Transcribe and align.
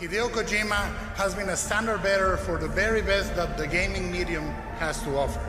Hideo 0.00 0.30
Kojima 0.30 0.96
has 1.14 1.34
been 1.34 1.50
a 1.50 1.56
standard 1.56 2.02
bearer 2.02 2.38
for 2.38 2.56
the 2.56 2.68
very 2.68 3.02
best 3.02 3.36
that 3.36 3.58
the 3.58 3.66
gaming 3.66 4.10
medium 4.10 4.44
has 4.78 5.02
to 5.02 5.14
offer 5.14 5.44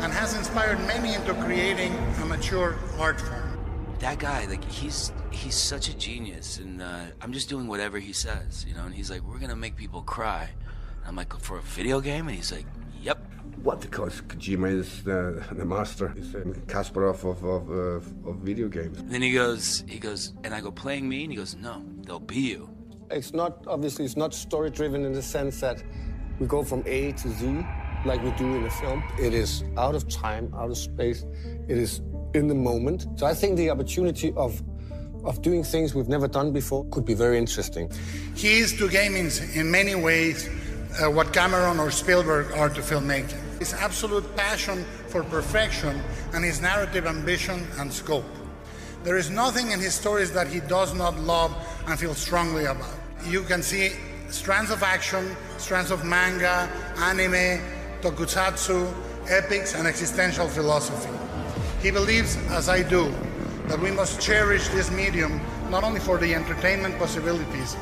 and 0.00 0.12
has 0.12 0.36
inspired 0.36 0.80
many 0.88 1.14
into 1.14 1.32
creating 1.34 1.94
a 2.20 2.26
mature 2.26 2.74
art 2.98 3.20
form. 3.20 3.56
That 4.00 4.18
guy, 4.18 4.46
like 4.46 4.64
he's 4.64 5.12
he's 5.30 5.54
such 5.54 5.88
a 5.88 5.96
genius, 5.96 6.58
and 6.58 6.82
uh, 6.82 7.04
I'm 7.22 7.32
just 7.32 7.48
doing 7.48 7.68
whatever 7.68 8.00
he 8.00 8.12
says, 8.12 8.66
you 8.66 8.74
know. 8.74 8.82
And 8.82 8.92
he's 8.92 9.08
like, 9.08 9.22
"We're 9.22 9.38
gonna 9.38 9.54
make 9.54 9.76
people 9.76 10.02
cry." 10.02 10.50
And 10.98 11.06
I'm 11.06 11.14
like, 11.14 11.32
"For 11.38 11.58
a 11.58 11.62
video 11.62 12.00
game?" 12.00 12.26
And 12.26 12.36
he's 12.36 12.50
like, 12.50 12.66
"Yep." 13.02 13.18
What? 13.62 13.80
Because 13.80 14.20
Kojima 14.22 14.68
is 14.80 15.04
the, 15.04 15.44
the 15.52 15.64
master. 15.64 16.08
He's 16.08 16.34
a 16.34 16.40
Kasparov 16.66 17.22
of 17.22 17.44
of, 17.44 17.70
uh, 17.70 18.30
of 18.30 18.36
video 18.38 18.66
games. 18.66 18.98
And 18.98 19.10
then 19.12 19.22
he 19.22 19.32
goes, 19.32 19.84
he 19.86 20.00
goes, 20.00 20.32
and 20.42 20.52
I 20.52 20.60
go, 20.60 20.72
"Playing 20.72 21.08
me?" 21.08 21.22
And 21.22 21.30
he 21.30 21.36
goes, 21.36 21.54
"No, 21.54 21.84
they'll 22.02 22.18
be 22.18 22.40
you." 22.40 22.75
It's 23.10 23.32
not 23.32 23.64
obviously 23.66 24.04
it's 24.04 24.16
not 24.16 24.34
story 24.34 24.70
driven 24.70 25.04
in 25.04 25.12
the 25.12 25.22
sense 25.22 25.60
that 25.60 25.82
we 26.38 26.46
go 26.46 26.62
from 26.62 26.82
A 26.86 27.12
to 27.12 27.28
Z 27.28 27.64
like 28.04 28.22
we 28.22 28.30
do 28.32 28.54
in 28.56 28.64
a 28.64 28.70
film. 28.70 29.02
It 29.18 29.32
is 29.32 29.64
out 29.76 29.94
of 29.94 30.08
time, 30.08 30.52
out 30.54 30.70
of 30.70 30.78
space. 30.78 31.24
It 31.68 31.78
is 31.78 32.00
in 32.34 32.48
the 32.48 32.54
moment. 32.54 33.06
So 33.16 33.26
I 33.26 33.34
think 33.34 33.56
the 33.56 33.70
opportunity 33.70 34.32
of 34.36 34.62
of 35.24 35.42
doing 35.42 35.64
things 35.64 35.94
we've 35.94 36.08
never 36.08 36.28
done 36.28 36.52
before 36.52 36.84
could 36.90 37.04
be 37.04 37.14
very 37.14 37.36
interesting. 37.36 37.90
He 38.34 38.58
is 38.58 38.72
to 38.78 38.88
gaming 38.88 39.30
in 39.54 39.70
many 39.70 39.94
ways 39.94 40.48
uh, 41.00 41.10
what 41.10 41.32
Cameron 41.32 41.80
or 41.80 41.90
Spielberg 41.90 42.52
are 42.52 42.68
to 42.68 42.80
filmmaking. 42.80 43.40
His 43.58 43.72
absolute 43.74 44.36
passion 44.36 44.84
for 45.08 45.24
perfection 45.24 46.00
and 46.32 46.44
his 46.44 46.60
narrative 46.60 47.06
ambition 47.06 47.66
and 47.78 47.92
scope. 47.92 48.24
There 49.06 49.16
is 49.16 49.30
nothing 49.30 49.70
in 49.70 49.78
his 49.78 49.94
stories 49.94 50.32
that 50.32 50.48
he 50.48 50.58
does 50.58 50.92
not 50.92 51.16
love 51.20 51.54
and 51.86 51.96
feel 51.96 52.12
strongly 52.12 52.64
about. 52.64 52.90
You 53.24 53.44
can 53.44 53.62
see 53.62 53.92
strands 54.30 54.72
of 54.72 54.82
action, 54.82 55.36
strands 55.58 55.92
of 55.92 56.04
manga, 56.04 56.68
anime, 56.96 57.62
tokusatsu, 58.02 58.92
epics, 59.28 59.76
and 59.76 59.86
existential 59.86 60.48
philosophy. 60.48 61.16
He 61.80 61.92
believes, 61.92 62.36
as 62.50 62.68
I 62.68 62.82
do, 62.82 63.14
that 63.68 63.78
we 63.78 63.92
must 63.92 64.20
cherish 64.20 64.66
this 64.70 64.90
medium 64.90 65.40
not 65.70 65.84
only 65.84 66.00
for 66.00 66.18
the 66.18 66.34
entertainment 66.34 66.98
possibilities, 66.98 67.76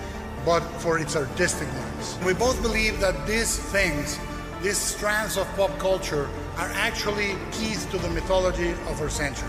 but 0.44 0.60
for 0.82 0.98
its 0.98 1.16
artistic 1.16 1.68
ones. 1.72 2.18
We 2.26 2.34
both 2.34 2.60
believe 2.60 3.00
that 3.00 3.26
these 3.26 3.58
things, 3.72 4.18
these 4.60 4.76
strands 4.76 5.38
of 5.38 5.48
pop 5.56 5.78
culture, 5.78 6.28
are 6.58 6.70
actually 6.74 7.34
keys 7.50 7.86
to 7.86 7.96
the 7.96 8.10
mythology 8.10 8.72
of 8.88 9.00
our 9.00 9.08
century. 9.08 9.48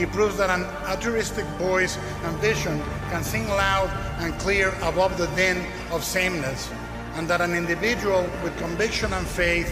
He 0.00 0.06
proves 0.06 0.38
that 0.38 0.48
an 0.48 0.64
altruistic 0.88 1.44
voice 1.60 1.98
and 2.24 2.34
vision 2.38 2.80
can 3.10 3.22
sing 3.22 3.46
loud 3.48 3.90
and 4.18 4.32
clear 4.40 4.70
above 4.80 5.18
the 5.18 5.26
din 5.36 5.62
of 5.92 6.02
sameness, 6.02 6.70
and 7.16 7.28
that 7.28 7.42
an 7.42 7.52
individual 7.54 8.22
with 8.42 8.56
conviction 8.56 9.12
and 9.12 9.26
faith 9.26 9.68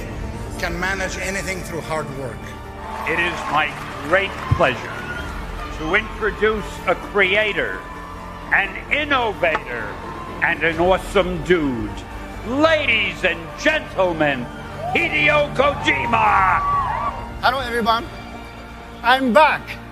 can 0.58 0.78
manage 0.78 1.16
anything 1.16 1.62
through 1.62 1.80
hard 1.80 2.06
work. 2.18 2.36
It 3.08 3.18
is 3.18 3.32
my 3.48 3.72
great 4.06 4.30
pleasure 4.52 4.98
to 5.78 5.94
introduce 5.94 6.68
a 6.86 6.94
creator, 6.94 7.80
an 8.52 8.68
innovator, 8.92 9.88
and 10.44 10.62
an 10.62 10.78
awesome 10.78 11.42
dude. 11.44 11.90
Ladies 12.46 13.24
and 13.24 13.40
gentlemen, 13.58 14.44
Hideo 14.92 15.54
Kojima! 15.56 16.60
Hello 17.40 17.60
everyone. 17.60 18.04
I'm 19.02 19.32
back. 19.32 19.87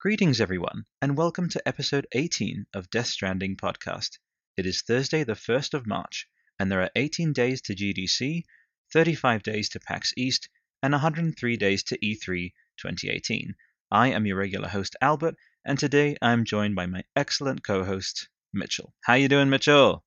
Greetings, 0.00 0.40
everyone, 0.40 0.84
and 1.02 1.16
welcome 1.16 1.48
to 1.48 1.68
episode 1.68 2.06
18 2.12 2.66
of 2.72 2.88
Death 2.88 3.08
Stranding 3.08 3.56
podcast. 3.56 4.18
It 4.56 4.64
is 4.64 4.82
Thursday, 4.82 5.24
the 5.24 5.34
1st 5.34 5.74
of 5.74 5.86
March, 5.86 6.28
and 6.58 6.70
there 6.70 6.80
are 6.80 6.90
18 6.94 7.32
days 7.32 7.60
to 7.62 7.74
GDC, 7.74 8.44
35 8.92 9.42
days 9.42 9.68
to 9.70 9.80
PAX 9.80 10.14
East, 10.16 10.48
and 10.82 10.92
103 10.92 11.56
days 11.56 11.82
to 11.82 11.98
E3 11.98 12.52
2018. 12.76 13.54
I 13.90 14.08
am 14.08 14.24
your 14.24 14.36
regular 14.36 14.68
host, 14.68 14.94
Albert, 15.00 15.34
and 15.64 15.78
today 15.78 16.16
I 16.22 16.32
am 16.32 16.44
joined 16.44 16.74
by 16.76 16.86
my 16.86 17.02
excellent 17.16 17.64
co-host, 17.64 18.28
Mitchell. 18.52 18.94
How 19.02 19.14
you 19.14 19.28
doing, 19.28 19.50
Mitchell? 19.50 20.04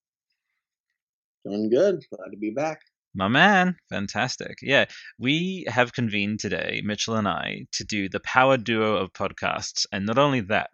Doing 1.45 1.69
good. 1.69 2.03
Glad 2.09 2.31
to 2.31 2.37
be 2.37 2.51
back. 2.51 2.81
My 3.13 3.27
man, 3.29 3.77
fantastic. 3.89 4.57
Yeah, 4.61 4.85
we 5.17 5.65
have 5.69 5.93
convened 5.93 6.39
today, 6.41 6.81
Mitchell 6.83 7.15
and 7.15 7.27
I, 7.27 7.67
to 7.73 7.83
do 7.85 8.09
the 8.09 8.19
power 8.19 8.57
duo 8.57 8.97
of 8.97 9.13
podcasts, 9.13 9.85
and 9.93 10.05
not 10.05 10.17
only 10.17 10.41
that, 10.41 10.71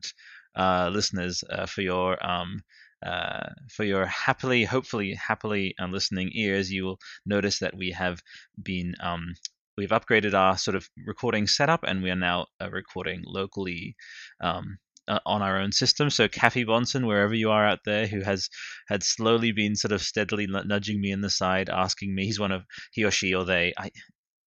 uh, 0.55 0.89
listeners, 0.91 1.43
uh, 1.49 1.67
for 1.67 1.81
your 1.81 2.17
um, 2.25 2.61
uh, 3.05 3.49
for 3.75 3.83
your 3.83 4.05
happily, 4.07 4.63
hopefully, 4.65 5.13
happily 5.13 5.75
uh, 5.79 5.87
listening 5.87 6.31
ears, 6.33 6.71
you 6.71 6.85
will 6.85 6.99
notice 7.25 7.59
that 7.59 7.77
we 7.77 7.91
have 7.91 8.19
been 8.61 8.95
um, 8.99 9.35
we've 9.77 9.89
upgraded 9.91 10.33
our 10.33 10.57
sort 10.57 10.75
of 10.75 10.89
recording 11.05 11.45
setup, 11.47 11.83
and 11.83 12.01
we 12.01 12.09
are 12.09 12.15
now 12.15 12.47
uh, 12.59 12.69
recording 12.71 13.21
locally. 13.25 13.95
Um, 14.41 14.79
uh, 15.07 15.19
on 15.25 15.41
our 15.41 15.59
own 15.59 15.71
system. 15.71 16.09
So 16.09 16.27
Kathy 16.27 16.65
Bonson, 16.65 17.05
wherever 17.05 17.33
you 17.33 17.51
are 17.51 17.65
out 17.65 17.79
there, 17.85 18.07
who 18.07 18.21
has 18.21 18.49
had 18.87 19.03
slowly 19.03 19.51
been 19.51 19.75
sort 19.75 19.91
of 19.91 20.01
steadily 20.01 20.47
nudging 20.47 21.01
me 21.01 21.11
in 21.11 21.21
the 21.21 21.29
side, 21.29 21.69
asking 21.69 22.13
me, 22.13 22.25
he's 22.25 22.39
one 22.39 22.51
of 22.51 22.63
he 22.91 23.03
or 23.03 23.11
she 23.11 23.33
or 23.33 23.45
they. 23.45 23.73
I, 23.77 23.91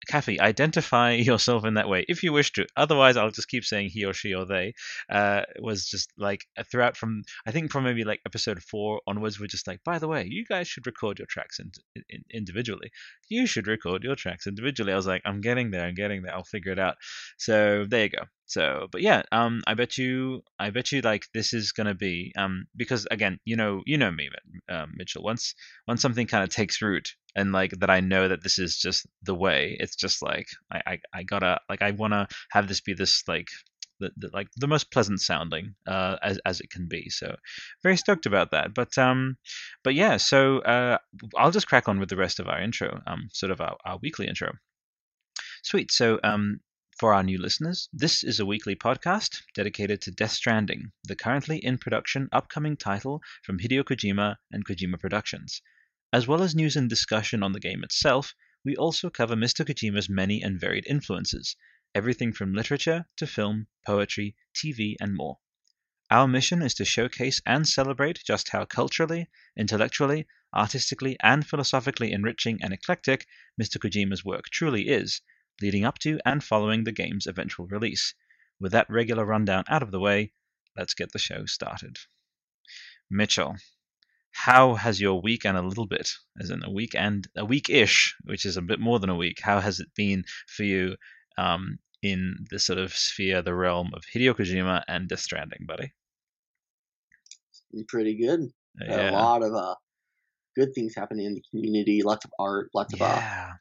Kathy, 0.09 0.41
identify 0.41 1.13
yourself 1.15 1.65
in 1.65 1.75
that 1.75 1.89
way 1.89 2.05
if 2.09 2.23
you 2.23 2.33
wish 2.33 2.53
to. 2.53 2.67
Otherwise, 2.77 3.17
I'll 3.17 3.31
just 3.31 3.49
keep 3.49 3.65
saying 3.65 3.91
he 3.91 4.05
or 4.05 4.13
she 4.13 4.35
or 4.35 4.47
they. 4.47 4.73
Uh, 5.11 5.43
was 5.61 5.87
just 5.87 6.13
like 6.17 6.47
throughout 6.71 6.97
from 6.97 7.23
I 7.47 7.51
think 7.51 7.71
from 7.71 7.85
maybe 7.85 8.05
like 8.05 8.21
episode 8.27 8.63
four 8.63 9.01
onwards, 9.07 9.39
we're 9.39 9.47
just 9.47 9.67
like, 9.67 9.81
by 9.85 9.99
the 9.99 10.09
way, 10.09 10.27
you 10.29 10.45
guys 10.45 10.69
should 10.69 10.87
record 10.87 11.19
your 11.19 11.27
tracks 11.27 11.59
in, 11.59 11.71
in, 12.09 12.25
individually. 12.33 12.91
You 13.29 13.47
should 13.47 13.67
record 13.67 14.03
your 14.03 14.17
tracks 14.17 14.47
individually. 14.47 14.93
I 14.93 14.97
was 14.97 15.07
like, 15.07 15.23
I'm 15.25 15.41
getting 15.41 15.71
there, 15.71 15.87
I'm 15.87 15.95
getting 15.95 16.23
there. 16.23 16.35
I'll 16.35 16.45
figure 16.45 16.73
it 16.73 16.79
out. 16.79 16.97
So 17.39 17.85
there 17.89 18.05
you 18.05 18.11
go. 18.11 18.25
So, 18.51 18.89
but 18.91 19.01
yeah, 19.01 19.23
um, 19.31 19.63
I 19.69 19.75
bet 19.75 19.97
you, 19.97 20.43
I 20.59 20.71
bet 20.71 20.91
you, 20.91 21.03
like 21.03 21.23
this 21.33 21.53
is 21.53 21.71
gonna 21.71 21.95
be, 21.95 22.33
um, 22.37 22.67
because 22.77 23.07
again, 23.11 23.39
you 23.45 23.55
know, 23.55 23.83
you 23.87 23.97
know 23.97 24.11
me, 24.11 24.29
um, 24.69 24.93
Mitchell. 24.97 25.23
Once, 25.23 25.55
once 25.87 26.03
something 26.03 26.27
kind 26.27 26.43
of 26.43 26.51
takes 26.51 26.83
root, 26.83 27.15
and 27.37 27.53
like 27.53 27.71
that, 27.79 27.91
I 27.91 28.01
know 28.01 28.27
that 28.27 28.43
this 28.43 28.59
is 28.59 28.77
just 28.77 29.07
the 29.23 29.37
way. 29.37 29.77
It's 29.79 29.95
just 29.95 30.21
like 30.21 30.47
I, 30.73 30.83
I, 30.87 30.99
I 31.15 31.23
gotta, 31.23 31.61
like, 31.69 31.81
I 31.81 31.93
wanna 31.93 32.27
have 32.51 32.67
this 32.67 32.81
be 32.81 32.93
this 32.93 33.23
like 33.29 33.47
the, 34.01 34.11
the, 34.17 34.31
like 34.33 34.49
the 34.57 34.67
most 34.67 34.91
pleasant 34.91 35.21
sounding 35.21 35.77
uh, 35.87 36.17
as 36.21 36.41
as 36.45 36.61
it 36.61 36.71
can 36.71 36.89
be. 36.89 37.09
So 37.09 37.37
very 37.85 37.97
stoked 37.97 38.27
about 38.27 38.51
that. 38.51 38.75
But 38.75 38.99
um, 38.99 39.37
but 39.85 39.95
yeah. 39.95 40.17
So 40.17 40.59
uh, 40.59 40.99
I'll 41.37 41.53
just 41.53 41.69
crack 41.69 41.89
on 41.89 42.01
with 42.01 42.09
the 42.09 42.17
rest 42.17 42.41
of 42.41 42.49
our 42.49 42.61
intro. 42.61 43.01
Um, 43.07 43.29
sort 43.33 43.53
of 43.53 43.61
our, 43.61 43.77
our 43.85 43.99
weekly 44.03 44.27
intro. 44.27 44.53
Sweet. 45.63 45.93
So 45.93 46.19
um, 46.25 46.61
for 47.01 47.15
our 47.15 47.23
new 47.23 47.39
listeners, 47.39 47.89
this 47.95 48.23
is 48.23 48.39
a 48.39 48.45
weekly 48.45 48.77
podcast 48.77 49.41
dedicated 49.55 50.03
to 50.03 50.11
Death 50.11 50.33
Stranding, 50.33 50.93
the 51.03 51.17
currently 51.17 51.57
in 51.57 51.79
production 51.79 52.29
upcoming 52.31 52.77
title 52.77 53.23
from 53.43 53.59
Hideo 53.59 53.83
Kojima 53.85 54.37
and 54.53 54.67
Kojima 54.67 55.01
Productions. 55.01 55.63
As 56.13 56.27
well 56.27 56.43
as 56.43 56.55
news 56.55 56.77
and 56.77 56.91
discussion 56.91 57.43
on 57.43 57.53
the 57.53 57.59
game 57.59 57.83
itself, 57.83 58.35
we 58.67 58.77
also 58.77 59.09
cover 59.09 59.35
Mr. 59.35 59.65
Kojima's 59.65 60.11
many 60.11 60.43
and 60.43 60.61
varied 60.61 60.85
influences, 60.87 61.57
everything 61.95 62.35
from 62.35 62.53
literature 62.53 63.07
to 63.17 63.27
film, 63.27 63.69
poetry, 63.87 64.37
TV, 64.55 64.97
and 65.01 65.17
more. 65.17 65.39
Our 66.11 66.29
mission 66.29 66.61
is 66.61 66.75
to 66.75 66.85
showcase 66.85 67.41
and 67.47 67.67
celebrate 67.67 68.21
just 68.27 68.51
how 68.51 68.67
culturally, 68.67 69.31
intellectually, 69.57 70.27
artistically, 70.53 71.17
and 71.21 71.49
philosophically 71.49 72.13
enriching 72.13 72.63
and 72.63 72.75
eclectic 72.75 73.27
Mr. 73.59 73.79
Kojima's 73.79 74.23
work 74.23 74.51
truly 74.51 74.89
is, 74.89 75.23
leading 75.61 75.85
up 75.85 75.99
to 76.01 76.19
and 76.25 76.43
following 76.43 76.85
the 76.85 76.93
game's 76.93 77.27
eventual 77.27 77.67
release. 77.67 78.15
With 78.59 78.73
that 78.73 78.91
regular 78.91 79.25
rundown 79.25 79.65
out 79.69 79.83
of 79.83 79.91
the 79.91 80.01
way, 80.01 80.33
let's 80.77 80.95
get 80.95 81.13
the 81.13 81.19
show 81.19 81.47
started. 81.47 81.97
Mitchell, 83.11 83.57
how 84.33 84.75
has 84.75 85.01
your 85.01 85.21
week 85.21 85.45
and 85.45 85.57
a 85.57 85.63
little 85.63 85.87
bit, 85.87 86.11
as 86.41 86.51
in 86.51 86.63
a 86.63 86.71
week 86.71 86.95
and 86.95 87.27
a 87.37 87.45
week 87.45 87.69
ish, 87.69 88.15
which 88.25 88.45
is 88.45 88.57
a 88.57 88.63
bit 88.63 88.79
more 88.79 88.99
than 88.99 89.11
a 89.11 89.17
week, 89.17 89.41
how 89.43 89.61
has 89.61 89.81
it 89.81 89.89
been 89.97 90.25
for 90.47 90.63
you 90.63 90.97
um, 91.37 91.79
in 92.03 92.47
the 92.51 92.59
sort 92.59 92.79
of 92.79 92.95
sphere, 92.95 93.43
the 93.43 93.55
realm 93.55 93.91
of 93.95 94.05
Hideo 94.15 94.35
Kojima 94.35 94.83
and 94.87 95.09
Death 95.09 95.21
Stranding, 95.21 95.67
buddy? 95.67 95.93
Pretty 97.89 98.17
good. 98.17 98.51
Yeah. 98.81 99.11
A 99.11 99.13
lot 99.13 99.43
of 99.43 99.55
uh, 99.55 99.75
good 100.57 100.75
things 100.75 100.95
happening 100.95 101.27
in 101.27 101.35
the 101.35 101.43
community, 101.51 102.03
lots 102.03 102.25
of 102.25 102.31
art, 102.39 102.71
lots 102.75 102.95
of 102.95 103.03
uh, 103.03 103.07
yeah. 103.07 103.49
uh, 103.49 103.53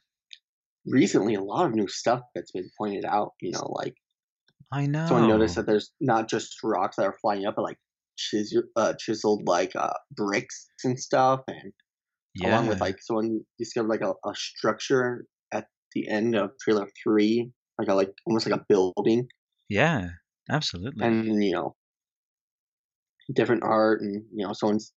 recently 0.86 1.34
a 1.34 1.42
lot 1.42 1.66
of 1.66 1.74
new 1.74 1.88
stuff 1.88 2.20
that's 2.34 2.52
been 2.52 2.70
pointed 2.78 3.04
out. 3.04 3.32
You 3.40 3.52
know, 3.52 3.72
like 3.72 3.94
I 4.72 4.86
know. 4.86 5.06
Someone 5.06 5.28
noticed 5.28 5.56
that 5.56 5.66
there's 5.66 5.92
not 6.00 6.28
just 6.28 6.56
rocks 6.62 6.96
that 6.96 7.06
are 7.06 7.16
flying 7.20 7.46
up, 7.46 7.56
but 7.56 7.62
like 7.62 7.78
chisel, 8.16 8.62
uh, 8.76 8.94
chiseled 8.98 9.46
like 9.46 9.74
uh, 9.74 9.92
bricks 10.12 10.68
and 10.84 10.98
stuff, 10.98 11.40
and 11.48 11.72
yeah. 12.34 12.50
along 12.50 12.68
with 12.68 12.80
like 12.80 12.96
someone 13.00 13.40
discovered 13.58 13.88
like 13.88 14.02
a, 14.02 14.10
a 14.28 14.34
structure 14.34 15.26
at 15.52 15.66
the 15.94 16.08
end 16.08 16.36
of 16.36 16.50
trailer 16.62 16.88
three, 17.02 17.50
like 17.78 17.88
a 17.88 17.94
like 17.94 18.12
almost 18.26 18.48
like 18.48 18.60
a 18.60 18.64
building. 18.68 19.26
Yeah, 19.68 20.08
absolutely. 20.50 21.04
And 21.04 21.42
you 21.42 21.52
know, 21.52 21.74
different 23.34 23.62
art, 23.64 24.00
and 24.02 24.24
you 24.34 24.46
know, 24.46 24.52
someone's 24.52 24.92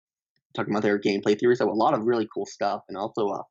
talking 0.56 0.74
about 0.74 0.83
their 0.83 1.00
gameplay 1.00 1.39
theories. 1.39 1.59
So 1.59 1.69
a 1.69 1.74
lot 1.74 1.94
of 1.94 2.06
really 2.06 2.27
cool 2.33 2.45
stuff, 2.45 2.81
and 2.89 2.97
also 2.97 3.27
uh, 3.27 3.41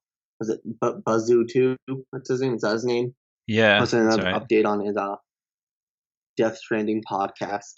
was 0.43 0.49
it 0.49 0.61
B- 0.65 1.01
Buzzu 1.07 1.49
too? 1.49 1.77
What's 2.11 2.29
his 2.29 2.41
name? 2.41 2.55
Is 2.55 2.63
that 2.63 2.73
his 2.73 2.85
name? 2.85 3.15
Yeah, 3.47 3.79
Posted 3.79 4.01
another 4.01 4.25
right. 4.25 4.35
update 4.35 4.67
on 4.67 4.85
his 4.85 4.97
uh, 4.97 5.17
Death 6.37 6.59
Stranding 6.59 7.03
podcast. 7.09 7.75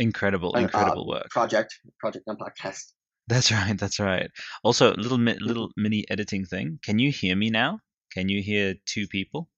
Incredible, 0.00 0.50
like, 0.52 0.64
incredible 0.64 1.02
uh, 1.02 1.14
work. 1.14 1.30
Project, 1.30 1.78
project 2.00 2.24
on 2.26 2.36
podcast. 2.36 2.92
That's 3.28 3.52
right. 3.58 3.78
That's 3.78 4.00
right. 4.00 4.30
Also, 4.64 4.94
little 4.94 5.18
little 5.18 5.70
mini 5.76 6.04
editing 6.10 6.44
thing. 6.44 6.80
Can 6.82 6.98
you 6.98 7.12
hear 7.12 7.36
me 7.36 7.50
now? 7.50 7.78
Can 8.12 8.28
you 8.28 8.42
hear 8.42 8.74
two 8.84 9.06
people? 9.06 9.48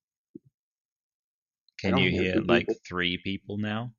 Can 1.79 1.97
you 1.97 2.11
hear, 2.11 2.35
hear 2.35 2.43
like 2.43 2.67
people. 2.67 2.81
three 2.87 3.17
people 3.17 3.57
now? 3.57 3.93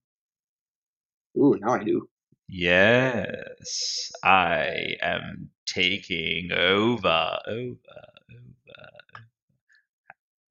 Ooh, 1.36 1.58
now 1.60 1.74
I 1.74 1.84
do. 1.84 2.08
Yes, 2.48 4.12
I 4.24 4.98
am 5.02 5.50
taking 5.66 6.52
over, 6.52 7.40
over, 7.48 8.11
over. 8.33 8.89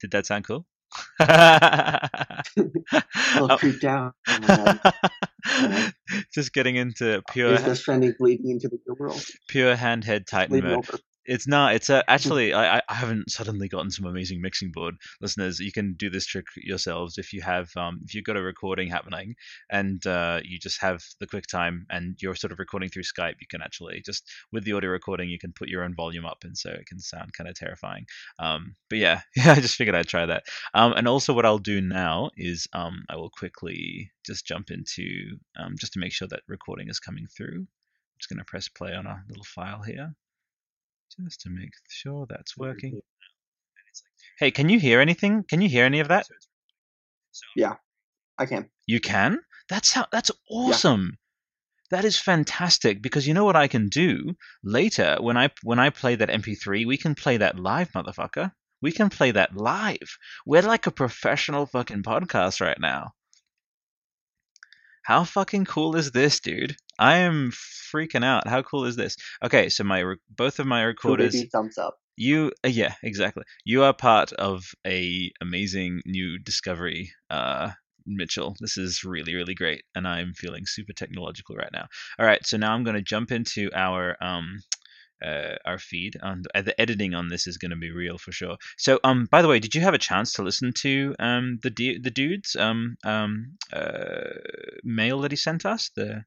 Did 0.01 0.13
that 0.13 0.27
sound 0.27 0.47
cool? 0.47 0.67
I'll 1.21 2.09
creep 3.59 3.81
down. 3.81 4.13
Oh 4.29 4.79
Just 6.35 6.53
getting 6.53 6.77
into 6.77 7.23
pure. 7.31 7.55
Is 7.55 7.65
this 7.65 7.83
trending 7.83 8.15
bleeding 8.19 8.51
into 8.51 8.69
the 8.69 8.95
world? 8.95 9.25
Pure 9.49 9.77
hand 9.77 10.05
head 10.05 10.27
mode. 10.63 10.65
Over 10.65 10.99
it's 11.27 11.47
not. 11.47 11.75
It's 11.75 11.91
a, 11.91 12.09
actually 12.11 12.55
I, 12.55 12.79
I 12.79 12.95
haven't 12.95 13.31
suddenly 13.31 13.69
gotten 13.69 13.91
some 13.91 14.07
amazing 14.07 14.41
mixing 14.41 14.73
board 14.73 14.97
listeners. 15.21 15.61
You 15.61 15.73
can 15.73 15.95
do 15.95 16.09
this 16.09 16.27
trick 16.27 16.47
yourselves 16.57 17.19
if 17.19 17.33
you 17.33 17.43
have 17.43 17.71
um, 17.77 18.01
if 18.05 18.15
you've 18.15 18.25
got 18.25 18.37
a 18.37 18.43
recording 18.43 18.89
happening 18.89 19.35
and 19.71 20.05
uh, 20.07 20.41
you 20.43 20.59
just 20.59 20.81
have 20.81 21.03
the 21.21 21.27
QuickTime 21.27 21.81
and 21.91 22.17
you're 22.21 22.35
sort 22.35 22.53
of 22.53 22.59
recording 22.59 22.89
through 22.89 23.03
Skype. 23.03 23.35
You 23.41 23.47
can 23.49 23.63
actually 23.63 24.03
just 24.05 24.29
with 24.51 24.65
the 24.65 24.73
audio 24.73 24.91
recording 24.91 25.29
you 25.29 25.39
can 25.39 25.53
put 25.53 25.69
your 25.69 25.85
own 25.85 25.95
volume 25.95 26.25
up 26.25 26.39
and 26.43 26.57
so 26.57 26.71
it 26.71 26.87
can 26.87 26.99
sound 26.99 27.33
kind 27.35 27.49
of 27.49 27.55
terrifying. 27.55 28.07
Um, 28.39 28.75
but 28.89 28.99
yeah, 28.99 29.21
yeah, 29.37 29.53
I 29.53 29.61
just 29.61 29.77
figured 29.77 29.95
I'd 29.95 30.09
try 30.09 30.27
that. 30.27 30.45
Um, 30.75 30.95
and 30.95 31.07
also 31.07 31.35
what 31.35 31.47
I'll 31.47 31.59
do 31.59 31.81
now 31.81 32.31
is 32.37 32.67
um, 32.73 33.05
I 33.11 33.17
will 33.17 33.31
quickly 33.31 34.11
just 34.25 34.47
jump 34.47 34.71
into 34.71 35.37
um, 35.59 35.75
just 35.79 35.93
to 35.93 35.99
make 35.99 36.13
sure 36.13 36.29
that 36.29 36.43
recording 36.49 36.89
is 36.89 36.99
coming 36.99 37.27
through. 37.37 37.59
I'm 37.59 38.19
just 38.19 38.31
going 38.31 38.39
to 38.39 38.45
press 38.45 38.69
play 38.69 38.95
on 38.95 39.07
a 39.07 39.23
little 39.29 39.45
file 39.45 39.83
here 39.83 40.15
just 41.19 41.41
to 41.43 41.51
make 41.51 41.73
sure 41.89 42.27
that's 42.29 42.57
working. 42.57 43.01
Hey, 44.39 44.51
can 44.51 44.69
you 44.69 44.79
hear 44.79 45.01
anything? 45.01 45.45
Can 45.45 45.61
you 45.61 45.69
hear 45.69 45.85
any 45.85 46.01
of 46.01 46.09
that? 46.09 46.27
Yeah, 47.57 47.75
I 48.39 48.47
can. 48.47 48.71
You 48.87 49.01
can? 49.01 49.41
That's 49.69 49.93
how. 49.93 50.07
That's 50.11 50.31
awesome. 50.51 51.03
Yeah. 51.03 51.17
That 51.91 52.05
is 52.05 52.19
fantastic 52.19 53.03
because 53.03 53.27
you 53.27 53.35
know 53.35 53.45
what 53.45 53.57
I 53.57 53.67
can 53.67 53.89
do 53.89 54.37
later 54.63 55.17
when 55.21 55.37
I 55.37 55.51
when 55.63 55.79
I 55.81 55.91
play 55.91 56.15
that 56.15 56.29
MP3, 56.29 56.87
we 56.87 56.97
can 56.97 57.15
play 57.15 57.37
that 57.39 57.59
live, 57.59 57.91
motherfucker. 57.93 58.53
We 58.81 58.93
can 58.93 59.11
play 59.11 59.33
that 59.33 59.57
live. 59.57 60.17
We're 60.47 60.63
like 60.63 60.87
a 60.87 60.93
professional 60.93 61.67
fucking 61.67 62.03
podcast 62.03 62.61
right 62.61 62.81
now. 62.81 63.13
How 65.03 65.25
fucking 65.25 65.65
cool 65.65 65.97
is 65.97 66.11
this, 66.13 66.41
dude? 66.41 66.77
I 66.99 67.19
am 67.19 67.53
freaking 67.53 68.25
out. 68.25 68.47
How 68.47 68.63
cool 68.63 68.85
is 68.85 68.97
this? 68.97 69.17
Okay, 69.43 69.69
so 69.69 69.85
my 69.85 70.01
re- 70.01 70.17
both 70.29 70.59
of 70.59 70.67
my 70.67 70.83
recorders. 70.83 71.35
Cool 71.35 71.45
thumbs 71.53 71.79
up. 71.79 71.99
You, 72.17 72.53
uh, 72.65 72.69
yeah, 72.69 72.95
exactly. 73.03 73.45
You 73.65 73.83
are 73.85 73.95
part 73.95 74.33
of 74.35 74.65
a 74.87 75.33
amazing 75.41 76.03
new 76.05 76.39
discovery, 76.39 77.13
uh, 77.31 77.71
Mitchell. 78.07 78.57
This 78.61 78.77
is 78.77 79.05
really, 79.05 79.35
really 79.35 79.55
great, 79.55 79.85
and 79.95 80.07
I'm 80.07 80.35
feeling 80.35 80.67
super 80.67 80.93
technological 80.93 81.57
right 81.57 81.73
now. 81.73 81.87
All 82.19 82.27
right, 82.27 82.45
so 82.45 82.59
now 82.59 82.75
I'm 82.75 82.85
going 82.85 82.97
to 82.97 83.03
jump 83.03 83.33
into 83.33 83.71
our 83.75 84.17
um, 84.23 84.61
uh, 85.25 85.57
our 85.65 85.79
feed, 85.79 86.17
and 86.23 86.47
uh, 86.55 86.63
the 86.63 86.79
editing 86.81 87.15
on 87.15 87.29
this 87.29 87.47
is 87.47 87.59
going 87.59 87.71
to 87.71 87.77
be 87.77 87.91
real 87.91 88.19
for 88.19 88.33
sure. 88.33 88.57
So, 88.79 88.99
um, 89.05 89.29
by 89.31 89.43
the 89.43 89.49
way, 89.49 89.59
did 89.59 89.75
you 89.75 89.81
have 89.81 89.95
a 89.95 89.99
chance 89.99 90.33
to 90.35 90.43
listen 90.43 90.73
to 90.79 91.15
um 91.19 91.59
the 91.63 91.99
the 91.99 92.11
dudes 92.11 92.57
um 92.57 92.97
um 93.05 93.59
uh 93.73 94.39
mail 94.85 95.21
that 95.21 95.33
he 95.33 95.37
sent 95.37 95.67
us 95.67 95.91
the 95.97 96.25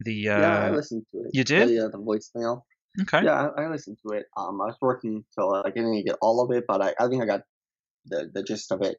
the 0.00 0.28
uh, 0.28 0.40
yeah 0.40 0.58
I 0.64 0.70
listened 0.70 1.04
to 1.12 1.18
it. 1.20 1.30
You 1.32 1.44
did? 1.44 1.70
Yeah, 1.70 1.88
the 1.90 1.98
voicemail. 1.98 2.62
Okay. 3.02 3.24
Yeah, 3.24 3.50
I, 3.56 3.64
I, 3.64 3.68
listened 3.68 3.98
to 4.06 4.14
it. 4.14 4.24
Um, 4.38 4.58
I 4.62 4.66
was 4.66 4.76
working, 4.80 5.22
so 5.32 5.54
I 5.54 5.68
didn't 5.68 6.02
get 6.06 6.16
all 6.22 6.42
of 6.42 6.50
it, 6.56 6.64
but 6.66 6.80
I, 6.80 6.94
I 6.98 7.08
think 7.08 7.22
I 7.22 7.26
got 7.26 7.42
the 8.06 8.30
the 8.32 8.42
gist 8.42 8.72
of 8.72 8.82
it. 8.82 8.96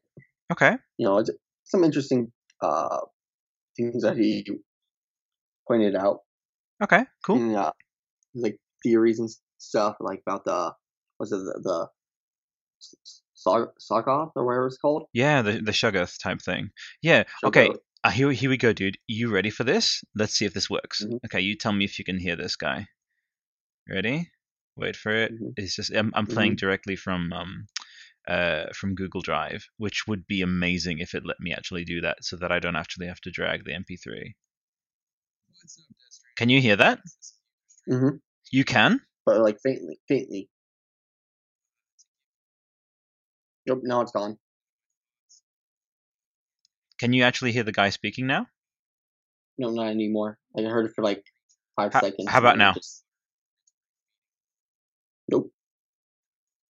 Okay. 0.52 0.76
You 0.98 1.06
know, 1.06 1.24
some 1.64 1.84
interesting 1.84 2.32
uh 2.60 3.00
things 3.76 4.02
that 4.02 4.16
he 4.16 4.46
pointed 5.66 5.96
out. 5.96 6.20
Okay. 6.82 7.04
Cool. 7.24 7.52
Yeah 7.52 7.70
like 8.34 8.58
theories 8.82 9.18
and 9.18 9.28
stuff 9.58 9.96
like 10.00 10.22
about 10.26 10.44
the 10.44 10.72
was 11.18 11.32
it 11.32 11.38
the, 11.38 11.60
the 11.62 11.88
Sagoth 13.46 14.32
or 14.34 14.46
whatever 14.46 14.66
it's 14.66 14.78
called? 14.78 15.04
Yeah, 15.12 15.42
the 15.42 15.52
the 15.52 15.72
Shoggoth 15.72 16.20
type 16.22 16.40
thing. 16.42 16.70
Yeah. 17.02 17.24
Okay. 17.44 17.70
Uh, 18.04 18.10
here 18.10 18.30
here 18.30 18.50
we 18.50 18.56
go, 18.56 18.72
dude. 18.72 18.98
You 19.06 19.30
ready 19.30 19.50
for 19.50 19.64
this? 19.64 20.02
Let's 20.14 20.34
see 20.34 20.44
if 20.44 20.54
this 20.54 20.70
works. 20.70 21.04
Mm-hmm. 21.04 21.16
Okay, 21.26 21.40
you 21.40 21.56
tell 21.56 21.72
me 21.72 21.84
if 21.84 21.98
you 21.98 22.04
can 22.04 22.18
hear 22.18 22.36
this 22.36 22.56
guy. 22.56 22.86
Ready? 23.88 24.30
Wait 24.76 24.96
for 24.96 25.12
it. 25.12 25.32
Mm-hmm. 25.32 25.50
It's 25.56 25.74
just 25.74 25.92
I'm, 25.94 26.12
I'm 26.14 26.26
playing 26.26 26.52
mm-hmm. 26.52 26.66
directly 26.66 26.96
from 26.96 27.32
um 27.32 27.66
uh 28.28 28.66
from 28.74 28.94
Google 28.94 29.22
Drive, 29.22 29.66
which 29.78 30.06
would 30.06 30.26
be 30.26 30.42
amazing 30.42 30.98
if 30.98 31.14
it 31.14 31.26
let 31.26 31.40
me 31.40 31.52
actually 31.52 31.84
do 31.84 32.00
that, 32.02 32.24
so 32.24 32.36
that 32.36 32.52
I 32.52 32.60
don't 32.60 32.76
actually 32.76 33.06
have 33.08 33.20
to 33.22 33.30
drag 33.30 33.64
the 33.64 33.72
MP3. 33.72 34.34
Can 36.36 36.48
you 36.48 36.60
hear 36.60 36.76
that? 36.76 37.00
Mm-hmm. 37.88 38.16
You 38.50 38.64
can, 38.64 39.00
but 39.24 39.40
like 39.40 39.58
faintly, 39.62 39.98
faintly. 40.08 40.48
Nope, 43.66 43.80
now 43.82 44.00
it's 44.00 44.12
gone. 44.12 44.38
Can 46.98 47.12
you 47.12 47.22
actually 47.22 47.52
hear 47.52 47.62
the 47.62 47.72
guy 47.72 47.90
speaking 47.90 48.26
now? 48.26 48.46
No, 49.56 49.70
not 49.70 49.88
anymore. 49.88 50.38
I 50.56 50.62
heard 50.62 50.86
it 50.86 50.92
for 50.94 51.02
like 51.02 51.24
five 51.76 51.92
how, 51.92 52.00
seconds. 52.00 52.28
How 52.28 52.38
about 52.38 52.58
now? 52.58 52.72
Just... 52.72 53.04
Nope. 55.30 55.52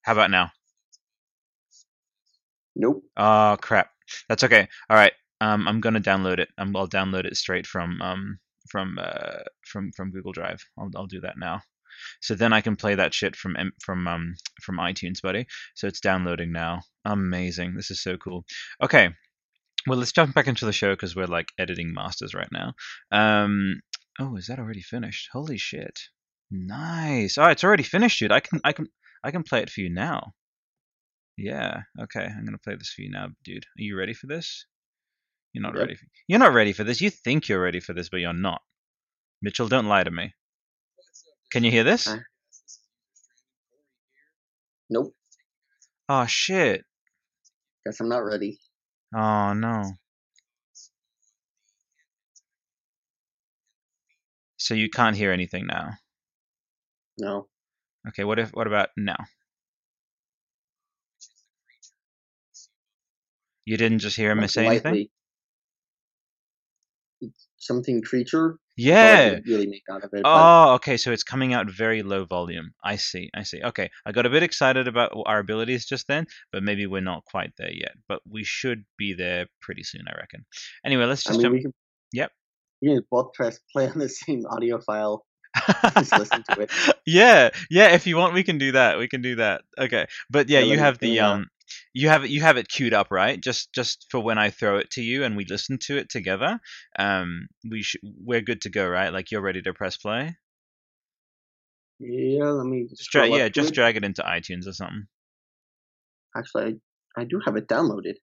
How 0.03 0.13
about 0.13 0.31
now? 0.31 0.51
Nope. 2.75 3.05
Oh 3.17 3.57
crap. 3.61 3.91
That's 4.29 4.45
okay. 4.45 4.69
All 4.89 4.97
right. 4.97 5.13
Um, 5.41 5.69
I'm 5.69 5.81
gonna 5.81 6.01
download 6.01 6.39
it. 6.39 6.49
Um, 6.59 6.75
I'll 6.77 6.89
download 6.89 7.25
it 7.25 7.37
straight 7.37 7.67
from 7.67 8.01
um 8.03 8.39
from 8.71 8.99
uh, 9.01 9.43
from 9.65 9.93
from 9.97 10.11
Google 10.11 10.33
Drive. 10.33 10.61
I'll 10.79 10.91
I'll 10.97 11.07
do 11.07 11.21
that 11.21 11.39
now. 11.39 11.63
So 12.21 12.35
then 12.35 12.53
I 12.53 12.61
can 12.61 12.77
play 12.77 12.95
that 12.95 13.15
shit 13.15 13.37
from 13.37 13.57
from 13.81 14.07
um 14.07 14.35
from 14.63 14.79
iTunes, 14.79 15.21
buddy. 15.23 15.47
So 15.75 15.87
it's 15.87 16.01
downloading 16.01 16.53
now. 16.53 16.83
Amazing. 17.05 17.75
This 17.75 17.91
is 17.91 18.03
so 18.03 18.17
cool. 18.17 18.45
Okay. 18.83 19.11
Well, 19.87 19.99
let's 19.99 20.13
jump 20.13 20.35
back 20.35 20.49
into 20.49 20.67
the 20.67 20.73
show 20.73 20.93
because 20.93 21.17
we're 21.17 21.27
like 21.27 21.49
editing 21.59 21.93
masters 21.93 22.35
right 22.35 22.51
now. 22.53 22.75
Um. 23.11 23.81
Oh, 24.21 24.37
is 24.37 24.49
that 24.49 24.59
already 24.59 24.83
finished? 24.83 25.29
Holy 25.33 25.59
shit. 25.59 25.99
Nice. 26.51 27.39
Oh, 27.39 27.47
it's 27.47 27.65
already 27.65 27.85
finished, 27.85 28.19
dude. 28.19 28.33
I 28.33 28.41
can 28.41 28.61
I 28.65 28.73
can 28.73 28.89
I 29.23 29.31
can 29.31 29.43
play 29.43 29.63
it 29.63 29.71
for 29.71 29.81
you 29.81 29.91
now. 29.91 30.33
Yeah. 31.37 31.83
Okay. 32.01 32.25
I'm 32.25 32.45
gonna 32.45 32.59
play 32.59 32.75
this 32.77 32.93
for 32.93 33.03
you 33.03 33.11
now, 33.11 33.29
dude. 33.45 33.65
Are 33.65 33.83
you 33.83 33.97
ready 33.97 34.15
for 34.15 34.27
this? 34.27 34.67
You're 35.53 35.63
not 35.63 35.75
yep. 35.75 35.81
ready. 35.81 35.95
For, 35.95 36.07
you're 36.27 36.39
not 36.39 36.53
ready 36.53 36.73
for 36.73 36.85
this. 36.85 37.01
You 37.01 37.11
think 37.11 37.49
you're 37.49 37.63
ready 37.63 37.81
for 37.81 37.93
this, 37.93 38.09
but 38.09 38.21
you're 38.21 38.33
not. 38.33 38.63
Mitchell, 39.43 39.69
don't 39.69 39.87
lie 39.87 40.05
to 40.05 40.11
me. 40.11 40.35
Can 41.51 41.65
you 41.65 41.71
hear 41.71 41.85
this? 41.85 42.07
Uh, 42.07 42.19
nope. 44.91 45.15
Oh 46.09 46.27
shit. 46.27 46.85
Guess 47.87 48.01
I'm 48.01 48.09
not 48.09 48.19
ready. 48.19 48.59
Oh 49.15 49.53
no. 49.55 49.93
So 54.59 54.75
you 54.75 54.91
can't 54.91 55.17
hear 55.17 55.33
anything 55.33 55.67
now. 55.67 55.93
No. 57.17 57.49
Okay. 58.09 58.25
What 58.25 58.39
if? 58.39 58.51
What 58.51 58.67
about 58.67 58.91
now? 58.97 59.17
You 63.65 63.77
didn't 63.77 64.01
just 64.01 64.17
hear 64.17 64.31
him 64.31 64.47
say 64.49 64.67
anything 64.67 65.09
something 67.59 68.03
creature. 68.03 68.59
Yeah. 68.77 69.39
Really 69.47 69.67
make 69.67 69.83
out 69.91 70.05
of 70.05 70.11
it. 70.13 70.23
Oh, 70.25 70.75
okay. 70.75 70.97
So 70.97 71.13
it's 71.13 71.25
coming 71.25 71.53
out 71.53 71.71
very 71.71 72.03
low 72.03 72.25
volume. 72.25 72.73
I 72.83 72.97
see. 72.97 73.29
I 73.35 73.43
see. 73.43 73.61
Okay. 73.63 73.91
I 74.07 74.13
got 74.13 74.27
a 74.27 74.31
bit 74.31 74.43
excited 74.43 74.87
about 74.89 75.13
our 75.27 75.41
abilities 75.41 75.85
just 75.85 76.07
then, 76.07 76.27
but 76.53 76.63
maybe 76.63 76.87
we're 76.87 77.01
not 77.01 77.25
quite 77.25 77.53
there 77.59 77.73
yet. 77.73 77.93
But 78.09 78.21
we 78.29 78.45
should 78.45 78.85
be 78.97 79.15
there 79.15 79.47
pretty 79.61 79.83
soon, 79.83 80.03
I 80.09 80.17
reckon. 80.17 80.45
Anyway, 80.85 81.05
let's 81.05 81.25
just 81.25 81.41
I 81.41 81.43
mean, 81.43 81.63
jump. 81.63 81.63
Can, 81.63 81.75
yep. 82.13 82.33
You 82.81 82.95
can 82.95 83.05
both 83.11 83.33
press 83.35 83.59
play 83.73 83.89
on 83.89 83.99
the 83.99 84.09
same 84.09 84.47
audio 84.47 84.81
file. 84.81 85.25
just 85.97 86.17
listen 86.17 86.45
to 86.51 86.61
it. 86.61 86.71
Yeah, 87.07 87.51
yeah. 87.71 87.89
If 87.95 88.07
you 88.07 88.17
want, 88.17 88.35
we 88.35 88.45
can 88.45 88.59
do 88.59 88.73
that. 88.73 88.99
We 88.99 89.09
can 89.09 89.23
do 89.23 89.37
that. 89.37 89.63
Okay, 89.79 90.07
but 90.31 90.49
yeah, 90.49 90.61
yeah 90.61 90.73
you 90.73 90.79
have 90.79 90.99
the 90.99 91.21
um, 91.21 91.47
you 91.93 92.09
have 92.09 92.25
it 92.25 92.31
you 92.31 92.41
have 92.41 92.57
it 92.57 92.69
queued 92.69 92.95
up, 92.95 93.11
right? 93.11 93.41
Just 93.41 93.73
just 93.73 94.07
for 94.11 94.21
when 94.21 94.39
I 94.39 94.51
throw 94.51 94.79
it 94.79 94.91
to 94.93 95.03
you 95.03 95.25
and 95.25 95.37
we 95.37 95.45
listen 95.45 95.79
to 95.83 95.97
it 95.97 96.09
together. 96.11 96.61
Um, 96.99 97.49
we 97.69 97.83
sh- 97.83 97.97
we're 98.03 98.41
good 98.41 98.63
to 98.63 98.71
go, 98.71 98.87
right? 98.89 99.13
Like 99.13 99.31
you're 99.31 99.43
ready 99.43 99.63
to 99.63 99.75
press 99.75 99.97
play. 99.97 100.37
Yeah, 101.99 102.45
let 102.45 102.67
me 102.67 102.87
just 102.89 103.11
drag. 103.11 103.33
Yeah, 103.33 103.49
just 103.49 103.71
it. 103.71 103.75
drag 103.75 103.97
it 103.97 104.05
into 104.05 104.23
iTunes 104.23 104.67
or 104.67 104.73
something. 104.73 105.07
Actually, 106.37 106.81
I, 107.17 107.23
I 107.23 107.25
do 107.25 107.41
have 107.45 107.57
it 107.57 107.67
downloaded. 107.67 108.15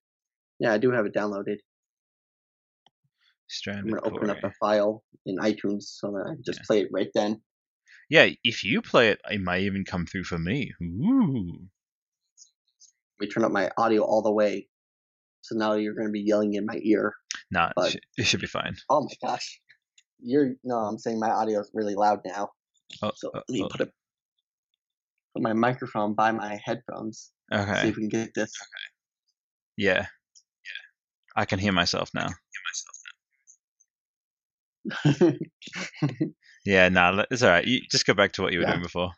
Yeah, 0.59 0.73
I 0.73 0.77
do 0.77 0.91
have 0.91 1.05
it 1.05 1.13
downloaded. 1.13 1.57
Stranded 3.47 3.93
I'm 3.93 3.99
gonna 3.99 4.15
open 4.15 4.29
up 4.29 4.43
a 4.43 4.51
file 4.59 5.03
in 5.25 5.37
iTunes 5.37 5.83
so 5.83 6.11
that 6.11 6.25
I 6.25 6.35
can 6.35 6.43
just 6.45 6.59
yeah. 6.59 6.65
play 6.67 6.81
it 6.81 6.89
right 6.91 7.09
then. 7.13 7.41
Yeah, 8.09 8.29
if 8.43 8.63
you 8.63 8.81
play 8.81 9.09
it, 9.09 9.19
it 9.29 9.41
might 9.41 9.63
even 9.63 9.83
come 9.83 10.05
through 10.05 10.23
for 10.23 10.37
me. 10.37 10.73
Ooh. 10.81 11.67
We 13.19 13.27
turn 13.27 13.43
up 13.43 13.51
my 13.51 13.69
audio 13.77 14.03
all 14.03 14.21
the 14.21 14.31
way, 14.31 14.67
so 15.41 15.55
now 15.55 15.73
you're 15.73 15.93
going 15.93 16.07
to 16.07 16.11
be 16.11 16.21
yelling 16.21 16.53
in 16.53 16.65
my 16.65 16.79
ear. 16.83 17.13
Nah, 17.51 17.71
but, 17.75 17.95
it 18.17 18.25
should 18.25 18.41
be 18.41 18.47
fine. 18.47 18.75
Oh 18.89 19.01
my 19.01 19.29
gosh, 19.29 19.61
you're 20.19 20.53
no, 20.63 20.75
I'm 20.75 20.97
saying 20.97 21.19
my 21.19 21.29
audio 21.29 21.59
is 21.59 21.71
really 21.73 21.95
loud 21.95 22.19
now. 22.25 22.49
Oh, 23.01 23.11
so 23.15 23.29
uh, 23.29 23.41
let 23.47 23.49
me 23.49 23.63
oh. 23.63 23.67
put 23.69 23.81
a 23.81 23.85
put 25.33 25.43
my 25.43 25.53
microphone 25.53 26.13
by 26.13 26.31
my 26.31 26.59
headphones. 26.63 27.31
Okay. 27.53 27.81
See 27.81 27.87
if 27.89 27.95
we 27.95 28.03
can 28.03 28.09
get 28.09 28.33
this. 28.33 28.51
Okay. 28.61 28.85
Yeah. 29.77 29.99
Yeah. 29.99 30.05
I 31.35 31.45
can 31.45 31.59
hear 31.59 31.73
myself 31.73 32.09
now. 32.13 32.27
Hear 32.27 32.61
myself 32.67 32.95
now. 35.19 35.37
yeah, 36.65 36.89
nah, 36.89 37.23
it's 37.31 37.41
all 37.41 37.49
right. 37.49 37.65
You 37.65 37.81
just 37.91 38.05
go 38.05 38.13
back 38.13 38.33
to 38.33 38.41
what 38.41 38.53
you 38.53 38.59
were 38.59 38.65
yeah. 38.65 38.71
doing 38.71 38.83
before. 38.83 39.11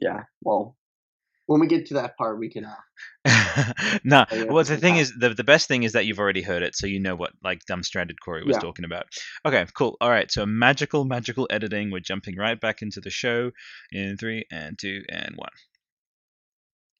Yeah. 0.00 0.22
Well, 0.42 0.76
when 1.48 1.60
we 1.60 1.66
get 1.66 1.86
to 1.86 1.94
that 1.94 2.16
part, 2.18 2.38
we 2.38 2.50
can. 2.50 2.66
Uh, 2.66 3.72
no, 4.04 4.26
well, 4.50 4.64
the 4.64 4.76
thing 4.76 4.98
is, 4.98 5.14
the 5.18 5.30
the 5.30 5.42
best 5.42 5.66
thing 5.66 5.82
is 5.82 5.92
that 5.92 6.04
you've 6.04 6.18
already 6.18 6.42
heard 6.42 6.62
it, 6.62 6.76
so 6.76 6.86
you 6.86 7.00
know 7.00 7.16
what 7.16 7.32
like 7.42 7.64
dumb 7.66 7.82
stranded 7.82 8.20
Corey 8.20 8.44
was 8.44 8.56
yeah. 8.56 8.60
talking 8.60 8.84
about. 8.84 9.06
Okay, 9.46 9.64
cool. 9.74 9.96
All 10.02 10.10
right, 10.10 10.30
so 10.30 10.44
magical, 10.44 11.06
magical 11.06 11.48
editing. 11.50 11.90
We're 11.90 12.00
jumping 12.00 12.36
right 12.36 12.60
back 12.60 12.82
into 12.82 13.00
the 13.00 13.08
show 13.08 13.50
in 13.90 14.18
three 14.18 14.44
and 14.52 14.78
two 14.78 15.02
and 15.08 15.36
one. 15.36 15.48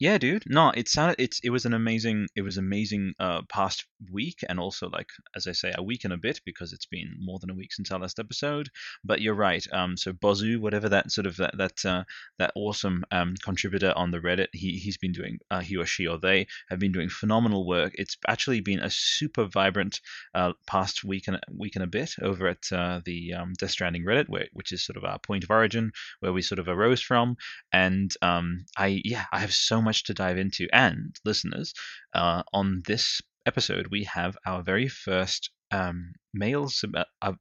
Yeah, 0.01 0.17
dude. 0.17 0.43
No, 0.47 0.69
it 0.69 0.87
sounded 0.87 1.17
it's 1.19 1.41
it 1.43 1.49
was 1.49 1.65
an 1.65 1.73
amazing 1.73 2.29
it 2.33 2.41
was 2.41 2.55
amazing 2.57 3.13
uh 3.19 3.41
past 3.49 3.85
week 4.09 4.39
and 4.47 4.57
also 4.57 4.87
like 4.89 5.09
as 5.35 5.45
I 5.45 5.51
say 5.51 5.73
a 5.77 5.83
week 5.83 6.05
and 6.05 6.13
a 6.13 6.17
bit 6.17 6.39
because 6.45 6.71
it's 6.71 6.85
been 6.85 7.17
more 7.19 7.37
than 7.37 7.49
a 7.49 7.53
week 7.53 7.73
since 7.73 7.91
our 7.91 7.99
last 7.99 8.17
episode. 8.17 8.69
But 9.03 9.19
you're 9.19 9.33
right. 9.35 9.65
Um, 9.73 9.97
so 9.97 10.13
Bozu, 10.13 10.57
whatever 10.57 10.87
that 10.87 11.11
sort 11.11 11.27
of 11.27 11.35
that 11.35 11.57
that 11.57 11.83
uh, 11.85 12.05
that 12.37 12.53
awesome 12.55 13.03
um 13.11 13.33
contributor 13.43 13.91
on 13.97 14.11
the 14.11 14.19
Reddit, 14.21 14.47
he 14.53 14.77
he's 14.77 14.97
been 14.97 15.11
doing 15.11 15.37
uh, 15.51 15.59
he 15.59 15.75
or 15.75 15.85
she 15.85 16.07
or 16.07 16.17
they 16.17 16.47
have 16.69 16.79
been 16.79 16.93
doing 16.93 17.09
phenomenal 17.09 17.67
work. 17.67 17.91
It's 17.95 18.15
actually 18.25 18.61
been 18.61 18.79
a 18.79 18.89
super 18.89 19.47
vibrant 19.47 19.99
uh 20.33 20.53
past 20.65 21.03
week 21.03 21.27
and 21.27 21.41
week 21.53 21.75
and 21.75 21.83
a 21.83 21.87
bit 21.87 22.15
over 22.21 22.47
at 22.47 22.71
uh, 22.71 23.01
the 23.03 23.33
um, 23.33 23.51
Death 23.57 23.71
Stranding 23.71 24.05
Reddit, 24.05 24.29
where, 24.29 24.47
which 24.53 24.71
is 24.71 24.81
sort 24.85 24.95
of 24.95 25.03
our 25.03 25.19
point 25.19 25.43
of 25.43 25.51
origin 25.51 25.91
where 26.21 26.31
we 26.31 26.41
sort 26.41 26.59
of 26.59 26.69
arose 26.69 27.01
from. 27.01 27.35
And 27.73 28.13
um, 28.21 28.65
I 28.77 29.01
yeah 29.03 29.25
I 29.33 29.39
have 29.39 29.51
so 29.53 29.81
much 29.81 29.88
much 29.89 30.03
to 30.05 30.13
dive 30.13 30.37
into. 30.37 30.67
And 30.71 31.15
listeners, 31.25 31.73
uh, 32.13 32.43
on 32.53 32.83
this 32.85 33.21
episode, 33.45 33.87
we 33.87 34.03
have 34.03 34.37
our 34.45 34.61
very 34.61 34.87
first 34.87 35.49
um, 35.71 36.13
mail. 36.33 36.69
Uh, 36.95 37.03
uh, 37.21 37.33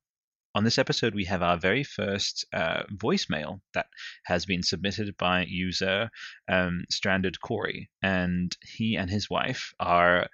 on 0.54 0.64
this 0.64 0.78
episode, 0.78 1.14
we 1.14 1.26
have 1.26 1.42
our 1.42 1.58
very 1.58 1.84
first 1.84 2.46
uh, 2.52 2.82
voicemail 2.94 3.60
that 3.74 3.86
has 4.24 4.46
been 4.46 4.62
submitted 4.62 5.16
by 5.18 5.44
user 5.46 6.10
um, 6.48 6.84
Stranded 6.90 7.40
Corey, 7.40 7.90
and 8.02 8.56
he 8.62 8.96
and 8.96 9.10
his 9.10 9.28
wife 9.30 9.72
are 9.78 10.28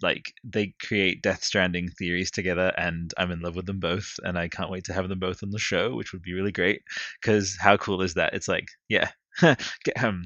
like 0.00 0.32
they 0.44 0.74
create 0.80 1.22
Death 1.22 1.42
Stranding 1.42 1.88
theories 1.98 2.30
together, 2.30 2.72
and 2.78 3.12
I'm 3.18 3.32
in 3.32 3.40
love 3.40 3.56
with 3.56 3.66
them 3.66 3.80
both, 3.80 4.14
and 4.22 4.38
I 4.38 4.48
can't 4.48 4.70
wait 4.70 4.84
to 4.84 4.92
have 4.94 5.08
them 5.08 5.18
both 5.18 5.42
on 5.42 5.50
the 5.50 5.58
show, 5.58 5.96
which 5.96 6.12
would 6.12 6.22
be 6.22 6.34
really 6.34 6.52
great. 6.52 6.82
Because 7.20 7.56
how 7.60 7.76
cool 7.76 8.00
is 8.02 8.14
that? 8.14 8.34
It's 8.34 8.48
like, 8.48 8.68
yeah, 8.88 9.10
um, 10.02 10.24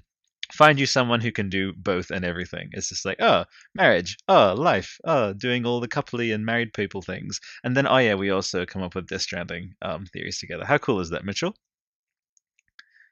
find 0.52 0.78
you 0.78 0.86
someone 0.86 1.20
who 1.20 1.32
can 1.32 1.48
do 1.48 1.72
both 1.72 2.10
and 2.10 2.24
everything. 2.24 2.70
It's 2.72 2.88
just 2.88 3.04
like, 3.04 3.20
oh, 3.20 3.44
marriage, 3.74 4.16
oh, 4.28 4.54
life, 4.56 4.98
oh, 5.04 5.32
doing 5.32 5.66
all 5.66 5.80
the 5.80 5.88
coupley 5.88 6.34
and 6.34 6.44
married 6.44 6.72
people 6.72 7.02
things. 7.02 7.40
And 7.64 7.76
then, 7.76 7.86
oh, 7.86 7.98
yeah, 7.98 8.14
we 8.14 8.30
also 8.30 8.66
come 8.66 8.82
up 8.82 8.94
with 8.94 9.08
Death 9.08 9.22
Stranding 9.22 9.74
um, 9.82 10.06
theories 10.06 10.38
together. 10.38 10.64
How 10.64 10.78
cool 10.78 11.00
is 11.00 11.10
that, 11.10 11.24
Mitchell? 11.24 11.54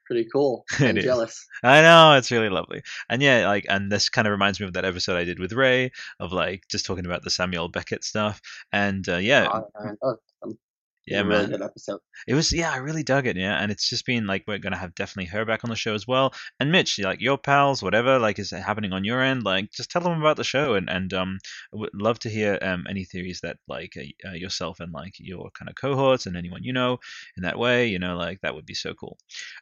Pretty 0.06 0.26
cool. 0.30 0.64
I'm 0.78 0.96
jealous. 0.96 1.46
I 1.62 1.80
know, 1.80 2.16
it's 2.18 2.30
really 2.30 2.50
lovely. 2.50 2.82
And 3.08 3.22
yeah, 3.22 3.48
like, 3.48 3.64
and 3.68 3.90
this 3.90 4.10
kind 4.10 4.26
of 4.26 4.32
reminds 4.32 4.60
me 4.60 4.66
of 4.66 4.74
that 4.74 4.84
episode 4.84 5.16
I 5.16 5.24
did 5.24 5.38
with 5.38 5.52
Ray 5.52 5.92
of 6.20 6.30
like 6.30 6.64
just 6.68 6.84
talking 6.84 7.06
about 7.06 7.24
the 7.24 7.30
Samuel 7.30 7.68
Beckett 7.68 8.04
stuff. 8.04 8.40
And 8.70 9.08
uh, 9.08 9.16
yeah. 9.16 9.48
Oh, 10.02 10.18
yeah, 11.06 11.22
man. 11.22 11.62
Episode. 11.62 12.00
It 12.26 12.34
was, 12.34 12.52
yeah, 12.52 12.72
I 12.72 12.76
really 12.78 13.02
dug 13.02 13.26
it, 13.26 13.36
yeah, 13.36 13.60
and 13.60 13.70
it's 13.70 13.88
just 13.88 14.06
been 14.06 14.26
like 14.26 14.44
we're 14.46 14.58
gonna 14.58 14.76
have 14.76 14.94
definitely 14.94 15.30
her 15.30 15.44
back 15.44 15.64
on 15.64 15.70
the 15.70 15.76
show 15.76 15.94
as 15.94 16.06
well, 16.06 16.34
and 16.58 16.72
Mitch, 16.72 16.98
like 16.98 17.20
your 17.20 17.38
pals, 17.38 17.82
whatever, 17.82 18.18
like 18.18 18.38
is 18.38 18.50
happening 18.50 18.92
on 18.92 19.04
your 19.04 19.20
end, 19.20 19.42
like 19.44 19.70
just 19.70 19.90
tell 19.90 20.02
them 20.02 20.20
about 20.20 20.36
the 20.36 20.44
show, 20.44 20.74
and 20.74 20.88
and 20.88 21.12
um, 21.12 21.38
would 21.72 21.90
love 21.94 22.18
to 22.20 22.28
hear 22.30 22.58
um 22.62 22.86
any 22.88 23.04
theories 23.04 23.40
that 23.42 23.58
like 23.68 23.92
uh, 24.26 24.32
yourself 24.32 24.80
and 24.80 24.92
like 24.92 25.14
your 25.18 25.50
kind 25.50 25.68
of 25.68 25.74
cohorts 25.74 26.26
and 26.26 26.36
anyone 26.36 26.62
you 26.62 26.72
know 26.72 26.98
in 27.36 27.42
that 27.42 27.58
way, 27.58 27.86
you 27.88 27.98
know, 27.98 28.16
like 28.16 28.40
that 28.40 28.54
would 28.54 28.66
be 28.66 28.74
so 28.74 28.94
cool. 28.94 29.18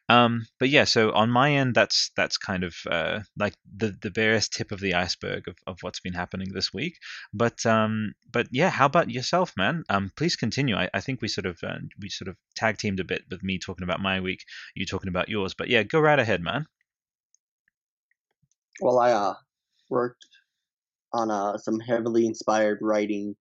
Um, 0.08 0.46
but 0.58 0.68
yeah, 0.68 0.84
so 0.84 1.12
on 1.12 1.30
my 1.30 1.52
end, 1.52 1.74
that's 1.74 2.10
that's 2.16 2.36
kind 2.38 2.64
of 2.64 2.74
uh 2.90 3.20
like 3.38 3.54
the 3.76 3.96
the 4.00 4.10
barest 4.10 4.52
tip 4.52 4.72
of 4.72 4.80
the 4.80 4.94
iceberg 4.94 5.48
of, 5.48 5.56
of 5.66 5.78
what's 5.80 6.00
been 6.00 6.14
happening 6.14 6.48
this 6.52 6.72
week, 6.72 6.98
but 7.32 7.64
um, 7.66 8.14
but 8.30 8.46
yeah, 8.50 8.70
how 8.70 8.86
about 8.86 9.10
yourself, 9.10 9.52
man? 9.56 9.84
Um, 9.88 10.10
please 10.16 10.36
continue. 10.36 10.76
I, 10.76 10.88
I 10.94 11.00
think 11.00 11.20
we 11.22 11.28
sort 11.32 11.46
of 11.46 11.58
uh, 11.62 11.78
we 12.00 12.08
sort 12.08 12.28
of 12.28 12.36
tag 12.54 12.78
teamed 12.78 13.00
a 13.00 13.04
bit 13.04 13.22
with 13.30 13.42
me 13.42 13.58
talking 13.58 13.84
about 13.84 14.00
my 14.00 14.20
week, 14.20 14.44
you 14.74 14.86
talking 14.86 15.08
about 15.08 15.28
yours. 15.28 15.54
But 15.54 15.68
yeah, 15.68 15.82
go 15.82 16.00
right 16.00 16.18
ahead, 16.18 16.42
man. 16.42 16.66
Well, 18.80 18.98
I 18.98 19.12
uh, 19.12 19.34
worked 19.90 20.26
on 21.12 21.30
uh, 21.30 21.58
some 21.58 21.78
heavily 21.80 22.26
inspired 22.26 22.78
writing 22.80 23.36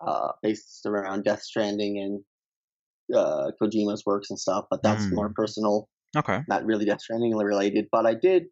uh, 0.00 0.32
based 0.42 0.84
around 0.86 1.24
Death 1.24 1.42
Stranding 1.42 1.98
and 1.98 3.16
uh, 3.16 3.50
Kojima's 3.60 4.04
works 4.04 4.30
and 4.30 4.38
stuff, 4.38 4.66
but 4.70 4.82
that's 4.82 5.04
mm. 5.04 5.12
more 5.12 5.30
personal. 5.30 5.88
Okay. 6.16 6.40
Not 6.48 6.64
really 6.64 6.84
Death 6.84 7.00
Stranding 7.00 7.34
related, 7.36 7.86
but 7.90 8.06
I 8.06 8.14
did 8.14 8.44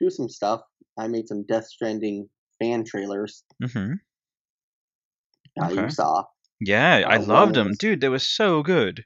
do 0.00 0.10
some 0.10 0.28
stuff. 0.28 0.60
I 0.98 1.08
made 1.08 1.28
some 1.28 1.44
Death 1.44 1.66
Stranding 1.66 2.28
fan 2.60 2.84
trailers. 2.84 3.44
Mm-hmm. 3.62 3.94
Uh. 5.60 5.68
You 5.68 5.90
saw. 5.90 6.24
Yeah, 6.64 7.04
I 7.06 7.16
loved 7.16 7.54
them, 7.54 7.72
dude. 7.74 8.00
They 8.00 8.08
were 8.08 8.18
so 8.18 8.62
good. 8.62 9.04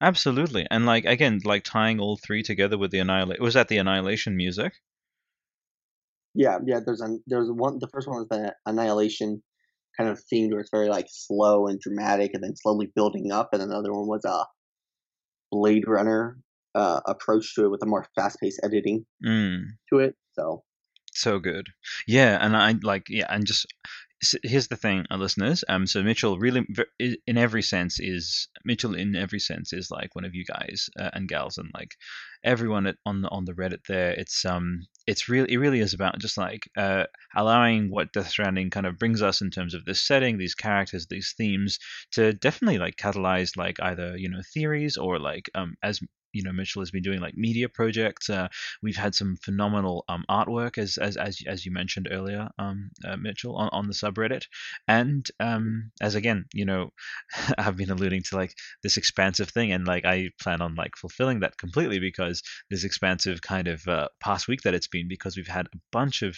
Absolutely, 0.00 0.66
and 0.70 0.86
like 0.86 1.04
again, 1.04 1.40
like 1.44 1.64
tying 1.64 1.98
all 2.00 2.18
three 2.18 2.42
together 2.42 2.76
with 2.76 2.90
the 2.90 2.98
annihilation. 2.98 3.42
Was 3.42 3.54
that 3.54 3.68
the 3.68 3.78
annihilation 3.78 4.36
music? 4.36 4.74
Yeah, 6.34 6.58
yeah. 6.66 6.80
There's 6.84 7.00
a 7.00 7.16
there's 7.26 7.50
one. 7.50 7.78
The 7.78 7.88
first 7.88 8.08
one 8.08 8.18
was 8.18 8.28
the 8.28 8.54
annihilation 8.66 9.42
kind 9.96 10.10
of 10.10 10.20
themed, 10.32 10.50
where 10.50 10.60
it's 10.60 10.70
very 10.70 10.88
like 10.88 11.06
slow 11.08 11.66
and 11.66 11.80
dramatic, 11.80 12.32
and 12.34 12.42
then 12.42 12.56
slowly 12.56 12.92
building 12.94 13.32
up. 13.32 13.50
And 13.52 13.62
another 13.62 13.92
one 13.92 14.06
was 14.06 14.24
a 14.24 14.44
Blade 15.50 15.84
Runner 15.86 16.38
uh, 16.74 17.00
approach 17.06 17.54
to 17.54 17.64
it 17.64 17.70
with 17.70 17.82
a 17.82 17.86
more 17.86 18.06
fast 18.14 18.38
paced 18.40 18.60
editing 18.64 19.06
mm. 19.24 19.62
to 19.92 20.00
it. 20.00 20.16
So 20.32 20.64
so 21.12 21.38
good. 21.38 21.68
Yeah, 22.06 22.38
and 22.40 22.56
I 22.56 22.74
like 22.82 23.04
yeah, 23.08 23.26
and 23.30 23.46
just 23.46 23.66
here's 24.42 24.68
the 24.68 24.76
thing, 24.76 25.06
uh, 25.10 25.16
listeners. 25.16 25.64
Um, 25.68 25.86
so 25.86 26.02
Mitchell 26.02 26.38
really, 26.38 26.66
in 26.98 27.38
every 27.38 27.62
sense, 27.62 27.98
is 28.00 28.48
Mitchell 28.64 28.94
in 28.94 29.16
every 29.16 29.38
sense 29.38 29.72
is 29.72 29.90
like 29.90 30.14
one 30.14 30.24
of 30.24 30.34
you 30.34 30.44
guys 30.44 30.88
uh, 30.98 31.10
and 31.12 31.28
gals, 31.28 31.58
and 31.58 31.70
like 31.74 31.96
everyone 32.44 32.94
on 33.06 33.22
the 33.22 33.28
on 33.28 33.44
the 33.44 33.52
Reddit 33.52 33.86
there. 33.88 34.12
It's 34.12 34.44
um, 34.44 34.86
it's 35.06 35.28
really 35.28 35.52
it 35.52 35.58
really 35.58 35.80
is 35.80 35.94
about 35.94 36.18
just 36.18 36.36
like 36.36 36.68
uh, 36.76 37.04
allowing 37.34 37.90
what 37.90 38.12
Death 38.12 38.28
Stranding 38.28 38.70
kind 38.70 38.86
of 38.86 38.98
brings 38.98 39.22
us 39.22 39.40
in 39.40 39.50
terms 39.50 39.74
of 39.74 39.84
this 39.84 40.06
setting, 40.06 40.38
these 40.38 40.54
characters, 40.54 41.06
these 41.06 41.34
themes, 41.36 41.78
to 42.12 42.32
definitely 42.32 42.78
like 42.78 42.96
catalyze 42.96 43.56
like 43.56 43.76
either 43.80 44.16
you 44.16 44.28
know 44.28 44.40
theories 44.52 44.96
or 44.96 45.18
like 45.18 45.50
um, 45.54 45.74
as 45.82 46.00
you 46.34 46.42
know 46.42 46.52
Mitchell 46.52 46.82
has 46.82 46.90
been 46.90 47.02
doing 47.02 47.20
like 47.20 47.36
media 47.36 47.68
projects. 47.68 48.28
Uh, 48.28 48.48
we've 48.82 48.96
had 48.96 49.14
some 49.14 49.36
phenomenal 49.36 50.04
um, 50.08 50.24
artwork 50.28 50.78
as 50.78 50.98
as 50.98 51.16
as 51.16 51.38
as 51.46 51.64
you 51.64 51.72
mentioned 51.72 52.08
earlier, 52.10 52.48
um, 52.58 52.90
uh, 53.04 53.16
Mitchell 53.16 53.56
on, 53.56 53.68
on 53.72 53.86
the 53.86 53.94
subreddit, 53.94 54.44
and 54.88 55.28
um, 55.40 55.90
as 56.00 56.14
again 56.14 56.44
you 56.52 56.64
know 56.64 56.92
I've 57.58 57.76
been 57.76 57.90
alluding 57.90 58.22
to 58.24 58.36
like 58.36 58.54
this 58.82 58.96
expansive 58.96 59.50
thing, 59.50 59.72
and 59.72 59.86
like 59.86 60.04
I 60.04 60.30
plan 60.40 60.60
on 60.60 60.74
like 60.74 60.96
fulfilling 60.96 61.40
that 61.40 61.56
completely 61.56 61.98
because 61.98 62.42
this 62.70 62.84
expansive 62.84 63.40
kind 63.40 63.68
of 63.68 63.86
uh, 63.88 64.08
past 64.20 64.48
week 64.48 64.62
that 64.62 64.74
it's 64.74 64.88
been 64.88 65.08
because 65.08 65.36
we've 65.36 65.46
had 65.46 65.66
a 65.66 65.78
bunch 65.92 66.22
of 66.22 66.36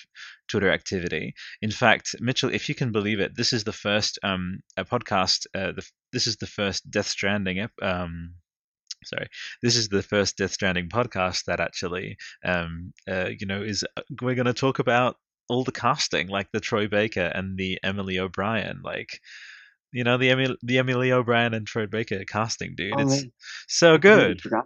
Twitter 0.48 0.70
activity. 0.70 1.34
In 1.62 1.70
fact, 1.70 2.14
Mitchell, 2.20 2.52
if 2.52 2.68
you 2.68 2.74
can 2.74 2.92
believe 2.92 3.20
it, 3.20 3.36
this 3.36 3.52
is 3.52 3.64
the 3.64 3.72
first 3.72 4.18
um, 4.22 4.60
a 4.76 4.84
podcast. 4.84 5.46
Uh, 5.54 5.72
the, 5.72 5.88
this 6.12 6.26
is 6.26 6.36
the 6.36 6.46
first 6.46 6.90
Death 6.90 7.08
Stranding 7.08 7.66
um, 7.82 8.34
sorry, 9.06 9.28
this 9.62 9.76
is 9.76 9.88
the 9.88 10.02
first 10.02 10.36
Death 10.36 10.52
Stranding 10.52 10.88
podcast 10.88 11.44
that 11.44 11.60
actually, 11.60 12.16
um, 12.44 12.92
uh, 13.08 13.30
you 13.38 13.46
know, 13.46 13.62
is 13.62 13.84
uh, 13.96 14.02
we're 14.20 14.34
going 14.34 14.46
to 14.46 14.54
talk 14.54 14.78
about 14.78 15.16
all 15.48 15.64
the 15.64 15.72
casting, 15.72 16.28
like 16.28 16.50
the 16.52 16.60
Troy 16.60 16.88
Baker 16.88 17.32
and 17.34 17.56
the 17.56 17.78
Emily 17.82 18.18
O'Brien, 18.18 18.80
like 18.82 19.20
you 19.92 20.04
know 20.04 20.18
the 20.18 20.30
Emily, 20.30 20.56
the 20.62 20.78
Emily 20.78 21.12
O'Brien 21.12 21.54
and 21.54 21.66
Troy 21.66 21.86
Baker 21.86 22.24
casting, 22.24 22.74
dude. 22.76 22.94
Oh, 22.96 23.00
it's 23.00 23.22
man. 23.22 23.32
so 23.68 23.98
good. 23.98 24.40
I 24.44 24.62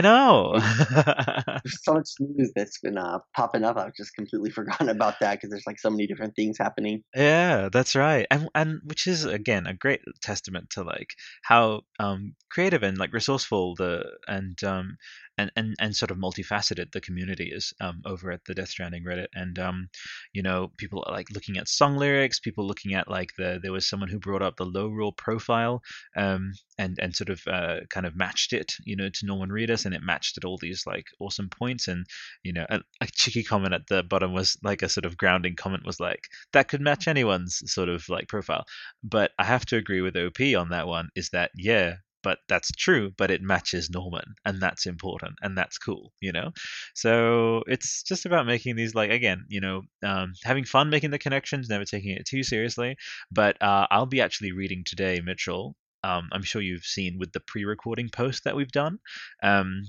know. 0.00 0.54
there's 0.94 1.82
so 1.82 1.94
much 1.94 2.10
news 2.20 2.52
that's 2.54 2.78
been 2.80 2.98
uh, 2.98 3.18
popping 3.34 3.64
up. 3.64 3.76
I've 3.76 3.94
just 3.94 4.14
completely 4.14 4.50
forgotten 4.58 4.88
about 4.88 5.20
that 5.20 5.34
because 5.34 5.50
there's 5.50 5.66
like 5.66 5.78
so 5.78 5.90
many 5.90 6.06
different 6.06 6.34
things 6.36 6.58
happening. 6.58 7.02
Yeah, 7.14 7.68
that's 7.72 7.94
right, 7.94 8.26
and 8.30 8.48
and 8.54 8.80
which 8.84 9.06
is 9.06 9.24
again 9.24 9.66
a 9.66 9.74
great 9.74 10.00
testament 10.22 10.70
to 10.70 10.82
like 10.82 11.10
how 11.42 11.82
um, 11.98 12.34
creative 12.50 12.82
and 12.82 12.98
like 12.98 13.12
resourceful 13.12 13.74
the 13.76 14.04
and 14.26 14.62
um, 14.64 14.96
and, 15.38 15.52
and, 15.56 15.74
and 15.80 15.96
sort 15.96 16.10
of 16.10 16.18
multifaceted 16.18 16.90
the 16.90 17.00
community 17.00 17.50
is 17.54 17.72
um, 17.80 18.02
over 18.04 18.32
at 18.32 18.44
the 18.44 18.54
Death 18.54 18.68
Stranding 18.68 19.04
Reddit. 19.04 19.28
And 19.34 19.58
um, 19.58 19.88
you 20.32 20.42
know, 20.42 20.72
people 20.76 21.04
are 21.06 21.14
like 21.14 21.30
looking 21.30 21.56
at 21.56 21.68
song 21.68 21.96
lyrics, 21.96 22.40
people 22.40 22.66
looking 22.66 22.94
at 22.94 23.08
like 23.08 23.30
the 23.38 23.60
there 23.62 23.72
was 23.72 23.88
someone 23.88 24.08
who 24.08 24.18
brought 24.18 24.42
up 24.42 24.56
the 24.56 24.64
low 24.64 24.88
roll 24.88 25.12
profile 25.12 25.80
um, 26.16 26.52
and 26.78 26.98
and 27.00 27.14
sort 27.14 27.30
of 27.30 27.40
uh, 27.46 27.80
kind 27.90 28.06
of 28.06 28.16
matched 28.16 28.52
it, 28.52 28.72
you 28.84 28.96
know, 28.96 29.08
to 29.08 29.26
Norman 29.26 29.50
Reedus, 29.50 29.84
and 29.84 29.94
it 29.94 30.02
matched 30.02 30.38
at 30.38 30.44
all 30.44 30.58
these 30.58 30.84
like 30.86 31.06
awesome 31.20 31.48
points. 31.48 31.88
And 31.88 32.06
you 32.42 32.52
know, 32.52 32.66
a, 32.70 32.80
a 33.00 33.06
cheeky 33.06 33.42
comment 33.42 33.74
at 33.74 33.86
the 33.88 34.02
bottom 34.02 34.32
was 34.32 34.56
like 34.62 34.82
a 34.82 34.88
sort 34.88 35.04
of 35.04 35.16
grounding 35.16 35.56
comment 35.56 35.84
was 35.84 36.00
like 36.00 36.24
that 36.52 36.68
could 36.68 36.80
match 36.80 37.08
anyone's 37.08 37.60
sort 37.66 37.88
of 37.88 38.08
like 38.08 38.28
profile. 38.28 38.64
But 39.02 39.32
I 39.38 39.44
have 39.44 39.66
to 39.66 39.76
agree 39.76 40.00
with 40.00 40.16
OP 40.16 40.40
on 40.56 40.70
that 40.70 40.86
one. 40.86 41.08
Is 41.14 41.30
that 41.30 41.50
yeah, 41.54 41.96
but 42.22 42.38
that's 42.48 42.70
true 42.72 43.10
but 43.16 43.30
it 43.30 43.42
matches 43.42 43.90
norman 43.90 44.34
and 44.44 44.60
that's 44.60 44.86
important 44.86 45.34
and 45.42 45.56
that's 45.56 45.78
cool 45.78 46.12
you 46.20 46.32
know 46.32 46.50
so 46.94 47.62
it's 47.66 48.02
just 48.02 48.26
about 48.26 48.46
making 48.46 48.76
these 48.76 48.94
like 48.94 49.10
again 49.10 49.44
you 49.48 49.60
know 49.60 49.82
um, 50.02 50.32
having 50.44 50.64
fun 50.64 50.90
making 50.90 51.10
the 51.10 51.18
connections 51.18 51.68
never 51.68 51.84
taking 51.84 52.10
it 52.10 52.26
too 52.26 52.42
seriously 52.42 52.96
but 53.30 53.60
uh, 53.62 53.86
i'll 53.90 54.06
be 54.06 54.20
actually 54.20 54.52
reading 54.52 54.82
today 54.84 55.20
mitchell 55.24 55.74
um, 56.04 56.28
i'm 56.32 56.42
sure 56.42 56.62
you've 56.62 56.84
seen 56.84 57.18
with 57.18 57.32
the 57.32 57.40
pre-recording 57.40 58.08
post 58.08 58.44
that 58.44 58.56
we've 58.56 58.72
done 58.72 58.98
um, 59.42 59.82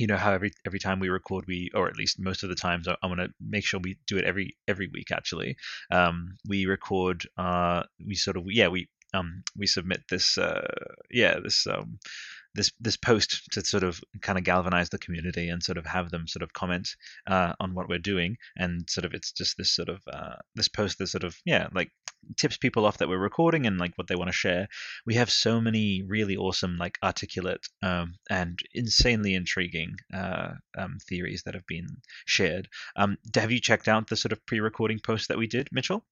you 0.00 0.06
know 0.06 0.16
how 0.16 0.32
every 0.32 0.52
every 0.66 0.78
time 0.78 0.98
we 0.98 1.10
record 1.10 1.44
we 1.46 1.70
or 1.74 1.86
at 1.86 1.96
least 1.96 2.18
most 2.18 2.42
of 2.42 2.48
the 2.48 2.54
times 2.54 2.88
i, 2.88 2.96
I 3.02 3.06
want 3.06 3.20
to 3.20 3.28
make 3.38 3.66
sure 3.66 3.78
we 3.80 3.98
do 4.06 4.16
it 4.16 4.24
every 4.24 4.56
every 4.66 4.88
week 4.88 5.10
actually. 5.12 5.56
Um, 5.90 6.38
we 6.48 6.64
record 6.64 7.26
uh, 7.36 7.82
we 8.04 8.14
sort 8.14 8.38
of 8.38 8.44
yeah 8.46 8.68
we 8.68 8.88
um, 9.12 9.42
we 9.56 9.66
submit 9.66 10.02
this 10.08 10.38
uh, 10.38 10.66
yeah 11.10 11.38
this 11.42 11.66
um, 11.66 11.98
this 12.54 12.72
this 12.80 12.96
post 12.96 13.50
to 13.52 13.64
sort 13.64 13.84
of 13.84 14.00
kind 14.22 14.38
of 14.38 14.44
galvanize 14.44 14.88
the 14.90 14.98
community 14.98 15.48
and 15.48 15.62
sort 15.62 15.78
of 15.78 15.86
have 15.86 16.10
them 16.10 16.26
sort 16.26 16.42
of 16.42 16.52
comment 16.52 16.88
uh, 17.26 17.52
on 17.60 17.74
what 17.74 17.88
we're 17.88 17.98
doing. 17.98 18.36
And 18.56 18.88
sort 18.88 19.04
of 19.04 19.14
it's 19.14 19.32
just 19.32 19.56
this 19.56 19.74
sort 19.74 19.88
of 19.88 20.00
uh, 20.12 20.36
this 20.54 20.68
post 20.68 20.98
that 20.98 21.08
sort 21.08 21.24
of 21.24 21.36
yeah 21.44 21.68
like 21.72 21.90
tips 22.36 22.56
people 22.56 22.84
off 22.84 22.98
that 22.98 23.08
we're 23.08 23.18
recording 23.18 23.66
and 23.66 23.78
like 23.78 23.96
what 23.96 24.08
they 24.08 24.16
want 24.16 24.28
to 24.28 24.32
share. 24.32 24.68
We 25.06 25.14
have 25.14 25.30
so 25.30 25.60
many 25.60 26.02
really 26.06 26.36
awesome 26.36 26.76
like 26.76 26.98
articulate 27.02 27.66
um, 27.82 28.14
and 28.28 28.58
insanely 28.74 29.34
intriguing 29.34 29.94
uh, 30.12 30.52
um, 30.76 30.98
theories 31.08 31.42
that 31.44 31.54
have 31.54 31.66
been 31.66 31.86
shared. 32.26 32.68
Um, 32.96 33.16
have 33.34 33.50
you 33.50 33.60
checked 33.60 33.88
out 33.88 34.08
the 34.08 34.16
sort 34.16 34.32
of 34.32 34.44
pre-recording 34.46 35.00
post 35.04 35.28
that 35.28 35.38
we 35.38 35.46
did 35.46 35.68
mitchell? 35.72 36.04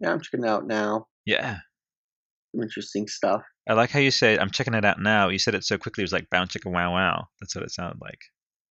Yeah 0.00 0.12
i'm 0.12 0.20
checking 0.20 0.46
out 0.46 0.66
now. 0.66 1.06
Yeah. 1.24 1.58
Some 2.52 2.62
interesting 2.62 3.08
stuff. 3.08 3.42
I 3.68 3.72
like 3.72 3.90
how 3.90 3.98
you 3.98 4.10
say 4.10 4.38
I'm 4.38 4.50
checking 4.50 4.74
it 4.74 4.84
out 4.84 5.00
now. 5.00 5.28
You 5.28 5.38
said 5.38 5.54
it 5.54 5.64
so 5.64 5.78
quickly. 5.78 6.02
It 6.02 6.04
was 6.04 6.12
like 6.12 6.28
bound 6.30 6.50
chicken 6.50 6.72
wow 6.72 6.92
wow. 6.92 7.28
That's 7.40 7.54
what 7.54 7.64
it 7.64 7.70
sounded 7.70 8.00
like. 8.00 8.20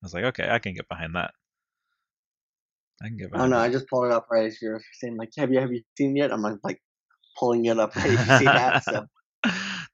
I 0.03 0.05
was 0.05 0.13
like, 0.13 0.25
okay, 0.25 0.49
I 0.49 0.59
can 0.59 0.73
get 0.73 0.87
behind 0.87 1.15
that. 1.15 1.31
I 3.01 3.07
can 3.07 3.17
get 3.17 3.27
oh, 3.27 3.29
behind. 3.31 3.53
Oh 3.53 3.55
no, 3.55 3.61
that. 3.61 3.69
I 3.69 3.71
just 3.71 3.87
pulled 3.87 4.05
it 4.05 4.11
up 4.11 4.27
right 4.29 4.45
as 4.45 4.61
you're 4.61 4.81
saying 4.99 5.17
like, 5.17 5.31
have 5.37 5.51
you 5.51 5.59
have 5.59 5.71
you 5.71 5.81
seen 5.97 6.15
yet? 6.15 6.31
I'm 6.31 6.41
like 6.41 6.57
like 6.63 6.81
pulling 7.39 7.65
it 7.65 7.79
up 7.79 7.95
right 7.95 8.17
to 8.17 8.37
see 8.39 8.45
that. 8.45 8.83
So 8.83 9.07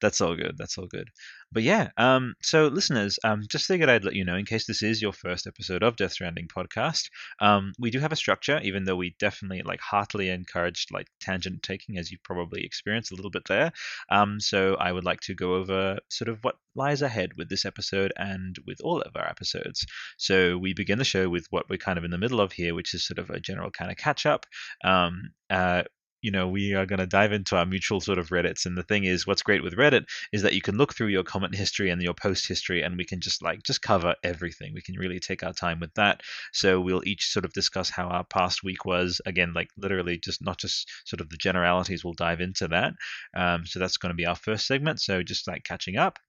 that's 0.01 0.21
all 0.21 0.35
good. 0.35 0.57
That's 0.57 0.77
all 0.77 0.87
good. 0.87 1.09
But 1.51 1.63
yeah, 1.63 1.89
um, 1.97 2.35
so 2.41 2.67
listeners, 2.67 3.17
um, 3.23 3.43
just 3.49 3.65
figured 3.65 3.89
I'd 3.89 4.05
let 4.05 4.15
you 4.15 4.23
know 4.23 4.35
in 4.35 4.45
case 4.45 4.67
this 4.67 4.83
is 4.83 5.01
your 5.01 5.13
first 5.13 5.47
episode 5.47 5.81
of 5.81 5.95
Death 5.95 6.13
Stranding 6.13 6.47
podcast. 6.47 7.09
Um, 7.39 7.73
we 7.79 7.89
do 7.89 7.99
have 7.99 8.11
a 8.11 8.15
structure, 8.15 8.59
even 8.61 8.83
though 8.83 8.95
we 8.95 9.15
definitely 9.19 9.63
like 9.63 9.79
heartily 9.79 10.29
encouraged 10.29 10.91
like 10.91 11.07
tangent 11.19 11.63
taking, 11.63 11.97
as 11.97 12.11
you've 12.11 12.23
probably 12.23 12.63
experienced 12.63 13.11
a 13.11 13.15
little 13.15 13.31
bit 13.31 13.43
there. 13.47 13.71
Um, 14.11 14.39
so 14.39 14.75
I 14.75 14.91
would 14.91 15.05
like 15.05 15.21
to 15.21 15.33
go 15.33 15.55
over 15.55 15.97
sort 16.09 16.29
of 16.29 16.43
what 16.43 16.55
lies 16.75 17.01
ahead 17.01 17.31
with 17.35 17.49
this 17.49 17.65
episode 17.65 18.13
and 18.15 18.55
with 18.65 18.79
all 18.83 19.01
of 19.01 19.15
our 19.15 19.27
episodes. 19.27 19.85
So 20.17 20.57
we 20.57 20.73
begin 20.73 20.99
the 20.99 21.03
show 21.03 21.29
with 21.29 21.47
what 21.49 21.69
we're 21.69 21.77
kind 21.77 21.97
of 21.97 22.03
in 22.03 22.11
the 22.11 22.17
middle 22.17 22.41
of 22.41 22.51
here, 22.51 22.75
which 22.75 22.93
is 22.93 23.05
sort 23.05 23.19
of 23.19 23.29
a 23.29 23.39
general 23.39 23.71
kind 23.71 23.91
of 23.91 23.97
catch 23.97 24.25
up. 24.25 24.45
Um, 24.83 25.31
uh, 25.49 25.83
you 26.21 26.31
know, 26.31 26.47
we 26.47 26.73
are 26.73 26.85
going 26.85 26.99
to 26.99 27.07
dive 27.07 27.31
into 27.31 27.55
our 27.55 27.65
mutual 27.65 28.01
sort 28.01 28.19
of 28.19 28.29
Reddits. 28.29 28.65
And 28.65 28.77
the 28.77 28.83
thing 28.83 29.03
is, 29.03 29.25
what's 29.25 29.41
great 29.41 29.63
with 29.63 29.75
Reddit 29.75 30.05
is 30.31 30.41
that 30.41 30.53
you 30.53 30.61
can 30.61 30.77
look 30.77 30.93
through 30.93 31.07
your 31.07 31.23
comment 31.23 31.55
history 31.55 31.89
and 31.89 32.01
your 32.01 32.13
post 32.13 32.47
history, 32.47 32.81
and 32.81 32.97
we 32.97 33.05
can 33.05 33.19
just 33.21 33.41
like 33.41 33.63
just 33.63 33.81
cover 33.81 34.15
everything. 34.23 34.73
We 34.73 34.81
can 34.81 34.95
really 34.95 35.19
take 35.19 35.43
our 35.43 35.53
time 35.53 35.79
with 35.79 35.93
that. 35.95 36.21
So 36.53 36.79
we'll 36.81 37.07
each 37.07 37.27
sort 37.31 37.45
of 37.45 37.53
discuss 37.53 37.89
how 37.89 38.07
our 38.07 38.23
past 38.23 38.63
week 38.63 38.85
was. 38.85 39.21
Again, 39.25 39.53
like 39.53 39.69
literally, 39.77 40.17
just 40.17 40.43
not 40.43 40.57
just 40.57 40.89
sort 41.05 41.21
of 41.21 41.29
the 41.29 41.37
generalities. 41.37 42.03
We'll 42.03 42.13
dive 42.13 42.41
into 42.41 42.67
that. 42.69 42.93
Um, 43.35 43.65
so 43.65 43.79
that's 43.79 43.97
going 43.97 44.11
to 44.11 44.15
be 44.15 44.25
our 44.25 44.35
first 44.35 44.67
segment. 44.67 45.01
So 45.01 45.23
just 45.23 45.47
like 45.47 45.63
catching 45.63 45.97
up. 45.97 46.19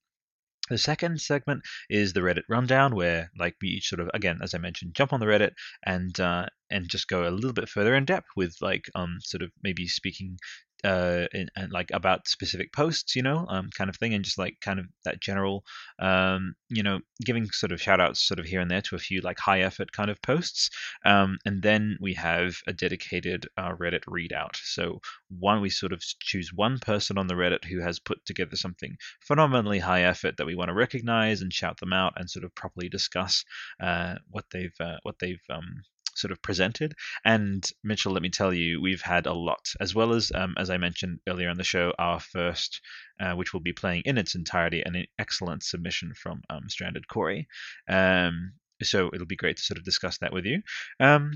The 0.70 0.78
second 0.78 1.20
segment 1.20 1.64
is 1.88 2.12
the 2.12 2.20
Reddit 2.20 2.44
rundown, 2.48 2.94
where 2.94 3.32
like 3.36 3.56
we 3.60 3.68
each 3.70 3.88
sort 3.88 3.98
of 3.98 4.08
again, 4.14 4.38
as 4.40 4.54
I 4.54 4.58
mentioned, 4.58 4.94
jump 4.94 5.12
on 5.12 5.18
the 5.18 5.26
Reddit 5.26 5.54
and 5.82 6.18
uh, 6.20 6.46
and 6.70 6.88
just 6.88 7.08
go 7.08 7.28
a 7.28 7.34
little 7.34 7.52
bit 7.52 7.68
further 7.68 7.94
in 7.96 8.04
depth 8.04 8.28
with 8.36 8.54
like 8.60 8.84
um 8.94 9.18
sort 9.20 9.42
of 9.42 9.50
maybe 9.64 9.88
speaking 9.88 10.38
uh, 10.84 11.26
and, 11.32 11.50
and, 11.56 11.72
like 11.72 11.90
about 11.92 12.28
specific 12.28 12.72
posts, 12.72 13.16
you 13.16 13.22
know, 13.22 13.46
um, 13.48 13.70
kind 13.76 13.90
of 13.90 13.96
thing, 13.96 14.14
and 14.14 14.24
just 14.24 14.38
like 14.38 14.56
kind 14.60 14.78
of 14.78 14.86
that 15.04 15.20
general, 15.20 15.64
um, 15.98 16.54
you 16.68 16.82
know, 16.82 17.00
giving 17.24 17.46
sort 17.50 17.72
of 17.72 17.80
shout 17.80 18.00
outs 18.00 18.26
sort 18.26 18.40
of 18.40 18.46
here 18.46 18.60
and 18.60 18.70
there 18.70 18.82
to 18.82 18.96
a 18.96 18.98
few 18.98 19.20
like 19.20 19.38
high 19.38 19.60
effort 19.60 19.92
kind 19.92 20.10
of 20.10 20.20
posts. 20.22 20.70
Um, 21.04 21.38
and 21.44 21.62
then 21.62 21.96
we 22.00 22.14
have 22.14 22.56
a 22.66 22.72
dedicated 22.72 23.46
uh, 23.56 23.72
Reddit 23.72 24.04
readout. 24.04 24.56
So 24.62 25.00
one, 25.28 25.60
we 25.60 25.70
sort 25.70 25.92
of 25.92 26.02
choose 26.20 26.52
one 26.52 26.78
person 26.78 27.18
on 27.18 27.26
the 27.26 27.34
Reddit 27.34 27.64
who 27.64 27.80
has 27.80 27.98
put 27.98 28.24
together 28.24 28.56
something 28.56 28.96
phenomenally 29.20 29.78
high 29.78 30.02
effort 30.02 30.36
that 30.36 30.46
we 30.46 30.54
want 30.54 30.68
to 30.68 30.74
recognize 30.74 31.40
and 31.40 31.52
shout 31.52 31.78
them 31.80 31.92
out 31.92 32.14
and 32.16 32.28
sort 32.30 32.44
of 32.44 32.54
properly 32.54 32.88
discuss 32.88 33.44
uh, 33.80 34.16
what 34.30 34.44
they've 34.52 34.74
uh, 34.80 34.96
what 35.02 35.16
they've 35.20 35.42
um, 35.50 35.82
sort 36.20 36.32
of 36.32 36.42
presented. 36.42 36.94
And 37.24 37.68
Mitchell, 37.82 38.12
let 38.12 38.22
me 38.22 38.30
tell 38.30 38.52
you, 38.52 38.80
we've 38.80 39.00
had 39.00 39.26
a 39.26 39.32
lot, 39.32 39.72
as 39.80 39.94
well 39.94 40.12
as 40.12 40.30
um, 40.34 40.54
as 40.58 40.70
I 40.70 40.76
mentioned 40.76 41.20
earlier 41.28 41.50
in 41.50 41.56
the 41.56 41.64
show, 41.64 41.92
our 41.98 42.20
first, 42.20 42.80
uh, 43.20 43.32
which 43.34 43.52
will 43.52 43.60
be 43.60 43.72
playing 43.72 44.02
in 44.04 44.18
its 44.18 44.34
entirety, 44.34 44.82
an 44.84 45.06
excellent 45.18 45.62
submission 45.62 46.12
from 46.14 46.42
um, 46.50 46.68
Stranded 46.68 47.08
Corey. 47.08 47.48
Um, 47.88 48.52
so 48.82 49.10
it'll 49.12 49.26
be 49.26 49.36
great 49.36 49.56
to 49.58 49.62
sort 49.62 49.78
of 49.78 49.84
discuss 49.84 50.18
that 50.18 50.32
with 50.32 50.46
you. 50.46 50.62
Um, 50.98 51.32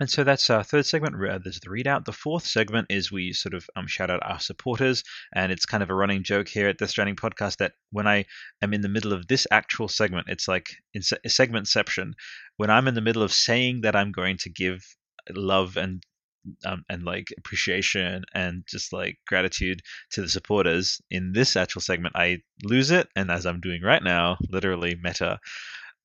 and 0.00 0.08
so 0.10 0.24
that's 0.24 0.48
our 0.48 0.64
third 0.64 0.86
segment. 0.86 1.14
There's 1.44 1.60
the 1.60 1.68
readout. 1.68 2.06
The 2.06 2.12
fourth 2.12 2.46
segment 2.46 2.86
is 2.88 3.12
we 3.12 3.34
sort 3.34 3.52
of 3.52 3.68
um, 3.76 3.86
shout 3.86 4.08
out 4.08 4.22
our 4.22 4.40
supporters, 4.40 5.04
and 5.34 5.52
it's 5.52 5.66
kind 5.66 5.82
of 5.82 5.90
a 5.90 5.94
running 5.94 6.22
joke 6.22 6.48
here 6.48 6.68
at 6.68 6.78
the 6.78 6.88
Stranding 6.88 7.16
podcast 7.16 7.58
that 7.58 7.72
when 7.92 8.08
I 8.08 8.24
am 8.62 8.72
in 8.72 8.80
the 8.80 8.88
middle 8.88 9.12
of 9.12 9.26
this 9.26 9.46
actual 9.50 9.88
segment, 9.88 10.28
it's 10.30 10.48
like 10.48 10.70
in 10.94 11.02
se- 11.02 11.18
segmentception. 11.26 12.12
When 12.60 12.68
I'm 12.68 12.88
in 12.88 12.94
the 12.94 13.00
middle 13.08 13.22
of 13.22 13.32
saying 13.32 13.80
that 13.84 13.96
I'm 13.96 14.12
going 14.12 14.36
to 14.44 14.50
give 14.50 14.80
love 15.30 15.78
and 15.78 16.02
um, 16.66 16.84
and 16.90 17.02
like 17.04 17.28
appreciation 17.38 18.24
and 18.34 18.64
just 18.68 18.92
like 18.92 19.16
gratitude 19.26 19.80
to 20.12 20.20
the 20.20 20.28
supporters 20.28 21.00
in 21.10 21.32
this 21.32 21.56
actual 21.56 21.80
segment, 21.80 22.16
I 22.16 22.42
lose 22.62 22.90
it, 22.90 23.08
and 23.16 23.30
as 23.30 23.46
I'm 23.46 23.60
doing 23.60 23.80
right 23.82 24.02
now, 24.02 24.36
literally 24.50 24.94
meta. 25.02 25.38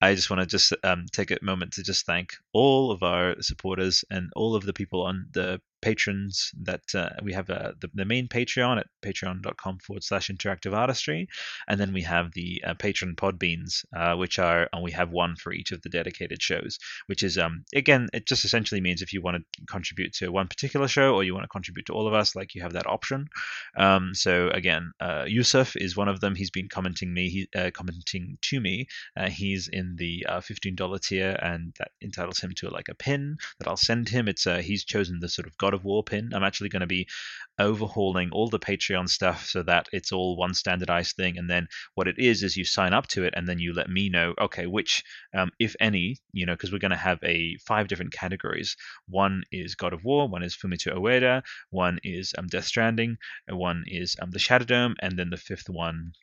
I 0.02 0.16
just 0.16 0.30
want 0.30 0.42
to 0.44 0.48
just 0.48 0.74
um, 0.86 1.08
take 1.12 1.32
a 1.32 1.38
moment 1.42 1.74
to 1.74 1.84
just 1.84 2.06
thank 2.06 2.30
all 2.54 2.90
of 2.90 3.04
our 3.04 3.36
supporters 3.42 4.06
and 4.10 4.30
all 4.38 4.56
of 4.56 4.66
the 4.66 4.74
people 4.74 5.02
on 5.02 5.28
the 5.34 5.60
patrons 5.86 6.52
that 6.64 6.82
uh, 6.96 7.10
we 7.22 7.32
have 7.32 7.48
uh, 7.48 7.74
the, 7.80 7.88
the, 7.94 8.06
main 8.06 8.28
Patreon 8.28 8.80
at 8.80 8.88
patreon.com 9.06 9.78
forward 9.78 10.04
slash 10.04 10.30
interactive 10.30 10.74
artistry. 10.74 11.28
And 11.68 11.80
then 11.80 11.94
we 11.94 12.02
have 12.02 12.32
the 12.34 12.64
uh, 12.66 12.74
patron 12.74 13.16
podbeans, 13.16 13.86
uh, 13.96 14.16
which 14.16 14.40
are, 14.40 14.68
and 14.74 14.82
we 14.82 14.92
have 14.94 15.12
one 15.12 15.36
for 15.36 15.54
each 15.54 15.72
of 15.72 15.84
the 15.84 15.90
dedicated 15.90 16.42
shows, 16.42 16.80
which 17.06 17.22
is, 17.22 17.38
um, 17.38 17.66
again, 17.76 18.08
it 18.14 18.26
just 18.26 18.46
essentially 18.46 18.82
means 18.82 19.04
if 19.04 19.14
you 19.14 19.22
want 19.22 19.38
to 19.38 19.66
contribute 19.68 20.14
to 20.14 20.32
one 20.32 20.48
particular 20.48 20.88
show 20.88 21.14
or 21.14 21.24
you 21.24 21.36
want 21.36 21.44
to 21.44 21.50
contribute 21.50 21.86
to 21.86 21.94
all 21.94 22.08
of 22.08 22.16
us, 22.16 22.36
like 22.36 22.56
you 22.56 22.64
have 22.64 22.74
that 22.74 22.88
option. 22.88 23.28
Um, 23.78 24.16
so 24.16 24.50
again, 24.50 24.92
uh, 25.00 25.26
Yusuf 25.28 25.76
is 25.76 25.96
one 25.96 26.08
of 26.08 26.20
them. 26.20 26.34
He's 26.34 26.50
been 26.50 26.68
commenting 26.68 27.14
me, 27.14 27.30
he, 27.30 27.48
uh, 27.56 27.70
commenting 27.72 28.40
to 28.42 28.60
me. 28.60 28.88
he's 29.28 29.68
in 29.68 29.98
the 29.98 30.26
$15 30.28 31.02
tier 31.04 31.38
and 31.40 31.76
that 31.78 31.92
entitles 32.02 32.40
him 32.40 32.54
to 32.56 32.72
like 32.72 32.90
a 32.90 32.96
pin 32.96 33.38
that 33.60 33.68
I'll 33.68 33.78
send 33.78 34.10
him. 34.10 34.28
It's, 34.28 34.46
he's 34.46 34.84
chosen 34.84 35.20
the 35.20 35.30
sort 35.30 35.46
of 35.48 35.56
God 35.60 35.75
of 35.76 35.84
War 35.84 36.04
pin. 36.04 36.32
I'm 36.34 36.44
actually 36.44 36.70
going 36.70 36.82
to 36.82 36.88
be 36.88 37.08
overhauling 37.60 38.32
all 38.32 38.50
the 38.50 38.60
Patreon 38.60 39.08
stuff 39.08 39.48
so 39.48 39.64
that 39.64 39.88
it's 39.92 40.12
all 40.12 40.36
one 40.38 40.54
standardized 40.54 41.16
thing. 41.16 41.38
And 41.38 41.50
then 41.50 41.68
what 41.94 42.08
it 42.08 42.18
is 42.18 42.44
is 42.44 42.58
you 42.58 42.66
sign 42.66 42.94
up 42.94 43.08
to 43.08 43.24
it, 43.24 43.34
and 43.38 43.48
then 43.48 43.60
you 43.60 43.74
let 43.74 43.90
me 43.90 44.10
know, 44.10 44.34
okay, 44.42 44.66
which, 44.66 45.04
um, 45.34 45.52
if 45.60 45.76
any, 45.80 46.18
you 46.34 46.46
know, 46.46 46.54
because 46.54 46.72
we're 46.72 46.80
going 46.80 46.92
to 46.92 46.98
have 46.98 47.20
a 47.24 47.58
five 47.68 47.88
different 47.88 48.12
categories. 48.12 48.76
One 49.08 49.44
is 49.52 49.76
God 49.76 49.94
of 49.94 50.04
War, 50.04 50.28
one 50.28 50.44
is 50.44 50.56
Fumito 50.56 50.96
Ueda, 50.98 51.44
one 51.70 52.00
is 52.04 52.34
um, 52.38 52.48
Death 52.48 52.66
Stranding, 52.66 53.18
one 53.50 53.84
is 53.86 54.16
um, 54.22 54.32
the 54.32 54.40
Shadow 54.40 54.66
Dome, 54.66 54.96
and 55.02 55.18
then 55.18 55.30
the 55.30 55.38
fifth 55.38 55.70
one 55.70 56.14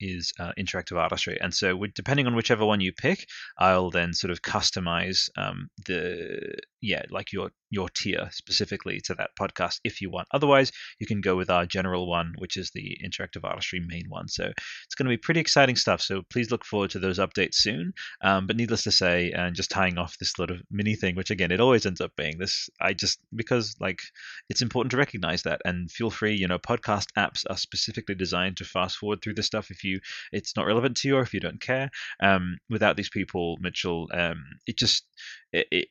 is 0.00 0.32
uh, 0.38 0.52
interactive 0.58 0.96
artistry. 0.96 1.38
And 1.40 1.52
so, 1.52 1.84
depending 1.94 2.26
on 2.26 2.34
whichever 2.34 2.64
one 2.64 2.80
you 2.80 2.92
pick, 2.92 3.26
I'll 3.58 3.90
then 3.90 4.12
sort 4.12 4.30
of 4.30 4.42
customize 4.42 5.28
um, 5.36 5.68
the 5.86 6.56
yeah, 6.80 7.02
like 7.10 7.32
your 7.32 7.50
your 7.70 7.88
tier 7.88 8.28
specifically 8.32 9.00
to 9.04 9.14
that 9.14 9.30
podcast 9.38 9.80
if 9.84 10.00
you 10.00 10.10
want. 10.10 10.28
Otherwise, 10.32 10.72
you 10.98 11.06
can 11.06 11.20
go 11.20 11.36
with 11.36 11.50
our 11.50 11.66
general 11.66 12.08
one, 12.08 12.34
which 12.38 12.56
is 12.56 12.70
the 12.70 12.98
interactive 13.04 13.44
artistry 13.44 13.80
main 13.80 14.06
one. 14.08 14.28
So 14.28 14.44
it's 14.44 14.94
going 14.94 15.06
to 15.06 15.10
be 15.10 15.16
pretty 15.18 15.40
exciting 15.40 15.76
stuff. 15.76 16.00
So 16.00 16.22
please 16.30 16.50
look 16.50 16.64
forward 16.64 16.90
to 16.90 16.98
those 16.98 17.18
updates 17.18 17.54
soon. 17.54 17.92
Um, 18.22 18.46
but 18.46 18.56
needless 18.56 18.84
to 18.84 18.90
say, 18.90 19.32
and 19.32 19.54
just 19.54 19.70
tying 19.70 19.98
off 19.98 20.18
this 20.18 20.32
sort 20.32 20.50
of 20.50 20.62
mini 20.70 20.94
thing, 20.94 21.14
which 21.14 21.30
again 21.30 21.50
it 21.50 21.60
always 21.60 21.86
ends 21.86 22.00
up 22.00 22.12
being 22.16 22.38
this. 22.38 22.68
I 22.80 22.94
just 22.94 23.18
because 23.34 23.76
like 23.80 24.00
it's 24.48 24.62
important 24.62 24.90
to 24.92 24.96
recognize 24.96 25.42
that 25.42 25.60
and 25.64 25.90
feel 25.90 26.10
free. 26.10 26.34
You 26.34 26.48
know, 26.48 26.58
podcast 26.58 27.06
apps 27.16 27.44
are 27.48 27.56
specifically 27.56 28.14
designed 28.14 28.56
to 28.58 28.64
fast 28.64 28.96
forward 28.96 29.22
through 29.22 29.34
this 29.34 29.46
stuff 29.46 29.70
if 29.70 29.84
you 29.84 30.00
it's 30.32 30.56
not 30.56 30.66
relevant 30.66 30.96
to 30.98 31.08
you 31.08 31.16
or 31.16 31.22
if 31.22 31.34
you 31.34 31.40
don't 31.40 31.60
care. 31.60 31.90
Um, 32.20 32.58
without 32.70 32.96
these 32.96 33.10
people, 33.10 33.56
Mitchell, 33.60 34.08
um, 34.12 34.44
it 34.66 34.76
just 34.76 35.04
it, 35.52 35.66
it, 35.70 35.88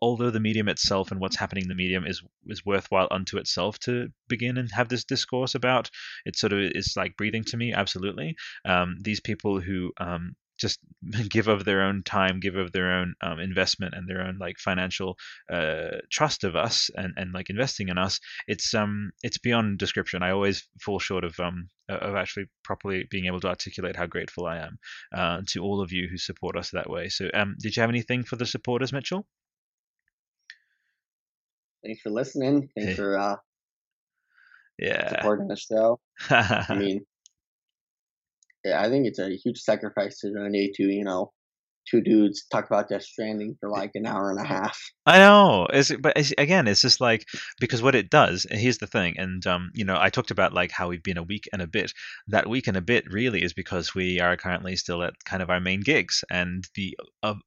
although 0.00 0.30
the 0.30 0.40
medium 0.40 0.68
itself 0.68 1.10
and 1.10 1.20
what's 1.20 1.36
happening 1.36 1.64
in 1.64 1.68
the 1.68 1.74
medium 1.74 2.06
is 2.06 2.22
is 2.46 2.64
worthwhile 2.64 3.08
unto 3.10 3.36
itself 3.38 3.78
to 3.80 4.08
begin 4.28 4.56
and 4.58 4.70
have 4.72 4.88
this 4.88 5.04
discourse 5.04 5.54
about, 5.54 5.90
it 6.24 6.36
sort 6.36 6.52
of 6.52 6.60
is 6.60 6.94
like 6.96 7.16
breathing 7.16 7.44
to 7.44 7.56
me. 7.56 7.72
Absolutely, 7.72 8.36
um, 8.64 8.96
these 9.00 9.20
people 9.20 9.60
who 9.60 9.92
um, 9.98 10.34
just 10.62 10.78
give 11.28 11.48
of 11.48 11.64
their 11.64 11.82
own 11.82 12.02
time, 12.04 12.40
give 12.40 12.56
of 12.56 12.72
their 12.72 12.92
own 12.92 13.14
um, 13.20 13.38
investment 13.40 13.94
and 13.94 14.08
their 14.08 14.22
own 14.22 14.38
like 14.38 14.58
financial 14.58 15.16
uh, 15.52 15.98
trust 16.10 16.44
of 16.44 16.56
us 16.56 16.90
and, 16.96 17.12
and 17.16 17.32
like 17.32 17.50
investing 17.50 17.88
in 17.88 17.98
us. 17.98 18.20
It's 18.46 18.72
um 18.74 19.10
it's 19.22 19.38
beyond 19.38 19.78
description. 19.78 20.22
I 20.22 20.30
always 20.30 20.66
fall 20.80 20.98
short 20.98 21.24
of 21.24 21.38
um 21.40 21.68
of 21.88 22.14
actually 22.14 22.46
properly 22.64 23.06
being 23.10 23.26
able 23.26 23.40
to 23.40 23.48
articulate 23.48 23.96
how 23.96 24.06
grateful 24.06 24.46
I 24.46 24.58
am 24.58 24.78
uh, 25.14 25.42
to 25.48 25.60
all 25.60 25.82
of 25.82 25.92
you 25.92 26.08
who 26.08 26.16
support 26.16 26.56
us 26.56 26.70
that 26.70 26.88
way. 26.88 27.08
So 27.08 27.28
um, 27.34 27.56
did 27.60 27.76
you 27.76 27.80
have 27.82 27.90
anything 27.90 28.24
for 28.24 28.36
the 28.36 28.46
supporters, 28.46 28.92
Mitchell? 28.92 29.26
Thanks 31.84 32.00
for 32.00 32.10
listening. 32.10 32.68
Thanks 32.76 32.96
for 32.96 33.18
uh, 33.18 33.36
yeah 34.78 35.08
supporting 35.08 35.48
the 35.48 35.56
show. 35.56 36.00
I 36.30 36.66
mean, 36.76 37.04
yeah, 38.64 38.80
I 38.80 38.88
think 38.88 39.06
it's 39.06 39.18
a 39.18 39.36
huge 39.36 39.60
sacrifice 39.60 40.18
to 40.20 40.32
donate 40.32 40.74
to 40.74 40.84
you 40.84 41.04
know 41.04 41.32
two 41.90 42.00
dudes 42.00 42.44
talk 42.50 42.66
about 42.66 42.88
Death 42.88 43.02
Stranding 43.02 43.56
for 43.60 43.68
like 43.68 43.92
an 43.94 44.06
hour 44.06 44.30
and 44.30 44.40
a 44.40 44.44
half. 44.44 44.80
I 45.06 45.18
know, 45.18 45.66
it's, 45.72 45.92
but 45.96 46.16
it's, 46.16 46.32
again, 46.38 46.68
it's 46.68 46.80
just 46.80 47.00
like 47.00 47.26
because 47.60 47.82
what 47.82 47.94
it 47.94 48.10
does. 48.10 48.46
Here's 48.50 48.78
the 48.78 48.86
thing, 48.86 49.14
and 49.18 49.46
um, 49.46 49.70
you 49.74 49.84
know, 49.84 49.96
I 49.98 50.10
talked 50.10 50.30
about 50.30 50.52
like 50.52 50.70
how 50.70 50.88
we've 50.88 51.02
been 51.02 51.18
a 51.18 51.22
week 51.22 51.48
and 51.52 51.62
a 51.62 51.66
bit. 51.66 51.92
That 52.28 52.48
week 52.48 52.66
and 52.66 52.76
a 52.76 52.82
bit 52.82 53.04
really 53.10 53.42
is 53.42 53.52
because 53.52 53.94
we 53.94 54.20
are 54.20 54.36
currently 54.36 54.76
still 54.76 55.02
at 55.02 55.14
kind 55.24 55.42
of 55.42 55.50
our 55.50 55.60
main 55.60 55.80
gigs, 55.80 56.24
and 56.30 56.66
the 56.74 56.96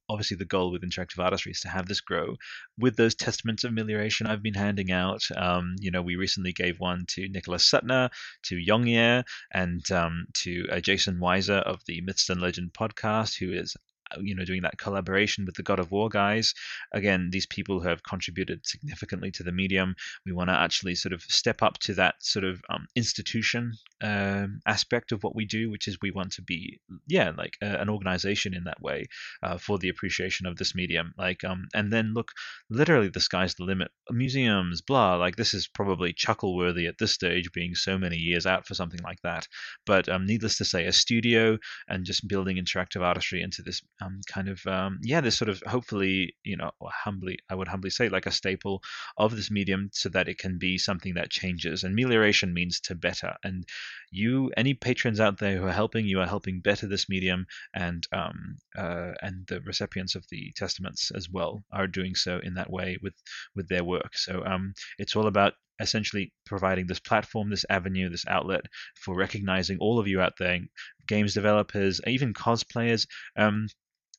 obviously 0.08 0.36
the 0.36 0.44
goal 0.44 0.70
with 0.72 0.82
interactive 0.82 1.22
artistry 1.22 1.52
is 1.52 1.60
to 1.60 1.68
have 1.68 1.86
this 1.86 2.00
grow 2.00 2.36
with 2.78 2.96
those 2.96 3.14
testaments 3.14 3.64
of 3.64 3.70
amelioration 3.70 4.26
I've 4.26 4.42
been 4.42 4.54
handing 4.54 4.90
out. 4.90 5.22
Um, 5.36 5.76
you 5.80 5.90
know, 5.90 6.02
we 6.02 6.16
recently 6.16 6.52
gave 6.52 6.78
one 6.78 7.04
to 7.10 7.28
Nicholas 7.28 7.68
Suttner, 7.68 8.10
to 8.44 8.56
Yong 8.56 8.86
Yea, 8.86 9.22
and 9.52 9.90
um, 9.90 10.26
to 10.34 10.66
uh, 10.70 10.80
Jason 10.80 11.18
Weiser 11.18 11.62
of 11.62 11.80
the 11.86 12.00
Myths 12.02 12.28
and 12.28 12.40
Legend 12.40 12.72
podcast, 12.72 13.38
who 13.38 13.52
is 13.52 13.74
you 14.20 14.34
know 14.34 14.44
doing 14.44 14.62
that 14.62 14.78
collaboration 14.78 15.44
with 15.44 15.54
the 15.54 15.62
god 15.62 15.78
of 15.78 15.90
war 15.90 16.08
guys. 16.08 16.54
Again 16.92 17.30
these 17.30 17.46
people 17.46 17.80
who 17.80 17.88
have 17.88 18.02
contributed 18.02 18.66
significantly 18.66 19.30
to 19.32 19.42
the 19.42 19.52
medium 19.52 19.94
we 20.24 20.32
want 20.32 20.50
to 20.50 20.54
actually 20.58 20.94
sort 20.94 21.12
of 21.12 21.22
step 21.22 21.62
up 21.62 21.78
to 21.78 21.94
that 21.94 22.14
sort 22.20 22.44
of 22.44 22.60
um, 22.68 22.86
institution 22.94 23.72
um, 24.02 24.60
aspect 24.66 25.12
of 25.12 25.22
what 25.22 25.34
we 25.34 25.44
do 25.44 25.70
which 25.70 25.88
is 25.88 25.98
we 26.02 26.10
want 26.10 26.32
to 26.32 26.42
be 26.42 26.80
yeah 27.06 27.32
like 27.36 27.56
uh, 27.62 27.76
an 27.78 27.88
organization 27.88 28.54
in 28.54 28.64
that 28.64 28.80
way 28.80 29.06
uh, 29.42 29.58
for 29.58 29.78
the 29.78 29.88
appreciation 29.88 30.46
of 30.46 30.56
this 30.56 30.74
medium 30.74 31.12
like 31.18 31.44
um 31.44 31.66
and 31.74 31.92
then 31.92 32.12
look 32.14 32.32
literally 32.70 33.08
the 33.08 33.20
sky's 33.20 33.54
the 33.54 33.64
limit 33.64 33.88
museums 34.10 34.82
blah 34.82 35.16
like 35.16 35.36
this 35.36 35.54
is 35.54 35.68
probably 35.68 36.12
chuckle 36.12 36.56
worthy 36.56 36.86
at 36.86 36.98
this 36.98 37.12
stage 37.12 37.50
being 37.52 37.74
so 37.74 37.98
many 37.98 38.16
years 38.16 38.46
out 38.46 38.66
for 38.66 38.74
something 38.74 39.00
like 39.02 39.20
that 39.22 39.46
but 39.84 40.08
um, 40.08 40.26
needless 40.26 40.58
to 40.58 40.64
say 40.64 40.86
a 40.86 40.92
studio 40.92 41.58
and 41.88 42.04
just 42.04 42.26
building 42.28 42.56
interactive 42.56 43.02
artistry 43.02 43.42
into 43.42 43.62
this 43.62 43.82
um, 44.00 44.20
kind 44.26 44.48
of 44.48 44.64
um, 44.66 44.98
yeah, 45.02 45.20
this 45.20 45.36
sort 45.36 45.48
of 45.48 45.62
hopefully 45.66 46.34
you 46.44 46.56
know 46.56 46.70
humbly 46.82 47.38
I 47.50 47.54
would 47.54 47.68
humbly 47.68 47.90
say 47.90 48.08
like 48.08 48.26
a 48.26 48.30
staple 48.30 48.82
of 49.16 49.36
this 49.36 49.50
medium 49.50 49.90
so 49.92 50.08
that 50.10 50.28
it 50.28 50.38
can 50.38 50.58
be 50.58 50.78
something 50.78 51.14
that 51.14 51.30
changes. 51.30 51.84
And 51.84 51.92
amelioration 51.92 52.52
means 52.52 52.80
to 52.80 52.94
better. 52.94 53.34
And 53.44 53.64
you, 54.10 54.50
any 54.56 54.74
patrons 54.74 55.20
out 55.20 55.38
there 55.38 55.56
who 55.56 55.66
are 55.66 55.72
helping, 55.72 56.06
you 56.06 56.20
are 56.20 56.26
helping 56.26 56.60
better 56.60 56.86
this 56.86 57.08
medium, 57.08 57.46
and 57.74 58.06
um, 58.12 58.56
uh, 58.76 59.12
and 59.22 59.46
the 59.46 59.60
recipients 59.60 60.14
of 60.14 60.24
the 60.30 60.52
testaments 60.56 61.10
as 61.14 61.28
well 61.30 61.64
are 61.72 61.86
doing 61.86 62.14
so 62.14 62.38
in 62.38 62.54
that 62.54 62.70
way 62.70 62.98
with 63.02 63.14
with 63.54 63.68
their 63.68 63.84
work. 63.84 64.16
So 64.16 64.44
um, 64.44 64.74
it's 64.98 65.16
all 65.16 65.26
about 65.26 65.54
essentially 65.80 66.32
providing 66.44 66.86
this 66.86 67.00
platform, 67.00 67.50
this 67.50 67.66
avenue, 67.68 68.08
this 68.08 68.26
outlet 68.26 68.64
for 68.94 69.14
recognizing 69.14 69.78
all 69.78 69.98
of 69.98 70.08
you 70.08 70.20
out 70.20 70.34
there, 70.38 70.60
games 71.06 71.34
developers, 71.34 72.00
even 72.06 72.32
cosplayers. 72.32 73.06
Um, 73.36 73.68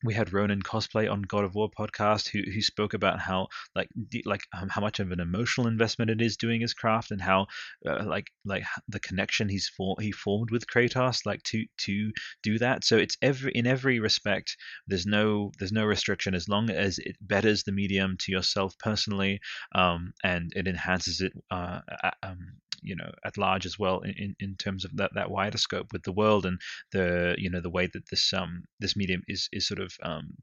we 0.03 0.13
had 0.13 0.33
Ronan 0.33 0.61
cosplay 0.61 1.11
on 1.11 1.21
God 1.23 1.43
of 1.43 1.55
War 1.55 1.69
podcast 1.69 2.29
who 2.29 2.41
who 2.51 2.61
spoke 2.61 2.93
about 2.93 3.19
how 3.19 3.47
like 3.75 3.89
like 4.25 4.41
um, 4.53 4.69
how 4.69 4.81
much 4.81 4.99
of 4.99 5.11
an 5.11 5.19
emotional 5.19 5.67
investment 5.67 6.11
it 6.11 6.21
is 6.21 6.37
doing 6.37 6.61
his 6.61 6.73
craft 6.73 7.11
and 7.11 7.21
how 7.21 7.47
uh, 7.87 8.03
like 8.05 8.27
like 8.45 8.63
the 8.87 8.99
connection 8.99 9.49
he's 9.49 9.67
for, 9.67 9.95
he 9.99 10.11
formed 10.11 10.51
with 10.51 10.67
Kratos 10.67 11.25
like 11.25 11.41
to 11.43 11.65
to 11.79 12.11
do 12.43 12.59
that. 12.59 12.83
So 12.83 12.97
it's 12.97 13.17
every 13.21 13.51
in 13.53 13.65
every 13.65 13.99
respect 13.99 14.55
there's 14.87 15.05
no 15.05 15.51
there's 15.59 15.71
no 15.71 15.85
restriction. 15.85 16.35
As 16.35 16.47
long 16.47 16.69
as 16.69 16.99
it 16.99 17.15
betters 17.21 17.63
the 17.63 17.71
medium 17.71 18.17
to 18.21 18.31
yourself 18.31 18.77
personally 18.79 19.39
um, 19.73 20.13
and 20.23 20.51
it 20.55 20.67
enhances 20.67 21.21
it 21.21 21.33
uh, 21.51 21.79
um, 22.23 22.57
you 22.81 22.95
know 22.95 23.11
at 23.25 23.37
large 23.37 23.65
as 23.65 23.77
well 23.79 23.99
in, 24.01 24.35
in 24.39 24.55
terms 24.55 24.85
of 24.85 24.95
that, 24.97 25.11
that 25.15 25.31
wider 25.31 25.57
scope 25.57 25.87
with 25.93 26.03
the 26.03 26.11
world 26.11 26.45
and 26.45 26.59
the 26.91 27.35
you 27.37 27.49
know 27.49 27.61
the 27.61 27.69
way 27.69 27.87
that 27.87 28.09
this 28.09 28.33
um 28.33 28.63
this 28.79 28.95
medium 28.95 29.21
is 29.27 29.49
is 29.51 29.67
sort 29.67 29.79
of 29.79 29.93
um 30.03 30.35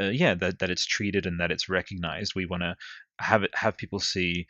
uh, 0.00 0.04
yeah 0.04 0.34
that, 0.34 0.58
that 0.58 0.70
it's 0.70 0.86
treated 0.86 1.26
and 1.26 1.40
that 1.40 1.50
it's 1.50 1.68
recognized. 1.68 2.34
We 2.34 2.46
want 2.46 2.62
to 2.62 2.76
have 3.18 3.42
it 3.42 3.50
have 3.54 3.76
people 3.78 3.98
see 3.98 4.46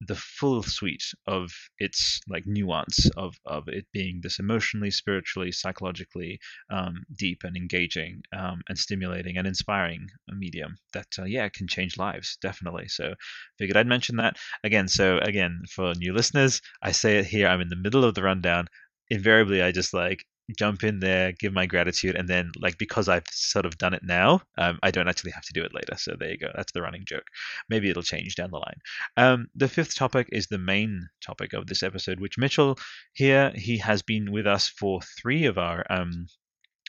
the 0.00 0.14
full 0.14 0.62
suite 0.62 1.04
of 1.26 1.50
its 1.78 2.20
like 2.28 2.44
nuance 2.46 3.10
of 3.16 3.36
of 3.44 3.68
it 3.68 3.86
being 3.92 4.20
this 4.22 4.38
emotionally, 4.38 4.90
spiritually, 4.90 5.52
psychologically 5.52 6.38
um, 6.70 7.02
deep 7.16 7.44
and 7.44 7.56
engaging 7.56 8.22
um, 8.36 8.60
and 8.68 8.78
stimulating 8.78 9.36
and 9.36 9.46
inspiring 9.46 10.08
medium 10.32 10.76
that 10.92 11.08
uh, 11.18 11.24
yeah 11.24 11.48
can 11.48 11.66
change 11.68 11.96
lives 11.98 12.38
definitely. 12.40 12.88
So 12.88 13.14
figured 13.58 13.76
I'd 13.76 13.86
mention 13.86 14.16
that 14.16 14.36
again. 14.64 14.88
So 14.88 15.18
again 15.18 15.62
for 15.70 15.94
new 15.94 16.12
listeners, 16.14 16.62
I 16.82 16.92
say 16.92 17.18
it 17.18 17.26
here. 17.26 17.48
I'm 17.48 17.60
in 17.60 17.68
the 17.68 17.76
middle 17.76 18.04
of 18.04 18.14
the 18.14 18.22
rundown 18.22 18.66
invariably 19.10 19.60
I 19.60 19.72
just 19.72 19.92
like 19.92 20.24
jump 20.56 20.84
in 20.84 21.00
there, 21.00 21.32
give 21.32 21.52
my 21.52 21.66
gratitude, 21.66 22.16
and 22.16 22.28
then 22.28 22.50
like 22.60 22.78
because 22.78 23.08
I've 23.08 23.26
sort 23.30 23.66
of 23.66 23.78
done 23.78 23.94
it 23.94 24.02
now, 24.02 24.42
um, 24.58 24.78
I 24.82 24.90
don't 24.90 25.08
actually 25.08 25.32
have 25.32 25.44
to 25.44 25.52
do 25.52 25.62
it 25.62 25.74
later. 25.74 25.96
So 25.96 26.14
there 26.18 26.30
you 26.30 26.38
go. 26.38 26.50
That's 26.54 26.72
the 26.72 26.82
running 26.82 27.04
joke. 27.04 27.26
Maybe 27.68 27.90
it'll 27.90 28.02
change 28.02 28.34
down 28.34 28.50
the 28.50 28.58
line. 28.58 28.80
Um, 29.16 29.46
the 29.54 29.68
fifth 29.68 29.94
topic 29.94 30.28
is 30.32 30.46
the 30.46 30.58
main 30.58 31.08
topic 31.24 31.52
of 31.52 31.66
this 31.66 31.82
episode, 31.82 32.20
which 32.20 32.38
Mitchell 32.38 32.78
here 33.12 33.52
he 33.54 33.78
has 33.78 34.02
been 34.02 34.30
with 34.32 34.46
us 34.46 34.68
for 34.68 35.00
three 35.20 35.46
of 35.46 35.58
our 35.58 35.84
um, 35.90 36.26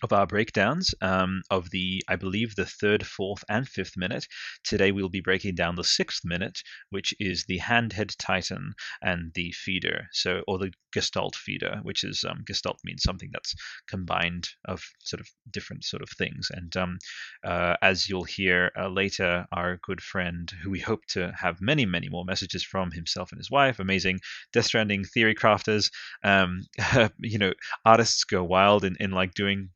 of 0.03 0.13
our 0.13 0.25
breakdowns 0.25 0.93
um, 1.01 1.41
of 1.49 1.69
the, 1.69 2.03
I 2.07 2.15
believe, 2.15 2.55
the 2.55 2.65
third, 2.65 3.05
fourth, 3.05 3.43
and 3.49 3.67
fifth 3.67 3.97
minute. 3.97 4.27
Today 4.63 4.91
we'll 4.91 5.09
be 5.09 5.21
breaking 5.21 5.55
down 5.55 5.75
the 5.75 5.83
sixth 5.83 6.21
minute, 6.23 6.59
which 6.89 7.13
is 7.19 7.45
the 7.45 7.59
handhead 7.59 8.15
titan 8.17 8.73
and 9.01 9.31
the 9.35 9.51
feeder, 9.51 10.07
so 10.11 10.41
or 10.47 10.57
the 10.57 10.71
gestalt 10.93 11.35
feeder, 11.35 11.79
which 11.83 12.03
is 12.03 12.23
um, 12.27 12.43
gestalt 12.45 12.79
means 12.83 13.03
something 13.03 13.29
that's 13.31 13.53
combined 13.87 14.49
of 14.65 14.83
sort 14.99 15.19
of 15.19 15.27
different 15.51 15.83
sort 15.83 16.01
of 16.01 16.09
things. 16.09 16.49
And 16.51 16.75
um, 16.77 16.97
uh, 17.43 17.75
as 17.81 18.09
you'll 18.09 18.23
hear 18.23 18.71
uh, 18.77 18.89
later, 18.89 19.45
our 19.51 19.77
good 19.83 20.01
friend, 20.01 20.51
who 20.63 20.69
we 20.69 20.79
hope 20.79 21.05
to 21.09 21.31
have 21.39 21.61
many, 21.61 21.85
many 21.85 22.09
more 22.09 22.25
messages 22.25 22.63
from 22.63 22.91
himself 22.91 23.31
and 23.31 23.39
his 23.39 23.51
wife, 23.51 23.79
amazing 23.79 24.19
Death 24.53 24.65
Stranding 24.65 25.03
theory 25.03 25.35
crafters, 25.35 25.91
um, 26.23 26.61
you 27.19 27.37
know, 27.37 27.53
artists 27.85 28.23
go 28.23 28.43
wild 28.43 28.83
in, 28.83 28.95
in 28.99 29.11
like 29.11 29.33
doing 29.33 29.69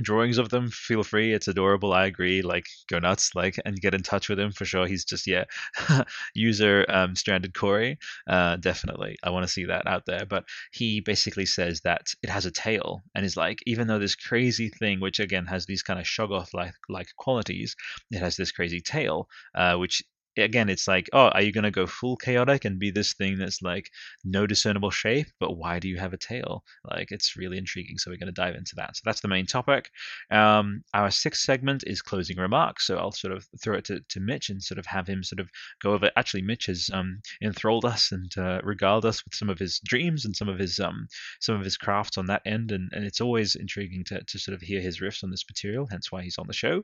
drawings 0.00 0.38
of 0.38 0.48
them 0.48 0.70
feel 0.70 1.02
free 1.02 1.32
it's 1.32 1.48
adorable 1.48 1.92
i 1.92 2.06
agree 2.06 2.42
like 2.42 2.66
go 2.88 2.98
nuts 2.98 3.34
like 3.34 3.56
and 3.64 3.80
get 3.80 3.94
in 3.94 4.02
touch 4.02 4.28
with 4.28 4.38
him 4.38 4.52
for 4.52 4.64
sure 4.64 4.86
he's 4.86 5.04
just 5.04 5.26
yeah 5.26 5.44
user 6.34 6.84
um, 6.88 7.14
stranded 7.14 7.54
corey 7.54 7.98
uh, 8.28 8.56
definitely 8.56 9.16
i 9.22 9.30
want 9.30 9.44
to 9.44 9.52
see 9.52 9.64
that 9.64 9.86
out 9.86 10.04
there 10.06 10.26
but 10.26 10.44
he 10.72 11.00
basically 11.00 11.46
says 11.46 11.80
that 11.82 12.08
it 12.22 12.30
has 12.30 12.46
a 12.46 12.50
tail 12.50 13.02
and 13.14 13.24
is 13.24 13.36
like 13.36 13.58
even 13.66 13.86
though 13.86 13.98
this 13.98 14.16
crazy 14.16 14.68
thing 14.68 15.00
which 15.00 15.20
again 15.20 15.46
has 15.46 15.66
these 15.66 15.82
kind 15.82 15.98
of 15.98 16.06
shoggoth 16.06 16.52
like 16.54 16.74
like 16.88 17.08
qualities 17.16 17.76
it 18.10 18.18
has 18.18 18.36
this 18.36 18.52
crazy 18.52 18.80
tail 18.80 19.28
uh, 19.54 19.74
which 19.76 20.02
again, 20.36 20.68
it's 20.68 20.88
like, 20.88 21.08
oh, 21.12 21.28
are 21.28 21.42
you 21.42 21.52
going 21.52 21.64
to 21.64 21.70
go 21.70 21.86
full 21.86 22.16
chaotic 22.16 22.64
and 22.64 22.78
be 22.78 22.90
this 22.90 23.14
thing 23.14 23.38
that's 23.38 23.62
like 23.62 23.90
no 24.24 24.46
discernible 24.46 24.90
shape? 24.90 25.26
But 25.38 25.56
why 25.56 25.78
do 25.78 25.88
you 25.88 25.98
have 25.98 26.12
a 26.12 26.18
tail? 26.18 26.64
Like, 26.84 27.10
it's 27.10 27.36
really 27.36 27.58
intriguing. 27.58 27.98
So 27.98 28.10
we're 28.10 28.16
going 28.16 28.26
to 28.26 28.32
dive 28.32 28.54
into 28.54 28.74
that. 28.76 28.96
So 28.96 29.02
that's 29.04 29.20
the 29.20 29.28
main 29.28 29.46
topic. 29.46 29.90
Um, 30.30 30.82
our 30.94 31.10
sixth 31.10 31.42
segment 31.42 31.84
is 31.86 32.02
closing 32.02 32.36
remarks. 32.36 32.86
So 32.86 32.96
I'll 32.96 33.12
sort 33.12 33.32
of 33.32 33.46
throw 33.62 33.76
it 33.76 33.84
to, 33.86 34.00
to 34.08 34.20
Mitch 34.20 34.50
and 34.50 34.62
sort 34.62 34.78
of 34.78 34.86
have 34.86 35.06
him 35.06 35.22
sort 35.22 35.40
of 35.40 35.48
go 35.82 35.92
over. 35.92 36.10
Actually, 36.16 36.42
Mitch 36.42 36.66
has 36.66 36.90
um, 36.92 37.20
enthralled 37.42 37.84
us 37.84 38.12
and 38.12 38.30
uh, 38.38 38.60
regaled 38.62 39.06
us 39.06 39.24
with 39.24 39.34
some 39.34 39.50
of 39.50 39.58
his 39.58 39.80
dreams 39.84 40.24
and 40.24 40.36
some 40.36 40.48
of 40.48 40.58
his 40.58 40.78
um, 40.80 41.06
some 41.40 41.56
of 41.56 41.64
his 41.64 41.76
crafts 41.76 42.18
on 42.18 42.26
that 42.26 42.42
end. 42.46 42.72
And, 42.72 42.90
and 42.92 43.04
it's 43.04 43.20
always 43.20 43.56
intriguing 43.56 44.04
to, 44.04 44.22
to 44.22 44.38
sort 44.38 44.54
of 44.54 44.60
hear 44.60 44.80
his 44.80 45.00
riffs 45.00 45.24
on 45.24 45.30
this 45.30 45.44
material. 45.48 45.86
Hence 45.90 46.10
why 46.10 46.22
he's 46.22 46.38
on 46.38 46.46
the 46.46 46.52
show. 46.52 46.82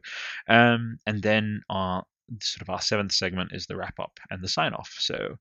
Um, 0.48 0.98
and 1.06 1.22
then 1.22 1.62
uh, 1.70 2.02
sort 2.40 2.62
of 2.62 2.70
our 2.70 2.80
seventh 2.80 3.12
segment 3.12 3.50
is 3.52 3.66
the 3.66 3.76
wrap 3.76 3.98
up 4.00 4.18
and 4.30 4.42
the 4.42 4.48
sign 4.48 4.72
off. 4.72 4.94
So 4.98 5.36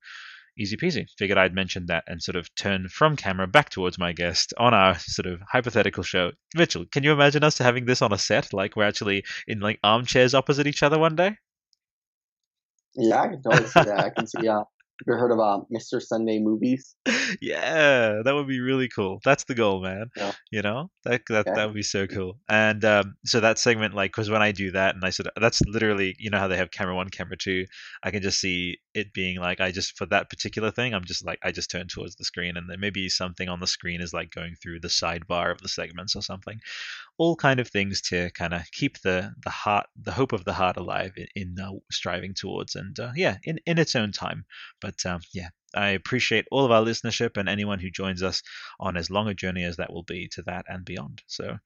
easy 0.57 0.77
peasy. 0.77 1.07
Figured 1.17 1.37
I'd 1.37 1.53
mention 1.53 1.87
that 1.87 2.03
and 2.07 2.21
sort 2.21 2.35
of 2.35 2.53
turn 2.55 2.87
from 2.89 3.15
camera 3.15 3.47
back 3.47 3.69
towards 3.69 3.97
my 3.97 4.13
guest 4.13 4.53
on 4.57 4.73
our 4.73 4.97
sort 4.99 5.25
of 5.25 5.41
hypothetical 5.51 6.03
show. 6.03 6.31
Mitchell, 6.55 6.85
can 6.91 7.03
you 7.03 7.11
imagine 7.11 7.43
us 7.43 7.57
having 7.57 7.85
this 7.85 8.01
on 8.01 8.13
a 8.13 8.17
set? 8.17 8.53
Like 8.53 8.75
we're 8.75 8.83
actually 8.83 9.25
in 9.47 9.59
like 9.59 9.79
armchairs 9.83 10.33
opposite 10.33 10.67
each 10.67 10.83
other 10.83 10.99
one 10.99 11.15
day? 11.15 11.35
Yeah, 12.95 13.21
I 13.21 13.27
can 13.27 13.41
totally 13.41 13.67
see 13.67 13.83
that. 13.83 13.99
I 13.99 14.09
can 14.09 14.27
see 14.27 14.47
uh, 14.47 14.59
have 14.59 14.67
you 15.05 15.13
heard 15.13 15.31
of 15.31 15.39
uh, 15.39 15.60
Mr. 15.73 16.01
Sunday 16.01 16.39
movies? 16.39 16.95
Yeah, 17.41 18.21
that 18.23 18.36
would 18.36 18.47
be 18.47 18.60
really 18.60 18.88
cool. 18.88 19.19
That's 19.25 19.45
the 19.45 19.55
goal, 19.55 19.81
man. 19.81 20.10
Yeah. 20.15 20.31
You 20.51 20.62
know, 20.62 20.91
that 21.03 21.23
that, 21.29 21.45
yeah. 21.47 21.53
that 21.55 21.65
would 21.65 21.75
be 21.75 21.84
so 21.84 22.08
cool. 22.08 22.38
And 22.47 22.86
um, 22.86 23.15
so 23.25 23.39
that 23.39 23.58
segment, 23.58 23.93
like, 23.93 24.12
because 24.12 24.29
when 24.29 24.41
I 24.41 24.51
do 24.51 24.71
that, 24.71 24.95
and 24.95 25.03
I 25.03 25.10
said 25.10 25.27
that's 25.39 25.62
literally, 25.65 26.15
you 26.19 26.29
know, 26.29 26.38
how 26.38 26.47
they 26.47 26.58
have 26.58 26.71
camera 26.71 26.95
one, 26.95 27.10
camera 27.10 27.36
two. 27.36 27.65
I 28.03 28.12
can 28.12 28.21
just 28.21 28.39
see 28.39 28.77
it 28.93 29.12
being 29.12 29.39
like, 29.39 29.60
I 29.60 29.71
just 29.71 29.97
for 29.97 30.05
that 30.08 30.29
particular 30.29 30.71
thing, 30.71 30.93
I'm 30.93 31.03
just 31.03 31.25
like, 31.25 31.39
I 31.43 31.51
just 31.51 31.71
turn 31.71 31.88
towards 31.88 32.15
the 32.15 32.25
screen, 32.25 32.58
and 32.58 32.69
then 32.69 32.79
maybe 32.79 33.10
something 33.10 33.49
on 33.49 33.60
the 33.60 33.67
screen 33.67 34.01
is 34.01 34.13
like 34.13 34.31
going 34.31 34.55
through 34.55 34.81
the 34.81 34.88
sidebar 34.88 35.51
of 35.51 35.62
the 35.62 35.69
segments 35.69 36.15
or 36.15 36.21
something. 36.21 36.60
All 37.17 37.36
kind 37.36 37.60
of 37.60 37.69
things 37.69 38.01
to 38.10 38.30
kind 38.32 38.54
of 38.54 38.63
keep 38.71 38.99
the 39.01 39.34
the 39.43 39.49
heart, 39.49 39.88
the 39.95 40.12
hope 40.12 40.34
of 40.34 40.43
the 40.43 40.54
heart 40.54 40.78
alive 40.78 41.13
in, 41.15 41.28
in 41.36 41.56
uh, 41.60 41.71
striving 41.91 42.34
towards, 42.34 42.75
and 42.75 42.99
uh, 42.99 43.12
yeah, 43.15 43.38
in 43.43 43.60
in 43.65 43.78
its 43.78 43.95
own 43.95 44.12
time. 44.12 44.45
But 44.82 45.06
um, 45.06 45.21
yeah, 45.34 45.49
I 45.75 45.89
appreciate 45.89 46.47
all 46.51 46.65
of 46.65 46.71
our 46.71 46.84
listenership 46.84 47.38
and 47.38 47.49
anyone 47.49 47.80
who 47.80 47.89
joins 47.89 48.23
us 48.23 48.41
on 48.80 48.97
as 48.97 49.10
long 49.10 49.28
a 49.28 49.34
journey 49.34 49.63
as 49.63 49.78
that 49.78 49.91
will 49.91 50.04
be 50.04 50.28
to 50.34 50.41
that 50.43 50.65
and 50.67 50.86
beyond. 50.86 51.21
So 51.28 51.58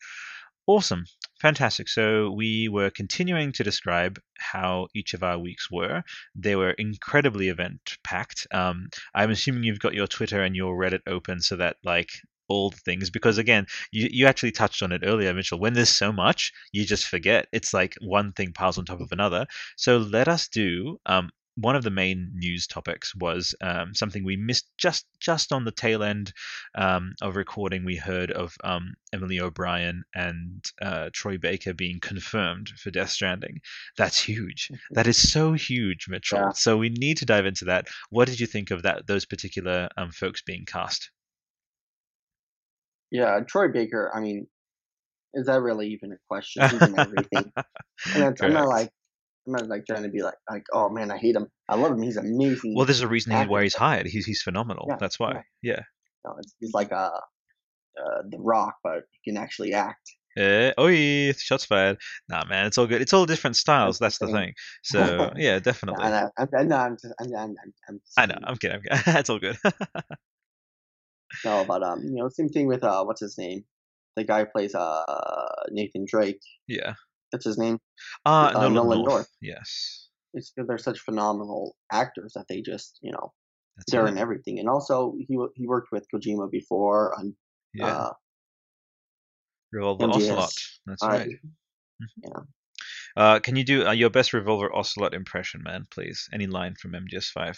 awesome, 0.68 1.06
fantastic. 1.42 1.90
So 1.90 2.32
we 2.32 2.70
were 2.70 2.92
continuing 2.92 3.52
to 3.54 3.64
describe 3.64 4.20
how 4.38 4.88
each 4.94 5.14
of 5.14 5.24
our 5.24 5.40
weeks 5.40 5.70
were. 5.72 6.04
They 6.36 6.56
were 6.56 6.72
incredibly 6.72 7.50
event 7.50 7.98
packed. 8.04 8.46
Um, 8.52 8.90
I'm 9.16 9.32
assuming 9.32 9.64
you've 9.64 9.80
got 9.80 9.96
your 9.96 10.08
Twitter 10.08 10.44
and 10.44 10.56
your 10.56 10.78
Reddit 10.78 11.02
open 11.08 11.42
so 11.42 11.56
that 11.56 11.78
like 11.84 12.10
all 12.50 12.70
the 12.70 12.78
things 12.78 13.10
because 13.10 13.38
again 13.38 13.66
you, 13.92 14.08
you 14.12 14.26
actually 14.26 14.52
touched 14.52 14.82
on 14.82 14.92
it 14.92 15.02
earlier 15.06 15.34
mitchell 15.34 15.60
when 15.60 15.74
there's 15.74 15.90
so 15.90 16.12
much 16.12 16.52
you 16.72 16.86
just 16.86 17.08
forget 17.08 17.48
it's 17.52 17.74
like 17.74 17.96
one 18.02 18.32
thing 18.34 18.52
piles 18.52 18.78
on 18.78 18.86
top 18.86 19.02
of 19.02 19.12
another 19.12 19.46
so 19.78 19.98
let 19.98 20.28
us 20.28 20.48
do 20.48 20.98
um, 21.06 21.30
one 21.62 21.76
of 21.76 21.84
the 21.84 21.90
main 21.90 22.32
news 22.36 22.68
topics 22.68 23.14
was 23.16 23.54
um, 23.62 23.94
something 23.94 24.24
we 24.24 24.38
missed 24.38 24.68
just 24.78 25.06
just 25.20 25.52
on 25.52 25.66
the 25.66 25.72
tail 25.72 26.04
end 26.04 26.32
um, 26.76 27.14
of 27.22 27.36
recording. 27.36 27.84
We 27.84 27.98
heard 27.98 28.32
of 28.32 28.56
um, 28.64 28.94
Emily 29.12 29.40
O'Brien 29.40 30.04
and 30.16 30.64
uh, 30.82 31.10
Troy 31.12 31.38
Baker 31.38 31.74
being 31.74 32.00
confirmed 32.00 32.70
for 32.70 32.92
Death 32.92 33.10
Stranding. 33.10 33.60
That's 33.98 34.20
huge. 34.22 34.70
Mm-hmm. 34.72 34.94
That 34.96 35.08
is 35.08 35.32
so 35.32 35.54
huge, 35.54 36.08
Mitchell. 36.08 36.40
Yeah. 36.40 36.52
So 36.52 36.78
we 36.78 36.90
need 36.90 37.18
to 37.18 37.26
dive 37.26 37.46
into 37.46 37.66
that. 37.66 37.88
What 38.10 38.28
did 38.28 38.40
you 38.40 38.48
think 38.48 38.72
of 38.72 38.84
that? 38.84 39.08
Those 39.08 39.26
particular 39.26 39.90
um, 39.98 40.12
folks 40.12 40.42
being 40.42 40.66
cast. 40.66 41.10
Yeah, 43.12 43.40
Troy 43.48 43.68
Baker. 43.70 44.12
I 44.14 44.20
mean, 44.20 44.48
is 45.34 45.48
that 45.48 45.62
really 45.62 45.90
even 45.90 46.12
a 46.12 46.18
question? 46.28 46.68
He's 46.70 46.82
in 46.82 47.00
everything. 47.00 47.52
and 48.16 48.38
I'm 48.42 48.54
not 48.54 48.68
like 48.68 48.90
I'm 49.48 49.54
not 49.54 49.68
like 49.68 49.86
trying 49.86 50.04
to 50.04 50.10
be 50.10 50.22
like 50.22 50.36
like 50.50 50.66
oh 50.74 50.90
man 50.90 51.12
I 51.12 51.18
hate 51.18 51.36
him. 51.36 51.48
I 51.68 51.76
love 51.76 51.92
him. 51.92 52.02
He's 52.02 52.18
amazing. 52.18 52.76
Well, 52.76 52.86
there's 52.86 53.02
a 53.02 53.08
reason 53.08 53.36
he's 53.36 53.48
where 53.48 53.64
he's 53.64 53.76
hired. 53.76 54.08
He's 54.08 54.26
he's 54.26 54.42
phenomenal. 54.42 54.86
Yeah, 54.90 54.98
That's 55.00 55.20
why. 55.20 55.44
Yeah. 55.62 55.74
yeah. 55.74 55.82
No, 56.26 56.36
it's, 56.38 56.54
he's 56.60 56.74
like 56.74 56.92
a 56.92 56.96
uh, 56.96 57.20
uh, 58.00 58.22
the 58.30 58.38
Rock, 58.40 58.76
but 58.84 59.04
he 59.12 59.32
can 59.32 59.42
actually 59.42 59.74
act. 59.74 60.16
Uh, 60.38 60.72
oh, 60.78 60.88
yeah. 60.88 61.34
shots 61.38 61.66
fired. 61.66 61.98
Nah, 62.30 62.46
man, 62.46 62.68
it's 62.68 62.78
all 62.78 62.88
good. 62.88 63.02
It's 63.02 63.14
all 63.14 63.26
different 63.26 63.56
styles. 63.56 64.00
That's, 64.00 64.20
the 64.20 64.28
thing. 64.28 64.54
So 64.84 65.32
yeah, 65.36 65.60
definitely. 65.60 66.04
I 66.06 66.10
know. 66.10 66.30
I'm, 66.38 66.68
no, 66.68 66.76
I'm, 66.78 66.98
just, 67.02 67.14
I'm, 67.20 67.34
I'm, 67.36 67.56
I'm 67.90 68.02
I 68.18 68.26
know. 68.26 68.38
I'm 68.44 68.58
kidding. 68.58 68.78
I'm 68.78 68.82
kidding. 68.84 69.14
it's 69.20 69.30
all 69.30 69.40
good. 69.40 69.58
No, 71.46 71.66
but 71.68 71.84
um, 71.84 72.02
you 72.04 72.16
know, 72.16 72.30
same 72.30 72.50
thing 72.50 72.68
with 72.68 72.84
uh, 72.84 73.04
what's 73.04 73.22
his 73.22 73.38
name? 73.38 73.64
The 74.16 74.24
guy 74.24 74.40
who 74.40 74.46
plays 74.48 74.76
uh 74.76 75.04
Nathan 75.72 76.06
Drake. 76.08 76.42
Yeah 76.68 76.94
that's 77.32 77.46
his 77.46 77.58
name. 77.58 77.80
Uh, 78.26 78.30
uh 78.30 78.52
Nolan, 78.54 78.74
Nolan 78.74 78.98
North. 79.00 79.10
North. 79.10 79.30
Yes. 79.42 80.08
It's 80.34 80.54
they're 80.56 80.78
such 80.78 81.00
phenomenal 81.00 81.76
actors 81.92 82.34
that 82.36 82.46
they 82.48 82.62
just 82.62 83.00
you 83.02 83.12
know 83.12 83.34
that's 83.78 83.92
they're 83.92 84.08
in 84.08 84.18
everything. 84.18 84.60
And 84.60 84.70
also 84.70 85.16
he 85.18 85.38
he 85.56 85.68
worked 85.68 85.92
with 85.92 86.06
Kojima 86.14 86.52
before 86.52 87.18
on 87.18 87.36
yeah. 87.74 87.88
Uh, 87.88 88.12
Revolver 89.72 90.08
MGS. 90.08 90.16
Ocelot. 90.16 90.54
That's 90.88 91.04
right. 91.04 91.30
Mm-hmm. 91.30 92.08
Yeah. 92.24 92.40
Uh, 93.18 93.40
can 93.40 93.56
you 93.56 93.64
do 93.64 93.86
uh, 93.86 93.92
your 93.92 94.10
best 94.10 94.34
Revolver 94.34 94.76
Ocelot 94.76 95.14
impression, 95.14 95.62
man? 95.64 95.86
Please, 95.92 96.28
any 96.34 96.48
line 96.48 96.76
from 96.80 96.94
MGS5. 96.94 97.56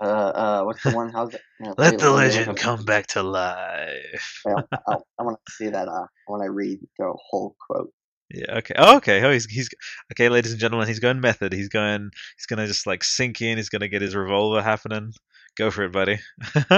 Uh, 0.00 0.04
uh, 0.04 0.62
what's 0.62 0.82
the 0.82 0.92
one? 0.92 1.10
How's 1.10 1.34
it? 1.34 1.40
Let 1.78 1.98
the 1.98 2.10
legend 2.10 2.56
come 2.56 2.84
back 2.84 3.08
to 3.08 3.22
life. 3.22 4.42
I, 4.46 4.62
I, 4.86 4.96
I 5.18 5.22
want 5.22 5.38
to 5.44 5.52
see 5.52 5.68
that. 5.68 5.88
Uh, 5.88 6.06
when 6.26 6.40
I 6.40 6.46
read 6.46 6.78
the 6.98 7.12
whole 7.30 7.56
quote. 7.66 7.92
Yeah. 8.30 8.58
Okay. 8.58 8.74
Oh, 8.76 8.96
okay. 8.98 9.22
Oh, 9.24 9.32
he's 9.32 9.46
he's 9.46 9.70
okay, 10.12 10.28
ladies 10.28 10.52
and 10.52 10.60
gentlemen. 10.60 10.86
He's 10.86 11.00
going 11.00 11.20
method. 11.20 11.52
He's 11.52 11.68
going. 11.68 12.10
He's 12.36 12.46
gonna 12.46 12.66
just 12.66 12.86
like 12.86 13.02
sink 13.02 13.40
in. 13.40 13.56
He's 13.56 13.70
gonna 13.70 13.88
get 13.88 14.02
his 14.02 14.14
revolver 14.14 14.62
happening. 14.62 15.12
Go 15.56 15.70
for 15.70 15.84
it, 15.84 15.92
buddy. 15.92 16.18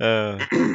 uh, 0.00 0.38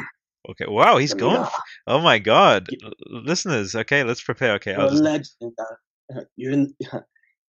okay. 0.50 0.66
Wow. 0.66 0.98
He's 0.98 1.14
going. 1.14 1.46
Oh 1.86 2.00
my 2.00 2.18
God, 2.18 2.66
listeners. 3.06 3.76
Okay, 3.76 4.02
let's 4.02 4.22
prepare. 4.22 4.54
Okay. 4.54 4.72
You're 4.72 4.86
a 4.86 4.90
just... 4.90 5.02
legend. 5.02 5.52
Uh, 5.58 6.22
you're 6.36 6.52
in, 6.52 6.74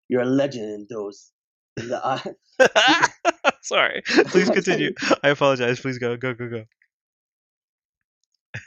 you're 0.08 0.22
a 0.22 0.26
legend 0.26 0.64
in 0.66 0.86
those. 0.90 1.32
In 1.76 1.88
the, 1.88 2.37
Sorry. 3.62 4.02
Please 4.04 4.50
continue. 4.50 4.92
I 5.22 5.30
apologize. 5.30 5.80
Please 5.80 5.98
go. 5.98 6.16
Go. 6.16 6.35
Go. 6.35 6.48
Go. 6.48 6.64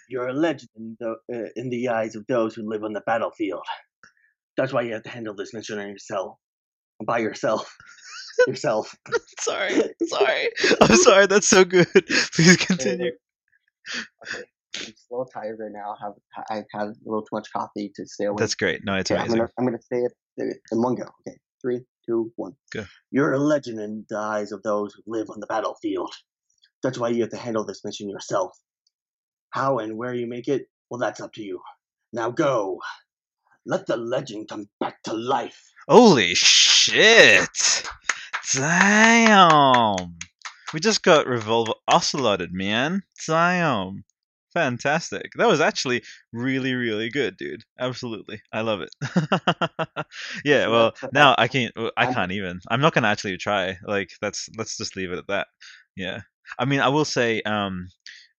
You're 0.10 0.30
a 0.30 0.34
legend 0.34 0.70
in 0.76 0.98
the, 1.00 1.16
uh, 1.34 1.50
in 1.56 1.70
the 1.70 1.90
eyes 1.90 2.16
of 2.16 2.26
those 2.28 2.56
who 2.56 2.68
live 2.68 2.84
on 2.84 2.94
the 2.94 3.02
battlefield. 3.02 3.66
That's 4.56 4.72
why 4.72 4.82
you 4.84 4.94
have 4.94 5.04
to 5.04 5.10
handle 5.10 5.34
this 5.34 5.54
mission 5.54 5.80
on 5.80 5.88
yourself, 5.88 6.38
by 7.06 7.18
yourself, 7.18 7.76
yourself. 8.48 8.96
sorry, 9.40 9.82
sorry, 10.06 10.50
I'm 10.80 10.96
sorry. 10.96 11.26
That's 11.26 11.48
so 11.48 11.66
good. 11.66 11.88
Please 12.34 12.56
continue. 12.58 13.12
Okay, 14.28 14.44
I'm 14.78 14.84
a 14.84 14.94
little 15.10 15.26
tired 15.26 15.58
right 15.60 15.72
now. 15.72 15.96
I 16.00 16.06
have 16.06 16.14
I 16.50 16.64
had 16.72 16.90
a 16.90 16.94
little 17.04 17.24
too 17.24 17.30
much 17.34 17.52
coffee 17.52 17.92
to 17.96 18.06
stay 18.06 18.26
awake. 18.26 18.38
That's 18.38 18.56
great. 18.56 18.86
No, 18.86 18.94
it's 18.96 19.10
okay, 19.10 19.20
amazing. 19.20 19.34
I'm 19.34 19.40
gonna, 19.40 19.52
I'm 19.58 19.66
gonna 19.66 19.82
say 19.82 20.08
it 20.38 20.58
in 20.72 20.82
one 20.82 20.94
go. 20.94 21.06
Okay, 21.28 21.38
three, 21.60 21.82
two, 22.06 22.32
one. 22.36 22.54
Go. 22.72 22.86
You're 23.12 23.34
a 23.34 23.40
legend 23.40 23.80
in 23.80 24.06
the 24.10 24.18
eyes 24.18 24.52
of 24.52 24.64
those 24.64 24.94
who 24.94 25.04
live 25.06 25.30
on 25.30 25.40
the 25.40 25.48
battlefield. 25.48 26.14
That's 26.82 26.98
why 26.98 27.10
you 27.10 27.22
have 27.22 27.32
to 27.32 27.38
handle 27.38 27.64
this 27.64 27.84
mission 27.86 28.10
yourself. 28.10 28.58
How 29.52 29.80
and 29.80 29.98
where 29.98 30.14
you 30.14 30.28
make 30.28 30.48
it, 30.48 30.68
well, 30.90 31.00
that's 31.00 31.22
up 31.22 31.34
to 31.34 31.44
you. 31.44 31.62
Now 32.12 32.30
go. 32.30 32.80
Let 33.66 33.88
the 33.88 33.98
legend 33.98 34.50
come 34.50 34.68
back 34.80 35.02
to 35.04 35.14
life. 35.14 35.72
Holy 35.88 36.34
shit! 36.36 37.88
Damn! 38.54 40.18
We 40.74 40.80
just 40.80 41.04
got 41.04 41.28
Revolver 41.28 41.74
Ocelotted, 41.88 42.52
man. 42.52 43.04
Damn. 43.26 44.04
Fantastic. 44.54 45.32
That 45.38 45.48
was 45.48 45.60
actually 45.62 46.04
really, 46.32 46.74
really 46.76 47.10
good, 47.10 47.38
dude. 47.38 47.64
Absolutely. 47.80 48.42
I 48.52 48.62
love 48.62 48.82
it. 48.82 48.94
yeah, 50.46 50.68
well, 50.68 50.94
now 51.12 51.34
I 51.38 51.48
can't 51.48 51.74
I 51.98 52.06
can't 52.14 52.32
even. 52.32 52.60
I'm 52.70 52.82
not 52.82 52.94
gonna 52.94 53.08
actually 53.08 53.38
try. 53.38 53.78
Like 53.84 54.12
that's 54.22 54.50
let's 54.58 54.78
just 54.78 54.96
leave 54.96 55.12
it 55.12 55.18
at 55.18 55.28
that. 55.28 55.48
Yeah. 55.96 56.22
I 56.60 56.66
mean 56.66 56.82
I 56.82 56.90
will 56.90 57.06
say, 57.06 57.42
um 57.44 57.88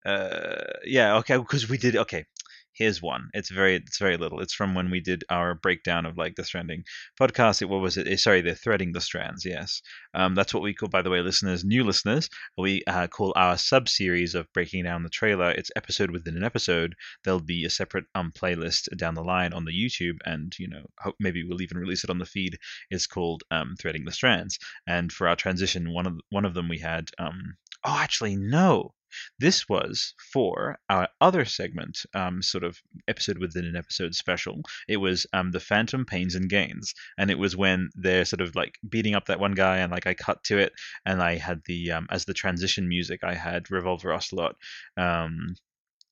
uh, 0.06 0.64
yeah, 0.84 1.16
okay, 1.16 1.36
because 1.38 1.68
we 1.68 1.78
did. 1.78 1.96
Okay, 1.96 2.26
Here's 2.74 3.00
one. 3.00 3.30
It's 3.34 3.50
very 3.50 3.76
it's 3.76 3.98
very 3.98 4.16
little. 4.16 4.40
It's 4.40 4.52
from 4.52 4.74
when 4.74 4.90
we 4.90 5.00
did 5.00 5.22
our 5.30 5.54
breakdown 5.54 6.06
of 6.06 6.18
like 6.18 6.34
the 6.34 6.44
Stranding 6.44 6.84
podcast. 7.20 7.62
It 7.62 7.66
what 7.66 7.80
was 7.80 7.96
it? 7.96 8.08
Eh, 8.08 8.16
sorry, 8.16 8.40
they're 8.40 8.56
threading 8.56 8.92
the 8.92 9.00
strands. 9.00 9.44
Yes, 9.44 9.80
um, 10.12 10.34
that's 10.34 10.52
what 10.52 10.62
we 10.62 10.74
call, 10.74 10.88
by 10.88 11.00
the 11.00 11.10
way, 11.10 11.20
listeners, 11.20 11.64
new 11.64 11.84
listeners. 11.84 12.28
We 12.58 12.82
uh, 12.88 13.06
call 13.06 13.32
our 13.36 13.56
sub 13.58 13.88
series 13.88 14.34
of 14.34 14.52
breaking 14.52 14.84
down 14.84 15.04
the 15.04 15.08
trailer. 15.08 15.52
It's 15.52 15.70
episode 15.76 16.10
within 16.10 16.36
an 16.36 16.42
episode. 16.42 16.96
There'll 17.22 17.40
be 17.40 17.64
a 17.64 17.70
separate 17.70 18.06
um 18.16 18.32
playlist 18.32 18.94
down 18.96 19.14
the 19.14 19.22
line 19.22 19.52
on 19.52 19.64
the 19.64 19.72
YouTube, 19.72 20.18
and 20.24 20.52
you 20.58 20.66
know 20.68 20.84
hope 20.98 21.14
maybe 21.20 21.44
we'll 21.44 21.62
even 21.62 21.78
release 21.78 22.02
it 22.02 22.10
on 22.10 22.18
the 22.18 22.26
feed. 22.26 22.58
It's 22.90 23.06
called 23.06 23.44
um, 23.52 23.76
threading 23.80 24.04
the 24.04 24.12
strands. 24.12 24.58
And 24.86 25.12
for 25.12 25.28
our 25.28 25.36
transition, 25.36 25.92
one 25.92 26.06
of 26.06 26.20
one 26.30 26.44
of 26.44 26.54
them 26.54 26.68
we 26.68 26.78
had 26.78 27.10
um 27.18 27.54
oh 27.84 27.98
actually 27.98 28.34
no 28.34 28.94
this 29.38 29.68
was 29.68 30.14
for 30.32 30.78
our 30.88 31.08
other 31.20 31.44
segment, 31.44 31.98
um, 32.14 32.42
sort 32.42 32.64
of 32.64 32.80
episode 33.08 33.38
within 33.38 33.64
an 33.64 33.76
episode 33.76 34.14
special. 34.14 34.60
It 34.88 34.98
was 34.98 35.26
um, 35.32 35.50
the 35.50 35.60
Phantom 35.60 36.04
Pains 36.04 36.34
and 36.34 36.48
Gains, 36.48 36.94
and 37.18 37.30
it 37.30 37.38
was 37.38 37.56
when 37.56 37.90
they're 37.94 38.24
sort 38.24 38.40
of 38.40 38.54
like 38.54 38.74
beating 38.88 39.14
up 39.14 39.26
that 39.26 39.40
one 39.40 39.52
guy, 39.52 39.78
and 39.78 39.90
like 39.92 40.06
I 40.06 40.14
cut 40.14 40.42
to 40.44 40.58
it, 40.58 40.72
and 41.06 41.22
I 41.22 41.36
had 41.36 41.60
the 41.66 41.92
um, 41.92 42.06
as 42.10 42.24
the 42.24 42.34
transition 42.34 42.88
music, 42.88 43.20
I 43.24 43.34
had 43.34 43.70
Revolver 43.70 44.12
Ocelot. 44.12 44.56
Um, 44.96 45.54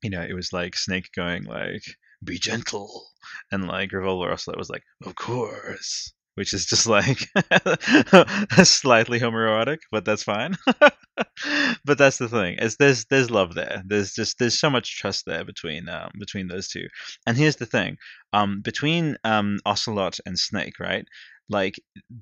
you 0.02 0.10
know, 0.10 0.22
it 0.22 0.34
was 0.34 0.52
like 0.52 0.76
Snake 0.76 1.10
going 1.14 1.44
like, 1.44 1.84
"Be 2.24 2.38
gentle," 2.38 3.08
and 3.50 3.66
like 3.66 3.92
Revolver 3.92 4.32
Ocelot 4.32 4.58
was 4.58 4.70
like, 4.70 4.82
"Of 5.04 5.14
course." 5.14 6.12
Which 6.34 6.52
is 6.52 6.66
just 6.66 6.86
like 6.98 7.18
slightly 8.64 9.20
homoerotic, 9.20 9.78
but 9.90 10.04
that's 10.04 10.22
fine. 10.22 10.56
but 11.84 11.98
that's 11.98 12.18
the 12.18 12.28
thing. 12.28 12.58
Is 12.58 12.76
there's 12.76 13.04
there's 13.06 13.30
love 13.30 13.54
there. 13.54 13.82
There's 13.86 14.12
just 14.12 14.38
there's 14.38 14.58
so 14.58 14.70
much 14.70 14.98
trust 14.98 15.24
there 15.26 15.44
between 15.44 15.88
um, 15.88 16.10
between 16.18 16.48
those 16.48 16.68
two. 16.68 16.86
And 17.26 17.36
here's 17.36 17.56
the 17.56 17.66
thing. 17.66 17.96
Um, 18.32 18.60
between 18.62 19.16
um, 19.24 19.58
Ocelot 19.66 20.18
and 20.26 20.38
Snake, 20.38 20.78
right? 20.80 21.06
Like 21.48 21.74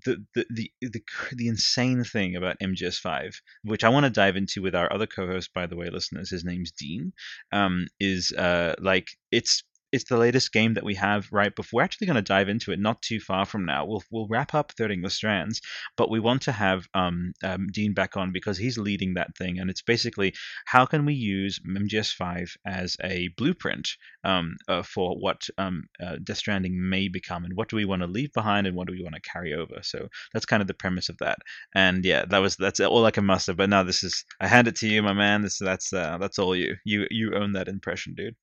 the, 0.05 0.25
the 0.35 0.45
the 0.51 0.71
the 0.81 1.03
the 1.37 1.49
insane 1.49 2.03
thing 2.05 2.35
about 2.35 2.59
MGS5, 2.61 3.41
which 3.63 3.85
I 3.85 3.89
want 3.91 4.05
to 4.05 4.11
dive 4.11 4.37
into 4.37 4.63
with 4.63 4.75
our 4.75 4.93
other 4.93 5.07
co-host, 5.07 5.51
by 5.55 5.67
the 5.67 5.77
way, 5.77 5.89
listeners. 5.91 6.31
His 6.31 6.45
name's 6.45 6.73
Dean. 6.73 7.13
Um, 7.53 7.87
is 8.01 8.33
uh 8.33 8.75
like 8.81 9.09
it's 9.31 9.63
it's 9.93 10.05
the 10.05 10.17
latest 10.17 10.53
game 10.53 10.75
that 10.75 10.85
we 10.85 10.95
have 10.95 11.29
right? 11.31 11.55
Before 11.55 11.79
we're 11.79 11.85
actually 11.85 12.07
going 12.07 12.17
to 12.17 12.23
dive 12.23 12.49
into 12.49 12.73
it 12.73 12.79
not 12.79 13.03
too 13.03 13.21
far 13.21 13.45
from 13.45 13.65
now 13.65 13.85
we'll, 13.85 14.03
we'll 14.11 14.29
wrap 14.29 14.55
up 14.55 14.73
threading 14.77 15.03
the 15.03 15.11
strands 15.11 15.61
but 15.97 16.11
we 16.11 16.21
want 16.21 16.43
to 16.43 16.53
have 16.53 16.89
um, 16.95 17.33
um, 17.43 17.67
dean 17.73 17.95
back 17.95 18.17
on 18.17 18.33
because 18.33 18.59
he's 18.59 18.79
leading 18.79 19.15
that 19.15 19.37
thing 19.37 19.59
and 19.59 19.71
it's 19.71 19.83
basically 19.83 20.35
how 20.67 20.85
can 20.87 21.05
we 21.05 21.15
use 21.15 21.61
mgs5 21.67 22.51
as 22.67 22.97
a 23.03 23.29
blueprint 23.37 23.89
um, 24.25 24.57
uh, 24.69 24.83
for 24.83 25.17
what 25.19 25.49
um, 25.59 25.85
uh, 26.03 26.17
death 26.23 26.39
stranding 26.39 26.89
may 26.89 27.09
become 27.09 27.45
and 27.45 27.57
what 27.57 27.69
do 27.69 27.77
we 27.77 27.85
want 27.85 28.03
to 28.03 28.07
leave 28.07 28.33
behind 28.33 28.67
and 28.67 28.77
what 28.77 28.87
do 28.87 28.93
we 28.93 29.03
want 29.03 29.15
to 29.15 29.21
carry 29.21 29.55
over? 29.55 29.79
So 29.83 30.09
that's 30.33 30.47
kind 30.47 30.61
of 30.61 30.67
the 30.67 30.75
premise 30.75 31.09
of 31.09 31.19
that. 31.19 31.39
And 31.75 32.05
yeah 32.05 32.25
that 32.27 32.39
was 32.39 32.57
that's 32.57 32.81
all 32.81 33.05
i 33.05 33.11
can 33.11 33.25
muster 33.25 33.55
but 33.55 33.69
now 33.69 33.83
this 33.83 34.03
is 34.03 34.25
i 34.41 34.47
hand 34.47 34.69
it 34.69 34.77
to 34.77 34.89
you 34.89 35.03
my 35.03 35.13
man. 35.13 35.43
This 35.43 35.59
that's 35.59 35.93
uh, 35.93 36.19
that's 36.19 36.39
all 36.39 36.55
you 36.57 36.77
you 36.85 37.07
you 37.11 37.35
own 37.35 37.53
that 37.53 37.69
impression 37.69 38.15
dude. 38.15 38.37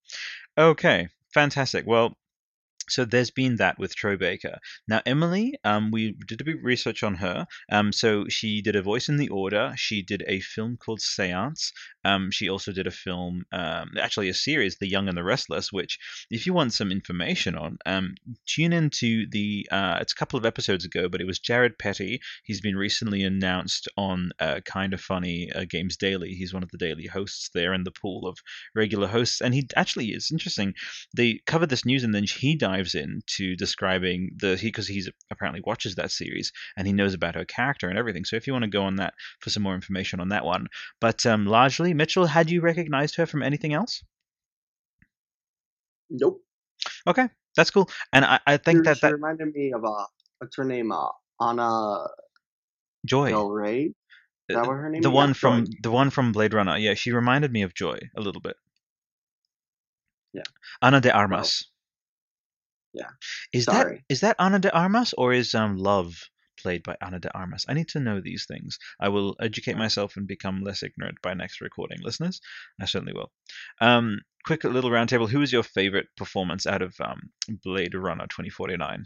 Okay 0.57 1.10
fantastic. 1.38 1.86
Well, 1.86 2.17
so 2.89 3.06
there's 3.06 3.30
been 3.30 3.58
that 3.58 3.78
with 3.78 3.95
Troy 3.95 4.17
Baker. 4.17 4.58
Now 4.88 5.02
Emily, 5.06 5.54
um, 5.63 5.91
we 5.91 6.15
did 6.28 6.41
a 6.41 6.43
bit 6.43 6.56
of 6.56 6.63
research 6.63 7.04
on 7.04 7.13
her. 7.15 7.45
Um, 7.71 7.91
so 7.91 8.26
she 8.28 8.63
did 8.63 8.76
a 8.76 8.82
voice 8.82 9.08
in 9.08 9.17
the 9.17 9.30
Order. 9.30 9.73
She 9.76 10.02
did 10.02 10.23
a 10.28 10.39
film 10.39 10.78
called 10.78 11.00
Seance. 11.00 11.73
Um, 12.08 12.32
she 12.32 12.50
also 12.50 12.72
did 12.72 12.88
a 12.88 12.91
film, 12.91 13.46
um, 13.52 13.91
actually 14.00 14.30
a 14.30 14.34
series, 14.34 14.78
The 14.78 14.88
Young 14.88 15.10
and 15.10 15.17
the 15.17 15.24
Restless, 15.24 15.74
which, 15.74 16.00
if 16.32 16.46
you 16.46 16.54
want 16.54 16.74
some 16.74 16.91
information 16.91 17.56
on, 17.56 17.78
um, 17.86 18.15
tune 18.46 18.74
into 18.74 19.28
the. 19.30 19.67
Uh, 19.72 19.98
it's 20.02 20.13
a 20.13 20.15
couple 20.15 20.39
of 20.39 20.46
episodes 20.46 20.86
ago, 20.86 21.10
but 21.10 21.22
it 21.22 21.28
was 21.28 21.39
Jared 21.39 21.78
Petty. 21.78 22.22
He's 22.43 22.62
been 22.62 22.78
recently 22.78 23.24
announced 23.24 23.88
on 23.98 24.32
uh, 24.39 24.62
Kind 24.65 24.93
of 24.93 25.02
Funny 25.02 25.52
uh, 25.52 25.65
Games 25.70 25.98
Daily. 25.98 26.34
He's 26.34 26.54
one 26.54 26.63
of 26.63 26.72
the 26.72 26.78
daily 26.78 27.08
hosts 27.08 27.50
there 27.54 27.74
in 27.74 27.84
the 27.84 27.91
pool 27.91 28.26
of 28.26 28.38
regular 28.74 29.08
hosts, 29.08 29.41
and 29.41 29.54
he 29.54 29.67
actually 29.76 30.08
is 30.12 30.30
interesting. 30.32 30.74
They 31.15 31.41
covered 31.46 31.70
this 31.70 31.86
news, 31.86 32.04
and 32.04 32.15
then 32.15 32.24
he 32.24 32.56
dives 32.56 32.96
into 32.96 33.56
describing 33.58 34.32
the 34.38 34.56
he 34.56 34.67
because 34.67 34.88
he's 34.88 35.10
apparently 35.30 35.62
watches 35.65 35.96
that 35.96 36.12
series 36.12 36.54
and 36.78 36.88
he 36.88 36.93
knows 36.93 37.13
about 37.13 37.36
her 37.36 37.46
character 37.46 37.89
and 37.89 37.98
everything. 37.98 38.24
So 38.24 38.36
if 38.36 38.48
you 38.48 38.54
want 38.54 38.63
to 38.63 38.70
go 38.70 38.84
on 38.84 38.98
that 38.98 39.13
for 39.39 39.50
some 39.50 39.63
more 39.63 39.76
information 39.76 40.20
on 40.20 40.30
that 40.30 40.46
one, 40.46 40.67
but 41.02 41.26
um, 41.26 41.46
largely 41.46 41.93
Mitchell, 41.97 42.25
had 42.25 42.49
you 42.49 42.62
recognized 42.62 43.15
her 43.17 43.25
from 43.25 43.43
anything 43.43 43.73
else? 43.73 44.03
Nope. 46.10 46.41
Okay, 47.05 47.27
that's 47.55 47.71
cool. 47.71 47.89
And 48.13 48.23
I, 48.23 48.39
I 48.47 48.57
think 48.57 48.79
she, 48.79 48.83
that 48.83 48.97
she 48.97 49.01
that 49.01 49.13
reminded 49.13 49.53
me 49.53 49.73
of 49.73 49.83
uh, 49.83 50.05
what's 50.39 50.55
her 50.55 50.63
name? 50.63 50.91
Uh, 50.91 51.10
Anna 51.41 52.07
Joy. 53.05 53.29
Del 53.29 53.49
Rey. 53.49 53.93
Is 54.49 54.55
that 54.55 54.65
what 54.65 54.73
her 54.73 54.89
name? 54.89 55.01
The 55.01 55.10
is? 55.10 55.13
one 55.15 55.29
Yeah, 55.29 55.33
from 55.33 55.65
Joy. 55.65 55.71
the 55.83 55.91
one 55.91 56.10
from 56.10 56.31
Blade 56.31 56.53
Runner. 56.53 56.77
Yeah, 56.77 56.93
she 56.93 57.12
reminded 57.12 57.51
me 57.51 57.63
of 57.63 57.73
Joy 57.73 57.99
a 58.15 58.21
little 58.21 58.41
bit. 58.41 58.55
Yeah. 60.33 60.43
Ana 60.81 61.01
de 61.01 61.12
Armas. 61.12 61.65
Yeah. 62.93 63.10
Is 63.53 63.65
Sorry. 63.65 63.95
that 63.95 64.03
is 64.10 64.21
that 64.21 64.36
Ana 64.39 64.60
de 64.60 64.73
Armas 64.73 65.13
or 65.17 65.33
is 65.33 65.53
um 65.55 65.77
Love 65.77 66.29
played 66.58 66.84
by 66.84 66.96
Ana 67.02 67.20
de 67.20 67.32
Armas? 67.36 67.65
I 67.67 67.74
need 67.74 67.89
to 67.89 68.00
know 68.00 68.20
these 68.22 68.46
things. 68.46 68.78
I 69.00 69.10
will 69.10 69.36
educate 69.39 69.78
myself 69.78 70.17
and 70.17 70.28
become 70.28 70.63
less 70.63 70.84
ignorant 70.84 71.17
by 71.22 71.34
next 71.34 71.62
recording, 71.62 72.00
listeners. 72.02 72.41
I 72.82 72.86
certainly 72.86 73.13
will. 73.13 73.32
Um, 73.82 74.20
quick 74.46 74.63
little 74.63 74.89
roundtable. 74.91 75.30
Who 75.30 75.41
is 75.41 75.52
your 75.52 75.63
favorite 75.63 76.08
performance 76.17 76.65
out 76.65 76.82
of 76.82 76.96
um 77.00 77.20
Blade 77.63 77.96
Runner 77.96 78.26
2049? 78.28 79.06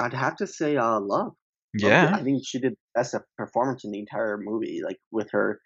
I'd 0.00 0.12
have 0.12 0.36
to 0.36 0.46
say, 0.46 0.76
uh, 0.76 1.00
Love. 1.00 1.32
Love, 1.80 1.90
Yeah. 1.90 2.12
I 2.14 2.22
think 2.22 2.42
she 2.46 2.58
did 2.58 2.72
the 2.72 3.00
best 3.00 3.14
performance 3.36 3.84
in 3.84 3.90
the 3.90 3.98
entire 3.98 4.38
movie. 4.38 4.80
Like 4.84 4.98
with 5.10 5.30
her 5.32 5.60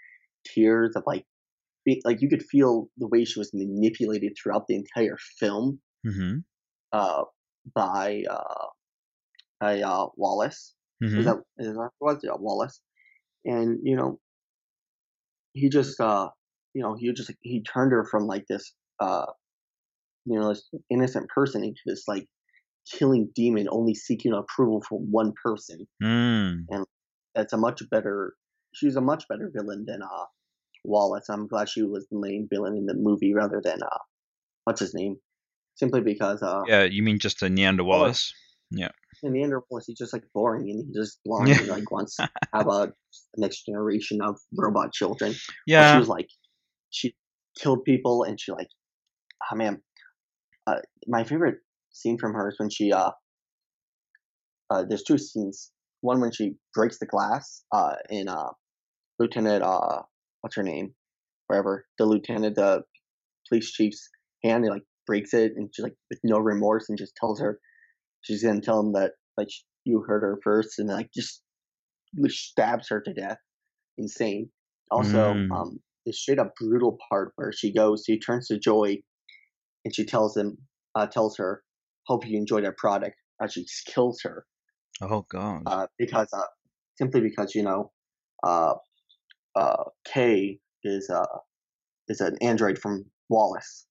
tears 0.46 0.94
of 0.96 1.02
like, 1.06 1.24
be, 1.84 2.00
like 2.04 2.20
you 2.20 2.28
could 2.28 2.42
feel 2.42 2.88
the 2.98 3.08
way 3.08 3.24
she 3.24 3.38
was 3.38 3.50
manipulated 3.54 4.32
throughout 4.36 4.66
the 4.66 4.76
entire 4.76 5.18
film. 5.38 5.80
Mm-hmm. 6.06 6.38
Uh, 6.92 7.24
by 7.74 8.22
uh, 8.30 8.66
by 9.60 9.80
uh 9.80 10.06
Wallace. 10.16 10.74
Mm-hmm. 11.02 11.18
Is 11.18 11.24
that 11.26 11.36
is 11.58 11.74
that 11.74 11.90
was 12.00 12.18
yeah, 12.22 12.32
Wallace? 12.38 12.80
And 13.44 13.78
you 13.82 13.96
know, 13.96 14.18
he 15.52 15.68
just 15.68 16.00
uh, 16.00 16.28
you 16.74 16.82
know, 16.82 16.96
he 16.98 17.12
just 17.12 17.30
he 17.40 17.62
turned 17.62 17.92
her 17.92 18.04
from 18.04 18.26
like 18.26 18.44
this 18.48 18.74
uh, 19.00 19.26
you 20.24 20.38
know, 20.38 20.48
this 20.50 20.68
innocent 20.90 21.28
person 21.28 21.62
into 21.62 21.80
this 21.86 22.04
like 22.06 22.26
killing 22.90 23.28
demon, 23.34 23.68
only 23.70 23.94
seeking 23.94 24.32
approval 24.32 24.82
from 24.88 25.10
one 25.10 25.32
person. 25.42 25.86
Mm. 26.02 26.64
That's 27.34 27.52
a 27.52 27.56
much 27.56 27.82
better. 27.90 28.34
She's 28.74 28.96
a 28.96 29.00
much 29.00 29.24
better 29.28 29.50
villain 29.54 29.84
than 29.86 30.02
uh 30.02 30.24
Wallace. 30.84 31.28
I'm 31.28 31.46
glad 31.46 31.68
she 31.68 31.82
was 31.82 32.06
the 32.10 32.18
main 32.18 32.48
villain 32.50 32.76
in 32.76 32.86
the 32.86 32.94
movie 32.94 33.34
rather 33.34 33.60
than 33.62 33.82
uh, 33.82 33.98
what's 34.64 34.80
his 34.80 34.94
name? 34.94 35.16
Simply 35.74 36.00
because 36.00 36.42
uh, 36.42 36.62
Yeah, 36.66 36.84
you 36.84 37.02
mean 37.02 37.18
just 37.18 37.42
a 37.42 37.46
Niander 37.46 37.84
Wallace? 37.84 38.32
Yeah. 38.70 38.88
in 39.22 39.32
the 39.32 39.42
Ender 39.42 39.62
Wallace, 39.70 39.86
he's 39.86 39.98
just 39.98 40.12
like 40.12 40.24
boring 40.34 40.70
and 40.70 40.84
he 40.86 40.92
just 40.92 41.18
blind 41.24 41.48
Yeah. 41.48 41.58
and 41.58 41.68
like 41.68 41.90
wants 41.90 42.16
to 42.16 42.30
have 42.54 42.68
a 42.68 42.92
next 43.36 43.64
generation 43.66 44.20
of 44.22 44.38
robot 44.56 44.92
children. 44.92 45.32
But 45.32 45.38
Yeah. 45.66 45.92
she 45.92 45.98
was 45.98 46.08
like, 46.08 46.28
she 46.90 47.14
killed 47.60 47.84
people 47.84 48.22
and 48.24 48.38
she 48.40 48.52
like, 48.52 48.68
oh 49.50 49.56
man, 49.56 49.82
uh, 50.66 50.80
my 51.06 51.24
favorite 51.24 51.56
scene 51.92 52.18
from 52.18 52.32
her 52.34 52.48
is 52.48 52.58
when 52.58 52.70
she 52.70 52.92
uh, 52.92 53.10
uh, 54.70 54.84
there's 54.88 55.02
two 55.02 55.18
scenes. 55.18 55.72
One 56.00 56.20
when 56.20 56.30
she 56.30 56.54
breaks 56.74 56.98
the 56.98 57.06
glass 57.06 57.64
uh 57.72 57.96
in 58.08 58.28
uh 58.28 58.50
Lieutenant 59.18 59.64
uh 59.64 60.02
what's 60.42 60.54
her 60.54 60.62
name, 60.62 60.94
wherever 61.48 61.86
the 61.98 62.04
lieutenant 62.04 62.54
the 62.54 62.82
police 63.48 63.72
chief's 63.72 64.08
hand, 64.44 64.62
he 64.64 64.70
like 64.70 64.84
breaks 65.06 65.34
it 65.34 65.52
and 65.56 65.70
she 65.74 65.82
like 65.82 65.96
with 66.10 66.20
no 66.22 66.38
remorse 66.38 66.88
and 66.88 66.96
just 66.98 67.16
tells 67.16 67.40
her 67.40 67.58
she's 68.22 68.42
gonna 68.42 68.60
tell 68.60 68.80
him 68.80 68.92
that 68.92 69.12
like 69.36 69.48
you 69.84 70.02
heard 70.06 70.22
her 70.22 70.38
first 70.42 70.78
and 70.78 70.88
like 70.88 71.10
just 71.14 71.42
stabs 72.28 72.88
her 72.90 73.00
to 73.02 73.14
death. 73.14 73.38
Insane. 73.98 74.50
Also, 74.90 75.44
Mm. 75.44 75.50
um, 75.50 75.80
the 76.06 76.12
straight 76.12 76.38
up 76.38 76.54
brutal 76.60 76.98
part 77.10 77.32
where 77.36 77.52
she 77.52 77.72
goes, 77.72 78.04
she 78.06 78.18
turns 78.18 78.48
to 78.48 78.58
Joy, 78.58 78.98
and 79.84 79.94
she 79.94 80.04
tells 80.06 80.36
him, 80.36 80.58
uh, 80.94 81.06
tells 81.06 81.36
her, 81.38 81.64
"Hope 82.06 82.26
you 82.26 82.38
enjoyed 82.38 82.64
our 82.64 82.74
product." 82.78 83.16
Uh, 83.42 83.48
she 83.48 83.66
kills 83.86 84.20
her 84.22 84.46
Oh 85.00 85.22
God. 85.22 85.64
uh, 85.66 85.86
because 85.98 86.28
uh, 86.32 86.46
simply 86.96 87.20
because 87.20 87.54
you 87.54 87.62
know, 87.62 87.92
uh, 88.44 88.74
uh, 89.56 89.84
K 90.06 90.60
is 90.84 91.10
uh, 91.10 91.38
is 92.08 92.20
an 92.20 92.36
android 92.42 92.78
from 92.78 93.06
Wallace 93.28 93.86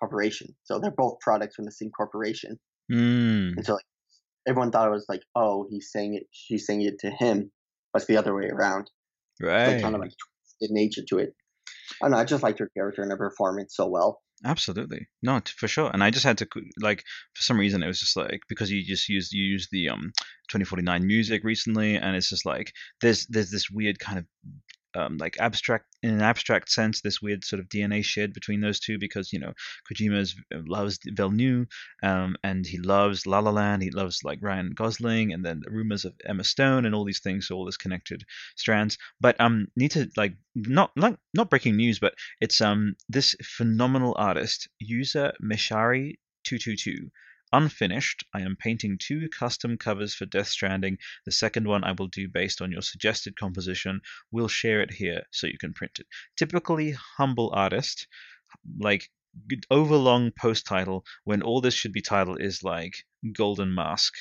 Corporation, 0.00 0.56
so 0.64 0.78
they're 0.78 0.92
both 0.92 1.20
products 1.20 1.56
from 1.56 1.64
the 1.66 1.72
same 1.72 1.90
corporation. 1.90 2.58
Mm. 2.90 3.56
And 3.56 3.66
so 3.66 3.74
like 3.74 3.84
everyone 4.46 4.70
thought 4.70 4.88
it 4.88 4.92
was 4.92 5.06
like, 5.08 5.22
oh, 5.34 5.66
he's 5.70 5.90
saying 5.92 6.14
it, 6.14 6.24
she's 6.32 6.66
saying 6.66 6.82
it 6.82 6.98
to 7.00 7.10
him, 7.10 7.50
but 7.92 8.02
it's 8.02 8.08
the 8.08 8.16
other 8.16 8.34
way 8.34 8.48
around. 8.48 8.90
Right. 9.40 9.74
like 9.74 9.82
kind 9.82 9.94
of 9.94 10.00
like 10.00 10.10
twisted 10.10 10.74
nature 10.74 11.02
to 11.08 11.18
it. 11.18 11.34
I 12.02 12.06
don't 12.06 12.12
know. 12.12 12.18
I 12.18 12.24
just 12.24 12.42
liked 12.42 12.58
her 12.58 12.70
character 12.76 13.02
and 13.02 13.10
her 13.10 13.16
performance 13.16 13.74
so 13.76 13.86
well. 13.86 14.20
Absolutely, 14.44 15.08
not 15.22 15.48
for 15.48 15.66
sure. 15.66 15.90
And 15.92 16.02
I 16.02 16.10
just 16.10 16.24
had 16.24 16.38
to 16.38 16.46
like 16.80 17.02
for 17.34 17.42
some 17.42 17.58
reason 17.58 17.82
it 17.82 17.88
was 17.88 17.98
just 17.98 18.16
like 18.16 18.40
because 18.48 18.70
you 18.70 18.84
just 18.84 19.08
used 19.08 19.32
you 19.32 19.42
used 19.42 19.68
the 19.72 19.88
um 19.88 20.12
2049 20.48 21.06
music 21.06 21.42
recently, 21.42 21.96
and 21.96 22.14
it's 22.14 22.28
just 22.28 22.46
like 22.46 22.72
there's 23.00 23.26
there's 23.26 23.50
this 23.50 23.68
weird 23.70 23.98
kind 23.98 24.18
of 24.18 24.26
um, 24.94 25.18
like 25.18 25.36
abstract 25.38 25.86
in 26.02 26.10
an 26.10 26.22
abstract 26.22 26.70
sense 26.70 27.00
this 27.00 27.20
weird 27.20 27.44
sort 27.44 27.60
of 27.60 27.68
DNA 27.68 28.04
shared 28.04 28.32
between 28.32 28.60
those 28.60 28.80
two 28.80 28.98
because 28.98 29.32
you 29.32 29.38
know 29.38 29.52
Kojima 29.90 30.34
uh, 30.54 30.58
loves 30.66 30.98
Villeneuve 31.04 31.66
um, 32.02 32.36
and 32.42 32.66
he 32.66 32.78
loves 32.78 33.26
La 33.26 33.40
La 33.40 33.50
Land 33.50 33.82
he 33.82 33.90
loves 33.90 34.22
like 34.24 34.38
Ryan 34.42 34.72
Gosling 34.74 35.32
and 35.32 35.44
then 35.44 35.60
the 35.64 35.70
rumors 35.70 36.04
of 36.04 36.14
Emma 36.24 36.44
Stone 36.44 36.86
and 36.86 36.94
all 36.94 37.04
these 37.04 37.20
things 37.20 37.48
so 37.48 37.56
all 37.56 37.64
this 37.64 37.76
connected 37.76 38.24
strands. 38.56 38.98
But 39.20 39.40
um 39.40 39.68
need 39.76 39.92
to 39.92 40.08
like 40.16 40.34
not 40.54 40.92
like 40.96 41.16
not 41.34 41.50
breaking 41.50 41.76
news 41.76 41.98
but 41.98 42.14
it's 42.40 42.60
um 42.60 42.96
this 43.08 43.34
phenomenal 43.42 44.14
artist 44.16 44.68
user 44.78 45.32
Meshari 45.42 46.18
222 46.44 47.10
Unfinished, 47.52 48.24
I 48.34 48.42
am 48.42 48.56
painting 48.56 48.98
two 48.98 49.28
custom 49.30 49.78
covers 49.78 50.14
for 50.14 50.26
Death 50.26 50.48
Stranding. 50.48 50.98
The 51.24 51.32
second 51.32 51.66
one 51.66 51.84
I 51.84 51.92
will 51.92 52.08
do 52.08 52.28
based 52.28 52.60
on 52.60 52.72
your 52.72 52.82
suggested 52.82 53.36
composition. 53.36 54.00
We'll 54.30 54.48
share 54.48 54.82
it 54.82 54.92
here 54.92 55.22
so 55.30 55.46
you 55.46 55.58
can 55.58 55.72
print 55.72 55.98
it. 55.98 56.06
Typically 56.36 56.92
humble 57.16 57.50
artist, 57.54 58.06
like 58.78 59.10
overlong 59.70 60.32
post 60.32 60.66
title 60.66 61.04
when 61.24 61.42
all 61.42 61.60
this 61.60 61.74
should 61.74 61.92
be 61.92 62.02
titled 62.02 62.40
is 62.40 62.62
like 62.62 62.94
Golden 63.32 63.74
Mask. 63.74 64.14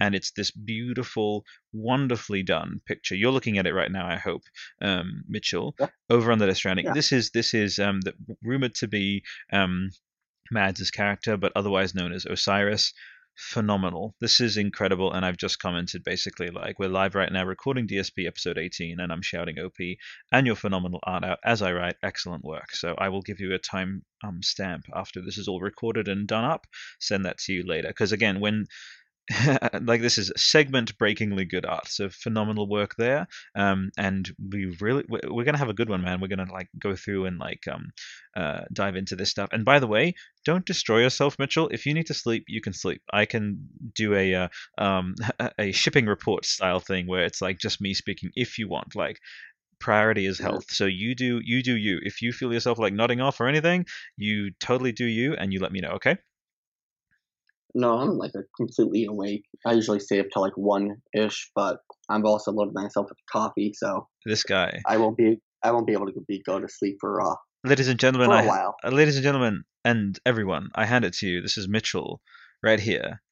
And 0.00 0.14
it's 0.14 0.30
this 0.30 0.52
beautiful, 0.52 1.44
wonderfully 1.72 2.44
done 2.44 2.80
picture. 2.86 3.16
You're 3.16 3.32
looking 3.32 3.58
at 3.58 3.66
it 3.66 3.74
right 3.74 3.90
now, 3.90 4.06
I 4.06 4.14
hope, 4.14 4.42
um, 4.80 5.24
Mitchell, 5.28 5.74
yeah. 5.80 5.88
over 6.08 6.30
on 6.30 6.38
the 6.38 6.46
Death 6.46 6.58
Stranding. 6.58 6.86
Yeah. 6.86 6.92
This 6.92 7.10
is 7.10 7.30
this 7.30 7.52
is 7.52 7.80
um, 7.80 8.00
the, 8.02 8.14
rumored 8.40 8.76
to 8.76 8.86
be 8.86 9.24
um, 9.52 9.90
Mads' 10.50 10.90
character, 10.90 11.36
but 11.36 11.52
otherwise 11.54 11.94
known 11.94 12.12
as 12.12 12.26
Osiris. 12.26 12.92
Phenomenal. 13.36 14.16
This 14.20 14.40
is 14.40 14.56
incredible, 14.56 15.12
and 15.12 15.24
I've 15.24 15.36
just 15.36 15.60
commented 15.60 16.02
basically 16.02 16.48
like 16.48 16.80
we're 16.80 16.88
live 16.88 17.14
right 17.14 17.30
now 17.30 17.44
recording 17.44 17.86
DSP 17.86 18.26
episode 18.26 18.58
18, 18.58 18.98
and 18.98 19.12
I'm 19.12 19.22
shouting 19.22 19.60
OP 19.60 19.76
and 20.32 20.44
your 20.44 20.56
phenomenal 20.56 20.98
art 21.04 21.22
out 21.22 21.38
as 21.44 21.62
I 21.62 21.72
write. 21.72 21.94
Excellent 22.02 22.44
work. 22.44 22.72
So 22.72 22.96
I 22.98 23.10
will 23.10 23.22
give 23.22 23.38
you 23.38 23.54
a 23.54 23.58
time 23.58 24.02
um, 24.24 24.42
stamp 24.42 24.86
after 24.92 25.22
this 25.22 25.38
is 25.38 25.46
all 25.46 25.60
recorded 25.60 26.08
and 26.08 26.26
done 26.26 26.44
up. 26.44 26.66
Send 26.98 27.26
that 27.26 27.38
to 27.38 27.52
you 27.52 27.62
later. 27.64 27.88
Because 27.88 28.10
again, 28.10 28.40
when 28.40 28.66
like 29.82 30.00
this 30.00 30.16
is 30.16 30.32
segment 30.36 30.96
breakingly 30.96 31.44
good 31.44 31.66
art 31.66 31.86
so 31.86 32.08
phenomenal 32.08 32.66
work 32.66 32.94
there. 32.96 33.26
Um 33.54 33.90
and 33.98 34.30
we 34.50 34.76
really 34.80 35.04
we're 35.08 35.44
gonna 35.44 35.58
have 35.58 35.68
a 35.68 35.74
good 35.74 35.90
one 35.90 36.02
man. 36.02 36.20
We're 36.20 36.28
gonna 36.28 36.50
like 36.50 36.68
go 36.78 36.96
through 36.96 37.26
and 37.26 37.38
like 37.38 37.68
um 37.70 37.90
uh 38.36 38.62
dive 38.72 38.96
into 38.96 39.16
this 39.16 39.30
stuff. 39.30 39.50
And 39.52 39.64
by 39.64 39.80
the 39.80 39.86
way 39.86 40.14
don't 40.46 40.64
destroy 40.64 41.00
yourself 41.00 41.38
mitchell. 41.38 41.68
If 41.68 41.84
you 41.84 41.92
need 41.92 42.06
to 42.06 42.14
sleep 42.14 42.44
you 42.48 42.60
can 42.62 42.72
sleep. 42.72 43.02
I 43.12 43.26
can 43.26 43.68
do 43.94 44.14
a 44.14 44.34
uh, 44.34 44.48
um 44.78 45.14
a 45.58 45.72
shipping 45.72 46.06
report 46.06 46.46
style 46.46 46.80
thing 46.80 47.06
where 47.06 47.24
it's 47.24 47.42
like 47.42 47.58
just 47.58 47.80
me 47.82 47.92
speaking 47.94 48.30
if 48.34 48.58
you 48.58 48.68
want. 48.68 48.94
Like 48.96 49.18
priority 49.80 50.26
is 50.26 50.38
health. 50.38 50.70
So 50.72 50.86
you 50.86 51.14
do 51.14 51.40
you 51.44 51.62
do 51.62 51.76
you. 51.76 52.00
If 52.02 52.22
you 52.22 52.32
feel 52.32 52.52
yourself 52.52 52.78
like 52.78 52.94
nodding 52.94 53.20
off 53.20 53.40
or 53.40 53.48
anything 53.48 53.86
you 54.16 54.52
totally 54.60 54.92
do 54.92 55.06
you 55.06 55.34
and 55.34 55.52
you 55.52 55.60
let 55.60 55.72
me 55.72 55.80
know 55.80 55.90
okay 55.90 56.18
no, 57.78 57.96
I'm 57.96 58.18
like 58.18 58.32
a 58.34 58.42
completely 58.56 59.04
awake. 59.04 59.44
I 59.64 59.72
usually 59.72 60.00
stay 60.00 60.18
up 60.18 60.26
till 60.32 60.42
like 60.42 60.56
one 60.56 60.96
ish, 61.14 61.50
but 61.54 61.78
I'm 62.10 62.26
also 62.26 62.50
loaded 62.50 62.74
myself 62.74 63.06
with 63.08 63.18
coffee, 63.30 63.72
so 63.72 64.08
this 64.26 64.42
guy. 64.42 64.82
I 64.84 64.96
won't 64.96 65.16
be. 65.16 65.40
I 65.62 65.70
won't 65.70 65.86
be 65.86 65.92
able 65.92 66.06
to 66.06 66.20
be 66.26 66.42
go 66.44 66.58
to 66.58 66.68
sleep 66.68 66.96
for 67.00 67.22
uh. 67.22 67.36
Ladies 67.64 67.86
and 67.86 67.98
gentlemen, 67.98 68.32
I, 68.32 68.46
while. 68.46 68.74
Uh, 68.84 68.90
ladies 68.90 69.16
and 69.16 69.22
gentlemen, 69.22 69.62
and 69.84 70.18
everyone, 70.26 70.70
I 70.74 70.86
hand 70.86 71.04
it 71.04 71.14
to 71.14 71.28
you. 71.28 71.40
This 71.40 71.56
is 71.56 71.68
Mitchell, 71.68 72.20
right 72.64 72.80
here, 72.80 73.22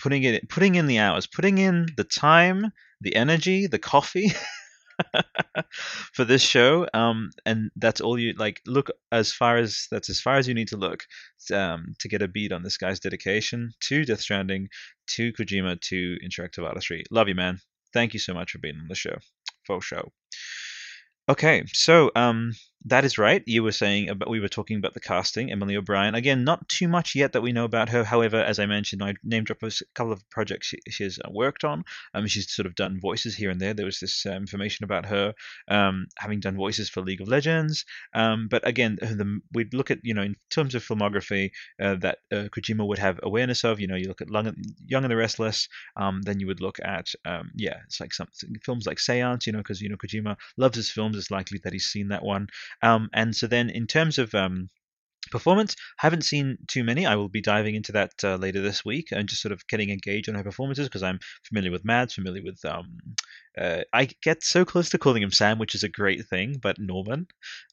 putting 0.00 0.22
it, 0.22 0.48
putting 0.48 0.76
in 0.76 0.86
the 0.86 1.00
hours, 1.00 1.26
putting 1.26 1.58
in 1.58 1.86
the 1.96 2.04
time, 2.04 2.72
the 3.00 3.16
energy, 3.16 3.66
the 3.66 3.80
coffee. 3.80 4.32
for 6.12 6.24
this 6.24 6.42
show. 6.42 6.86
Um, 6.94 7.30
and 7.44 7.70
that's 7.76 8.00
all 8.00 8.18
you 8.18 8.32
like. 8.34 8.60
Look 8.66 8.90
as 9.12 9.32
far 9.32 9.56
as 9.56 9.86
that's 9.90 10.10
as 10.10 10.20
far 10.20 10.36
as 10.36 10.48
you 10.48 10.54
need 10.54 10.68
to 10.68 10.76
look 10.76 11.04
um, 11.52 11.94
to 11.98 12.08
get 12.08 12.22
a 12.22 12.28
beat 12.28 12.52
on 12.52 12.62
this 12.62 12.76
guy's 12.76 13.00
dedication 13.00 13.72
to 13.80 14.04
Death 14.04 14.20
Stranding, 14.20 14.68
to 15.08 15.32
Kojima, 15.32 15.80
to 15.82 16.16
interactive 16.24 16.66
artistry. 16.66 17.04
Love 17.10 17.28
you, 17.28 17.34
man. 17.34 17.58
Thank 17.92 18.14
you 18.14 18.20
so 18.20 18.34
much 18.34 18.52
for 18.52 18.58
being 18.58 18.78
on 18.78 18.88
the 18.88 18.94
show. 18.94 19.16
Full 19.66 19.80
show. 19.80 20.12
Okay, 21.28 21.64
so 21.72 22.10
um, 22.14 22.52
that 22.84 23.04
is 23.04 23.18
right. 23.18 23.42
You 23.46 23.62
were 23.62 23.72
saying 23.72 24.10
about 24.10 24.30
we 24.30 24.40
were 24.40 24.48
talking 24.48 24.76
about 24.76 24.94
the 24.94 25.00
casting, 25.00 25.50
Emily 25.50 25.76
O'Brien. 25.76 26.14
Again, 26.14 26.44
not 26.44 26.68
too 26.68 26.86
much 26.88 27.14
yet 27.14 27.32
that 27.32 27.40
we 27.40 27.52
know 27.52 27.64
about 27.64 27.88
her. 27.88 28.04
However, 28.04 28.36
as 28.36 28.58
I 28.58 28.66
mentioned, 28.66 29.02
I 29.02 29.14
name 29.24 29.44
dropped 29.44 29.62
a 29.62 29.84
couple 29.94 30.12
of 30.12 30.28
projects 30.30 30.68
she, 30.68 30.78
she 30.88 31.04
has 31.04 31.18
uh, 31.18 31.28
worked 31.30 31.64
on. 31.64 31.84
Um, 32.14 32.26
she's 32.26 32.52
sort 32.52 32.66
of 32.66 32.74
done 32.74 33.00
voices 33.00 33.34
here 33.34 33.50
and 33.50 33.60
there. 33.60 33.74
There 33.74 33.86
was 33.86 33.98
this 33.98 34.24
uh, 34.26 34.32
information 34.32 34.84
about 34.84 35.06
her 35.06 35.34
um, 35.68 36.06
having 36.18 36.40
done 36.40 36.56
voices 36.56 36.88
for 36.88 37.00
League 37.00 37.20
of 37.20 37.28
Legends. 37.28 37.84
Um, 38.14 38.46
but 38.48 38.66
again, 38.66 38.98
the, 39.00 39.40
we'd 39.52 39.74
look 39.74 39.90
at 39.90 39.98
you 40.02 40.14
know 40.14 40.22
in 40.22 40.36
terms 40.50 40.74
of 40.74 40.84
filmography 40.84 41.50
uh, 41.82 41.96
that 41.96 42.18
uh, 42.32 42.48
Kojima 42.54 42.86
would 42.86 42.98
have 42.98 43.18
awareness 43.22 43.64
of. 43.64 43.80
You 43.80 43.88
know, 43.88 43.96
you 43.96 44.08
look 44.08 44.20
at 44.20 44.28
Young 44.30 45.04
and 45.04 45.10
the 45.10 45.16
Restless. 45.16 45.68
Um, 45.96 46.22
then 46.22 46.40
you 46.40 46.46
would 46.46 46.60
look 46.60 46.78
at 46.84 47.08
um, 47.24 47.50
yeah, 47.56 47.78
it's 47.86 48.00
like 48.00 48.12
some 48.12 48.28
films 48.62 48.86
like 48.86 48.98
Seance. 48.98 49.46
You 49.46 49.54
know, 49.54 49.58
because 49.58 49.80
you 49.80 49.88
know 49.88 49.96
Kojima 49.96 50.36
loves 50.56 50.76
his 50.76 50.90
films. 50.90 51.16
It's 51.16 51.30
likely 51.30 51.60
that 51.64 51.72
he's 51.72 51.86
seen 51.86 52.08
that 52.08 52.24
one. 52.24 52.46
Um, 52.82 53.08
and 53.12 53.34
so 53.34 53.46
then 53.46 53.70
in 53.70 53.86
terms 53.86 54.18
of 54.18 54.34
um, 54.34 54.70
performance 55.30 55.76
haven't 55.98 56.22
seen 56.22 56.56
too 56.66 56.84
many 56.84 57.06
i 57.06 57.14
will 57.14 57.28
be 57.28 57.40
diving 57.40 57.74
into 57.74 57.92
that 57.92 58.12
uh, 58.24 58.36
later 58.36 58.60
this 58.60 58.84
week 58.84 59.08
and 59.12 59.28
just 59.28 59.42
sort 59.42 59.52
of 59.52 59.66
getting 59.68 59.90
engaged 59.90 60.28
on 60.28 60.34
her 60.34 60.42
performances 60.42 60.88
because 60.88 61.02
i'm 61.02 61.18
familiar 61.44 61.70
with 61.70 61.84
mads 61.84 62.14
familiar 62.14 62.42
with 62.42 62.64
um, 62.64 62.98
uh, 63.58 63.82
I 63.92 64.08
get 64.22 64.42
so 64.42 64.64
close 64.64 64.90
to 64.90 64.98
calling 64.98 65.22
him 65.22 65.30
Sam, 65.30 65.58
which 65.58 65.74
is 65.74 65.82
a 65.82 65.88
great 65.88 66.26
thing. 66.26 66.58
But 66.60 66.78
Norman, 66.78 67.26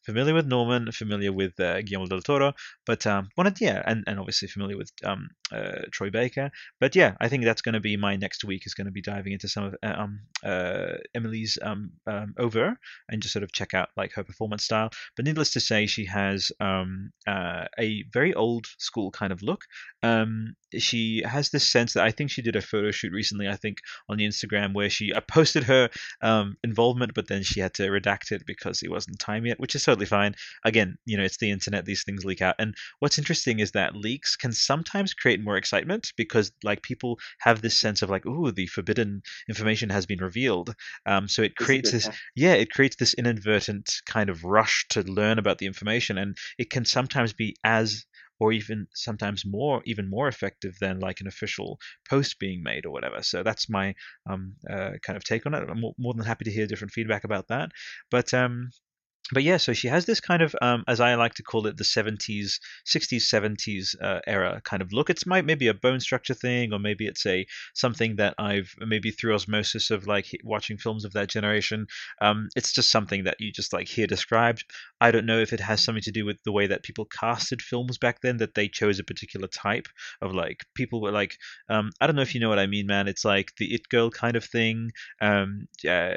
familiar 0.05 0.33
with 0.33 0.47
Norman, 0.47 0.91
familiar 0.91 1.33
with 1.33 1.59
uh, 1.59 1.81
Guillermo 1.81 2.07
del 2.07 2.21
Toro, 2.21 2.53
but 2.85 3.05
um, 3.05 3.29
wanted 3.35 3.59
yeah, 3.59 3.83
and, 3.85 4.03
and 4.07 4.19
obviously 4.19 4.47
familiar 4.47 4.77
with 4.77 4.91
um, 5.03 5.29
uh, 5.51 5.81
Troy 5.91 6.09
Baker. 6.09 6.51
But 6.79 6.95
yeah, 6.95 7.15
I 7.19 7.27
think 7.27 7.43
that's 7.43 7.61
going 7.61 7.73
to 7.73 7.81
be 7.81 7.97
my 7.97 8.15
next 8.15 8.45
week 8.45 8.65
is 8.65 8.73
going 8.73 8.85
to 8.85 8.91
be 8.91 9.01
diving 9.01 9.33
into 9.33 9.49
some 9.49 9.65
of 9.65 9.75
uh, 9.83 9.93
um, 9.97 10.19
uh, 10.43 10.93
Emily's 11.13 11.57
um, 11.61 11.91
um, 12.07 12.33
over 12.37 12.77
and 13.09 13.21
just 13.21 13.33
sort 13.33 13.43
of 13.43 13.51
check 13.51 13.73
out 13.73 13.89
like 13.97 14.13
her 14.13 14.23
performance 14.23 14.63
style. 14.63 14.89
But 15.17 15.25
needless 15.25 15.51
to 15.51 15.59
say, 15.59 15.85
she 15.85 16.05
has 16.05 16.51
um, 16.61 17.11
uh, 17.27 17.42
a 17.79 18.03
very 18.11 18.33
old 18.33 18.65
school 18.77 19.11
kind 19.11 19.31
of 19.31 19.41
look. 19.41 19.61
Um, 20.01 20.55
she 20.77 21.23
has 21.25 21.49
this 21.49 21.67
sense 21.67 21.93
that 21.93 22.03
I 22.03 22.11
think 22.11 22.31
she 22.31 22.41
did 22.41 22.55
a 22.55 22.61
photo 22.61 22.91
shoot 22.91 23.11
recently. 23.11 23.47
I 23.47 23.55
think 23.55 23.77
on 24.09 24.17
the 24.17 24.27
Instagram 24.27 24.73
where 24.73 24.89
she 24.89 25.13
I 25.15 25.19
posted 25.19 25.63
her 25.65 25.89
um, 26.21 26.57
involvement, 26.63 27.13
but 27.13 27.27
then 27.27 27.43
she 27.43 27.59
had 27.59 27.73
to 27.75 27.83
redact 27.89 28.31
it 28.31 28.43
because 28.45 28.81
it 28.81 28.91
wasn't 28.91 29.19
time 29.19 29.45
yet, 29.45 29.59
which 29.59 29.75
is 29.75 29.83
totally 29.83 30.05
fine. 30.05 30.35
Again, 30.65 30.97
you 31.05 31.17
know, 31.17 31.23
it's 31.23 31.37
the 31.37 31.51
internet; 31.51 31.85
these 31.85 32.03
things 32.03 32.25
leak 32.25 32.41
out. 32.41 32.55
And 32.59 32.75
what's 32.99 33.17
interesting 33.17 33.59
is 33.59 33.71
that 33.71 33.95
leaks 33.95 34.35
can 34.35 34.51
sometimes 34.51 35.13
create 35.13 35.43
more 35.43 35.57
excitement 35.57 36.11
because 36.17 36.51
like 36.63 36.81
people 36.81 37.19
have 37.39 37.61
this 37.61 37.77
sense 37.77 38.01
of 38.01 38.09
like, 38.09 38.25
ooh, 38.25 38.51
the 38.51 38.67
forbidden 38.67 39.21
information 39.47 39.89
has 39.89 40.05
been 40.05 40.19
revealed. 40.19 40.75
Um, 41.05 41.27
so 41.27 41.41
it 41.41 41.55
creates 41.55 41.91
this, 41.91 42.09
yeah, 42.35 42.53
it 42.53 42.71
creates 42.71 42.95
this 42.95 43.13
inadvertent 43.13 44.01
kind 44.05 44.29
of 44.29 44.43
rush 44.43 44.85
to 44.89 45.01
learn 45.01 45.39
about 45.39 45.57
the 45.57 45.65
information, 45.65 46.17
and 46.17 46.37
it 46.57 46.69
can 46.69 46.85
sometimes 46.85 47.32
be 47.37 47.55
as 47.63 48.05
or 48.39 48.51
even 48.51 48.87
sometimes 48.93 49.45
more 49.45 49.81
even 49.85 50.09
more 50.09 50.27
effective 50.27 50.75
than 50.79 50.99
like 50.99 51.21
an 51.21 51.27
official 51.27 51.79
post 52.09 52.39
being 52.39 52.63
made 52.63 52.85
or 52.85 52.91
whatever. 52.91 53.21
So 53.21 53.43
that's 53.43 53.69
my 53.69 53.95
um, 54.29 54.55
uh, 54.69 54.91
kind 55.01 55.17
of 55.17 55.23
take 55.23 55.45
on 55.45 55.53
it. 55.53 55.69
I'm 55.69 55.81
more 55.97 56.13
than 56.13 56.25
happy 56.25 56.45
to 56.45 56.51
hear 56.51 56.67
different 56.67 56.93
feedback 56.93 57.23
about 57.23 57.47
that. 57.49 57.71
But 58.11 58.33
um, 58.33 58.71
but 59.31 59.43
yeah, 59.43 59.57
so 59.57 59.71
she 59.71 59.87
has 59.87 60.05
this 60.05 60.19
kind 60.19 60.41
of, 60.41 60.53
um, 60.61 60.83
as 60.85 60.99
I 60.99 61.15
like 61.15 61.35
to 61.35 61.43
call 61.43 61.65
it, 61.67 61.77
the 61.77 61.85
70s, 61.85 62.59
60s, 62.85 63.21
70s 63.21 63.95
uh, 64.01 64.19
era 64.27 64.61
kind 64.65 64.81
of 64.81 64.91
look. 64.91 65.09
It's 65.09 65.25
might 65.25 65.45
maybe 65.45 65.67
a 65.67 65.73
bone 65.73 66.01
structure 66.01 66.33
thing, 66.33 66.73
or 66.73 66.79
maybe 66.79 67.07
it's 67.07 67.25
a 67.25 67.45
something 67.73 68.17
that 68.17 68.35
I've 68.37 68.75
maybe 68.85 69.11
through 69.11 69.33
osmosis 69.33 69.91
of 69.91 70.07
like 70.07 70.25
watching 70.43 70.77
films 70.77 71.05
of 71.05 71.13
that 71.13 71.29
generation. 71.29 71.87
Um, 72.21 72.49
it's 72.57 72.73
just 72.73 72.91
something 72.91 73.23
that 73.23 73.37
you 73.39 73.51
just 73.53 73.71
like 73.71 73.87
hear 73.87 74.07
described. 74.07 74.65
I 74.99 75.11
don't 75.11 75.25
know 75.25 75.39
if 75.39 75.53
it 75.53 75.61
has 75.61 75.81
something 75.81 76.03
to 76.03 76.11
do 76.11 76.25
with 76.25 76.43
the 76.43 76.51
way 76.51 76.67
that 76.67 76.83
people 76.83 77.05
casted 77.05 77.61
films 77.61 77.97
back 77.97 78.19
then, 78.21 78.37
that 78.37 78.55
they 78.55 78.67
chose 78.67 78.99
a 78.99 79.05
particular 79.05 79.47
type 79.47 79.87
of 80.21 80.33
like 80.33 80.65
people 80.75 81.01
were 81.01 81.11
like, 81.11 81.37
um, 81.69 81.91
I 82.01 82.07
don't 82.07 82.17
know 82.17 82.21
if 82.23 82.35
you 82.35 82.41
know 82.41 82.49
what 82.49 82.59
I 82.59 82.67
mean, 82.67 82.87
man. 82.87 83.07
It's 83.07 83.23
like 83.23 83.53
the 83.57 83.73
it 83.73 83.87
girl 83.87 84.09
kind 84.09 84.35
of 84.35 84.43
thing. 84.43 84.91
Um, 85.21 85.67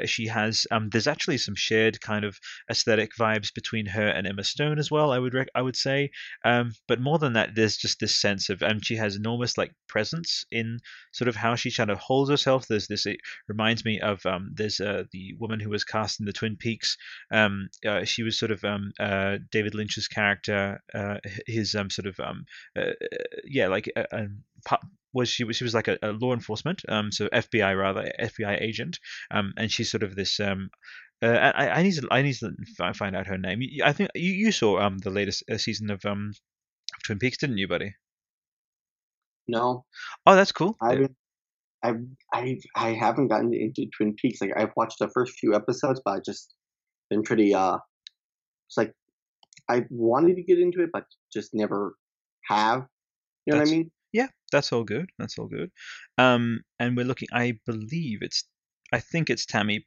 she 0.05 0.27
has, 0.27 0.67
um, 0.71 0.89
there's 0.89 1.07
actually 1.07 1.37
some 1.37 1.55
shared 1.55 2.01
kind 2.01 2.25
of 2.25 2.37
aesthetic 2.69 2.96
vibes 2.97 3.53
between 3.53 3.85
her 3.85 4.07
and 4.07 4.27
Emma 4.27 4.43
Stone 4.43 4.79
as 4.79 4.91
well. 4.91 5.11
I 5.11 5.19
would 5.19 5.33
rec- 5.33 5.49
I 5.55 5.61
would 5.61 5.75
say, 5.75 6.11
um, 6.43 6.73
but 6.87 6.99
more 6.99 7.19
than 7.19 7.33
that, 7.33 7.55
there's 7.55 7.77
just 7.77 7.99
this 7.99 8.15
sense 8.15 8.49
of, 8.49 8.61
and 8.61 8.85
she 8.85 8.95
has 8.95 9.15
enormous 9.15 9.57
like 9.57 9.73
presence 9.87 10.45
in 10.51 10.79
sort 11.13 11.27
of 11.27 11.35
how 11.35 11.55
she 11.55 11.71
kind 11.71 11.89
of 11.89 11.99
holds 11.99 12.29
herself. 12.29 12.67
There's 12.67 12.87
this. 12.87 13.05
It 13.05 13.19
reminds 13.47 13.85
me 13.85 13.99
of 13.99 14.25
um, 14.25 14.51
there's 14.53 14.79
uh, 14.79 15.03
the 15.11 15.33
woman 15.39 15.59
who 15.59 15.69
was 15.69 15.83
cast 15.83 16.19
in 16.19 16.25
the 16.25 16.33
Twin 16.33 16.55
Peaks. 16.57 16.97
Um, 17.31 17.69
uh, 17.85 18.03
she 18.03 18.23
was 18.23 18.37
sort 18.37 18.51
of 18.51 18.63
um, 18.63 18.91
uh, 18.99 19.37
David 19.51 19.75
Lynch's 19.75 20.07
character. 20.07 20.81
Uh, 20.93 21.17
his 21.45 21.75
um, 21.75 21.89
sort 21.89 22.07
of 22.07 22.19
um, 22.19 22.45
uh, 22.75 22.91
yeah, 23.45 23.67
like 23.67 23.89
was 25.13 25.29
she 25.29 25.43
was 25.43 25.55
she 25.55 25.63
was 25.63 25.73
like 25.73 25.87
a, 25.87 25.97
a 26.01 26.11
law 26.11 26.33
enforcement, 26.33 26.83
um, 26.87 27.11
so 27.11 27.27
FBI 27.29 27.77
rather, 27.77 28.11
FBI 28.19 28.61
agent, 28.61 28.99
um, 29.31 29.53
and 29.57 29.71
she's 29.71 29.89
sort 29.89 30.03
of 30.03 30.15
this 30.15 30.39
um, 30.39 30.69
uh, 31.21 31.51
I, 31.55 31.69
I 31.69 31.83
need 31.83 31.93
to 31.93 32.07
I 32.11 32.21
need 32.21 32.35
to 32.35 32.93
find 32.93 33.15
out 33.15 33.27
her 33.27 33.37
name. 33.37 33.61
I 33.83 33.93
think 33.93 34.11
you, 34.13 34.31
you 34.31 34.51
saw 34.51 34.79
um 34.79 34.99
the 34.99 35.09
latest 35.09 35.43
uh, 35.51 35.57
season 35.57 35.89
of 35.89 36.05
um 36.05 36.31
of 36.95 37.03
Twin 37.03 37.19
Peaks, 37.19 37.37
didn't 37.37 37.57
you, 37.57 37.67
buddy? 37.67 37.95
No. 39.47 39.85
Oh, 40.25 40.35
that's 40.35 40.51
cool. 40.51 40.77
I 40.81 40.91
haven't. 40.91 41.15
I 41.83 41.93
I 42.33 42.57
I 42.75 42.89
haven't 42.93 43.29
gotten 43.29 43.53
into 43.53 43.87
Twin 43.95 44.15
Peaks. 44.15 44.41
Like 44.41 44.51
I've 44.55 44.73
watched 44.75 44.99
the 44.99 45.09
first 45.09 45.33
few 45.39 45.55
episodes, 45.55 46.01
but 46.03 46.11
I 46.11 46.19
just 46.23 46.53
been 47.09 47.23
pretty 47.23 47.53
uh. 47.53 47.77
It's 48.67 48.77
like 48.77 48.93
I 49.69 49.85
wanted 49.89 50.35
to 50.35 50.43
get 50.43 50.59
into 50.59 50.83
it, 50.83 50.89
but 50.93 51.05
just 51.33 51.53
never 51.53 51.95
have. 52.45 52.85
You 53.45 53.53
know 53.53 53.59
that's, 53.59 53.71
what 53.71 53.75
I 53.75 53.77
mean? 53.77 53.91
Yeah, 54.11 54.27
that's 54.51 54.71
all 54.71 54.83
good. 54.83 55.09
That's 55.17 55.39
all 55.39 55.47
good. 55.47 55.71
Um, 56.17 56.61
and 56.79 56.95
we're 56.95 57.05
looking. 57.05 57.29
I 57.31 57.59
believe 57.65 58.19
it's. 58.21 58.43
I 58.91 58.99
think 58.99 59.29
it's 59.29 59.45
Tammy 59.45 59.85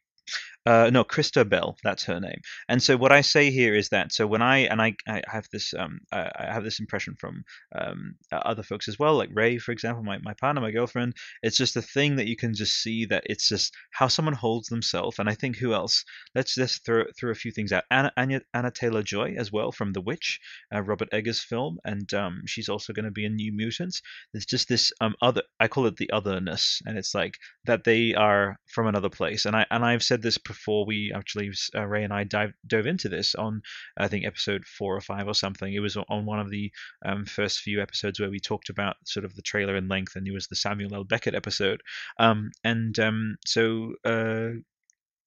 uh, 0.66 0.90
no, 0.92 1.04
Chrysta 1.04 1.48
Bell, 1.48 1.76
that's 1.82 2.04
her 2.04 2.20
name. 2.20 2.40
And 2.68 2.82
so 2.82 2.96
what 2.96 3.12
I 3.12 3.22
say 3.22 3.50
here 3.50 3.74
is 3.74 3.88
that 3.88 4.12
so 4.12 4.26
when 4.26 4.42
I 4.42 4.58
and 4.58 4.80
I, 4.80 4.94
I 5.08 5.22
have 5.26 5.46
this 5.52 5.72
um, 5.74 6.00
I 6.12 6.30
have 6.38 6.64
this 6.64 6.80
impression 6.80 7.14
from 7.18 7.44
um, 7.74 8.16
other 8.30 8.62
folks 8.62 8.88
as 8.88 8.98
well, 8.98 9.16
like 9.16 9.30
Ray, 9.32 9.58
for 9.58 9.72
example, 9.72 10.02
my, 10.02 10.18
my 10.18 10.34
partner, 10.34 10.60
my 10.60 10.70
girlfriend. 10.70 11.14
It's 11.42 11.56
just 11.56 11.76
a 11.76 11.82
thing 11.82 12.16
that 12.16 12.26
you 12.26 12.36
can 12.36 12.54
just 12.54 12.82
see 12.82 13.06
that 13.06 13.24
it's 13.26 13.48
just 13.48 13.74
how 13.92 14.08
someone 14.08 14.34
holds 14.34 14.68
themselves. 14.68 15.18
And 15.18 15.28
I 15.28 15.34
think 15.34 15.56
who 15.56 15.72
else? 15.72 16.04
Let's 16.34 16.54
just 16.54 16.84
throw 16.84 17.04
throw 17.18 17.30
a 17.30 17.34
few 17.34 17.52
things 17.52 17.72
out. 17.72 17.84
Anna 17.90 18.12
Anya, 18.16 18.42
Anna 18.52 18.70
Taylor 18.70 19.02
Joy 19.02 19.34
as 19.38 19.50
well 19.50 19.72
from 19.72 19.92
The 19.92 20.02
Witch, 20.02 20.40
uh, 20.74 20.82
Robert 20.82 21.08
Eggers 21.12 21.40
film, 21.40 21.78
and 21.84 22.12
um, 22.14 22.42
she's 22.46 22.68
also 22.68 22.92
going 22.92 23.06
to 23.06 23.10
be 23.10 23.24
in 23.24 23.34
New 23.34 23.52
Mutants. 23.52 24.02
There's 24.32 24.46
just 24.46 24.68
this 24.68 24.92
um, 25.00 25.14
other 25.22 25.42
I 25.58 25.68
call 25.68 25.86
it 25.86 25.96
the 25.96 26.10
otherness, 26.10 26.80
and 26.84 26.98
it's 26.98 27.14
like 27.14 27.38
that 27.64 27.84
they 27.84 28.14
are 28.14 28.56
from 28.66 28.86
another 28.86 29.08
place. 29.08 29.46
And 29.46 29.56
I 29.56 29.66
and 29.70 29.84
I've 29.84 30.02
said 30.02 30.22
this 30.22 30.38
before 30.38 30.59
we 30.66 31.12
actually 31.14 31.50
uh, 31.74 31.86
Ray 31.86 32.04
and 32.04 32.12
I 32.12 32.24
dive, 32.24 32.52
dove 32.66 32.86
into 32.86 33.08
this 33.08 33.34
on 33.34 33.62
I 33.96 34.08
think 34.08 34.24
episode 34.24 34.64
four 34.64 34.96
or 34.96 35.00
five 35.00 35.26
or 35.26 35.34
something. 35.34 35.72
It 35.72 35.80
was 35.80 35.96
on 35.96 36.26
one 36.26 36.40
of 36.40 36.50
the 36.50 36.70
um, 37.04 37.24
first 37.24 37.60
few 37.60 37.80
episodes 37.80 38.20
where 38.20 38.30
we 38.30 38.40
talked 38.40 38.70
about 38.70 38.96
sort 39.04 39.24
of 39.24 39.34
the 39.34 39.42
trailer 39.42 39.76
in 39.76 39.88
length, 39.88 40.16
and 40.16 40.26
it 40.26 40.32
was 40.32 40.46
the 40.46 40.56
Samuel 40.56 40.94
L. 40.94 41.04
Beckett 41.04 41.34
episode. 41.34 41.82
Um, 42.18 42.50
and 42.64 42.98
um, 42.98 43.36
so 43.46 43.94
uh, 44.04 44.50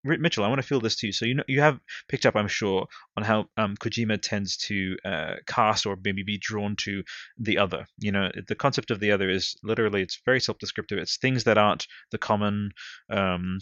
Mitchell, 0.04 0.44
I 0.44 0.50
want 0.50 0.62
to 0.62 0.68
feel 0.68 0.82
this 0.82 0.96
too. 0.96 1.12
So 1.12 1.26
you 1.26 1.36
know, 1.36 1.44
you 1.48 1.62
have 1.62 1.80
picked 2.10 2.26
up, 2.26 2.36
I'm 2.36 2.48
sure, 2.48 2.88
on 3.16 3.24
how 3.24 3.46
um, 3.58 3.76
Kojima 3.78 4.22
tends 4.22 4.58
to 4.58 4.98
uh, 5.06 5.36
cast 5.48 5.86
or 5.86 5.98
maybe 6.04 6.24
be 6.24 6.38
drawn 6.38 6.76
to 6.78 7.04
the 7.38 7.58
other. 7.58 7.86
You 7.98 8.12
know, 8.12 8.30
the 8.48 8.56
concept 8.56 8.92
of 8.92 9.00
the 9.00 9.12
other 9.12 9.30
is 9.30 9.56
literally 9.64 10.02
it's 10.02 10.22
very 10.26 10.42
self-descriptive. 10.42 10.98
It's 10.98 11.18
things 11.18 11.46
that 11.46 11.58
aren't 11.58 11.88
the 12.12 12.18
common 12.18 12.72
um, 13.10 13.60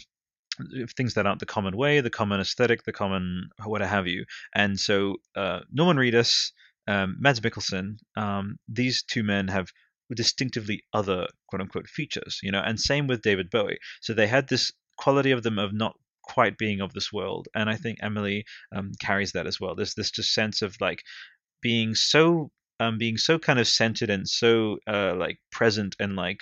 things 0.96 1.14
that 1.14 1.26
aren't 1.26 1.40
the 1.40 1.46
common 1.46 1.76
way, 1.76 2.00
the 2.00 2.10
common 2.10 2.40
aesthetic, 2.40 2.84
the 2.84 2.92
common 2.92 3.48
what 3.64 3.80
have 3.80 4.06
you. 4.06 4.24
And 4.54 4.78
so 4.78 5.16
uh, 5.36 5.60
Norman 5.72 5.96
Reedus, 5.96 6.52
um, 6.86 7.16
Mads 7.18 7.40
Mikkelsen, 7.40 7.96
um, 8.16 8.56
these 8.68 9.02
two 9.02 9.22
men 9.22 9.48
have 9.48 9.68
distinctively 10.14 10.84
other 10.92 11.26
quote 11.48 11.62
unquote 11.62 11.88
features, 11.88 12.40
you 12.42 12.50
know, 12.50 12.60
and 12.60 12.78
same 12.78 13.06
with 13.06 13.22
David 13.22 13.50
Bowie. 13.50 13.78
So 14.00 14.12
they 14.12 14.26
had 14.26 14.48
this 14.48 14.72
quality 14.98 15.30
of 15.30 15.42
them 15.42 15.58
of 15.58 15.72
not 15.72 15.94
quite 16.22 16.58
being 16.58 16.80
of 16.80 16.92
this 16.92 17.12
world, 17.12 17.48
and 17.54 17.68
I 17.68 17.76
think 17.76 17.98
Emily 18.00 18.44
um, 18.74 18.92
carries 19.00 19.32
that 19.32 19.46
as 19.46 19.58
well. 19.60 19.74
There's 19.74 19.94
this 19.94 20.10
just 20.10 20.34
sense 20.34 20.62
of 20.62 20.76
like 20.80 21.02
being 21.60 21.94
so 21.94 22.50
um, 22.82 22.98
being 22.98 23.16
so 23.16 23.38
kind 23.38 23.58
of 23.58 23.68
centered 23.68 24.10
and 24.10 24.28
so 24.28 24.78
uh, 24.88 25.14
like 25.14 25.38
present 25.50 25.94
and 26.00 26.16
like 26.16 26.40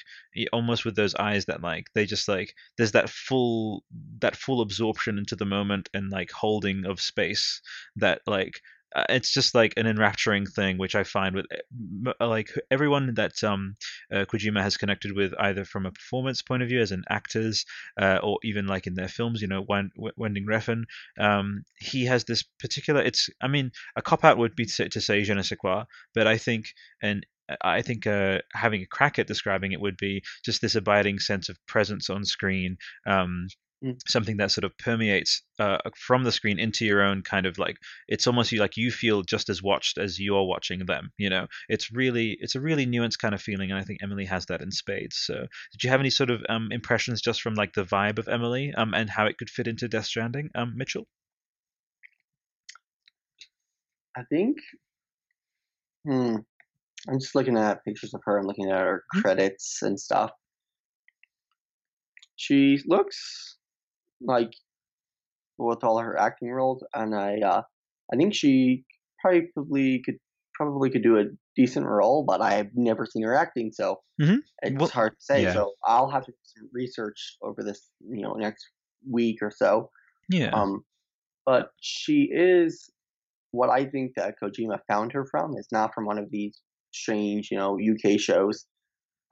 almost 0.53 0.85
with 0.85 0.97
those 0.97 1.15
eyes 1.17 1.45
that 1.45 1.61
like 1.61 1.89
they 1.95 2.07
just 2.07 2.29
like 2.29 2.55
there's 2.77 2.93
that 2.93 3.11
full 3.11 3.85
that 4.21 4.37
full 4.37 4.61
absorption 4.63 5.19
into 5.19 5.37
the 5.37 5.45
moment 5.45 5.89
and 5.93 6.11
like 6.11 6.31
holding 6.31 6.87
of 6.87 7.01
space 7.01 7.61
that 7.97 8.21
like 8.27 8.61
it's 9.09 9.33
just 9.33 9.55
like 9.55 9.75
an 9.77 9.87
enrapturing 9.87 10.47
thing, 10.47 10.79
which 10.79 10.95
I 10.95 11.05
find 11.05 11.35
with 11.35 11.47
eh, 11.53 12.13
uh, 12.21 12.29
like 12.29 12.51
everyone 12.71 13.15
that 13.15 13.43
um, 13.45 13.77
uh, 14.13 14.25
Kojima 14.25 14.61
has 14.63 14.77
connected 14.77 15.13
with, 15.13 15.33
either 15.39 15.65
from 15.65 15.87
a 15.87 15.93
performance 15.93 16.43
point 16.43 16.63
of 16.63 16.69
view 16.69 16.81
as 16.81 16.93
an 16.93 17.05
actors, 17.09 17.65
uh, 18.01 18.19
or 18.23 18.39
even 18.43 18.67
like 18.67 18.87
in 18.87 18.95
their 18.95 19.09
films. 19.09 19.41
You 19.41 19.49
know, 19.49 19.65
Winding 19.67 20.47
Refn, 20.47 20.85
um, 21.19 21.65
he 21.79 22.05
has 22.07 22.25
this 22.25 22.43
particular. 22.59 23.01
It's, 23.03 23.31
I 23.41 23.49
mean, 23.49 23.71
a 23.97 24.03
cop 24.03 24.25
out 24.25 24.39
would 24.39 24.57
be 24.57 24.67
to, 24.67 24.89
to 24.89 25.01
say 25.01 25.23
je 25.23 25.35
ne 25.35 25.43
sais 25.43 25.59
quoi, 25.59 25.85
but 26.15 26.27
I 26.27 26.39
think 26.39 26.67
and 27.03 27.25
I 27.61 27.83
think 27.83 28.07
uh, 28.07 28.39
having 28.53 28.83
a 28.83 28.87
crack 28.87 29.19
at 29.19 29.27
describing 29.27 29.73
it 29.73 29.81
would 29.81 29.97
be 29.97 30.23
just 30.45 30.61
this 30.61 30.75
abiding 30.77 31.19
sense 31.19 31.49
of 31.49 31.65
presence 31.67 32.11
on 32.11 32.25
screen, 32.25 32.77
um. 33.07 33.49
Something 34.07 34.37
that 34.37 34.51
sort 34.51 34.65
of 34.65 34.77
permeates 34.79 35.43
uh, 35.59 35.79
from 35.97 36.25
the 36.25 36.33
screen 36.33 36.59
into 36.59 36.85
your 36.85 37.03
own 37.03 37.23
kind 37.23 37.47
of 37.47 37.59
like 37.59 37.77
it's 38.09 38.27
almost 38.27 38.53
like 38.53 38.77
you 38.77 38.91
feel 38.91 39.23
just 39.23 39.49
as 39.49 39.63
watched 39.63 39.99
as 39.99 40.21
you're 40.21 40.45
watching 40.45 40.85
them 40.87 41.11
you 41.19 41.31
know? 41.31 41.47
It's 41.69 41.91
really 41.93 42.37
it's 42.41 42.55
a 42.55 42.61
really 42.61 42.87
nuanced 42.87 43.19
kind 43.19 43.35
of 43.35 43.41
feeling 43.43 43.71
and 43.71 43.79
i 43.81 43.85
think 43.85 44.01
emily 44.03 44.27
has 44.27 44.47
that 44.47 44.61
in 44.61 44.71
spades 44.71 45.17
so. 45.17 45.47
Did 45.73 45.85
you 45.85 45.91
have 45.91 46.01
any 46.01 46.11
sort 46.11 46.31
of 46.31 46.43
um, 46.49 46.69
impressions 46.73 47.23
just 47.23 47.41
from 47.43 47.55
like 47.55 47.73
the 47.73 47.85
vibe 47.85 48.19
of 48.19 48.29
emily 48.29 48.73
um, 48.77 48.95
and 48.95 49.09
how 49.09 49.27
it 49.27 49.39
could 49.39 49.51
fit 49.51 49.67
into 49.67 49.89
death 49.89 50.07
stranding 50.07 50.51
um, 50.55 50.75
mitchell? 50.77 51.07
I 54.17 54.23
think 54.31 54.59
hmm 56.07 56.37
i'm 57.09 57.19
just 57.21 57.35
looking 57.35 57.57
at 57.57 57.85
pictures 57.85 58.15
of 58.15 58.21
her 58.25 58.39
i'm 58.39 58.47
looking 58.47 58.71
at 58.71 58.79
her 58.81 59.05
credits 59.23 59.83
and 59.83 59.99
stuff. 59.99 60.31
She 62.37 62.79
looks 62.87 63.59
like 64.21 64.53
with 65.59 65.85
all 65.85 65.99
her 65.99 66.19
acting 66.19 66.51
roles, 66.51 66.83
and 66.95 67.15
I 67.15 67.39
uh, 67.39 67.63
I 68.13 68.17
think 68.17 68.35
she 68.35 68.85
probably 69.21 70.03
could 70.05 70.17
probably 70.55 70.91
could 70.91 71.03
do 71.03 71.19
a 71.19 71.25
decent 71.57 71.87
role, 71.87 72.23
but 72.23 72.41
I've 72.41 72.71
never 72.75 73.07
seen 73.07 73.23
her 73.23 73.35
acting, 73.35 73.73
so 73.73 74.01
mm-hmm. 74.21 74.37
it's 74.63 74.77
well, 74.79 74.89
hard 74.89 75.13
to 75.13 75.25
say. 75.25 75.43
Yeah. 75.43 75.55
So 75.55 75.73
I'll 75.85 76.11
have 76.11 76.25
to 76.27 76.33
do 76.33 76.37
some 76.45 76.71
research 76.73 77.37
over 77.43 77.63
this, 77.63 77.89
you 78.01 78.23
know, 78.23 78.35
next 78.35 78.67
week 79.11 79.39
or 79.43 79.51
so. 79.51 79.91
Yeah. 80.29 80.51
Um, 80.51 80.85
but 81.47 81.71
she 81.81 82.29
is 82.31 82.91
what 83.53 83.71
I 83.71 83.85
think 83.85 84.13
that 84.17 84.35
Kojima 84.43 84.79
found 84.89 85.13
her 85.13 85.27
from 85.31 85.57
is 85.57 85.67
not 85.73 85.95
from 85.95 86.05
one 86.05 86.19
of 86.19 86.31
these 86.31 86.61
strange, 86.93 87.51
you 87.51 87.57
know, 87.57 87.79
UK 87.79 88.21
shows. 88.21 88.67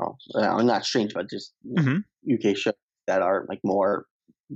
Oh, 0.01 0.17
uh, 0.35 0.63
not 0.63 0.85
strange, 0.85 1.13
but 1.13 1.29
just 1.29 1.53
mm-hmm. 1.67 1.99
UK 2.33 2.57
shows 2.57 2.75
that 3.07 3.21
are 3.21 3.47
like 3.49 3.61
more 3.65 4.07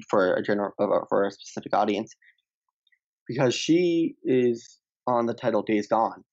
for 0.09 0.34
a 0.34 0.43
general 0.43 0.72
for 1.09 1.24
a 1.24 1.30
specific 1.30 1.74
audience 1.74 2.14
because 3.28 3.55
she 3.55 4.16
is 4.24 4.78
on 5.07 5.26
the 5.26 5.34
title 5.34 5.62
Days 5.62 5.86
Gone. 5.86 6.24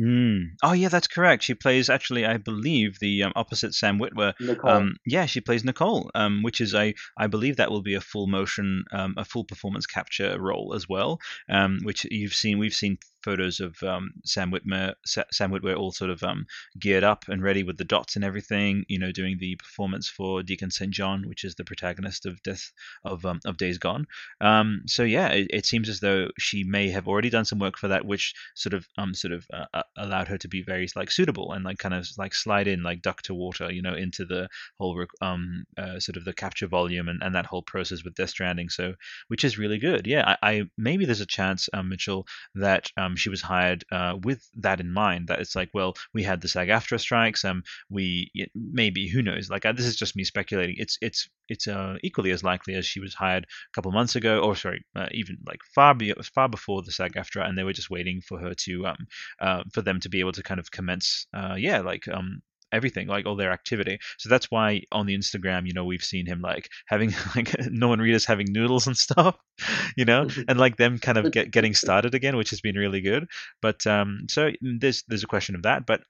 Mm. 0.00 0.50
Oh 0.62 0.72
yeah, 0.72 0.88
that's 0.88 1.08
correct. 1.08 1.42
She 1.42 1.54
plays 1.54 1.90
actually, 1.90 2.24
I 2.24 2.36
believe, 2.36 2.98
the 3.00 3.24
um, 3.24 3.32
opposite 3.34 3.74
Sam 3.74 3.98
Witwer. 3.98 4.32
Um, 4.64 4.96
yeah, 5.04 5.26
she 5.26 5.40
plays 5.40 5.64
Nicole, 5.64 6.10
um, 6.14 6.42
which 6.42 6.60
is 6.60 6.74
I 6.74 6.94
I 7.16 7.26
believe 7.26 7.56
that 7.56 7.70
will 7.70 7.82
be 7.82 7.94
a 7.94 8.00
full 8.00 8.28
motion, 8.28 8.84
um, 8.92 9.14
a 9.16 9.24
full 9.24 9.44
performance 9.44 9.86
capture 9.86 10.40
role 10.40 10.72
as 10.74 10.88
well. 10.88 11.18
Um, 11.50 11.80
which 11.82 12.06
you've 12.10 12.34
seen, 12.34 12.58
we've 12.58 12.74
seen 12.74 12.98
photos 13.22 13.60
of 13.60 13.82
um, 13.82 14.10
Sam 14.24 14.50
Whitmer, 14.50 14.94
Sam 15.04 15.50
Witwer 15.50 15.76
all 15.76 15.92
sort 15.92 16.10
of 16.10 16.22
um, 16.22 16.46
geared 16.78 17.04
up 17.04 17.24
and 17.28 17.42
ready 17.42 17.62
with 17.62 17.78
the 17.78 17.84
dots 17.84 18.16
and 18.16 18.24
everything. 18.24 18.84
You 18.88 18.98
know, 18.98 19.12
doing 19.12 19.38
the 19.38 19.56
performance 19.56 20.08
for 20.08 20.42
Deacon 20.42 20.70
St. 20.70 20.92
John, 20.92 21.28
which 21.28 21.44
is 21.44 21.54
the 21.54 21.64
protagonist 21.64 22.26
of 22.26 22.42
Death 22.42 22.72
of 23.04 23.24
um, 23.24 23.40
of 23.44 23.56
Days 23.56 23.78
Gone. 23.78 24.06
Um, 24.40 24.82
so 24.86 25.02
yeah, 25.02 25.28
it, 25.28 25.48
it, 25.50 25.66
seems 25.66 25.88
as 25.88 26.00
though 26.00 26.28
she 26.38 26.64
may 26.64 26.88
have 26.90 27.08
already 27.08 27.30
done 27.30 27.44
some 27.44 27.58
work 27.58 27.76
for 27.76 27.88
that, 27.88 28.04
which 28.04 28.34
sort 28.54 28.74
of 28.74 28.86
um, 28.96 29.14
sort 29.14 29.32
of 29.32 29.46
uh, 29.52 29.66
uh 29.74 29.82
allowed 29.96 30.28
her 30.28 30.38
to 30.38 30.48
be 30.48 30.62
very 30.62 30.88
like 30.96 31.10
suitable 31.10 31.52
and 31.52 31.64
like 31.64 31.78
kind 31.78 31.94
of 31.94 32.06
like 32.16 32.34
slide 32.34 32.68
in 32.68 32.82
like 32.82 33.02
duck 33.02 33.22
to 33.22 33.34
water, 33.34 33.70
you 33.72 33.82
know, 33.82 33.94
into 33.94 34.24
the 34.24 34.48
whole 34.78 35.04
um 35.20 35.64
uh, 35.76 35.98
sort 35.98 36.16
of 36.16 36.24
the 36.24 36.32
capture 36.32 36.66
volume 36.66 37.08
and, 37.08 37.22
and 37.22 37.34
that 37.34 37.46
whole 37.46 37.62
process 37.62 38.04
with 38.04 38.14
Death 38.14 38.30
Stranding. 38.30 38.68
So 38.68 38.94
which 39.28 39.44
is 39.44 39.58
really 39.58 39.78
good. 39.78 40.06
Yeah, 40.06 40.36
I, 40.42 40.50
I 40.50 40.62
maybe 40.76 41.04
there's 41.04 41.20
a 41.20 41.26
chance, 41.26 41.68
um, 41.72 41.88
Mitchell, 41.88 42.26
that 42.54 42.90
um, 43.08 43.16
she 43.16 43.30
was 43.30 43.42
hired 43.42 43.84
uh, 43.92 44.16
with 44.22 44.48
that 44.56 44.80
in 44.80 44.92
mind. 44.92 45.28
That 45.28 45.40
it's 45.40 45.56
like, 45.56 45.70
well, 45.74 45.94
we 46.14 46.22
had 46.22 46.40
the 46.40 46.48
SAG-AFTRA 46.48 47.00
strikes. 47.00 47.44
Um, 47.44 47.62
we 47.90 48.30
maybe 48.54 49.08
who 49.08 49.22
knows? 49.22 49.50
Like 49.50 49.64
uh, 49.64 49.72
this 49.72 49.86
is 49.86 49.96
just 49.96 50.16
me 50.16 50.24
speculating. 50.24 50.76
It's 50.78 50.98
it's 51.00 51.28
it's 51.48 51.66
uh, 51.66 51.96
equally 52.02 52.30
as 52.30 52.44
likely 52.44 52.74
as 52.74 52.86
she 52.86 53.00
was 53.00 53.14
hired 53.14 53.44
a 53.44 53.72
couple 53.74 53.92
months 53.92 54.16
ago, 54.16 54.40
or 54.40 54.56
sorry, 54.56 54.84
uh, 54.96 55.08
even 55.12 55.38
like 55.46 55.60
far 55.74 55.94
be, 55.94 56.12
far 56.34 56.48
before 56.48 56.82
the 56.82 56.92
SAG-AFTRA, 56.92 57.48
and 57.48 57.56
they 57.56 57.64
were 57.64 57.72
just 57.72 57.90
waiting 57.90 58.20
for 58.20 58.38
her 58.38 58.54
to 58.54 58.86
um 58.86 59.06
uh, 59.40 59.62
for 59.72 59.82
them 59.82 60.00
to 60.00 60.08
be 60.08 60.20
able 60.20 60.32
to 60.32 60.42
kind 60.42 60.60
of 60.60 60.70
commence 60.70 61.26
uh, 61.34 61.54
yeah 61.56 61.80
like 61.80 62.06
um 62.08 62.42
everything, 62.72 63.08
like 63.08 63.26
all 63.26 63.36
their 63.36 63.52
activity. 63.52 63.98
So 64.18 64.28
that's 64.28 64.50
why 64.50 64.82
on 64.92 65.06
the 65.06 65.16
Instagram, 65.16 65.66
you 65.66 65.72
know, 65.72 65.84
we've 65.84 66.02
seen 66.02 66.26
him 66.26 66.40
like 66.40 66.68
having 66.86 67.14
like 67.36 67.54
Norman 67.70 68.00
Reedus 68.00 68.26
having 68.26 68.46
noodles 68.50 68.86
and 68.86 68.96
stuff, 68.96 69.36
you 69.96 70.04
know, 70.04 70.26
mm-hmm. 70.26 70.42
and 70.48 70.58
like 70.58 70.76
them 70.76 70.98
kind 70.98 71.18
of 71.18 71.32
get, 71.32 71.50
getting 71.50 71.74
started 71.84 72.14
again, 72.14 72.36
which 72.36 72.50
has 72.50 72.60
been 72.60 72.76
really 72.76 73.00
good. 73.00 73.26
But 73.62 73.86
um, 73.86 74.26
so 74.28 74.50
mm, 74.50 74.80
there's 74.80 75.04
there's 75.08 75.24
a 75.24 75.28
question 75.28 75.54
of 75.54 75.62
that, 75.62 75.86
but 75.86 76.02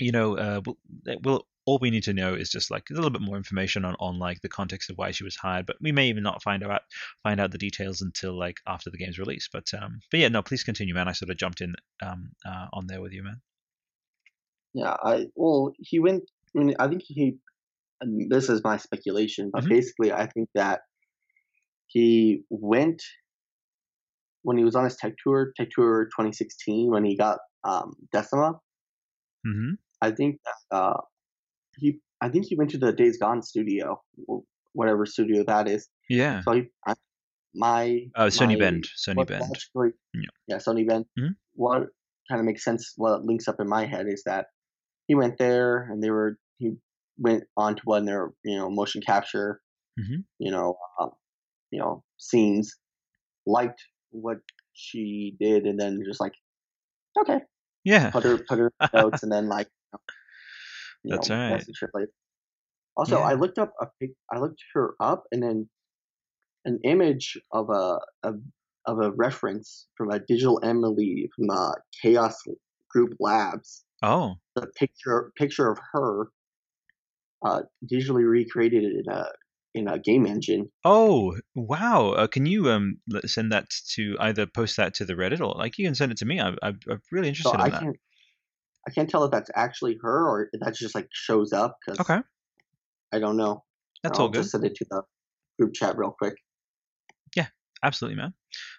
you 0.00 0.12
know, 0.12 0.36
uh, 0.36 0.60
we'll, 0.64 0.78
we'll 1.22 1.46
all 1.64 1.78
we 1.80 1.90
need 1.90 2.02
to 2.02 2.12
know 2.12 2.34
is 2.34 2.50
just 2.50 2.70
like 2.70 2.90
a 2.90 2.94
little 2.94 3.10
bit 3.10 3.22
more 3.22 3.36
information 3.36 3.84
on, 3.84 3.94
on 4.00 4.18
like 4.18 4.40
the 4.40 4.48
context 4.48 4.90
of 4.90 4.98
why 4.98 5.10
she 5.10 5.24
was 5.24 5.36
hired 5.36 5.66
but 5.66 5.76
we 5.80 5.92
may 5.92 6.08
even 6.08 6.22
not 6.22 6.42
find 6.42 6.62
out 6.64 6.82
find 7.22 7.40
out 7.40 7.50
the 7.50 7.58
details 7.58 8.02
until 8.02 8.36
like 8.36 8.58
after 8.66 8.90
the 8.90 8.98
game's 8.98 9.18
release 9.18 9.48
but 9.52 9.72
um 9.74 10.00
but 10.10 10.20
yeah 10.20 10.28
no 10.28 10.42
please 10.42 10.64
continue 10.64 10.94
man 10.94 11.08
i 11.08 11.12
sort 11.12 11.30
of 11.30 11.36
jumped 11.36 11.60
in 11.60 11.74
um 12.02 12.32
uh, 12.44 12.66
on 12.72 12.86
there 12.86 13.00
with 13.00 13.12
you 13.12 13.22
man 13.22 13.40
yeah, 14.74 14.96
I 15.02 15.26
well, 15.34 15.72
he 15.78 15.98
went. 15.98 16.24
I 16.56 16.60
mean, 16.60 16.76
I 16.78 16.88
think 16.88 17.02
he. 17.04 17.36
this 18.28 18.48
is 18.48 18.62
my 18.64 18.76
speculation, 18.76 19.50
but 19.52 19.62
mm-hmm. 19.62 19.74
basically, 19.74 20.12
I 20.12 20.26
think 20.26 20.48
that 20.54 20.80
he 21.86 22.42
went 22.50 23.02
when 24.42 24.56
he 24.56 24.64
was 24.64 24.74
on 24.74 24.84
his 24.84 24.96
tech 24.96 25.14
tour, 25.22 25.52
tech 25.56 25.68
tour 25.70 26.06
2016, 26.06 26.90
when 26.90 27.04
he 27.04 27.16
got 27.16 27.38
um, 27.64 27.94
Decima. 28.12 28.52
Mm-hmm. 29.46 29.72
I 30.00 30.10
think 30.10 30.38
uh, 30.70 30.98
he. 31.76 31.98
I 32.20 32.28
think 32.28 32.46
he 32.46 32.54
went 32.54 32.70
to 32.70 32.78
the 32.78 32.92
Days 32.92 33.18
Gone 33.18 33.42
studio, 33.42 34.00
whatever 34.72 35.04
studio 35.06 35.44
that 35.46 35.68
is. 35.68 35.88
Yeah. 36.08 36.40
So 36.42 36.52
he, 36.52 36.62
I, 36.86 36.94
my. 37.54 38.00
Oh, 38.16 38.26
Sony 38.26 38.54
my, 38.54 38.56
Bend. 38.56 38.88
Sony 38.96 39.26
Bend. 39.26 39.44
Yeah. 39.74 40.20
yeah, 40.46 40.56
Sony 40.56 40.86
Bend. 40.86 41.04
Mm-hmm. 41.18 41.32
What 41.54 41.88
kind 42.28 42.40
of 42.40 42.46
makes 42.46 42.64
sense? 42.64 42.94
What 42.96 43.24
links 43.24 43.48
up 43.48 43.56
in 43.58 43.68
my 43.68 43.86
head 43.86 44.06
is 44.08 44.22
that 44.24 44.46
he 45.12 45.14
went 45.14 45.36
there 45.36 45.88
and 45.90 46.02
they 46.02 46.08
were 46.08 46.38
he 46.56 46.72
went 47.18 47.44
on 47.54 47.76
to 47.76 47.82
one 47.84 48.06
their 48.06 48.32
you 48.46 48.56
know 48.56 48.70
motion 48.70 49.02
capture 49.04 49.60
mm-hmm. 50.00 50.20
you 50.38 50.50
know 50.50 50.74
uh, 50.98 51.08
you 51.70 51.78
know 51.78 52.02
scenes 52.16 52.74
liked 53.46 53.82
what 54.10 54.38
she 54.72 55.36
did 55.38 55.64
and 55.64 55.78
then 55.78 56.00
just 56.06 56.18
like 56.18 56.32
okay. 57.20 57.40
Yeah. 57.84 58.10
Put 58.10 58.24
her 58.24 58.38
put 58.38 58.58
her 58.58 58.72
notes 58.94 59.22
and 59.22 59.30
then 59.30 59.50
like 59.50 59.68
you 61.04 61.10
that's 61.10 61.28
know, 61.28 61.58
right. 61.94 62.08
also 62.96 63.18
yeah. 63.18 63.24
i 63.24 63.34
looked 63.34 63.58
up 63.58 63.72
a 63.82 63.86
pic 64.00 64.12
i 64.32 64.38
looked 64.38 64.62
her 64.72 64.94
up 64.98 65.24
and 65.30 65.42
then 65.42 65.68
an 66.64 66.78
image 66.84 67.36
of 67.52 67.68
a, 67.68 67.98
a 68.22 68.32
of 68.86 68.98
a 68.98 69.10
reference 69.10 69.88
from 69.94 70.10
a 70.10 70.20
digital 70.20 70.58
emily 70.62 71.28
from 71.36 71.50
uh, 71.50 71.72
chaos 72.00 72.40
group 72.90 73.12
labs 73.20 73.84
Oh, 74.02 74.36
the 74.54 74.66
picture 74.66 75.32
picture 75.36 75.70
of 75.70 75.78
her 75.92 76.28
uh, 77.44 77.62
digitally 77.90 78.28
recreated 78.28 78.84
in 78.84 79.12
a 79.12 79.26
in 79.74 79.88
a 79.88 79.98
game 79.98 80.26
engine. 80.26 80.70
Oh, 80.84 81.36
wow! 81.54 82.10
Uh, 82.10 82.26
can 82.26 82.46
you 82.46 82.70
um 82.70 82.98
send 83.24 83.52
that 83.52 83.70
to 83.94 84.16
either 84.20 84.46
post 84.46 84.76
that 84.76 84.94
to 84.94 85.04
the 85.04 85.14
Reddit 85.14 85.40
or 85.40 85.54
like 85.54 85.78
you 85.78 85.86
can 85.86 85.94
send 85.94 86.12
it 86.12 86.18
to 86.18 86.24
me? 86.24 86.40
I, 86.40 86.50
I, 86.62 86.68
I'm 86.90 87.02
really 87.10 87.28
interested 87.28 87.50
so 87.50 87.54
in 87.54 87.60
I 87.60 87.70
that. 87.70 87.80
Can't, 87.80 87.96
I 88.86 88.90
can't 88.90 89.08
tell 89.08 89.24
if 89.24 89.30
that's 89.30 89.50
actually 89.54 89.98
her 90.02 90.28
or 90.28 90.48
if 90.52 90.60
that 90.60 90.74
just 90.74 90.94
like 90.94 91.08
shows 91.12 91.52
up. 91.52 91.78
Cause 91.88 92.00
okay. 92.00 92.20
I 93.12 93.18
don't 93.18 93.36
know. 93.36 93.64
That's 94.02 94.18
I'll 94.18 94.26
all 94.26 94.32
good. 94.32 94.42
Just 94.42 94.52
send 94.52 94.64
it 94.64 94.74
to 94.76 94.86
the 94.90 95.02
group 95.58 95.74
chat 95.74 95.96
real 95.96 96.14
quick. 96.18 96.34
Yeah, 97.36 97.46
absolutely, 97.82 98.16
man 98.16 98.34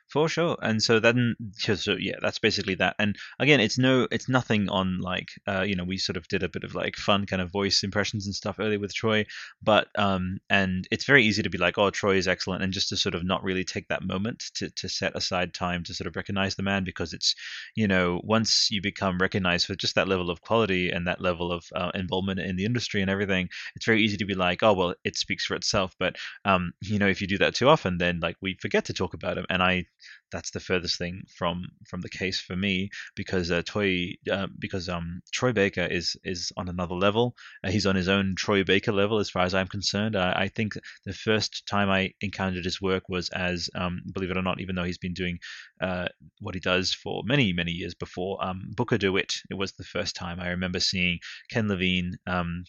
for 0.08 0.30
sure. 0.30 0.56
And 0.62 0.82
so 0.82 1.00
then 1.00 1.36
so 1.60 1.96
yeah 2.00 2.18
that's 2.22 2.38
basically 2.38 2.76
that. 2.76 2.96
And 3.00 3.16
again 3.40 3.60
it's 3.60 3.78
no 3.80 4.08
it's 4.12 4.30
nothing 4.30 4.70
on 4.70 5.00
like 5.00 5.30
uh, 5.48 5.62
you 5.62 5.76
know 5.76 5.84
we 5.84 5.98
sort 5.98 6.18
of 6.18 6.28
did 6.28 6.44
a 6.44 6.50
bit 6.50 6.64
of 6.64 6.76
like 6.76 6.96
fun 6.96 7.26
kind 7.26 7.42
of 7.42 7.52
voice 7.52 7.82
impressions 7.84 8.28
and 8.28 8.36
stuff 8.36 8.58
earlier 8.60 8.80
with 8.80 8.94
troy. 8.94 9.26
But 9.64 9.88
um 9.98 10.38
and 10.52 10.88
it's 10.92 11.06
very 11.06 11.24
easy 11.24 11.42
to 11.42 11.50
be 11.50 11.58
like 11.58 11.80
oh 11.80 11.90
troy 11.90 12.16
is 12.18 12.28
excellent 12.28 12.64
and 12.64 12.72
just 12.72 12.90
to 12.90 12.98
sort 12.98 13.16
of 13.16 13.24
not 13.26 13.44
really 13.44 13.64
take 13.64 13.88
that 13.88 14.04
moment 14.04 14.44
to, 14.56 14.70
to 14.70 14.88
set 14.88 15.16
aside 15.16 15.54
time 15.54 15.84
to 15.86 15.94
sort 15.96 16.08
of 16.08 16.16
recognize 16.16 16.56
the 16.56 16.64
man 16.64 16.84
because 16.84 17.14
it's 17.14 17.34
you 17.76 17.88
know 17.88 18.22
once 18.24 18.70
you 18.70 18.82
become 18.82 19.18
recognized 19.18 19.66
for 19.66 19.76
just 19.76 19.96
that 19.96 20.08
level 20.08 20.30
of 20.30 20.42
quality 20.42 20.92
and 20.92 21.08
that 21.08 21.22
level 21.22 21.52
of 21.52 21.66
uh, 21.76 21.92
involvement 21.96 22.40
in 22.40 22.56
the 22.56 22.66
industry 22.66 23.02
and 23.02 23.10
everything 23.10 23.50
it's 23.76 23.86
very 23.86 24.04
easy 24.04 24.18
to 24.18 24.26
be 24.26 24.36
like 24.36 24.62
oh 24.62 24.74
well 24.74 24.94
it 25.04 25.16
speaks 25.18 25.46
for 25.46 25.56
itself. 25.56 25.96
But 25.98 26.18
um 26.46 26.74
you 26.82 27.00
know 27.00 27.08
if 27.08 27.20
you 27.20 27.28
do 27.28 27.40
that 27.40 27.56
too 27.56 27.68
often 27.68 27.98
then 27.98 28.20
like 28.20 28.36
we 28.42 28.56
forget 28.62 28.86
to 28.86 28.94
talk 28.94 29.14
about 29.16 29.38
him. 29.38 29.46
And 29.50 29.64
i 29.64 29.86
that's 30.32 30.52
the 30.52 30.60
furthest 30.60 30.98
thing 30.98 31.24
from 31.38 31.64
from 31.88 32.02
the 32.02 32.10
case 32.10 32.40
for 32.40 32.56
me 32.56 32.90
because 33.16 33.52
uh, 33.52 33.62
Toy 33.66 34.16
uh, 34.32 34.48
because 34.60 34.90
um 34.90 35.22
Troy 35.32 35.52
Baker 35.54 35.86
is 35.86 36.16
is 36.24 36.52
on 36.58 36.70
another 36.70 36.96
level. 36.96 37.36
Uh, 37.64 37.72
he's 37.72 37.86
on 37.86 37.96
his 37.96 38.08
own 38.08 38.36
Troy 38.36 38.64
Baker 38.64 38.92
level 38.92 39.20
as 39.20 39.30
far 39.30 39.44
as 39.44 39.54
I'm 39.54 39.68
concerned. 39.68 40.16
I 40.16 40.48
think 40.48 40.74
the 41.06 41.14
first 41.14 41.66
time 41.68 41.90
I 41.90 42.14
encountered 42.22 42.66
his 42.66 42.82
work 42.82 43.10
was 43.10 43.30
as 43.30 43.70
um, 43.76 44.02
believe 44.12 44.32
it 44.32 44.38
or 44.38 44.42
not, 44.42 44.60
even 44.60 44.76
though 44.76 44.84
he's 44.84 44.98
been 44.98 45.14
doing 45.14 45.40
uh, 45.82 46.08
what 46.40 46.56
he 46.56 46.62
does 46.62 46.94
for 46.94 47.24
many 47.26 47.54
many 47.54 47.72
years 47.72 47.94
before 47.94 48.44
um, 48.44 48.72
Booker 48.76 48.98
DeWitt. 48.98 49.34
It 49.50 49.56
was 49.56 49.74
the 49.74 49.84
first 49.84 50.16
time 50.16 50.40
I 50.40 50.50
remember 50.50 50.80
seeing 50.80 51.20
Ken 51.50 51.68
Levine 51.68 52.18
um, 52.28 52.64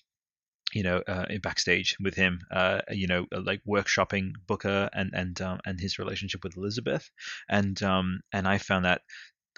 you 0.74 0.82
know, 0.82 0.98
uh, 1.06 1.26
backstage 1.42 1.96
with 2.00 2.14
him, 2.14 2.40
uh, 2.50 2.80
you 2.90 3.06
know, 3.06 3.26
uh, 3.34 3.40
like 3.40 3.60
workshopping 3.66 4.32
Booker 4.46 4.90
and 4.92 5.10
and 5.14 5.40
um, 5.40 5.60
and 5.64 5.80
his 5.80 5.98
relationship 5.98 6.42
with 6.44 6.56
Elizabeth, 6.56 7.08
and 7.48 7.82
um, 7.82 8.20
and 8.32 8.46
I 8.48 8.58
found 8.58 8.84
that 8.84 9.02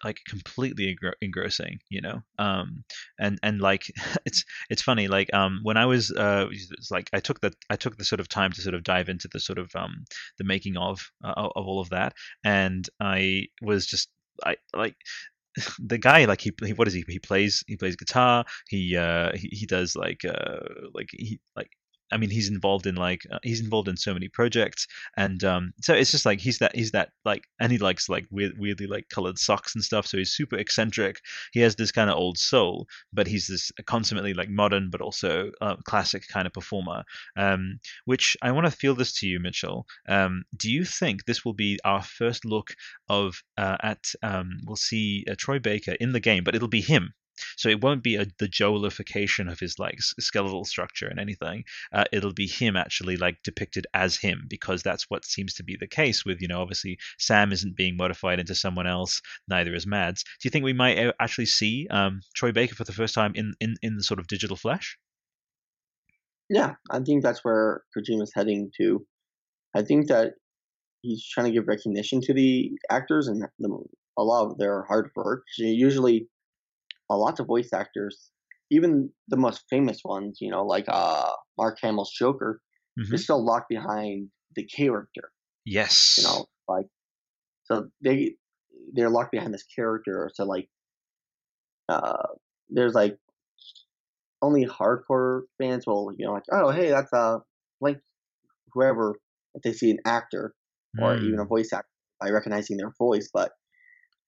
like 0.05 0.21
completely 0.29 0.97
engrossing 1.23 1.79
you 1.89 2.01
know? 2.01 2.21
Um 2.39 2.85
and 3.19 3.39
and 3.43 3.61
like 3.61 3.85
it's 4.27 4.45
it's 4.69 4.83
funny 4.83 5.09
like 5.09 5.33
um 5.33 5.61
when 5.62 5.77
i 5.77 5.87
was 5.87 6.12
uh 6.12 6.47
it's 6.51 6.91
like 6.91 7.09
i 7.12 7.21
took 7.21 7.41
that 7.41 7.55
i 7.71 7.77
took 7.77 7.97
the 7.97 8.05
sort 8.05 8.21
of 8.21 8.29
time 8.29 8.53
to 8.53 8.61
sort 8.61 8.75
of 8.75 8.85
dive 8.85 9.09
into 9.09 9.29
the 9.33 9.41
sort 9.41 9.59
of 9.59 9.71
um 9.75 10.05
the 10.39 10.45
making 10.45 10.77
of 10.77 11.01
uh, 11.25 11.33
of 11.37 11.67
all 11.67 11.81
of 11.81 11.91
that. 11.91 12.12
And 12.45 12.89
i 13.01 13.47
was 13.62 13.87
just 13.87 14.09
I 14.45 14.57
like 14.75 14.97
the 15.78 15.98
guy 15.98 16.24
like 16.26 16.40
he, 16.40 16.52
he 16.64 16.72
what 16.72 16.88
is 16.88 16.94
he? 16.94 17.04
He 17.09 17.18
plays 17.18 17.64
he 17.66 17.76
plays 17.76 17.96
guitar. 17.96 18.44
He 18.68 18.96
uh 18.96 19.32
he, 19.34 19.48
he 19.52 19.66
does 19.66 19.96
like 19.96 20.24
uh 20.24 20.59
like 20.94 21.09
he 21.12 21.40
like 21.57 21.70
I 22.12 22.16
mean, 22.16 22.30
he's 22.30 22.48
involved 22.48 22.86
in 22.86 22.94
like 22.94 23.22
uh, 23.30 23.38
he's 23.42 23.61
involved 23.61 23.88
in 23.88 23.96
so 23.96 24.14
many 24.14 24.28
projects, 24.28 24.86
and 25.16 25.42
um, 25.44 25.72
so 25.80 25.94
it's 25.94 26.11
just 26.11 26.26
like 26.26 26.40
he's 26.40 26.59
that 26.59 26.74
he's 26.74 26.92
that 26.92 27.11
like, 27.24 27.44
and 27.61 27.72
he 27.72 27.78
likes 27.78 28.09
like 28.09 28.26
weird, 28.30 28.59
weirdly 28.59 28.86
like 28.86 29.09
colored 29.09 29.38
socks 29.38 29.74
and 29.74 29.82
stuff. 29.82 30.07
So 30.07 30.18
he's 30.18 30.32
super 30.32 30.57
eccentric. 30.57 31.20
He 31.52 31.61
has 31.61 31.76
this 31.76 31.92
kind 31.92 32.11
of 32.11 32.16
old 32.16 32.38
soul, 32.38 32.86
but 33.12 33.26
he's 33.26 33.46
this 33.48 33.72
consummately 33.86 34.34
like 34.34 34.48
modern, 34.48 34.90
but 34.90 35.00
also 35.00 35.50
uh, 35.61 35.76
classic 35.84 36.26
kind 36.28 36.46
of 36.46 36.52
performer. 36.52 37.04
Um, 37.36 37.80
which 38.04 38.36
I 38.42 38.52
want 38.52 38.66
to 38.66 38.70
feel 38.70 38.94
this 38.94 39.12
to 39.20 39.26
you, 39.26 39.40
Mitchell. 39.40 39.86
Um, 40.09 40.44
do 40.57 40.70
you 40.70 40.84
think 40.84 41.24
this 41.24 41.44
will 41.44 41.54
be 41.54 41.78
our 41.84 42.02
first 42.02 42.44
look 42.44 42.74
of 43.09 43.42
uh, 43.57 43.76
at 43.82 44.04
um, 44.22 44.59
we'll 44.64 44.76
see 44.76 45.24
uh, 45.30 45.34
Troy 45.36 45.59
Baker 45.59 45.92
in 45.92 46.12
the 46.12 46.20
game, 46.20 46.44
but 46.44 46.54
it'll 46.54 46.68
be 46.68 46.80
him 46.80 47.14
so 47.57 47.68
it 47.68 47.82
won't 47.82 48.03
be 48.03 48.16
a, 48.16 48.26
the 48.39 48.49
Joelification 48.49 49.51
of 49.51 49.61
his 49.61 49.78
like 49.78 50.01
skeletal 50.01 50.64
structure 50.64 51.07
and 51.07 51.18
anything. 51.18 51.64
Uh, 51.93 52.05
it'll 52.12 52.32
be 52.32 52.47
him 52.47 52.76
actually 52.76 53.16
like 53.16 53.43
depicted 53.43 53.87
as 53.95 54.16
him 54.16 54.47
because 54.49 54.82
that's 54.82 55.11
what 55.11 55.24
seems 55.24 55.55
to 55.55 55.64
be 55.64 55.76
the 55.76 55.87
case 55.87 56.24
with 56.24 56.41
you 56.41 56.49
know 56.49 56.61
obviously 56.61 56.99
Sam 57.18 57.53
isn't 57.53 57.76
being 57.76 57.97
modified 57.97 58.41
into 58.41 58.55
someone 58.55 58.87
else, 58.87 59.20
neither 59.49 59.74
is 59.74 59.87
Mads. 59.87 60.22
Do 60.22 60.30
you 60.45 60.51
think 60.51 60.64
we 60.64 60.72
might 60.72 60.99
uh, 60.99 61.12
actually 61.20 61.47
see 61.47 61.87
um, 61.91 62.20
Troy 62.34 62.53
Baker 62.53 62.74
for 62.74 62.84
the 62.84 62.93
first 62.93 63.14
time 63.14 63.32
in, 63.34 63.55
in 63.61 63.76
in 63.82 63.97
the 63.97 64.03
sort 64.03 64.20
of 64.20 64.26
digital 64.26 64.57
flesh? 64.57 64.99
Yeah, 66.49 66.74
I 66.91 67.01
think 67.01 67.22
that's 67.22 67.45
where 67.45 67.82
Kojima's 67.97 68.32
heading 68.34 68.70
to. 68.78 69.05
I 69.74 69.82
think 69.82 70.09
that 70.09 70.34
he's 71.03 71.26
trying 71.26 71.47
to 71.47 71.53
give 71.53 71.68
recognition 71.68 72.20
to 72.22 72.32
the 72.32 72.72
actors 72.91 73.28
and 73.28 73.45
the, 73.59 73.84
a 74.16 74.22
lot 74.22 74.47
of 74.47 74.59
their 74.59 74.84
hard 74.84 75.11
work. 75.16 75.45
Usually, 75.59 76.28
a 77.11 77.16
lot 77.16 77.40
of 77.40 77.46
voice 77.46 77.70
actors, 77.72 78.30
even 78.70 79.11
the 79.28 79.36
most 79.36 79.64
famous 79.70 80.00
ones, 80.04 80.38
you 80.40 80.50
know, 80.50 80.64
like 80.64 80.84
uh, 80.88 81.30
Mark 81.59 81.78
Hamill's 81.82 82.12
Joker, 82.12 82.61
mm-hmm. 82.98 83.11
they're 83.11 83.18
still 83.18 83.44
locked 83.44 83.68
behind 83.68 84.28
the 84.54 84.64
character. 84.64 85.30
Yes. 85.64 86.18
You 86.18 86.24
know, 86.24 86.46
like 86.68 86.86
so 87.64 87.88
they 88.02 88.34
they're 88.92 89.11
locked 89.11 89.32
behind 89.32 89.52
this 89.52 89.64
character. 89.74 90.30
So 90.34 90.44
like, 90.44 90.68
uh, 91.88 92.26
there's 92.68 92.94
like 92.94 93.16
only 94.42 94.66
hardcore 94.66 95.42
fans 95.61 95.86
will 95.86 96.12
you 96.18 96.26
know 96.26 96.32
like 96.32 96.42
oh 96.52 96.70
hey 96.70 96.90
that's 96.90 97.12
a 97.12 97.38
like 97.80 97.98
whoever 98.72 99.14
if 99.54 99.62
they 99.62 99.72
see 99.72 99.90
an 99.90 99.98
actor 100.04 100.54
or 101.00 101.16
even 101.16 101.38
a 101.38 101.44
mm. 101.44 101.48
voice 101.48 101.72
actor 101.72 101.88
by 102.20 102.30
recognizing 102.30 102.76
their 102.76 102.92
voice, 102.98 103.28
but 103.32 103.52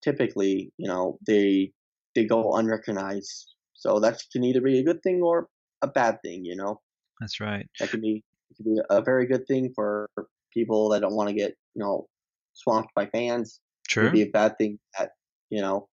typically, 0.02 0.72
you 0.76 0.88
know, 0.88 1.18
they 1.26 1.72
they 2.18 2.26
go 2.26 2.54
unrecognized. 2.54 3.46
So 3.74 4.00
that 4.00 4.20
can 4.32 4.42
either 4.42 4.60
be 4.60 4.80
a 4.80 4.84
good 4.84 5.02
thing 5.02 5.22
or 5.22 5.46
a 5.82 5.86
bad 5.86 6.18
thing, 6.24 6.44
you 6.44 6.56
know. 6.56 6.80
That's 7.20 7.38
right. 7.40 7.66
That 7.78 7.90
can 7.90 8.00
be 8.00 8.24
can 8.56 8.64
be 8.74 8.80
a 8.90 9.00
very 9.02 9.26
good 9.26 9.46
thing 9.46 9.72
for 9.74 10.08
people 10.52 10.88
that 10.90 11.00
don't 11.00 11.14
want 11.14 11.28
to 11.28 11.34
get 11.34 11.52
you 11.74 11.80
know 11.84 12.06
swamped 12.54 12.90
by 12.94 13.06
fans. 13.06 13.60
True. 13.88 14.06
It 14.08 14.12
be 14.12 14.22
a 14.22 14.30
bad 14.40 14.58
thing 14.58 14.78
that 14.98 15.10
you 15.50 15.60
know 15.62 15.88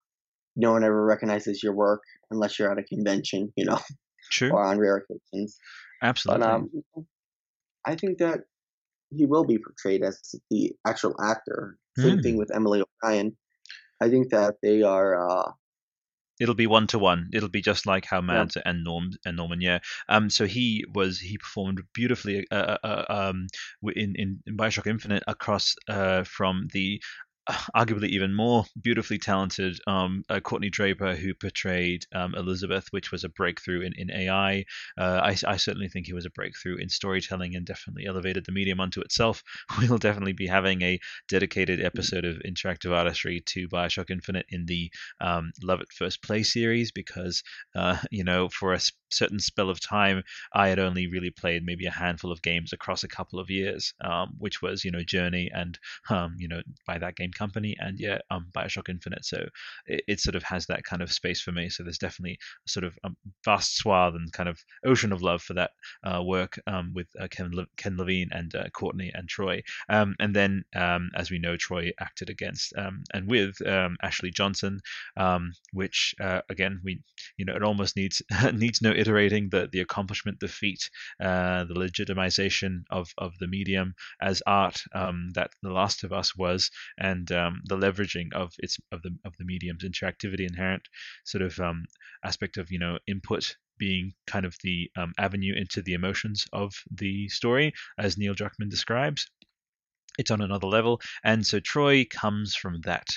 no 0.55 0.71
one 0.71 0.83
ever 0.83 1.05
recognizes 1.05 1.61
your 1.61 1.73
work 1.73 2.01
unless 2.31 2.57
you're 2.57 2.71
at 2.71 2.79
a 2.79 2.83
convention, 2.83 3.51
you 3.55 3.65
know, 3.65 3.77
True. 4.31 4.49
or 4.51 4.63
on 4.63 4.79
rare 4.79 4.97
occasions. 5.03 5.57
Absolutely. 6.01 6.45
But 6.47 6.49
um, 6.49 6.69
I 7.85 7.95
think 7.95 8.17
that 8.19 8.39
he 9.11 9.25
will 9.25 9.45
be 9.45 9.59
portrayed 9.59 10.01
as 10.03 10.19
the 10.49 10.71
actual 10.87 11.13
actor. 11.21 11.77
Same 11.99 12.17
Mm. 12.17 12.23
thing 12.23 12.37
with 12.37 12.49
Emily 12.53 12.81
O'Brien. 12.81 13.37
I 14.01 14.09
think 14.09 14.29
that 14.31 14.55
they 14.63 14.81
are. 14.81 15.11
Uh, 15.29 15.51
It'll 16.39 16.55
be 16.55 16.67
one 16.67 16.87
to 16.87 16.99
one. 16.99 17.29
It'll 17.33 17.49
be 17.49 17.61
just 17.61 17.85
like 17.85 18.05
how 18.05 18.21
Mads 18.21 18.57
and 18.65 18.83
Norm 18.83 19.11
and 19.25 19.37
Norman, 19.37 19.61
yeah. 19.61 19.79
Um, 20.09 20.29
so 20.29 20.45
he 20.45 20.85
was 20.93 21.19
he 21.19 21.37
performed 21.37 21.81
beautifully, 21.93 22.45
uh, 22.51 22.77
uh, 22.83 23.05
um, 23.09 23.47
in 23.95 24.15
in, 24.15 24.43
in 24.45 24.57
Bioshock 24.57 24.87
Infinite 24.87 25.23
across 25.27 25.75
uh 25.87 26.23
from 26.23 26.67
the 26.73 27.01
arguably 27.75 28.09
even 28.09 28.33
more 28.33 28.65
beautifully 28.81 29.17
talented 29.17 29.79
um, 29.87 30.23
uh, 30.29 30.39
Courtney 30.39 30.69
Draper, 30.69 31.15
who 31.15 31.33
portrayed 31.33 32.05
um, 32.13 32.33
Elizabeth, 32.35 32.87
which 32.91 33.11
was 33.11 33.23
a 33.23 33.29
breakthrough 33.29 33.81
in, 33.81 33.93
in 33.97 34.11
AI. 34.11 34.65
Uh, 34.97 35.21
I, 35.23 35.35
I, 35.47 35.57
certainly 35.57 35.87
think 35.87 36.09
it 36.09 36.13
was 36.13 36.25
a 36.25 36.31
breakthrough 36.31 36.77
in 36.77 36.89
storytelling 36.89 37.55
and 37.55 37.65
definitely 37.65 38.05
elevated 38.05 38.45
the 38.45 38.51
medium 38.51 38.79
unto 38.79 39.01
itself. 39.01 39.43
We'll 39.85 39.97
definitely 39.99 40.33
be 40.33 40.47
having 40.47 40.81
a 40.81 40.99
dedicated 41.27 41.83
episode 41.83 42.25
of 42.25 42.37
interactive 42.37 42.91
artistry 42.91 43.41
to 43.47 43.67
Bioshock 43.67 44.09
Infinite 44.09 44.47
in 44.49 44.65
the 44.65 44.91
um, 45.21 45.51
Love 45.61 45.81
at 45.81 45.91
First 45.91 46.23
Play 46.23 46.43
series 46.43 46.91
because, 46.91 47.43
uh, 47.75 47.97
you 48.11 48.23
know, 48.23 48.49
for 48.49 48.73
a 48.73 48.79
certain 49.11 49.39
spell 49.39 49.69
of 49.69 49.79
time, 49.79 50.23
I 50.53 50.69
had 50.69 50.79
only 50.79 51.07
really 51.07 51.29
played 51.29 51.63
maybe 51.63 51.85
a 51.85 51.91
handful 51.91 52.31
of 52.31 52.41
games 52.41 52.73
across 52.73 53.03
a 53.03 53.07
couple 53.07 53.39
of 53.39 53.49
years, 53.49 53.93
um, 54.01 54.35
which 54.39 54.61
was, 54.61 54.83
you 54.83 54.91
know, 54.91 55.03
Journey 55.03 55.51
and, 55.53 55.77
um, 56.09 56.35
you 56.37 56.47
know, 56.47 56.61
by 56.87 56.97
that 56.97 57.15
game 57.15 57.31
company 57.35 57.75
and 57.79 57.99
yeah 57.99 58.19
um 58.31 58.47
bioshock 58.55 58.89
infinite. 58.89 59.25
So 59.25 59.45
it, 59.85 60.03
it, 60.07 60.19
sort 60.19 60.35
of 60.35 60.43
has 60.43 60.65
that 60.67 60.83
kind 60.83 61.01
of 61.01 61.11
space 61.11 61.41
for 61.41 61.51
me. 61.51 61.69
So 61.69 61.83
there's 61.83 61.97
definitely 61.97 62.39
sort 62.67 62.83
of 62.83 62.97
a 63.03 63.09
vast 63.43 63.77
swath 63.77 64.15
and 64.15 64.31
kind 64.31 64.49
of 64.49 64.59
ocean 64.85 65.11
of 65.11 65.21
love 65.21 65.41
for 65.41 65.53
that 65.53 65.71
uh, 66.03 66.23
work 66.23 66.59
um, 66.67 66.93
with 66.93 67.07
uh, 67.19 67.27
ken, 67.29 67.51
Le- 67.51 67.67
ken 67.77 67.97
levine 67.97 68.29
and 68.31 68.55
uh, 68.55 68.69
courtney 68.69 69.11
and 69.13 69.27
troy. 69.29 69.61
Um, 69.89 70.15
and 70.19 70.35
then 70.35 70.63
um, 70.75 71.09
as 71.15 71.29
we 71.29 71.39
know 71.39 71.57
troy 71.57 71.91
acted 71.99 72.29
against 72.29 72.73
um, 72.77 73.03
and 73.13 73.29
with 73.29 73.55
um, 73.67 73.97
ashley 74.01 74.31
johnson 74.31 74.79
um, 75.17 75.51
which 75.73 76.15
uh, 76.21 76.41
again 76.49 76.81
we 76.83 77.01
you 77.37 77.45
know 77.45 77.55
it 77.55 77.63
almost 77.63 77.95
needs 77.95 78.21
needs 78.53 78.81
no 78.81 78.91
iterating. 78.91 79.49
The 79.49 79.69
the 79.71 79.81
accomplishment 79.81 80.39
the 80.39 80.47
feat 80.47 80.89
uh, 81.19 81.65
the 81.65 81.73
legitimization 81.73 82.83
of 82.89 83.13
of 83.17 83.33
the 83.39 83.47
medium 83.47 83.93
as 84.21 84.41
art 84.47 84.81
that 84.93 85.49
the 85.61 85.71
last 85.71 86.03
of 86.03 86.11
us 86.13 86.35
was 86.35 86.71
and 86.97 87.24
and 87.29 87.37
um, 87.37 87.61
the 87.65 87.77
leveraging 87.77 88.33
of 88.33 88.53
its 88.59 88.77
of 88.91 89.01
the 89.01 89.15
of 89.25 89.33
the 89.37 89.45
medium's 89.45 89.83
interactivity 89.83 90.47
inherent 90.47 90.83
sort 91.25 91.41
of 91.41 91.59
um, 91.59 91.85
aspect 92.23 92.57
of 92.57 92.71
you 92.71 92.79
know 92.79 92.97
input 93.07 93.55
being 93.77 94.13
kind 94.27 94.45
of 94.45 94.55
the 94.63 94.89
um, 94.97 95.13
avenue 95.17 95.53
into 95.55 95.81
the 95.81 95.93
emotions 95.93 96.45
of 96.53 96.73
the 96.91 97.27
story 97.29 97.73
as 97.97 98.17
neil 98.17 98.33
druckmann 98.33 98.69
describes 98.69 99.29
it's 100.17 100.31
on 100.31 100.41
another 100.41 100.67
level 100.67 101.01
and 101.23 101.45
so 101.45 101.59
troy 101.59 102.05
comes 102.09 102.55
from 102.55 102.79
that 102.81 103.07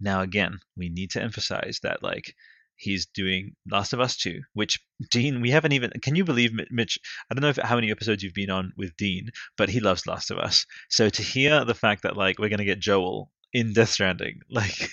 now 0.00 0.22
again 0.22 0.58
we 0.76 0.88
need 0.88 1.10
to 1.10 1.22
emphasize 1.22 1.78
that 1.82 2.02
like 2.02 2.34
he's 2.78 3.06
doing 3.06 3.54
Last 3.68 3.92
of 3.92 4.00
Us 4.00 4.16
2, 4.16 4.40
which 4.54 4.80
Dean, 5.10 5.40
we 5.40 5.50
haven't 5.50 5.72
even. 5.72 5.90
Can 6.00 6.14
you 6.14 6.24
believe, 6.24 6.52
Mitch? 6.70 6.98
I 7.28 7.34
don't 7.34 7.42
know 7.42 7.48
if, 7.48 7.56
how 7.56 7.74
many 7.74 7.90
episodes 7.90 8.22
you've 8.22 8.34
been 8.34 8.50
on 8.50 8.72
with 8.76 8.96
Dean, 8.96 9.30
but 9.56 9.68
he 9.68 9.80
loves 9.80 10.06
Last 10.06 10.30
of 10.30 10.38
Us. 10.38 10.64
So 10.88 11.08
to 11.10 11.22
hear 11.22 11.64
the 11.64 11.74
fact 11.74 12.04
that 12.04 12.16
like 12.16 12.38
we're 12.38 12.48
gonna 12.48 12.64
get 12.64 12.78
Joel 12.78 13.30
in 13.52 13.72
Death 13.72 13.90
Stranding. 13.90 14.40
Like, 14.50 14.90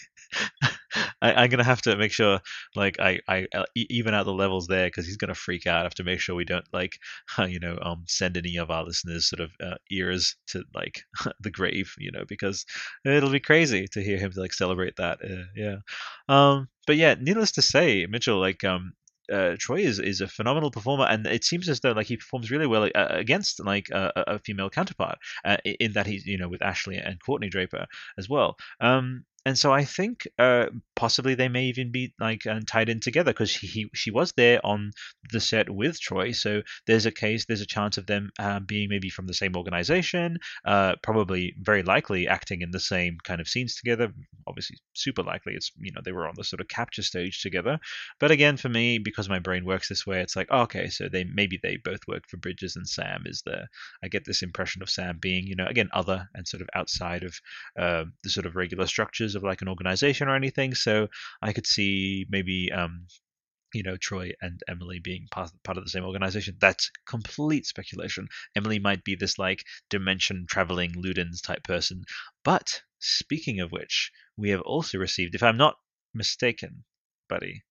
I, 1.22 1.43
am 1.43 1.49
gonna 1.49 1.64
have 1.64 1.82
to 1.84 1.95
make 1.95 2.12
sure, 2.12 2.39
like, 2.76 2.99
I 2.99 3.20
I 3.28 3.47
uh, 3.53 3.66
even 3.76 4.14
out 4.14 4.26
the 4.26 4.34
levels 4.34 4.68
there 4.68 4.88
because 4.88 5.06
he's 5.06 5.18
gonna 5.18 5.36
freak 5.36 5.66
out. 5.66 5.80
I 5.80 5.84
have 5.84 5.95
to 5.95 6.03
make 6.03 6.20
sure 6.20 6.36
we 6.36 6.45
don't 6.45 6.66
like, 6.74 6.97
you 7.47 7.60
know, 7.60 7.78
um, 7.82 8.03
send 8.08 8.38
any 8.38 8.58
of 8.58 8.70
our 8.70 8.84
listeners 8.84 9.30
sort 9.30 9.39
of 9.39 9.51
uh, 9.62 9.76
ears 9.91 10.36
to 10.47 10.64
like 10.74 11.03
the 11.39 11.51
grave, 11.51 11.93
you 11.97 12.12
know, 12.12 12.24
because 12.28 12.66
it'll 13.06 13.30
be 13.30 13.39
crazy 13.39 13.88
to 13.93 14.01
hear 14.03 14.18
him 14.18 14.32
like 14.36 14.53
celebrate 14.53 14.95
that. 14.97 15.20
Uh, 15.24 15.45
yeah, 15.56 15.76
um, 16.28 16.68
but 16.88 16.97
yeah, 16.97 17.16
needless 17.20 17.53
to 17.53 17.62
say, 17.62 18.06
Mitchell, 18.08 18.39
like, 18.39 18.64
um, 18.64 18.93
uh, 19.32 19.55
Troy 19.59 19.80
is, 19.80 19.99
is 19.99 20.21
a 20.21 20.28
phenomenal 20.28 20.71
performer, 20.71 21.05
and 21.05 21.26
it 21.28 21.43
seems 21.43 21.69
as 21.69 21.80
though 21.80 21.91
like 21.91 22.07
he 22.07 22.17
performs 22.17 22.51
really 22.51 22.67
well 22.67 22.84
uh, 22.84 23.07
against 23.09 23.63
like 23.63 23.89
a, 23.89 24.11
a 24.15 24.39
female 24.39 24.69
counterpart 24.69 25.17
uh, 25.43 25.57
in 25.63 25.93
that 25.93 26.07
he's 26.07 26.26
you 26.26 26.38
know 26.38 26.49
with 26.49 26.61
Ashley 26.61 26.97
and 26.97 27.21
Courtney 27.23 27.49
Draper 27.49 27.86
as 28.17 28.30
well. 28.30 28.57
Um, 28.80 29.26
and 29.46 29.58
so 29.58 29.72
I 29.72 29.86
think 29.86 30.28
uh, 30.39 30.68
possibly 30.96 31.36
they 31.36 31.50
may 31.50 31.66
even 31.66 31.91
be 31.91 32.14
like 32.20 32.48
uh, 32.48 32.62
tied 32.66 32.89
in 32.89 33.00
together 33.00 33.32
because 33.32 33.56
he 33.56 33.88
she 33.93 34.10
was 34.10 34.34
there 34.36 34.60
on 34.66 34.91
the 35.32 35.39
set 35.39 35.70
with 35.70 36.00
Troy. 36.00 36.32
So 36.32 36.64
there's 36.88 37.06
a 37.06 37.12
case, 37.12 37.46
there's 37.46 37.62
a 37.62 37.68
chance 37.68 37.98
of 38.00 38.08
them 38.08 38.32
uh, 38.39 38.60
being 38.60 38.89
maybe 38.89 39.10
from 39.12 39.28
the 39.28 39.36
same 39.36 39.56
organization, 39.56 40.39
uh, 40.66 40.96
probably 41.04 41.54
very 41.62 41.84
likely 41.84 42.28
acting 42.28 42.62
in 42.64 42.72
the 42.72 42.80
same 42.80 43.18
kind 43.24 43.39
of 43.39 43.48
scenes 43.48 43.76
together. 43.76 44.12
Obviously, 44.48 44.78
super 44.93 45.22
likely 45.22 45.54
it's 45.54 45.72
you 45.80 45.91
know 45.91 46.02
they 46.04 46.12
were 46.12 46.28
on 46.28 46.34
the 46.36 46.43
sort 46.43 46.62
of 46.62 46.68
capture 46.68 47.04
stage 47.04 47.43
together. 47.43 47.78
But 48.20 48.32
again, 48.32 48.58
for 48.58 48.70
me, 48.70 48.98
because 48.98 49.30
my 49.30 49.39
brain 49.39 49.64
works 49.64 49.89
this 49.89 50.08
way, 50.08 50.22
it's 50.22 50.36
like 50.36 50.48
oh, 50.50 50.62
okay, 50.62 50.89
so 50.89 51.08
they 51.08 51.24
maybe 51.24 51.60
they 51.62 51.78
both 51.78 52.00
worked 52.08 52.32
for 52.32 52.38
Bridges 52.38 52.76
and 52.76 52.88
Sam 52.88 53.24
is 53.28 53.43
the 53.46 53.68
I 54.04 54.08
get 54.08 54.26
this 54.26 54.41
impression 54.41 54.82
of 54.82 54.89
Sam 54.89 55.20
being 55.22 55.46
you 55.46 55.56
know 55.56 55.68
again 55.68 55.89
other 55.93 56.30
and 56.34 56.48
sort 56.48 56.62
of 56.62 56.70
outside 56.74 57.24
of 57.24 57.36
uh, 57.78 58.06
the 58.24 58.30
sort 58.32 58.48
of 58.48 58.56
regular 58.56 58.88
structures 58.88 59.34
of 59.36 59.43
like 59.43 59.61
an 59.61 59.67
organization 59.67 60.27
or 60.27 60.36
anything. 60.36 60.75
So 60.75 61.07
I 61.41 61.53
could 61.53 61.67
see 61.67 62.25
maybe 62.29 62.71
um, 62.71 63.07
you 63.73 63.83
know 63.83 63.97
Troy 63.97 64.31
and 64.41 64.61
Emily 64.67 64.99
being 64.99 65.27
part, 65.31 65.51
part 65.63 65.77
of 65.77 65.83
the 65.83 65.89
same 65.89 66.05
organization. 66.05 66.57
That's 66.59 66.91
complete 67.05 67.65
speculation. 67.65 68.27
Emily 68.55 68.79
might 68.79 69.03
be 69.03 69.15
this 69.15 69.38
like 69.38 69.63
dimension 69.89 70.45
traveling 70.49 70.93
Ludens 70.93 71.41
type 71.41 71.63
person. 71.63 72.05
But 72.43 72.81
speaking 72.99 73.59
of 73.59 73.71
which, 73.71 74.11
we 74.38 74.49
have 74.51 74.61
also 74.61 74.97
received, 74.97 75.36
if 75.36 75.43
I'm 75.43 75.57
not 75.57 75.75
mistaken, 76.13 76.86
buddy, 77.27 77.63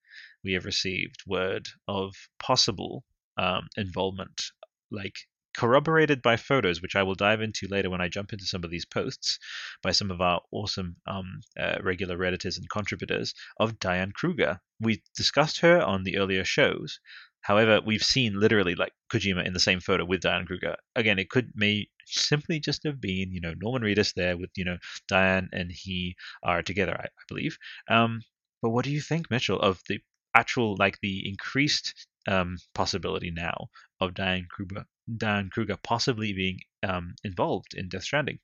we 0.44 0.52
have 0.52 0.66
received 0.66 1.22
word 1.26 1.68
of 1.88 2.14
possible 2.38 3.04
um, 3.38 3.68
involvement, 3.76 4.42
like 4.90 5.16
corroborated 5.56 6.20
by 6.22 6.36
photos, 6.36 6.82
which 6.82 6.96
I 6.96 7.02
will 7.02 7.14
dive 7.14 7.40
into 7.40 7.68
later 7.68 7.90
when 7.90 8.00
I 8.00 8.08
jump 8.08 8.32
into 8.32 8.44
some 8.44 8.64
of 8.64 8.70
these 8.70 8.84
posts 8.84 9.38
by 9.82 9.92
some 9.92 10.10
of 10.10 10.20
our 10.20 10.40
awesome 10.50 10.96
um, 11.06 11.40
uh, 11.58 11.78
regular 11.82 12.16
Redditors 12.16 12.58
and 12.58 12.68
contributors 12.68 13.34
of 13.58 13.78
Diane 13.78 14.12
Kruger. 14.12 14.60
We 14.80 15.02
discussed 15.16 15.60
her 15.60 15.80
on 15.80 16.04
the 16.04 16.18
earlier 16.18 16.44
shows. 16.44 16.98
However, 17.40 17.80
we've 17.84 18.02
seen 18.02 18.40
literally 18.40 18.74
like 18.74 18.92
Kojima 19.12 19.44
in 19.44 19.52
the 19.52 19.60
same 19.60 19.80
photo 19.80 20.04
with 20.04 20.22
Diane 20.22 20.46
Kruger. 20.46 20.76
Again, 20.96 21.18
it 21.18 21.28
could 21.28 21.52
may 21.54 21.88
simply 22.06 22.58
just 22.58 22.84
have 22.84 23.00
been, 23.00 23.32
you 23.32 23.40
know, 23.40 23.54
Norman 23.56 23.82
Reedus 23.82 24.14
there 24.14 24.36
with, 24.36 24.50
you 24.56 24.64
know, 24.64 24.78
Diane 25.08 25.48
and 25.52 25.70
he 25.70 26.16
are 26.42 26.62
together, 26.62 26.96
I, 26.98 27.04
I 27.04 27.24
believe. 27.28 27.58
Um, 27.88 28.22
but 28.62 28.70
what 28.70 28.84
do 28.84 28.90
you 28.90 29.00
think, 29.02 29.30
Mitchell, 29.30 29.60
of 29.60 29.82
the 29.88 30.00
actual, 30.34 30.74
like 30.78 30.98
the 31.00 31.28
increased 31.28 32.06
um, 32.26 32.56
possibility 32.74 33.30
now 33.30 33.68
of 34.04 34.14
Diane 34.14 34.46
Kruger 34.50 34.84
Diane 35.16 35.50
Kruger 35.52 35.76
possibly 35.82 36.32
being 36.32 36.58
um, 36.86 37.14
involved 37.24 37.74
in 37.74 37.88
Death 37.88 38.04
Stranding? 38.04 38.38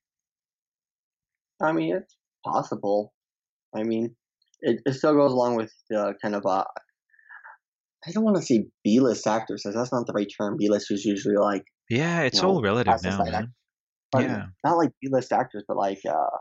I 1.63 1.73
mean, 1.73 1.97
it's 1.97 2.17
possible. 2.45 3.13
I 3.75 3.83
mean, 3.83 4.17
it, 4.61 4.81
it 4.85 4.95
still 4.95 5.15
goes 5.15 5.33
along 5.33 5.57
with 5.57 5.73
the 5.89 6.15
kind 6.23 6.35
of 6.35 6.45
uh, 6.47 6.65
I 8.07 8.13
don't 8.13 8.25
want 8.25 8.37
to 8.37 8.43
say 8.43 8.65
B-list 8.83 9.27
actors, 9.27 9.63
because 9.63 9.75
that's 9.75 9.93
not 9.93 10.07
the 10.07 10.13
right 10.13 10.31
term. 10.39 10.57
B-list 10.59 10.91
is 10.91 11.05
usually 11.05 11.37
like 11.37 11.65
yeah, 11.89 12.23
it's 12.23 12.39
you 12.39 12.43
know, 12.43 12.55
all 12.55 12.63
relative 12.63 13.03
now, 13.03 13.25
man. 13.25 13.53
yeah, 14.17 14.47
not 14.65 14.79
like 14.79 14.91
B-list 15.03 15.33
actors, 15.33 15.65
but 15.69 15.77
like 15.77 16.01
uh, 16.09 16.37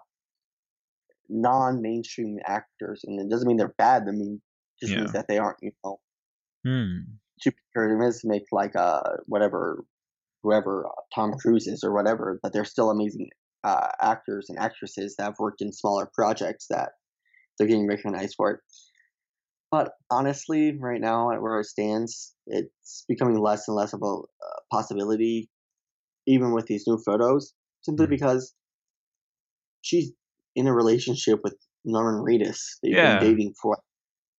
non-mainstream 1.27 2.37
actors, 2.45 3.01
and 3.03 3.19
it 3.19 3.29
doesn't 3.29 3.47
mean 3.47 3.57
they're 3.57 3.75
bad. 3.77 4.03
I 4.07 4.11
mean, 4.11 4.41
just 4.81 4.93
yeah. 4.93 4.99
means 4.99 5.11
that 5.13 5.27
they 5.27 5.37
aren't, 5.37 5.57
you 5.61 5.71
know, 5.83 5.97
hmm. 6.65 6.97
Super 7.41 7.57
to 7.75 8.27
make 8.27 8.43
like 8.51 8.75
uh 8.75 9.01
whatever 9.25 9.83
whoever 10.43 10.87
uh, 10.87 11.01
Tom 11.13 11.33
Cruise 11.33 11.67
is 11.67 11.83
or 11.83 11.93
whatever, 11.93 12.39
but 12.41 12.53
they're 12.53 12.65
still 12.65 12.89
amazing 12.89 13.29
uh, 13.63 13.87
actors 14.01 14.47
and 14.49 14.57
actresses 14.57 15.15
that 15.17 15.23
have 15.25 15.39
worked 15.39 15.61
in 15.61 15.71
smaller 15.73 16.09
projects 16.13 16.67
that 16.69 16.91
they're 17.57 17.67
getting 17.67 17.87
recognized 17.87 18.35
for 18.37 18.51
it. 18.51 18.59
But 19.71 19.91
honestly, 20.09 20.75
right 20.79 21.01
now, 21.01 21.31
at 21.31 21.41
where 21.41 21.59
it 21.59 21.65
stands, 21.65 22.33
it's 22.47 23.05
becoming 23.07 23.39
less 23.39 23.67
and 23.67 23.75
less 23.75 23.93
of 23.93 24.01
a 24.01 24.05
uh, 24.05 24.59
possibility, 24.71 25.49
even 26.25 26.53
with 26.53 26.65
these 26.65 26.85
new 26.87 26.97
photos, 26.97 27.53
simply 27.81 28.05
mm-hmm. 28.05 28.11
because 28.11 28.55
she's 29.81 30.11
in 30.55 30.67
a 30.67 30.73
relationship 30.73 31.41
with 31.43 31.55
Norman 31.85 32.23
Reedus. 32.23 32.79
They've 32.81 32.93
Yeah. 32.93 33.19
been 33.19 33.29
dating 33.29 33.53
for 33.61 33.77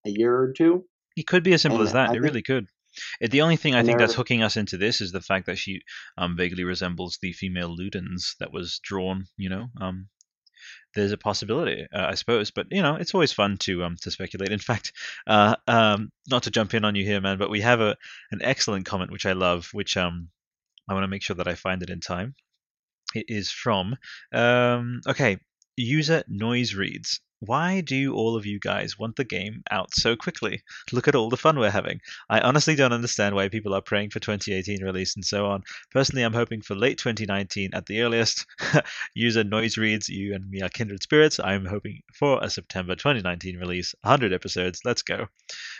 a 0.04 0.10
year 0.10 0.34
or 0.34 0.52
two. 0.52 0.84
It 1.16 1.26
could 1.26 1.44
be 1.44 1.52
as 1.52 1.62
simple 1.62 1.80
And 1.80 1.88
as 1.88 1.92
that. 1.92 2.10
I 2.10 2.14
It 2.14 2.20
really 2.20 2.42
could. 2.42 2.66
It, 3.20 3.30
the 3.30 3.42
only 3.42 3.56
thing 3.56 3.74
I 3.74 3.82
think 3.82 3.98
that's 3.98 4.14
hooking 4.14 4.42
us 4.42 4.56
into 4.56 4.76
this 4.76 5.00
is 5.00 5.12
the 5.12 5.20
fact 5.20 5.46
that 5.46 5.58
she 5.58 5.82
um, 6.16 6.36
vaguely 6.36 6.64
resembles 6.64 7.18
the 7.20 7.32
female 7.32 7.76
Ludens 7.76 8.36
that 8.38 8.52
was 8.52 8.80
drawn. 8.82 9.26
You 9.36 9.48
know, 9.50 9.68
um, 9.80 10.08
there's 10.94 11.12
a 11.12 11.18
possibility, 11.18 11.86
uh, 11.92 12.06
I 12.06 12.14
suppose. 12.14 12.50
But 12.50 12.66
you 12.70 12.82
know, 12.82 12.96
it's 12.96 13.14
always 13.14 13.32
fun 13.32 13.58
to 13.58 13.84
um, 13.84 13.96
to 14.02 14.10
speculate. 14.10 14.52
In 14.52 14.58
fact, 14.58 14.92
uh, 15.26 15.56
um, 15.66 16.10
not 16.28 16.44
to 16.44 16.50
jump 16.50 16.74
in 16.74 16.84
on 16.84 16.94
you 16.94 17.04
here, 17.04 17.20
man, 17.20 17.38
but 17.38 17.50
we 17.50 17.60
have 17.60 17.80
a 17.80 17.96
an 18.30 18.40
excellent 18.42 18.86
comment 18.86 19.12
which 19.12 19.26
I 19.26 19.32
love, 19.32 19.68
which 19.72 19.96
um, 19.96 20.28
I 20.88 20.94
want 20.94 21.04
to 21.04 21.08
make 21.08 21.22
sure 21.22 21.36
that 21.36 21.48
I 21.48 21.54
find 21.54 21.82
it 21.82 21.90
in 21.90 22.00
time. 22.00 22.34
It 23.14 23.26
is 23.28 23.50
from 23.50 23.96
um, 24.32 25.00
okay 25.06 25.38
user 25.76 26.22
noise 26.28 26.74
reads. 26.74 27.20
Why 27.40 27.80
do 27.80 28.14
all 28.14 28.36
of 28.36 28.44
you 28.44 28.60
guys 28.60 28.98
want 28.98 29.16
the 29.16 29.24
game 29.24 29.62
out 29.70 29.94
so 29.94 30.14
quickly? 30.14 30.62
Look 30.92 31.08
at 31.08 31.14
all 31.14 31.30
the 31.30 31.38
fun 31.38 31.58
we're 31.58 31.70
having. 31.70 32.00
I 32.28 32.40
honestly 32.40 32.74
don't 32.74 32.92
understand 32.92 33.34
why 33.34 33.48
people 33.48 33.74
are 33.74 33.80
praying 33.80 34.10
for 34.10 34.20
2018 34.20 34.84
release 34.84 35.16
and 35.16 35.24
so 35.24 35.46
on. 35.46 35.62
Personally, 35.90 36.22
I'm 36.22 36.34
hoping 36.34 36.60
for 36.60 36.74
late 36.74 36.98
2019 36.98 37.70
at 37.72 37.86
the 37.86 38.02
earliest. 38.02 38.44
User 39.14 39.42
noise 39.42 39.78
reads, 39.78 40.08
you 40.10 40.34
and 40.34 40.50
me 40.50 40.60
are 40.60 40.68
kindred 40.68 41.02
spirits. 41.02 41.40
I'm 41.42 41.64
hoping 41.64 42.02
for 42.12 42.44
a 42.44 42.50
September 42.50 42.94
2019 42.94 43.56
release. 43.58 43.94
100 44.02 44.34
episodes. 44.34 44.82
Let's 44.84 45.02
go. 45.02 45.28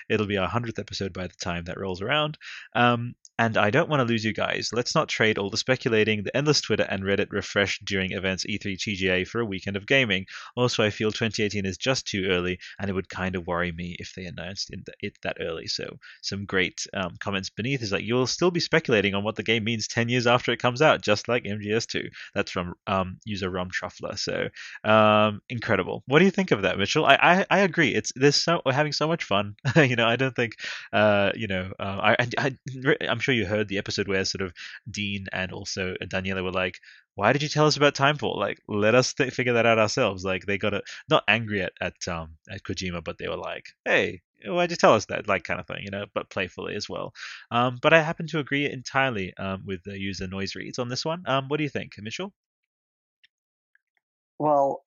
It'll 0.08 0.26
be 0.26 0.38
our 0.38 0.48
100th 0.48 0.78
episode 0.78 1.12
by 1.12 1.26
the 1.26 1.36
time 1.42 1.64
that 1.64 1.78
rolls 1.78 2.00
around. 2.00 2.38
Um, 2.74 3.14
and 3.40 3.56
I 3.56 3.70
don't 3.70 3.88
want 3.88 4.00
to 4.00 4.04
lose 4.04 4.22
you 4.22 4.34
guys. 4.34 4.68
Let's 4.70 4.94
not 4.94 5.08
trade 5.08 5.38
all 5.38 5.48
the 5.48 5.56
speculating, 5.56 6.22
the 6.22 6.36
endless 6.36 6.60
Twitter 6.60 6.82
and 6.82 7.02
Reddit 7.02 7.28
refresh 7.30 7.80
during 7.82 8.12
events 8.12 8.44
E3 8.44 8.76
TGA 8.76 9.26
for 9.26 9.40
a 9.40 9.46
weekend 9.46 9.78
of 9.78 9.86
gaming. 9.86 10.26
Also, 10.56 10.84
I 10.84 10.90
feel 10.90 11.10
2018 11.10 11.64
is 11.64 11.78
just 11.78 12.06
too 12.06 12.26
early, 12.28 12.58
and 12.78 12.90
it 12.90 12.92
would 12.92 13.08
kind 13.08 13.34
of 13.34 13.46
worry 13.46 13.72
me 13.72 13.96
if 13.98 14.12
they 14.14 14.26
announced 14.26 14.70
it 15.00 15.16
that 15.22 15.38
early. 15.40 15.68
So, 15.68 15.96
some 16.20 16.44
great 16.44 16.86
um, 16.92 17.16
comments 17.18 17.48
beneath 17.48 17.80
is 17.82 17.92
like, 17.92 18.04
you'll 18.04 18.26
still 18.26 18.50
be 18.50 18.60
speculating 18.60 19.14
on 19.14 19.24
what 19.24 19.36
the 19.36 19.42
game 19.42 19.64
means 19.64 19.88
10 19.88 20.10
years 20.10 20.26
after 20.26 20.52
it 20.52 20.60
comes 20.60 20.82
out, 20.82 21.00
just 21.00 21.26
like 21.26 21.44
MGS2. 21.44 22.10
That's 22.34 22.50
from 22.50 22.74
um, 22.86 23.16
user 23.24 23.48
Rom 23.48 23.70
Truffler. 23.70 24.18
So, 24.18 24.50
um, 24.84 25.40
incredible. 25.48 26.02
What 26.06 26.18
do 26.18 26.26
you 26.26 26.30
think 26.30 26.50
of 26.50 26.60
that, 26.60 26.78
Mitchell? 26.78 27.06
I, 27.06 27.14
I, 27.14 27.46
I 27.48 27.58
agree. 27.60 27.94
It's 27.94 28.12
there's 28.14 28.36
so 28.36 28.60
we're 28.66 28.74
having 28.74 28.92
so 28.92 29.08
much 29.08 29.24
fun. 29.24 29.54
you 29.76 29.96
know, 29.96 30.06
I 30.06 30.16
don't 30.16 30.36
think, 30.36 30.56
uh, 30.92 31.30
you 31.34 31.46
know, 31.46 31.72
uh, 31.80 32.14
I, 32.18 32.28
I, 32.36 32.56
I'm 33.08 33.18
sure 33.18 33.29
you 33.30 33.46
heard 33.46 33.68
the 33.68 33.78
episode 33.78 34.08
where 34.08 34.24
sort 34.24 34.42
of 34.42 34.52
Dean 34.90 35.26
and 35.32 35.52
also 35.52 35.94
Daniela 36.02 36.42
were 36.42 36.52
like, 36.52 36.78
why 37.14 37.32
did 37.32 37.42
you 37.42 37.48
tell 37.48 37.66
us 37.66 37.76
about 37.76 37.94
Timefall? 37.94 38.36
Like, 38.36 38.60
let 38.68 38.94
us 38.94 39.12
th- 39.14 39.32
figure 39.32 39.54
that 39.54 39.66
out 39.66 39.78
ourselves. 39.78 40.24
Like, 40.24 40.46
they 40.46 40.58
got 40.58 40.74
a, 40.74 40.82
not 41.08 41.24
angry 41.28 41.62
at 41.62 41.72
at 41.80 42.08
um 42.08 42.36
at 42.50 42.62
Kojima, 42.62 43.02
but 43.04 43.18
they 43.18 43.28
were 43.28 43.36
like, 43.36 43.66
hey, 43.84 44.22
why'd 44.46 44.70
you 44.70 44.76
tell 44.76 44.94
us 44.94 45.06
that? 45.06 45.28
Like, 45.28 45.44
kind 45.44 45.60
of 45.60 45.66
thing, 45.66 45.82
you 45.82 45.90
know, 45.90 46.06
but 46.14 46.30
playfully 46.30 46.74
as 46.76 46.88
well. 46.88 47.12
Um, 47.50 47.78
but 47.82 47.92
I 47.92 48.02
happen 48.02 48.26
to 48.28 48.38
agree 48.38 48.70
entirely 48.70 49.34
um 49.36 49.64
with 49.66 49.82
the 49.84 49.98
user 49.98 50.26
noise 50.26 50.54
reads 50.54 50.78
on 50.78 50.88
this 50.88 51.04
one. 51.04 51.22
Um, 51.26 51.48
what 51.48 51.58
do 51.58 51.64
you 51.64 51.70
think, 51.70 51.92
Mitchell? 51.98 52.32
Well, 54.38 54.84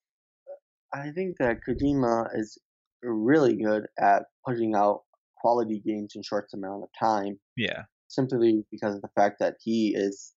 I 0.92 1.10
think 1.12 1.38
that 1.38 1.60
Kojima 1.66 2.28
is 2.38 2.58
really 3.02 3.56
good 3.56 3.86
at 3.98 4.24
putting 4.46 4.74
out 4.74 5.04
quality 5.36 5.80
games 5.80 6.14
in 6.16 6.22
short 6.22 6.48
amount 6.54 6.84
of 6.84 6.90
time, 6.98 7.38
Yeah. 7.56 7.84
Simply 8.14 8.64
because 8.70 8.94
of 8.94 9.02
the 9.02 9.08
fact 9.14 9.36
that 9.40 9.54
he 9.62 9.94
is 9.96 10.32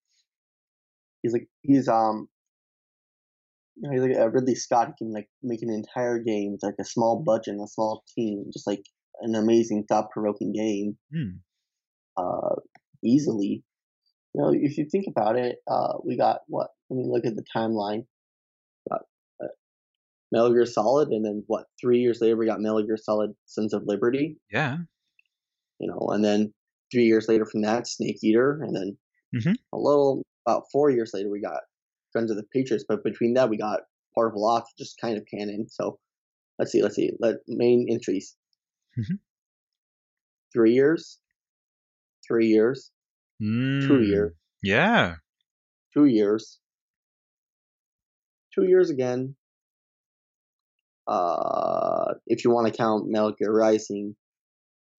he's 1.22 1.33
like 1.33 1.49
he's 1.62 1.89
um 1.89 2.29
you 3.77 3.83
know, 3.83 3.93
he's 3.93 4.03
like 4.03 4.16
a 4.16 4.31
Ridley 4.31 4.55
Scott. 4.55 4.89
He 4.89 5.05
can 5.05 5.12
like 5.12 5.29
make 5.43 5.62
an 5.62 5.70
entire 5.70 6.18
game 6.18 6.53
with 6.53 6.62
like 6.62 6.77
a 6.81 6.85
small 6.85 7.22
budget 7.25 7.55
and 7.55 7.62
a 7.64 7.66
small 7.66 8.05
team, 8.14 8.45
just 8.53 8.66
like 8.66 8.85
an 9.20 9.35
amazing 9.35 9.85
thought 9.89 10.11
provoking 10.12 10.53
game, 10.53 10.97
Hmm. 11.12 11.39
uh, 12.16 12.55
easily. 13.03 13.64
You 14.33 14.43
know, 14.43 14.53
if 14.53 14.79
you 14.79 14.87
think 14.91 15.07
about 15.09 15.37
it, 15.37 15.57
uh, 15.68 15.95
we 16.05 16.16
got 16.16 16.41
what? 16.47 16.68
Let 16.91 16.99
me 16.99 17.05
look 17.09 17.25
at 17.25 17.35
the 17.37 17.45
timeline. 17.57 18.07
Got 18.89 19.03
uh, 19.43 19.49
Metal 20.33 20.53
Gear 20.53 20.66
Solid, 20.66 21.09
and 21.09 21.25
then 21.25 21.43
what? 21.47 21.66
Three 21.81 21.99
years 21.99 22.20
later, 22.20 22.37
we 22.37 22.47
got 22.47 22.61
Metal 22.61 22.85
Gear 22.85 22.97
Solid: 22.97 23.31
Sons 23.47 23.75
of 23.75 23.83
Liberty. 23.87 24.37
Yeah. 24.53 24.79
You 25.81 25.89
know, 25.89 26.09
and 26.12 26.25
then 26.25 26.53
three 26.95 27.05
years 27.07 27.29
later 27.29 27.45
from 27.45 27.63
that, 27.63 27.89
Snake 27.89 28.23
Eater, 28.23 28.63
and 28.63 28.75
then 28.75 28.97
Mhm. 29.35 29.57
a 29.73 29.77
little 29.77 30.23
about 30.47 30.65
four 30.71 30.91
years 30.91 31.13
later, 31.13 31.29
we 31.29 31.41
got 31.41 31.63
Guns 32.15 32.31
of 32.31 32.37
the 32.37 32.45
Patriots. 32.53 32.85
But 32.89 33.03
between 33.03 33.35
that, 33.35 33.51
we 33.51 33.57
got 33.57 33.81
Portable 34.15 34.47
Ops, 34.47 34.73
just 34.79 35.01
kind 35.01 35.19
of 35.19 35.27
canon. 35.27 35.69
So 35.69 35.99
let's 36.59 36.71
see, 36.71 36.83
let's 36.83 36.95
see. 36.95 37.11
Let 37.19 37.37
main 37.49 37.89
entries. 37.91 38.37
Mhm. 38.97 39.19
Three 40.53 40.73
years. 40.75 41.19
Three 42.27 42.47
years. 42.47 42.93
Two 43.41 43.45
Mm. 43.45 44.07
years. 44.07 44.33
Yeah. 44.63 45.17
two 45.93 46.07
years, 46.07 46.59
two 48.53 48.65
years 48.65 48.91
again. 48.91 49.37
Uh, 51.07 52.15
if 52.27 52.45
you 52.45 52.51
want 52.51 52.67
to 52.67 52.77
count 52.77 53.09
Metal 53.09 53.33
Gear 53.33 53.53
Rising, 53.53 54.17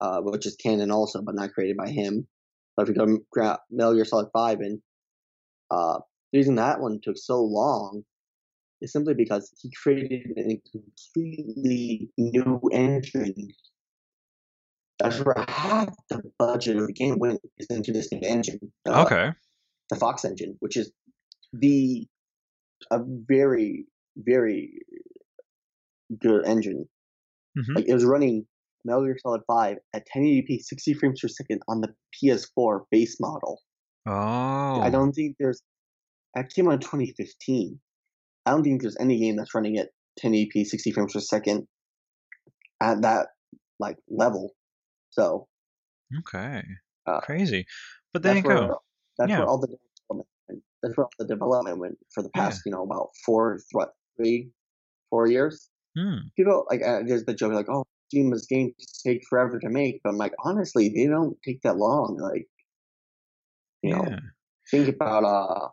uh, 0.02 0.22
which 0.22 0.46
is 0.46 0.56
canon 0.56 0.92
also, 0.92 1.22
but 1.22 1.36
not 1.36 1.54
created 1.54 1.78
by 1.78 1.90
him. 1.90 2.28
But 2.76 2.84
if 2.84 2.96
you 2.96 3.06
go 3.06 3.20
gra- 3.32 3.60
Metal 3.72 3.94
Gear 3.96 4.06
Solid 4.06 4.30
Five, 4.34 4.60
and 4.60 4.82
uh, 5.72 6.00
the 6.32 6.40
reason 6.40 6.56
that 6.56 6.80
one 6.80 7.00
took 7.02 7.18
so 7.18 7.42
long 7.42 8.04
is 8.82 8.92
simply 8.92 9.14
because 9.14 9.54
he 9.62 9.72
created 9.72 10.38
a 10.38 10.62
completely 10.72 12.10
new 12.18 12.60
engine. 12.74 13.54
That's 15.00 15.20
where 15.20 15.44
half 15.48 15.94
the 16.10 16.22
budget 16.40 16.78
of 16.78 16.88
the 16.88 16.94
game 16.94 17.20
went 17.20 17.42
is 17.58 17.68
into 17.68 17.92
this 17.92 18.12
new 18.12 18.20
engine. 18.24 18.60
Uh, 18.88 19.04
Okay. 19.04 19.32
the 19.90 19.96
Fox 19.98 20.24
engine, 20.26 20.56
which 20.60 20.78
is 20.78 20.92
the 21.54 22.08
a 22.92 23.00
very 23.04 23.86
very 24.18 24.80
good 26.20 26.46
engine. 26.46 26.88
Mhm. 27.58 27.76
Like 27.76 27.86
it 27.88 27.94
was 27.94 28.06
running 28.06 28.46
Metal 28.86 29.04
Gear 29.06 29.18
Solid 29.22 29.42
Five 29.48 29.78
at 29.94 30.04
1080p, 30.16 30.62
60 30.62 30.94
frames 30.94 31.20
per 31.22 31.28
second 31.28 31.62
on 31.68 31.82
the 31.82 31.94
PS4 32.24 32.82
base 32.92 33.18
model. 33.20 33.62
Oh. 34.08 34.82
I 34.82 34.90
don't 34.90 35.12
think 35.12 35.36
there's. 35.40 35.62
That 36.36 36.50
came 36.54 36.68
out 36.68 36.74
in 36.74 36.80
2015. 36.82 37.80
I 38.46 38.52
don't 38.52 38.64
think 38.64 38.82
there's 38.82 38.98
any 39.00 39.18
game 39.20 39.38
that's 39.38 39.56
running 39.56 39.78
at 39.78 39.90
1080p, 40.24 40.66
60 40.66 40.92
frames 40.92 41.14
per 41.14 41.20
second 41.20 41.66
at 42.82 43.02
that 43.02 43.28
like 43.80 43.98
level. 44.10 44.52
So 45.12 45.48
Okay. 46.20 46.64
uh, 47.08 47.22
Crazy. 47.22 47.66
But 48.14 48.24
there 48.24 48.36
you 48.36 48.42
that's 48.44 48.54
go. 48.68 48.80
that's 49.18 49.30
Yeah. 49.30 49.40
where 49.40 49.48
all 49.48 49.58
the 49.58 49.68
development 49.68 50.28
went. 50.50 50.62
that's 50.84 50.98
where 50.98 51.06
all 51.06 51.12
the 51.20 51.26
development 51.26 51.80
went 51.80 51.98
for 52.14 52.22
the 52.22 52.30
past 52.30 52.62
you 52.66 52.72
know 52.72 52.84
about 52.84 53.10
four 53.26 53.60
what 53.72 53.94
three 54.18 54.50
four 55.10 55.28
years 55.28 55.70
Hmm. 55.98 56.28
people 56.36 56.66
like 56.70 56.82
uh, 56.84 57.00
there's 57.08 57.24
the 57.24 57.34
joke 57.34 57.54
like 57.54 57.70
oh 57.70 57.86
Kojima's 58.14 58.46
games 58.46 58.74
take 59.06 59.26
forever 59.28 59.60
to 59.60 59.70
make 59.70 60.02
but 60.04 60.10
I'm 60.10 60.18
like 60.18 60.34
honestly 60.44 60.90
they 60.90 61.08
don't 61.08 61.38
take 61.44 61.62
that 61.62 61.78
long 61.78 62.18
like 62.18 62.48
you 63.86 63.96
know? 63.96 64.18
Think 64.72 64.88
about 64.90 65.24
uh 65.24 65.68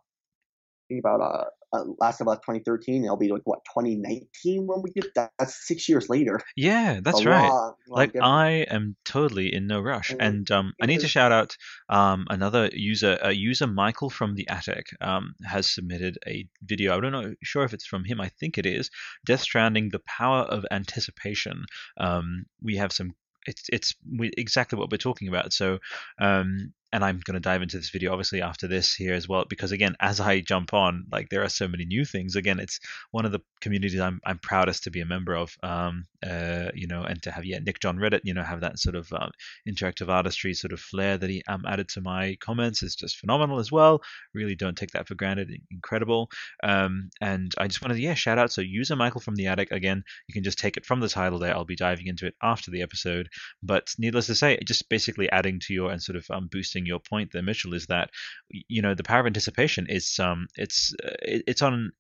think 0.89 1.01
about 1.01 1.21
uh, 1.21 1.45
uh 1.73 1.85
last 1.99 2.21
about 2.21 2.43
2013 2.43 3.05
it'll 3.05 3.17
be 3.17 3.29
like 3.31 3.43
what 3.45 3.61
2019 3.73 4.67
when 4.67 4.83
we 4.83 4.91
get 4.91 5.07
that 5.15 5.33
that's 5.39 5.67
six 5.67 5.89
years 5.89 6.09
later 6.09 6.41
Yeah, 6.57 7.01
that's 7.03 7.15
A 7.15 7.21
right. 7.25 7.55
long, 7.55 7.75
long 7.87 8.11
Like 8.11 8.13
difference. 8.13 8.23
I 8.23 8.67
am 8.71 8.97
totally 9.05 9.53
in 9.53 9.67
no 9.67 9.79
rush, 9.81 10.15
Mhm. 10.15 10.19
and 10.19 10.51
um, 10.51 10.73
I 10.81 10.87
need 10.87 11.01
to 11.01 11.09
shout 11.09 11.31
out 11.31 11.57
um, 11.91 12.27
another 12.31 12.71
user, 12.73 13.19
uh, 13.23 13.29
user 13.29 13.67
Michael 13.67 14.09
from 14.09 14.35
the 14.35 14.49
attic, 14.49 14.87
um, 15.03 15.35
has 15.45 15.71
submitted 15.71 16.17
a 16.27 16.49
video. 16.63 16.97
I 16.97 17.01
don't 17.01 17.13
know, 17.13 17.35
sure 17.43 17.65
if 17.65 17.75
it's 17.75 17.85
from 17.87 18.05
him. 18.05 18.19
I 18.19 18.29
think 18.29 18.57
it 18.57 18.65
is. 18.65 18.91
Death 19.27 19.41
Stranding: 19.41 19.91
The 19.91 19.99
Power 20.01 20.41
of 20.45 20.65
Anticipation. 20.71 21.67
Um, 21.99 22.47
we 22.63 22.77
have 22.77 22.93
some. 22.93 23.15
It's 23.47 23.65
it's 23.71 23.95
exactly 24.39 24.79
what 24.79 24.91
we're 24.91 24.97
talking 24.97 25.29
about. 25.29 25.53
So, 25.53 25.81
um, 26.19 26.73
and 26.93 27.05
I'm 27.05 27.21
going 27.25 27.35
to 27.35 27.41
dive 27.41 27.63
into 27.63 27.79
this 27.79 27.91
video 27.91 28.13
obviously 28.13 28.43
after 28.43 28.69
this 28.69 28.95
here 28.95 29.15
as 29.15 29.29
well 29.29 29.45
because 29.49 29.73
again, 29.73 29.97
as 30.01 30.21
I 30.21 30.41
jump 30.41 30.75
on, 30.75 31.07
like 31.11 31.31
there 31.31 31.43
are 31.43 31.49
so 31.49 31.67
many 31.67 31.85
new 31.85 32.05
things. 32.05 32.37
Again, 32.37 32.61
it's 32.61 32.81
one 33.11 33.25
of 33.25 33.33
the 33.33 33.41
communities 33.61 34.01
I'm 34.01 34.21
I'm 34.25 34.39
proudest 34.39 34.85
to 34.85 34.91
be 34.91 35.01
a 35.01 35.07
member 35.07 35.35
of. 35.35 35.57
Um, 35.63 36.05
uh, 36.25 36.71
you 36.75 36.87
know, 36.87 37.03
and 37.03 37.23
to 37.23 37.31
have 37.31 37.45
yeah 37.45 37.59
Nick 37.59 37.81
John 37.81 37.97
Reddit, 37.97 38.21
you 38.25 38.35
know, 38.35 38.43
have 38.43 38.61
that 38.61 38.79
sort 38.79 38.95
of 38.95 39.13
um, 39.13 39.31
interactive 39.69 40.09
artistry 40.09 40.55
sort 40.55 40.73
of 40.73 40.81
flair 40.81 41.19
that 41.19 41.31
he 41.31 41.43
um, 41.49 41.65
added 41.67 41.89
to 41.91 42.01
my 42.01 42.37
comments 42.41 42.83
is 42.83 42.95
just 42.95 43.17
phenomenal 43.17 43.59
as 43.59 43.73
well. 43.73 44.03
Really 44.35 44.55
don't 44.55 44.77
take 44.77 44.93
that 44.93 45.09
for 45.09 45.15
granted. 45.15 45.51
Incredible. 45.71 46.31
Um, 46.63 47.11
and 47.21 47.53
I 47.59 47.67
just 47.67 47.83
wanted 47.83 47.95
to 47.95 48.03
yeah 48.03 48.15
shout 48.15 48.39
out. 48.39 48.53
So 48.53 48.61
user 48.61 48.97
Michael 48.97 49.21
from 49.21 49.35
the 49.35 49.47
attic 49.47 49.73
again. 49.73 50.05
You 50.29 50.35
can 50.35 50.45
just 50.45 50.59
take 50.59 50.77
it 50.77 50.87
from 50.87 51.01
the 51.01 51.09
title 51.09 51.39
there. 51.39 51.55
I'll 51.55 51.65
be 51.65 51.77
diving 51.77 52.07
into 52.07 52.27
it 52.27 52.35
after 52.43 52.71
the 52.71 52.83
episode. 52.83 53.29
But 53.63 53.93
needless 53.99 54.27
to 54.27 54.35
say, 54.35 54.59
just 54.65 54.89
basically 54.89 55.31
adding 55.31 55.61
to 55.61 55.75
your 55.75 55.91
and 55.91 56.03
sort 56.03 56.17
of 56.17 56.27
um, 56.31 56.49
boosting 56.51 56.82
your 56.87 57.01
point 57.01 57.33
there, 57.33 57.43
Mitchell, 57.43 57.75
is 57.75 57.87
that 57.87 58.11
you 58.51 58.83
know 58.83 58.95
the 58.95 59.03
power 59.03 59.21
of 59.21 59.27
anticipation 59.27 59.87
is 59.89 60.19
um 60.19 60.47
it's 60.57 60.95
uh, 61.05 61.15
it's 61.23 61.63
on. 61.63 61.93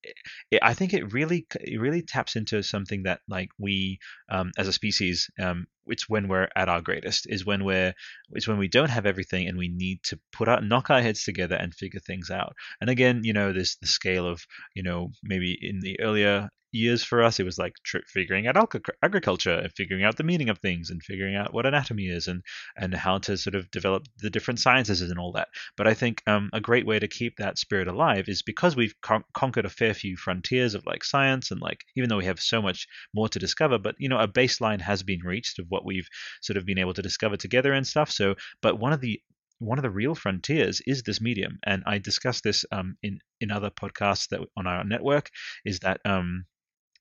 I 0.61 0.75
think 0.75 0.95
it 0.95 1.13
really 1.13 1.47
it 1.61 1.81
really 1.81 2.03
taps 2.03 2.37
into 2.37 2.63
something 2.63 3.05
that 3.05 3.21
like 3.29 3.51
we 3.59 3.99
um, 4.29 4.53
as 4.59 4.69
a 4.69 4.73
species 4.73 5.31
um, 5.39 5.67
it's 5.87 6.09
when 6.09 6.29
we're 6.29 6.49
at 6.55 6.69
our 6.69 6.81
greatest 6.81 7.27
is 7.29 7.45
when 7.45 7.65
we're 7.65 7.95
it's 8.33 8.49
when 8.49 8.59
we 8.59 8.69
don't 8.69 8.91
have 8.91 9.07
everything 9.07 9.49
and 9.49 9.59
we 9.59 9.69
need 9.69 10.03
to 10.05 10.19
put 10.33 10.49
out 10.49 10.65
knock 10.65 10.91
our 10.91 11.03
heads 11.03 11.25
together 11.25 11.57
and 11.57 11.75
figure 11.75 12.01
things 12.01 12.31
out 12.31 12.55
and 12.81 12.89
again 12.89 13.21
you 13.25 13.33
know 13.33 13.53
this 13.53 13.77
the 13.77 13.87
scale 13.87 14.27
of 14.27 14.45
you 14.75 14.83
know 14.83 15.11
maybe 15.23 15.59
in 15.61 15.81
the 15.81 15.99
earlier 16.01 16.49
years 16.73 17.05
for 17.05 17.23
us 17.23 17.39
it 17.39 17.45
was 17.45 17.59
like 17.59 17.75
tr- 17.85 17.99
figuring 18.07 18.47
out 18.47 18.57
agriculture 19.03 19.53
and 19.53 19.73
figuring 19.73 20.05
out 20.05 20.17
the 20.17 20.25
meaning 20.25 20.49
of 20.49 20.59
things 20.59 20.91
and 20.91 21.03
figuring 21.03 21.37
out 21.37 21.53
what 21.53 21.67
anatomy 21.67 22.07
is 22.07 22.27
and 22.27 22.43
and 22.77 22.95
how 22.95 23.19
to 23.19 23.37
sort 23.37 23.55
of 23.55 23.71
develop 23.71 24.05
the 24.19 24.31
different 24.31 24.59
sciences 24.59 25.03
and 25.03 25.19
all 25.19 25.33
that. 25.33 25.49
But 25.77 25.87
i 25.87 25.95
think 25.95 26.23
um, 26.27 26.51
a 26.53 26.61
great 26.61 26.87
way 26.87 26.99
to 26.99 27.09
keep 27.09 27.37
that 27.37 27.59
spirit 27.59 27.89
alive 27.89 28.29
is 28.29 28.43
because 28.43 28.75
we've 28.75 28.95
con- 29.03 29.25
conquered 29.35 29.67
a 29.67 29.71
fair 29.71 29.95
few 29.95 30.17
frontiers 30.17 30.75
of 30.75 30.87
like 30.87 31.05
science 31.05 31.51
and 31.51 31.61
like 31.61 31.85
even 31.97 32.09
though 32.09 32.19
we 32.19 32.25
have 32.25 32.41
so 32.41 32.63
much 32.63 32.89
more 33.15 33.29
to 33.29 33.39
discover 33.39 33.79
but 33.79 33.95
you 33.99 34.09
know 34.09 34.19
a 34.19 34.29
baseline 34.29 34.81
has 34.81 35.03
been 35.03 35.21
reached 35.21 35.59
of 35.59 35.67
what 35.69 35.85
we've 35.85 36.09
sort 36.41 36.57
of 36.57 36.65
been 36.65 36.79
able 36.79 36.95
to 36.95 37.03
discover 37.03 37.37
together 37.37 37.73
and 37.73 37.87
stuff. 37.87 38.11
So 38.11 38.35
but 38.61 38.79
one 38.79 38.93
of 38.93 39.01
the 39.01 39.21
one 39.59 39.79
of 39.79 39.83
the 39.83 39.91
real 39.91 40.15
frontiers 40.15 40.81
is 40.87 41.03
this 41.03 41.21
medium. 41.21 41.59
And 41.65 41.83
i 41.87 41.99
discussed 41.99 42.43
this 42.43 42.65
um, 42.73 42.97
in 43.03 43.21
in 43.41 43.51
other 43.51 43.71
podcasts 43.71 44.29
that 44.29 44.41
on 44.57 44.67
our 44.67 44.85
network 44.85 45.31
is 45.65 45.81
that 45.81 46.01
um, 46.05 46.47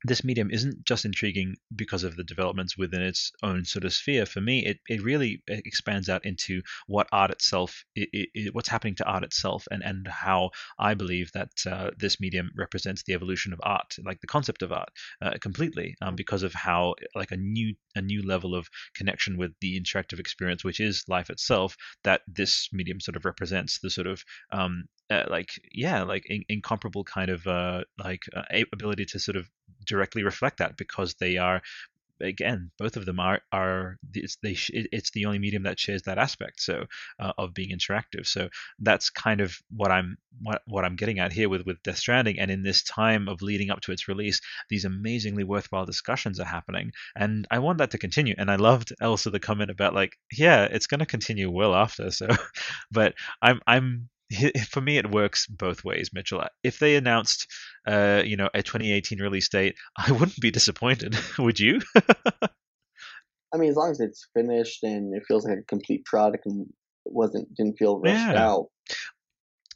this 0.04 0.24
medium 0.24 0.49
isn't 0.52 0.84
just 0.86 1.06
intriguing 1.06 1.56
because 1.76 2.04
of 2.04 2.16
the 2.16 2.24
developments 2.24 2.78
within 2.78 3.02
its 3.02 3.32
own 3.43 3.66
sort 3.66 3.86
of 3.86 3.93
sphere. 3.93 4.26
For 4.26 4.41
me, 4.41 4.66
it, 4.66 4.80
it 4.88 5.04
really 5.04 5.43
expands 5.47 6.10
out 6.10 6.26
into 6.26 6.62
what 6.88 7.08
art 7.12 7.32
itself, 7.32 7.84
it, 7.95 8.30
it, 8.34 8.54
what's 8.54 8.70
happening 8.70 8.95
to 8.95 9.06
art 9.06 9.24
itself, 9.24 9.68
and, 9.70 9.84
and 9.84 10.08
how 10.08 10.52
I 10.80 10.93
believe 10.93 11.32
that 11.34 11.49
uh, 11.70 11.91
this 11.97 12.20
medium 12.20 12.49
represents 12.58 13.04
the 13.04 13.14
evolution 13.14 13.54
of 13.54 13.60
art, 13.64 13.95
like 14.04 14.22
the 14.22 14.28
concept 14.28 14.62
of 14.62 14.72
art, 14.72 14.89
uh, 15.22 15.34
completely, 15.39 15.95
um, 16.02 16.16
because 16.16 16.43
of 16.43 16.54
how 16.54 16.95
like 17.16 17.32
a 17.32 17.38
new 17.38 17.76
a 17.95 18.02
new 18.02 18.26
level 18.26 18.56
of 18.56 18.70
connection 18.95 19.38
with 19.38 19.52
the 19.62 19.80
interactive 19.80 20.20
experience, 20.20 20.64
which 20.64 20.80
is 20.80 21.04
life 21.08 21.30
itself, 21.30 21.76
that 22.04 22.22
this 22.28 22.70
medium 22.72 22.99
sort 22.99 23.16
of 23.16 23.26
represents 23.26 23.80
the 23.80 23.89
sort 23.89 24.08
of 24.08 24.24
um, 24.52 24.86
uh, 25.12 25.26
like 25.30 25.49
yeah 25.72 26.03
like 26.03 26.26
in, 26.28 26.43
incomparable 26.49 27.03
kind 27.03 27.30
of 27.30 27.45
uh, 27.47 27.84
like 28.03 28.24
uh, 28.36 28.43
ability 28.74 29.05
to 29.05 29.20
sort 29.20 29.36
of 29.36 29.49
directly 29.86 30.24
reflect 30.24 30.57
that 30.57 30.78
because 30.78 31.16
they 31.16 31.38
are 31.38 31.62
again, 32.22 32.72
both 32.78 32.97
of 32.97 33.05
them 33.05 33.20
are 33.20 33.41
are 33.51 33.97
it's 34.14 34.38
they 34.41 34.55
it's 34.70 35.12
the 35.12 35.26
only 35.26 35.39
medium 35.39 35.64
that 35.64 35.80
shares 35.80 36.03
that 36.03 36.18
aspect 36.18 36.62
so 36.62 36.86
uh, 37.20 37.34
of 37.38 37.53
being 37.53 37.76
interactive. 37.78 38.26
So 38.26 38.49
that's 38.80 39.09
kind 39.09 39.41
of 39.41 39.55
what 39.70 39.91
I'm 39.91 40.18
what, 40.41 40.62
what 40.68 40.86
I'm 40.86 40.95
getting 40.95 41.20
at 41.20 41.32
here 41.34 41.49
with 41.49 41.66
with 41.66 41.82
Death 41.84 41.97
Stranding. 41.97 42.39
And 42.39 42.51
in 42.51 42.64
this 42.64 42.84
time 42.84 43.28
of 43.28 43.41
leading 43.41 43.70
up 43.70 43.82
to 43.82 43.91
its 43.91 44.07
release, 44.07 44.41
these 44.70 44.86
amazingly 44.86 45.43
worthwhile 45.43 45.86
discussions 45.86 46.39
are 46.39 46.45
happening, 46.45 46.91
and 47.16 47.47
I 47.51 47.59
want 47.59 47.80
that 47.80 47.91
to 47.91 47.97
continue. 47.97 48.36
And 48.38 48.49
I 48.49 48.55
loved 48.55 48.93
also 49.01 49.30
the 49.30 49.39
comment 49.39 49.72
about 49.72 49.93
like, 49.93 50.14
yeah, 50.32 50.64
it's 50.66 50.88
going 50.88 50.99
to 50.99 51.05
continue 51.05 51.49
well 51.49 51.76
after. 51.76 52.12
So, 52.12 52.28
but 52.91 53.16
I'm 53.41 53.62
I'm 53.68 54.09
for 54.70 54.82
me, 54.82 54.98
it 54.98 55.12
works 55.12 55.48
both 55.48 55.84
ways, 55.84 56.12
Mitchell. 56.14 56.44
If 56.64 56.80
they 56.80 56.96
announced, 56.96 57.48
uh, 57.88 58.24
you 58.26 58.38
know, 58.38 58.50
a 58.54 58.64
2018 58.64 59.22
release 59.22 59.50
date, 59.50 59.76
I 59.98 60.12
wouldn't 60.12 60.40
be 60.40 60.52
disappointed. 60.52 61.18
Would 61.40 61.60
you? 61.60 61.82
I 63.54 63.58
mean, 63.58 63.70
as 63.70 63.76
long 63.76 63.92
as 63.92 64.00
it's 64.00 64.28
finished 64.34 64.84
and 64.84 65.14
it 65.16 65.24
feels 65.28 65.46
like 65.46 65.58
a 65.58 65.64
complete 65.64 66.06
product 66.06 66.46
and 66.46 66.68
wasn't 67.06 67.54
didn't 67.54 67.78
feel 67.78 68.00
rushed 68.00 68.16
yeah. 68.16 68.48
out. 68.48 68.68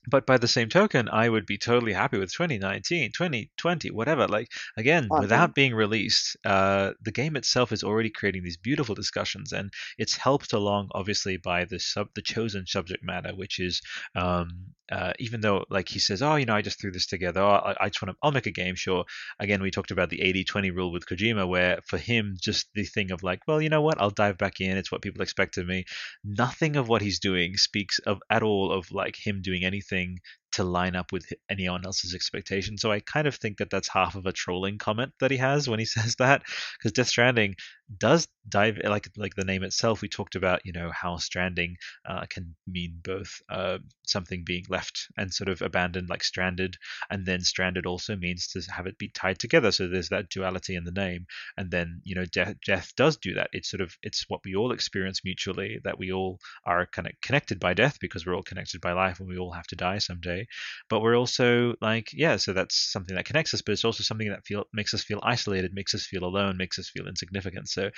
But 0.08 0.26
by 0.26 0.38
the 0.38 0.47
same 0.47 0.70
token, 0.70 1.10
I 1.10 1.30
would 1.30 1.45
be 1.45 1.58
totally 1.58 1.93
happy 1.93 2.18
with 2.18 2.32
2019, 2.32 3.12
2020, 3.12 3.91
whatever. 3.91 4.28
Like 4.28 4.51
again, 4.78 5.08
awesome. 5.10 5.22
without 5.22 5.56
being 5.56 5.74
released, 5.74 6.38
uh, 6.45 6.91
the 7.01 7.12
game 7.12 7.36
itself 7.36 7.72
is 7.72 7.84
already 7.84 8.10
creating 8.10 8.43
these 8.43 8.58
beautiful 8.58 8.95
discussions, 8.95 9.51
and 9.51 9.72
it's 9.97 10.16
helped 10.16 10.53
along 10.53 10.89
obviously 10.93 11.38
by 11.38 11.66
the 11.66 11.80
sub 11.80 12.10
the 12.16 12.22
chosen 12.22 12.66
subject 12.68 13.03
matter, 13.03 13.34
which 13.36 13.60
is 13.60 13.82
um, 14.16 14.74
uh, 14.91 15.14
even 15.20 15.41
though 15.41 15.66
like 15.70 15.89
he 15.89 15.99
says, 15.99 16.22
oh, 16.22 16.36
you 16.36 16.45
know, 16.45 16.56
I 16.56 16.62
just 16.62 16.80
threw 16.80 16.91
this 16.91 17.08
together. 17.08 17.41
Oh, 17.41 17.49
I, 17.49 17.76
I, 17.82 17.89
just 17.89 18.01
want 18.01 18.12
to, 18.12 18.18
I'll 18.22 18.32
make 18.32 18.45
a 18.45 18.51
game. 18.51 18.76
Sure. 18.76 19.06
Again, 19.39 19.62
we 19.62 19.72
talked 19.72 19.91
about 19.91 20.10
the 20.10 20.20
80-20 20.20 20.76
rule 20.76 20.91
with 20.91 21.08
Kojima, 21.08 21.47
where 21.47 21.80
for 21.86 21.97
him, 21.97 22.38
just 22.39 22.68
the 22.76 22.84
thing 22.84 23.12
of 23.12 23.24
like, 23.24 23.39
well, 23.47 23.62
you 23.62 23.70
know 23.70 23.82
what, 23.82 23.99
I'll 23.99 24.12
dive 24.12 24.38
back 24.38 24.62
in. 24.62 24.78
It's 24.78 24.91
what 24.91 25.01
people 25.01 25.22
expect 25.22 25.58
of 25.58 25.66
me. 25.66 25.86
Nothing 26.24 26.76
of 26.76 26.88
what 26.88 27.01
he's 27.01 27.20
doing 27.20 27.58
speaks 27.58 27.99
of 27.99 28.22
at 28.30 28.43
all 28.43 28.72
of 28.72 28.91
like 28.91 29.16
him 29.16 29.41
doing 29.41 29.66
anything 29.66 29.95
thing 29.96 30.20
to 30.56 30.64
line 30.64 30.95
up 30.95 31.12
with 31.12 31.32
anyone 31.49 31.86
else's 31.86 32.16
expectation. 32.16 32.78
So 32.78 32.91
I 32.91 32.99
kind 33.01 33.28
of 33.28 33.36
think 33.36 33.58
that 33.58 33.70
that's 33.70 33.88
half 33.88 34.16
of 34.16 34.26
a 34.26 34.32
trolling 34.32 34.78
comment 34.78 35.12
that 35.20 35.32
he 35.32 35.38
has 35.38 35.68
when 35.68 35.80
he 35.80 35.86
says 35.95 36.16
that, 36.16 36.43
because 36.78 36.91
Death 36.91 37.08
Stranding 37.08 37.56
does 37.97 38.28
dive 38.49 38.80
like 38.84 39.10
like 39.18 39.36
the 39.36 39.45
name 39.45 39.64
itself. 39.64 40.01
We 40.01 40.08
talked 40.08 40.36
about 40.36 40.62
you 40.66 40.74
know 40.74 40.91
how 40.91 41.18
stranding 41.18 41.78
uh, 42.08 42.26
can 42.30 42.56
mean 42.68 42.99
both 43.03 43.41
uh, 43.49 43.78
something 44.08 44.43
being 44.43 44.66
left 44.70 45.08
and 45.18 45.34
sort 45.34 45.49
of 45.49 45.62
abandoned, 45.62 46.10
like 46.10 46.24
stranded, 46.24 46.78
and 47.10 47.26
then 47.26 47.41
stranded 47.41 47.86
also 47.86 48.16
means 48.16 48.47
to 48.49 48.62
have 48.72 48.88
it 48.88 48.97
be 48.97 49.10
tied 49.10 49.39
together. 49.39 49.72
So 49.72 49.88
there's 49.88 50.10
that 50.10 50.30
duality 50.30 50.76
in 50.76 50.84
the 50.84 50.91
name, 50.91 51.28
and 51.58 51.70
then 51.70 52.01
you 52.03 52.16
know 52.16 52.26
death 52.26 52.56
death 52.66 52.93
does 52.95 53.18
do 53.18 53.36
that. 53.36 53.49
It's 53.53 53.70
sort 53.70 53.82
of 53.82 53.95
it's 54.01 54.26
what 54.30 54.41
we 54.45 54.56
all 54.56 54.72
experience 54.72 55.22
mutually 55.24 55.80
that 55.84 55.99
we 55.99 56.12
all 56.12 56.39
are 56.66 56.88
kind 56.88 57.08
of 57.08 57.14
connected 57.22 57.60
by 57.60 57.74
death 57.74 57.99
because 57.99 58.26
we're 58.26 58.36
all 58.36 58.43
connected 58.43 58.82
by 58.82 58.93
life 58.93 59.20
and 59.20 59.28
we 59.28 59.38
all 59.38 59.51
have 59.51 59.68
to 59.68 59.76
die 59.76 59.99
someday 59.99 60.45
but 60.89 61.02
we're 61.02 61.18
also 61.18 61.74
like 61.82 62.10
yeah 62.14 62.36
so 62.36 62.54
that's 62.54 62.76
something 62.91 63.16
that 63.16 63.26
connects 63.26 63.54
us 63.54 63.62
but 63.62 63.72
it's 63.74 63.86
also 63.86 64.04
something 64.04 64.30
that 64.30 64.46
feel 64.46 64.66
makes 64.74 64.93
us 64.93 65.04
feel 65.04 65.20
isolated 65.24 65.74
makes 65.74 65.93
us 65.93 66.06
feel 66.06 66.24
alone 66.24 66.58
makes 66.58 66.80
us 66.80 66.89
feel 66.89 67.08
insignificant. 67.08 67.70
So 67.70 67.89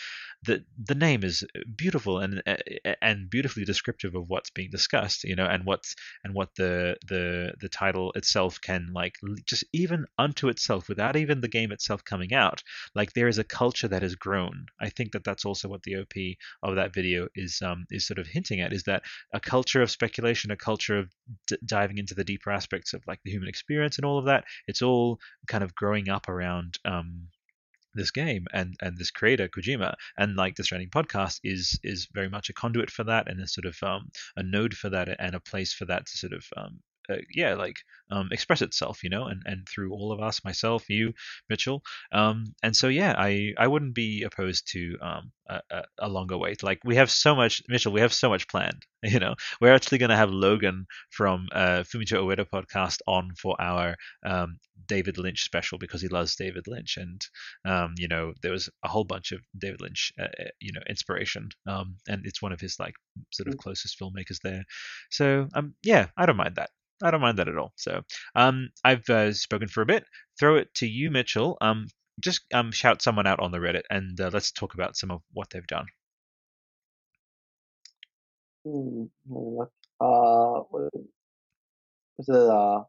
the 0.43 0.63
the 0.85 0.95
name 0.95 1.23
is 1.23 1.43
beautiful 1.75 2.19
and 2.19 2.41
and 3.01 3.29
beautifully 3.29 3.65
descriptive 3.65 4.15
of 4.15 4.29
what's 4.29 4.49
being 4.51 4.69
discussed 4.69 5.23
you 5.23 5.35
know 5.35 5.45
and 5.45 5.65
what's 5.65 5.95
and 6.23 6.33
what 6.33 6.49
the 6.55 6.95
the 7.07 7.53
the 7.59 7.69
title 7.69 8.11
itself 8.13 8.59
can 8.61 8.89
like 8.93 9.15
just 9.45 9.63
even 9.73 10.05
unto 10.17 10.47
itself 10.49 10.87
without 10.89 11.15
even 11.15 11.41
the 11.41 11.47
game 11.47 11.71
itself 11.71 12.03
coming 12.03 12.33
out 12.33 12.61
like 12.95 13.13
there 13.13 13.27
is 13.27 13.37
a 13.37 13.43
culture 13.43 13.87
that 13.87 14.01
has 14.01 14.15
grown. 14.15 14.65
I 14.79 14.89
think 14.89 15.11
that 15.11 15.23
that's 15.23 15.45
also 15.45 15.67
what 15.67 15.83
the 15.83 15.95
op 15.95 16.13
of 16.63 16.75
that 16.75 16.93
video 16.93 17.27
is 17.35 17.61
um 17.61 17.85
is 17.89 18.05
sort 18.07 18.19
of 18.19 18.27
hinting 18.27 18.61
at 18.61 18.73
is 18.73 18.83
that 18.83 19.03
a 19.33 19.39
culture 19.39 19.81
of 19.81 19.91
speculation 19.91 20.51
a 20.51 20.55
culture 20.57 20.97
of 20.97 21.11
d- 21.47 21.57
diving 21.65 21.97
into 21.97 22.15
the 22.15 22.23
deep 22.23 22.36
deeper 22.37 22.51
aspects 22.51 22.93
of 22.93 23.01
like 23.07 23.19
the 23.23 23.31
human 23.31 23.49
experience 23.49 23.97
and 23.97 24.05
all 24.05 24.19
of 24.19 24.25
that. 24.25 24.45
It's 24.67 24.81
all 24.81 25.19
kind 25.47 25.63
of 25.63 25.75
growing 25.75 26.09
up 26.09 26.29
around 26.29 26.77
um, 26.85 27.27
this 27.93 28.11
game 28.11 28.45
and 28.53 28.75
and 28.81 28.97
this 28.97 29.11
creator 29.11 29.49
Kojima 29.49 29.95
and 30.17 30.35
like 30.35 30.55
the 30.55 30.63
Stranding 30.63 30.89
podcast 30.89 31.39
is 31.43 31.79
is 31.83 32.07
very 32.13 32.29
much 32.29 32.49
a 32.49 32.53
conduit 32.53 32.91
for 32.91 33.03
that 33.05 33.29
and 33.29 33.41
a 33.41 33.47
sort 33.47 33.65
of 33.65 33.75
um, 33.81 34.09
a 34.35 34.43
node 34.43 34.75
for 34.75 34.89
that 34.89 35.09
and 35.19 35.35
a 35.35 35.39
place 35.39 35.73
for 35.73 35.85
that 35.85 36.05
to 36.05 36.17
sort 36.17 36.33
of 36.33 36.45
um, 36.55 36.79
uh, 37.09 37.17
yeah, 37.33 37.53
like 37.55 37.77
um, 38.11 38.29
express 38.31 38.61
itself, 38.61 39.03
you 39.03 39.09
know, 39.09 39.25
and, 39.25 39.41
and 39.45 39.67
through 39.67 39.91
all 39.91 40.11
of 40.11 40.19
us, 40.19 40.43
myself, 40.43 40.89
you, 40.89 41.13
Mitchell. 41.49 41.81
Um, 42.11 42.53
and 42.63 42.75
so, 42.75 42.87
yeah, 42.87 43.15
I, 43.17 43.53
I 43.57 43.67
wouldn't 43.67 43.95
be 43.95 44.23
opposed 44.23 44.71
to 44.71 44.97
um, 45.01 45.31
a, 45.49 45.83
a, 45.99 46.09
longer 46.09 46.37
wait. 46.37 46.63
Like 46.63 46.79
we 46.83 46.95
have 46.95 47.09
so 47.11 47.35
much, 47.35 47.61
Mitchell, 47.67 47.91
we 47.91 48.01
have 48.01 48.13
so 48.13 48.29
much 48.29 48.47
planned. 48.47 48.85
You 49.03 49.19
know, 49.19 49.35
we're 49.61 49.73
actually 49.73 49.99
going 49.99 50.09
to 50.09 50.17
have 50.17 50.31
Logan 50.31 50.85
from 51.11 51.47
uh, 51.53 51.83
Fumito 51.83 52.25
Ueda 52.25 52.45
podcast 52.51 52.97
on 53.07 53.31
for 53.39 53.55
our 53.61 53.95
um, 54.25 54.57
David 54.87 55.17
Lynch 55.17 55.43
special 55.43 55.77
because 55.77 56.01
he 56.01 56.07
loves 56.07 56.35
David 56.35 56.65
Lynch, 56.67 56.97
and 56.97 57.21
um, 57.63 57.93
you 57.97 58.07
know, 58.07 58.33
there 58.41 58.51
was 58.51 58.69
a 58.83 58.87
whole 58.87 59.03
bunch 59.03 59.31
of 59.31 59.39
David 59.57 59.81
Lynch, 59.81 60.11
uh, 60.19 60.23
uh 60.23 60.49
you 60.59 60.73
know, 60.73 60.81
inspiration, 60.89 61.49
um, 61.67 61.97
and 62.07 62.25
it's 62.25 62.41
one 62.41 62.51
of 62.51 62.59
his 62.59 62.79
like 62.79 62.95
sort 63.31 63.47
of 63.47 63.53
mm. 63.53 63.59
closest 63.59 63.99
filmmakers 63.99 64.39
there. 64.43 64.63
So, 65.11 65.47
um, 65.53 65.75
yeah, 65.83 66.07
I 66.17 66.25
don't 66.25 66.35
mind 66.35 66.55
that. 66.55 66.71
I 67.03 67.11
don't 67.11 67.21
mind 67.21 67.37
that 67.39 67.47
at 67.47 67.57
all. 67.57 67.73
So 67.75 68.01
um, 68.35 68.69
I've 68.83 69.07
uh, 69.09 69.33
spoken 69.33 69.67
for 69.67 69.81
a 69.81 69.85
bit. 69.85 70.03
Throw 70.39 70.55
it 70.55 70.73
to 70.75 70.87
you, 70.87 71.11
Mitchell. 71.11 71.57
Um, 71.61 71.87
just 72.19 72.41
um, 72.53 72.71
shout 72.71 73.01
someone 73.01 73.27
out 73.27 73.39
on 73.39 73.51
the 73.51 73.59
Reddit 73.59 73.83
and 73.89 74.19
uh, 74.19 74.29
let's 74.33 74.51
talk 74.51 74.73
about 74.73 74.97
some 74.97 75.11
of 75.11 75.21
what 75.33 75.49
they've 75.51 75.67
done. 75.67 75.85
Hmm, 78.65 79.03
uh, 80.01 80.61
was 82.17 82.27
it 82.27 82.35
uh, 82.35 82.83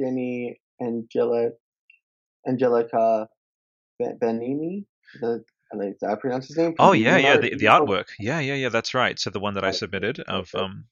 Danny 0.00 0.60
Angelic, 0.80 1.54
Angelica 2.46 3.28
Benini? 4.00 4.84
The, 5.20 5.44
did 5.78 5.96
I 6.06 6.14
pronounce 6.14 6.48
his 6.48 6.56
name? 6.56 6.74
Oh 6.78 6.92
yeah, 6.92 7.16
yeah, 7.18 7.36
the, 7.36 7.54
the 7.54 7.66
artwork. 7.66 8.06
Yeah, 8.18 8.40
yeah, 8.40 8.54
yeah. 8.54 8.68
That's 8.70 8.94
right. 8.94 9.18
So 9.18 9.30
the 9.30 9.40
one 9.40 9.54
that 9.54 9.64
I 9.64 9.70
submitted 9.70 10.20
of 10.20 10.54
um 10.54 10.84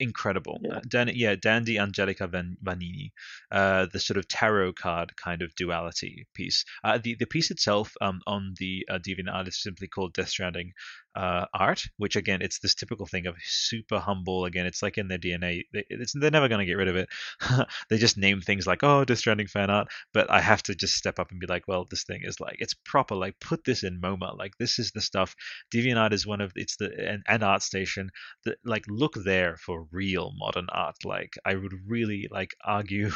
incredible. 0.00 0.58
Yeah. 0.62 0.76
Uh, 0.76 0.80
Dan, 0.88 1.10
yeah, 1.14 1.36
Dan 1.36 1.64
Angelica 1.78 2.26
Van, 2.26 2.56
Vanini, 2.62 3.12
uh, 3.52 3.86
the 3.92 4.00
sort 4.00 4.16
of 4.16 4.26
tarot 4.26 4.72
card 4.72 5.14
kind 5.16 5.42
of 5.42 5.54
duality 5.54 6.26
piece. 6.34 6.64
Uh, 6.82 6.98
the 7.02 7.14
the 7.18 7.26
piece 7.26 7.50
itself 7.50 7.92
um, 8.00 8.20
on 8.26 8.54
the 8.58 8.86
uh, 8.90 8.98
DeviantArt 8.98 9.48
is 9.48 9.62
simply 9.62 9.86
called 9.86 10.14
Death 10.14 10.30
Stranding 10.30 10.72
uh, 11.14 11.46
art, 11.52 11.82
which 11.96 12.16
again, 12.16 12.42
it's 12.42 12.58
this 12.60 12.74
typical 12.74 13.06
thing 13.06 13.26
of 13.26 13.36
super 13.42 13.98
humble. 13.98 14.44
Again, 14.44 14.66
it's 14.66 14.82
like 14.82 14.98
in 14.98 15.08
their 15.08 15.18
DNA. 15.18 15.64
They, 15.72 15.84
they're 16.14 16.30
never 16.30 16.48
going 16.48 16.60
to 16.60 16.66
get 16.66 16.76
rid 16.76 16.88
of 16.88 16.96
it. 16.96 17.08
they 17.88 17.98
just 17.98 18.16
name 18.16 18.40
things 18.40 18.66
like, 18.66 18.82
oh, 18.82 19.04
Death 19.04 19.18
Stranding 19.18 19.46
fan 19.46 19.70
art. 19.70 19.88
But 20.12 20.30
I 20.30 20.40
have 20.40 20.62
to 20.64 20.74
just 20.74 20.94
step 20.94 21.18
up 21.18 21.30
and 21.30 21.40
be 21.40 21.46
like, 21.46 21.66
well, 21.66 21.86
this 21.90 22.04
thing 22.04 22.20
is 22.22 22.40
like, 22.40 22.56
it's 22.60 22.74
proper. 22.74 23.14
Like, 23.14 23.40
put 23.40 23.64
this 23.64 23.82
in 23.82 24.00
MoMA. 24.00 24.36
Like, 24.36 24.56
this 24.58 24.78
is 24.78 24.92
the 24.92 25.00
stuff. 25.00 25.34
DeviantArt 25.74 26.12
is 26.12 26.26
one 26.26 26.40
of, 26.40 26.52
it's 26.56 26.76
the, 26.76 26.90
an, 26.98 27.22
an 27.26 27.40
ArtStation 27.40 28.08
that, 28.44 28.58
like, 28.64 28.84
look 28.88 29.14
there 29.14 29.56
for 29.56 29.86
real 29.90 30.32
modern 30.36 30.66
art. 30.72 31.04
Like, 31.04 31.34
I 31.44 31.54
would 31.54 31.74
really, 31.86 32.28
like, 32.30 32.54
argue 32.64 33.10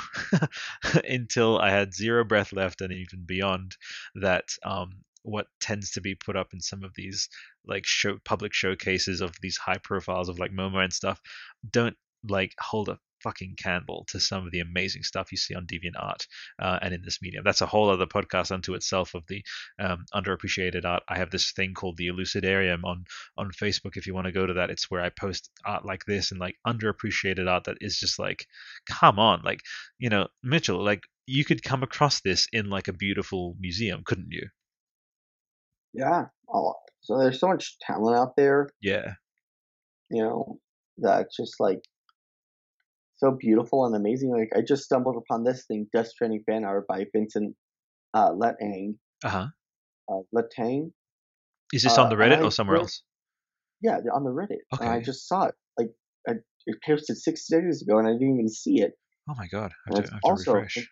until 1.09 1.59
I 1.59 1.71
had 1.71 1.95
zero 1.95 2.25
breath 2.25 2.53
left 2.53 2.81
and 2.81 2.93
even 2.93 3.25
beyond 3.25 3.77
that 4.17 4.51
um, 4.65 4.91
what 5.25 5.47
tends 5.61 5.91
to 5.91 6.01
be 6.01 6.15
put 6.15 6.37
up 6.37 6.53
in 6.53 6.61
some 6.61 6.85
of 6.85 6.93
these 6.95 7.29
like 7.67 7.87
show 7.87 8.19
public 8.25 8.53
showcases 8.53 9.21
of 9.21 9.35
these 9.41 9.57
high 9.57 9.79
profiles 9.83 10.29
of 10.29 10.39
like 10.39 10.53
MoMA 10.53 10.85
and 10.85 10.93
stuff 10.93 11.21
don't 11.71 11.97
like 12.29 12.55
hold 12.59 12.89
a 12.89 12.99
fucking 13.25 13.55
candle 13.57 14.05
to 14.09 14.21
some 14.21 14.45
of 14.45 14.53
the 14.53 14.61
amazing 14.61 15.03
stuff 15.03 15.33
you 15.33 15.39
see 15.39 15.55
on 15.55 15.67
DeviantArt 15.67 16.27
uh, 16.61 16.79
and 16.83 16.93
in 16.93 17.03
this 17.03 17.21
medium. 17.23 17.43
That's 17.43 17.63
a 17.63 17.67
whole 17.67 17.89
other 17.89 18.07
podcast 18.07 18.53
unto 18.53 18.75
itself 18.75 19.15
of 19.15 19.27
the 19.27 19.43
um, 19.79 20.05
underappreciated 20.15 20.85
art. 20.85 21.03
I 21.09 21.17
have 21.17 21.31
this 21.31 21.53
thing 21.53 21.73
called 21.73 21.97
the 21.97 22.09
Elucidarium 22.09 22.85
on 22.85 23.05
on 23.39 23.51
Facebook. 23.51 23.97
If 23.97 24.07
you 24.07 24.15
want 24.15 24.27
to 24.27 24.33
go 24.33 24.47
to 24.47 24.55
that, 24.55 24.71
it's 24.71 24.91
where 24.91 25.01
I 25.01 25.09
post 25.09 25.51
art 25.65 25.87
like 25.87 26.05
this 26.05 26.31
and 26.31 26.39
like 26.39 26.57
underappreciated 26.67 27.51
art 27.51 27.65
that 27.65 27.79
is 27.81 27.99
just 27.99 28.19
like, 28.19 28.47
come 28.87 29.19
on, 29.19 29.41
like 29.43 29.61
you 29.99 30.11
know, 30.11 30.29
Mitchell, 30.43 30.85
like 30.85 31.05
you 31.27 31.45
could 31.45 31.63
come 31.63 31.83
across 31.83 32.21
this 32.21 32.47
in 32.53 32.69
like 32.69 32.89
a 32.89 32.93
beautiful 32.93 33.57
museum, 33.59 34.03
couldn't 34.05 34.31
you? 34.31 34.49
Yeah. 35.95 36.27
Oh, 36.53 36.75
so 37.01 37.19
there's 37.19 37.41
so 37.41 37.49
much 37.49 37.77
talent 37.81 38.17
out 38.17 38.33
there. 38.37 38.69
Yeah. 38.83 39.15
You 40.11 40.23
know, 40.23 40.59
that's 40.99 41.37
just 41.37 41.55
like 41.61 41.81
so 43.17 43.37
beautiful 43.39 43.87
and 43.87 43.95
amazing. 43.97 44.31
Like 44.31 44.51
I 44.57 44.63
just 44.67 44.85
stumbled 44.85 45.17
upon 45.17 45.45
this 45.45 45.65
thing, 45.67 45.87
Death 45.93 46.09
Stranding 46.09 46.43
fan 46.47 46.65
art 46.65 46.87
by 46.89 47.05
Vincent 47.15 47.55
uh, 48.13 48.33
Letang. 48.33 48.97
Uh-huh. 49.25 49.47
Uh 50.11 50.21
Letang. 50.35 50.91
Is 51.73 51.83
this 51.83 51.97
on 51.97 52.11
the 52.11 52.17
uh, 52.17 52.19
Reddit 52.19 52.45
or 52.45 52.51
somewhere 52.51 52.77
else? 52.77 53.03
Yeah, 53.83 53.99
on 54.13 54.25
the 54.25 54.31
Reddit. 54.31 54.59
Okay. 54.75 54.85
And 54.85 54.89
I 54.89 55.01
just 55.01 55.27
saw 55.29 55.45
it. 55.45 55.55
Like 55.79 55.91
I, 56.29 56.33
it 56.67 56.77
posted 56.87 57.17
six 57.17 57.47
days 57.49 57.83
ago, 57.83 57.99
and 57.99 58.07
I 58.07 58.13
didn't 58.13 58.35
even 58.35 58.49
see 58.49 58.81
it. 58.81 58.93
Oh 59.29 59.35
my 59.37 59.47
god! 59.47 59.73
I 59.89 59.97
have, 59.97 60.05
to, 60.05 60.11
I 60.11 60.15
have 60.15 60.21
to 60.21 60.29
also, 60.29 60.53
refresh. 60.53 60.89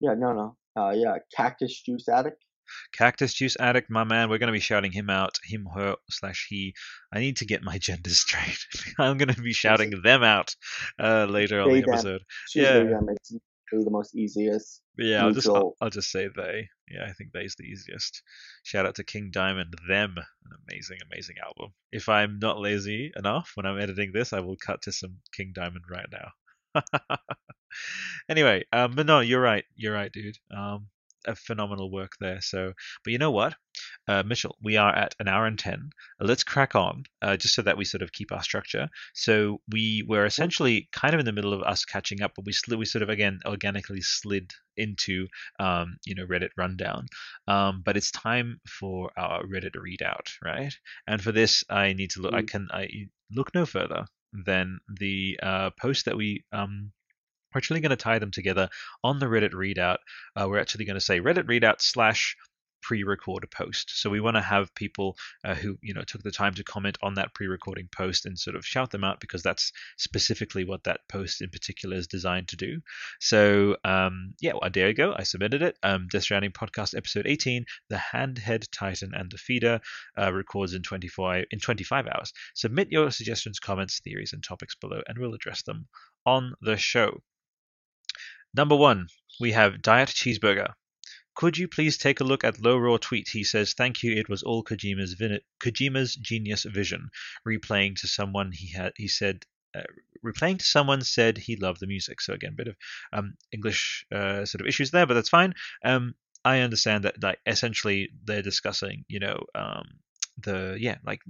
Yeah, 0.00 0.14
no, 0.16 0.32
no. 0.32 0.56
Uh, 0.76 0.90
yeah, 0.90 1.16
Cactus 1.36 1.82
Juice 1.84 2.08
Addict. 2.08 2.42
Cactus 2.92 3.34
Juice 3.34 3.56
Addict, 3.58 3.90
my 3.90 4.04
man, 4.04 4.28
we're 4.28 4.38
going 4.38 4.48
to 4.48 4.52
be 4.52 4.60
shouting 4.60 4.92
him 4.92 5.10
out, 5.10 5.38
him, 5.44 5.66
her, 5.74 5.96
slash 6.10 6.46
he. 6.48 6.74
I 7.12 7.20
need 7.20 7.38
to 7.38 7.46
get 7.46 7.62
my 7.62 7.78
genders 7.80 8.20
straight. 8.20 8.58
I'm 8.98 9.18
going 9.18 9.34
to 9.34 9.42
be 9.42 9.52
shouting 9.52 10.02
them 10.02 10.22
out 10.22 10.54
uh, 10.98 11.26
later 11.26 11.60
on 11.60 11.72
the 11.72 11.84
episode. 11.88 12.22
yeah. 12.54 12.78
Them. 12.78 13.08
It's 13.72 13.84
the 13.84 13.90
most 13.90 14.14
easiest. 14.14 14.82
Yeah, 14.98 15.24
I'll 15.24 15.32
just 15.32 15.48
I'll, 15.48 15.74
I'll, 15.80 15.90
just 15.90 16.10
say 16.10 16.28
they. 16.34 16.68
Yeah, 16.90 17.06
I 17.08 17.12
think 17.12 17.32
they's 17.32 17.54
the 17.56 17.64
easiest. 17.64 18.22
Shout 18.62 18.84
out 18.84 18.96
to 18.96 19.04
King 19.04 19.30
Diamond, 19.32 19.74
them, 19.88 20.16
an 20.18 20.58
amazing, 20.68 20.98
amazing 21.10 21.36
album. 21.42 21.72
If 21.90 22.10
I'm 22.10 22.38
not 22.38 22.60
lazy 22.60 23.12
enough 23.16 23.52
when 23.54 23.64
I'm 23.64 23.80
editing 23.80 24.12
this, 24.12 24.34
I 24.34 24.40
will 24.40 24.56
cut 24.56 24.82
to 24.82 24.92
some 24.92 25.18
King 25.34 25.52
Diamond 25.54 25.84
right 25.90 26.06
now. 26.12 26.82
anyway, 28.28 28.64
um, 28.72 28.94
but 28.94 29.06
no, 29.06 29.20
you're 29.20 29.40
right. 29.40 29.64
You're 29.74 29.94
right, 29.94 30.12
dude. 30.12 30.36
Um, 30.54 30.88
a 31.26 31.34
phenomenal 31.34 31.90
work 31.90 32.12
there. 32.20 32.40
So, 32.40 32.72
but 33.04 33.12
you 33.12 33.18
know 33.18 33.30
what, 33.30 33.54
uh, 34.08 34.22
Mitchell, 34.24 34.56
we 34.62 34.76
are 34.76 34.94
at 34.94 35.14
an 35.18 35.28
hour 35.28 35.46
and 35.46 35.58
ten. 35.58 35.90
Uh, 36.20 36.26
let's 36.26 36.44
crack 36.44 36.74
on, 36.74 37.04
uh, 37.22 37.36
just 37.36 37.54
so 37.54 37.62
that 37.62 37.76
we 37.76 37.84
sort 37.84 38.02
of 38.02 38.12
keep 38.12 38.32
our 38.32 38.42
structure. 38.42 38.88
So 39.14 39.60
we 39.70 40.04
were 40.06 40.26
essentially 40.26 40.88
kind 40.92 41.14
of 41.14 41.20
in 41.20 41.26
the 41.26 41.32
middle 41.32 41.52
of 41.52 41.62
us 41.62 41.84
catching 41.84 42.22
up, 42.22 42.32
but 42.36 42.44
we 42.44 42.52
we 42.76 42.84
sort 42.84 43.02
of 43.02 43.08
again 43.08 43.40
organically 43.46 44.00
slid 44.00 44.50
into 44.76 45.26
um, 45.58 45.96
you 46.04 46.14
know 46.14 46.26
Reddit 46.26 46.50
rundown. 46.56 47.06
Um, 47.46 47.82
but 47.84 47.96
it's 47.96 48.10
time 48.10 48.60
for 48.66 49.10
our 49.16 49.44
Reddit 49.44 49.76
readout, 49.76 50.28
right? 50.44 50.74
And 51.06 51.22
for 51.22 51.32
this, 51.32 51.64
I 51.70 51.92
need 51.92 52.10
to 52.12 52.20
look. 52.20 52.32
Mm. 52.32 52.38
I 52.38 52.42
can 52.42 52.68
I 52.72 52.88
look 53.30 53.54
no 53.54 53.66
further 53.66 54.06
than 54.32 54.80
the 54.88 55.38
uh, 55.42 55.70
post 55.80 56.06
that 56.06 56.16
we 56.16 56.44
um, 56.52 56.92
we're 57.54 57.58
actually 57.58 57.80
going 57.80 57.90
to 57.90 57.96
tie 57.96 58.18
them 58.18 58.30
together 58.30 58.68
on 59.02 59.18
the 59.18 59.26
Reddit 59.26 59.52
readout. 59.52 59.98
Uh, 60.36 60.46
we're 60.48 60.60
actually 60.60 60.84
going 60.84 60.98
to 60.98 61.00
say 61.00 61.20
Reddit 61.20 61.44
readout 61.44 61.80
slash 61.80 62.36
pre-record 62.82 63.44
a 63.44 63.46
post. 63.46 63.90
So 63.94 64.10
we 64.10 64.20
want 64.20 64.36
to 64.36 64.42
have 64.42 64.74
people 64.74 65.16
uh, 65.44 65.54
who 65.54 65.78
you 65.80 65.94
know 65.94 66.02
took 66.02 66.22
the 66.22 66.30
time 66.30 66.54
to 66.54 66.64
comment 66.64 66.98
on 67.02 67.14
that 67.14 67.34
pre-recording 67.34 67.88
post 67.90 68.26
and 68.26 68.38
sort 68.38 68.56
of 68.56 68.66
shout 68.66 68.90
them 68.90 69.04
out 69.04 69.20
because 69.20 69.42
that's 69.42 69.72
specifically 69.96 70.64
what 70.64 70.84
that 70.84 71.00
post 71.08 71.40
in 71.40 71.48
particular 71.48 71.96
is 71.96 72.06
designed 72.06 72.48
to 72.48 72.56
do. 72.56 72.80
So 73.20 73.76
um, 73.84 74.34
yeah, 74.40 74.52
well, 74.60 74.70
there 74.70 74.88
you 74.88 74.94
go. 74.94 75.14
I 75.16 75.22
submitted 75.22 75.62
it. 75.62 75.78
Um, 75.82 76.08
Death 76.10 76.24
Stranding 76.24 76.52
podcast 76.52 76.96
episode 76.96 77.26
18, 77.26 77.64
the 77.88 77.96
handhead 78.12 78.66
titan 78.72 79.12
and 79.14 79.30
the 79.30 79.38
feeder 79.38 79.80
uh, 80.18 80.32
records 80.32 80.74
in 80.74 80.82
24 80.82 81.44
in 81.50 81.60
25 81.60 82.06
hours. 82.08 82.32
Submit 82.54 82.88
your 82.90 83.10
suggestions, 83.10 83.60
comments, 83.60 84.00
theories, 84.00 84.32
and 84.32 84.42
topics 84.42 84.74
below, 84.74 85.00
and 85.06 85.18
we'll 85.18 85.34
address 85.34 85.62
them 85.62 85.86
on 86.26 86.54
the 86.60 86.76
show. 86.76 87.22
Number 88.54 88.76
one, 88.76 89.08
we 89.40 89.52
have 89.52 89.80
Diet 89.80 90.10
Cheeseburger. 90.10 90.74
Could 91.34 91.56
you 91.56 91.68
please 91.68 91.96
take 91.96 92.20
a 92.20 92.24
look 92.24 92.44
at 92.44 92.60
Low 92.60 92.76
Roar 92.76 92.98
tweet? 92.98 93.28
He 93.28 93.44
says, 93.44 93.72
"Thank 93.72 94.02
you. 94.02 94.12
It 94.12 94.28
was 94.28 94.42
all 94.42 94.62
Kojima's 94.62 95.14
vin- 95.14 95.40
Kojima's 95.58 96.14
genius 96.16 96.64
vision." 96.64 97.08
Replaying 97.46 97.96
to 98.00 98.06
someone, 98.06 98.52
he 98.52 98.68
had 98.68 98.92
he 98.96 99.08
said, 99.08 99.46
uh, 99.74 99.84
replaying 100.22 100.58
to 100.58 100.64
someone 100.64 101.02
said 101.02 101.38
he 101.38 101.56
loved 101.56 101.80
the 101.80 101.86
music. 101.86 102.20
So 102.20 102.34
again, 102.34 102.52
a 102.52 102.56
bit 102.56 102.68
of 102.68 102.76
um, 103.12 103.38
English 103.52 104.04
uh, 104.12 104.44
sort 104.44 104.60
of 104.60 104.66
issues 104.66 104.90
there, 104.90 105.06
but 105.06 105.14
that's 105.14 105.30
fine. 105.30 105.54
Um, 105.82 106.14
I 106.44 106.60
understand 106.60 107.04
that 107.04 107.22
like 107.22 107.40
essentially 107.46 108.10
they're 108.24 108.42
discussing, 108.42 109.04
you 109.08 109.20
know, 109.20 109.46
um, 109.54 109.84
the 110.38 110.76
yeah 110.80 110.96
like 111.04 111.20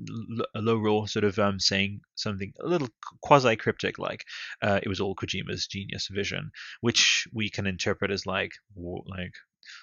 a 0.55 0.61
Low 0.61 0.77
Roar 0.77 1.09
sort 1.09 1.25
of 1.25 1.39
um, 1.39 1.59
saying 1.59 2.01
something 2.15 2.53
a 2.61 2.67
little 2.67 2.89
quasi 3.23 3.57
cryptic 3.57 3.99
like 3.99 4.25
uh, 4.63 4.81
it 4.83 4.89
was 4.89 5.01
all 5.01 5.15
Kojima's 5.15 5.67
genius 5.67 6.09
vision, 6.09 6.51
which 6.81 7.27
we 7.33 7.51
can 7.51 7.67
interpret 7.67 8.11
as 8.11 8.27
like 8.27 8.53
like 8.77 9.35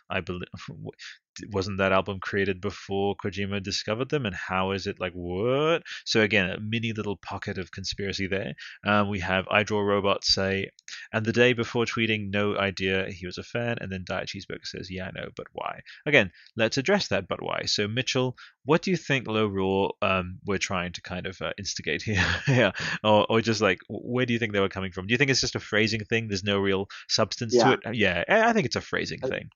I 0.09 0.21
believe 0.21 0.47
wasn't 1.51 1.77
that 1.77 1.91
album 1.91 2.19
created 2.19 2.61
before 2.61 3.15
Kojima 3.15 3.63
discovered 3.63 4.09
them, 4.09 4.25
and 4.25 4.35
how 4.35 4.71
is 4.71 4.87
it 4.87 4.99
like 4.99 5.13
what? 5.13 5.83
So 6.05 6.21
again, 6.21 6.49
a 6.49 6.59
mini 6.59 6.93
little 6.93 7.17
pocket 7.17 7.57
of 7.57 7.71
conspiracy 7.71 8.27
there. 8.27 8.53
Um, 8.85 9.09
we 9.09 9.19
have 9.19 9.47
I 9.49 9.63
Draw 9.63 9.79
Robots 9.79 10.33
say, 10.33 10.69
and 11.13 11.25
the 11.25 11.33
day 11.33 11.53
before 11.53 11.85
tweeting, 11.85 12.31
no 12.31 12.57
idea 12.57 13.09
he 13.09 13.25
was 13.25 13.37
a 13.37 13.43
fan, 13.43 13.77
and 13.79 13.91
then 13.91 14.03
Diet 14.05 14.29
Cheeseburger 14.29 14.65
says, 14.65 14.89
yeah, 14.91 15.07
I 15.07 15.11
know, 15.19 15.29
but 15.35 15.47
why? 15.53 15.81
Again, 16.05 16.31
let's 16.55 16.77
address 16.77 17.07
that, 17.09 17.27
but 17.27 17.41
why? 17.41 17.63
So 17.65 17.87
Mitchell, 17.87 18.35
what 18.65 18.81
do 18.81 18.91
you 18.91 18.97
think 18.97 19.27
Low 19.27 19.47
Roar 19.47 19.93
um, 20.01 20.39
were 20.45 20.57
trying 20.57 20.93
to 20.93 21.01
kind 21.01 21.25
of 21.25 21.41
uh, 21.41 21.51
instigate 21.57 22.01
here? 22.01 22.25
yeah, 22.47 22.71
or, 23.03 23.25
or 23.29 23.41
just 23.41 23.61
like 23.61 23.79
where 23.89 24.25
do 24.25 24.33
you 24.33 24.39
think 24.39 24.53
they 24.53 24.59
were 24.59 24.69
coming 24.69 24.91
from? 24.91 25.07
Do 25.07 25.13
you 25.13 25.17
think 25.17 25.31
it's 25.31 25.41
just 25.41 25.55
a 25.55 25.59
phrasing 25.59 26.03
thing? 26.05 26.27
There's 26.27 26.43
no 26.43 26.59
real 26.59 26.87
substance 27.07 27.55
yeah. 27.55 27.63
to 27.63 27.73
it. 27.73 27.95
Yeah, 27.95 28.23
I 28.27 28.53
think 28.53 28.65
it's 28.65 28.75
a 28.75 28.81
phrasing 28.81 29.19
I, 29.23 29.27
thing. 29.27 29.49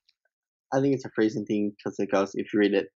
I 0.74 0.80
think 0.80 0.94
it's 0.94 1.04
a 1.04 1.10
phrasing 1.14 1.46
thing 1.46 1.72
because 1.76 1.98
it 1.98 2.10
goes, 2.10 2.32
if 2.34 2.52
you 2.52 2.60
read 2.60 2.74
it, 2.74 2.88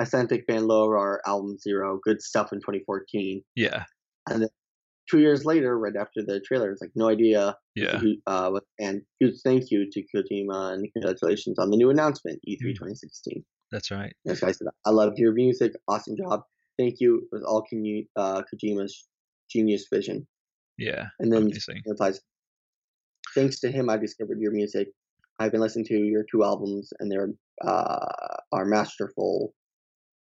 Authentic 0.00 0.44
Low 0.48 0.88
Roar 0.88 1.20
album 1.26 1.58
Zero, 1.58 1.98
good 2.02 2.22
stuff 2.22 2.52
in 2.52 2.58
2014. 2.58 3.42
Yeah. 3.54 3.84
And 4.28 4.42
then 4.42 4.48
two 5.10 5.20
years 5.20 5.44
later, 5.44 5.78
right 5.78 5.96
after 5.98 6.22
the 6.24 6.40
trailer, 6.40 6.70
it's 6.70 6.80
like 6.80 6.90
no 6.94 7.08
idea. 7.08 7.56
Yeah. 7.74 8.00
uh, 8.26 8.60
and 8.78 9.02
huge 9.20 9.40
thank 9.44 9.70
you 9.70 9.88
to 9.90 10.02
Kojima 10.14 10.74
and 10.74 10.88
congratulations 10.92 11.58
on 11.58 11.70
the 11.70 11.76
new 11.76 11.90
announcement, 11.90 12.40
E3 12.48 12.58
mm. 12.60 12.74
2016. 12.74 13.44
That's 13.70 13.90
right. 13.90 14.14
This 14.24 14.40
guy 14.40 14.52
said, 14.52 14.68
I 14.84 14.90
loved 14.90 15.18
your 15.18 15.32
music. 15.32 15.72
Awesome 15.88 16.16
job. 16.16 16.42
Thank 16.78 16.96
you. 17.00 17.26
It 17.32 17.34
was 17.34 17.42
all 17.42 17.66
uh, 18.16 18.42
Kojima's 18.42 19.06
genius 19.50 19.86
vision. 19.92 20.26
Yeah. 20.78 21.06
And 21.18 21.32
then 21.32 21.48
he 21.48 21.60
replies, 21.86 22.20
Thanks 23.34 23.60
to 23.60 23.70
him, 23.70 23.90
I 23.90 23.96
discovered 23.96 24.40
your 24.40 24.52
music. 24.52 24.88
I've 25.38 25.52
been 25.52 25.60
listening 25.60 25.86
to 25.86 25.98
your 25.98 26.24
two 26.30 26.44
albums, 26.44 26.92
and 26.98 27.10
they're 27.10 27.30
uh, 27.64 28.36
are 28.52 28.64
masterful. 28.64 29.54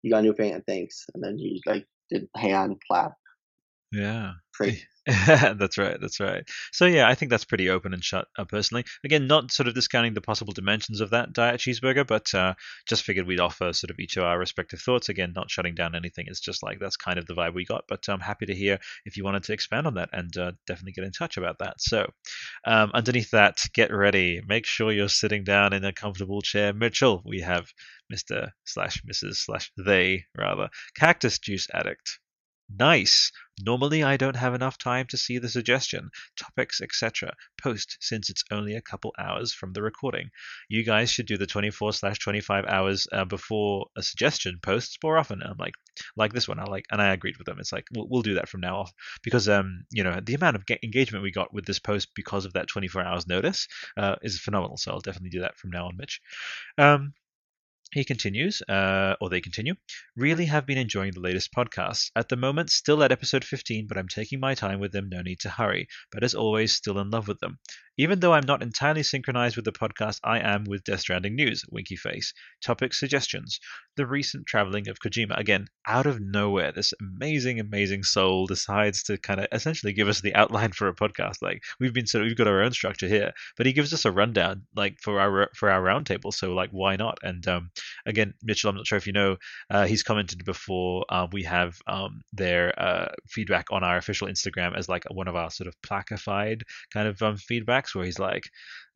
You 0.02 0.10
got 0.10 0.18
a 0.18 0.22
new 0.22 0.34
fan, 0.34 0.62
thanks. 0.66 1.04
And 1.14 1.22
then 1.22 1.38
you 1.38 1.60
like 1.66 1.86
did 2.10 2.28
hand 2.36 2.76
clap. 2.86 3.12
Yeah. 3.92 4.32
that's 5.06 5.78
right. 5.78 5.98
That's 6.00 6.20
right. 6.20 6.44
So 6.72 6.84
yeah, 6.84 7.08
I 7.08 7.14
think 7.14 7.30
that's 7.30 7.46
pretty 7.46 7.70
open 7.70 7.94
and 7.94 8.04
shut. 8.04 8.28
Uh, 8.38 8.44
personally, 8.44 8.84
again, 9.04 9.26
not 9.26 9.50
sort 9.50 9.66
of 9.66 9.74
discounting 9.74 10.12
the 10.14 10.20
possible 10.20 10.52
dimensions 10.52 11.00
of 11.00 11.10
that 11.10 11.32
diet 11.32 11.60
cheeseburger, 11.60 12.06
but 12.06 12.32
uh, 12.34 12.54
just 12.86 13.02
figured 13.02 13.26
we'd 13.26 13.40
offer 13.40 13.72
sort 13.72 13.90
of 13.90 13.98
each 13.98 14.16
of 14.18 14.24
our 14.24 14.38
respective 14.38 14.80
thoughts. 14.80 15.08
Again, 15.08 15.32
not 15.34 15.50
shutting 15.50 15.74
down 15.74 15.94
anything. 15.94 16.26
It's 16.28 16.40
just 16.40 16.62
like 16.62 16.78
that's 16.78 16.96
kind 16.98 17.18
of 17.18 17.26
the 17.26 17.34
vibe 17.34 17.54
we 17.54 17.64
got. 17.64 17.84
But 17.88 18.08
I'm 18.08 18.20
happy 18.20 18.46
to 18.46 18.54
hear 18.54 18.78
if 19.06 19.16
you 19.16 19.24
wanted 19.24 19.44
to 19.44 19.52
expand 19.54 19.86
on 19.86 19.94
that 19.94 20.10
and 20.12 20.36
uh, 20.36 20.52
definitely 20.66 20.92
get 20.92 21.04
in 21.04 21.12
touch 21.12 21.38
about 21.38 21.58
that. 21.58 21.80
So 21.80 22.10
um, 22.66 22.90
underneath 22.94 23.30
that, 23.30 23.64
get 23.72 23.92
ready. 23.92 24.42
Make 24.46 24.66
sure 24.66 24.92
you're 24.92 25.08
sitting 25.08 25.44
down 25.44 25.72
in 25.72 25.84
a 25.84 25.92
comfortable 25.92 26.42
chair. 26.42 26.74
Mitchell, 26.74 27.22
we 27.24 27.40
have 27.40 27.66
Mr. 28.12 28.50
slash 28.64 29.02
Mrs. 29.10 29.36
slash 29.36 29.72
they 29.78 30.26
rather 30.36 30.68
cactus 30.94 31.38
juice 31.38 31.66
addict. 31.72 32.18
Nice. 32.78 33.32
Normally 33.60 34.02
I 34.02 34.16
don't 34.16 34.36
have 34.36 34.54
enough 34.54 34.78
time 34.78 35.06
to 35.08 35.16
see 35.16 35.38
the 35.38 35.48
suggestion, 35.48 36.10
topics, 36.36 36.80
etc. 36.80 37.34
post 37.60 37.98
since 38.00 38.30
it's 38.30 38.44
only 38.50 38.76
a 38.76 38.80
couple 38.80 39.12
hours 39.18 39.52
from 39.52 39.72
the 39.72 39.82
recording. 39.82 40.30
You 40.68 40.84
guys 40.84 41.10
should 41.10 41.26
do 41.26 41.36
the 41.36 41.46
24 41.46 41.92
slash 41.92 42.18
25 42.20 42.64
hours 42.66 43.06
uh, 43.12 43.24
before 43.26 43.88
a 43.96 44.02
suggestion 44.02 44.58
posts 44.62 44.96
more 45.02 45.18
often. 45.18 45.42
And 45.42 45.50
I'm 45.50 45.58
like, 45.58 45.74
like 46.16 46.32
this 46.32 46.48
one, 46.48 46.58
I 46.60 46.64
like, 46.64 46.86
and 46.90 47.02
I 47.02 47.12
agreed 47.12 47.36
with 47.36 47.46
them. 47.46 47.58
It's 47.58 47.72
like 47.72 47.86
we'll, 47.92 48.06
we'll 48.08 48.22
do 48.22 48.34
that 48.34 48.48
from 48.48 48.60
now 48.60 48.78
off 48.78 48.92
because 49.22 49.48
um 49.48 49.84
you 49.90 50.04
know 50.04 50.18
the 50.22 50.34
amount 50.34 50.56
of 50.56 50.64
engagement 50.82 51.22
we 51.24 51.32
got 51.32 51.52
with 51.52 51.66
this 51.66 51.80
post 51.80 52.08
because 52.14 52.44
of 52.46 52.52
that 52.54 52.68
24 52.68 53.02
hours 53.02 53.26
notice 53.26 53.66
uh, 53.98 54.16
is 54.22 54.40
phenomenal. 54.40 54.76
So 54.78 54.92
I'll 54.92 55.00
definitely 55.00 55.30
do 55.30 55.40
that 55.40 55.58
from 55.58 55.70
now 55.70 55.86
on, 55.86 55.96
Mitch. 55.96 56.20
Um, 56.78 57.12
he 57.92 58.04
continues, 58.04 58.62
uh, 58.68 59.16
or 59.20 59.28
they 59.28 59.40
continue, 59.40 59.74
really 60.16 60.46
have 60.46 60.66
been 60.66 60.78
enjoying 60.78 61.12
the 61.12 61.20
latest 61.20 61.52
podcast. 61.52 62.10
At 62.14 62.28
the 62.28 62.36
moment, 62.36 62.70
still 62.70 63.02
at 63.02 63.12
episode 63.12 63.44
15, 63.44 63.86
but 63.88 63.98
I'm 63.98 64.08
taking 64.08 64.40
my 64.40 64.54
time 64.54 64.80
with 64.80 64.92
them, 64.92 65.08
no 65.08 65.22
need 65.22 65.40
to 65.40 65.50
hurry. 65.50 65.88
But 66.12 66.24
as 66.24 66.34
always, 66.34 66.74
still 66.74 66.98
in 66.98 67.10
love 67.10 67.28
with 67.28 67.40
them. 67.40 67.58
Even 68.00 68.18
though 68.18 68.32
I'm 68.32 68.46
not 68.46 68.62
entirely 68.62 69.02
synchronized 69.02 69.56
with 69.56 69.66
the 69.66 69.72
podcast, 69.72 70.20
I 70.24 70.38
am 70.38 70.64
with 70.64 70.84
Death 70.84 71.00
Stranding 71.00 71.36
news, 71.36 71.66
winky 71.70 71.96
face. 71.96 72.32
Topic 72.64 72.94
suggestions. 72.94 73.60
The 73.96 74.06
recent 74.06 74.46
traveling 74.46 74.88
of 74.88 75.00
Kojima. 75.00 75.38
Again, 75.38 75.66
out 75.86 76.06
of 76.06 76.18
nowhere, 76.18 76.72
this 76.72 76.94
amazing, 76.98 77.60
amazing 77.60 78.04
soul 78.04 78.46
decides 78.46 79.02
to 79.02 79.18
kind 79.18 79.38
of 79.38 79.48
essentially 79.52 79.92
give 79.92 80.08
us 80.08 80.22
the 80.22 80.34
outline 80.34 80.72
for 80.72 80.88
a 80.88 80.94
podcast. 80.94 81.42
Like 81.42 81.60
we've 81.78 81.92
been 81.92 82.06
sort 82.06 82.22
of, 82.22 82.28
we've 82.28 82.38
got 82.38 82.46
our 82.46 82.62
own 82.62 82.72
structure 82.72 83.06
here, 83.06 83.32
but 83.58 83.66
he 83.66 83.74
gives 83.74 83.92
us 83.92 84.06
a 84.06 84.10
rundown 84.10 84.62
like 84.74 84.98
for 85.02 85.20
our 85.20 85.50
for 85.54 85.70
our 85.70 85.82
roundtable. 85.82 86.32
So 86.32 86.54
like 86.54 86.70
why 86.70 86.96
not? 86.96 87.18
And 87.22 87.46
um, 87.48 87.70
again, 88.06 88.32
Mitchell, 88.42 88.70
I'm 88.70 88.76
not 88.76 88.86
sure 88.86 88.96
if 88.96 89.06
you 89.06 89.12
know, 89.12 89.36
uh, 89.68 89.84
he's 89.84 90.02
commented 90.02 90.42
before. 90.46 91.04
Uh, 91.10 91.26
we 91.30 91.42
have 91.42 91.76
um, 91.86 92.22
their 92.32 92.72
uh, 92.80 93.12
feedback 93.28 93.66
on 93.70 93.84
our 93.84 93.98
official 93.98 94.26
Instagram 94.26 94.74
as 94.74 94.88
like 94.88 95.04
one 95.10 95.28
of 95.28 95.36
our 95.36 95.50
sort 95.50 95.68
of 95.68 95.74
placified 95.82 96.62
kind 96.94 97.06
of 97.06 97.20
um, 97.20 97.36
where 97.94 98.04
he's 98.04 98.18
like, 98.18 98.44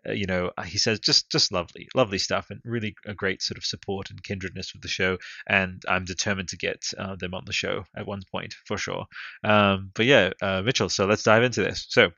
uh, 0.08 0.12
you 0.12 0.26
know, 0.26 0.50
uh, 0.56 0.62
he 0.62 0.78
says 0.78 1.00
just 1.00 1.30
just 1.30 1.52
lovely, 1.52 1.88
lovely 1.94 2.18
stuff, 2.18 2.46
and 2.50 2.60
really 2.64 2.94
a 3.06 3.14
great 3.14 3.42
sort 3.42 3.58
of 3.58 3.64
support 3.64 4.10
and 4.10 4.22
kindredness 4.22 4.72
with 4.72 4.82
the 4.82 4.88
show. 4.88 5.18
And 5.46 5.82
I'm 5.88 6.04
determined 6.04 6.48
to 6.50 6.56
get 6.56 6.82
uh, 6.98 7.16
them 7.16 7.34
on 7.34 7.44
the 7.46 7.52
show 7.52 7.84
at 7.96 8.06
one 8.06 8.22
point 8.30 8.54
for 8.66 8.76
sure. 8.76 9.06
Um, 9.42 9.90
but 9.94 10.06
yeah, 10.06 10.30
uh, 10.42 10.62
Mitchell. 10.62 10.88
So 10.88 11.06
let's 11.06 11.22
dive 11.22 11.42
into 11.42 11.62
this. 11.62 11.86
So 11.88 12.10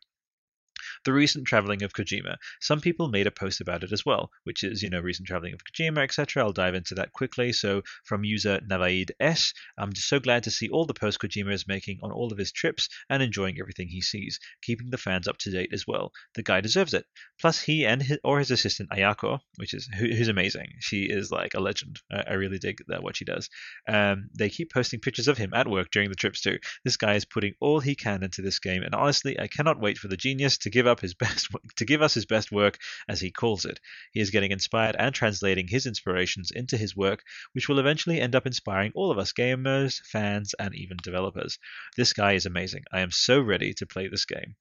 the 1.06 1.12
recent 1.12 1.46
traveling 1.46 1.82
of 1.82 1.94
Kojima. 1.94 2.36
Some 2.60 2.80
people 2.80 3.08
made 3.08 3.26
a 3.26 3.30
post 3.30 3.60
about 3.60 3.84
it 3.84 3.92
as 3.92 4.04
well, 4.04 4.30
which 4.44 4.64
is, 4.64 4.82
you 4.82 4.90
know, 4.90 5.00
recent 5.00 5.28
traveling 5.28 5.54
of 5.54 5.60
Kojima, 5.64 6.02
etc. 6.02 6.42
I'll 6.42 6.52
dive 6.52 6.74
into 6.74 6.96
that 6.96 7.12
quickly. 7.12 7.52
So, 7.52 7.82
from 8.04 8.24
user 8.24 8.60
Navaid 8.68 9.12
S, 9.20 9.54
I'm 9.78 9.92
just 9.92 10.08
so 10.08 10.18
glad 10.18 10.42
to 10.42 10.50
see 10.50 10.68
all 10.68 10.84
the 10.84 10.94
posts 10.94 11.18
Kojima 11.18 11.52
is 11.52 11.68
making 11.68 12.00
on 12.02 12.10
all 12.10 12.32
of 12.32 12.38
his 12.38 12.52
trips 12.52 12.88
and 13.08 13.22
enjoying 13.22 13.58
everything 13.60 13.88
he 13.88 14.02
sees, 14.02 14.40
keeping 14.62 14.90
the 14.90 14.98
fans 14.98 15.28
up 15.28 15.38
to 15.38 15.50
date 15.50 15.70
as 15.72 15.86
well. 15.86 16.12
The 16.34 16.42
guy 16.42 16.60
deserves 16.60 16.92
it. 16.92 17.06
Plus, 17.40 17.60
he 17.60 17.86
and 17.86 18.02
his, 18.02 18.18
or 18.24 18.40
his 18.40 18.50
assistant 18.50 18.90
Ayako, 18.90 19.38
which 19.56 19.74
is 19.74 19.88
who, 19.96 20.08
who's 20.08 20.28
amazing. 20.28 20.72
She 20.80 21.04
is 21.04 21.30
like 21.30 21.54
a 21.54 21.60
legend. 21.60 22.00
I, 22.10 22.24
I 22.30 22.32
really 22.32 22.58
dig 22.58 22.82
that 22.88 23.02
what 23.04 23.16
she 23.16 23.24
does. 23.24 23.48
Um, 23.88 24.28
they 24.36 24.50
keep 24.50 24.72
posting 24.72 24.98
pictures 24.98 25.28
of 25.28 25.38
him 25.38 25.54
at 25.54 25.68
work 25.68 25.92
during 25.92 26.08
the 26.08 26.16
trips 26.16 26.40
too. 26.40 26.58
This 26.84 26.96
guy 26.96 27.14
is 27.14 27.24
putting 27.24 27.54
all 27.60 27.78
he 27.78 27.94
can 27.94 28.24
into 28.24 28.42
this 28.42 28.58
game, 28.58 28.82
and 28.82 28.94
honestly, 28.94 29.38
I 29.38 29.46
cannot 29.46 29.80
wait 29.80 29.98
for 29.98 30.08
the 30.08 30.16
genius 30.16 30.58
to 30.58 30.70
give 30.70 30.88
up 30.88 30.95
his 31.00 31.14
best 31.22 31.48
to 31.76 31.84
give 31.84 32.02
us 32.02 32.14
his 32.14 32.26
best 32.26 32.52
work, 32.52 32.78
as 33.08 33.20
he 33.20 33.30
calls 33.30 33.64
it. 33.64 33.80
He 34.12 34.20
is 34.20 34.30
getting 34.30 34.52
inspired 34.52 34.96
and 34.98 35.14
translating 35.14 35.68
his 35.68 35.86
inspirations 35.86 36.50
into 36.50 36.76
his 36.76 36.96
work, 36.96 37.22
which 37.52 37.68
will 37.68 37.78
eventually 37.78 38.20
end 38.20 38.34
up 38.34 38.46
inspiring 38.46 38.92
all 38.94 39.10
of 39.10 39.18
us 39.18 39.32
gamers, 39.32 40.00
fans, 40.06 40.54
and 40.58 40.74
even 40.74 40.96
developers. 41.02 41.58
This 41.96 42.12
guy 42.12 42.32
is 42.32 42.46
amazing. 42.46 42.84
I 42.92 43.00
am 43.00 43.10
so 43.10 43.40
ready 43.40 43.74
to 43.74 43.86
play 43.86 44.08
this 44.08 44.24
game. 44.24 44.56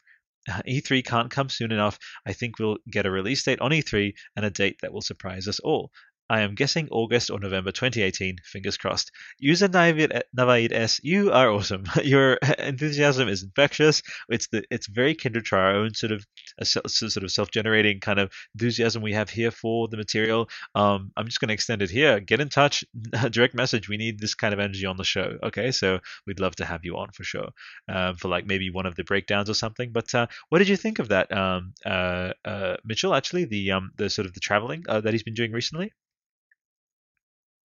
E3 0.68 1.04
can't 1.04 1.32
come 1.32 1.50
soon 1.50 1.72
enough. 1.72 1.98
I 2.26 2.34
think 2.34 2.60
we'll 2.60 2.78
get 2.90 3.06
a 3.06 3.12
release 3.12 3.44
date 3.44 3.62
on 3.62 3.72
E3 3.72 4.14
and 4.36 4.46
a 4.46 4.52
date 4.52 4.80
that 4.82 4.94
will 4.94 5.02
surprise 5.02 5.48
us 5.48 5.60
all. 5.60 5.92
I 6.30 6.42
am 6.42 6.56
guessing 6.56 6.88
August 6.90 7.30
or 7.30 7.40
November 7.40 7.72
2018. 7.72 8.38
Fingers 8.44 8.78
crossed. 8.78 9.12
User 9.38 9.68
Navaid 9.68 10.72
S, 10.72 11.00
you 11.04 11.32
are 11.32 11.52
awesome. 11.52 11.84
Your 12.04 12.34
enthusiasm 12.60 13.28
is 13.28 13.44
infectious. 13.44 14.02
It's 14.30 14.48
the 14.48 14.64
it's 14.72 14.88
very 14.88 15.14
kindred 15.14 15.46
to 15.48 15.56
our 15.56 15.76
own 15.76 15.94
sort 15.94 16.12
of 16.12 16.26
sort 16.64 17.24
of 17.24 17.32
self-generating 17.32 18.00
kind 18.00 18.20
of 18.20 18.32
enthusiasm 18.56 19.04
we 19.04 19.14
have 19.14 19.30
here 19.30 19.52
for 19.52 19.88
the 19.88 19.98
material. 19.98 20.50
Um, 20.74 21.12
I'm 21.16 21.26
just 21.26 21.40
going 21.40 21.50
to 21.50 21.54
extend 21.54 21.84
it 21.84 21.92
here. 21.92 22.20
Get 22.20 22.42
in 22.42 22.50
touch, 22.50 22.84
direct 23.30 23.54
message. 23.54 23.88
We 23.88 23.98
need 23.98 24.20
this 24.20 24.34
kind 24.34 24.54
of 24.54 24.60
energy 24.60 24.86
on 24.86 24.98
the 24.98 25.04
show. 25.04 25.38
Okay, 25.44 25.72
so 25.72 26.00
we'd 26.26 26.40
love 26.40 26.56
to 26.56 26.66
have 26.66 26.86
you 26.86 26.98
on 26.98 27.12
for 27.12 27.24
sure. 27.24 27.50
Um, 27.88 28.16
for 28.16 28.30
like 28.30 28.48
maybe 28.48 28.72
one 28.72 28.88
of 28.88 28.96
the 28.96 29.04
breakdowns 29.04 29.50
or 29.50 29.54
something. 29.54 29.92
But 29.92 30.14
uh, 30.16 30.28
what 30.50 30.60
did 30.60 30.70
you 30.70 30.78
think 30.78 31.00
of 31.00 31.10
that, 31.10 31.32
um, 31.32 31.74
uh, 31.86 32.32
uh, 32.44 32.78
Mitchell? 32.84 33.14
Actually, 33.14 33.46
the 33.46 33.72
um, 33.74 33.92
the 33.98 34.10
sort 34.10 34.26
of 34.26 34.34
the 34.34 34.40
traveling 34.40 34.86
uh, 34.90 35.02
that 35.02 35.14
he's 35.14 35.24
been 35.24 35.36
doing 35.36 35.52
recently. 35.52 35.92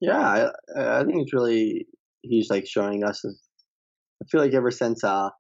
Yeah, 0.01 0.18
I, 0.77 1.01
I 1.01 1.05
think 1.05 1.22
it's 1.22 1.32
really 1.32 1.86
he's 2.22 2.51
like 2.51 2.66
showing 2.66 3.05
us. 3.05 3.24
I 3.24 4.27
feel 4.31 4.40
like 4.40 4.55
ever 4.55 4.70
since 4.70 5.05
uh 5.05 5.31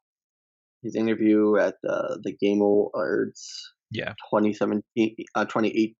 his 0.82 0.94
interview 0.96 1.56
at 1.56 1.76
the 1.82 2.20
the 2.22 2.32
Game 2.40 2.60
Awards, 2.60 3.72
yeah, 3.90 4.14
2017, 4.30 5.16
uh, 5.34 5.44
28, 5.44 5.96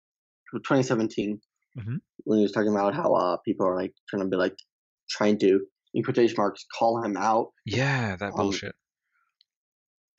2017, 0.53 1.39
mm-hmm. 1.77 1.95
when 2.23 2.37
he 2.39 2.43
was 2.43 2.51
talking 2.51 2.71
about 2.71 2.95
how 2.95 3.13
uh 3.13 3.37
people 3.45 3.67
are 3.67 3.75
like 3.75 3.93
trying 4.09 4.23
to 4.23 4.29
be 4.29 4.37
like 4.37 4.55
trying 5.09 5.37
to 5.39 5.59
in 5.93 6.03
quotation 6.03 6.35
marks 6.37 6.65
call 6.77 7.03
him 7.03 7.17
out. 7.17 7.49
Yeah, 7.65 8.15
that 8.17 8.33
bullshit. 8.33 8.75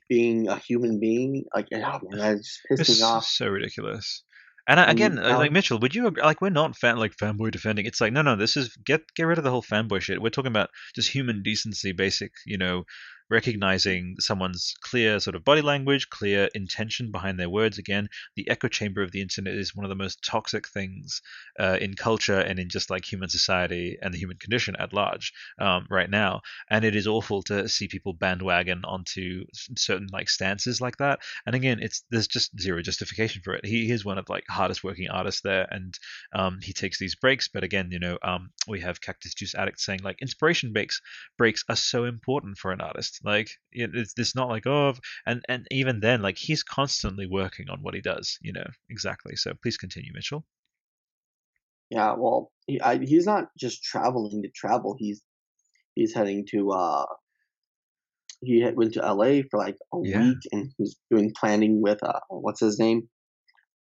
being 0.08 0.48
a 0.48 0.58
human 0.58 1.00
being, 1.00 1.44
like, 1.54 1.68
oh 1.74 2.00
man, 2.10 2.40
pissed 2.68 3.00
me 3.00 3.02
off. 3.02 3.24
So 3.24 3.46
ridiculous. 3.48 4.22
And 4.68 4.78
again, 4.78 5.18
uh, 5.18 5.38
like 5.38 5.50
Mitchell, 5.50 5.80
would 5.80 5.94
you 5.94 6.10
like 6.10 6.40
we're 6.40 6.50
not 6.50 6.76
fan 6.76 6.96
like 6.96 7.16
fanboy 7.16 7.50
defending? 7.50 7.84
It's 7.84 8.00
like 8.00 8.12
no, 8.12 8.22
no, 8.22 8.36
this 8.36 8.56
is 8.56 8.76
get 8.76 9.02
get 9.16 9.24
rid 9.24 9.38
of 9.38 9.44
the 9.44 9.50
whole 9.50 9.62
fanboy 9.62 10.00
shit. 10.02 10.22
We're 10.22 10.30
talking 10.30 10.52
about 10.52 10.70
just 10.94 11.10
human 11.10 11.42
decency, 11.42 11.90
basic, 11.90 12.32
you 12.46 12.58
know, 12.58 12.84
recognizing 13.32 14.14
someone's 14.18 14.74
clear 14.82 15.18
sort 15.18 15.34
of 15.34 15.42
body 15.42 15.62
language, 15.62 16.10
clear 16.10 16.50
intention 16.54 17.10
behind 17.10 17.40
their 17.40 17.48
words. 17.48 17.78
Again, 17.78 18.08
the 18.36 18.48
echo 18.48 18.68
chamber 18.68 19.02
of 19.02 19.10
the 19.10 19.22
internet 19.22 19.54
is 19.54 19.74
one 19.74 19.84
of 19.84 19.88
the 19.88 19.96
most 19.96 20.22
toxic 20.22 20.68
things 20.68 21.22
uh, 21.58 21.78
in 21.80 21.94
culture 21.94 22.38
and 22.38 22.58
in 22.58 22.68
just 22.68 22.90
like 22.90 23.10
human 23.10 23.30
society 23.30 23.96
and 24.02 24.12
the 24.12 24.18
human 24.18 24.36
condition 24.36 24.76
at 24.78 24.92
large 24.92 25.32
um, 25.58 25.86
right 25.90 26.10
now. 26.10 26.42
And 26.68 26.84
it 26.84 26.94
is 26.94 27.06
awful 27.06 27.42
to 27.44 27.68
see 27.68 27.88
people 27.88 28.12
bandwagon 28.12 28.84
onto 28.84 29.44
certain 29.76 30.08
like 30.12 30.28
stances 30.28 30.80
like 30.80 30.98
that. 30.98 31.20
And 31.46 31.54
again, 31.54 31.78
it's 31.80 32.04
there's 32.10 32.28
just 32.28 32.60
zero 32.60 32.82
justification 32.82 33.40
for 33.42 33.54
it. 33.54 33.64
He 33.64 33.90
is 33.90 34.04
one 34.04 34.18
of 34.18 34.28
like 34.28 34.44
hardest 34.48 34.84
working 34.84 35.08
artists 35.08 35.40
there, 35.40 35.66
and 35.70 35.98
um, 36.34 36.58
he 36.62 36.74
takes 36.74 36.98
these 36.98 37.14
breaks. 37.14 37.48
But 37.48 37.64
again, 37.64 37.88
you 37.90 37.98
know, 37.98 38.18
um, 38.22 38.50
we 38.68 38.80
have 38.80 39.00
Cactus 39.00 39.32
Juice 39.32 39.54
Addict 39.54 39.80
saying 39.80 40.00
like 40.04 40.20
inspiration 40.20 40.72
breaks 40.72 41.00
breaks 41.38 41.64
are 41.70 41.76
so 41.76 42.04
important 42.04 42.58
for 42.58 42.72
an 42.72 42.82
artist. 42.82 43.21
Like 43.24 43.50
it's, 43.70 44.14
it's 44.16 44.34
not 44.34 44.48
like 44.48 44.66
oh, 44.66 44.94
and 45.26 45.44
and 45.48 45.66
even 45.70 46.00
then, 46.00 46.22
like 46.22 46.38
he's 46.38 46.62
constantly 46.62 47.26
working 47.26 47.70
on 47.70 47.82
what 47.82 47.94
he 47.94 48.00
does. 48.00 48.38
You 48.42 48.52
know 48.52 48.66
exactly. 48.90 49.36
So 49.36 49.52
please 49.62 49.76
continue, 49.76 50.12
Mitchell. 50.14 50.44
Yeah, 51.90 52.14
well, 52.16 52.50
he, 52.66 52.80
I, 52.80 52.98
he's 52.98 53.26
not 53.26 53.48
just 53.58 53.82
traveling 53.82 54.42
to 54.42 54.48
travel. 54.48 54.96
He's 54.98 55.22
he's 55.94 56.14
heading 56.14 56.46
to 56.50 56.70
uh 56.70 57.06
he 58.40 58.68
went 58.74 58.94
to 58.94 59.00
LA 59.00 59.42
for 59.50 59.58
like 59.58 59.76
a 59.94 59.98
yeah. 60.02 60.20
week 60.20 60.38
and 60.50 60.72
he's 60.76 60.96
doing 61.10 61.32
planning 61.38 61.80
with 61.80 62.02
uh 62.02 62.20
what's 62.28 62.60
his 62.60 62.78
name 62.78 63.08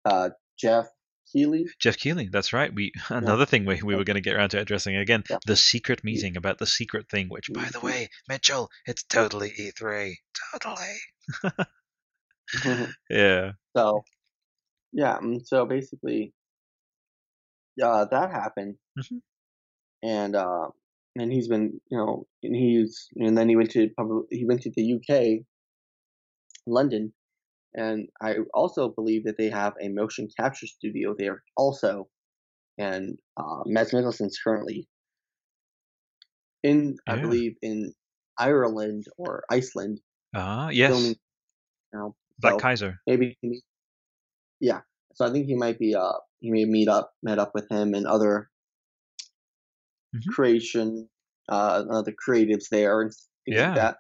uh 0.05 0.29
Geoff 0.57 0.87
Keighley. 1.31 1.67
Geoff 1.79 1.97
Keighley, 1.97 2.29
that's 2.29 2.53
right. 2.53 2.73
We 2.73 2.91
another 3.09 3.41
yeah. 3.41 3.45
thing 3.45 3.65
we, 3.65 3.81
we 3.81 3.95
were 3.95 4.03
going 4.03 4.15
to 4.15 4.21
get 4.21 4.35
around 4.35 4.49
to 4.49 4.59
addressing 4.59 4.95
again 4.95 5.23
yeah. 5.29 5.37
the 5.45 5.55
secret 5.55 6.03
meeting 6.03 6.37
about 6.37 6.57
the 6.57 6.67
secret 6.67 7.09
thing. 7.09 7.27
Which, 7.29 7.49
by 7.53 7.69
the 7.71 7.79
way, 7.79 8.09
Mitchell, 8.27 8.69
it's 8.85 9.03
totally 9.03 9.51
E3, 9.51 10.15
totally. 10.53 11.67
yeah. 13.09 13.51
So, 13.75 14.03
yeah. 14.91 15.17
Mm, 15.17 15.45
so 15.45 15.65
basically, 15.65 16.33
uh, 17.81 18.05
that 18.05 18.31
happened, 18.31 18.75
mm-hmm. 18.97 19.17
and 20.03 20.35
uh, 20.35 20.67
and 21.15 21.31
he's 21.31 21.47
been 21.47 21.79
you 21.89 21.97
know 21.97 22.27
and 22.43 22.55
he's 22.55 23.07
and 23.15 23.37
then 23.37 23.49
he 23.49 23.55
went 23.55 23.71
to 23.71 23.89
he 24.29 24.45
went 24.45 24.63
to 24.63 24.71
the 24.75 24.93
UK, 24.95 25.45
London, 26.65 27.13
and 27.73 28.07
I 28.21 28.37
also 28.53 28.89
believe 28.89 29.25
that 29.25 29.37
they 29.37 29.49
have 29.49 29.73
a 29.81 29.89
motion 29.89 30.27
capture 30.37 30.67
studio 30.67 31.15
there 31.17 31.43
also, 31.55 32.07
and 32.77 33.17
uh, 33.37 33.63
Mads 33.65 33.91
Mikkelsen's 33.91 34.39
currently 34.43 34.87
in 36.63 36.97
yeah. 37.07 37.13
I 37.13 37.17
believe 37.17 37.55
in 37.61 37.93
Ireland 38.37 39.05
or 39.17 39.43
Iceland. 39.49 39.99
Ah, 40.35 40.65
uh, 40.65 40.69
yes. 40.69 40.91
Filming, 40.91 41.15
know, 41.93 42.15
Black 42.39 42.53
so 42.53 42.59
Kaiser. 42.59 42.99
Maybe, 43.07 43.37
yeah. 44.59 44.81
So 45.13 45.25
I 45.25 45.31
think 45.31 45.47
he 45.47 45.55
might 45.55 45.79
be 45.79 45.95
uh 45.95 46.13
he 46.39 46.51
may 46.51 46.65
meet 46.65 46.87
up 46.87 47.11
met 47.21 47.39
up 47.39 47.51
with 47.53 47.69
him 47.69 47.93
and 47.93 48.07
other 48.07 48.49
mm-hmm. 50.15 50.31
creation 50.31 51.09
uh 51.49 51.83
other 51.89 52.13
creatives 52.13 52.69
there 52.71 53.01
and 53.01 53.11
things 53.11 53.57
yeah. 53.57 53.67
like 53.67 53.75
that. 53.75 53.97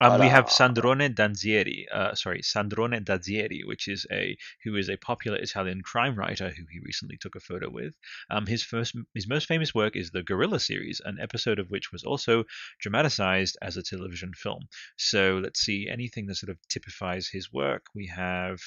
Um, 0.00 0.12
but, 0.12 0.20
we 0.20 0.28
have 0.28 0.44
uh, 0.44 0.48
Sandrone 0.48 1.12
Dazieri, 1.12 1.86
uh, 1.92 2.14
sorry, 2.14 2.40
Sandrone 2.40 3.04
Dazieri, 3.04 3.66
which 3.66 3.88
is 3.88 4.06
a 4.12 4.36
who 4.62 4.76
is 4.76 4.88
a 4.88 4.96
popular 4.96 5.38
Italian 5.38 5.82
crime 5.82 6.14
writer 6.14 6.50
who 6.50 6.64
he 6.70 6.78
recently 6.84 7.16
took 7.16 7.34
a 7.34 7.40
photo 7.40 7.68
with. 7.68 7.96
Um, 8.30 8.46
his 8.46 8.62
first, 8.62 8.94
his 9.14 9.26
most 9.26 9.48
famous 9.48 9.74
work 9.74 9.96
is 9.96 10.10
the 10.10 10.22
Gorilla 10.22 10.60
series, 10.60 11.00
an 11.04 11.18
episode 11.20 11.58
of 11.58 11.70
which 11.70 11.90
was 11.90 12.04
also 12.04 12.44
dramatized 12.80 13.58
as 13.60 13.76
a 13.76 13.82
television 13.82 14.32
film. 14.34 14.68
So 14.96 15.40
let's 15.42 15.60
see 15.60 15.88
anything 15.90 16.26
that 16.26 16.36
sort 16.36 16.50
of 16.50 16.58
typifies 16.68 17.28
his 17.28 17.52
work. 17.52 17.86
We 17.92 18.06
have. 18.06 18.60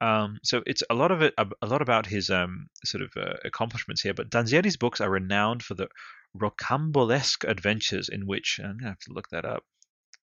Um, 0.00 0.38
so 0.44 0.62
it's 0.66 0.82
a 0.90 0.94
lot 0.94 1.10
of 1.10 1.22
it, 1.22 1.34
a, 1.38 1.46
a 1.62 1.66
lot 1.66 1.82
about 1.82 2.06
his 2.06 2.30
um, 2.30 2.68
sort 2.84 3.02
of 3.02 3.10
uh, 3.16 3.34
accomplishments 3.44 4.02
here. 4.02 4.14
But 4.14 4.30
Dazieri's 4.30 4.76
books 4.76 5.00
are 5.00 5.10
renowned 5.10 5.64
for 5.64 5.74
the 5.74 5.88
rocambolesque 6.36 7.48
adventures 7.48 8.08
in 8.08 8.26
which 8.26 8.60
I'm 8.62 8.76
gonna 8.76 8.90
have 8.90 8.98
to 9.00 9.12
look 9.12 9.30
that 9.30 9.46
up 9.46 9.64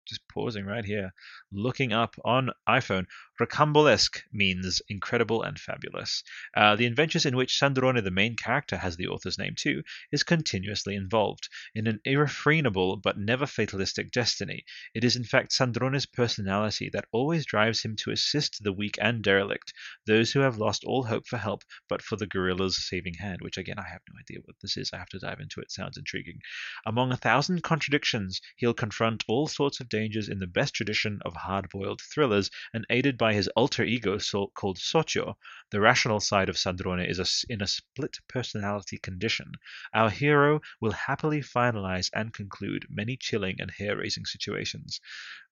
just 0.06 0.22
pausing 0.28 0.66
right 0.66 0.86
here, 0.86 1.12
looking 1.52 1.94
up 1.94 2.16
on 2.26 2.50
iPhone. 2.68 3.06
Rocambolesque 3.42 4.22
means 4.32 4.80
incredible 4.90 5.42
and 5.42 5.60
fabulous. 5.60 6.24
Uh, 6.56 6.76
the 6.76 6.86
adventures 6.86 7.26
in 7.26 7.36
which 7.36 7.60
Sandrone, 7.60 8.04
the 8.04 8.12
main 8.12 8.36
character, 8.36 8.78
has 8.78 8.96
the 8.96 9.08
author's 9.08 9.40
name 9.40 9.56
too, 9.58 9.82
is 10.12 10.22
continuously 10.22 10.96
involved 10.96 11.50
in 11.74 11.88
an 11.88 12.00
irrefrenable 12.06 13.02
but 13.02 13.18
never 13.18 13.48
fatalistic 13.48 14.12
destiny. 14.12 14.64
It 14.94 15.04
is 15.04 15.16
in 15.16 15.24
fact 15.24 15.52
Sandrone's 15.52 16.06
personality 16.06 16.90
that 16.94 17.06
always 17.12 17.46
drives 17.46 17.84
him 17.84 17.96
to 17.98 18.12
assist 18.12 18.64
the 18.64 18.72
weak 18.72 18.98
and 19.02 19.24
derelict, 19.24 19.74
those 20.06 20.32
who 20.32 20.42
have 20.42 20.58
lost 20.58 20.84
all 20.84 21.04
hope 21.04 21.26
for 21.28 21.38
help 21.38 21.64
but 21.90 22.04
for 22.04 22.16
the 22.16 22.28
gorilla's 22.28 22.88
saving 22.88 23.16
hand, 23.16 23.42
which 23.42 23.58
again 23.58 23.80
I 23.80 23.90
have 23.90 24.02
no 24.12 24.20
idea 24.20 24.42
what 24.44 24.58
this 24.62 24.78
is. 24.78 24.92
I 24.94 24.98
have 24.98 25.10
to 25.10 25.20
dive 25.20 25.40
into 25.40 25.60
it. 25.60 25.72
Sounds 25.72 25.98
intriguing. 25.98 26.40
Among 26.86 27.12
a 27.12 27.18
thousand 27.18 27.64
contradictions, 27.64 28.42
he'll 28.58 28.76
confront 28.76 29.24
all 29.28 29.48
sorts 29.48 29.80
of 29.80 29.90
dangers 29.90 30.30
in 30.30 30.38
the 30.38 30.46
best 30.46 30.76
tradition 30.76 31.20
of 31.26 31.34
hard 31.34 31.68
boiled 31.70 32.02
thrillers 32.14 32.52
and 32.74 32.86
aided 32.92 33.18
by 33.24 33.34
his 33.34 33.48
alter 33.56 33.86
ego 33.86 34.18
so 34.18 34.52
called 34.54 34.78
Socio, 34.78 35.38
the 35.72 35.80
rational 35.80 36.20
side 36.20 36.50
of 36.50 36.58
Sandrone 36.58 37.10
is 37.10 37.20
a, 37.20 37.28
in 37.54 37.62
a 37.62 37.68
split 37.68 38.18
personality 38.28 38.98
condition. 38.98 39.50
Our 39.94 40.10
hero 40.10 40.60
will 40.82 40.92
happily 40.92 41.40
finalize 41.40 42.10
and 42.14 42.34
conclude 42.34 42.86
many 42.90 43.16
chilling 43.16 43.56
and 43.60 43.72
hair 43.72 43.96
raising 43.96 44.26
situations. 44.26 45.00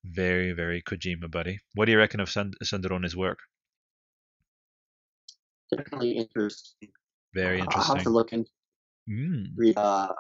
Very, 0.03 0.52
very 0.52 0.81
Kojima, 0.81 1.31
buddy. 1.31 1.60
What 1.73 1.85
do 1.85 1.93
you 1.93 1.98
reckon 1.98 2.19
of 2.19 2.30
Sand- 2.30 2.57
Sandrone's 2.61 3.15
work? 3.15 3.39
Definitely 5.73 6.18
interesting. 6.18 6.89
Very 7.34 7.60
interesting. 7.60 7.89
I'll 7.89 7.95
have 7.95 8.03
to 8.03 8.10
look 8.10 8.34
into 8.34 8.52
mm. 9.10 9.45
read, 9.56 9.77
uh, 9.77 10.11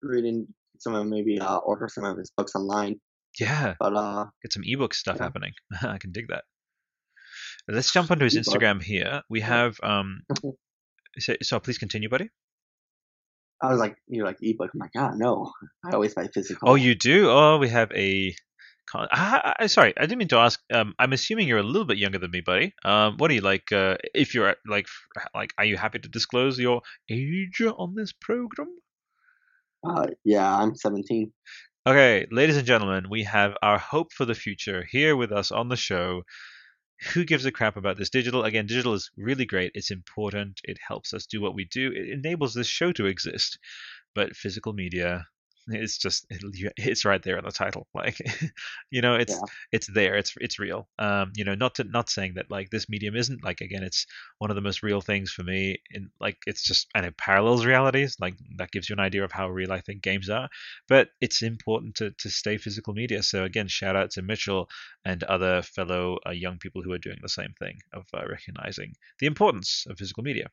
reading 0.00 0.46
some 0.78 0.94
of 0.94 1.06
maybe 1.06 1.38
uh, 1.38 1.58
order 1.58 1.90
some 1.92 2.04
of 2.04 2.16
his 2.16 2.30
books 2.34 2.54
online. 2.54 2.98
Yeah. 3.38 3.74
But 3.78 3.96
uh, 3.96 4.26
get 4.42 4.52
some 4.52 4.62
ebook 4.64 4.94
stuff 4.94 5.16
yeah. 5.16 5.24
happening. 5.24 5.52
I 5.82 5.98
can 5.98 6.12
dig 6.12 6.28
that. 6.28 6.44
Let's 7.68 7.92
jump 7.92 8.10
onto 8.10 8.24
his 8.24 8.36
e-book. 8.36 8.46
Instagram 8.46 8.82
here. 8.82 9.22
We 9.30 9.40
have 9.40 9.78
um. 9.82 10.22
so, 11.18 11.36
so 11.42 11.60
please 11.60 11.78
continue, 11.78 12.08
buddy. 12.08 12.28
I 13.62 13.70
was 13.70 13.78
like, 13.78 13.96
you're 14.08 14.26
like 14.26 14.38
ebook. 14.42 14.70
I'm 14.74 14.80
like, 14.80 14.90
ah, 14.96 15.12
no. 15.14 15.52
I 15.84 15.94
always 15.94 16.14
buy 16.14 16.26
physical. 16.26 16.68
Oh, 16.68 16.74
you 16.74 16.94
do? 16.94 17.30
Oh, 17.30 17.58
we 17.58 17.68
have 17.68 17.90
a. 17.92 18.34
I, 18.94 19.54
I, 19.60 19.66
sorry, 19.68 19.94
I 19.96 20.02
didn't 20.02 20.18
mean 20.18 20.28
to 20.28 20.38
ask. 20.38 20.60
Um, 20.72 20.94
I'm 20.98 21.12
assuming 21.12 21.48
you're 21.48 21.58
a 21.58 21.62
little 21.62 21.86
bit 21.86 21.96
younger 21.96 22.18
than 22.18 22.32
me, 22.32 22.40
buddy. 22.40 22.74
Um, 22.84 23.16
what 23.16 23.30
are 23.30 23.34
you 23.34 23.40
like? 23.40 23.70
Uh, 23.72 23.96
if 24.12 24.34
you're 24.34 24.54
like, 24.66 24.86
like, 25.34 25.54
are 25.56 25.64
you 25.64 25.76
happy 25.76 26.00
to 26.00 26.08
disclose 26.08 26.58
your 26.58 26.82
age 27.08 27.62
on 27.62 27.94
this 27.94 28.12
program? 28.12 28.68
Uh, 29.86 30.08
yeah, 30.24 30.56
I'm 30.56 30.74
17. 30.74 31.32
Okay, 31.84 32.28
ladies 32.30 32.56
and 32.56 32.64
gentlemen, 32.66 33.10
we 33.10 33.24
have 33.24 33.56
our 33.60 33.76
hope 33.76 34.12
for 34.12 34.24
the 34.24 34.36
future 34.36 34.84
here 34.88 35.16
with 35.16 35.32
us 35.32 35.50
on 35.50 35.68
the 35.68 35.76
show. 35.76 36.22
Who 37.12 37.24
gives 37.24 37.44
a 37.44 37.50
crap 37.50 37.76
about 37.76 37.96
this 37.98 38.08
digital? 38.08 38.44
Again, 38.44 38.66
digital 38.66 38.94
is 38.94 39.10
really 39.16 39.46
great. 39.46 39.72
It's 39.74 39.90
important. 39.90 40.60
It 40.62 40.78
helps 40.86 41.12
us 41.12 41.26
do 41.26 41.40
what 41.40 41.56
we 41.56 41.64
do. 41.64 41.90
It 41.90 42.10
enables 42.10 42.54
this 42.54 42.68
show 42.68 42.92
to 42.92 43.06
exist. 43.06 43.58
But 44.14 44.36
physical 44.36 44.72
media, 44.74 45.26
it's 45.68 45.98
just 45.98 46.26
it's 46.30 47.04
right 47.04 47.22
there 47.22 47.38
in 47.38 47.44
the 47.44 47.52
title 47.52 47.86
like 47.94 48.18
you 48.90 49.00
know 49.00 49.14
it's 49.14 49.32
yeah. 49.32 49.52
it's 49.72 49.86
there 49.88 50.16
it's 50.16 50.34
it's 50.40 50.58
real. 50.58 50.88
Um 50.98 51.32
you 51.36 51.44
know 51.44 51.54
not 51.54 51.76
to 51.76 51.84
not 51.84 52.10
saying 52.10 52.34
that 52.34 52.50
like 52.50 52.70
this 52.70 52.88
medium 52.88 53.16
isn't 53.16 53.44
like 53.44 53.60
again 53.60 53.82
it's 53.82 54.06
one 54.38 54.50
of 54.50 54.56
the 54.56 54.62
most 54.62 54.82
real 54.82 55.00
things 55.00 55.30
for 55.30 55.42
me 55.42 55.78
in 55.90 56.10
like 56.20 56.36
it's 56.46 56.62
just 56.62 56.88
and 56.94 57.06
it 57.06 57.16
parallels 57.16 57.64
realities 57.64 58.16
like 58.20 58.34
that 58.56 58.70
gives 58.70 58.88
you 58.88 58.94
an 58.94 59.00
idea 59.00 59.24
of 59.24 59.32
how 59.32 59.48
real 59.48 59.72
i 59.72 59.80
think 59.80 60.02
games 60.02 60.28
are 60.28 60.48
but 60.88 61.08
it's 61.20 61.42
important 61.42 61.94
to 61.96 62.10
to 62.18 62.30
stay 62.30 62.58
physical 62.58 62.94
media. 62.94 63.22
So 63.22 63.44
again 63.44 63.68
shout 63.68 63.96
out 63.96 64.10
to 64.12 64.22
mitchell 64.22 64.68
and 65.04 65.22
other 65.24 65.62
fellow 65.62 66.18
uh, 66.26 66.30
young 66.30 66.58
people 66.58 66.82
who 66.82 66.92
are 66.92 66.98
doing 66.98 67.18
the 67.22 67.28
same 67.28 67.54
thing 67.58 67.78
of 67.92 68.06
uh, 68.14 68.26
recognizing 68.28 68.94
the 69.18 69.26
importance 69.26 69.86
of 69.88 69.98
physical 69.98 70.22
media. 70.22 70.48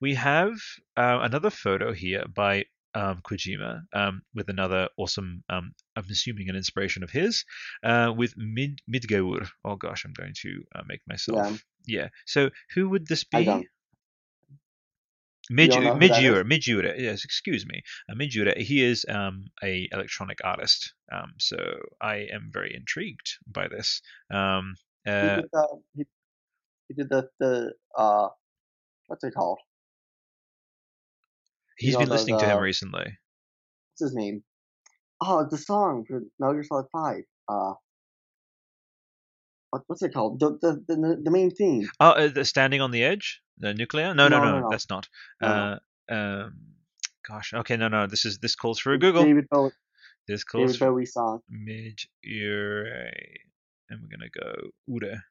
We 0.00 0.14
have 0.14 0.52
uh, 0.96 1.18
another 1.22 1.50
photo 1.50 1.92
here 1.92 2.24
by 2.34 2.64
um, 2.96 3.20
Kojima 3.22 3.82
um, 3.92 4.22
with 4.34 4.48
another 4.48 4.88
awesome, 4.96 5.44
um, 5.50 5.72
I'm 5.94 6.04
assuming 6.10 6.48
an 6.48 6.56
inspiration 6.56 7.02
of 7.02 7.10
his, 7.10 7.44
uh, 7.84 8.12
with 8.16 8.34
Mid 8.36 8.80
Midge 8.88 9.10
Ure. 9.10 9.46
Oh 9.64 9.76
gosh, 9.76 10.04
I'm 10.04 10.14
going 10.14 10.34
to 10.42 10.62
uh, 10.74 10.82
make 10.86 11.00
myself. 11.06 11.62
Yeah. 11.84 12.00
yeah. 12.00 12.08
So 12.24 12.50
who 12.74 12.88
would 12.88 13.06
this 13.06 13.24
be? 13.24 13.66
Midge 15.48 15.76
Ure, 15.76 16.42
Midgeur, 16.42 16.98
yes, 16.98 17.24
excuse 17.24 17.66
me. 17.66 17.82
Uh, 18.08 18.14
Midge 18.14 18.34
Ure, 18.34 18.52
he 18.56 18.82
is 18.82 19.04
um, 19.08 19.44
a 19.62 19.88
electronic 19.92 20.38
artist. 20.42 20.92
Um, 21.12 21.34
so 21.38 21.56
I 22.00 22.26
am 22.32 22.50
very 22.52 22.74
intrigued 22.74 23.38
by 23.46 23.68
this. 23.68 24.02
Um, 24.32 24.74
uh, 25.06 25.36
he, 25.36 25.36
did 25.36 25.50
the, 25.52 25.68
he, 25.94 26.04
he 26.88 26.94
did 26.94 27.08
the, 27.10 27.28
the 27.38 27.72
uh, 27.96 28.28
what's 29.06 29.22
it 29.22 29.34
called? 29.34 29.58
He's 31.76 31.92
you 31.92 31.98
been 31.98 32.08
listening 32.08 32.36
the, 32.36 32.42
to 32.42 32.50
him 32.50 32.58
recently. 32.58 33.18
What's 33.92 34.00
his 34.00 34.14
name? 34.14 34.42
Oh, 35.20 35.46
the 35.48 35.58
song 35.58 36.04
for 36.06 36.22
Metal 36.38 36.54
Gear 36.54 36.64
Solid 36.64 36.86
Five. 36.92 37.22
Uh, 37.48 37.74
what, 39.70 39.82
what's 39.86 40.02
it 40.02 40.12
called? 40.12 40.40
The 40.40 40.58
the 40.60 40.84
the, 40.86 41.20
the 41.24 41.30
main 41.30 41.50
theme. 41.50 41.88
Oh, 42.00 42.10
uh, 42.10 42.28
the 42.28 42.44
Standing 42.44 42.80
on 42.80 42.90
the 42.90 43.04
Edge. 43.04 43.40
The 43.58 43.72
nuclear? 43.72 44.14
No, 44.14 44.28
no, 44.28 44.38
no, 44.38 44.52
no, 44.52 44.60
no. 44.60 44.68
that's 44.70 44.90
not. 44.90 45.08
Uh, 45.42 45.76
um, 46.10 46.54
gosh. 47.26 47.54
Okay, 47.54 47.76
no, 47.76 47.88
no. 47.88 48.06
This 48.06 48.24
is 48.24 48.38
this 48.38 48.54
calls 48.54 48.78
for 48.78 48.92
a 48.92 48.98
Google. 48.98 49.24
David 49.24 49.46
Bowie. 49.50 49.70
This 50.28 50.44
calls 50.44 50.72
David 50.72 50.86
Bowie 50.86 51.06
song. 51.06 51.40
Mid 51.48 52.00
and 53.88 54.00
we're 54.02 54.08
gonna 54.08 54.30
go 54.30 54.70
Ure. 54.86 55.22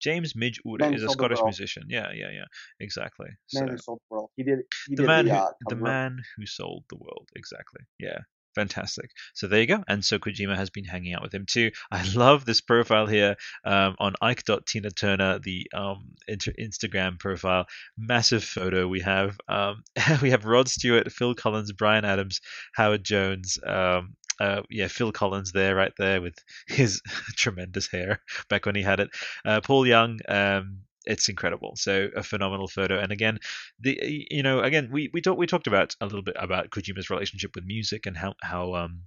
James 0.00 0.34
Midge 0.36 0.60
Ure 0.64 0.92
is 0.92 1.02
a 1.02 1.08
Scottish 1.08 1.40
musician. 1.44 1.84
Yeah, 1.88 2.10
yeah, 2.12 2.30
yeah, 2.32 2.44
exactly. 2.80 3.28
Man 3.52 3.66
so, 3.66 3.70
who 3.70 3.78
sold 3.78 4.00
the 4.08 4.14
world. 4.14 4.30
He 4.36 4.42
did. 4.42 4.58
He 4.88 4.94
the 4.94 5.02
did 5.02 5.06
man 5.06 5.24
the, 5.26 5.30
who 5.32 5.36
uh, 5.36 5.50
the 5.68 5.76
man 5.76 6.22
who 6.36 6.46
sold 6.46 6.84
the 6.88 6.96
world. 6.96 7.28
Exactly. 7.36 7.82
Yeah. 7.98 8.18
Fantastic. 8.54 9.10
So 9.34 9.46
there 9.46 9.60
you 9.60 9.68
go. 9.68 9.84
And 9.86 10.04
so 10.04 10.18
Kojima 10.18 10.56
has 10.56 10.68
been 10.68 10.84
hanging 10.84 11.14
out 11.14 11.22
with 11.22 11.32
him 11.32 11.46
too. 11.46 11.70
I 11.92 12.02
love 12.14 12.44
this 12.44 12.60
profile 12.60 13.06
here 13.06 13.36
um, 13.64 13.94
on 14.00 14.14
Ike.Tina 14.20 14.90
Turner, 14.90 15.38
the 15.38 15.70
um, 15.72 16.08
inter- 16.26 16.54
Instagram 16.58 17.20
profile. 17.20 17.66
Massive 17.96 18.42
photo. 18.42 18.88
We 18.88 19.00
have 19.02 19.38
um, 19.48 19.84
we 20.22 20.30
have 20.30 20.44
Rod 20.44 20.68
Stewart, 20.68 21.12
Phil 21.12 21.34
Collins, 21.34 21.70
Bryan 21.70 22.04
Adams, 22.04 22.40
Howard 22.74 23.04
Jones, 23.04 23.58
um, 23.64 24.16
uh, 24.40 24.62
yeah, 24.70 24.88
Phil 24.88 25.12
Collins 25.12 25.52
there, 25.52 25.74
right 25.74 25.92
there 25.98 26.20
with 26.20 26.38
his 26.68 27.02
tremendous 27.36 27.90
hair 27.90 28.20
back 28.48 28.66
when 28.66 28.74
he 28.74 28.82
had 28.82 29.00
it. 29.00 29.10
Uh, 29.44 29.60
Paul 29.60 29.86
Young, 29.86 30.18
um, 30.28 30.80
it's 31.04 31.28
incredible. 31.28 31.74
So 31.76 32.08
a 32.16 32.22
phenomenal 32.22 32.68
photo. 32.68 32.98
And 32.98 33.12
again, 33.12 33.38
the 33.80 34.26
you 34.30 34.42
know 34.42 34.60
again 34.60 34.90
we 34.92 35.10
we 35.12 35.20
talked 35.20 35.38
we 35.38 35.46
talked 35.46 35.66
about 35.66 35.96
a 36.00 36.06
little 36.06 36.22
bit 36.22 36.36
about 36.38 36.70
Kojima's 36.70 37.08
relationship 37.10 37.54
with 37.54 37.64
music 37.64 38.04
and 38.06 38.16
how 38.16 38.34
how 38.42 38.74
um 38.74 39.02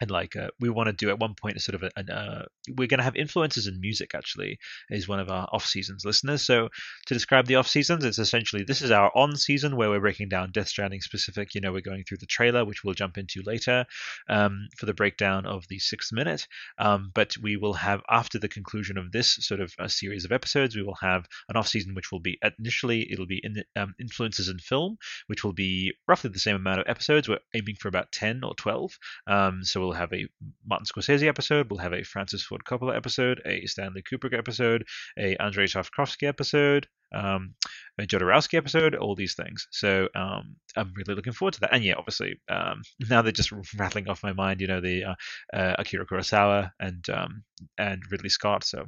and 0.00 0.10
like 0.10 0.36
uh, 0.36 0.48
we 0.58 0.70
want 0.70 0.86
to 0.86 0.92
do 0.92 1.10
at 1.10 1.18
one 1.18 1.34
point 1.34 1.56
a 1.56 1.60
sort 1.60 1.74
of 1.74 1.82
a, 1.82 2.12
uh, 2.12 2.44
we're 2.76 2.88
going 2.88 2.98
to 2.98 3.04
have 3.04 3.16
influences 3.16 3.66
in 3.66 3.80
music 3.80 4.14
actually 4.14 4.58
is 4.88 5.08
one 5.08 5.20
of 5.20 5.30
our 5.30 5.46
off 5.52 5.66
seasons 5.66 6.04
listeners. 6.04 6.42
So 6.42 6.68
to 7.06 7.14
describe 7.14 7.46
the 7.46 7.56
off 7.56 7.68
seasons 7.68 8.04
it's 8.04 8.18
essentially 8.18 8.64
this 8.64 8.82
is 8.82 8.90
our 8.90 9.10
on 9.14 9.36
season 9.36 9.76
where 9.76 9.90
we're 9.90 10.00
breaking 10.00 10.28
down 10.28 10.52
death 10.52 10.68
stranding 10.68 11.00
specific 11.00 11.54
you 11.54 11.60
know 11.60 11.72
we're 11.72 11.80
going 11.80 12.04
through 12.04 12.18
the 12.18 12.26
trailer 12.26 12.64
which 12.64 12.82
we'll 12.82 12.94
jump 12.94 13.18
into 13.18 13.42
later 13.44 13.84
um, 14.28 14.68
for 14.78 14.86
the 14.86 14.94
breakdown 14.94 15.46
of 15.46 15.66
the 15.68 15.78
sixth 15.78 16.12
minute. 16.12 16.46
Um, 16.78 17.10
but 17.14 17.34
we 17.42 17.56
will 17.56 17.74
have 17.74 18.00
after 18.08 18.38
the 18.38 18.48
conclusion 18.48 18.96
of 18.96 19.12
this 19.12 19.36
sort 19.40 19.60
of 19.60 19.72
a 19.78 19.88
series 19.88 20.24
of 20.24 20.32
episodes 20.32 20.76
we 20.76 20.82
will 20.82 20.98
have 21.00 21.26
an 21.48 21.56
off 21.56 21.68
season 21.68 21.94
which 21.94 22.10
will 22.10 22.20
be 22.20 22.38
initially 22.58 23.10
it'll 23.10 23.26
be 23.26 23.40
in 23.42 23.62
um, 23.76 23.94
influences 24.00 24.48
in 24.48 24.58
film 24.58 24.96
which 25.26 25.44
will 25.44 25.52
be 25.52 25.92
roughly 26.08 26.30
the 26.30 26.38
same 26.38 26.56
amount 26.56 26.80
of 26.80 26.86
episodes. 26.88 27.28
We're 27.28 27.38
aiming 27.54 27.76
for 27.76 27.88
about 27.88 28.12
10 28.12 28.42
or 28.44 28.54
12 28.54 28.98
um, 29.26 29.62
so 29.62 29.80
we'll 29.80 29.89
we'll 29.90 29.98
have 29.98 30.12
a 30.12 30.24
Martin 30.64 30.86
Scorsese 30.86 31.26
episode, 31.26 31.68
we'll 31.68 31.80
have 31.80 31.92
a 31.92 32.04
Francis 32.04 32.44
Ford 32.44 32.62
Coppola 32.64 32.96
episode, 32.96 33.42
a 33.44 33.66
Stanley 33.66 34.02
Kubrick 34.02 34.38
episode, 34.38 34.84
a 35.18 35.34
Andrei 35.38 35.66
Tarkovsky 35.66 36.28
episode, 36.28 36.86
um, 37.12 37.54
a 38.00 38.06
Jodorowsky 38.06 38.54
episode, 38.54 38.94
all 38.94 39.14
these 39.14 39.34
things. 39.34 39.66
So 39.70 40.08
um, 40.14 40.56
I'm 40.76 40.92
really 40.96 41.14
looking 41.14 41.32
forward 41.32 41.54
to 41.54 41.60
that. 41.60 41.74
And 41.74 41.84
yeah, 41.84 41.94
obviously, 41.96 42.40
um, 42.48 42.82
now 43.08 43.22
they're 43.22 43.32
just 43.32 43.52
rattling 43.76 44.08
off 44.08 44.22
my 44.22 44.32
mind. 44.32 44.60
You 44.60 44.66
know, 44.66 44.80
the 44.80 45.04
uh, 45.04 45.14
uh, 45.52 45.76
Akira 45.78 46.06
Kurosawa 46.06 46.70
and 46.80 47.04
um, 47.10 47.44
and 47.78 48.02
Ridley 48.10 48.28
Scott. 48.28 48.64
So 48.64 48.86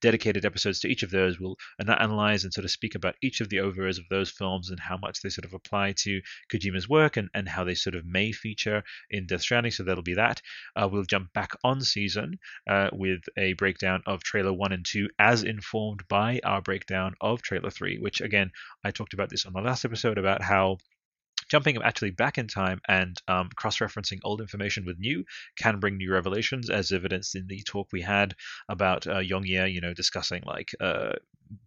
dedicated 0.00 0.44
episodes 0.44 0.80
to 0.80 0.88
each 0.88 1.02
of 1.02 1.10
those 1.10 1.40
will 1.40 1.56
analyze 1.88 2.44
and 2.44 2.52
sort 2.52 2.64
of 2.64 2.70
speak 2.70 2.94
about 2.94 3.16
each 3.22 3.40
of 3.40 3.48
the 3.48 3.60
overs 3.60 3.98
of 3.98 4.04
those 4.08 4.30
films 4.30 4.70
and 4.70 4.78
how 4.78 4.96
much 4.96 5.20
they 5.20 5.28
sort 5.28 5.44
of 5.44 5.54
apply 5.54 5.92
to 5.92 6.20
Kojima's 6.52 6.88
work 6.88 7.16
and, 7.16 7.28
and 7.34 7.48
how 7.48 7.64
they 7.64 7.74
sort 7.74 7.96
of 7.96 8.06
may 8.06 8.32
feature 8.32 8.82
in 9.10 9.26
Death 9.26 9.42
Stranding. 9.42 9.72
So 9.72 9.82
that'll 9.82 10.02
be 10.02 10.14
that. 10.14 10.40
Uh, 10.76 10.88
we'll 10.90 11.04
jump 11.04 11.32
back 11.32 11.52
on 11.64 11.80
season 11.80 12.38
uh, 12.68 12.90
with 12.92 13.20
a 13.36 13.54
breakdown 13.54 14.02
of 14.06 14.22
trailer 14.22 14.52
one 14.52 14.72
and 14.72 14.84
two, 14.84 15.08
as 15.18 15.42
informed 15.42 16.02
by 16.08 16.40
our 16.44 16.62
breakdown 16.62 17.14
of 17.20 17.42
trailer 17.42 17.70
three, 17.70 17.98
which 17.98 18.20
again 18.20 18.50
I 18.84 18.90
talked 18.90 19.14
about 19.14 19.30
this 19.30 19.46
on 19.46 19.52
the 19.52 19.60
last 19.60 19.84
episode 19.84 20.18
about 20.18 20.42
how 20.42 20.78
jumping 21.48 21.76
actually 21.82 22.10
back 22.10 22.38
in 22.38 22.46
time 22.48 22.80
and 22.88 23.16
um, 23.28 23.48
cross-referencing 23.54 24.18
old 24.24 24.40
information 24.40 24.84
with 24.84 24.98
new 24.98 25.24
can 25.58 25.78
bring 25.80 25.96
new 25.96 26.12
revelations, 26.12 26.70
as 26.70 26.92
evidenced 26.92 27.34
in 27.34 27.46
the 27.46 27.62
talk 27.62 27.88
we 27.92 28.00
had 28.00 28.34
about 28.68 29.06
uh, 29.06 29.18
Yong 29.18 29.44
Yea, 29.44 29.68
you 29.68 29.80
know, 29.80 29.94
discussing 29.94 30.42
like 30.46 30.70
uh, 30.80 31.12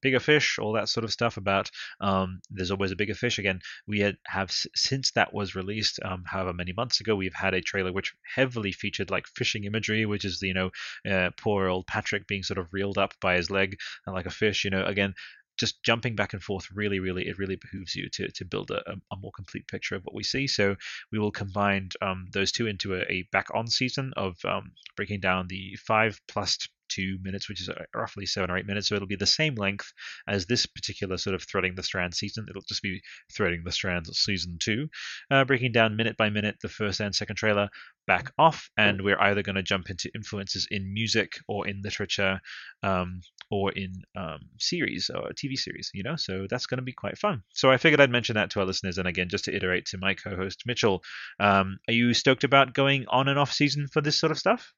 bigger 0.02 0.20
fish, 0.20 0.58
all 0.60 0.74
that 0.74 0.90
sort 0.90 1.04
of 1.04 1.12
stuff 1.12 1.38
about 1.38 1.70
um, 2.02 2.42
there's 2.50 2.72
always 2.72 2.92
a 2.92 2.96
bigger 2.96 3.14
fish. 3.14 3.40
Again, 3.40 3.60
we 3.88 4.14
have 4.26 4.52
since 4.76 5.12
that 5.12 5.34
was 5.34 5.56
released, 5.56 6.00
um, 6.04 6.24
however 6.26 6.54
many 6.54 6.74
months 6.74 7.00
ago, 7.00 7.16
we've 7.16 7.34
had 7.34 7.54
a 7.54 7.62
trailer 7.62 7.94
which 7.94 8.14
heavily 8.36 8.72
featured 8.72 9.12
like 9.12 9.28
fishing 9.28 9.66
imagery, 9.66 10.06
which 10.06 10.26
is 10.26 10.40
the 10.40 10.48
you 10.48 10.54
know 10.54 10.72
uh, 11.10 11.30
poor 11.38 11.68
old 11.68 11.88
Patrick 11.88 12.28
being 12.28 12.44
sort 12.44 12.58
of 12.58 12.74
reeled 12.74 12.98
up 12.98 13.14
by 13.22 13.36
his 13.36 13.52
leg 13.52 13.78
and 14.06 14.16
like 14.16 14.26
a 14.26 14.32
fish. 14.32 14.64
You 14.64 14.72
know, 14.72 14.86
again, 14.86 15.14
just 15.58 15.84
jumping 15.84 16.16
back 16.16 16.34
and 16.34 16.42
forth 16.42 16.68
really, 16.74 17.00
really, 17.00 17.28
it 17.28 17.38
really 17.38 17.56
behooves 17.58 17.96
you 17.96 18.10
to, 18.10 18.30
to 18.32 18.46
build 18.46 18.72
a, 18.72 18.82
a 19.12 19.16
more 19.18 19.32
complete 19.36 19.68
picture 19.68 19.96
of 19.96 20.04
what 20.04 20.16
we 20.16 20.24
see. 20.24 20.48
So 20.48 20.76
we 21.12 21.20
will 21.20 21.32
combine 21.32 21.90
um, 22.02 22.28
those 22.32 22.52
two 22.52 22.68
into 22.68 22.96
a, 22.96 23.02
a 23.12 23.28
back 23.32 23.48
on 23.54 23.68
season 23.68 24.14
of 24.16 24.36
um, 24.46 24.72
breaking 24.96 25.20
down 25.20 25.48
the 25.48 25.76
five 25.86 26.20
plus 26.28 26.58
two 26.90 27.18
minutes, 27.22 27.50
which 27.50 27.62
is 27.62 27.70
uh, 27.70 27.84
roughly 27.96 28.26
seven 28.26 28.52
or 28.52 28.58
eight 28.58 28.66
minutes. 28.66 28.88
So 28.88 28.96
it'll 28.96 29.08
be 29.08 29.16
the 29.16 29.26
same 29.26 29.56
length 29.56 29.92
as 30.28 30.46
this 30.46 30.66
particular 30.66 31.18
sort 31.18 31.36
of 31.36 31.44
threading 31.44 31.76
the 31.76 31.84
strand 31.84 32.14
season. 32.14 32.46
It'll 32.50 32.62
just 32.62 32.82
be 32.82 33.02
threading 33.36 33.64
the 33.64 33.72
strands 33.72 34.10
season 34.18 34.58
two, 34.60 34.88
uh, 35.32 35.46
breaking 35.46 35.72
down 35.72 35.96
minute 35.96 36.18
by 36.18 36.30
minute 36.30 36.58
the 36.62 36.70
first 36.70 37.00
and 37.00 37.14
second 37.16 37.36
trailer 37.36 37.70
back 38.08 38.32
off, 38.38 38.70
and 38.78 39.02
we're 39.02 39.20
either 39.20 39.44
going 39.44 39.58
to 39.58 39.64
jump 39.64 39.90
into 39.90 40.10
influences 40.16 40.68
in 40.72 40.94
music 40.94 41.34
or 41.48 41.68
in 41.68 41.82
literature 41.84 42.40
um, 42.82 43.22
or 43.52 43.72
in 43.74 43.92
um, 44.16 44.40
series 44.58 45.12
or 45.14 45.30
TV 45.32 45.58
series, 45.58 45.92
you 45.94 46.04
know. 46.04 46.16
So 46.16 46.48
that's 46.50 46.66
going 46.66 46.78
to 46.78 46.84
be 46.84 46.94
quite 46.94 47.18
fun. 47.18 47.44
So 47.54 47.70
I 47.70 47.78
figured 47.78 48.02
I'd 48.02 48.10
mention 48.10 48.36
that 48.36 48.50
to 48.52 48.62
our 48.62 48.66
listeners, 48.66 48.98
and 48.98 49.08
again, 49.08 49.30
just 49.30 49.46
to 49.46 49.56
iterate 49.56 49.86
to 49.88 49.98
my 49.98 50.14
co-host 50.14 50.64
Mitchell, 50.66 51.04
um, 51.40 51.78
are 51.88 51.94
you 51.94 52.14
stoked 52.14 52.44
about 52.44 52.74
going 52.74 53.06
on 53.10 53.28
and 53.28 53.38
off 53.38 53.52
season 53.52 53.88
for 53.88 54.02
this 54.02 54.18
sort 54.18 54.32
of 54.32 54.40
stuff? 54.40 54.74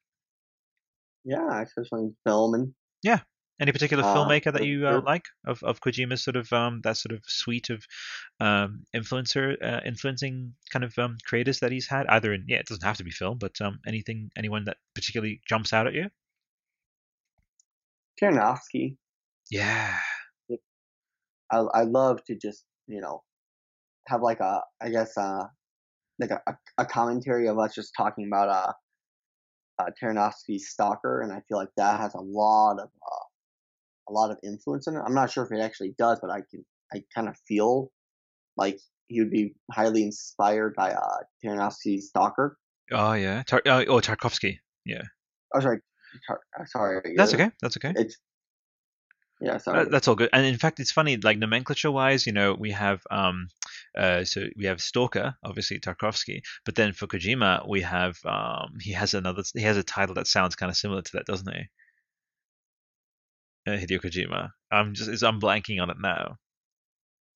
Yeah, 1.24 1.62
especially 1.62 2.10
film 2.26 2.54
and 2.54 2.74
yeah. 3.02 3.20
Any 3.60 3.72
particular 3.72 4.02
uh, 4.02 4.14
filmmaker 4.14 4.54
that 4.54 4.64
you 4.64 4.88
uh, 4.88 5.02
like 5.04 5.26
of, 5.46 5.62
of 5.62 5.82
Kojima's 5.82 6.24
sort 6.24 6.36
of 6.36 6.50
um, 6.50 6.80
that 6.82 6.96
sort 6.96 7.12
of 7.14 7.22
suite 7.26 7.68
of 7.68 7.84
um, 8.40 8.84
influencer 8.96 9.54
uh, 9.62 9.80
influencing 9.84 10.54
kind 10.72 10.82
of 10.82 10.98
um, 10.98 11.18
creators 11.26 11.60
that 11.60 11.70
he's 11.70 11.86
had 11.86 12.06
either 12.06 12.32
in 12.32 12.46
yeah 12.48 12.56
it 12.56 12.66
doesn't 12.66 12.84
have 12.84 12.96
to 12.96 13.04
be 13.04 13.10
film 13.10 13.36
but 13.36 13.60
um, 13.60 13.78
anything 13.86 14.30
anyone 14.34 14.64
that 14.64 14.78
particularly 14.94 15.42
jumps 15.46 15.74
out 15.74 15.86
at 15.86 15.92
you 15.92 16.08
Aronofsky. 18.22 18.96
Yeah. 19.50 19.96
I 21.50 21.58
I 21.58 21.82
love 21.82 22.22
to 22.24 22.36
just 22.36 22.64
you 22.86 23.00
know 23.00 23.22
have 24.06 24.22
like 24.22 24.40
a 24.40 24.62
I 24.80 24.90
guess 24.90 25.16
uh 25.16 25.46
like 26.18 26.30
a, 26.30 26.40
a 26.78 26.84
commentary 26.84 27.48
of 27.48 27.58
us 27.58 27.74
just 27.74 27.92
talking 27.96 28.26
about 28.26 28.48
uh 28.48 28.72
uh, 29.78 29.90
Taranowski's 30.00 30.68
Stalker, 30.68 31.22
and 31.22 31.32
I 31.32 31.42
feel 31.48 31.58
like 31.58 31.70
that 31.76 32.00
has 32.00 32.14
a 32.14 32.20
lot 32.20 32.78
of 32.78 32.88
uh, 32.88 33.24
a 34.08 34.12
lot 34.12 34.30
of 34.30 34.38
influence 34.42 34.86
in 34.86 34.96
it. 34.96 35.02
I'm 35.04 35.14
not 35.14 35.30
sure 35.30 35.44
if 35.44 35.52
it 35.52 35.60
actually 35.60 35.94
does, 35.98 36.18
but 36.20 36.30
I 36.30 36.42
can 36.50 36.64
I 36.92 37.02
kind 37.14 37.28
of 37.28 37.36
feel 37.46 37.90
like 38.56 38.78
he 39.08 39.20
would 39.20 39.30
be 39.30 39.54
highly 39.72 40.04
inspired 40.04 40.74
by 40.74 40.92
uh, 40.92 41.18
Taranowski's 41.44 42.08
Stalker. 42.08 42.56
Oh 42.92 43.12
yeah, 43.12 43.42
Tar- 43.46 43.62
uh, 43.66 43.84
oh 43.88 44.00
Tarkovsky, 44.00 44.58
yeah. 44.84 45.02
Oh 45.54 45.60
sorry, 45.60 45.80
Tar- 46.26 46.40
uh, 46.58 46.64
sorry. 46.66 47.14
That's 47.16 47.34
okay. 47.34 47.50
That's 47.62 47.76
okay. 47.76 47.92
It's 47.96 48.18
yeah, 49.40 49.56
sorry. 49.56 49.88
That's 49.90 50.06
all 50.06 50.14
good. 50.14 50.28
And 50.32 50.44
in 50.44 50.58
fact, 50.58 50.80
it's 50.80 50.92
funny, 50.92 51.16
like 51.16 51.38
nomenclature 51.38 51.90
wise, 51.90 52.26
you 52.26 52.32
know, 52.32 52.54
we 52.54 52.72
have 52.72 53.00
um, 53.10 53.48
uh, 53.96 54.24
so 54.24 54.46
we 54.56 54.66
have 54.66 54.80
Stalker, 54.80 55.34
obviously 55.44 55.80
Tarkovsky, 55.80 56.42
but 56.64 56.74
then 56.74 56.92
for 56.92 57.06
Kojima, 57.06 57.68
we 57.68 57.80
have 57.82 58.18
um, 58.24 58.76
he 58.80 58.92
has 58.92 59.14
another, 59.14 59.42
he 59.54 59.62
has 59.62 59.76
a 59.76 59.82
title 59.82 60.14
that 60.16 60.26
sounds 60.26 60.56
kind 60.56 60.70
of 60.70 60.76
similar 60.76 61.02
to 61.02 61.12
that, 61.14 61.26
doesn't 61.26 61.52
he? 61.54 61.62
Uh, 63.66 63.76
Hideo 63.76 64.00
Kojima. 64.00 64.50
I'm 64.70 64.94
just, 64.94 65.22
I'm 65.22 65.40
blanking 65.40 65.80
on 65.82 65.90
it 65.90 65.96
now. 66.00 66.36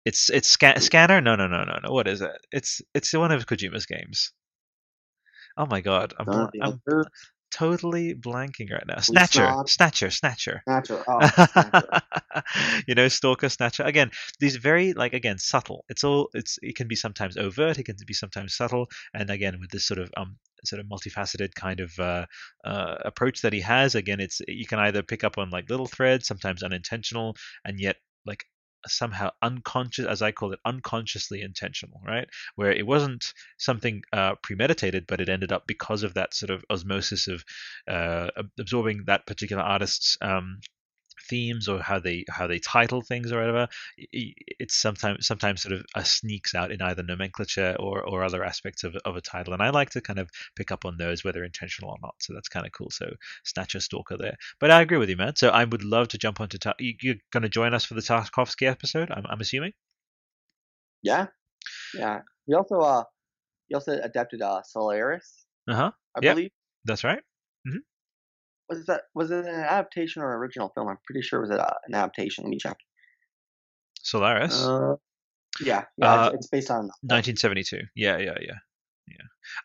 It's 0.04 0.30
it's 0.30 0.48
scan- 0.48 0.80
scanner. 0.80 1.20
No, 1.20 1.36
no, 1.36 1.46
no, 1.46 1.64
no, 1.64 1.78
no. 1.82 1.92
What 1.92 2.08
is 2.08 2.20
it? 2.20 2.32
It's 2.52 2.82
it's 2.94 3.12
one 3.12 3.32
of 3.32 3.46
Kojima's 3.46 3.86
games. 3.86 4.32
Oh 5.56 5.66
my 5.66 5.80
god, 5.80 6.14
I'm, 6.18 6.28
bl- 6.28 6.44
I'm, 6.60 6.82
totally 7.54 8.14
blanking 8.14 8.72
right 8.72 8.86
now. 8.86 8.98
Snatcher, 8.98 9.54
Snatcher, 9.66 10.10
Snatcher. 10.10 10.62
Snatcher. 10.64 11.04
Oh, 11.08 11.20
Snatcher. 11.20 12.02
you 12.88 12.94
know, 12.94 13.06
Stalker, 13.08 13.48
Snatcher. 13.48 13.84
Again, 13.84 14.10
these 14.40 14.56
very 14.56 14.92
like 14.92 15.14
again 15.14 15.38
subtle. 15.38 15.84
It's 15.88 16.02
all 16.02 16.30
it's 16.34 16.58
it 16.62 16.74
can 16.74 16.88
be 16.88 16.96
sometimes 16.96 17.36
overt. 17.36 17.78
It 17.78 17.84
can 17.84 17.96
be 18.06 18.14
sometimes 18.14 18.56
subtle. 18.56 18.88
And 19.14 19.30
again, 19.30 19.58
with 19.60 19.70
this 19.70 19.86
sort 19.86 20.00
of 20.00 20.10
um 20.16 20.36
sort 20.64 20.80
of 20.80 20.86
multifaceted 20.86 21.54
kind 21.54 21.80
of 21.80 21.92
uh, 21.98 22.26
uh, 22.64 22.96
approach 23.04 23.42
that 23.42 23.52
he 23.52 23.60
has, 23.60 23.94
again, 23.94 24.18
it's 24.20 24.40
you 24.48 24.66
can 24.66 24.78
either 24.80 25.02
pick 25.02 25.22
up 25.22 25.38
on 25.38 25.50
like 25.50 25.70
little 25.70 25.86
threads, 25.86 26.26
sometimes 26.26 26.62
unintentional, 26.62 27.36
and 27.64 27.78
yet 27.78 27.96
like 28.26 28.44
somehow 28.86 29.30
unconscious, 29.42 30.06
as 30.06 30.22
I 30.22 30.32
call 30.32 30.52
it, 30.52 30.60
unconsciously 30.64 31.42
intentional, 31.42 32.00
right? 32.06 32.28
Where 32.56 32.72
it 32.72 32.86
wasn't 32.86 33.24
something 33.58 34.02
uh, 34.12 34.34
premeditated, 34.42 35.06
but 35.06 35.20
it 35.20 35.28
ended 35.28 35.52
up 35.52 35.66
because 35.66 36.02
of 36.02 36.14
that 36.14 36.34
sort 36.34 36.50
of 36.50 36.64
osmosis 36.70 37.28
of 37.28 37.44
uh, 37.88 38.30
absorbing 38.58 39.04
that 39.06 39.26
particular 39.26 39.62
artist's 39.62 40.16
um, 40.20 40.60
themes 41.28 41.68
or 41.68 41.80
how 41.80 41.98
they 41.98 42.24
how 42.28 42.46
they 42.46 42.58
title 42.58 43.00
things 43.00 43.32
or 43.32 43.38
whatever 43.38 43.68
it's 43.96 44.76
sometimes 44.76 45.26
sometimes 45.26 45.62
sort 45.62 45.72
of 45.72 45.84
uh, 45.94 46.02
sneaks 46.02 46.54
out 46.54 46.70
in 46.70 46.80
either 46.82 47.02
nomenclature 47.02 47.76
or, 47.78 48.02
or 48.02 48.22
other 48.22 48.44
aspects 48.44 48.84
of, 48.84 48.96
of 49.04 49.16
a 49.16 49.20
title. 49.20 49.52
And 49.52 49.62
i 49.62 49.70
like 49.70 49.90
to 49.90 50.00
kind 50.00 50.18
of 50.18 50.28
pick 50.56 50.70
up 50.70 50.84
on 50.84 50.96
those 50.96 51.24
whether 51.24 51.44
intentional 51.44 51.90
or 51.90 51.98
not. 52.02 52.14
So 52.20 52.34
that's 52.34 52.48
kind 52.48 52.66
of 52.66 52.72
cool. 52.72 52.90
So 52.90 53.06
snatcher 53.44 53.80
stalker 53.80 54.16
there. 54.16 54.36
But 54.60 54.70
i 54.70 54.80
agree 54.80 54.98
with 54.98 55.10
you 55.10 55.16
man. 55.16 55.36
So 55.36 55.48
i 55.48 55.64
would 55.64 55.84
love 55.84 56.08
to 56.08 56.18
jump 56.18 56.40
onto 56.40 56.58
ta- 56.58 56.74
you're 56.78 57.16
going 57.32 57.42
to 57.42 57.48
join 57.48 57.74
us 57.74 57.84
for 57.84 57.94
the 57.94 58.00
tarkovsky 58.00 58.66
episode 58.66 59.10
i'm, 59.10 59.24
I'm 59.28 59.40
assuming? 59.40 59.72
Yeah. 61.02 61.26
Yeah. 61.94 62.20
He 62.46 62.54
also 62.54 62.80
uh 62.80 63.04
he 63.68 63.74
also 63.74 63.92
adapted 64.00 64.42
uh 64.42 64.62
solaris 64.62 65.44
uh-huh. 65.68 65.92
I 66.16 66.20
yep. 66.22 66.36
believe. 66.36 66.50
That's 66.84 67.04
right. 67.04 67.22
Mm-hmm 67.66 67.78
was 68.68 68.86
that 68.86 69.02
was 69.14 69.30
it 69.30 69.44
an 69.44 69.54
adaptation 69.54 70.22
or 70.22 70.36
original 70.36 70.70
film? 70.74 70.88
I'm 70.88 70.98
pretty 71.04 71.22
sure 71.22 71.40
it 71.40 71.48
was 71.48 71.50
an 71.50 71.94
adaptation. 71.94 72.44
Let 72.44 72.50
me 72.50 72.58
check. 72.58 72.78
Solaris. 74.02 74.62
Uh, 74.62 74.96
yeah, 75.60 75.84
yeah, 75.96 76.14
uh, 76.14 76.26
it's, 76.26 76.34
it's, 76.34 76.46
based 76.48 76.70
on 76.70 76.90
1972. 77.02 77.82
Yeah, 77.94 78.18
yeah, 78.18 78.34
yeah, 78.40 78.58
yeah. 79.08 79.16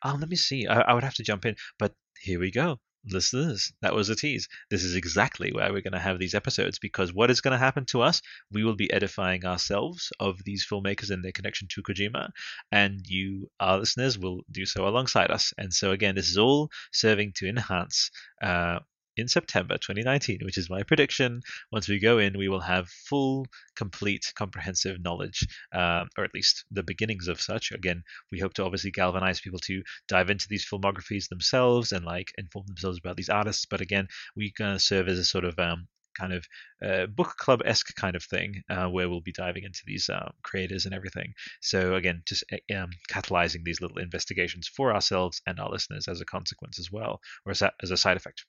Um, 0.03 0.19
let 0.19 0.29
me 0.29 0.35
see. 0.35 0.67
I, 0.67 0.81
I 0.81 0.93
would 0.93 1.03
have 1.03 1.15
to 1.15 1.23
jump 1.23 1.45
in, 1.45 1.55
but 1.77 1.93
here 2.21 2.39
we 2.39 2.51
go. 2.51 2.79
listeners, 3.11 3.71
that 3.81 3.95
was 3.95 4.09
a 4.09 4.15
tease. 4.15 4.47
This 4.69 4.83
is 4.83 4.95
exactly 4.95 5.51
why 5.51 5.69
we're 5.69 5.81
going 5.81 5.93
to 5.93 5.99
have 5.99 6.19
these 6.19 6.35
episodes 6.35 6.79
because 6.79 7.13
what 7.13 7.31
is 7.31 7.41
going 7.41 7.53
to 7.53 7.57
happen 7.57 7.85
to 7.85 8.01
us? 8.01 8.21
We 8.51 8.63
will 8.63 8.75
be 8.75 8.91
edifying 8.91 9.45
ourselves 9.45 10.11
of 10.19 10.43
these 10.43 10.65
filmmakers 10.69 11.09
and 11.09 11.23
their 11.23 11.31
connection 11.31 11.67
to 11.71 11.83
Kojima, 11.83 12.29
and 12.71 13.01
you, 13.05 13.49
our 13.59 13.79
listeners, 13.79 14.17
will 14.17 14.41
do 14.51 14.65
so 14.65 14.87
alongside 14.87 15.31
us. 15.31 15.53
And 15.57 15.73
so, 15.73 15.91
again, 15.91 16.15
this 16.15 16.29
is 16.29 16.37
all 16.37 16.69
serving 16.91 17.33
to 17.37 17.47
enhance 17.47 18.11
uh, 18.41 18.79
in 19.19 19.27
September 19.27 19.77
2019, 19.77 20.39
which 20.43 20.57
is 20.57 20.69
my 20.69 20.83
prediction. 20.83 21.41
Once 21.71 21.87
we 21.87 21.99
go 21.99 22.17
in, 22.17 22.37
we 22.37 22.49
will 22.49 22.61
have 22.61 22.89
full, 22.89 23.45
complete, 23.75 24.31
comprehensive 24.35 25.01
knowledge, 25.01 25.47
uh, 25.73 26.05
or 26.17 26.23
at 26.23 26.33
least 26.33 26.65
the 26.71 26.83
beginnings 26.83 27.27
of 27.27 27.41
such. 27.41 27.71
Again, 27.71 28.03
we 28.31 28.39
hope 28.39 28.53
to 28.53 28.63
obviously 28.63 28.91
galvanize 28.91 29.41
people 29.41 29.59
to 29.59 29.83
dive 30.07 30.29
into 30.29 30.47
these 30.49 30.67
filmographies 30.67 31.27
themselves 31.27 31.91
and 31.91 32.05
like 32.05 32.31
inform 32.37 32.65
themselves 32.67 32.97
about 32.97 33.17
these 33.17 33.29
artists. 33.29 33.65
But 33.65 33.81
again, 33.81 34.07
we're 34.35 34.51
going 34.57 34.73
to 34.73 34.79
serve 34.79 35.07
as 35.07 35.19
a 35.19 35.25
sort 35.25 35.45
of 35.45 35.59
um, 35.59 35.87
kind 36.19 36.33
of 36.33 36.45
uh, 36.83 37.05
book 37.07 37.35
club 37.37 37.61
esque 37.65 37.95
kind 37.95 38.15
of 38.15 38.23
thing 38.23 38.61
uh, 38.69 38.87
where 38.87 39.09
we'll 39.09 39.21
be 39.21 39.31
diving 39.31 39.63
into 39.63 39.81
these 39.85 40.09
uh, 40.09 40.29
creators 40.43 40.85
and 40.85 40.93
everything. 40.93 41.33
So, 41.61 41.95
again, 41.95 42.21
just 42.25 42.43
uh, 42.51 42.75
um, 42.75 42.89
catalyzing 43.09 43.63
these 43.63 43.81
little 43.81 43.97
investigations 43.97 44.67
for 44.67 44.93
ourselves 44.93 45.41
and 45.47 45.59
our 45.59 45.69
listeners 45.69 46.07
as 46.07 46.21
a 46.21 46.25
consequence 46.25 46.79
as 46.79 46.91
well, 46.91 47.21
or 47.45 47.51
as 47.51 47.61
a, 47.61 47.71
as 47.81 47.91
a 47.91 47.97
side 47.97 48.17
effect. 48.17 48.45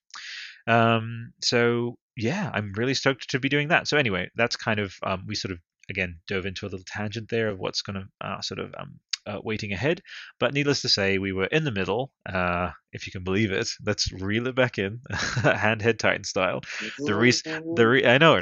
Um, 0.71 1.33
so, 1.43 1.99
yeah, 2.17 2.51
I'm 2.53 2.73
really 2.77 2.95
stoked 2.95 3.31
to 3.31 3.41
be 3.41 3.49
doing 3.49 3.69
that. 3.69 3.89
So, 3.89 3.97
anyway, 3.97 4.31
that's 4.37 4.57
kind 4.57 4.81
of, 4.81 4.95
um, 5.03 5.25
we 5.27 5.35
sort 5.35 5.53
of 5.53 5.59
again 5.89 6.21
dove 6.29 6.47
into 6.47 6.65
a 6.65 6.69
little 6.69 6.85
tangent 6.87 7.29
there 7.29 7.49
of 7.49 7.59
what's 7.59 7.83
going 7.83 7.97
to 7.97 8.27
uh, 8.27 8.41
sort 8.41 8.61
of 8.61 8.75
um, 8.79 9.01
uh, 9.27 9.39
waiting 9.43 9.73
ahead. 9.73 10.01
But 10.39 10.55
needless 10.55 10.83
to 10.83 10.89
say, 10.89 11.19
we 11.19 11.33
were 11.33 11.47
in 11.47 11.65
the 11.65 11.73
middle, 11.73 12.13
uh, 12.27 12.71
if 12.93 13.07
you 13.07 13.13
can 13.13 13.25
believe 13.25 13.53
it. 13.53 13.69
Let's 13.85 14.11
reel 14.13 14.47
it 14.47 14.55
back 14.55 14.79
in, 14.79 15.01
hand 15.11 15.83
head 15.83 15.99
Titan 15.99 16.25
style. 16.25 16.63
The 17.05 17.15
recent, 17.15 17.77
the 17.77 17.89
re- 17.89 18.07
I 18.07 18.19
know 18.19 18.41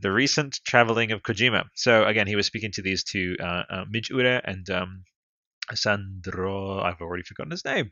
the 0.00 0.12
recent 0.12 0.60
traveling 0.64 1.12
of 1.12 1.22
Kojima. 1.22 1.64
So 1.74 2.04
again, 2.04 2.26
he 2.26 2.36
was 2.36 2.46
speaking 2.46 2.72
to 2.72 2.82
these 2.82 3.04
two, 3.04 3.36
uh, 3.40 3.62
uh, 3.70 3.84
Midge 3.88 4.10
and 4.10 4.68
um, 4.70 5.04
Sandro. 5.74 6.80
I've 6.80 7.00
already 7.00 7.22
forgotten 7.22 7.50
his 7.52 7.64
name. 7.64 7.90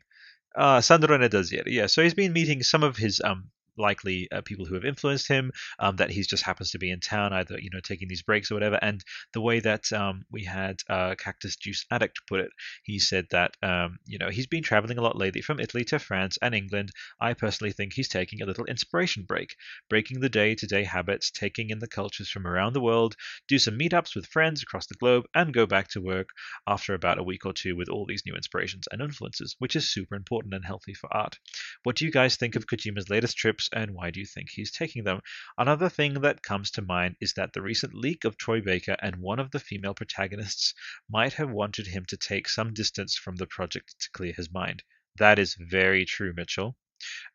Uh, 0.55 0.81
Sandro 0.81 1.17
Nedazier. 1.17 1.63
Yeah, 1.65 1.87
so 1.87 2.03
he's 2.03 2.13
been 2.13 2.33
meeting 2.33 2.63
some 2.63 2.83
of 2.83 2.97
his 2.97 3.21
um, 3.23 3.51
likely 3.79 4.27
uh, 4.31 4.41
people 4.41 4.65
who 4.65 4.75
have 4.75 4.85
influenced 4.85 5.27
him, 5.27 5.51
um, 5.79 5.95
that 5.97 6.11
he 6.11 6.21
just 6.21 6.43
happens 6.43 6.71
to 6.71 6.79
be 6.79 6.91
in 6.91 6.99
town, 6.99 7.33
either 7.33 7.57
you 7.59 7.69
know 7.71 7.79
taking 7.79 8.07
these 8.07 8.21
breaks 8.21 8.51
or 8.51 8.55
whatever. 8.55 8.77
And 8.81 9.03
the 9.33 9.41
way 9.41 9.59
that 9.61 9.91
um, 9.93 10.25
we 10.31 10.43
had 10.43 10.81
uh, 10.89 11.15
Cactus 11.15 11.55
Juice 11.55 11.85
Addict 11.91 12.21
put 12.27 12.41
it, 12.41 12.51
he 12.83 12.99
said 12.99 13.27
that 13.31 13.55
um, 13.63 13.97
you 14.05 14.17
know 14.19 14.29
he's 14.29 14.47
been 14.47 14.63
traveling 14.63 14.97
a 14.97 15.01
lot 15.01 15.17
lately 15.17 15.41
from 15.41 15.59
Italy 15.59 15.83
to 15.85 15.99
France 15.99 16.37
and 16.41 16.53
England. 16.53 16.91
I 17.19 17.33
personally 17.33 17.71
think 17.71 17.93
he's 17.93 18.09
taking 18.09 18.41
a 18.41 18.45
little 18.45 18.65
inspiration 18.65 19.23
break, 19.27 19.55
breaking 19.89 20.19
the 20.19 20.29
day-to-day 20.29 20.83
habits, 20.83 21.31
taking 21.31 21.69
in 21.69 21.79
the 21.79 21.87
cultures 21.87 22.29
from 22.29 22.45
around 22.45 22.73
the 22.73 22.81
world, 22.81 23.15
do 23.47 23.59
some 23.59 23.77
meetups 23.77 24.15
with 24.15 24.25
friends 24.27 24.63
across 24.63 24.87
the 24.87 24.95
globe, 24.95 25.25
and 25.33 25.53
go 25.53 25.65
back 25.65 25.87
to 25.89 26.01
work 26.01 26.29
after 26.67 26.93
about 26.93 27.19
a 27.19 27.23
week 27.23 27.45
or 27.45 27.53
two 27.53 27.75
with 27.75 27.89
all 27.89 28.05
these 28.05 28.23
new 28.25 28.35
inspirations 28.35 28.87
and 28.91 29.01
influences, 29.01 29.55
which 29.59 29.75
is 29.75 29.89
super 29.89 30.15
important 30.15 30.53
and 30.53 30.65
healthy 30.65 30.93
for 30.93 31.11
art. 31.13 31.37
What 31.83 31.95
do 31.95 32.05
you 32.05 32.11
guys 32.11 32.35
think 32.35 32.55
of 32.55 32.65
Kojima's 32.65 33.09
latest 33.09 33.37
trips 33.37 33.68
and 33.73 33.91
why 33.91 34.11
do 34.11 34.19
you 34.19 34.25
think 34.25 34.49
he's 34.49 34.71
taking 34.71 35.03
them? 35.03 35.21
Another 35.57 35.89
thing 35.89 36.15
that 36.21 36.43
comes 36.43 36.71
to 36.71 36.81
mind 36.81 37.15
is 37.21 37.33
that 37.33 37.53
the 37.53 37.61
recent 37.61 37.93
leak 37.93 38.25
of 38.25 38.37
Troy 38.37 38.61
Baker 38.61 38.95
and 39.01 39.15
one 39.17 39.39
of 39.39 39.51
the 39.51 39.59
female 39.59 39.93
protagonists 39.93 40.73
might 41.09 41.33
have 41.33 41.49
wanted 41.49 41.87
him 41.87 42.05
to 42.05 42.17
take 42.17 42.49
some 42.49 42.73
distance 42.73 43.15
from 43.15 43.35
the 43.35 43.47
project 43.47 43.95
to 43.99 44.11
clear 44.11 44.33
his 44.33 44.51
mind. 44.51 44.83
That 45.17 45.39
is 45.39 45.55
very 45.59 46.05
true, 46.05 46.33
Mitchell. 46.35 46.77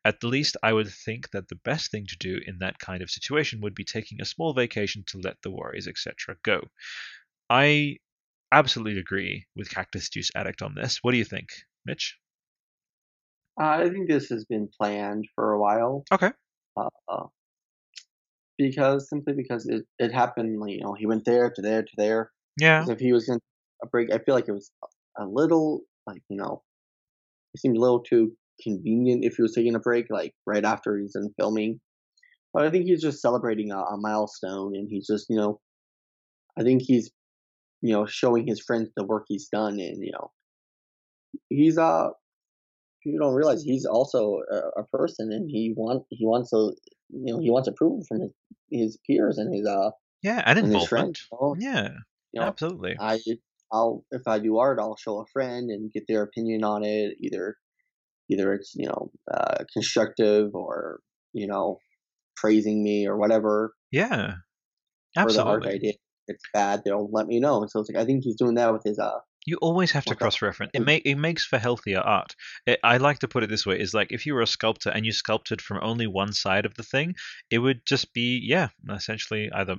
At 0.03 0.19
the 0.19 0.27
least, 0.27 0.57
I 0.61 0.73
would 0.73 0.89
think 0.89 1.31
that 1.31 1.47
the 1.47 1.55
best 1.55 1.89
thing 1.89 2.05
to 2.07 2.17
do 2.17 2.39
in 2.45 2.59
that 2.59 2.77
kind 2.79 3.01
of 3.01 3.09
situation 3.09 3.61
would 3.61 3.73
be 3.73 3.83
taking 3.83 4.21
a 4.21 4.25
small 4.25 4.53
vacation 4.53 5.03
to 5.07 5.17
let 5.17 5.41
the 5.41 5.49
worries, 5.49 5.87
etc., 5.87 6.37
go. 6.43 6.69
I 7.49 7.97
absolutely 8.51 8.99
agree 8.99 9.47
with 9.55 9.69
Cactus 9.69 10.09
Juice 10.09 10.31
Addict 10.35 10.61
on 10.61 10.75
this. 10.75 10.99
What 11.01 11.11
do 11.11 11.17
you 11.17 11.25
think, 11.25 11.49
Mitch? 11.83 12.17
I 13.57 13.89
think 13.89 14.09
this 14.09 14.27
has 14.29 14.45
been 14.45 14.69
planned 14.79 15.25
for 15.35 15.53
a 15.53 15.59
while. 15.59 16.03
Okay. 16.11 16.31
Uh, 16.77 17.25
because 18.57 19.09
simply 19.09 19.33
because 19.33 19.65
it, 19.65 19.85
it 19.99 20.13
happened, 20.13 20.57
you 20.69 20.81
know, 20.81 20.93
he 20.93 21.05
went 21.05 21.25
there 21.25 21.49
to 21.49 21.61
there 21.61 21.83
to 21.83 21.91
there. 21.97 22.31
Yeah. 22.59 22.85
If 22.87 22.99
he 22.99 23.13
was 23.13 23.25
going 23.25 23.39
to 23.39 23.89
break, 23.89 24.13
I 24.13 24.19
feel 24.19 24.35
like 24.35 24.47
it 24.47 24.53
was 24.53 24.71
a 25.17 25.25
little 25.25 25.81
like 26.07 26.21
you 26.29 26.37
know, 26.37 26.63
it 27.53 27.61
seemed 27.61 27.77
a 27.77 27.81
little 27.81 28.01
too 28.01 28.35
convenient 28.61 29.25
if 29.25 29.35
he 29.35 29.41
was 29.41 29.53
taking 29.53 29.75
a 29.75 29.79
break 29.79 30.05
like 30.09 30.33
right 30.45 30.63
after 30.63 30.97
he's 30.97 31.13
done 31.13 31.29
filming. 31.39 31.79
But 32.53 32.65
I 32.65 32.71
think 32.71 32.85
he's 32.85 33.01
just 33.01 33.21
celebrating 33.21 33.71
a, 33.71 33.79
a 33.79 33.97
milestone, 33.97 34.75
and 34.75 34.87
he's 34.89 35.07
just 35.07 35.27
you 35.29 35.37
know, 35.37 35.59
I 36.57 36.63
think 36.63 36.83
he's 36.83 37.11
you 37.81 37.93
know 37.93 38.05
showing 38.05 38.47
his 38.47 38.61
friends 38.61 38.89
the 38.95 39.05
work 39.05 39.25
he's 39.27 39.49
done, 39.49 39.79
and 39.79 40.03
you 40.03 40.11
know, 40.13 40.31
he's 41.49 41.77
uh 41.77 42.09
people 43.05 43.25
don't 43.25 43.35
realize 43.35 43.63
he's 43.63 43.85
also 43.85 44.39
a, 44.51 44.81
a, 44.81 44.83
person, 44.87 45.31
and 45.31 45.49
he 45.49 45.73
want 45.77 46.03
he 46.09 46.25
wants 46.25 46.49
to 46.49 46.73
you 47.09 47.33
know 47.33 47.39
he 47.39 47.51
wants 47.51 47.67
approval 47.67 48.03
from 48.07 48.21
his, 48.21 48.31
his 48.71 48.99
peers 49.07 49.37
and 49.37 49.53
his 49.53 49.65
uh 49.65 49.91
yeah 50.23 50.43
and, 50.45 50.59
involvement. 50.59 51.17
So, 51.29 51.55
yeah, 51.59 51.89
you 52.33 52.41
know, 52.41 52.47
absolutely. 52.47 52.95
I 52.99 53.19
I'll 53.71 54.03
if 54.11 54.23
I 54.27 54.39
do 54.39 54.57
art, 54.57 54.79
I'll 54.79 54.97
show 54.97 55.21
a 55.21 55.25
friend 55.31 55.69
and 55.69 55.91
get 55.93 56.05
their 56.07 56.23
opinion 56.23 56.63
on 56.63 56.83
it. 56.83 57.15
Either 57.19 57.57
either 58.29 58.53
it's 58.53 58.73
you 58.75 58.87
know 58.87 59.11
uh, 59.31 59.63
constructive 59.71 60.55
or 60.55 60.99
you 61.33 61.47
know 61.47 61.79
praising 62.35 62.83
me 62.83 63.07
or 63.07 63.17
whatever. 63.17 63.73
Yeah, 63.91 64.33
absolutely. 65.15 65.53
For 65.53 65.59
the 65.59 65.67
art 65.67 65.75
I 65.75 65.77
did, 65.77 65.95
it's 66.27 66.43
bad. 66.53 66.81
They'll 66.83 67.09
let 67.11 67.27
me 67.27 67.39
know. 67.39 67.61
And 67.61 67.69
so 67.69 67.79
it's 67.79 67.89
like 67.89 68.01
I 68.01 68.05
think 68.05 68.23
he's 68.23 68.35
doing 68.35 68.55
that 68.55 68.73
with 68.73 68.83
his 68.83 68.97
uh 68.97 69.19
you 69.45 69.57
always 69.61 69.91
have 69.91 70.05
to 70.05 70.15
cross-reference. 70.15 70.71
It 70.73 70.83
make 70.85 71.03
it 71.05 71.15
makes 71.15 71.45
for 71.45 71.57
healthier 71.57 71.99
art. 71.99 72.35
It, 72.65 72.79
I 72.83 72.97
like 72.97 73.19
to 73.19 73.27
put 73.27 73.43
it 73.43 73.49
this 73.49 73.65
way: 73.65 73.79
is 73.79 73.93
like 73.93 74.11
if 74.11 74.25
you 74.25 74.33
were 74.33 74.41
a 74.41 74.47
sculptor 74.47 74.89
and 74.89 75.05
you 75.05 75.11
sculpted 75.11 75.61
from 75.61 75.79
only 75.81 76.07
one 76.07 76.33
side 76.33 76.65
of 76.65 76.73
the 76.75 76.83
thing, 76.83 77.15
it 77.49 77.59
would 77.59 77.85
just 77.85 78.13
be 78.13 78.41
yeah, 78.43 78.69
essentially 78.89 79.51
either 79.53 79.77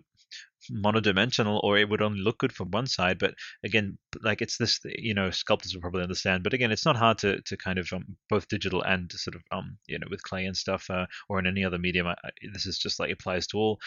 monodimensional 0.71 1.63
or 1.63 1.79
it 1.79 1.89
would 1.89 2.03
only 2.03 2.21
look 2.21 2.39
good 2.39 2.53
from 2.53 2.71
one 2.71 2.87
side. 2.87 3.19
But 3.19 3.35
again 3.65 3.99
like 4.23 4.43
it's 4.43 4.57
this 4.57 4.81
you 4.85 5.15
know 5.15 5.31
sculptors 5.31 5.75
will 5.75 5.81
probably 5.81 6.03
understand. 6.03 6.43
But 6.43 6.55
again 6.55 6.73
it's 6.73 6.85
not 6.85 6.97
hard 6.97 7.19
to, 7.19 7.41
to 7.43 7.57
kind 7.57 7.79
of 7.79 7.89
um, 7.93 8.17
both 8.29 8.49
digital 8.49 8.83
and 8.83 9.11
sort 9.13 9.35
of 9.35 9.43
um 9.53 9.79
you 9.87 9.99
know 9.99 10.07
with 10.11 10.23
clay 10.23 10.47
and 10.47 10.57
stuff 10.57 10.89
uh, 10.91 11.07
or 11.29 11.39
in 11.39 11.47
any 11.47 11.65
other 11.65 11.79
medium 11.79 12.07
I, 12.07 12.17
this 12.53 12.67
is 12.67 12.79
just 12.79 12.99
like 12.99 13.11
applies 13.11 13.47
to 13.49 13.59
all. 13.59 13.79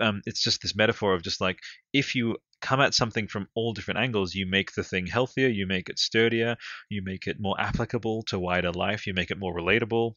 Um 0.00 0.22
it's 0.26 0.42
just 0.42 0.62
this 0.62 0.76
metaphor 0.76 1.14
of 1.14 1.22
just 1.22 1.40
like 1.40 1.58
if 1.92 2.14
you 2.14 2.36
come 2.62 2.80
at 2.80 2.94
something 2.94 3.28
from 3.28 3.48
all 3.54 3.74
different 3.74 4.00
angles, 4.00 4.34
you 4.34 4.46
make 4.46 4.72
the 4.72 4.84
thing 4.84 5.06
healthier, 5.06 5.48
you 5.48 5.66
make 5.66 5.88
it 5.88 5.98
sturdier, 5.98 6.56
you 6.88 7.02
make 7.04 7.26
it 7.26 7.36
more 7.40 7.60
applicable 7.60 8.22
to 8.24 8.38
wider 8.38 8.72
life, 8.72 9.06
you 9.06 9.14
make 9.14 9.30
it 9.30 9.38
more 9.38 9.54
relatable, 9.54 10.14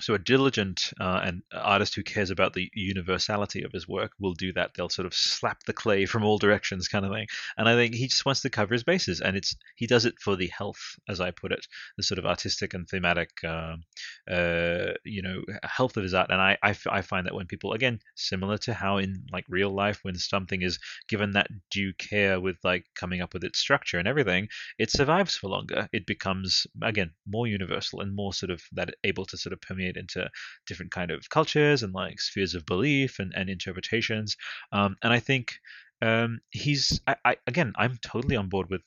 so 0.00 0.14
a 0.14 0.18
diligent 0.18 0.92
uh, 1.00 1.20
and 1.24 1.42
artist 1.52 1.94
who 1.94 2.02
cares 2.02 2.30
about 2.30 2.54
the 2.54 2.70
universality 2.74 3.62
of 3.62 3.72
his 3.72 3.88
work 3.88 4.12
will 4.18 4.34
do 4.34 4.52
that. 4.54 4.72
They'll 4.74 4.88
sort 4.88 5.06
of 5.06 5.14
slap 5.14 5.62
the 5.64 5.72
clay 5.72 6.06
from 6.06 6.24
all 6.24 6.38
directions, 6.38 6.88
kind 6.88 7.04
of 7.04 7.12
thing. 7.12 7.26
And 7.56 7.68
I 7.68 7.74
think 7.74 7.94
he 7.94 8.08
just 8.08 8.24
wants 8.24 8.42
to 8.42 8.50
cover 8.50 8.74
his 8.74 8.84
bases, 8.84 9.20
and 9.20 9.36
it's 9.36 9.54
he 9.76 9.86
does 9.86 10.04
it 10.04 10.14
for 10.20 10.36
the 10.36 10.48
health, 10.48 10.96
as 11.08 11.20
I 11.20 11.30
put 11.30 11.52
it, 11.52 11.66
the 11.96 12.02
sort 12.02 12.18
of 12.18 12.26
artistic 12.26 12.74
and 12.74 12.88
thematic, 12.88 13.30
uh, 13.44 13.76
uh, 14.30 14.92
you 15.04 15.22
know, 15.22 15.42
health 15.62 15.96
of 15.96 16.02
his 16.02 16.14
art. 16.14 16.30
And 16.30 16.40
I, 16.40 16.56
I, 16.62 16.74
I 16.90 17.02
find 17.02 17.26
that 17.26 17.34
when 17.34 17.46
people, 17.46 17.72
again, 17.72 18.00
similar 18.14 18.58
to 18.58 18.74
how 18.74 18.98
in 18.98 19.24
like 19.32 19.44
real 19.48 19.74
life, 19.74 20.00
when 20.02 20.16
something 20.16 20.62
is 20.62 20.78
given 21.08 21.32
that 21.32 21.48
due 21.70 21.92
care 21.94 22.40
with 22.40 22.56
like 22.64 22.86
coming 22.94 23.20
up 23.20 23.34
with 23.34 23.44
its 23.44 23.58
structure 23.58 23.98
and 23.98 24.08
everything, 24.08 24.48
it 24.78 24.90
survives 24.90 25.36
for 25.36 25.48
longer. 25.48 25.88
It 25.92 26.06
becomes 26.06 26.66
again 26.82 27.12
more 27.26 27.46
universal 27.46 28.00
and 28.00 28.14
more 28.14 28.32
sort 28.32 28.50
of 28.50 28.62
that 28.72 28.94
able 29.04 29.24
to 29.26 29.36
sort 29.36 29.52
of 29.52 29.60
permeate 29.60 29.89
into 29.96 30.28
different 30.66 30.92
kind 30.92 31.10
of 31.10 31.28
cultures 31.30 31.82
and 31.82 31.92
like 31.92 32.20
spheres 32.20 32.54
of 32.54 32.66
belief 32.66 33.18
and, 33.18 33.32
and 33.34 33.48
interpretations. 33.48 34.36
Um, 34.72 34.96
and 35.02 35.12
I 35.12 35.20
think 35.20 35.58
um, 36.02 36.40
he's 36.50 37.00
I, 37.06 37.16
I, 37.24 37.36
again 37.46 37.72
I'm 37.76 37.98
totally 38.02 38.36
on 38.36 38.48
board 38.48 38.70
with 38.70 38.82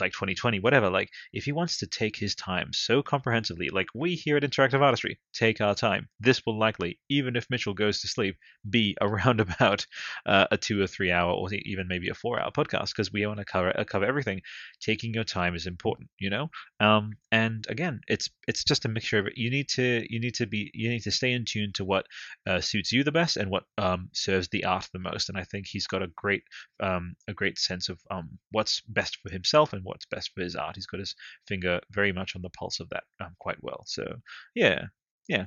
like 0.00 0.12
2020 0.12 0.60
whatever 0.60 0.90
like 0.90 1.10
if 1.32 1.44
he 1.44 1.52
wants 1.52 1.78
to 1.78 1.86
take 1.86 2.16
his 2.16 2.34
time 2.34 2.70
so 2.72 3.02
comprehensively 3.02 3.68
like 3.68 3.86
we 3.94 4.14
here 4.14 4.36
at 4.36 4.42
interactive 4.42 4.80
artistry 4.80 5.18
take 5.32 5.60
our 5.60 5.74
time. 5.74 6.08
This 6.20 6.42
will 6.46 6.58
likely 6.58 6.98
even 7.08 7.36
if 7.36 7.46
mitchell 7.50 7.74
goes 7.74 8.00
to 8.00 8.08
sleep 8.08 8.36
be 8.68 8.96
around 9.00 9.40
about 9.40 9.86
uh, 10.26 10.46
a 10.50 10.56
two 10.56 10.80
or 10.82 10.86
three 10.86 11.12
hour 11.12 11.32
or 11.32 11.48
even 11.52 11.86
maybe 11.88 12.08
a 12.08 12.14
four 12.14 12.40
hour 12.40 12.50
podcast 12.50 12.88
because 12.88 13.12
we 13.12 13.26
want 13.26 13.38
to 13.38 13.44
cover 13.44 13.78
uh, 13.78 13.84
cover 13.84 14.04
everything. 14.04 14.40
Taking 14.80 15.14
your 15.14 15.24
time 15.24 15.54
is 15.54 15.66
important 15.66 16.10
you 16.18 16.30
know? 16.30 16.48
Um, 16.80 17.12
and 17.32 17.66
again 17.68 18.00
it's 18.08 18.30
it's 18.48 18.64
just 18.64 18.84
a 18.84 18.88
mixture 18.88 19.18
of 19.18 19.26
it 19.26 19.34
you 19.36 19.50
need 19.50 19.68
to 19.68 20.04
you 20.08 20.20
need 20.20 20.34
to 20.34 20.46
be 20.46 20.70
you 20.74 20.88
need 20.88 21.02
to 21.02 21.10
stay 21.10 21.32
in 21.32 21.44
tune 21.44 21.72
to 21.74 21.84
what 21.84 22.06
uh, 22.46 22.60
suits 22.60 22.92
you 22.92 23.04
the 23.04 23.12
best 23.12 23.36
and 23.36 23.50
what 23.50 23.64
um, 23.78 24.08
serves 24.12 24.48
the 24.48 24.64
art 24.64 24.88
the 24.92 24.98
most 24.98 25.28
and 25.28 25.38
i 25.38 25.44
think 25.44 25.66
he's 25.66 25.86
got 25.86 26.02
a 26.02 26.08
great 26.16 26.42
um, 26.80 27.14
a 27.28 27.34
great 27.34 27.58
sense 27.58 27.88
of 27.88 27.98
um, 28.10 28.38
what's 28.50 28.80
best 28.88 29.18
for 29.22 29.30
himself 29.30 29.72
and 29.76 29.84
what's 29.84 30.06
best 30.06 30.32
for 30.34 30.42
his 30.42 30.56
art. 30.56 30.74
He's 30.74 30.86
got 30.86 30.98
his 30.98 31.14
finger 31.46 31.80
very 31.92 32.12
much 32.12 32.34
on 32.34 32.42
the 32.42 32.50
pulse 32.50 32.80
of 32.80 32.88
that 32.88 33.04
um, 33.20 33.34
quite 33.38 33.62
well. 33.62 33.84
So 33.86 34.04
yeah, 34.54 34.86
yeah, 35.28 35.46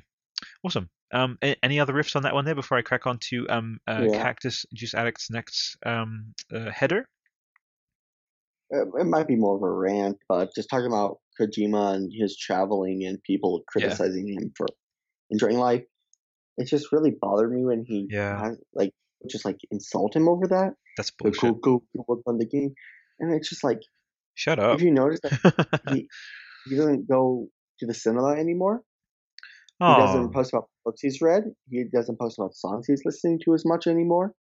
awesome. 0.64 0.88
Um, 1.12 1.38
any 1.42 1.80
other 1.80 1.92
riffs 1.92 2.14
on 2.14 2.22
that 2.22 2.34
one 2.34 2.44
there 2.44 2.54
before 2.54 2.78
I 2.78 2.82
crack 2.82 3.06
on 3.06 3.18
to 3.30 3.46
um, 3.48 3.78
uh, 3.88 4.06
yeah. 4.08 4.22
Cactus 4.22 4.64
Juice 4.72 4.94
Addict's 4.94 5.28
next 5.30 5.76
um, 5.84 6.32
uh, 6.54 6.70
header? 6.70 7.04
It 8.70 9.06
might 9.06 9.26
be 9.26 9.34
more 9.34 9.56
of 9.56 9.62
a 9.62 9.70
rant, 9.70 10.18
but 10.28 10.54
just 10.54 10.70
talking 10.70 10.86
about 10.86 11.18
Kojima 11.40 11.94
and 11.94 12.12
his 12.16 12.36
traveling 12.36 13.04
and 13.04 13.20
people 13.24 13.64
criticizing 13.66 14.28
yeah. 14.28 14.34
him 14.34 14.52
for 14.56 14.68
enjoying 15.30 15.58
life, 15.58 15.82
it 16.56 16.68
just 16.68 16.92
really 16.92 17.12
bothered 17.20 17.50
me 17.50 17.64
when 17.64 17.84
he 17.84 18.06
yeah. 18.08 18.52
like 18.72 18.92
just 19.28 19.44
like 19.44 19.58
insult 19.72 20.14
him 20.14 20.28
over 20.28 20.46
that. 20.46 20.74
That's 20.96 21.10
bullshit. 21.10 21.60
Go, 21.60 21.82
go 21.96 22.04
work 22.06 22.20
on 22.26 22.38
the 22.38 22.46
game, 22.46 22.72
and 23.18 23.34
it's 23.34 23.48
just 23.48 23.64
like, 23.64 23.80
shut 24.34 24.58
up. 24.58 24.76
If 24.76 24.82
you 24.82 24.90
notice 24.90 25.20
that 25.22 25.80
he, 25.92 26.08
he 26.68 26.76
doesn't 26.76 27.08
go 27.08 27.48
to 27.80 27.86
the 27.86 27.94
cinema 27.94 28.32
anymore. 28.32 28.82
Oh. 29.80 29.94
He 29.94 30.00
doesn't 30.00 30.24
oh. 30.24 30.28
post 30.28 30.52
about 30.52 30.68
books 30.84 31.00
he's 31.00 31.20
read. 31.20 31.44
He 31.68 31.84
doesn't 31.84 32.18
post 32.18 32.38
about 32.38 32.54
songs 32.54 32.86
he's 32.86 33.02
listening 33.04 33.40
to 33.44 33.54
as 33.54 33.64
much 33.64 33.86
anymore. 33.86 34.34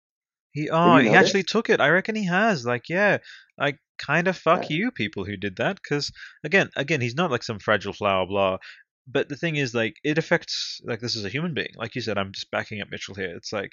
He 0.52 0.70
oh 0.70 0.96
he 0.96 1.10
actually 1.10 1.42
took 1.42 1.70
it. 1.70 1.80
I 1.80 1.90
reckon 1.90 2.16
he 2.16 2.26
has. 2.26 2.64
Like 2.64 2.88
yeah, 2.88 3.18
like 3.58 3.78
kind 3.98 4.28
of 4.28 4.36
fuck 4.36 4.70
yeah. 4.70 4.76
you 4.76 4.90
people 4.90 5.24
who 5.24 5.36
did 5.36 5.56
that 5.56 5.76
because 5.76 6.12
again 6.44 6.70
again 6.76 7.00
he's 7.00 7.16
not 7.16 7.30
like 7.30 7.42
some 7.42 7.58
fragile 7.58 7.92
flower 7.92 8.26
blah 8.26 8.56
but 9.06 9.28
the 9.28 9.36
thing 9.36 9.56
is 9.56 9.74
like 9.74 9.96
it 10.04 10.18
affects 10.18 10.80
like 10.84 11.00
this 11.00 11.16
is 11.16 11.24
a 11.24 11.28
human 11.28 11.52
being 11.52 11.72
like 11.76 11.94
you 11.94 12.00
said 12.00 12.16
i'm 12.16 12.32
just 12.32 12.50
backing 12.50 12.80
up 12.80 12.88
mitchell 12.90 13.14
here 13.14 13.34
it's 13.36 13.52
like 13.52 13.72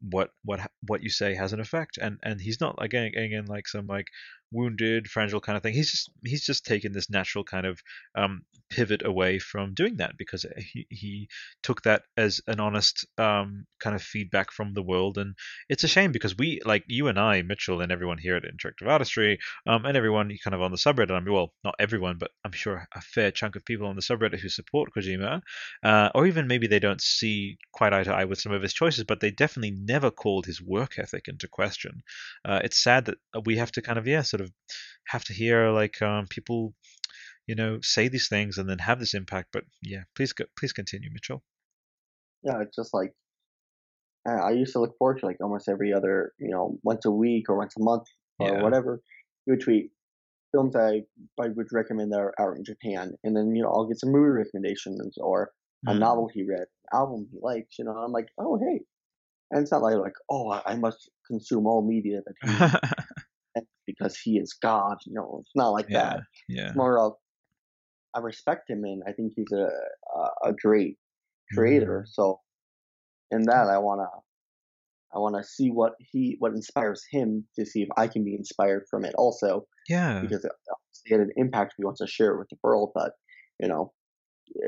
what 0.00 0.30
what 0.44 0.60
what 0.86 1.02
you 1.02 1.10
say 1.10 1.34
has 1.34 1.52
an 1.52 1.60
effect 1.60 1.98
and 2.00 2.18
and 2.22 2.40
he's 2.40 2.60
not 2.60 2.78
like 2.78 2.92
again, 2.92 3.12
again 3.16 3.46
like 3.46 3.66
some 3.66 3.86
like 3.86 4.06
wounded 4.52 5.08
fragile 5.08 5.40
kind 5.40 5.56
of 5.56 5.62
thing 5.62 5.74
he's 5.74 5.90
just 5.90 6.10
he's 6.24 6.44
just 6.44 6.64
taken 6.64 6.92
this 6.92 7.10
natural 7.10 7.44
kind 7.44 7.66
of 7.66 7.80
um 8.14 8.42
pivot 8.68 9.04
away 9.04 9.38
from 9.38 9.74
doing 9.74 9.96
that 9.96 10.16
because 10.16 10.44
he, 10.58 10.86
he 10.90 11.28
took 11.62 11.82
that 11.82 12.02
as 12.16 12.40
an 12.46 12.60
honest 12.60 13.06
um, 13.18 13.66
kind 13.80 13.94
of 13.94 14.02
feedback 14.02 14.50
from 14.50 14.74
the 14.74 14.82
world. 14.82 15.18
And 15.18 15.34
it's 15.68 15.84
a 15.84 15.88
shame 15.88 16.12
because 16.12 16.36
we, 16.36 16.60
like 16.64 16.84
you 16.86 17.08
and 17.08 17.18
I, 17.18 17.42
Mitchell, 17.42 17.80
and 17.80 17.92
everyone 17.92 18.18
here 18.18 18.36
at 18.36 18.42
Interactive 18.44 18.88
Artistry, 18.88 19.38
um, 19.66 19.84
and 19.84 19.96
everyone 19.96 20.36
kind 20.42 20.54
of 20.54 20.62
on 20.62 20.70
the 20.70 20.76
subreddit, 20.76 21.10
I 21.10 21.20
mean, 21.20 21.32
well, 21.32 21.52
not 21.64 21.74
everyone, 21.78 22.16
but 22.18 22.30
I'm 22.44 22.52
sure 22.52 22.86
a 22.94 23.00
fair 23.00 23.30
chunk 23.30 23.56
of 23.56 23.64
people 23.64 23.86
on 23.86 23.96
the 23.96 24.02
subreddit 24.02 24.40
who 24.40 24.48
support 24.48 24.90
Kojima, 24.96 25.42
uh, 25.82 26.10
or 26.14 26.26
even 26.26 26.46
maybe 26.46 26.66
they 26.66 26.78
don't 26.78 27.00
see 27.00 27.58
quite 27.72 27.92
eye 27.92 28.04
to 28.04 28.14
eye 28.14 28.24
with 28.24 28.40
some 28.40 28.52
of 28.52 28.62
his 28.62 28.72
choices, 28.72 29.04
but 29.04 29.20
they 29.20 29.30
definitely 29.30 29.76
never 29.78 30.10
called 30.10 30.46
his 30.46 30.60
work 30.60 30.98
ethic 30.98 31.28
into 31.28 31.48
question. 31.48 32.02
Uh, 32.44 32.60
it's 32.64 32.82
sad 32.82 33.06
that 33.06 33.18
we 33.44 33.56
have 33.56 33.72
to 33.72 33.82
kind 33.82 33.98
of, 33.98 34.06
yeah, 34.06 34.22
sort 34.36 34.48
of 34.48 34.52
have 35.08 35.24
to 35.24 35.32
hear 35.32 35.70
like 35.70 36.02
um, 36.02 36.26
people 36.28 36.74
you 37.46 37.54
know, 37.54 37.78
say 37.80 38.08
these 38.08 38.28
things 38.28 38.58
and 38.58 38.68
then 38.68 38.78
have 38.78 38.98
this 38.98 39.14
impact. 39.14 39.48
But 39.52 39.64
yeah, 39.82 40.02
please 40.14 40.32
go, 40.32 40.44
please 40.58 40.72
continue, 40.72 41.10
Mitchell. 41.12 41.42
Yeah, 42.42 42.60
it's 42.60 42.76
just 42.76 42.92
like 42.92 43.12
I 44.26 44.50
used 44.50 44.72
to 44.72 44.80
look 44.80 44.96
forward 44.98 45.20
to 45.20 45.26
like 45.26 45.36
almost 45.40 45.68
every 45.68 45.92
other, 45.92 46.32
you 46.38 46.50
know, 46.50 46.78
once 46.82 47.04
a 47.04 47.10
week 47.10 47.48
or 47.48 47.56
once 47.56 47.74
a 47.78 47.82
month 47.82 48.08
or 48.38 48.48
yeah. 48.48 48.62
whatever. 48.62 49.00
You 49.46 49.52
would 49.52 49.60
tweet 49.60 49.90
films 50.52 50.74
I 50.74 51.02
I 51.40 51.48
would 51.48 51.68
recommend 51.72 52.12
that 52.12 52.18
are 52.18 52.34
out 52.40 52.56
in 52.56 52.64
Japan, 52.64 53.12
and 53.22 53.36
then 53.36 53.54
you 53.54 53.62
know 53.62 53.70
I'll 53.70 53.86
get 53.86 54.00
some 54.00 54.10
movie 54.10 54.42
recommendations 54.42 55.16
or 55.18 55.52
a 55.86 55.92
mm. 55.92 55.98
novel 56.00 56.28
he 56.32 56.42
read, 56.42 56.66
album 56.92 57.28
he 57.30 57.38
likes. 57.40 57.78
You 57.78 57.84
know, 57.84 57.92
I'm 57.92 58.10
like, 58.10 58.26
oh 58.38 58.58
hey, 58.58 58.80
and 59.52 59.62
it's 59.62 59.70
not 59.70 59.82
like 59.82 59.96
like 59.96 60.14
oh 60.28 60.50
I, 60.50 60.62
I 60.66 60.76
must 60.76 61.08
consume 61.28 61.66
all 61.66 61.86
media 61.86 62.22
that 62.26 62.34
he 62.42 63.06
because 63.98 64.16
he 64.18 64.38
is 64.38 64.56
God. 64.60 64.96
You 65.06 65.14
know, 65.14 65.38
it's 65.42 65.54
not 65.54 65.70
like 65.70 65.86
yeah, 65.88 66.02
that. 66.02 66.20
Yeah. 66.48 66.66
It's 66.68 66.76
more 66.76 66.98
of 66.98 67.14
I 68.14 68.20
respect 68.20 68.70
him 68.70 68.84
and 68.84 69.02
I 69.06 69.12
think 69.12 69.32
he's 69.36 69.52
a 69.52 69.68
a, 70.18 70.50
a 70.50 70.52
great 70.52 70.96
creator. 71.52 72.04
Mm-hmm. 72.06 72.10
So 72.12 72.40
in 73.30 73.42
that 73.42 73.68
I 73.68 73.78
wanna 73.78 74.08
I 75.14 75.18
wanna 75.18 75.44
see 75.44 75.68
what 75.68 75.92
he 75.98 76.36
what 76.38 76.52
inspires 76.52 77.04
him 77.10 77.44
to 77.56 77.66
see 77.66 77.82
if 77.82 77.88
I 77.96 78.08
can 78.08 78.24
be 78.24 78.34
inspired 78.34 78.84
from 78.90 79.04
it 79.04 79.14
also. 79.16 79.66
Yeah. 79.88 80.20
Because 80.20 80.44
it, 80.44 80.52
it 81.04 81.12
had 81.12 81.20
an 81.20 81.30
impact 81.36 81.74
he 81.76 81.84
wants 81.84 82.00
to 82.00 82.06
share 82.06 82.32
it 82.32 82.38
with 82.38 82.48
the 82.48 82.56
world, 82.62 82.92
but 82.94 83.12
you 83.60 83.68
know 83.68 83.92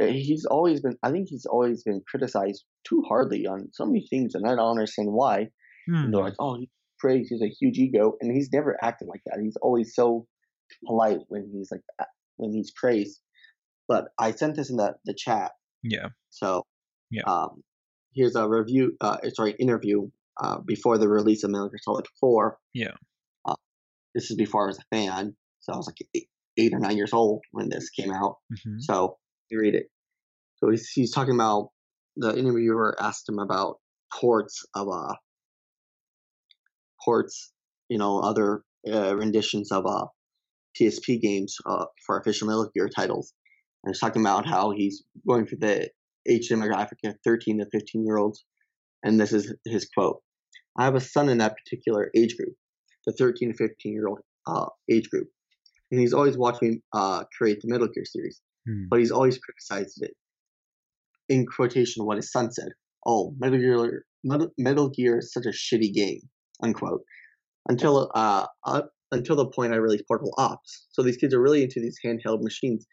eh, 0.00 0.12
he's 0.12 0.44
always 0.44 0.80
been 0.80 0.96
I 1.02 1.10
think 1.10 1.28
he's 1.28 1.46
always 1.46 1.82
been 1.82 2.02
criticized 2.09 2.64
too 2.86 3.02
hardly 3.09 3.46
on 3.46 3.68
so 3.72 3.86
many 3.86 4.06
things 4.09 4.34
and 4.34 4.46
I 4.46 4.55
don't 4.55 4.70
understand 4.70 5.09
why. 5.12 5.48
Hmm. 5.88 6.10
they're 6.10 6.20
like, 6.20 6.34
oh, 6.38 6.56
he 6.59 6.68
praised, 6.98 7.30
he's 7.30 7.42
a 7.42 7.48
huge 7.48 7.78
ego, 7.78 8.14
and 8.20 8.34
he's 8.34 8.50
never 8.52 8.76
acted 8.82 9.08
like 9.08 9.20
that. 9.26 9.40
He's 9.42 9.56
always 9.56 9.94
so 9.94 10.26
polite 10.86 11.18
when 11.28 11.50
he's 11.52 11.70
like 11.70 11.82
when 12.36 12.52
he's 12.52 12.70
praised. 12.70 13.20
But 13.86 14.08
I 14.18 14.32
sent 14.32 14.56
this 14.56 14.70
in 14.70 14.76
the, 14.76 14.94
the 15.04 15.14
chat. 15.14 15.52
Yeah. 15.82 16.08
So 16.30 16.64
yeah. 17.10 17.22
Um, 17.26 17.62
here's 18.14 18.36
a 18.36 18.48
review. 18.48 18.96
Uh, 19.00 19.18
sorry, 19.34 19.52
interview 19.52 20.08
uh, 20.42 20.58
before 20.58 20.98
the 20.98 21.08
release 21.08 21.42
of 21.44 21.50
Metal 21.50 21.68
Gear 21.68 21.78
Solid 21.82 22.06
Four. 22.20 22.58
Yeah. 22.74 22.92
Uh, 23.46 23.54
this 24.14 24.30
is 24.30 24.36
before 24.36 24.64
I 24.64 24.66
was 24.68 24.78
a 24.78 24.96
fan, 24.96 25.34
so 25.60 25.72
I 25.72 25.76
was 25.76 25.86
like 25.86 26.06
eight, 26.14 26.28
eight 26.58 26.74
or 26.74 26.78
nine 26.78 26.96
years 26.96 27.12
old 27.12 27.42
when 27.52 27.68
this 27.68 27.90
came 27.90 28.12
out. 28.12 28.36
Mm-hmm. 28.52 28.80
So 28.80 29.16
you 29.50 29.60
read 29.60 29.74
it. 29.74 29.86
So 30.56 30.70
he's, 30.70 30.88
he's 30.90 31.12
talking 31.12 31.34
about 31.34 31.70
the 32.16 32.36
interviewer 32.36 32.96
asked 33.00 33.28
him 33.28 33.38
about 33.38 33.76
ports 34.12 34.64
of 34.74 34.88
uh 34.88 35.14
ports, 37.09 37.52
you 37.89 37.98
know, 37.98 38.20
other 38.20 38.62
uh, 38.93 39.16
renditions 39.16 39.72
of 39.72 39.86
uh 39.86 40.06
PSP 40.78 41.20
games 41.20 41.56
uh, 41.66 41.86
for 42.05 42.20
official 42.20 42.47
Metal 42.47 42.70
Gear 42.74 42.89
titles, 42.89 43.32
and 43.82 43.94
he's 43.94 44.01
talking 44.01 44.22
about 44.22 44.47
how 44.47 44.70
he's 44.70 45.02
going 45.26 45.47
for 45.47 45.56
the 45.56 45.89
age 46.28 46.51
demographic 46.51 46.98
of 47.05 47.14
13 47.24 47.59
to 47.59 47.66
15 47.72 48.05
year 48.05 48.18
olds. 48.18 48.44
And 49.02 49.18
this 49.18 49.32
is 49.32 49.55
his 49.64 49.89
quote 49.94 50.20
I 50.76 50.85
have 50.85 50.94
a 50.94 51.01
son 51.01 51.28
in 51.28 51.39
that 51.39 51.56
particular 51.56 52.10
age 52.14 52.36
group, 52.36 52.55
the 53.06 53.12
13 53.12 53.52
to 53.52 53.56
15 53.56 53.93
year 53.93 54.09
old 54.09 54.20
uh, 54.47 54.66
age 54.90 55.09
group. 55.10 55.28
And 55.90 56.01
he's 56.01 56.12
always 56.12 56.36
watched 56.36 56.62
me 56.62 56.82
uh, 56.93 57.24
create 57.36 57.60
the 57.62 57.68
Metal 57.68 57.89
Gear 57.89 58.05
series, 58.05 58.40
hmm. 58.66 58.85
but 58.90 58.98
he's 58.98 59.10
always 59.10 59.39
criticized 59.39 60.02
it. 60.02 60.14
In 61.30 61.47
quotation, 61.47 62.05
what 62.05 62.16
his 62.16 62.30
son 62.30 62.52
said 62.52 62.72
Oh, 63.06 63.35
Metal 63.39 63.59
Gear, 63.59 64.05
Metal 64.59 64.90
Gear 64.90 65.18
is 65.18 65.32
such 65.32 65.47
a 65.47 65.51
shitty 65.51 65.93
game, 65.94 66.20
unquote. 66.62 67.02
Until 67.68 68.10
uh, 68.14 68.47
uh, 68.64 68.82
until 69.12 69.36
the 69.36 69.47
point 69.47 69.72
I 69.72 69.76
released 69.76 70.05
Portable 70.06 70.35
Ops. 70.39 70.86
So 70.93 71.02
these 71.02 71.16
kids 71.16 71.35
are 71.35 71.40
really 71.40 71.62
into 71.62 71.80
these 71.80 71.98
handheld 72.05 72.43
machines 72.43 72.86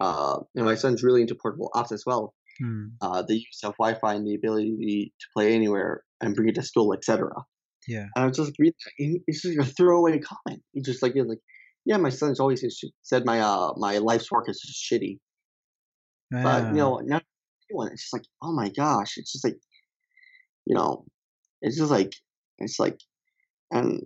uh, 0.00 0.40
and 0.54 0.64
my 0.64 0.74
son's 0.74 1.02
really 1.02 1.20
into 1.20 1.34
portable 1.34 1.70
ops 1.74 1.92
as 1.92 2.04
well. 2.06 2.34
Hmm. 2.60 2.86
Uh, 3.00 3.22
the 3.22 3.36
use 3.36 3.60
of 3.64 3.74
Wi-Fi 3.78 4.14
and 4.14 4.26
the 4.26 4.34
ability 4.34 5.12
to 5.18 5.26
play 5.36 5.54
anywhere 5.54 6.04
and 6.20 6.34
bring 6.34 6.48
it 6.48 6.54
to 6.56 6.62
school, 6.62 6.92
etc. 6.94 7.30
Yeah. 7.88 8.06
And 8.14 8.24
I 8.24 8.26
was 8.26 8.36
just 8.36 8.52
reading, 8.58 9.22
it's 9.26 9.42
just 9.42 9.58
a 9.58 9.64
throwaway 9.64 10.18
comment. 10.18 10.62
He 10.72 10.82
just 10.82 11.02
like, 11.02 11.14
like, 11.14 11.38
yeah, 11.84 11.96
my 11.96 12.10
son's 12.10 12.40
always 12.40 12.64
said 13.02 13.26
my 13.26 13.40
uh 13.40 13.72
my 13.76 13.98
life's 13.98 14.30
work 14.30 14.48
is 14.48 14.60
just 14.60 14.90
shitty. 14.90 15.18
Yeah. 16.32 16.42
But 16.42 16.66
you 16.68 16.78
know, 16.78 17.00
not 17.04 17.22
anyone. 17.70 17.92
It's 17.92 18.02
just 18.02 18.12
like, 18.12 18.24
oh 18.42 18.52
my 18.52 18.70
gosh, 18.70 19.14
it's 19.16 19.32
just 19.32 19.44
like, 19.44 19.58
you 20.64 20.74
know, 20.74 21.04
it's 21.60 21.76
just 21.76 21.90
like, 21.90 22.12
it's 22.58 22.78
like, 22.78 22.98
and 23.70 24.02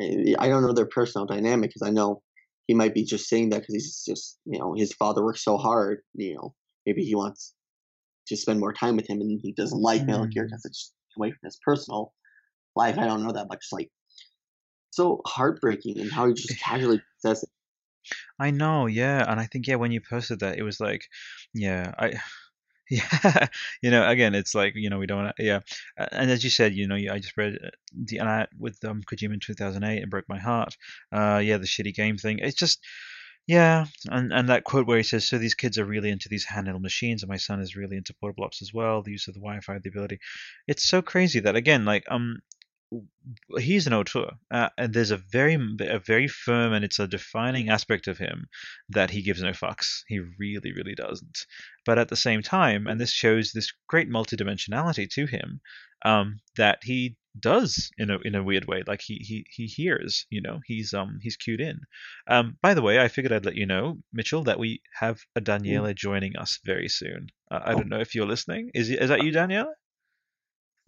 eh, 0.00 0.34
I 0.38 0.48
don't 0.48 0.62
know 0.62 0.72
their 0.72 0.86
personal 0.86 1.26
dynamic 1.26 1.70
because 1.70 1.86
I 1.86 1.90
know 1.90 2.22
he 2.66 2.74
might 2.74 2.94
be 2.94 3.04
just 3.04 3.28
saying 3.28 3.50
that 3.50 3.60
because 3.60 3.74
he's 3.74 4.04
just 4.04 4.38
you 4.44 4.58
know 4.58 4.74
his 4.74 4.92
father 4.92 5.24
works 5.24 5.44
so 5.44 5.56
hard 5.56 6.00
you 6.14 6.34
know 6.34 6.54
maybe 6.84 7.04
he 7.04 7.14
wants 7.14 7.54
to 8.26 8.36
spend 8.36 8.60
more 8.60 8.72
time 8.72 8.96
with 8.96 9.08
him 9.08 9.20
and 9.20 9.40
he 9.42 9.52
doesn't 9.52 9.80
like 9.80 10.02
mm. 10.02 10.06
Metal 10.06 10.26
Gear 10.26 10.44
because 10.44 10.64
it's 10.64 10.92
away 11.16 11.30
from 11.30 11.38
his 11.44 11.58
personal 11.64 12.12
life 12.74 12.98
I 12.98 13.06
don't 13.06 13.24
know 13.24 13.32
that 13.32 13.48
much 13.48 13.58
it's 13.58 13.72
like 13.72 13.90
so 14.90 15.20
heartbreaking 15.26 16.00
and 16.00 16.12
how 16.12 16.26
he 16.26 16.34
just 16.34 16.58
casually 16.60 17.00
says 17.18 17.42
it 17.42 17.50
I 18.38 18.50
know 18.50 18.86
yeah 18.86 19.24
and 19.30 19.40
I 19.40 19.46
think 19.46 19.66
yeah 19.66 19.76
when 19.76 19.92
you 19.92 20.00
posted 20.00 20.40
that 20.40 20.58
it 20.58 20.62
was 20.62 20.80
like 20.80 21.02
yeah 21.54 21.92
I 21.98 22.14
yeah 22.90 23.48
you 23.82 23.90
know 23.90 24.08
again 24.08 24.34
it's 24.34 24.54
like 24.54 24.74
you 24.76 24.88
know 24.88 24.98
we 24.98 25.06
don't 25.06 25.32
yeah 25.38 25.60
and 25.96 26.30
as 26.30 26.44
you 26.44 26.50
said 26.50 26.72
you 26.72 26.86
know 26.86 26.94
i 26.94 27.18
just 27.18 27.36
read 27.36 27.58
uh, 27.64 27.70
the 27.92 28.18
and 28.18 28.28
I, 28.28 28.46
with 28.58 28.78
um 28.84 29.02
kojima 29.02 29.34
in 29.34 29.40
2008 29.40 30.02
it 30.02 30.10
broke 30.10 30.28
my 30.28 30.38
heart 30.38 30.76
uh 31.12 31.40
yeah 31.42 31.56
the 31.58 31.66
shitty 31.66 31.94
game 31.94 32.16
thing 32.16 32.38
it's 32.38 32.56
just 32.56 32.78
yeah 33.48 33.86
and 34.08 34.32
and 34.32 34.48
that 34.48 34.62
quote 34.62 34.86
where 34.86 34.98
he 34.98 35.02
says 35.02 35.26
so 35.26 35.38
these 35.38 35.54
kids 35.54 35.78
are 35.78 35.84
really 35.84 36.10
into 36.10 36.28
these 36.28 36.46
handheld 36.46 36.80
machines 36.80 37.22
and 37.22 37.30
my 37.30 37.36
son 37.36 37.60
is 37.60 37.74
really 37.74 37.96
into 37.96 38.14
portable 38.14 38.44
ops 38.44 38.62
as 38.62 38.72
well 38.72 39.02
the 39.02 39.12
use 39.12 39.26
of 39.26 39.34
the 39.34 39.40
wi-fi 39.40 39.78
the 39.78 39.88
ability 39.88 40.18
it's 40.68 40.84
so 40.84 41.02
crazy 41.02 41.40
that 41.40 41.56
again 41.56 41.84
like 41.84 42.04
um 42.08 42.38
he's 43.58 43.86
an 43.86 43.92
auteur, 43.92 44.30
uh, 44.50 44.68
and 44.78 44.92
there's 44.92 45.10
a 45.10 45.22
very 45.32 45.54
a 45.80 45.98
very 45.98 46.28
firm 46.28 46.72
and 46.72 46.84
it's 46.84 46.98
a 46.98 47.08
defining 47.08 47.68
aspect 47.68 48.06
of 48.06 48.18
him 48.18 48.46
that 48.88 49.10
he 49.10 49.22
gives 49.22 49.42
no 49.42 49.50
fucks. 49.50 50.02
He 50.06 50.20
really, 50.38 50.72
really 50.72 50.94
doesn't. 50.94 51.38
But 51.84 51.98
at 51.98 52.08
the 52.08 52.16
same 52.16 52.42
time, 52.42 52.86
and 52.86 53.00
this 53.00 53.12
shows 53.12 53.52
this 53.52 53.72
great 53.88 54.08
multidimensionality 54.08 55.08
to 55.10 55.26
him, 55.26 55.60
um, 56.04 56.38
that 56.56 56.78
he 56.82 57.16
does 57.38 57.90
in 57.98 58.10
a 58.10 58.18
in 58.20 58.34
a 58.34 58.42
weird 58.42 58.66
way. 58.66 58.82
Like 58.86 59.02
he 59.02 59.16
he 59.16 59.46
he 59.50 59.66
hears, 59.66 60.26
you 60.30 60.40
know, 60.40 60.60
he's 60.64 60.94
um 60.94 61.18
he's 61.20 61.36
cued 61.36 61.60
in. 61.60 61.80
Um, 62.28 62.56
by 62.62 62.74
the 62.74 62.82
way, 62.82 63.00
I 63.00 63.08
figured 63.08 63.32
I'd 63.32 63.44
let 63.44 63.56
you 63.56 63.66
know, 63.66 63.98
Mitchell, 64.12 64.44
that 64.44 64.58
we 64.58 64.80
have 64.98 65.18
a 65.34 65.40
Daniele 65.40 65.92
joining 65.94 66.36
us 66.36 66.58
very 66.64 66.88
soon. 66.88 67.28
Uh, 67.50 67.60
I 67.64 67.74
don't 67.74 67.88
know 67.88 68.00
if 68.00 68.14
you're 68.14 68.26
listening. 68.26 68.70
Is 68.74 68.90
is 68.90 69.08
that 69.08 69.24
you, 69.24 69.32
Daniele? 69.32 69.72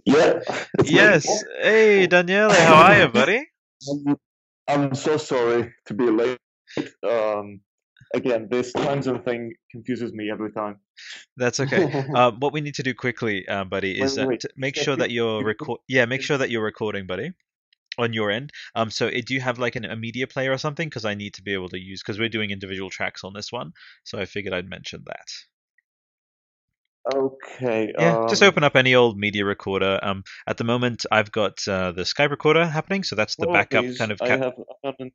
Yeah. 0.04 0.40
Yes. 0.84 1.26
Hey, 1.60 2.06
Daniele, 2.06 2.50
how 2.52 2.74
are 2.74 3.00
you, 3.00 3.08
buddy? 3.08 3.46
I'm, 3.88 4.16
I'm 4.66 4.94
so 4.94 5.16
sorry 5.16 5.74
to 5.86 5.94
be 5.94 6.04
late. 6.04 6.38
Um, 7.02 7.60
again, 8.14 8.48
this 8.50 8.72
time 8.72 9.02
zone 9.02 9.22
thing 9.22 9.52
confuses 9.70 10.12
me 10.12 10.30
every 10.30 10.52
time. 10.52 10.78
That's 11.36 11.60
okay. 11.60 12.04
uh, 12.14 12.32
what 12.32 12.52
we 12.52 12.60
need 12.60 12.74
to 12.76 12.82
do 12.82 12.94
quickly, 12.94 13.46
uh, 13.48 13.64
buddy, 13.64 14.00
is 14.00 14.16
Wait, 14.16 14.22
uh, 14.22 14.28
wait. 14.28 14.40
to 14.40 14.50
make 14.56 14.76
sure 14.76 14.96
that 15.02 15.10
you're 15.10 15.44
record. 15.44 15.80
Yeah, 15.88 16.04
make 16.06 16.22
sure 16.22 16.38
that 16.38 16.50
you're 16.50 16.64
recording, 16.64 17.06
buddy, 17.06 17.32
on 17.98 18.12
your 18.12 18.30
end. 18.30 18.50
Um, 18.74 18.90
so 18.90 19.08
uh, 19.08 19.20
do 19.24 19.34
you 19.34 19.40
have 19.40 19.58
like 19.58 19.76
an, 19.76 19.84
a 19.84 19.96
media 19.96 20.26
player 20.26 20.52
or 20.52 20.58
something? 20.58 20.88
Because 20.88 21.04
I 21.04 21.14
need 21.14 21.34
to 21.34 21.42
be 21.42 21.52
able 21.52 21.68
to 21.70 21.78
use 21.78 22.02
because 22.02 22.18
we're 22.18 22.28
doing 22.28 22.50
individual 22.50 22.90
tracks 22.90 23.24
on 23.24 23.32
this 23.34 23.52
one. 23.52 23.72
So 24.04 24.18
I 24.18 24.24
figured 24.24 24.54
I'd 24.54 24.68
mention 24.68 25.02
that. 25.06 25.28
Okay. 27.12 27.92
Yeah, 27.98 28.26
just 28.28 28.42
um, 28.42 28.48
open 28.48 28.64
up 28.64 28.76
any 28.76 28.94
old 28.94 29.18
media 29.18 29.44
recorder. 29.44 29.98
Um, 30.02 30.24
at 30.46 30.56
the 30.56 30.64
moment, 30.64 31.06
I've 31.10 31.32
got 31.32 31.66
uh, 31.66 31.92
the 31.92 32.02
Skype 32.02 32.30
recorder 32.30 32.66
happening, 32.66 33.02
so 33.02 33.16
that's 33.16 33.36
the 33.36 33.46
well, 33.46 33.54
backup 33.54 33.84
please, 33.84 33.98
kind 33.98 34.12
of. 34.12 34.20
I 34.20 34.28
have. 34.28 34.52
I'm 34.84 34.94
on, 35.00 35.10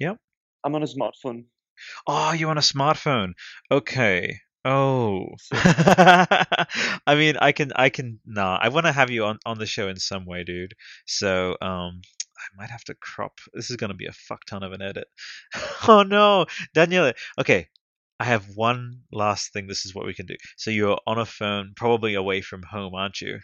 Yep. 0.00 0.18
I'm 0.64 0.74
on 0.74 0.82
a 0.82 0.86
smartphone. 0.86 1.44
Oh, 2.06 2.32
you 2.32 2.48
on 2.48 2.58
a 2.58 2.62
smartphone? 2.62 3.32
Okay. 3.70 4.40
Oh. 4.64 5.28
I 5.52 7.14
mean, 7.16 7.36
I 7.40 7.52
can, 7.52 7.72
I 7.74 7.90
can. 7.90 8.20
Nah, 8.26 8.58
I 8.60 8.68
want 8.68 8.86
to 8.86 8.92
have 8.92 9.10
you 9.10 9.24
on 9.24 9.38
on 9.44 9.58
the 9.58 9.66
show 9.66 9.88
in 9.88 9.96
some 9.96 10.24
way, 10.26 10.44
dude. 10.44 10.74
So, 11.06 11.56
um, 11.60 12.00
I 12.36 12.56
might 12.56 12.70
have 12.70 12.84
to 12.84 12.94
crop. 12.94 13.40
This 13.52 13.70
is 13.70 13.76
gonna 13.76 13.94
be 13.94 14.06
a 14.06 14.12
fuck 14.12 14.44
ton 14.46 14.62
of 14.62 14.72
an 14.72 14.82
edit. 14.82 15.08
oh 15.88 16.02
no, 16.02 16.46
Daniela. 16.74 17.14
Okay, 17.38 17.68
I 18.24 18.28
have 18.28 18.56
one 18.56 19.02
last 19.12 19.52
thing. 19.52 19.66
This 19.66 19.84
is 19.84 19.94
what 19.94 20.06
we 20.06 20.14
can 20.14 20.24
do. 20.24 20.36
So 20.56 20.70
you're 20.70 20.98
on 21.06 21.18
a 21.18 21.26
phone, 21.26 21.74
probably 21.76 22.14
away 22.14 22.40
from 22.40 22.62
home, 22.62 22.94
aren't 22.94 23.20
you? 23.20 23.38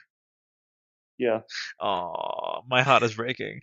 Yeah. 1.18 1.40
Oh, 1.78 2.62
my 2.66 2.80
heart 2.80 3.02
is 3.02 3.12
breaking. 3.12 3.60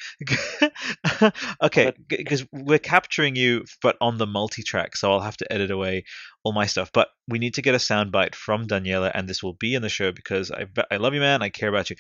okay, 1.63 1.91
because 2.07 2.45
we're 2.51 2.77
capturing 2.77 3.35
you, 3.35 3.65
but 3.81 3.97
on 3.99 4.19
the 4.19 4.27
multi-track, 4.27 4.95
so 4.95 5.11
I'll 5.11 5.19
have 5.21 5.37
to 5.37 5.51
edit 5.51 5.71
away 5.71 6.03
all 6.43 6.53
my 6.53 6.67
stuff. 6.67 6.91
But 6.93 7.07
we 7.27 7.39
need 7.39 7.55
to 7.55 7.63
get 7.63 7.73
a 7.73 7.79
soundbite 7.79 8.35
from 8.35 8.67
Daniela, 8.67 9.09
and 9.11 9.27
this 9.27 9.41
will 9.41 9.53
be 9.53 9.73
in 9.73 9.81
the 9.81 9.89
show 9.89 10.11
because 10.11 10.51
I 10.51 10.67
I 10.91 10.97
love 10.97 11.15
you, 11.15 11.19
man. 11.19 11.41
I 11.41 11.49
care 11.49 11.69
about 11.69 11.89
you. 11.89 11.95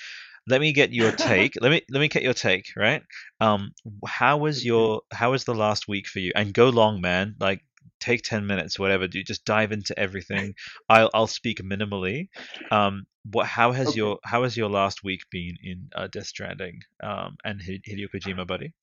Let 0.47 0.61
me 0.61 0.73
get 0.73 0.93
your 0.93 1.11
take. 1.11 1.53
let 1.61 1.71
me 1.71 1.81
let 1.89 2.01
me 2.01 2.07
get 2.07 2.21
your 2.21 2.35
take. 2.35 2.67
Right? 2.75 3.01
Um, 3.41 3.71
how 4.05 4.37
was 4.37 4.63
your 4.63 5.01
how 5.11 5.31
was 5.31 5.45
the 5.45 5.55
last 5.55 5.87
week 5.87 6.07
for 6.07 6.19
you? 6.19 6.33
And 6.35 6.53
go 6.53 6.69
long, 6.69 7.01
man. 7.01 7.33
Like 7.39 7.63
take 7.99 8.21
10 8.23 8.45
minutes 8.47 8.79
whatever 8.79 9.07
dude 9.07 9.25
just 9.25 9.45
dive 9.45 9.71
into 9.71 9.97
everything 9.99 10.53
i'll 10.89 11.09
i'll 11.13 11.27
speak 11.27 11.61
minimally 11.61 12.27
um 12.71 13.05
what 13.31 13.45
how 13.47 13.71
has 13.71 13.87
Okay. 13.89 13.97
your 13.97 14.19
how 14.23 14.43
has 14.43 14.55
your 14.57 14.69
last 14.69 15.03
week 15.03 15.21
been 15.31 15.55
in 15.63 15.89
uh, 15.95 16.07
death 16.07 16.27
stranding 16.27 16.79
um 17.03 17.35
and 17.43 17.61
Hid- 17.61 17.83
hideo 17.89 18.07
kojima 18.13 18.45
buddy 18.47 18.73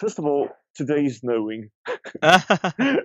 First 0.00 0.18
of 0.18 0.26
all, 0.26 0.50
today 0.74 1.04
is 1.06 1.18
snowing, 1.18 1.70
and 2.22 2.98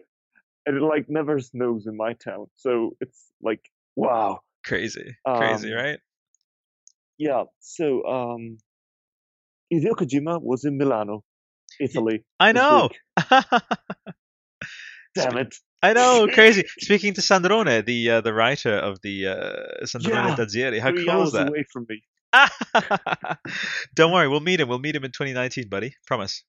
it 0.66 0.82
like 0.82 1.06
never 1.10 1.40
snows 1.40 1.88
in 1.88 1.98
my 1.98 2.14
town, 2.14 2.48
so 2.56 2.92
it's 3.02 3.32
like 3.42 3.62
wow. 3.96 4.40
crazy 4.64 5.16
crazy 5.34 5.72
Um, 5.72 5.74
right 5.74 6.00
Yeah. 7.18 7.44
So 7.60 8.04
um, 8.06 8.58
Hideo 9.74 9.94
Kojima 9.96 10.42
was 10.42 10.64
in 10.66 10.78
Milano, 10.78 11.24
Italy. 11.80 12.24
i 12.40 12.52
know. 12.52 12.90
Damn 15.16 15.38
it. 15.38 15.56
i 15.84 15.94
know 15.94 16.28
crazy 16.34 16.66
speaking 16.80 17.14
to 17.14 17.22
sandrone 17.22 17.86
the 17.86 18.10
uh, 18.12 18.22
the 18.22 18.34
writer 18.34 18.74
of 18.76 19.00
the 19.02 19.28
uh 19.28 19.86
sandrone 19.86 20.28
Yeah, 20.30 20.36
Dazieri. 20.36 20.80
how 20.80 20.92
cool 20.92 21.24
is 21.24 21.32
that 21.32 21.48
away 21.48 21.64
from 21.72 21.86
me. 21.90 22.04
don't 23.96 24.12
worry 24.12 24.28
we'll 24.28 24.40
meet 24.42 24.60
him 24.60 24.68
we'll 24.68 24.80
meet 24.80 24.96
him 24.96 25.04
in 25.06 25.12
2019 25.12 25.68
buddy 25.70 25.96
promise 26.06 26.44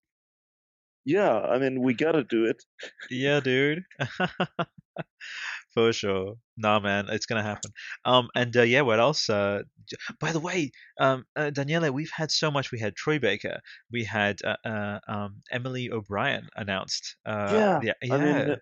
Yeah, 1.04 1.38
I 1.38 1.58
mean 1.58 1.80
we 1.80 1.94
gotta 1.94 2.22
do 2.24 2.44
it. 2.44 2.62
Yeah, 3.10 3.40
dude. 3.40 3.84
For 5.74 5.92
sure. 5.92 6.34
Nah, 6.56 6.80
man, 6.80 7.06
it's 7.10 7.26
gonna 7.26 7.42
happen. 7.42 7.70
Um, 8.04 8.28
and 8.34 8.56
uh, 8.56 8.62
yeah, 8.62 8.80
what 8.80 8.98
else? 8.98 9.30
Uh, 9.30 9.62
by 10.20 10.32
the 10.32 10.40
way, 10.40 10.72
um, 10.98 11.24
uh, 11.36 11.50
Daniela, 11.54 11.90
we've 11.90 12.10
had 12.12 12.30
so 12.30 12.50
much. 12.50 12.72
We 12.72 12.80
had 12.80 12.96
Troy 12.96 13.18
Baker. 13.18 13.60
We 13.92 14.04
had 14.04 14.40
uh, 14.44 14.56
uh 14.64 14.98
um 15.08 15.42
Emily 15.50 15.90
O'Brien 15.90 16.48
announced. 16.56 17.16
Uh, 17.24 17.78
yeah. 17.82 17.92
yeah, 18.02 18.14
I 18.14 18.18
mean, 18.18 18.56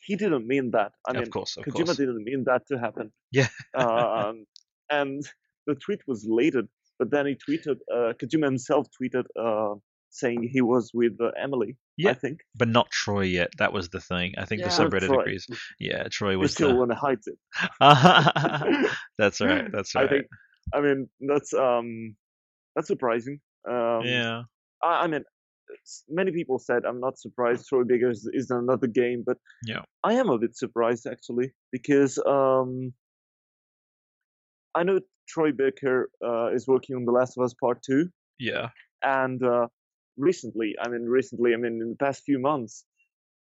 he 0.00 0.16
didn't 0.16 0.46
mean 0.46 0.70
that. 0.72 0.92
I 1.06 1.12
mean, 1.12 1.22
of 1.22 1.30
course, 1.30 1.56
of 1.56 1.64
Kojima 1.64 1.86
course. 1.86 1.96
didn't 1.96 2.24
mean 2.24 2.44
that 2.44 2.66
to 2.68 2.78
happen. 2.78 3.12
Yeah. 3.30 3.48
um, 3.74 4.46
and 4.90 5.22
the 5.66 5.74
tweet 5.74 6.00
was 6.06 6.24
later, 6.26 6.62
but 6.98 7.10
then 7.10 7.26
he 7.26 7.34
tweeted, 7.34 7.78
uh, 7.92 8.12
Kojima 8.14 8.44
himself 8.44 8.86
tweeted, 9.00 9.24
uh, 9.38 9.74
saying 10.10 10.48
he 10.52 10.60
was 10.60 10.90
with 10.92 11.12
uh, 11.20 11.30
Emily. 11.40 11.76
Yeah. 11.96 12.10
I 12.10 12.14
think. 12.14 12.40
But 12.56 12.68
not 12.68 12.90
Troy 12.90 13.22
yet. 13.22 13.50
That 13.58 13.72
was 13.72 13.88
the 13.90 14.00
thing. 14.00 14.34
I 14.38 14.44
think 14.44 14.62
the 14.62 14.68
Yeah, 14.68 14.76
subreddit 14.76 15.06
Troy. 15.06 15.20
agrees. 15.20 15.46
Yeah, 15.78 16.04
Troy 16.10 16.36
was 16.38 16.52
still 16.52 16.70
the. 16.70 16.76
want 16.76 16.90
to 16.90 16.96
hide 16.96 17.18
it. 17.26 17.38
that's 19.18 19.40
right. 19.40 19.70
That's 19.72 19.94
right. 19.94 20.04
I 20.06 20.08
think. 20.08 20.26
I 20.74 20.80
mean, 20.80 21.08
that's 21.20 21.52
um, 21.54 22.16
that's 22.74 22.88
surprising. 22.88 23.40
Um, 23.68 24.02
yeah. 24.04 24.42
I, 24.82 25.04
I 25.04 25.06
mean, 25.06 25.22
many 26.08 26.32
people 26.32 26.58
said 26.58 26.84
I'm 26.84 27.00
not 27.00 27.18
surprised 27.18 27.66
Troy 27.68 27.84
Baker 27.84 28.10
is, 28.10 28.28
is 28.32 28.50
another 28.50 28.86
game, 28.86 29.22
but 29.26 29.36
Yeah. 29.64 29.82
I 30.02 30.14
am 30.14 30.28
a 30.30 30.38
bit 30.38 30.56
surprised 30.56 31.06
actually 31.06 31.52
because 31.72 32.18
um, 32.26 32.92
I 34.74 34.82
know 34.84 35.00
Troy 35.28 35.52
Baker 35.52 36.10
uh, 36.24 36.48
is 36.48 36.66
working 36.66 36.96
on 36.96 37.04
The 37.04 37.12
Last 37.12 37.36
of 37.36 37.44
Us 37.44 37.54
Part 37.54 37.82
Two, 37.82 38.08
Yeah. 38.38 38.68
and 39.02 39.42
uh, 39.42 39.66
recently, 40.16 40.74
I 40.82 40.88
mean, 40.88 41.04
recently, 41.04 41.54
I 41.54 41.56
mean, 41.56 41.80
in 41.82 41.90
the 41.90 41.96
past 41.96 42.22
few 42.24 42.38
months, 42.38 42.84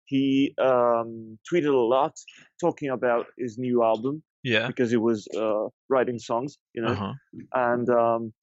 he 0.05 0.53
um, 0.59 1.37
tweeted 1.51 1.73
a 1.73 1.77
lot 1.77 2.13
talking 2.59 2.89
about 2.89 3.25
his 3.37 3.57
new 3.57 3.83
album 3.83 4.21
Yeah. 4.43 4.67
because 4.67 4.91
he 4.91 4.97
was 4.97 5.27
uh, 5.35 5.67
writing 5.89 6.19
songs, 6.19 6.57
you 6.73 6.81
know 6.83 6.91
Uh 6.91 6.95
huh. 6.95 7.13
and 7.71 7.89
um, 7.89 8.33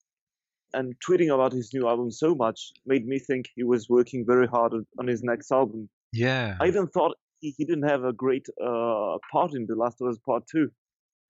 and 0.73 0.95
tweeting 1.07 1.31
about 1.35 1.53
his 1.53 1.75
new 1.75 1.87
album 1.89 2.11
so 2.11 2.35
much 2.35 2.59
made 2.87 3.05
me 3.07 3.19
think 3.19 3.43
he 3.57 3.65
was 3.65 3.89
working 3.89 4.25
very 4.25 4.47
hard 4.47 4.73
on- 4.99 5.09
his 5.09 5.23
next 5.23 5.51
album. 5.53 5.89
Yeah. 6.13 6.57
I 6.63 6.67
even 6.69 6.87
thought 6.89 7.13
he, 7.41 7.49
he 7.59 7.65
didn't 7.65 7.89
have 7.95 8.05
a 8.05 8.13
great 8.13 8.47
uh, 8.69 9.17
part 9.33 9.53
in 9.55 9.67
The 9.67 9.75
Last 9.83 10.01
of 10.01 10.07
Us 10.09 10.19
Part 10.25 10.45
Two. 10.53 10.71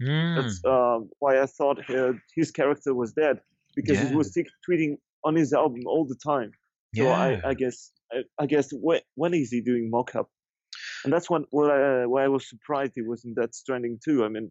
Mm. 0.03 0.37
That's 0.37 0.59
uh, 0.65 0.99
why 1.19 1.41
I 1.43 1.47
thought 1.47 1.79
uh, 1.91 2.13
his 2.37 2.51
character 2.51 2.95
was 2.95 3.13
dead 3.13 3.37
because 3.77 3.99
Yeah. 3.99 4.09
he 4.11 4.15
was 4.21 4.33
t- 4.33 4.47
tweeting 4.67 4.93
on 5.25 5.35
his 5.35 5.53
album 5.53 5.83
all 5.87 6.05
the 6.07 6.21
time. 6.33 6.53
So 6.95 7.05
yeah. 7.05 7.41
I, 7.45 7.51
I 7.51 7.55
guess 7.55 7.93
I, 8.13 8.17
I 8.39 8.47
guess 8.47 8.69
when, 8.73 9.01
when 9.15 9.35
is 9.35 9.51
he 9.51 9.61
doing 9.61 9.91
mock-up? 9.91 10.29
And 11.05 11.13
that's 11.13 11.31
when 11.31 11.45
when 11.51 11.71
I, 11.71 12.07
why 12.07 12.25
I 12.25 12.29
was 12.29 12.49
surprised 12.49 12.93
he 12.95 13.03
was 13.03 13.25
in 13.25 13.35
Death 13.35 13.55
Stranding 13.55 13.99
too. 14.05 14.25
I 14.25 14.29
mean, 14.29 14.51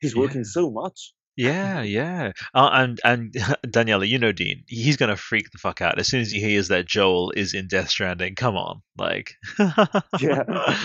he's 0.00 0.14
working 0.16 0.42
Yeah. 0.42 0.50
so 0.50 0.70
much. 0.70 1.12
Yeah, 1.36 1.80
yeah. 1.80 2.32
Uh, 2.54 2.68
and 2.72 3.00
and 3.04 3.32
Daniela, 3.66 4.06
you 4.06 4.18
know 4.18 4.32
Dean, 4.32 4.64
he's 4.68 4.98
gonna 4.98 5.16
freak 5.16 5.50
the 5.50 5.58
fuck 5.58 5.80
out 5.80 5.98
as 5.98 6.08
soon 6.08 6.20
as 6.20 6.30
he 6.30 6.40
hears 6.40 6.68
that 6.68 6.86
Joel 6.86 7.32
is 7.34 7.54
in 7.54 7.68
Death 7.68 7.88
Stranding. 7.88 8.34
Come 8.34 8.56
on, 8.56 8.82
like, 8.98 9.32
Yeah. 9.58 10.42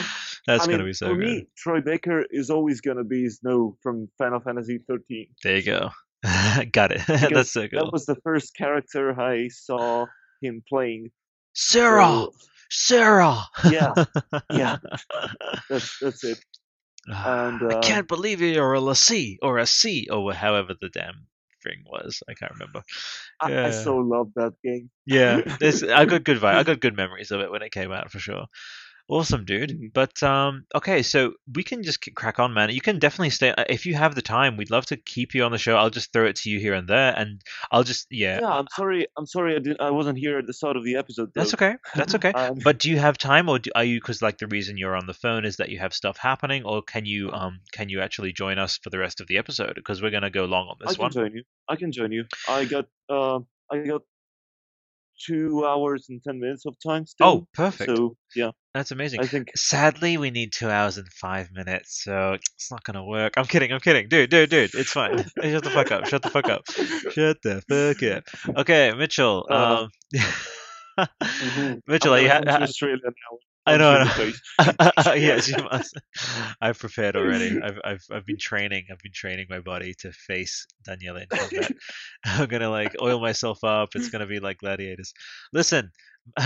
that's 0.47 0.63
I 0.63 0.71
gonna 0.71 0.85
be 0.85 0.93
so 0.93 1.07
for 1.09 1.15
good. 1.17 1.25
me, 1.25 1.47
Troy 1.57 1.81
Baker 1.81 2.23
is 2.31 2.49
always 2.49 2.79
gonna 2.79 3.03
be 3.03 3.27
Snow 3.29 3.77
from 3.83 4.07
Final 4.17 4.39
Fantasy 4.39 4.79
13. 4.87 5.27
There 5.43 5.57
you 5.57 5.63
go. 5.63 5.89
Got 6.71 6.93
it. 6.93 7.01
That's 7.07 7.51
so 7.51 7.67
cool. 7.67 7.83
That 7.83 7.91
was 7.91 8.05
the 8.05 8.15
first 8.23 8.55
character 8.55 9.19
I 9.19 9.49
saw 9.49 10.07
him 10.41 10.63
playing. 10.67 11.11
Serah, 11.55 12.27
So, 12.27 12.33
Serah. 12.71 13.45
yeah, 13.63 13.95
yeah, 14.49 14.77
that's 15.69 15.95
that's 16.01 16.23
it. 16.23 16.39
And 17.23 17.61
I 17.69 17.73
uh, 17.73 17.75
can't 17.75 18.07
believe 18.07 18.41
you're 18.41 18.73
a 18.73 18.81
a 18.83 18.95
C 18.95 19.39
or 19.41 19.57
a 19.57 19.65
C 19.65 20.07
or 20.11 20.33
however 20.33 20.73
the 20.79 20.89
damn 20.89 21.27
thing 21.63 21.83
was. 21.85 22.21
I 22.29 22.33
can't 22.33 22.51
remember. 22.53 22.83
I, 23.41 23.49
I 23.63 23.69
so 23.71 23.97
love 23.97 24.31
that 24.35 24.53
game. 24.63 24.89
Yeah, 25.05 25.43
I 25.61 26.05
got 26.05 26.23
good 26.25 26.39
vi- 26.39 26.59
I 26.59 26.63
got 26.63 26.81
good 26.81 26.95
memories 26.97 27.31
of 27.31 27.39
it 27.41 27.51
when 27.51 27.61
it 27.61 27.71
came 27.71 27.91
out 27.91 28.11
for 28.11 28.19
sure. 28.19 28.45
Awesome, 29.09 29.45
dude. 29.45 29.69
Mm-hmm. 29.69 29.87
But 29.93 30.21
um, 30.21 30.65
okay, 30.75 31.01
so 31.01 31.33
we 31.53 31.63
can 31.63 31.81
just 31.81 32.05
crack 32.15 32.39
on, 32.39 32.53
man. 32.53 32.69
You 32.71 32.81
can 32.81 32.99
definitely 32.99 33.29
stay 33.29 33.51
uh, 33.51 33.63
if 33.69 33.85
you 33.85 33.95
have 33.95 34.15
the 34.15 34.21
time. 34.21 34.57
We'd 34.57 34.69
love 34.69 34.85
to 34.87 34.97
keep 34.97 35.33
you 35.33 35.43
on 35.43 35.51
the 35.51 35.57
show. 35.57 35.77
I'll 35.77 35.89
just 35.89 36.11
throw 36.11 36.25
it 36.25 36.35
to 36.37 36.49
you 36.49 36.59
here 36.59 36.73
and 36.73 36.87
there, 36.89 37.13
and 37.15 37.41
I'll 37.71 37.83
just 37.83 38.07
yeah. 38.11 38.41
Yeah, 38.41 38.51
I'm 38.51 38.67
sorry. 38.75 39.07
I'm 39.17 39.25
sorry. 39.25 39.55
I 39.55 39.59
didn't. 39.59 39.79
I 39.79 39.91
wasn't 39.91 40.17
here 40.17 40.37
at 40.39 40.45
the 40.45 40.53
start 40.53 40.75
of 40.75 40.83
the 40.83 40.97
episode. 40.97 41.31
Though. 41.33 41.41
That's 41.41 41.53
okay. 41.53 41.75
That's 41.95 42.15
okay. 42.15 42.33
Um, 42.37 42.59
but 42.63 42.77
do 42.77 42.91
you 42.91 42.99
have 42.99 43.17
time, 43.17 43.49
or 43.49 43.57
do, 43.57 43.71
are 43.73 43.83
you? 43.83 43.99
Because 43.99 44.21
like 44.21 44.37
the 44.37 44.47
reason 44.47 44.77
you're 44.77 44.95
on 44.95 45.07
the 45.07 45.13
phone 45.13 45.43
is 45.43 45.55
that 45.57 45.69
you 45.69 45.79
have 45.79 45.91
stuff 45.93 46.17
happening, 46.17 46.63
or 46.65 46.83
can 46.83 47.05
you 47.05 47.31
um 47.31 47.61
can 47.71 47.89
you 47.89 48.01
actually 48.01 48.31
join 48.31 48.59
us 48.59 48.77
for 48.77 48.89
the 48.89 48.99
rest 48.99 49.21
of 49.21 49.27
the 49.27 49.37
episode? 49.37 49.73
Because 49.75 50.01
we're 50.01 50.11
gonna 50.11 50.29
go 50.29 50.45
long 50.45 50.67
on 50.67 50.75
this 50.79 50.97
one. 50.97 51.09
I 51.09 51.13
can 51.13 51.21
one. 51.21 51.29
join 51.29 51.37
you. 51.37 51.43
I 51.67 51.75
can 51.77 51.91
join 51.91 52.11
you. 52.11 52.25
I 52.47 52.65
got. 52.65 52.85
Uh, 53.09 53.39
I 53.71 53.79
got 53.79 54.03
two 55.25 55.65
hours 55.65 56.07
and 56.09 56.21
ten 56.23 56.39
minutes 56.39 56.65
of 56.65 56.75
time 56.85 57.05
still. 57.05 57.27
Oh, 57.27 57.47
perfect. 57.53 57.95
So 57.95 58.15
yeah, 58.35 58.51
That's 58.73 58.91
amazing. 58.91 59.19
I 59.21 59.25
think. 59.27 59.49
Sadly, 59.55 60.17
we 60.17 60.29
need 60.31 60.51
two 60.53 60.69
hours 60.69 60.97
and 60.97 61.07
five 61.13 61.49
minutes, 61.51 62.01
so 62.03 62.33
it's 62.33 62.69
not 62.71 62.83
gonna 62.83 63.03
work. 63.05 63.33
I'm 63.37 63.45
kidding. 63.45 63.71
I'm 63.73 63.79
kidding, 63.79 64.07
dude, 64.09 64.29
dude, 64.29 64.49
dude. 64.49 64.75
It's 64.75 64.91
fine. 64.91 65.17
Shut 65.43 65.63
the 65.63 65.69
fuck 65.71 65.91
up. 65.91 66.05
Shut 66.07 66.21
the 66.21 66.29
fuck 66.29 66.49
up. 66.49 66.61
Shut 67.11 67.37
the 67.43 67.61
fuck 67.67 68.03
up. 68.03 68.23
Okay, 68.57 68.93
Mitchell. 68.95 69.47
Uh, 69.49 69.87
Um, 69.87 69.89
mhm. 71.23 71.81
Mitchell, 71.87 72.13
I'm 72.13 72.19
are 72.19 72.21
you 72.21 72.27
gonna 72.27 72.33
ha- 72.33 72.39
come 72.39 72.45
to 72.45 72.51
ha- 72.51 72.63
Australia 72.63 72.97
now. 73.05 73.37
I 73.67 73.77
know. 73.77 73.91
I 73.91 74.05
punch 74.05 74.17
you 74.17 74.23
in 74.23 74.33
know. 75.05 75.13
yes, 75.13 75.47
you 75.49 75.57
must. 75.71 75.97
I've 76.61 76.79
prepared 76.79 77.15
already. 77.15 77.59
I've, 77.63 77.79
I've 77.83 78.03
I've 78.11 78.25
been 78.25 78.37
training. 78.39 78.85
I've 78.91 78.99
been 78.99 79.11
training 79.13 79.47
my 79.49 79.59
body 79.59 79.93
to 79.99 80.11
face 80.11 80.65
Daniela 80.87 81.23
in 81.23 81.27
combat. 81.29 81.71
I'm 82.25 82.47
gonna 82.47 82.69
like 82.69 82.95
oil 83.01 83.19
myself 83.19 83.63
up. 83.63 83.89
It's 83.95 84.09
gonna 84.09 84.27
be 84.27 84.39
like 84.39 84.57
gladiators. 84.59 85.13
Listen, 85.53 85.91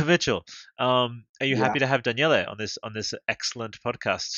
Mitchell. 0.05 0.43
Um, 0.79 1.23
are 1.39 1.45
you 1.45 1.55
Yeah. 1.55 1.63
happy 1.63 1.79
to 1.79 1.87
have 1.87 2.03
Daniela 2.03 2.49
on 2.49 2.57
this 2.57 2.77
on 2.83 2.93
this 2.93 3.13
excellent 3.27 3.77
podcast? 3.85 4.31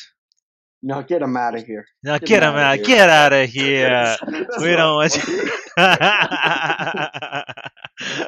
No, 0.84 1.04
get 1.04 1.24
him 1.24 1.38
out 1.38 1.56
of 1.56 1.66
here. 1.66 1.86
Now 2.04 2.20
Get 2.20 2.30
get 2.30 2.44
him 2.44 2.56
him 2.56 2.56
out! 2.56 2.78
here. 2.78 2.86
Get 2.86 3.10
out 3.10 3.34
of 3.34 3.50
here! 3.50 4.18
We 4.62 4.76
don't 4.76 4.96
want 4.98 5.16
you. 5.28 5.52
I 5.78 7.46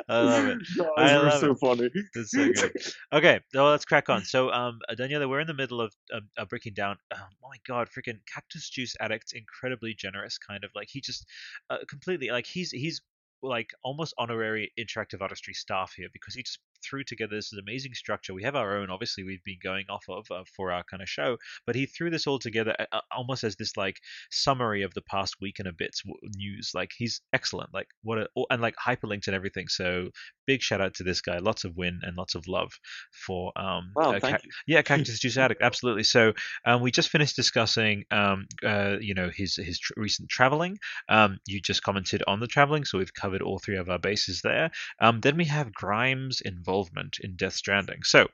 love 0.10 0.48
it. 0.48 0.60
Guys, 0.98 1.14
I 1.14 1.18
love 1.18 1.42
so 1.42 1.52
it. 1.52 1.58
funny. 1.62 1.90
That's 2.16 2.34
so 2.34 2.50
good. 2.50 2.72
Okay, 3.14 3.42
so 3.54 3.66
let's 3.70 3.86
crack 3.86 4.10
on. 4.10 4.26
So, 4.26 4.52
um, 4.52 4.80
Daniela, 4.94 5.30
we're 5.30 5.42
in 5.42 5.48
the 5.48 5.54
middle 5.56 5.82
of 5.82 5.94
um, 6.14 6.30
uh, 6.38 6.46
breaking 6.46 6.74
down. 6.76 6.98
Oh 7.14 7.18
my 7.44 7.58
God, 7.68 7.90
freaking 7.90 8.20
Cactus 8.34 8.70
Juice 8.70 8.96
Addict, 9.02 9.34
incredibly 9.34 9.94
generous, 9.96 10.38
kind 10.40 10.64
of 10.64 10.72
like 10.76 10.90
he 10.92 11.02
just 11.02 11.26
uh, 11.70 11.80
completely 11.90 12.30
like 12.30 12.48
he's 12.48 12.72
he's 12.72 13.02
like 13.44 13.72
almost 13.84 14.14
honorary 14.18 14.72
interactive 14.80 15.22
artistry 15.22 15.54
staff 15.54 15.94
here 15.96 16.08
because 16.14 16.36
he 16.36 16.44
just 16.44 16.60
threw 16.84 17.04
together 17.04 17.36
this 17.36 17.54
amazing 17.54 17.94
structure. 17.94 18.34
We 18.34 18.44
have 18.44 18.56
our 18.56 18.78
own, 18.78 18.90
obviously, 18.90 19.24
we've 19.24 19.44
been 19.44 19.60
going 19.64 19.86
off 19.90 20.06
of 20.10 20.30
uh, 20.32 20.44
for 20.56 20.72
our 20.72 20.84
kind 20.84 21.02
of 21.02 21.10
show, 21.10 21.38
but 21.66 21.76
he 21.76 21.86
threw 21.86 22.10
this 22.10 22.28
all 22.28 22.40
together 22.40 22.76
uh, 22.92 23.02
almost 23.12 23.44
as 23.44 23.56
this 23.56 23.78
like 23.78 24.00
summary 24.32 24.84
of 24.84 24.94
the 24.94 25.02
past 25.02 25.36
week 25.42 25.60
and 25.60 25.68
a 25.68 25.74
bit's 25.74 26.04
news. 26.36 26.72
Like 26.74 26.92
he's 26.98 27.22
excellent. 27.34 27.74
Like 27.74 27.88
what 28.04 28.18
a 28.20 28.28
and 28.50 28.62
like 28.62 28.76
hyperlinked 28.76 29.28
and 29.28 29.36
everything. 29.36 29.68
So 29.68 30.10
big 30.48 30.62
shout 30.62 30.82
out 30.82 30.94
to 30.96 31.04
this 31.04 31.22
guy. 31.22 31.40
Lots 31.40 31.64
of 31.64 31.76
win 31.76 32.00
and 32.04 32.16
lots 32.18 32.36
of 32.36 32.48
love 32.48 32.72
for 33.12 33.52
um 33.58 33.92
Wow, 33.96 34.12
uh, 34.12 34.20
thank 34.20 34.38
Ca- 34.38 34.44
you. 34.44 34.52
yeah 34.68 34.82
Cactus 34.82 35.20
Juice 35.20 35.38
Addict. 35.38 35.62
Absolutely. 35.62 36.04
So 36.04 36.34
um 36.66 36.82
we 36.82 36.92
just 36.92 37.10
finished 37.10 37.36
discussing 37.36 38.04
um 38.12 38.46
uh 38.64 38.98
you 39.00 39.14
know 39.14 39.30
his 39.34 39.56
his 39.56 39.80
tr- 39.80 39.94
recent 39.98 40.30
traveling. 40.30 40.78
Um 41.10 41.40
you 41.48 41.62
just 41.62 41.84
commented 41.84 42.24
on 42.28 42.40
the 42.40 42.48
traveling, 42.48 42.86
so 42.86 42.98
we've 42.98 43.14
covered 43.14 43.42
all 43.42 43.60
three 43.60 43.78
of 43.78 43.90
our 43.90 44.00
bases 44.00 44.42
there. 44.44 44.72
Um 45.00 45.22
then 45.22 45.38
we 45.38 45.46
have 45.46 45.74
Grimes' 45.74 46.42
involvement 46.66 47.20
in 47.22 47.36
Death 47.36 47.54
Stranding. 47.54 48.02
So 48.04 48.28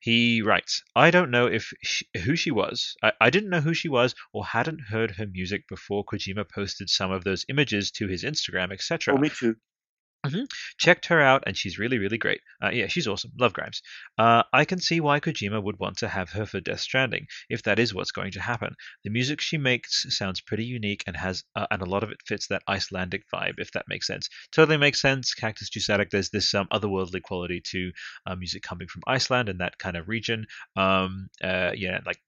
he 0.00 0.42
writes, 0.42 0.82
I 0.94 1.10
don't 1.10 1.30
know 1.30 1.46
if 1.46 1.72
she, 1.82 2.06
who 2.24 2.36
she 2.36 2.50
was. 2.50 2.94
I, 3.02 3.12
I 3.20 3.30
didn't 3.30 3.48
know 3.48 3.62
who 3.62 3.72
she 3.72 3.88
was 3.88 4.14
or 4.32 4.44
hadn't 4.44 4.80
heard 4.80 5.12
her 5.12 5.26
music 5.26 5.66
before 5.68 6.04
Kojima 6.04 6.44
posted 6.48 6.90
some 6.90 7.10
of 7.10 7.24
those 7.24 7.46
images 7.48 7.90
to 7.92 8.06
his 8.06 8.24
Instagram, 8.24 8.72
etc. 8.72 9.14
Oh, 9.14 9.18
me 9.18 9.30
too. 9.30 9.56
Checked 10.78 11.06
her 11.06 11.20
out, 11.20 11.44
and 11.46 11.56
she's 11.56 11.78
really, 11.78 11.98
really 11.98 12.18
great. 12.18 12.40
Uh, 12.62 12.70
yeah, 12.70 12.86
she's 12.86 13.06
awesome. 13.06 13.32
Love 13.38 13.52
Grimes. 13.52 13.82
Uh, 14.18 14.42
I 14.52 14.64
can 14.64 14.80
see 14.80 15.00
why 15.00 15.20
Kojima 15.20 15.62
would 15.62 15.78
want 15.78 15.98
to 15.98 16.08
have 16.08 16.30
her 16.30 16.46
for 16.46 16.60
Death 16.60 16.80
Stranding, 16.80 17.26
if 17.48 17.62
that 17.64 17.78
is 17.78 17.94
what's 17.94 18.12
going 18.12 18.32
to 18.32 18.40
happen. 18.40 18.74
The 19.04 19.10
music 19.10 19.40
she 19.40 19.58
makes 19.58 20.06
sounds 20.16 20.40
pretty 20.40 20.64
unique 20.64 21.04
and 21.06 21.16
has, 21.16 21.44
uh, 21.56 21.66
and 21.70 21.82
a 21.82 21.86
lot 21.86 22.02
of 22.02 22.10
it 22.10 22.18
fits 22.26 22.48
that 22.48 22.62
Icelandic 22.68 23.24
vibe, 23.32 23.54
if 23.58 23.72
that 23.72 23.86
makes 23.88 24.06
sense. 24.06 24.28
Totally 24.52 24.76
makes 24.76 25.00
sense. 25.00 25.34
Cactus 25.34 25.70
Juice 25.70 25.90
Addict, 25.90 26.12
there's 26.12 26.30
this 26.30 26.54
um, 26.54 26.68
otherworldly 26.72 27.22
quality 27.22 27.62
to 27.70 27.92
uh, 28.26 28.34
music 28.36 28.62
coming 28.62 28.88
from 28.88 29.02
Iceland 29.06 29.48
and 29.48 29.60
that 29.60 29.78
kind 29.78 29.96
of 29.96 30.08
region. 30.08 30.46
Um, 30.76 31.28
uh, 31.42 31.72
yeah, 31.74 32.00
like 32.06 32.20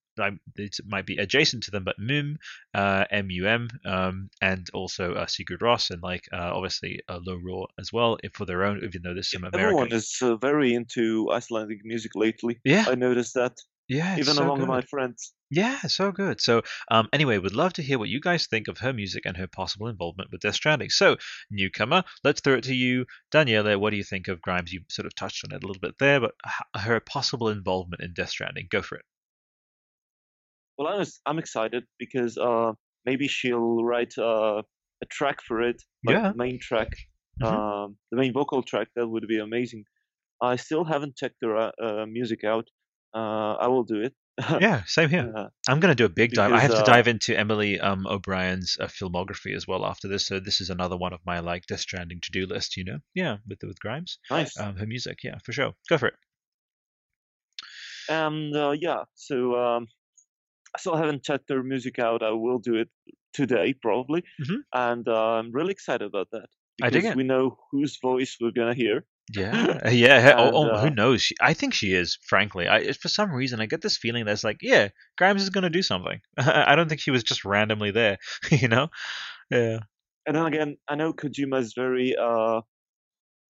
it 0.56 0.76
might 0.86 1.06
be 1.06 1.16
adjacent 1.16 1.64
to 1.64 1.70
them, 1.70 1.84
but 1.84 1.98
MUM, 1.98 2.38
uh, 2.74 3.04
MUM, 3.12 3.68
um, 3.84 4.30
and 4.40 4.66
also 4.74 5.14
uh, 5.14 5.26
Sigur 5.26 5.58
Rós, 5.58 5.90
and 5.90 6.02
like 6.02 6.24
uh, 6.32 6.50
obviously 6.54 7.00
uh, 7.08 7.18
Low 7.24 7.38
Roar 7.42 7.68
as 7.78 7.92
well 7.92 8.18
if 8.22 8.32
for 8.34 8.44
their 8.46 8.64
own, 8.64 8.80
even 8.84 9.02
though 9.02 9.14
there's 9.14 9.30
some 9.30 9.42
American. 9.44 9.60
Everyone 9.60 9.92
is 9.92 10.18
uh, 10.22 10.36
very 10.36 10.74
into 10.74 11.30
Icelandic 11.30 11.84
music 11.84 12.12
lately. 12.14 12.60
Yeah. 12.64 12.86
I 12.88 12.94
noticed 12.94 13.34
that. 13.34 13.58
yeah, 13.88 14.14
Even 14.18 14.34
so 14.34 14.44
among 14.44 14.60
good. 14.60 14.68
my 14.68 14.82
friends. 14.82 15.32
Yeah, 15.50 15.80
so 15.88 16.12
good. 16.12 16.40
So, 16.40 16.62
um, 16.92 17.08
anyway, 17.12 17.36
would 17.38 17.56
love 17.56 17.72
to 17.72 17.82
hear 17.82 17.98
what 17.98 18.08
you 18.08 18.20
guys 18.20 18.46
think 18.46 18.68
of 18.68 18.78
her 18.78 18.92
music 18.92 19.24
and 19.26 19.36
her 19.36 19.48
possible 19.48 19.88
involvement 19.88 20.30
with 20.30 20.42
Death 20.42 20.54
Stranding. 20.54 20.90
So, 20.90 21.16
newcomer, 21.50 22.04
let's 22.22 22.40
throw 22.40 22.54
it 22.54 22.64
to 22.64 22.74
you, 22.74 23.06
Daniela. 23.34 23.78
What 23.80 23.90
do 23.90 23.96
you 23.96 24.04
think 24.04 24.28
of 24.28 24.40
Grimes? 24.40 24.72
You 24.72 24.82
sort 24.88 25.06
of 25.06 25.14
touched 25.16 25.44
on 25.44 25.52
it 25.52 25.64
a 25.64 25.66
little 25.66 25.80
bit 25.80 25.96
there, 25.98 26.20
but 26.20 26.34
her 26.76 27.00
possible 27.00 27.48
involvement 27.48 28.00
in 28.02 28.12
Death 28.14 28.30
Stranding. 28.30 28.68
Go 28.70 28.80
for 28.80 28.94
it. 28.96 29.04
Well, 30.80 30.88
I'm, 31.00 31.06
I'm 31.26 31.38
excited 31.38 31.84
because 31.98 32.38
uh, 32.38 32.72
maybe 33.04 33.28
she'll 33.28 33.84
write 33.84 34.16
uh, 34.18 34.62
a 35.02 35.06
track 35.10 35.42
for 35.46 35.60
it, 35.60 35.82
like 36.06 36.16
Yeah. 36.16 36.32
main 36.32 36.58
track, 36.58 36.88
Mhm. 37.42 37.46
um, 37.46 37.98
the 38.10 38.16
main 38.16 38.32
vocal 38.32 38.62
track. 38.62 38.88
That 38.96 39.06
would 39.08 39.28
be 39.28 39.38
amazing. 39.38 39.84
I 40.42 40.56
still 40.56 40.84
haven't 40.84 41.16
checked 41.16 41.36
her 41.42 41.56
uh, 41.56 41.72
uh, 41.82 42.06
music 42.06 42.44
out. 42.44 42.66
Uh, 43.14 43.54
I 43.64 43.68
will 43.68 43.84
do 43.84 44.00
it. 44.02 44.14
Yeah, 44.60 44.84
same 44.86 45.10
here. 45.10 45.32
Uh, 45.36 45.48
I'm 45.68 45.80
going 45.80 45.90
to 45.92 46.02
do 46.02 46.06
a 46.06 46.08
big 46.08 46.32
dive. 46.32 46.52
I 46.52 46.60
have 46.60 46.70
to 46.70 46.82
uh, 46.82 46.84
dive 46.94 47.08
into 47.08 47.38
Emily 47.38 47.78
um, 47.78 48.06
O'Brien's 48.06 48.78
uh, 48.80 48.86
filmography 48.86 49.54
as 49.54 49.68
well 49.68 49.84
after 49.84 50.08
this. 50.08 50.26
So 50.26 50.40
this 50.40 50.62
is 50.62 50.70
another 50.70 50.96
one 50.96 51.12
of 51.12 51.20
my 51.26 51.40
like 51.40 51.66
Death 51.66 51.80
Stranding 51.80 52.20
to 52.22 52.32
do 52.32 52.46
list. 52.46 52.76
You 52.78 52.84
know, 52.84 52.98
yeah, 53.14 53.36
with 53.46 53.58
with 53.62 53.78
Grimes, 53.80 54.18
nice. 54.30 54.56
um, 54.58 54.76
her 54.76 54.86
music, 54.86 55.18
yeah, 55.22 55.38
for 55.44 55.52
sure. 55.52 55.74
Go 55.90 55.98
for 55.98 56.08
it. 56.08 56.14
And 58.08 58.54
uh, 58.56 58.72
yeah, 58.78 59.04
so 59.14 59.54
um, 59.54 59.86
I 60.74 60.78
still 60.78 60.96
haven't 60.96 61.24
checked 61.24 61.48
their 61.48 61.62
music 61.62 61.98
out. 61.98 62.22
I 62.22 62.30
will 62.30 62.58
do 62.58 62.76
it 62.76 62.88
today 63.32 63.74
probably, 63.74 64.24
Mhm. 64.40 64.56
and 64.74 65.08
uh, 65.08 65.32
I'm 65.38 65.52
really 65.52 65.72
excited 65.72 66.06
about 66.06 66.28
that. 66.32 66.46
I 66.82 66.90
because. 66.90 67.14
We 67.16 67.24
know 67.24 67.58
whose 67.70 67.98
voice 68.00 68.36
we're 68.40 68.52
gonna 68.52 68.74
hear. 68.74 69.04
Yeah, 69.32 69.78
uh, 69.86 69.90
yeah. 69.90 70.20
he- 70.26 70.32
oh, 70.32 70.50
oh, 70.52 70.78
who 70.78 70.86
uh, 70.86 70.90
knows? 70.90 71.22
She, 71.22 71.34
I 71.40 71.54
think 71.54 71.74
she 71.74 71.92
is. 71.92 72.18
Frankly, 72.26 72.68
I 72.68 72.92
for 72.92 73.08
some 73.08 73.30
reason 73.32 73.60
I 73.60 73.66
get 73.66 73.80
this 73.82 73.96
feeling 73.96 74.24
that's 74.24 74.42
like, 74.44 74.58
yeah, 74.62 74.88
Grimes 75.18 75.42
is 75.42 75.50
going 75.50 75.62
to 75.62 75.70
do 75.70 75.82
something. 75.82 76.20
I 76.38 76.74
don't 76.74 76.88
think 76.88 77.00
she 77.00 77.10
was 77.12 77.22
just 77.22 77.44
randomly 77.44 77.90
there. 77.92 78.18
You 78.50 78.68
know? 78.68 78.88
Yeah. 79.50 79.78
And 80.26 80.36
then 80.36 80.46
again, 80.46 80.76
I 80.88 80.94
know 80.96 81.12
Kojima 81.12 81.58
is 81.60 81.74
very 81.74 82.16
uh, 82.16 82.60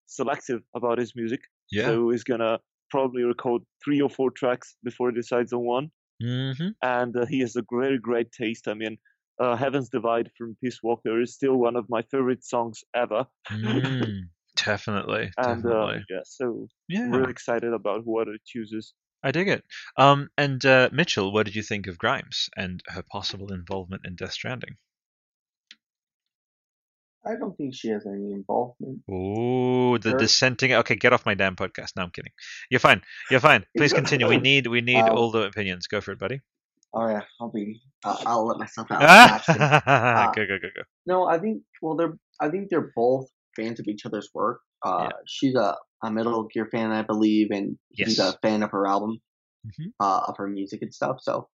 selective 0.07 0.61
about 0.75 0.97
his 0.99 1.15
music, 1.15 1.41
Yeah. 1.71 1.85
so 1.85 2.09
he's 2.09 2.23
gonna 2.23 2.59
probably 2.89 3.23
record 3.23 3.61
three 3.83 4.01
or 4.01 4.09
four 4.09 4.31
tracks 4.31 4.75
before 4.83 5.09
he 5.09 5.15
decides 5.15 5.53
on 5.53 5.61
one. 5.61 5.91
Mm-hmm. 6.21 6.69
And 6.81 7.15
uh, 7.15 7.25
he 7.25 7.39
has 7.39 7.55
a 7.55 7.63
very 7.71 7.99
great 7.99 8.31
taste. 8.31 8.67
I 8.67 8.73
mean, 8.73 8.97
uh, 9.39 9.55
Heaven's 9.55 9.89
Divide 9.89 10.31
from 10.37 10.55
Peace 10.63 10.79
Walker 10.83 11.21
is 11.21 11.33
still 11.33 11.55
one 11.55 11.75
of 11.75 11.89
my 11.89 12.03
favorite 12.03 12.43
songs 12.43 12.83
ever. 12.95 13.25
Mm, 13.49 14.21
definitely. 14.55 15.31
and 15.37 15.65
uh, 15.65 15.93
yeah, 16.09 16.19
so 16.23 16.67
yeah. 16.87 17.01
I'm 17.01 17.11
really 17.11 17.31
excited 17.31 17.73
about 17.73 18.01
what 18.05 18.27
it 18.27 18.41
chooses. 18.45 18.93
I 19.23 19.31
dig 19.31 19.47
it. 19.47 19.63
Um, 19.97 20.29
and 20.37 20.63
uh, 20.65 20.89
Mitchell, 20.91 21.31
what 21.31 21.45
did 21.45 21.55
you 21.55 21.63
think 21.63 21.87
of 21.87 21.97
Grimes 21.97 22.49
and 22.57 22.81
her 22.87 23.03
possible 23.03 23.53
involvement 23.53 24.03
in 24.05 24.15
Death 24.15 24.33
Stranding? 24.33 24.77
I 27.25 27.35
don't 27.39 27.55
think 27.55 27.75
she 27.75 27.89
has 27.89 28.05
any 28.07 28.31
involvement. 28.31 29.01
Oh, 29.11 29.97
the 29.99 30.11
Her- 30.11 30.17
dissenting. 30.17 30.73
Okay, 30.73 30.95
get 30.95 31.13
off 31.13 31.25
my 31.25 31.35
damn 31.35 31.55
podcast. 31.55 31.91
No, 31.95 32.03
I'm 32.03 32.09
kidding. 32.11 32.31
You're 32.69 32.79
fine. 32.79 33.01
You're 33.29 33.39
fine. 33.39 33.65
Please 33.77 33.93
continue. 33.93 34.27
We 34.27 34.37
need 34.37 34.67
we 34.67 34.81
need 34.81 35.01
Um, 35.01 35.15
all 35.17 35.31
the 35.31 35.43
opinions. 35.43 35.87
Go 35.87 36.01
for 36.01 36.11
it, 36.13 36.19
buddy. 36.19 36.41
Oh 36.93 37.07
yeah, 37.07 37.21
I'll 37.39 37.51
be. 37.51 37.79
I'll, 38.03 38.21
I'll 38.25 38.47
let 38.47 38.57
myself 38.57 38.87
out. 38.91 39.01
Actually, 39.03 39.57
go 39.59 40.47
go 40.47 40.57
go 40.61 40.67
go. 40.75 40.81
No, 41.05 41.25
I 41.27 41.37
think. 41.39 41.61
Well, 41.81 41.95
they're. 41.95 42.17
I 42.39 42.49
think 42.49 42.69
they're 42.69 42.91
both 42.95 43.27
fans 43.55 43.79
of 43.79 43.85
each 43.87 44.05
other's 44.05 44.29
work. 44.33 44.61
Uh, 44.83 45.03
Yeah. 45.09 45.17
she's 45.27 45.55
a, 45.55 45.75
a 46.03 46.09
Metal 46.11 46.47
Gear 46.51 46.67
fan, 46.71 46.91
I 46.91 47.03
believe, 47.03 47.49
and 47.51 47.77
he's 47.91 48.17
a 48.17 48.33
fan 48.41 48.63
of 48.63 48.71
her 48.71 48.87
album, 48.87 49.19
Mhm. 49.67 49.91
uh, 49.99 50.21
of 50.27 50.37
her 50.37 50.47
music 50.47 50.81
and 50.81 50.91
stuff. 50.93 51.17
So 51.21 51.47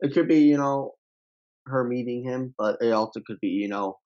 it 0.00 0.12
could 0.12 0.28
be, 0.28 0.40
you 0.40 0.58
know, 0.58 0.92
her 1.66 1.82
meeting 1.84 2.24
him, 2.24 2.54
but 2.58 2.76
it 2.82 2.92
also 2.92 3.20
could 3.26 3.38
be, 3.40 3.48
you 3.48 3.68
know, 3.68 3.96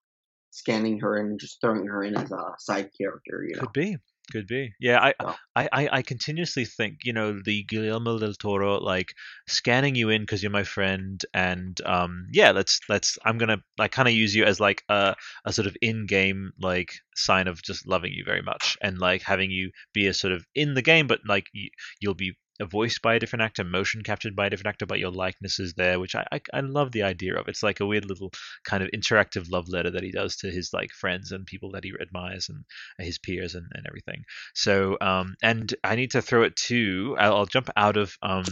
scanning 0.53 1.01
her 1.01 1.17
and 1.17 1.41
just 1.41 1.61
throwing 1.61 1.87
her 1.87 2.05
in 2.05 2.17
as 2.17 2.31
a 2.31 2.55
side 2.59 2.91
character. 2.97 3.45
You 3.49 3.57
know. 3.57 3.63
Could 3.63 3.73
be. 3.73 3.97
Could 4.31 4.47
be. 4.47 4.73
Yeah, 4.81 5.01
I, 5.01 5.35
I, 5.57 5.69
I, 5.73 5.89
I 5.95 6.03
continuously 6.03 6.65
think, 6.65 7.01
you 7.03 7.13
know, 7.13 7.41
the 7.45 7.65
Guillermo 7.65 8.19
del 8.21 8.35
Toro, 8.35 8.79
like 8.79 9.13
scanning 9.49 9.97
you 9.97 10.11
in 10.11 10.23
because 10.23 10.43
you're 10.43 10.53
my 10.53 10.63
friend, 10.63 11.21
and 11.35 11.79
um, 11.85 12.29
yeah, 12.33 12.53
let's 12.53 12.81
let's. 12.89 13.19
I'm 13.25 13.37
gonna 13.37 13.59
like 13.79 13.91
kind 13.91 14.07
of 14.07 14.15
use 14.15 14.35
you 14.35 14.45
as 14.45 14.61
like 14.61 14.85
a 14.89 15.17
a 15.45 15.53
sort 15.53 15.67
of 15.67 15.77
in-game 15.83 16.53
like 16.61 16.95
sign 17.17 17.49
of 17.49 17.63
just 17.63 17.87
loving 17.87 18.13
you 18.13 18.23
very 18.25 18.43
much, 18.43 18.79
and 18.81 18.99
like 18.99 19.23
having 19.23 19.51
you 19.51 19.73
be 19.93 20.07
a 20.07 20.15
sort 20.15 20.33
of 20.33 20.47
in 20.55 20.75
the 20.75 20.83
game, 20.83 21.09
but 21.09 21.21
like 21.27 21.49
you, 21.53 21.69
you'll 22.01 22.15
be 22.15 22.37
voiced 22.61 23.03
by 23.03 23.15
a 23.15 23.19
different 23.19 23.43
actor, 23.43 23.65
motion 23.65 24.03
captured 24.03 24.37
by 24.37 24.47
a 24.47 24.51
different 24.51 24.69
actor, 24.69 24.87
but 24.87 24.99
your 24.99 25.11
likeness 25.11 25.59
is 25.59 25.75
there, 25.75 25.99
which 25.99 26.15
I, 26.15 26.27
I, 26.33 26.41
I 26.53 26.61
love 26.61 26.93
the 26.93 27.03
idea 27.03 27.35
of. 27.35 27.49
It's 27.49 27.63
like 27.63 27.81
a 27.81 27.87
weird 27.87 28.05
little 28.05 28.31
kind 28.65 28.83
of 28.83 28.91
interactive 28.91 29.51
love 29.51 29.69
letter 29.69 29.91
that 29.91 30.03
he 30.03 30.13
does 30.13 30.37
to 30.37 30.51
his 30.51 30.71
like 30.73 30.91
friends 30.91 31.33
and 31.33 31.47
people 31.47 31.73
that 31.73 31.85
he 31.85 31.93
admires 32.01 32.49
and 32.49 32.65
his 32.99 33.19
peers 33.19 33.55
and, 33.55 33.67
and 33.73 33.87
everything. 33.87 34.25
So 34.55 34.97
um 35.01 35.35
and 35.43 35.75
I 35.85 35.97
need 35.97 36.13
to 36.13 36.23
throw 36.23 36.43
it 36.43 36.57
to 36.69 37.17
I'll, 37.19 37.37
I'll 37.37 37.47
jump 37.47 37.71
out 37.77 37.97
of 37.97 38.17
um 38.23 38.45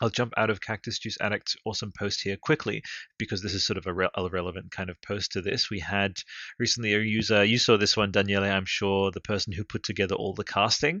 I'll 0.00 0.10
jump 0.10 0.34
out 0.36 0.50
of 0.50 0.60
Cactus 0.60 0.98
Juice 0.98 1.16
Addict's 1.20 1.56
awesome 1.64 1.92
post 1.96 2.20
here 2.20 2.36
quickly 2.36 2.82
because 3.16 3.42
this 3.42 3.54
is 3.54 3.64
sort 3.64 3.78
of 3.78 3.86
a, 3.86 3.94
re- 3.94 4.08
a, 4.16 4.28
relevant 4.28 4.72
kind 4.72 4.90
of 4.90 5.00
post 5.00 5.32
to 5.32 5.40
this. 5.40 5.70
We 5.70 5.78
had 5.78 6.16
recently 6.58 6.94
a 6.94 6.98
user, 6.98 7.44
you 7.44 7.58
saw 7.58 7.76
this 7.76 7.96
one, 7.96 8.10
Daniele, 8.10 8.42
I'm 8.42 8.66
sure, 8.66 9.12
the 9.12 9.20
person 9.20 9.52
who 9.52 9.62
put 9.62 9.84
together 9.84 10.16
all 10.16 10.34
the 10.34 10.42
casting, 10.42 11.00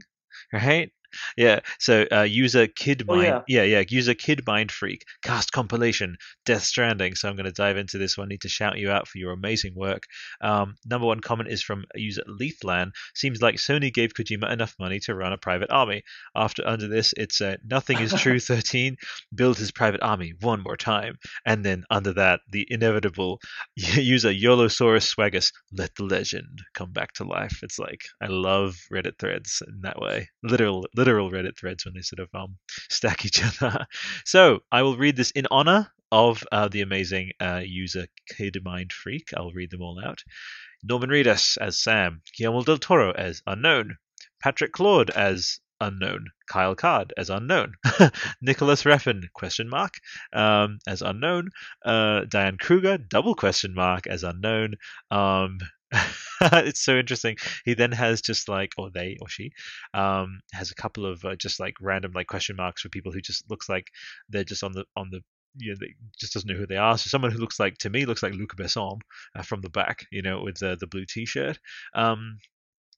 right? 0.52 0.92
Yeah. 1.36 1.60
So 1.78 2.06
uh, 2.12 2.22
user 2.22 2.66
Kid 2.66 3.06
Mind, 3.06 3.26
oh, 3.26 3.42
yeah. 3.46 3.62
yeah, 3.62 3.78
yeah, 3.78 3.84
user 3.88 4.14
Kid 4.14 4.42
Mind 4.46 4.70
Freak 4.70 5.04
cast 5.22 5.52
compilation 5.52 6.16
Death 6.44 6.62
Stranding. 6.62 7.14
So 7.14 7.28
I'm 7.28 7.36
going 7.36 7.44
to 7.44 7.52
dive 7.52 7.76
into 7.76 7.98
this 7.98 8.16
one. 8.16 8.28
I 8.28 8.28
need 8.28 8.42
to 8.42 8.48
shout 8.48 8.78
you 8.78 8.90
out 8.90 9.08
for 9.08 9.18
your 9.18 9.32
amazing 9.32 9.74
work. 9.74 10.04
Um, 10.40 10.74
number 10.86 11.06
one 11.06 11.20
comment 11.20 11.48
is 11.48 11.62
from 11.62 11.84
user 11.94 12.22
Leithlan. 12.28 12.90
Seems 13.14 13.42
like 13.42 13.56
Sony 13.56 13.92
gave 13.92 14.14
Kojima 14.14 14.50
enough 14.50 14.74
money 14.78 15.00
to 15.00 15.14
run 15.14 15.32
a 15.32 15.38
private 15.38 15.70
army. 15.70 16.02
After 16.34 16.66
under 16.66 16.88
this, 16.88 17.12
it's 17.16 17.40
uh, 17.40 17.56
nothing 17.64 17.98
is 18.00 18.12
true. 18.14 18.38
13 18.44 18.96
build 19.34 19.58
his 19.58 19.72
private 19.72 20.02
army 20.02 20.34
one 20.40 20.62
more 20.62 20.76
time, 20.76 21.16
and 21.46 21.64
then 21.64 21.84
under 21.90 22.12
that, 22.12 22.40
the 22.50 22.66
inevitable 22.70 23.40
user 23.76 24.30
Yolosaurus 24.30 25.14
Swagus. 25.14 25.52
Let 25.72 25.94
the 25.96 26.04
legend 26.04 26.60
come 26.74 26.92
back 26.92 27.12
to 27.14 27.24
life. 27.24 27.60
It's 27.62 27.78
like 27.78 28.02
I 28.20 28.26
love 28.26 28.76
Reddit 28.92 29.18
threads 29.18 29.62
in 29.66 29.80
that 29.82 30.00
way. 30.00 30.28
Literal, 30.42 30.86
literal 30.94 31.03
literal 31.04 31.30
Reddit 31.30 31.58
threads 31.58 31.84
when 31.84 31.94
they 31.94 32.00
sort 32.00 32.20
of 32.20 32.28
um, 32.34 32.56
stack 32.90 33.24
each 33.26 33.42
other. 33.44 33.86
so 34.24 34.60
I 34.72 34.82
will 34.82 34.96
read 34.96 35.16
this 35.16 35.30
in 35.32 35.46
honor 35.50 35.92
of 36.10 36.42
uh, 36.50 36.68
the 36.68 36.80
amazing 36.80 37.32
uh, 37.40 37.60
user 37.62 38.06
Kid 38.28 38.56
Mind 38.64 38.92
Freak. 38.92 39.28
I'll 39.36 39.52
read 39.52 39.70
them 39.70 39.82
all 39.82 40.00
out. 40.02 40.22
Norman 40.82 41.10
Reedus 41.10 41.58
as 41.58 41.78
Sam, 41.78 42.22
Guillermo 42.36 42.62
del 42.62 42.78
Toro 42.78 43.12
as 43.12 43.42
Unknown, 43.46 43.96
Patrick 44.42 44.72
Claude 44.72 45.10
as 45.10 45.60
unknown. 45.80 46.26
Kyle 46.48 46.74
Card 46.74 47.12
as 47.16 47.30
unknown. 47.30 47.74
Nicholas 48.40 48.84
Refn 48.84 49.24
question 49.32 49.68
mark 49.68 49.94
um, 50.32 50.78
as 50.86 51.02
unknown. 51.02 51.50
Uh, 51.84 52.24
Diane 52.28 52.58
Kruger 52.58 52.96
double 52.98 53.34
question 53.34 53.74
mark 53.74 54.06
as 54.06 54.22
unknown. 54.22 54.74
Um, 55.10 55.58
it's 56.40 56.80
so 56.80 56.96
interesting. 56.96 57.36
He 57.64 57.74
then 57.74 57.92
has 57.92 58.20
just 58.20 58.48
like, 58.48 58.72
or 58.78 58.90
they 58.90 59.16
or 59.20 59.28
she, 59.28 59.52
um, 59.92 60.40
has 60.52 60.70
a 60.70 60.74
couple 60.74 61.06
of 61.06 61.24
uh, 61.24 61.36
just 61.36 61.60
like 61.60 61.74
random 61.80 62.12
like 62.14 62.26
question 62.26 62.56
marks 62.56 62.82
for 62.82 62.88
people 62.88 63.12
who 63.12 63.20
just 63.20 63.48
looks 63.50 63.68
like 63.68 63.88
they're 64.28 64.44
just 64.44 64.64
on 64.64 64.72
the 64.72 64.84
on 64.96 65.10
the 65.10 65.20
you 65.56 65.70
know, 65.70 65.76
they 65.80 65.94
just 66.18 66.32
doesn't 66.32 66.48
know 66.50 66.58
who 66.58 66.66
they 66.66 66.76
are. 66.76 66.98
So 66.98 67.08
someone 67.08 67.30
who 67.30 67.38
looks 67.38 67.60
like 67.60 67.78
to 67.78 67.90
me 67.90 68.06
looks 68.06 68.22
like 68.22 68.34
Luc 68.34 68.56
Besson 68.56 69.00
uh, 69.36 69.42
from 69.42 69.60
the 69.60 69.70
back, 69.70 70.06
you 70.10 70.22
know, 70.22 70.42
with 70.42 70.58
the 70.58 70.76
the 70.78 70.86
blue 70.86 71.04
T-shirt. 71.06 71.58
Um, 71.94 72.38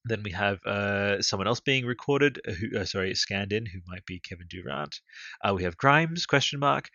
then 0.05 0.23
we 0.23 0.31
have 0.31 0.61
uh, 0.65 1.21
someone 1.21 1.49
else 1.49 1.61
being 1.61 1.85
recorded, 1.85 2.41
uh, 2.49 2.53
who 2.53 2.79
uh, 2.79 2.85
sorry, 2.85 3.15
scanned 3.15 3.53
in, 3.53 3.67
who 3.67 3.81
might 3.87 4.07
be 4.07 4.21
Kevin 4.21 4.47
Durant. 4.49 5.01
Uh, 5.45 5.53
we 5.55 5.65
have 5.65 5.77
Grimes 5.77 6.27
question 6.27 6.61
mark. 6.61 6.89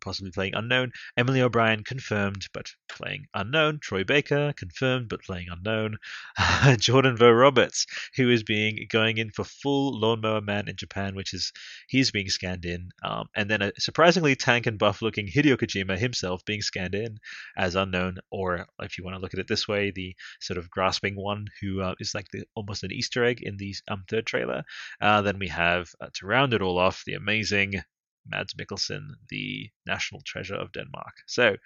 Possibly 0.00 0.30
playing 0.30 0.54
unknown. 0.54 0.92
Emily 1.16 1.42
O'Brien 1.42 1.84
confirmed 1.84 2.46
but 2.52 2.66
playing 2.88 3.26
unknown. 3.34 3.78
Troy 3.80 4.04
Baker 4.04 4.52
confirmed 4.56 5.08
but 5.08 5.22
playing 5.22 5.48
unknown. 5.50 5.98
Jordan 6.78 7.16
Vogt-Roberts, 7.16 7.86
who 8.16 8.30
is 8.30 8.42
being 8.42 8.86
going 8.90 9.18
in 9.18 9.30
for 9.30 9.44
full 9.44 9.98
Lawnmower 9.98 10.40
Man 10.40 10.68
in 10.68 10.76
Japan, 10.76 11.14
which 11.14 11.34
is 11.34 11.52
he's 11.88 12.10
being 12.10 12.28
scanned 12.28 12.64
in. 12.64 12.90
Um, 13.02 13.28
and 13.34 13.50
then 13.50 13.62
a 13.62 13.72
surprisingly 13.78 14.36
tank 14.36 14.66
and 14.66 14.78
buff 14.78 15.02
looking 15.02 15.26
Hideo 15.26 15.56
Kojima 15.56 15.98
himself 15.98 16.44
being 16.44 16.62
scanned 16.62 16.94
in 16.94 17.18
as 17.56 17.74
unknown, 17.74 18.18
or 18.30 18.66
if 18.80 18.98
you 18.98 19.04
want 19.04 19.16
to 19.16 19.20
look 19.20 19.34
at 19.34 19.40
it 19.40 19.48
this 19.48 19.68
way, 19.68 19.90
the 19.90 20.14
sort 20.40 20.58
of 20.58 20.70
grasping 20.70 21.16
one 21.16 21.46
who 21.60 21.80
uh, 21.80 21.94
is 22.00 22.14
like 22.14 22.28
the, 22.32 22.44
almost 22.54 22.84
an 22.84 22.92
Easter 22.92 23.24
egg 23.24 23.42
in 23.42 23.56
the 23.56 23.74
um, 23.88 24.04
third 24.08 24.26
trailer. 24.26 24.64
Uh, 25.00 25.22
then 25.22 25.38
we 25.38 25.48
have 25.48 25.90
uh, 26.00 26.08
to 26.14 26.26
round 26.26 26.54
it 26.54 26.62
all 26.62 26.78
off 26.78 27.04
the 27.04 27.14
amazing 27.14 27.82
Mads 28.26 28.54
Mikkelsen, 28.54 29.08
the 29.28 29.70
national 29.86 30.22
treasure 30.24 30.54
of 30.56 30.72
Denmark. 30.72 31.14
So 31.26 31.56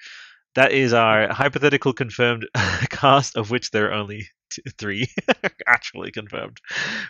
that 0.54 0.72
is 0.72 0.92
our 0.92 1.32
hypothetical 1.32 1.92
confirmed 1.92 2.46
cast, 2.90 3.36
of 3.36 3.50
which 3.50 3.70
there 3.70 3.90
are 3.90 3.94
only 3.94 4.28
two, 4.50 4.62
three 4.78 5.08
actually 5.66 6.12
confirmed, 6.12 6.58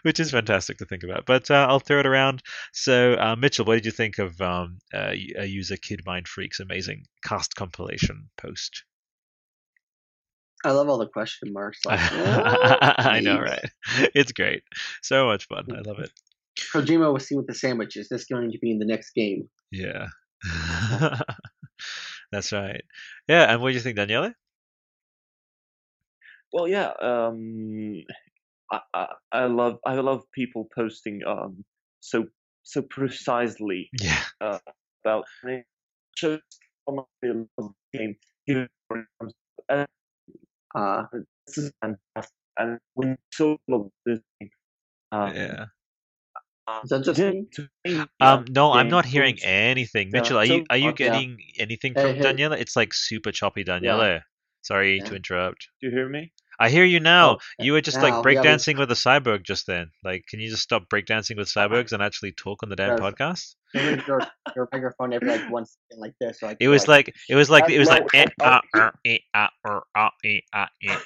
which 0.03 0.19
is 0.19 0.31
fantastic 0.31 0.79
to 0.79 0.87
think 0.87 1.03
about. 1.03 1.27
But 1.27 1.51
uh, 1.51 1.67
I'll 1.69 1.81
throw 1.81 2.01
it 2.01 2.07
around. 2.07 2.43
So, 2.73 3.15
uh, 3.15 3.37
Mitchell, 3.37 3.67
what 3.67 3.75
did 3.75 3.87
you 3.87 3.93
think 3.93 4.19
of 4.19 4.41
um, 4.41 4.79
uh, 4.93 5.13
a 5.39 5.45
user 5.45 5.77
Kid 5.77 6.03
Mind 6.07 6.27
Freak's 6.27 6.61
amazing 6.61 7.05
cast 7.25 7.55
compilation 7.55 8.31
post? 8.37 8.85
I 10.65 10.71
love 10.71 10.89
all 10.89 10.97
the 10.97 11.09
question 11.09 11.53
marks. 11.53 11.81
Like, 11.85 12.01
I 12.13 13.21
know, 13.23 13.39
right? 13.39 13.71
It's 14.15 14.33
great. 14.33 14.63
So 15.03 15.27
much 15.27 15.47
fun. 15.47 15.67
I 15.71 15.81
love 15.87 15.99
it. 15.99 16.11
Kojima 16.59 17.13
was 17.13 17.27
seen 17.27 17.39
with 17.39 17.47
the 17.47 17.55
sandwich. 17.55 17.97
Is 17.97 18.09
this 18.09 18.25
going 18.25 18.51
to 18.53 18.59
be 18.59 18.71
in 18.71 18.79
the 18.79 18.87
next 18.87 19.13
game? 19.15 19.49
Yeah. 19.71 20.09
That's 22.33 22.53
right. 22.53 22.83
Yeah, 23.29 23.53
and 23.53 23.61
what 23.61 23.71
do 23.71 23.75
you 23.75 23.81
think, 23.81 23.97
Daniele? 23.97 24.33
Well, 26.53 26.69
yeah, 26.69 26.93
um, 27.01 28.03
I, 28.71 28.81
I, 28.93 29.07
I 29.33 29.45
love 29.47 29.79
I 29.87 29.95
love 29.95 30.23
people 30.33 30.69
posting 30.75 31.21
um 31.27 31.65
so 32.01 32.27
so 32.63 32.83
precisely 32.83 33.91
yeah 34.01 34.23
uh, 34.41 34.59
about 35.05 35.25
just 36.17 36.43
the 36.87 37.45
game. 37.93 38.17
Uh, 40.75 41.05
this 41.47 41.59
is 41.59 41.73
fantastic, 41.81 42.35
and 42.59 42.79
when 42.95 43.17
so 43.33 43.57
this 44.05 44.21
game, 44.41 44.51
um, 45.13 45.35
yeah 45.35 45.67
is 46.83 46.91
that 46.91 47.05
just 47.05 47.19
me? 47.21 47.47
Um, 48.21 48.45
no, 48.49 48.73
I'm 48.73 48.89
not 48.89 49.05
hearing 49.05 49.39
anything. 49.43 50.11
Mitchell, 50.11 50.39
are 50.39 50.45
you 50.45 50.65
are 50.71 50.77
you 50.77 50.93
getting 50.93 51.39
anything 51.59 51.95
from 51.95 52.17
Daniela? 52.23 52.59
It's 52.59 52.77
like 52.77 52.95
super 52.95 53.33
choppy, 53.33 53.65
Daniela. 53.65 54.23
Sorry 54.63 55.01
to 55.01 55.15
interrupt. 55.17 55.69
Do 55.81 55.89
you 55.89 55.93
hear 55.93 56.09
me? 56.09 56.33
I 56.59 56.71
hear 56.71 56.85
you 56.85 57.01
now. 57.01 57.33
Oh, 57.33 57.39
you 57.59 57.73
were 57.73 57.81
just 57.81 57.99
like 57.99 58.15
breakdancing 58.23 58.79
with 58.79 58.91
a 58.91 58.95
cyborg 58.95 59.43
just 59.43 59.67
then. 59.67 59.91
Like, 60.03 60.25
can 60.29 60.41
you 60.41 60.49
just 60.51 60.63
stop 60.63 60.89
breakdancing 60.89 61.37
with 61.37 61.49
cyborgs 61.49 61.93
and 61.93 62.03
actually 62.03 62.33
talk 62.33 62.63
on 62.63 62.69
the 62.69 62.77
damn 62.77 62.97
podcast? 62.99 63.57
Your, 63.75 64.21
your 64.55 64.69
microphone 64.73 65.13
every 65.13 65.29
like 65.29 65.51
one 65.51 65.67
second 65.67 66.01
like 66.01 66.15
this. 66.21 66.41
So 66.41 66.55
it 66.59 66.69
was 66.69 66.89
like, 66.89 67.15
it 67.29 67.35
was 67.35 67.51
like 67.51 67.69
it 67.69 67.79
was 67.79 67.89
like 67.89 68.05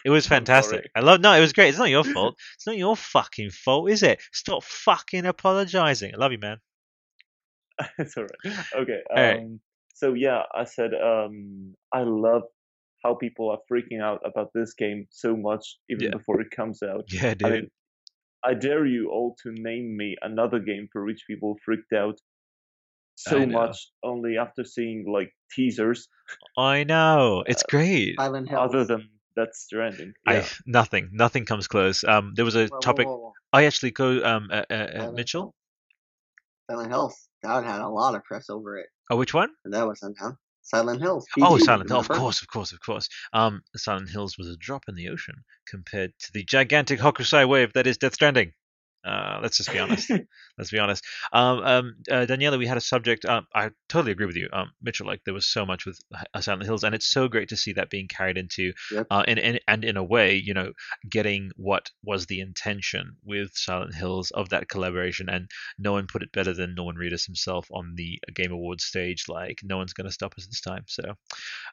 it 0.05 0.11
was 0.11 0.27
fantastic. 0.27 0.91
I 0.95 1.01
love 1.01 1.21
no, 1.21 1.33
it 1.33 1.41
was 1.41 1.53
great. 1.53 1.69
It's 1.69 1.79
not 1.79 1.91
your 1.91 2.05
fault. 2.05 2.37
It's 2.57 2.67
not 2.67 2.77
your 2.77 2.97
fucking 2.97 3.51
fault, 3.51 3.91
is 3.91 4.03
it? 4.03 4.21
Stop 4.33 4.63
fucking 4.65 5.27
apologizing. 5.27 6.15
I 6.15 6.19
love 6.19 6.33
you, 6.33 6.39
man. 6.39 6.59
it's 7.99 8.17
alright. 8.17 8.31
Okay. 8.75 9.01
Um, 9.11 9.17
right. 9.17 9.47
So 9.95 10.15
yeah, 10.15 10.43
I 10.55 10.65
said 10.65 10.91
um, 10.95 11.75
I 11.93 12.03
love 12.03 12.43
how 13.05 13.15
people 13.15 13.51
are 13.51 13.59
freaking 13.71 14.03
out 14.03 14.21
about 14.25 14.51
this 14.55 14.75
game 14.75 15.07
so 15.11 15.37
much 15.37 15.79
even 15.89 16.07
yeah. 16.07 16.11
before 16.11 16.41
it 16.41 16.51
comes 16.51 16.83
out. 16.83 17.05
Yeah, 17.13 17.35
dude. 17.35 17.47
I, 17.47 17.51
mean, 17.51 17.71
I 18.45 18.55
dare 18.55 18.87
you 18.87 19.11
all 19.11 19.37
to 19.43 19.53
name 19.53 19.97
me 19.97 20.17
another 20.23 20.59
game 20.59 20.89
for 20.93 21.05
which 21.05 21.25
people 21.27 21.59
freaked 21.65 21.93
out 21.93 22.19
so 23.19 23.47
much 23.47 23.91
only 24.03 24.39
after 24.39 24.65
seeing 24.65 25.05
like 25.11 25.33
teasers. 25.55 26.09
I 26.57 26.85
know 26.85 27.45
it's 27.47 27.63
uh, 27.63 27.71
great. 27.71 28.15
Silent 28.19 28.49
Hills. 28.49 28.71
Other 28.71 28.85
than 28.85 29.09
that's 29.37 29.61
Stranding, 29.61 30.15
yeah. 30.27 30.41
I, 30.41 30.49
nothing, 30.67 31.11
nothing 31.13 31.45
comes 31.45 31.69
close. 31.69 32.05
Um, 32.05 32.33
there 32.37 32.45
was 32.45 32.57
a 32.57 32.67
whoa, 32.67 32.79
topic. 32.81 33.07
Whoa, 33.07 33.17
whoa, 33.17 33.33
I 33.53 33.65
actually 33.65 33.93
go 33.93 34.25
um 34.25 34.49
uh, 34.53 34.63
uh, 34.71 34.75
uh 34.75 35.11
Mitchell. 35.13 35.55
Silent 36.71 36.91
Hills. 36.91 37.29
That 37.43 37.65
had 37.65 37.81
a 37.81 37.89
lot 37.89 38.15
of 38.15 38.25
press 38.25 38.51
over 38.51 38.79
it. 38.79 38.87
Oh, 39.11 39.17
which 39.17 39.33
one? 39.33 39.51
And 39.65 39.73
that 39.73 39.87
was 39.87 40.01
somehow. 40.01 40.37
Silent 40.63 41.01
Hills. 41.01 41.27
PG, 41.35 41.47
oh, 41.47 41.57
Silent 41.57 41.89
Hill, 41.89 42.01
of 42.01 42.09
course, 42.09 42.43
of 42.43 42.49
course, 42.49 42.73
of 42.73 42.81
course. 42.81 43.09
Um, 43.33 43.63
Silent 43.75 44.11
Hills 44.11 44.37
was 44.37 44.49
a 44.49 44.57
drop 44.57 44.85
in 44.87 44.97
the 44.97 45.09
ocean 45.09 45.37
compared 45.67 46.13
to 46.19 46.33
the 46.35 46.45
gigantic 46.45 47.01
Hokusai 47.01 47.49
wave 47.49 47.73
that 47.73 47.87
is 47.87 47.97
Death 47.97 48.15
Stranding. 48.15 48.53
Uh, 49.09 49.39
let's 49.43 49.57
just 49.57 49.73
be 49.73 49.79
honest. 49.79 50.11
let's 50.59 50.71
be 50.71 50.79
honest. 50.79 51.03
Um, 51.33 51.59
um, 51.61 51.95
uh, 52.11 52.27
Daniela, 52.27 52.59
we 52.59 52.67
had 52.67 52.77
a 52.77 52.83
subject. 52.83 53.25
Um, 53.25 53.47
I 53.55 53.71
totally 53.89 54.13
agree 54.13 54.27
with 54.27 54.37
you, 54.37 54.49
um, 54.53 54.71
Mitchell. 54.83 55.07
Like 55.07 55.23
there 55.25 55.33
was 55.33 55.47
so 55.47 55.65
much 55.65 55.87
with 55.87 55.99
Silent 56.39 56.65
Hills, 56.65 56.85
and 56.85 56.95
it's 56.95 57.07
so 57.07 57.27
great 57.27 57.49
to 57.49 57.57
see 57.57 57.73
that 57.73 57.89
being 57.89 58.07
carried 58.07 58.37
into, 58.37 58.75
yep. 58.93 59.07
uh, 59.11 59.25
in, 59.27 59.39
in, 59.39 59.61
and 59.67 59.85
in 59.85 59.97
a 59.97 60.05
way, 60.05 60.35
you 60.35 60.53
know, 60.53 60.73
getting 61.09 61.51
what 61.57 61.91
was 62.05 62.27
the 62.27 62.41
intention 62.41 63.17
with 63.25 63.51
Silent 63.55 63.95
Hills 63.95 64.31
of 64.31 64.51
that 64.51 64.69
collaboration. 64.69 65.31
And 65.31 65.51
no 65.79 65.93
one 65.93 66.07
put 66.07 66.23
it 66.23 66.33
better 66.33 66.53
than 66.53 66.75
Norman 66.75 67.01
Reedus 67.01 67.25
himself 67.25 67.67
on 67.73 67.95
the 67.97 68.21
Game 68.35 68.53
Awards 68.53 68.85
stage. 68.85 69.25
Like 69.27 69.61
no 69.63 69.79
one's 69.79 69.95
going 69.95 70.07
to 70.07 70.13
stop 70.13 70.35
us 70.37 70.47
this 70.47 70.61
time. 70.61 70.85
So, 70.87 71.15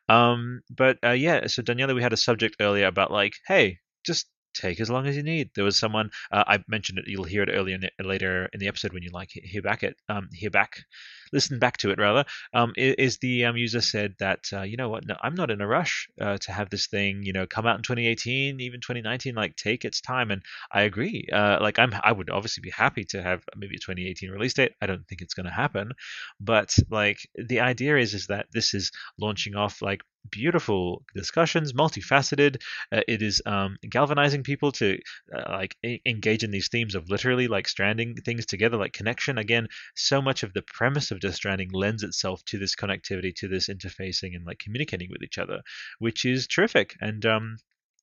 um, 0.07 0.61
but 0.69 0.97
uh, 1.03 1.11
yeah. 1.11 1.47
So 1.47 1.61
Daniela, 1.61 1.95
we 1.95 2.01
had 2.01 2.13
a 2.13 2.17
subject 2.17 2.55
earlier 2.61 2.87
about 2.87 3.11
like, 3.11 3.33
hey, 3.45 3.79
just 4.05 4.27
take 4.55 4.79
as 4.79 4.89
long 4.89 5.07
as 5.07 5.15
you 5.15 5.23
need. 5.23 5.49
There 5.55 5.63
was 5.63 5.77
someone 5.77 6.11
uh, 6.31 6.43
I 6.47 6.63
mentioned 6.67 6.99
it. 6.99 7.05
You'll 7.07 7.23
hear 7.23 7.43
it 7.43 7.49
earlier 7.51 7.75
in 7.75 8.05
later 8.05 8.49
in 8.53 8.59
the 8.59 8.67
episode 8.67 8.93
when 8.93 9.03
you 9.03 9.09
like 9.11 9.29
hear 9.31 9.61
back 9.61 9.83
it, 9.83 9.95
um, 10.09 10.29
hear 10.33 10.49
back, 10.49 10.83
listen 11.31 11.59
back 11.59 11.77
to 11.77 11.91
it 11.91 11.99
rather. 11.99 12.25
Um, 12.53 12.73
is 12.77 13.17
the 13.19 13.45
um, 13.45 13.57
user 13.57 13.81
said 13.81 14.15
that 14.19 14.45
uh, 14.53 14.61
you 14.61 14.77
know 14.77 14.89
what? 14.89 15.05
No, 15.05 15.15
I'm 15.21 15.35
not 15.35 15.51
in 15.51 15.61
a 15.61 15.67
rush 15.67 16.07
uh, 16.19 16.37
to 16.37 16.51
have 16.51 16.69
this 16.69 16.87
thing 16.87 17.23
you 17.23 17.33
know 17.33 17.45
come 17.45 17.65
out 17.65 17.77
in 17.77 17.83
2018, 17.83 18.59
even 18.59 18.79
2019. 18.81 19.35
Like 19.35 19.55
take 19.55 19.85
its 19.85 20.01
time, 20.01 20.31
and 20.31 20.41
I 20.71 20.81
agree. 20.81 21.27
Uh, 21.31 21.59
like 21.61 21.79
I'm, 21.79 21.93
I 22.03 22.11
would 22.11 22.29
obviously 22.29 22.61
be 22.61 22.71
happy 22.71 23.05
to 23.05 23.21
have 23.21 23.43
maybe 23.55 23.75
a 23.75 23.79
2018 23.79 24.31
release 24.31 24.53
date. 24.53 24.73
I 24.81 24.85
don't 24.87 25.07
think 25.07 25.21
it's 25.21 25.33
going 25.33 25.45
to 25.45 25.51
happen, 25.51 25.91
but 26.39 26.75
like 26.89 27.19
the 27.35 27.59
idea 27.59 27.97
is 27.97 28.13
is 28.13 28.27
that 28.27 28.47
this 28.51 28.73
is 28.73 28.91
launching 29.19 29.55
off 29.55 29.81
like 29.81 30.01
beautiful 30.31 31.03
discussions, 31.13 31.73
multifaceted. 31.73 32.61
Uh, 32.91 33.01
it 33.07 33.21
is 33.21 33.41
um, 33.45 33.77
galvanizing 33.89 34.43
people 34.43 34.71
to 34.73 34.99
uh, 35.35 35.43
like 35.49 35.75
a- 35.85 36.01
engage 36.05 36.43
in 36.43 36.51
these 36.51 36.69
themes 36.69 36.95
of 36.95 37.09
literally 37.09 37.47
like 37.47 37.67
stranding 37.67 38.15
things 38.15 38.45
together, 38.45 38.77
like 38.77 38.93
connection. 38.93 39.37
Again, 39.37 39.67
so 39.95 40.21
much 40.21 40.43
of 40.43 40.53
the 40.53 40.61
premise 40.61 41.11
of 41.11 41.19
Death 41.19 41.35
Stranding 41.35 41.69
lends 41.71 42.03
itself 42.03 42.43
to 42.45 42.57
this 42.57 42.75
connectivity, 42.75 43.33
to 43.35 43.47
this 43.47 43.67
interfacing 43.69 44.35
and 44.35 44.45
like 44.45 44.59
communicating 44.59 45.09
with 45.11 45.23
each 45.23 45.37
other, 45.37 45.61
which 45.99 46.25
is 46.25 46.47
terrific. 46.47 46.95
And 47.01 47.25
um, 47.25 47.57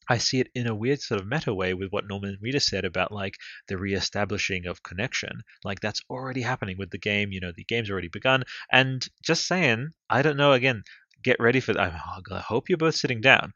I 0.09 0.19
see 0.19 0.41
it 0.41 0.51
in 0.55 0.67
a 0.67 0.75
weird 0.75 1.01
sort 1.01 1.21
of 1.21 1.27
meta 1.27 1.55
way 1.55 1.75
with 1.75 1.91
what 1.91 2.07
Norman 2.07 2.37
Reedus 2.43 2.67
said 2.67 2.85
about 2.85 3.13
like 3.13 3.39
the 3.69 3.79
reestablishing 3.79 4.67
of 4.67 4.83
connection. 4.83 5.43
Like 5.65 5.81
that's 5.81 6.03
already 6.11 6.43
happening 6.43 6.77
with 6.77 6.91
the 6.91 6.99
game. 6.99 7.33
You 7.33 7.41
know, 7.41 7.53
the 7.55 7.65
game's 7.65 7.91
already 7.91 8.09
begun. 8.09 8.43
And 8.71 9.09
just 9.23 9.47
saying, 9.47 9.91
I 10.11 10.23
don't 10.23 10.37
know. 10.37 10.53
Again, 10.53 10.83
get 11.23 11.41
ready 11.41 11.61
for 11.61 11.73
that. 11.75 11.93
I 12.31 12.39
hope 12.39 12.69
you're 12.69 12.79
both 12.79 12.97
sitting 12.97 13.21
down. 13.21 13.53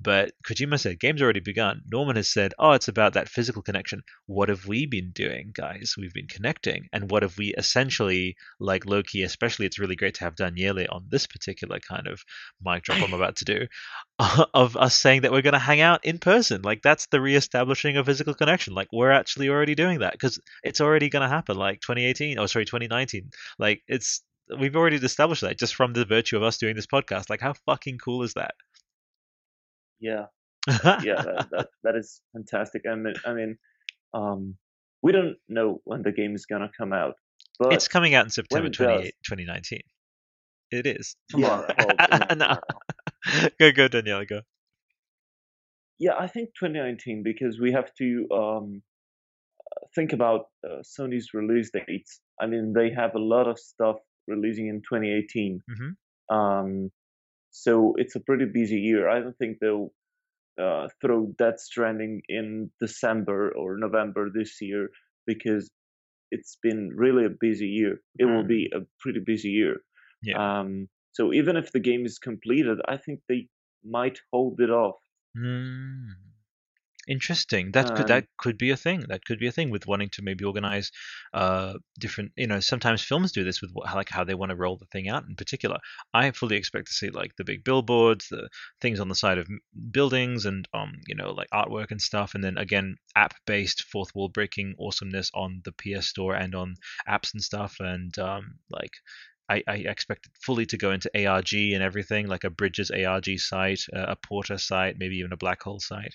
But 0.00 0.30
Kojima 0.46 0.78
said, 0.78 1.00
game's 1.00 1.20
already 1.20 1.40
begun. 1.40 1.82
Norman 1.90 2.14
has 2.14 2.30
said, 2.30 2.54
oh, 2.56 2.72
it's 2.72 2.86
about 2.86 3.14
that 3.14 3.28
physical 3.28 3.62
connection. 3.62 4.04
What 4.26 4.48
have 4.48 4.64
we 4.64 4.86
been 4.86 5.10
doing, 5.10 5.50
guys? 5.52 5.94
We've 5.98 6.12
been 6.12 6.28
connecting. 6.28 6.88
And 6.92 7.10
what 7.10 7.24
have 7.24 7.36
we 7.36 7.52
essentially, 7.58 8.36
like 8.60 8.86
Loki, 8.86 9.24
especially, 9.24 9.66
it's 9.66 9.80
really 9.80 9.96
great 9.96 10.14
to 10.14 10.24
have 10.24 10.36
Daniele 10.36 10.86
on 10.88 11.06
this 11.08 11.26
particular 11.26 11.80
kind 11.80 12.06
of 12.06 12.22
mic 12.64 12.84
drop 12.84 13.02
I'm 13.02 13.12
about 13.14 13.36
to 13.36 13.44
do, 13.44 13.66
of 14.54 14.76
us 14.76 14.94
saying 14.94 15.22
that 15.22 15.32
we're 15.32 15.42
going 15.42 15.54
to 15.54 15.58
hang 15.58 15.80
out 15.80 16.04
in 16.04 16.18
person. 16.18 16.62
Like, 16.62 16.82
that's 16.82 17.06
the 17.06 17.20
reestablishing 17.20 17.96
of 17.96 18.06
physical 18.06 18.34
connection. 18.34 18.74
Like, 18.74 18.88
we're 18.92 19.10
actually 19.10 19.48
already 19.48 19.74
doing 19.74 19.98
that 19.98 20.12
because 20.12 20.38
it's 20.62 20.80
already 20.80 21.08
going 21.08 21.22
to 21.22 21.28
happen, 21.28 21.56
like 21.56 21.80
2018, 21.80 22.38
oh, 22.38 22.46
sorry, 22.46 22.66
2019. 22.66 23.30
Like, 23.58 23.82
it's 23.88 24.22
we've 24.58 24.76
already 24.76 24.96
established 24.96 25.42
that 25.42 25.58
just 25.58 25.74
from 25.74 25.92
the 25.92 26.04
virtue 26.04 26.36
of 26.36 26.42
us 26.42 26.58
doing 26.58 26.76
this 26.76 26.86
podcast. 26.86 27.30
Like, 27.30 27.40
how 27.40 27.54
fucking 27.66 27.98
cool 27.98 28.22
is 28.22 28.34
that? 28.34 28.54
Yeah, 30.00 30.26
yeah, 30.68 31.22
that, 31.22 31.48
that, 31.50 31.68
that 31.82 31.96
is 31.96 32.20
fantastic. 32.32 32.82
I 32.90 32.94
mean, 32.94 33.14
I 33.24 33.32
mean, 33.32 33.58
um, 34.14 34.56
we 35.02 35.12
don't 35.12 35.36
know 35.48 35.80
when 35.84 36.02
the 36.02 36.12
game 36.12 36.34
is 36.34 36.46
gonna 36.46 36.70
come 36.76 36.92
out, 36.92 37.14
but 37.58 37.72
it's 37.72 37.88
coming 37.88 38.14
out 38.14 38.24
in 38.24 38.30
September 38.30 38.70
20, 38.70 39.12
2019. 39.24 39.80
It 40.70 40.86
is 40.86 41.16
tomorrow. 41.30 41.66
Oh, 42.30 42.34
no. 42.34 42.58
go, 43.58 43.72
go, 43.72 43.88
Daniela, 43.88 44.28
go. 44.28 44.42
Yeah, 45.98 46.12
I 46.18 46.28
think 46.28 46.50
2019 46.60 47.22
because 47.22 47.58
we 47.58 47.72
have 47.72 47.92
to 47.94 48.28
um, 48.32 48.82
think 49.94 50.12
about 50.12 50.46
uh, 50.64 50.82
Sony's 50.82 51.30
release 51.34 51.70
dates. 51.70 52.20
I 52.40 52.46
mean, 52.46 52.72
they 52.72 52.90
have 52.90 53.14
a 53.14 53.18
lot 53.18 53.48
of 53.48 53.58
stuff 53.58 53.96
releasing 54.28 54.68
in 54.68 54.80
2018. 54.80 55.62
Mm-hmm. 55.70 56.36
Um, 56.36 56.90
so 57.50 57.94
it's 57.96 58.14
a 58.14 58.20
pretty 58.20 58.44
busy 58.44 58.78
year. 58.78 59.08
I 59.08 59.20
don't 59.20 59.36
think 59.38 59.58
they'll 59.60 59.92
uh, 60.60 60.88
throw 61.00 61.32
Death 61.38 61.60
Stranding 61.60 62.22
in 62.28 62.70
December 62.80 63.52
or 63.56 63.78
November 63.78 64.28
this 64.32 64.60
year 64.60 64.90
because 65.26 65.70
it's 66.30 66.58
been 66.62 66.90
really 66.94 67.24
a 67.24 67.30
busy 67.40 67.68
year. 67.68 68.00
It 68.18 68.24
mm. 68.24 68.36
will 68.36 68.46
be 68.46 68.70
a 68.74 68.80
pretty 69.00 69.20
busy 69.24 69.50
year. 69.50 69.76
Yeah. 70.22 70.60
Um, 70.60 70.88
so 71.12 71.32
even 71.32 71.56
if 71.56 71.72
the 71.72 71.80
game 71.80 72.04
is 72.04 72.18
completed, 72.18 72.78
I 72.86 72.96
think 72.96 73.20
they 73.28 73.48
might 73.84 74.18
hold 74.32 74.60
it 74.60 74.70
off. 74.70 74.96
Mm. 75.36 76.10
Interesting. 77.08 77.72
That 77.72 77.96
could 77.96 78.08
that 78.08 78.26
could 78.36 78.58
be 78.58 78.68
a 78.68 78.76
thing. 78.76 79.06
That 79.08 79.24
could 79.24 79.38
be 79.38 79.46
a 79.46 79.52
thing 79.52 79.70
with 79.70 79.86
wanting 79.86 80.10
to 80.10 80.22
maybe 80.22 80.44
organize 80.44 80.92
uh, 81.32 81.72
different. 81.98 82.32
You 82.36 82.46
know, 82.46 82.60
sometimes 82.60 83.00
films 83.00 83.32
do 83.32 83.44
this 83.44 83.62
with 83.62 83.70
what, 83.72 83.94
like 83.94 84.10
how 84.10 84.24
they 84.24 84.34
want 84.34 84.50
to 84.50 84.56
roll 84.56 84.76
the 84.76 84.84
thing 84.92 85.08
out. 85.08 85.24
In 85.26 85.34
particular, 85.34 85.78
I 86.12 86.30
fully 86.32 86.56
expect 86.56 86.88
to 86.88 86.92
see 86.92 87.08
like 87.08 87.34
the 87.36 87.44
big 87.44 87.64
billboards, 87.64 88.28
the 88.28 88.50
things 88.82 89.00
on 89.00 89.08
the 89.08 89.14
side 89.14 89.38
of 89.38 89.48
buildings, 89.90 90.44
and 90.44 90.68
um, 90.74 90.92
you 91.06 91.14
know, 91.14 91.32
like 91.32 91.48
artwork 91.48 91.92
and 91.92 92.02
stuff. 92.02 92.34
And 92.34 92.44
then 92.44 92.58
again, 92.58 92.96
app-based 93.16 93.84
fourth 93.84 94.14
wall 94.14 94.28
breaking 94.28 94.74
awesomeness 94.78 95.30
on 95.32 95.62
the 95.64 95.72
PS 95.72 96.08
Store 96.08 96.34
and 96.34 96.54
on 96.54 96.74
apps 97.08 97.32
and 97.32 97.42
stuff. 97.42 97.76
And 97.80 98.18
um, 98.18 98.58
like 98.68 98.92
I, 99.48 99.62
I, 99.66 99.76
expect 99.76 100.26
it 100.26 100.32
fully 100.42 100.66
to 100.66 100.76
go 100.76 100.92
into 100.92 101.10
ARG 101.26 101.54
and 101.54 101.82
everything, 101.82 102.26
like 102.26 102.44
a 102.44 102.50
Bridges 102.50 102.90
ARG 102.90 103.38
site, 103.38 103.80
a 103.94 104.14
Porter 104.14 104.58
site, 104.58 104.96
maybe 104.98 105.16
even 105.16 105.32
a 105.32 105.38
Black 105.38 105.62
Hole 105.62 105.80
site 105.80 106.14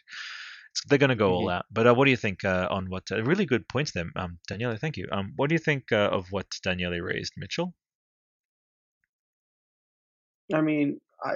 they're 0.88 0.98
going 0.98 1.10
to 1.10 1.16
go 1.16 1.34
all 1.34 1.42
mm-hmm. 1.42 1.58
out. 1.58 1.66
But 1.72 1.88
uh, 1.88 1.94
what 1.94 2.06
do 2.06 2.12
you 2.12 2.18
think 2.18 2.44
uh, 2.44 2.68
on 2.70 2.90
what? 2.90 3.04
Uh, 3.12 3.24
really 3.24 3.46
good 3.46 3.68
points 3.68 3.92
there, 3.92 4.06
um, 4.16 4.40
Daniele. 4.48 4.76
Thank 4.78 4.98
you. 4.98 5.08
Um, 5.12 5.34
what 5.36 5.50
do 5.50 5.56
you 5.56 5.60
think 5.60 5.92
uh, 5.92 6.10
of 6.12 6.32
what 6.32 6.48
Daniele 6.64 7.00
raised, 7.00 7.34
Mitchell? 7.38 7.74
I 10.54 10.62
mean, 10.62 11.00
I, 11.24 11.36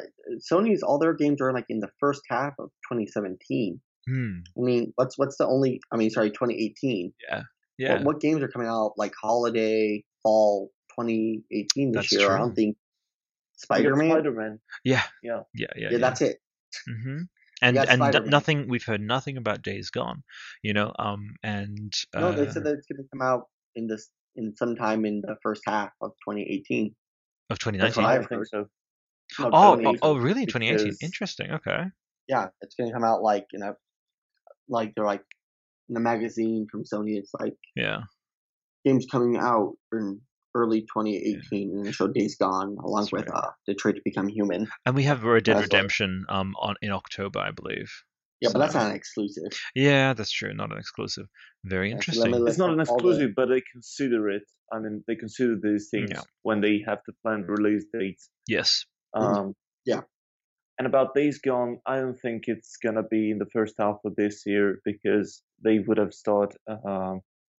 Sony's 0.51 0.83
all 0.83 0.99
their 0.99 1.13
games 1.13 1.41
are 1.41 1.53
like 1.53 1.65
in 1.69 1.79
the 1.79 1.89
first 1.99 2.21
half 2.29 2.53
of 2.59 2.69
2017. 2.91 3.79
Hmm. 4.07 4.37
I 4.57 4.61
mean, 4.61 4.93
what's 4.95 5.17
what's 5.17 5.37
the 5.37 5.47
only? 5.47 5.81
I 5.91 5.97
mean, 5.97 6.09
sorry, 6.09 6.29
2018. 6.29 7.13
Yeah, 7.29 7.43
yeah. 7.77 7.93
What, 7.93 8.03
what 8.03 8.19
games 8.21 8.41
are 8.41 8.47
coming 8.47 8.67
out 8.67 8.93
like 8.97 9.13
holiday, 9.21 10.03
fall 10.23 10.71
2018 10.99 11.91
this 11.91 11.95
that's 11.95 12.11
year? 12.11 12.27
True. 12.27 12.35
I 12.35 12.39
don't 12.39 12.55
think 12.55 12.77
Spider 13.57 13.95
Man. 13.95 14.09
Spider 14.09 14.31
Man. 14.31 14.59
Yeah. 14.83 15.03
yeah, 15.21 15.41
yeah, 15.53 15.67
yeah, 15.75 15.89
yeah. 15.91 15.97
That's 15.97 16.21
it. 16.21 16.37
Mm-hmm 16.89 17.23
and 17.61 17.77
and 17.77 18.29
nothing 18.29 18.67
we've 18.67 18.83
heard 18.83 19.01
nothing 19.01 19.37
about 19.37 19.61
days 19.61 19.89
gone 19.89 20.23
you 20.61 20.73
know 20.73 20.91
um 20.99 21.33
and 21.43 21.93
uh, 22.15 22.19
no 22.19 22.31
they 22.31 22.49
said 22.51 22.63
that 22.63 22.73
it's 22.73 22.87
going 22.87 23.03
to 23.03 23.09
come 23.11 23.21
out 23.21 23.43
in 23.75 23.87
this 23.87 24.09
in 24.35 24.55
sometime 24.55 25.05
in 25.05 25.21
the 25.21 25.35
first 25.41 25.61
half 25.65 25.89
of 26.01 26.11
2018 26.27 26.93
of 27.49 27.59
2019 27.59 28.05
i 28.05 28.23
think 28.23 28.45
so 28.45 28.65
no, 29.39 29.49
oh, 29.51 29.81
oh, 29.85 29.95
oh 30.01 30.17
really? 30.17 30.45
2018 30.45 30.95
interesting 31.01 31.51
okay. 31.51 31.83
Yeah 32.29 32.47
it's 32.61 32.75
going 32.75 32.89
to 32.89 32.93
come 32.93 33.03
out 33.03 33.21
like 33.21 33.45
you 33.51 33.59
know 33.59 33.73
like 34.69 34.93
they're 34.95 35.05
like 35.05 35.23
in 35.89 35.93
the 35.95 35.99
magazine 35.99 36.67
from 36.71 36.83
sony 36.83 37.17
it's 37.17 37.31
like 37.39 37.55
yeah. 37.75 38.01
games 38.85 39.05
coming 39.11 39.37
out 39.37 39.73
in 39.91 40.21
early 40.57 40.81
2018 40.81 41.69
yeah. 41.69 41.77
and 41.77 41.85
the 41.85 41.91
show 41.91 42.07
Days 42.07 42.35
Gone 42.35 42.77
along 42.83 43.01
That's 43.03 43.11
with 43.11 43.29
right. 43.29 43.43
uh, 43.43 43.51
Detroit 43.67 43.95
to 43.95 44.01
Become 44.03 44.27
Human. 44.27 44.67
And 44.85 44.95
we 44.95 45.03
have 45.03 45.23
Red 45.23 45.43
Dead 45.43 45.61
Redemption 45.61 46.25
um 46.29 46.55
on 46.59 46.75
in 46.81 46.91
October, 46.91 47.39
I 47.39 47.51
believe. 47.51 47.91
Yeah, 48.41 48.49
so, 48.49 48.53
but 48.53 48.59
that's 48.59 48.75
not 48.75 48.89
an 48.91 48.95
exclusive. 48.95 49.51
Yeah, 49.73 50.13
that's 50.13 50.31
true. 50.31 50.53
Not 50.53 50.71
an 50.71 50.77
exclusive. 50.77 51.25
Very 51.63 51.89
yeah, 51.89 51.95
interesting. 51.95 52.33
So 52.33 52.45
it's 52.45 52.57
not 52.57 52.69
an 52.71 52.79
exclusive, 52.79 53.29
the... 53.29 53.33
but 53.35 53.49
they 53.49 53.61
consider 53.71 54.29
it. 54.29 54.43
I 54.71 54.79
mean, 54.79 55.03
they 55.07 55.15
consider 55.15 55.55
these 55.61 55.89
things 55.89 56.11
yeah. 56.11 56.21
when 56.43 56.61
they 56.61 56.83
have 56.87 57.03
to 57.05 57.13
plan 57.23 57.45
release 57.47 57.85
dates. 57.97 58.29
Yes. 58.47 58.85
Mm-hmm. 59.15 59.37
Um, 59.37 59.55
yeah. 59.85 60.01
And 60.77 60.85
about 60.85 61.15
Days 61.15 61.39
Gone, 61.39 61.79
I 61.87 61.95
don't 61.95 62.19
think 62.19 62.43
it's 62.47 62.77
gonna 62.83 63.01
be 63.01 63.31
in 63.31 63.39
the 63.39 63.47
first 63.51 63.75
half 63.79 63.97
of 64.05 64.15
this 64.15 64.43
year 64.45 64.79
because 64.85 65.41
they 65.63 65.79
would 65.79 65.97
have 65.97 66.13
started 66.13 66.57
uh, 66.67 67.15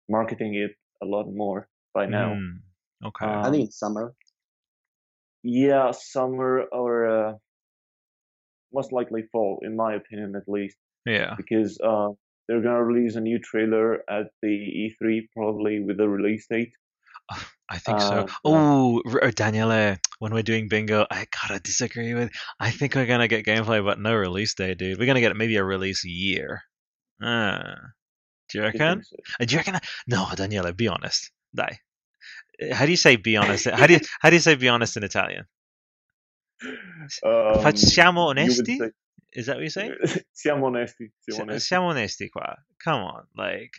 marketing 0.08 0.54
it 0.54 0.72
a 1.02 1.06
lot 1.06 1.26
more 1.32 1.68
by 1.94 2.06
now. 2.06 2.34
Mm. 2.34 2.60
Okay. 3.06 3.26
Um, 3.26 3.44
I 3.46 3.52
think 3.52 3.72
summer. 3.72 4.14
Yeah, 5.44 5.92
summer 5.92 6.64
or 6.72 7.08
uh, 7.08 7.34
most 8.74 8.92
likely 8.92 9.24
fall, 9.32 9.60
in 9.62 9.76
my 9.76 9.94
opinion, 9.94 10.36
at 10.36 10.48
least. 10.48 10.78
Yeah. 11.06 11.36
Because 11.38 11.80
uh, 11.80 12.10
they're 12.48 12.62
gonna 12.62 12.84
release 12.84 13.16
a 13.16 13.22
new 13.22 13.40
trailer 13.40 14.04
at 14.10 14.28
the 14.42 14.48
E3, 15.02 15.28
probably 15.36 15.80
with 15.80 16.00
a 16.00 16.10
release 16.10 16.48
date. 16.50 16.74
I 17.70 17.78
think 17.78 18.00
uh, 18.00 18.10
so. 18.10 18.28
Oh, 18.46 19.02
Daniele, 19.36 19.98
when 20.20 20.34
we're 20.34 20.44
doing 20.44 20.70
bingo, 20.70 21.06
I 21.12 21.26
gotta 21.42 21.60
disagree 21.60 22.14
with. 22.14 22.32
I 22.60 22.72
think 22.72 22.96
we're 22.96 23.06
gonna 23.06 23.28
get 23.28 23.46
gameplay, 23.46 23.84
but 23.84 24.00
no 24.00 24.16
release 24.16 24.54
date, 24.54 24.78
dude. 24.78 24.98
We're 24.98 25.06
gonna 25.06 25.20
get 25.22 25.36
maybe 25.36 25.58
a 25.58 25.64
release 25.64 26.04
year. 26.06 26.64
Uh, 27.22 27.76
Do 28.50 28.60
you 28.60 28.64
reckon? 28.64 29.04
So. 29.04 29.18
Uh, 29.40 29.46
do 29.46 29.54
you 29.54 29.58
reckon? 29.60 29.80
No, 30.08 30.28
Daniele, 30.36 30.72
be 30.74 30.88
honest. 30.88 31.32
Dai. 31.54 31.80
How 32.72 32.86
do 32.86 32.92
you 32.92 32.98
say 32.98 33.16
be 33.16 33.38
honest? 33.38 33.66
How 33.66 33.88
do 33.88 33.94
you 33.94 34.00
how 34.22 34.30
do 34.30 34.36
you 34.36 34.42
say 34.42 34.56
be 34.56 34.68
honest 34.68 34.98
in 34.98 35.04
Italian? 35.04 35.46
Um, 36.64 37.62
Facciamo 37.62 38.28
onesti? 38.34 38.78
Say, 38.78 38.92
Is 39.34 39.46
that 39.46 39.58
what 39.58 39.64
you 39.64 39.70
say? 39.70 39.92
Siamo 40.34 40.68
onesti. 40.68 41.12
Siamo 41.22 41.44
onesti. 41.44 41.60
Siamo 41.60 41.94
onesti 41.94 42.30
qua. 42.32 42.56
Come 42.84 43.02
on, 43.04 43.24
like, 43.36 43.72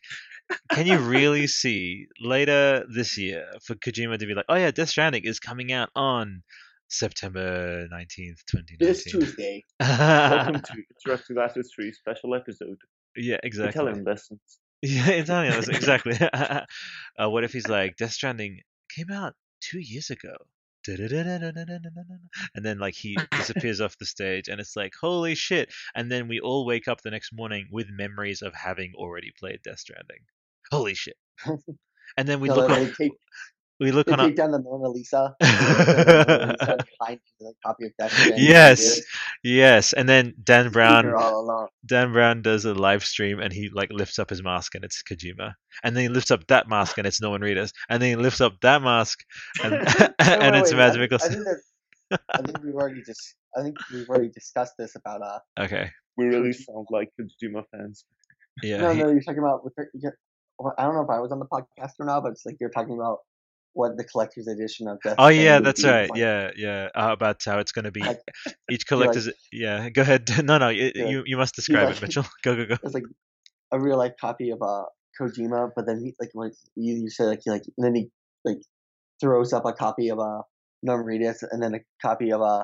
can 0.70 0.86
you 0.86 0.98
really 0.98 1.46
see 1.46 2.06
later 2.20 2.84
this 2.94 3.18
year 3.18 3.44
for 3.62 3.74
Kojima 3.74 4.18
to 4.18 4.26
be 4.26 4.34
like, 4.34 4.44
oh 4.48 4.54
yeah, 4.54 4.70
Death 4.70 4.90
Stranding 4.90 5.24
is 5.24 5.40
coming 5.40 5.72
out 5.72 5.90
on 5.96 6.42
September 6.88 7.88
19th, 7.92 8.44
2019. 8.46 8.76
This 8.78 9.04
Tuesday. 9.04 9.64
Welcome 9.80 10.62
to 10.62 11.16
to 11.16 11.34
That 11.34 11.92
special 11.94 12.34
episode. 12.34 12.78
Yeah, 13.16 13.38
exactly. 13.42 13.82
Italian 13.82 14.04
lessons. 14.04 14.40
Yeah, 14.82 15.08
Italian 15.08 15.54
exactly. 15.70 16.16
uh, 16.32 16.66
what 17.18 17.42
if 17.42 17.52
he's 17.52 17.66
like, 17.68 17.96
Death 17.96 18.12
Stranding 18.12 18.60
came 18.94 19.10
out 19.10 19.34
two 19.60 19.80
years 19.80 20.10
ago? 20.10 20.36
And 20.86 22.64
then 22.64 22.78
like 22.78 22.94
he 22.94 23.18
disappears 23.32 23.80
off 23.80 23.98
the 23.98 24.06
stage, 24.06 24.48
and 24.48 24.60
it's 24.60 24.76
like 24.76 24.92
holy 24.98 25.34
shit! 25.34 25.74
And 25.94 26.10
then 26.10 26.28
we 26.28 26.40
all 26.40 26.64
wake 26.64 26.86
up 26.88 27.02
the 27.02 27.10
next 27.10 27.32
morning 27.32 27.66
with 27.70 27.90
memories 27.90 28.40
of 28.40 28.54
having 28.54 28.92
already 28.94 29.32
played 29.38 29.60
Death 29.62 29.80
Stranding. 29.80 30.20
Holy 30.70 30.94
shit! 30.94 31.16
And 32.16 32.28
then 32.28 32.40
we 32.40 32.48
no, 32.48 32.54
look. 32.54 32.70
Up, 32.70 32.94
take, 32.96 33.12
we 33.80 33.92
look 33.92 34.06
they 34.06 34.12
on 34.12 34.18
take 34.18 34.32
a... 34.32 34.36
down 34.36 34.50
the 34.50 34.60
Mona 34.60 34.88
Lisa. 34.88 35.34
the 35.40 36.84
copy 37.64 37.86
of 37.86 37.92
yes, 38.36 39.00
yes, 39.44 39.92
and 39.92 40.08
then 40.08 40.34
Dan 40.42 40.70
Brown. 40.70 41.14
Dan 41.86 42.12
Brown 42.12 42.42
does 42.42 42.64
a 42.64 42.74
live 42.74 43.04
stream 43.04 43.40
and 43.40 43.52
he 43.52 43.68
like 43.72 43.90
lifts 43.92 44.18
up 44.18 44.30
his 44.30 44.42
mask 44.42 44.74
and 44.74 44.84
it's 44.84 45.02
Kojima, 45.02 45.52
and 45.84 45.96
then 45.96 46.02
he 46.02 46.08
lifts 46.08 46.30
up 46.30 46.46
that 46.48 46.68
mask 46.68 46.98
and 46.98 47.06
it's 47.06 47.20
Norman 47.20 47.42
Reedus, 47.42 47.70
and 47.88 48.02
then 48.02 48.10
he 48.10 48.16
lifts 48.16 48.40
up 48.40 48.54
that 48.62 48.82
mask 48.82 49.20
and 49.62 49.74
and 50.18 50.56
it's 50.56 50.72
Mads 50.72 50.96
Mikkelsen. 50.96 51.44
I, 52.10 52.18
I 52.30 52.42
think 52.42 52.62
we've 52.64 52.74
already 52.74 53.02
just. 53.02 53.36
I 53.56 53.62
think 53.62 53.76
we've 53.92 54.08
already 54.08 54.28
discussed 54.28 54.74
this 54.78 54.96
about 54.96 55.22
uh. 55.22 55.38
Okay. 55.64 55.90
We 56.16 56.26
really 56.26 56.52
sound 56.52 56.88
like 56.90 57.10
Kojima 57.20 57.62
fans. 57.70 58.04
Yeah. 58.62 58.78
No, 58.78 58.90
he... 58.92 59.02
no, 59.02 59.10
you're 59.10 59.20
talking 59.20 59.38
about. 59.38 59.60
I 60.76 60.82
don't 60.82 60.94
know 60.94 61.02
if 61.02 61.10
I 61.10 61.20
was 61.20 61.30
on 61.30 61.38
the 61.38 61.46
podcast 61.46 61.92
or 62.00 62.06
not, 62.06 62.24
but 62.24 62.32
it's 62.32 62.44
like 62.44 62.56
you're 62.60 62.70
talking 62.70 62.94
about 62.94 63.18
what 63.78 63.96
the 63.96 64.04
collector's 64.04 64.48
edition 64.48 64.88
of 64.88 64.98
Death. 65.02 65.14
Oh 65.18 65.28
yeah, 65.28 65.60
that's 65.60 65.84
right. 65.84 66.10
Yeah, 66.14 66.50
yeah. 66.56 66.88
Uh, 66.94 67.12
about 67.12 67.42
how 67.44 67.58
it's 67.60 67.72
going 67.72 67.84
to 67.90 67.92
be 67.92 68.00
like, 68.00 68.20
each 68.70 68.86
collector's. 68.86 69.26
Like, 69.26 69.36
yeah, 69.52 69.88
go 69.90 70.02
ahead. 70.02 70.28
No, 70.48 70.58
no, 70.58 70.68
it, 70.68 70.92
yeah. 70.96 71.08
you 71.08 71.22
you 71.26 71.36
must 71.36 71.54
describe 71.54 71.90
it, 71.90 72.02
Mitchell. 72.02 72.26
Go, 72.42 72.56
go, 72.56 72.64
go. 72.66 72.76
It's 72.82 72.94
like 72.94 73.04
a 73.72 73.80
real 73.80 73.98
life 73.98 74.14
copy 74.20 74.50
of 74.50 74.60
uh 74.62 74.84
Kojima, 75.20 75.70
but 75.76 75.86
then 75.86 76.00
he 76.00 76.14
like 76.20 76.30
when 76.32 76.50
you, 76.74 76.94
you 77.02 77.10
say 77.10 77.24
like 77.24 77.40
he 77.44 77.50
like 77.50 77.62
then 77.76 77.94
he 77.94 78.10
like 78.44 78.58
throws 79.20 79.52
up 79.52 79.64
a 79.66 79.72
copy 79.72 80.08
of 80.08 80.18
uh 80.18 80.42
Norman 80.82 81.06
Reedus 81.06 81.44
and 81.50 81.62
then 81.62 81.74
a 81.74 81.80
copy 82.02 82.32
of 82.32 82.40
a 82.40 82.44
uh 82.44 82.62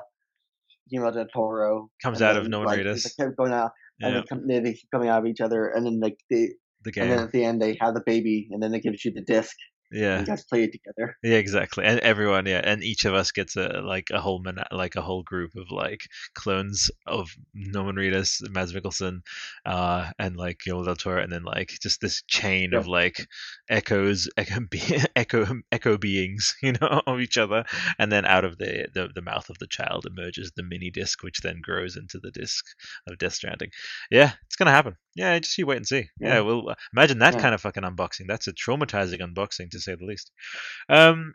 Guillermo 0.89 1.11
del 1.11 1.27
Toro 1.33 1.89
comes 2.01 2.21
out 2.21 2.37
of 2.37 2.47
Norman 2.47 2.67
like, 2.67 2.79
Reedus. 2.79 3.17
Like, 3.17 3.35
going 3.35 3.53
out 3.53 3.71
and 4.01 4.13
yeah. 4.13 4.21
they, 4.21 4.27
come, 4.27 4.47
they, 4.47 4.59
they 4.59 4.73
keep 4.73 4.89
coming 4.91 5.09
out 5.09 5.19
of 5.19 5.25
each 5.25 5.41
other, 5.41 5.67
and 5.67 5.85
then 5.85 5.99
like 5.99 6.17
they 6.29 6.49
the 6.83 6.91
game. 6.91 7.03
And 7.03 7.11
then 7.11 7.19
at 7.19 7.31
the 7.31 7.43
end, 7.43 7.61
they 7.61 7.77
have 7.79 7.93
the 7.93 8.03
baby, 8.05 8.47
and 8.51 8.61
then 8.61 8.71
they 8.71 8.79
give 8.79 8.93
you 9.03 9.11
the 9.13 9.21
disc. 9.21 9.55
Yeah, 9.91 10.19
you 10.19 10.25
guys 10.25 10.43
play 10.43 10.63
it 10.63 10.71
together. 10.71 11.15
Yeah, 11.23 11.37
exactly. 11.37 11.85
And 11.85 11.99
everyone, 11.99 12.47
yeah, 12.47 12.61
and 12.63 12.83
each 12.83 13.05
of 13.05 13.13
us 13.13 13.31
gets 13.31 13.55
a 13.55 13.81
like 13.81 14.09
a 14.11 14.19
whole 14.19 14.39
man, 14.39 14.57
like 14.71 14.95
a 14.95 15.01
whole 15.01 15.21
group 15.21 15.55
of 15.55 15.69
like 15.69 16.01
clones 16.33 16.89
of 17.05 17.29
Norman 17.53 17.95
Reedus, 17.95 18.41
Mads 18.49 18.73
Mikkelsen, 18.73 19.19
uh, 19.65 20.11
and 20.17 20.37
like 20.37 20.59
Guillermo 20.65 20.85
del 20.85 20.95
Toro, 20.95 21.21
and 21.21 21.31
then 21.31 21.43
like 21.43 21.69
just 21.81 22.01
this 22.01 22.23
chain 22.23 22.71
yeah. 22.73 22.79
of 22.79 22.87
like 22.87 23.27
echoes, 23.69 24.27
echo, 24.37 24.61
echo, 25.15 25.45
echo 25.71 25.97
beings, 25.97 26.55
you 26.63 26.73
know, 26.73 27.01
of 27.05 27.19
each 27.19 27.37
other, 27.37 27.63
and 27.99 28.11
then 28.11 28.25
out 28.25 28.43
of 28.43 28.57
the, 28.57 28.87
the 28.93 29.09
the 29.13 29.21
mouth 29.21 29.49
of 29.49 29.59
the 29.59 29.67
child 29.67 30.07
emerges 30.07 30.51
the 30.55 30.63
mini 30.63 30.89
disc, 30.89 31.21
which 31.21 31.41
then 31.41 31.59
grows 31.61 31.95
into 31.95 32.19
the 32.19 32.31
disc 32.31 32.65
of 33.07 33.19
Death 33.19 33.33
Stranding. 33.33 33.69
Yeah, 34.09 34.31
it's 34.47 34.55
gonna 34.55 34.71
happen. 34.71 34.95
Yeah, 35.15 35.37
just 35.39 35.57
you 35.57 35.65
wait 35.65 35.77
and 35.77 35.87
see. 35.87 36.09
Yeah, 36.19 36.35
yeah 36.35 36.39
well, 36.41 36.75
imagine 36.91 37.19
that 37.19 37.35
yeah. 37.35 37.39
kind 37.39 37.55
of 37.55 37.61
fucking 37.61 37.83
unboxing. 37.83 38.27
That's 38.27 38.47
a 38.47 38.53
traumatizing 38.53 39.21
unboxing 39.21 39.69
to 39.75 39.81
say 39.81 39.95
the 39.95 40.05
least. 40.05 40.31
Um, 40.89 41.33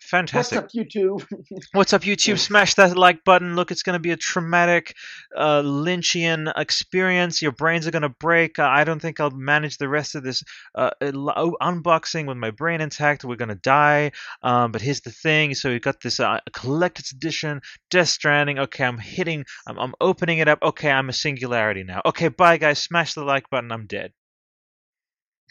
fantastic. 0.00 0.56
What's 0.62 0.64
up, 0.64 0.70
YouTube? 0.72 1.26
What's 1.72 1.92
up, 1.92 2.02
YouTube? 2.02 2.38
Smash 2.38 2.74
that 2.74 2.96
like 2.96 3.24
button. 3.24 3.56
Look, 3.56 3.70
it's 3.70 3.82
going 3.82 3.94
to 3.94 4.00
be 4.00 4.10
a 4.10 4.16
traumatic, 4.16 4.94
uh, 5.36 5.62
Lynchian 5.62 6.52
experience. 6.56 7.40
Your 7.40 7.52
brains 7.52 7.86
are 7.86 7.90
going 7.90 8.02
to 8.02 8.08
break. 8.08 8.58
Uh, 8.58 8.64
I 8.64 8.84
don't 8.84 9.00
think 9.00 9.20
I'll 9.20 9.30
manage 9.30 9.78
the 9.78 9.88
rest 9.88 10.14
of 10.14 10.22
this 10.22 10.42
uh, 10.74 10.90
oh, 11.00 11.56
unboxing 11.60 12.26
with 12.26 12.36
my 12.36 12.50
brain 12.50 12.80
intact. 12.80 13.24
We're 13.24 13.36
going 13.36 13.50
to 13.50 13.54
die. 13.54 14.12
Um, 14.42 14.72
but 14.72 14.82
here's 14.82 15.00
the 15.00 15.12
thing. 15.12 15.54
So 15.54 15.70
we've 15.70 15.80
got 15.80 16.00
this 16.02 16.20
uh, 16.20 16.40
collector's 16.52 17.12
edition, 17.12 17.60
Death 17.90 18.08
Stranding. 18.08 18.58
Okay, 18.58 18.84
I'm 18.84 18.98
hitting, 18.98 19.44
I'm, 19.66 19.78
I'm 19.78 19.94
opening 20.00 20.38
it 20.38 20.48
up. 20.48 20.58
Okay, 20.62 20.90
I'm 20.90 21.08
a 21.08 21.12
singularity 21.12 21.84
now. 21.84 22.02
Okay, 22.04 22.28
bye, 22.28 22.56
guys. 22.56 22.82
Smash 22.82 23.14
the 23.14 23.24
like 23.24 23.48
button. 23.50 23.72
I'm 23.72 23.86
dead. 23.86 24.12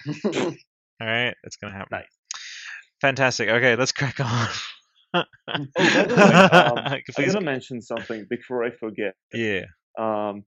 All 1.02 1.08
right, 1.08 1.36
that's 1.44 1.58
going 1.58 1.72
to 1.72 1.78
happen. 1.78 2.00
Nice. 2.00 2.19
Fantastic. 3.02 3.50
Okay, 3.50 3.76
let's 3.76 3.92
crack 3.92 4.20
on. 4.20 4.48
oh, 5.14 5.24
by 5.48 6.04
the 6.04 6.16
way, 6.16 6.24
um, 6.24 6.78
I 7.18 7.26
gotta 7.26 7.42
mention 7.42 7.82
something 7.82 8.26
before 8.30 8.64
I 8.64 8.72
forget. 8.72 9.16
Yeah. 9.34 9.66
Um, 9.98 10.44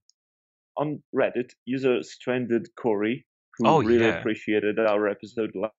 on 0.76 1.02
Reddit, 1.14 1.50
user 1.64 2.02
Stranded 2.02 2.68
Corey, 2.80 3.26
who 3.58 3.68
oh, 3.68 3.82
really 3.82 4.06
yeah. 4.06 4.18
appreciated 4.18 4.78
our 4.78 5.08
episode 5.08 5.52
last. 5.54 5.74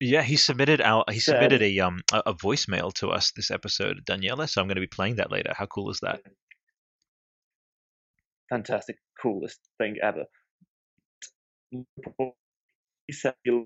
Yeah, 0.00 0.22
he 0.22 0.34
submitted 0.36 0.80
our 0.80 1.04
he 1.08 1.20
said, 1.20 1.34
submitted 1.34 1.62
a 1.62 1.78
um 1.78 2.00
a, 2.12 2.22
a 2.26 2.34
voicemail 2.34 2.92
to 2.94 3.10
us 3.10 3.30
this 3.36 3.52
episode, 3.52 4.00
Daniela. 4.04 4.48
So 4.48 4.60
I'm 4.60 4.66
going 4.66 4.74
to 4.74 4.80
be 4.80 4.88
playing 4.88 5.16
that 5.16 5.30
later. 5.30 5.52
How 5.56 5.66
cool 5.66 5.90
is 5.90 6.00
that? 6.00 6.22
Fantastic, 8.50 8.96
coolest 9.22 9.60
thing 9.78 9.98
ever. 10.02 10.24
He 11.70 13.12
said 13.12 13.34
he 13.44 13.64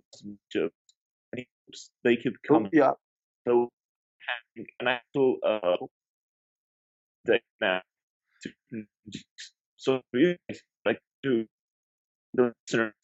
they 2.05 2.17
could 2.17 2.43
come. 2.43 2.69
Yeah. 2.73 2.93
So 3.47 3.69
an 4.81 4.89
actual 4.89 5.37
uh, 5.47 5.77
day 7.27 7.41
now 7.61 7.81
to 8.43 8.85
so 9.77 10.01
like 10.85 11.01
to 11.25 11.47
the 12.35 12.53
listener. 12.69 12.95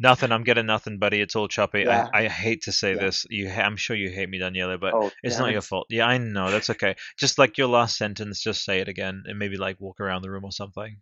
Nothing. 0.00 0.32
I'm 0.32 0.44
getting 0.44 0.66
nothing, 0.66 0.98
buddy. 0.98 1.20
It's 1.20 1.36
all 1.36 1.48
choppy. 1.48 1.80
Yeah. 1.80 2.08
I, 2.12 2.24
I 2.24 2.28
hate 2.28 2.62
to 2.62 2.72
say 2.72 2.94
yeah. 2.94 3.00
this. 3.00 3.26
You, 3.30 3.48
I'm 3.50 3.76
sure 3.76 3.96
you 3.96 4.10
hate 4.10 4.28
me, 4.28 4.38
Daniela, 4.38 4.78
but 4.80 4.94
oh, 4.94 5.10
it's 5.22 5.38
not 5.38 5.52
your 5.52 5.60
fault. 5.60 5.86
Yeah, 5.88 6.06
I 6.06 6.18
know. 6.18 6.50
That's 6.50 6.70
okay. 6.70 6.96
Just 7.18 7.38
like 7.38 7.58
your 7.58 7.68
last 7.68 7.96
sentence, 7.96 8.42
just 8.42 8.64
say 8.64 8.80
it 8.80 8.88
again, 8.88 9.24
and 9.26 9.38
maybe 9.38 9.56
like 9.56 9.80
walk 9.80 10.00
around 10.00 10.22
the 10.22 10.30
room 10.30 10.44
or 10.44 10.52
something. 10.52 10.98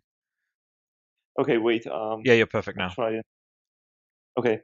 Okay, 1.39 1.57
wait. 1.57 1.85
Um. 1.87 2.21
Yeah, 2.23 2.33
you're 2.33 2.47
perfect 2.47 2.77
now. 2.77 2.89
Try 2.89 3.13
it. 3.13 3.25
Okay. 4.37 4.61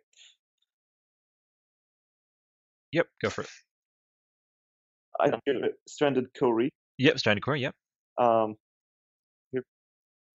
Yep, 2.94 3.08
go 3.24 3.30
for 3.32 3.42
it. 3.42 3.50
I 5.20 5.32
Stranded 5.88 6.28
Corey. 6.38 6.70
Yep, 7.00 7.18
Stranded 7.20 7.44
Corey. 7.44 7.62
Yep. 7.62 7.74
Um. 8.20 8.56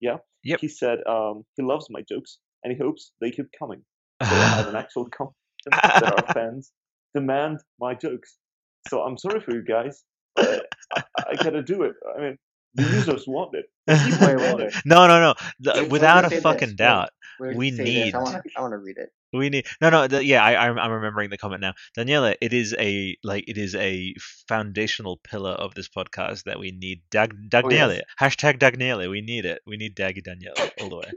Yeah. 0.00 0.16
Yep. 0.44 0.60
He 0.60 0.68
said 0.68 0.98
um, 1.06 1.44
he 1.56 1.62
loves 1.62 1.86
my 1.90 2.02
jokes 2.08 2.38
and 2.62 2.72
he 2.72 2.78
hopes 2.78 3.12
they 3.20 3.30
keep 3.30 3.46
coming. 3.58 3.82
So 4.22 4.28
I 4.28 4.56
have 4.56 4.68
an 4.68 4.76
actual 4.82 5.08
comment 5.10 5.34
that 5.66 6.12
our 6.12 6.34
fans 6.34 6.72
demand 7.14 7.60
my 7.80 7.94
jokes. 7.94 8.36
So 8.88 9.02
I'm 9.02 9.16
sorry 9.18 9.40
for 9.40 9.54
you 9.54 9.62
guys. 9.62 10.04
I, 10.36 10.60
I 10.94 11.34
gotta 11.36 11.62
do 11.62 11.82
it. 11.82 11.94
I 12.16 12.20
mean, 12.20 12.38
the 12.74 12.84
users 12.84 13.26
want 13.26 13.54
it. 13.54 13.66
no, 14.84 15.06
no, 15.06 15.34
no. 15.60 15.84
Without 15.88 16.30
a 16.30 16.40
fucking 16.40 16.68
this. 16.68 16.76
doubt, 16.76 17.10
we 17.40 17.70
need. 17.70 18.14
I 18.14 18.18
want 18.20 18.72
to 18.72 18.78
read 18.78 18.98
it. 18.98 19.10
We 19.32 19.50
need 19.50 19.66
no, 19.82 19.90
no. 19.90 20.06
The, 20.06 20.24
yeah, 20.24 20.42
I, 20.42 20.56
I'm, 20.56 20.78
I'm 20.78 20.90
remembering 20.90 21.28
the 21.28 21.36
comment 21.36 21.60
now, 21.60 21.74
Daniela. 21.96 22.34
It 22.40 22.54
is 22.54 22.74
a 22.78 23.16
like 23.22 23.44
it 23.46 23.58
is 23.58 23.74
a 23.74 24.14
foundational 24.48 25.18
pillar 25.18 25.50
of 25.50 25.74
this 25.74 25.88
podcast 25.88 26.44
that 26.44 26.58
we 26.58 26.70
need. 26.70 27.02
Dag 27.10 27.34
Daniela, 27.50 27.88
oh, 27.88 27.92
yes. 27.92 28.02
hashtag 28.18 28.58
Daniela. 28.58 29.10
We 29.10 29.20
need 29.20 29.44
it. 29.44 29.60
We 29.66 29.76
need 29.76 29.94
Daggy 29.94 30.22
Daniela 30.26 30.70
all 30.80 30.88
the 30.88 30.96
way. 30.96 31.12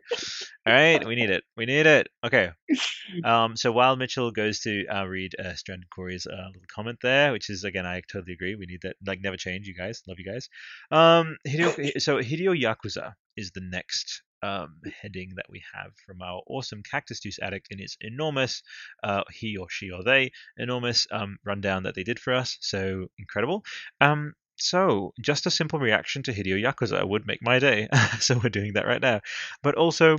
all 0.68 0.74
right, 0.74 1.06
we 1.08 1.16
need 1.16 1.30
it. 1.30 1.44
We 1.56 1.66
need 1.66 1.86
it. 1.86 2.08
Okay. 2.26 2.52
Um. 3.26 3.58
So 3.58 3.74
while 3.74 3.98
Mitchell 3.98 4.32
goes 4.32 4.62
to 4.62 4.86
uh, 4.88 5.06
read 5.06 5.34
uh, 5.38 5.54
Stranded 5.56 5.90
Corey's 5.90 6.26
uh, 6.26 6.48
little 6.48 6.62
comment 6.74 7.00
there, 7.04 7.34
which 7.34 7.50
is 7.50 7.66
again, 7.66 7.86
I 7.86 8.02
totally 8.10 8.32
agree. 8.34 8.56
We 8.56 8.68
need 8.68 8.84
that. 8.84 8.96
Like 9.06 9.20
never 9.22 9.36
change. 9.36 9.68
You 9.68 9.76
guys, 9.76 10.02
love 10.08 10.18
you 10.18 10.32
guys. 10.32 10.48
Um. 10.92 11.38
Hideo, 11.46 12.02
so 12.02 12.20
Hideo 12.20 12.58
Yakuza 12.62 13.14
is 13.38 13.52
the 13.52 13.62
next 13.62 14.22
um, 14.44 14.80
heading 15.02 15.34
that 15.36 15.46
we 15.50 15.62
have 15.74 15.92
from 16.06 16.22
our 16.22 16.42
awesome 16.48 16.82
Cactus 16.84 17.20
Juice 17.20 17.40
Addict 17.42 17.68
in 17.70 17.80
its 17.80 17.98
enormous, 18.02 18.64
uh, 19.04 19.24
he 19.32 19.58
or 19.58 19.68
she 19.70 19.92
or 19.92 20.04
they, 20.04 20.32
enormous 20.58 21.08
um, 21.12 21.38
rundown 21.46 21.84
that 21.84 21.96
they 21.96 22.04
did 22.04 22.20
for 22.20 22.34
us. 22.34 22.58
So 22.62 23.08
incredible. 23.18 23.64
Um, 24.00 24.34
so, 24.58 25.14
just 25.20 25.48
a 25.48 25.52
simple 25.52 25.80
reaction 25.80 26.24
to 26.24 26.34
Hideo 26.34 26.62
Yakuza 26.62 27.08
would 27.08 27.26
make 27.26 27.40
my 27.42 27.58
day. 27.58 27.88
so, 28.20 28.40
we're 28.44 28.50
doing 28.50 28.74
that 28.74 28.86
right 28.86 29.02
now. 29.02 29.22
But 29.64 29.76
also, 29.76 30.18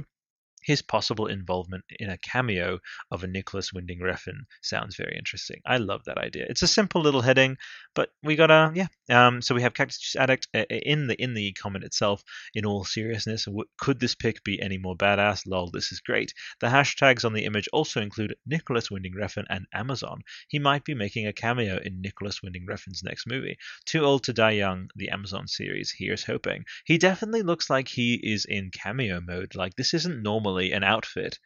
his 0.63 0.83
possible 0.83 1.27
involvement 1.27 1.85
in 1.99 2.11
a 2.11 2.19
cameo 2.19 2.79
of 3.11 3.25
a 3.25 3.27
Nicholas 3.27 3.73
Winding 3.73 4.01
Refn 4.01 4.45
sounds 4.63 4.97
very 4.97 5.17
interesting. 5.17 5.61
I 5.67 5.79
love 5.79 6.05
that 6.05 6.19
idea. 6.19 6.47
It's 6.49 6.63
a 6.63 6.69
simple 6.69 7.03
little 7.03 7.23
heading, 7.23 7.57
but 7.95 8.11
we 8.23 8.37
got 8.37 8.51
a 8.51 8.73
yeah. 8.75 8.87
Um, 9.11 9.43
so 9.43 9.55
we 9.55 9.63
have 9.63 9.75
Cactus 9.75 10.17
Addict 10.17 10.49
uh, 10.55 10.65
in 10.71 11.07
the 11.07 11.21
in 11.21 11.35
the 11.35 11.53
comment 11.53 11.85
itself. 11.85 12.23
In 12.55 12.65
all 12.65 12.85
seriousness, 12.85 13.47
could 13.79 14.01
this 14.01 14.15
pick 14.15 14.45
be 14.45 14.61
any 14.61 14.79
more 14.79 14.97
badass? 14.97 15.47
Lol, 15.47 15.71
this 15.71 15.93
is 15.93 16.01
great. 16.01 16.33
The 16.61 16.69
hashtags 16.69 17.25
on 17.25 17.33
the 17.33 17.45
image 17.45 17.69
also 17.73 18.01
include 18.01 18.37
Nicholas 18.47 18.91
Winding 18.91 19.15
Refn 19.15 19.45
and 19.51 19.67
Amazon. 19.75 20.23
He 20.49 20.59
might 20.59 20.85
be 20.85 20.95
making 20.95 21.27
a 21.27 21.33
cameo 21.33 21.79
in 21.79 22.01
Nicholas 22.01 22.43
Winding 22.43 22.67
Refn's 22.67 23.03
next 23.03 23.27
movie. 23.27 23.59
Too 23.85 24.05
Old 24.05 24.25
to 24.25 24.33
Die 24.33 24.51
Young, 24.51 24.89
the 24.95 25.11
Amazon 25.11 25.49
series. 25.49 25.93
Here's 25.97 26.25
hoping. 26.25 26.65
He 26.85 26.99
definitely 26.99 27.43
looks 27.43 27.69
like 27.69 27.89
he 27.89 28.15
is 28.15 28.45
in 28.45 28.71
cameo 28.71 29.21
mode. 29.21 29.55
Like 29.55 29.75
this 29.75 29.95
isn't 29.95 30.23
normal 30.23 30.52
an 30.59 30.85
outfit 30.85 31.39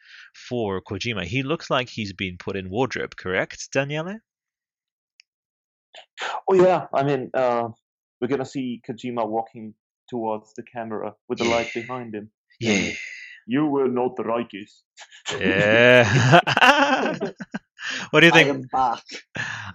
for 0.49 0.81
Kojima. 0.81 1.25
He 1.25 1.43
looks 1.43 1.71
like 1.71 1.89
he's 1.89 2.13
been 2.13 2.37
put 2.39 2.57
in 2.57 2.71
wardrobe, 2.71 3.17
correct, 3.17 3.69
Daniele? 3.73 4.19
Oh 6.49 6.55
yeah, 6.55 6.87
I 6.93 7.03
mean, 7.03 7.31
uh, 7.35 7.69
we're 8.21 8.29
gonna 8.29 8.45
see 8.45 8.83
Kojima 8.89 9.27
walking 9.27 9.75
towards 10.09 10.53
the 10.55 10.63
camera 10.63 11.15
with 11.29 11.39
the 11.39 11.45
light 11.45 11.73
behind 11.75 12.15
him. 12.15 12.31
Yeah. 12.61 12.93
You 13.47 13.67
will 13.67 13.89
not 13.89 14.19
like 14.27 14.51
this. 14.51 14.83
Yeah. 15.39 16.41
what 18.11 18.21
do 18.21 18.27
you 18.27 18.33
think? 18.33 18.49
I 18.49 18.51
am 18.51 18.63
back. 18.63 19.05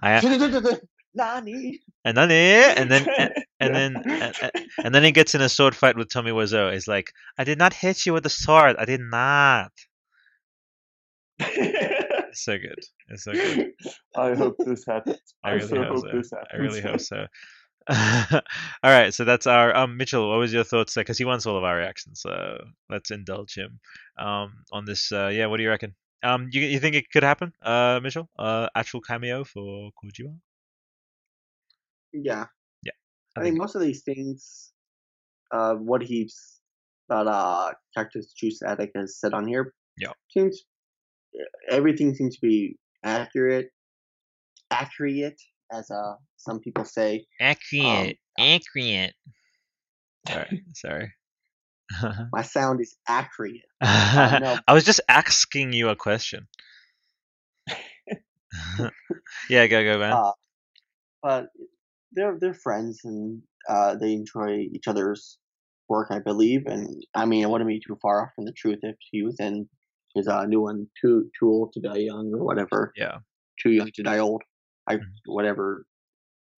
I, 0.02 0.20
Nani. 1.14 1.80
And 2.04 2.16
then 2.16 2.30
and 2.30 2.90
then 2.90 3.06
and, 3.18 3.32
and 3.60 3.74
then 3.74 4.02
and, 4.06 4.52
and, 4.84 4.94
then 4.94 5.04
he 5.04 5.12
gets 5.12 5.34
in 5.34 5.40
a 5.40 5.48
sword 5.48 5.76
fight 5.76 5.96
with 5.96 6.08
Tommy 6.08 6.30
Wiseau. 6.30 6.72
He's 6.72 6.88
like, 6.88 7.12
"I 7.38 7.44
did 7.44 7.58
not 7.58 7.72
hit 7.72 8.06
you 8.06 8.12
with 8.12 8.26
a 8.26 8.30
sword. 8.30 8.76
I 8.78 8.84
did 8.84 9.00
not." 9.00 9.72
it's 11.38 12.44
so 12.44 12.58
good. 12.58 12.78
It's 13.08 13.24
so 13.24 13.32
good. 13.32 13.72
I 14.16 14.34
hope 14.34 14.56
this 14.58 14.84
happens. 14.86 15.20
I, 15.44 15.50
I 15.50 15.52
really 15.54 15.78
hope, 15.78 16.10
hope 16.10 16.24
so. 16.24 16.38
I 16.52 16.56
really 16.56 16.80
hope 16.80 17.00
so. 17.00 17.26
all 17.88 18.40
right, 18.84 19.12
so 19.12 19.24
that's 19.24 19.46
our 19.46 19.74
um 19.76 19.96
Mitchell. 19.96 20.28
What 20.30 20.38
was 20.38 20.52
your 20.52 20.64
thoughts 20.64 20.94
there? 20.94 21.04
Because 21.04 21.18
he 21.18 21.24
wants 21.24 21.46
all 21.46 21.56
of 21.56 21.64
our 21.64 21.76
reactions, 21.76 22.20
so 22.20 22.64
let's 22.88 23.10
indulge 23.10 23.54
him 23.54 23.80
um 24.18 24.64
on 24.72 24.84
this. 24.84 25.12
Uh, 25.12 25.28
yeah, 25.28 25.46
what 25.46 25.58
do 25.58 25.62
you 25.64 25.68
reckon? 25.68 25.94
Um, 26.22 26.48
you 26.52 26.62
you 26.62 26.78
think 26.78 26.94
it 26.94 27.10
could 27.10 27.24
happen, 27.24 27.52
uh, 27.62 27.98
Mitchell? 28.02 28.28
Uh, 28.38 28.68
actual 28.74 29.00
cameo 29.00 29.44
for 29.44 29.90
Kojima? 30.02 30.38
Yeah. 32.12 32.46
Yeah. 32.84 32.92
I, 33.36 33.40
I 33.40 33.42
think, 33.42 33.54
think 33.54 33.58
most 33.58 33.74
of 33.74 33.82
these 33.82 34.02
things, 34.02 34.72
uh, 35.52 35.74
what 35.74 36.02
he's 36.02 36.60
that 37.08 37.26
uh 37.26 37.72
Cactus 37.96 38.32
Juice 38.32 38.62
Addict 38.62 38.96
has 38.96 39.18
said 39.18 39.34
on 39.34 39.46
here, 39.46 39.74
yeah, 39.98 40.12
seems 40.30 40.62
everything 41.68 42.14
seems 42.14 42.36
to 42.36 42.40
be 42.46 42.76
accurate, 43.04 43.70
accurate 44.70 45.40
as 45.72 45.90
uh 45.90 46.14
some 46.36 46.60
people 46.60 46.84
say. 46.84 47.26
Accurate, 47.40 48.18
um, 48.38 48.46
accurate. 48.46 49.14
Sorry, 50.28 50.64
sorry. 50.74 51.12
My 52.32 52.42
sound 52.42 52.80
is 52.80 52.96
accurate. 53.06 53.60
No. 53.82 54.58
I 54.66 54.72
was 54.72 54.84
just 54.84 55.00
asking 55.08 55.72
you 55.72 55.88
a 55.88 55.96
question. 55.96 56.46
yeah, 59.50 59.66
go 59.66 59.82
go 59.82 59.98
man. 59.98 60.12
Uh, 60.12 60.32
but 61.22 61.46
they're 62.12 62.38
they're 62.40 62.54
friends 62.54 63.00
and 63.04 63.42
uh, 63.68 63.94
they 63.96 64.12
enjoy 64.12 64.66
each 64.72 64.88
other's 64.88 65.38
work, 65.88 66.08
I 66.10 66.18
believe. 66.18 66.66
And 66.66 67.04
I 67.14 67.24
mean, 67.26 67.42
it 67.42 67.50
wouldn't 67.50 67.68
be 67.68 67.80
too 67.80 67.98
far 68.00 68.22
off 68.22 68.30
from 68.34 68.44
the 68.44 68.52
truth 68.52 68.80
if 68.82 68.96
he 69.10 69.22
was 69.22 69.38
in 69.40 69.68
his 70.14 70.28
uh, 70.28 70.44
new 70.46 70.60
one, 70.60 70.88
too 71.00 71.30
too 71.38 71.48
old 71.48 71.72
to 71.74 71.80
die 71.80 71.98
young 71.98 72.32
or 72.34 72.44
whatever. 72.44 72.92
Yeah, 72.96 73.18
too 73.60 73.70
young 73.70 73.90
to 73.94 74.02
die 74.02 74.18
old. 74.18 74.42
I 74.86 74.96
mm-hmm. 74.96 75.04
whatever 75.26 75.86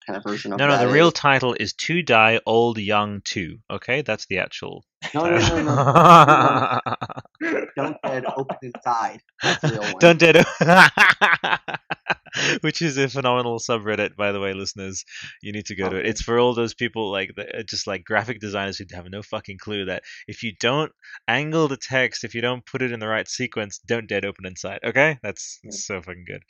kind 0.05 0.17
of 0.17 0.23
version 0.23 0.51
of 0.53 0.59
that. 0.59 0.67
no 0.67 0.73
no 0.73 0.79
the 0.79 0.87
is. 0.87 0.93
real 0.93 1.11
title 1.11 1.55
is 1.59 1.73
to 1.73 2.01
die 2.01 2.39
old 2.45 2.77
young 2.77 3.21
two 3.21 3.57
okay 3.71 4.01
that's 4.01 4.27
the 4.27 4.37
actual 4.37 4.85
no 5.13 5.27
no 5.27 5.37
no, 5.37 5.63
no, 5.63 6.79
no. 7.41 7.65
don't 7.75 7.97
dead 8.03 8.23
open 8.37 8.57
inside 8.61 9.19
that's 9.41 9.61
the 9.61 9.69
real 9.69 9.81
one. 9.81 9.95
don't 9.99 10.19
dead 10.19 10.45
which 12.61 12.81
is 12.81 12.97
a 12.97 13.09
phenomenal 13.09 13.59
subreddit, 13.59 14.15
by 14.15 14.31
the 14.31 14.39
way, 14.39 14.53
listeners. 14.53 15.05
You 15.41 15.51
need 15.51 15.65
to 15.67 15.75
go 15.75 15.89
to 15.89 15.97
it. 15.97 16.05
It's 16.05 16.21
for 16.21 16.39
all 16.39 16.53
those 16.53 16.73
people 16.73 17.11
like 17.11 17.31
uh, 17.37 17.63
just 17.63 17.87
like 17.87 18.03
graphic 18.03 18.39
designers 18.39 18.77
who 18.77 18.85
have 18.93 19.09
no 19.09 19.21
fucking 19.21 19.57
clue 19.57 19.85
that 19.85 20.03
if 20.27 20.43
you 20.43 20.53
don't 20.59 20.91
angle 21.27 21.67
the 21.67 21.77
text, 21.77 22.23
if 22.23 22.35
you 22.35 22.41
don't 22.41 22.65
put 22.65 22.81
it 22.81 22.91
in 22.91 22.99
the 22.99 23.07
right 23.07 23.27
sequence, 23.27 23.79
don't 23.79 24.07
dead 24.07 24.25
open 24.25 24.45
inside. 24.45 24.79
Okay, 24.83 25.19
that's, 25.21 25.59
so 25.69 26.01
fucking 26.01 26.25
good. 26.27 26.43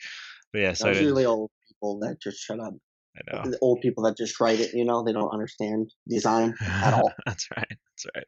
But 0.52 0.60
yeah, 0.60 0.74
so 0.74 0.90
usually 0.90 1.26
old 1.26 1.52
people 1.68 2.00
that 2.00 2.22
just 2.22 2.40
shut 2.40 2.60
up. 2.60 2.74
I 3.18 3.36
know. 3.36 3.52
The 3.52 3.60
old 3.60 3.82
people 3.82 4.04
that 4.04 4.18
just 4.18 4.40
write 4.42 4.60
it, 4.60 4.74
you 4.74 4.84
know, 4.84 5.04
they 5.04 5.14
don't 5.14 5.30
understand 5.30 5.94
design 6.08 6.54
at 6.62 6.94
all. 6.94 7.14
that's 7.26 7.48
right. 7.56 7.68
That's 7.70 8.06
right. 8.14 8.26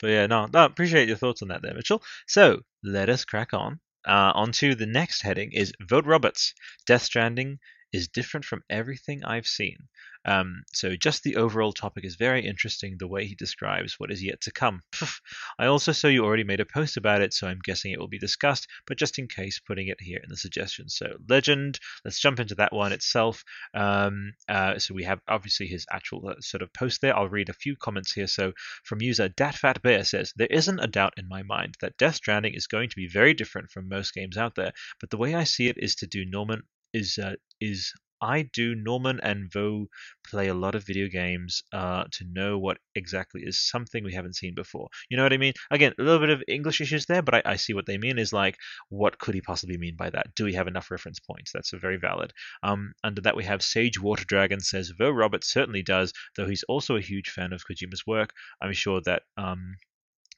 But 0.00 0.08
yeah, 0.08 0.26
no, 0.26 0.48
no, 0.52 0.64
appreciate 0.64 1.08
your 1.08 1.16
thoughts 1.16 1.42
on 1.42 1.48
that 1.48 1.62
there, 1.62 1.74
Mitchell. 1.74 2.02
So 2.26 2.60
let 2.82 3.08
us 3.08 3.24
crack 3.24 3.54
on 3.54 3.80
uh, 4.08 4.32
onto 4.34 4.74
the 4.74 4.86
next 4.86 5.22
heading 5.22 5.52
is 5.52 5.72
Vogt-Roberts. 5.80 6.54
Death 6.86 7.02
Stranding 7.02 7.58
is 7.92 8.08
different 8.08 8.44
from 8.44 8.62
everything 8.68 9.24
I've 9.24 9.46
seen. 9.46 9.76
Um, 10.24 10.64
so 10.74 10.94
just 10.94 11.22
the 11.22 11.36
overall 11.36 11.72
topic 11.72 12.04
is 12.04 12.16
very 12.16 12.44
interesting, 12.44 12.96
the 12.98 13.08
way 13.08 13.26
he 13.26 13.34
describes 13.34 13.94
what 13.98 14.10
is 14.10 14.22
yet 14.22 14.40
to 14.42 14.52
come. 14.52 14.82
I 15.58 15.66
also 15.66 15.92
saw 15.92 16.08
you 16.08 16.24
already 16.24 16.44
made 16.44 16.60
a 16.60 16.66
post 16.66 16.96
about 16.98 17.22
it, 17.22 17.32
so 17.32 17.46
I'm 17.46 17.60
guessing 17.62 17.92
it 17.92 17.98
will 17.98 18.08
be 18.08 18.18
discussed, 18.18 18.66
but 18.86 18.98
just 18.98 19.18
in 19.18 19.26
case, 19.26 19.58
putting 19.58 19.88
it 19.88 20.00
here 20.00 20.20
in 20.22 20.28
the 20.28 20.36
suggestions. 20.36 20.96
So 20.96 21.16
Legend, 21.28 21.78
let's 22.04 22.20
jump 22.20 22.40
into 22.40 22.56
that 22.56 22.74
one 22.74 22.92
itself. 22.92 23.42
Um, 23.72 24.34
uh, 24.48 24.78
so 24.78 24.92
we 24.92 25.04
have 25.04 25.20
obviously 25.28 25.66
his 25.66 25.86
actual 25.90 26.28
uh, 26.28 26.34
sort 26.40 26.62
of 26.62 26.72
post 26.74 27.00
there. 27.00 27.16
I'll 27.16 27.28
read 27.28 27.48
a 27.48 27.54
few 27.54 27.74
comments 27.76 28.12
here. 28.12 28.26
So 28.26 28.52
from 28.84 29.00
user 29.00 29.30
DatFatBear 29.30 30.06
says, 30.06 30.32
There 30.36 30.48
isn't 30.50 30.80
a 30.80 30.88
doubt 30.88 31.14
in 31.16 31.28
my 31.28 31.42
mind 31.42 31.76
that 31.80 31.96
Death 31.96 32.16
Stranding 32.16 32.54
is 32.54 32.66
going 32.66 32.90
to 32.90 32.96
be 32.96 33.08
very 33.08 33.32
different 33.32 33.70
from 33.70 33.88
most 33.88 34.12
games 34.12 34.36
out 34.36 34.56
there, 34.56 34.72
but 35.00 35.08
the 35.10 35.16
way 35.16 35.34
I 35.34 35.44
see 35.44 35.68
it 35.68 35.78
is 35.78 35.94
to 35.96 36.06
do 36.06 36.26
Norman 36.26 36.62
is 36.92 37.18
uh, 37.18 37.34
is 37.60 37.92
I 38.20 38.42
do 38.52 38.74
Norman 38.74 39.20
and 39.22 39.50
Vo 39.52 39.86
play 40.28 40.48
a 40.48 40.54
lot 40.54 40.74
of 40.74 40.84
video 40.84 41.08
games 41.08 41.62
uh, 41.72 42.04
to 42.12 42.24
know 42.30 42.58
what 42.58 42.78
exactly 42.94 43.42
is 43.44 43.60
something 43.60 44.02
we 44.02 44.12
haven't 44.12 44.36
seen 44.36 44.54
before. 44.54 44.88
You 45.08 45.16
know 45.16 45.22
what 45.22 45.32
I 45.32 45.38
mean? 45.38 45.52
Again, 45.70 45.94
a 45.98 46.02
little 46.02 46.18
bit 46.18 46.30
of 46.30 46.42
English 46.48 46.80
issues 46.80 47.06
there, 47.06 47.22
but 47.22 47.34
I, 47.34 47.42
I 47.52 47.56
see 47.56 47.74
what 47.74 47.86
they 47.86 47.98
mean 47.98 48.18
is 48.18 48.32
like, 48.32 48.56
what 48.88 49.18
could 49.18 49.34
he 49.34 49.40
possibly 49.40 49.78
mean 49.78 49.96
by 49.96 50.10
that? 50.10 50.34
Do 50.34 50.44
we 50.44 50.54
have 50.54 50.66
enough 50.66 50.90
reference 50.90 51.20
points? 51.20 51.52
That's 51.52 51.70
very 51.70 51.96
valid. 51.96 52.32
Um, 52.62 52.92
under 53.04 53.20
that, 53.22 53.36
we 53.36 53.44
have 53.44 53.62
Sage 53.62 54.00
Water 54.00 54.24
Dragon 54.26 54.60
says, 54.60 54.92
Vogt-Roberts 54.98 55.52
certainly 55.52 55.82
does, 55.82 56.12
though 56.36 56.48
he's 56.48 56.64
also 56.64 56.96
a 56.96 57.00
huge 57.00 57.30
fan 57.30 57.52
of 57.52 57.62
Kojima's 57.70 58.06
work. 58.06 58.32
I'm 58.60 58.72
sure 58.72 59.00
that 59.04 59.22
um, 59.36 59.76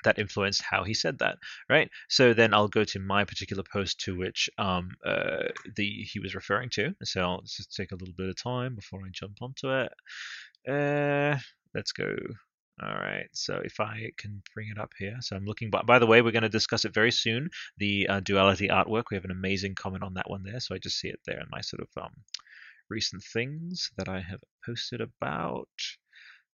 that 0.04 0.18
influenced 0.18 0.62
how 0.62 0.84
he 0.84 0.94
said 0.94 1.18
that, 1.18 1.38
right? 1.68 1.90
So 2.08 2.34
then 2.34 2.54
I'll 2.54 2.68
go 2.68 2.84
to 2.84 2.98
my 2.98 3.24
particular 3.24 3.62
post 3.62 4.00
to 4.00 4.16
which 4.16 4.50
um, 4.58 4.90
uh, 5.04 5.48
the 5.76 5.88
he 6.10 6.20
was 6.20 6.34
referring 6.34 6.70
to. 6.70 6.94
So 7.04 7.20
I'll 7.20 7.42
just 7.42 7.74
take 7.74 7.92
a 7.92 7.96
little 7.96 8.14
bit 8.16 8.28
of 8.28 8.36
time 8.36 8.74
before 8.74 9.00
I 9.00 9.10
jump 9.12 9.38
onto 9.42 9.70
it. 9.70 9.92
Uh, 10.68 11.38
let's 11.74 11.92
go. 11.92 12.14
All 12.82 12.94
right, 12.94 13.28
so 13.34 13.60
if 13.62 13.78
I 13.78 14.10
can 14.16 14.42
bring 14.54 14.68
it 14.70 14.78
up 14.78 14.92
here. 14.98 15.16
So 15.20 15.36
I'm 15.36 15.44
looking, 15.44 15.68
by, 15.68 15.82
by 15.82 15.98
the 15.98 16.06
way, 16.06 16.22
we're 16.22 16.30
going 16.30 16.44
to 16.44 16.48
discuss 16.48 16.86
it 16.86 16.94
very 16.94 17.12
soon. 17.12 17.50
The 17.76 18.08
uh, 18.08 18.20
duality 18.20 18.68
artwork, 18.68 19.04
we 19.10 19.16
have 19.16 19.26
an 19.26 19.30
amazing 19.30 19.74
comment 19.74 20.02
on 20.02 20.14
that 20.14 20.30
one 20.30 20.42
there. 20.44 20.60
So 20.60 20.74
I 20.74 20.78
just 20.78 20.98
see 20.98 21.08
it 21.08 21.20
there 21.26 21.40
in 21.40 21.46
my 21.50 21.60
sort 21.60 21.82
of 21.82 22.02
um, 22.02 22.12
recent 22.88 23.22
things 23.22 23.90
that 23.98 24.08
I 24.08 24.20
have 24.20 24.40
posted 24.64 25.02
about. 25.02 25.68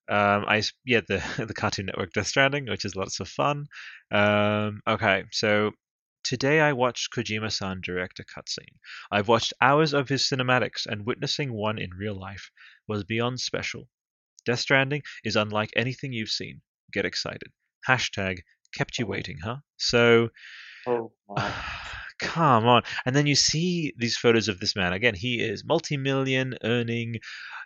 Um, 0.07 0.45
I 0.47 0.61
yeah 0.85 1.01
the 1.07 1.23
the 1.47 1.53
Cartoon 1.53 1.87
Network 1.87 2.13
Death 2.13 2.27
Stranding, 2.27 2.67
which 2.67 2.85
is 2.85 2.95
lots 2.95 3.19
of 3.19 3.27
fun. 3.27 3.65
Um, 4.11 4.81
okay, 4.87 5.25
so 5.31 5.71
today 6.23 6.59
I 6.59 6.73
watched 6.73 7.13
Kojima-san 7.13 7.81
direct 7.81 8.19
a 8.19 8.23
cutscene. 8.23 8.77
I've 9.11 9.27
watched 9.27 9.53
hours 9.61 9.93
of 9.93 10.09
his 10.09 10.23
cinematics, 10.23 10.85
and 10.85 11.05
witnessing 11.05 11.53
one 11.53 11.77
in 11.79 11.89
real 11.91 12.19
life 12.19 12.51
was 12.87 13.03
beyond 13.03 13.39
special. 13.39 13.89
Death 14.45 14.59
Stranding 14.59 15.01
is 15.23 15.35
unlike 15.35 15.71
anything 15.75 16.13
you've 16.13 16.29
seen. 16.29 16.61
Get 16.93 17.05
excited. 17.05 17.51
Hashtag 17.87 18.39
kept 18.75 18.99
you 18.99 19.07
waiting, 19.07 19.39
huh? 19.43 19.57
So. 19.77 20.29
Oh. 20.87 21.11
come 22.19 22.65
on. 22.65 22.83
And 23.05 23.15
then 23.15 23.27
you 23.27 23.35
see 23.35 23.93
these 23.97 24.17
photos 24.17 24.47
of 24.47 24.59
this 24.59 24.75
man. 24.75 24.93
Again, 24.93 25.15
he 25.15 25.41
is 25.41 25.65
multi-million 25.65 26.57
earning. 26.63 27.19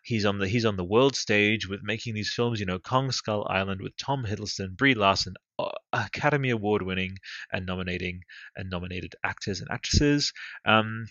He's 0.03 0.25
on 0.25 0.39
the 0.39 0.47
he's 0.47 0.65
on 0.65 0.77
the 0.77 0.83
world 0.83 1.15
stage 1.15 1.67
with 1.67 1.81
making 1.83 2.13
these 2.13 2.33
films. 2.33 2.59
You 2.59 2.65
know, 2.65 2.79
Kong 2.79 3.11
Skull 3.11 3.45
Island 3.49 3.81
with 3.81 3.97
Tom 3.97 4.25
Hiddleston, 4.25 4.75
Brie 4.75 4.93
Larson, 4.93 5.33
uh, 5.57 5.69
Academy 5.93 6.49
Award 6.51 6.81
winning 6.81 7.17
and 7.51 7.65
nominating 7.65 8.21
and 8.55 8.69
nominated 8.69 9.15
actors 9.23 9.59
and 9.59 9.69
actresses. 9.71 10.33
Um, 10.65 11.05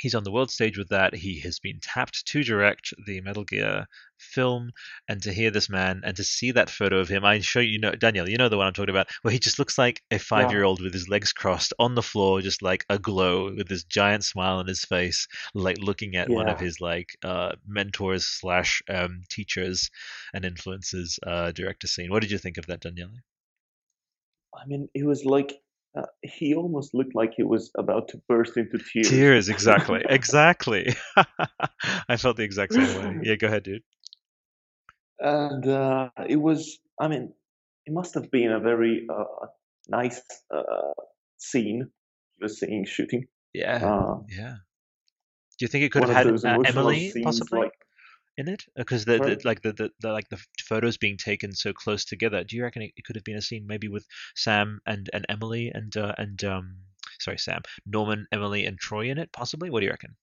he's 0.00 0.14
on 0.14 0.24
the 0.24 0.32
world 0.32 0.50
stage 0.50 0.78
with 0.78 0.88
that. 0.88 1.14
He 1.14 1.40
has 1.40 1.58
been 1.58 1.80
tapped 1.80 2.26
to 2.26 2.42
direct 2.42 2.92
the 3.06 3.20
Metal 3.20 3.44
Gear 3.44 3.86
film, 4.18 4.70
and 5.08 5.22
to 5.22 5.32
hear 5.32 5.50
this 5.50 5.68
man 5.68 6.02
and 6.04 6.16
to 6.16 6.24
see 6.24 6.50
that 6.52 6.70
photo 6.70 6.98
of 6.98 7.08
him, 7.08 7.24
I 7.24 7.40
show 7.40 7.60
you 7.60 7.78
know 7.78 7.92
Daniel, 7.92 8.28
you 8.28 8.36
know 8.36 8.48
the 8.48 8.56
one 8.56 8.66
I'm 8.66 8.72
talking 8.72 8.90
about, 8.90 9.08
where 9.22 9.32
he 9.32 9.38
just 9.38 9.58
looks 9.58 9.78
like 9.78 10.02
a 10.10 10.18
five 10.18 10.50
year 10.50 10.64
old 10.64 10.80
with 10.80 10.92
his 10.92 11.08
legs 11.08 11.32
crossed 11.32 11.72
on 11.78 11.94
the 11.94 12.02
floor, 12.02 12.40
just 12.40 12.62
like 12.62 12.84
aglow 12.88 13.54
with 13.54 13.68
this 13.68 13.84
giant 13.84 14.24
smile 14.24 14.58
on 14.58 14.66
his 14.66 14.84
face, 14.84 15.26
like 15.54 15.78
looking 15.78 16.16
at 16.16 16.28
yeah. 16.28 16.36
one 16.36 16.48
of 16.48 16.60
his 16.60 16.80
like 16.80 17.16
uh, 17.22 17.52
mentors 17.66 18.26
slash 18.26 18.82
um, 18.88 19.22
teachers 19.30 19.90
and 20.34 20.44
influences 20.44 21.18
uh, 21.26 21.52
director 21.52 21.86
scene. 21.86 22.10
What 22.10 22.22
did 22.22 22.30
you 22.30 22.38
think 22.38 22.58
of 22.58 22.66
that, 22.66 22.80
Daniel? 22.80 23.10
I 24.54 24.66
mean, 24.66 24.88
it 24.94 25.04
was 25.04 25.24
like 25.24 25.60
uh, 25.98 26.06
he 26.22 26.54
almost 26.54 26.94
looked 26.94 27.14
like 27.14 27.32
he 27.36 27.42
was 27.42 27.70
about 27.76 28.08
to 28.08 28.20
burst 28.28 28.56
into 28.56 28.78
tears. 28.78 29.08
Tears, 29.08 29.48
exactly, 29.48 30.02
exactly. 30.08 30.94
I 32.08 32.16
felt 32.16 32.36
the 32.36 32.44
exact 32.44 32.74
same 32.74 32.86
way. 32.98 33.20
Yeah, 33.22 33.34
go 33.36 33.46
ahead, 33.48 33.64
dude. 33.64 33.82
And 35.18 35.66
uh, 35.66 36.10
it 36.28 36.36
was, 36.36 36.78
I 37.00 37.08
mean, 37.08 37.32
it 37.86 37.92
must 37.92 38.14
have 38.14 38.30
been 38.30 38.52
a 38.52 38.60
very 38.60 39.06
uh, 39.12 39.46
nice 39.88 40.22
uh, 40.54 40.92
scene. 41.38 41.88
He 42.36 42.44
was 42.44 42.60
seeing 42.60 42.84
shooting. 42.84 43.26
Yeah, 43.52 43.76
uh, 43.84 44.20
yeah. 44.28 44.56
Do 45.58 45.64
you 45.64 45.68
think 45.68 45.84
it 45.84 45.92
could 45.92 46.04
have 46.04 46.26
had 46.26 46.26
uh, 46.26 46.62
Emily 46.64 47.12
possibly? 47.24 47.60
Like, 47.60 47.72
in 48.38 48.48
it? 48.48 48.64
Because 48.76 49.04
the, 49.04 49.18
the, 49.18 49.40
like 49.44 49.60
the, 49.62 49.72
the, 49.72 49.90
the, 50.00 50.12
like 50.12 50.28
the 50.28 50.40
photos 50.62 50.96
being 50.96 51.16
taken 51.16 51.52
so 51.52 51.72
close 51.72 52.04
together 52.04 52.44
do 52.44 52.56
you 52.56 52.62
reckon 52.62 52.82
it, 52.82 52.92
it, 52.96 53.04
could 53.04 53.16
have 53.16 53.24
been 53.24 53.36
a 53.36 53.42
scene 53.42 53.66
maybe 53.66 53.88
with 53.88 54.06
sam 54.36 54.80
and 54.86 55.10
and 55.12 55.26
emily 55.28 55.70
and 55.74 55.96
uh, 55.96 56.14
and 56.16 56.42
um 56.44 56.76
sorry 57.18 57.38
sam 57.38 57.60
norman 57.84 58.26
emily 58.32 58.64
and 58.64 58.78
troy 58.78 59.10
in 59.10 59.18
it 59.18 59.30
possibly? 59.32 59.70
What 59.70 59.80
do 59.80 59.86
you 59.86 59.90
reckon? 59.90 60.16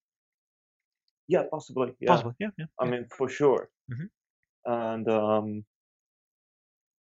Yeah 1.28 1.44
possibly 1.50 1.92
yeah. 2.00 2.08
Possibly 2.08 2.34
yeah 2.40 2.50
yeah 2.58 2.66
i 2.80 2.84
yeah. 2.84 2.90
mean 2.90 3.06
for 3.16 3.28
sure. 3.28 3.68
Mm-hmm. 3.92 4.72
and 4.72 5.08
um 5.08 5.64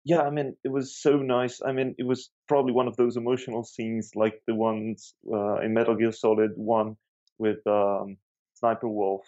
yeah 0.03 0.21
i 0.21 0.29
mean 0.29 0.55
it 0.63 0.71
was 0.71 0.95
so 1.01 1.17
nice. 1.17 1.61
I 1.65 1.71
mean 1.71 1.95
it 1.97 2.05
was 2.05 2.29
probably 2.47 2.73
one 2.73 2.87
of 2.87 2.97
those 2.97 3.17
emotional 3.17 3.63
scenes 3.63 4.11
like 4.15 4.41
the 4.47 4.55
ones 4.55 5.15
uh, 5.31 5.57
in 5.61 5.73
metal 5.73 5.95
gear 5.95 6.11
solid 6.11 6.51
1 6.55 6.95
with 7.39 7.65
um 7.67 8.17
sniper 8.53 8.87
wolf 8.89 9.25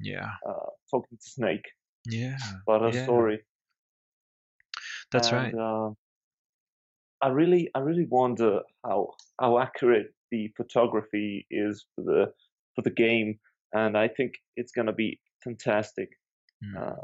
yeah. 0.00 0.30
Uh, 0.48 0.70
talking 0.90 1.18
to 1.18 1.30
Snake. 1.30 1.64
Yeah. 2.06 2.36
But 2.66 2.82
a 2.82 2.90
yeah. 2.92 3.04
story. 3.04 3.40
That's 5.12 5.30
and, 5.30 5.36
right. 5.36 5.54
Uh, 5.54 5.90
I 7.22 7.28
really, 7.28 7.70
I 7.74 7.80
really 7.80 8.06
wonder 8.08 8.60
how 8.84 9.10
how 9.40 9.58
accurate 9.58 10.14
the 10.30 10.52
photography 10.56 11.46
is 11.50 11.86
for 11.94 12.02
the 12.02 12.32
for 12.74 12.82
the 12.82 12.90
game, 12.90 13.38
and 13.72 13.96
I 13.96 14.08
think 14.08 14.34
it's 14.56 14.72
gonna 14.72 14.92
be 14.92 15.18
fantastic. 15.42 16.10
Mm. 16.62 16.96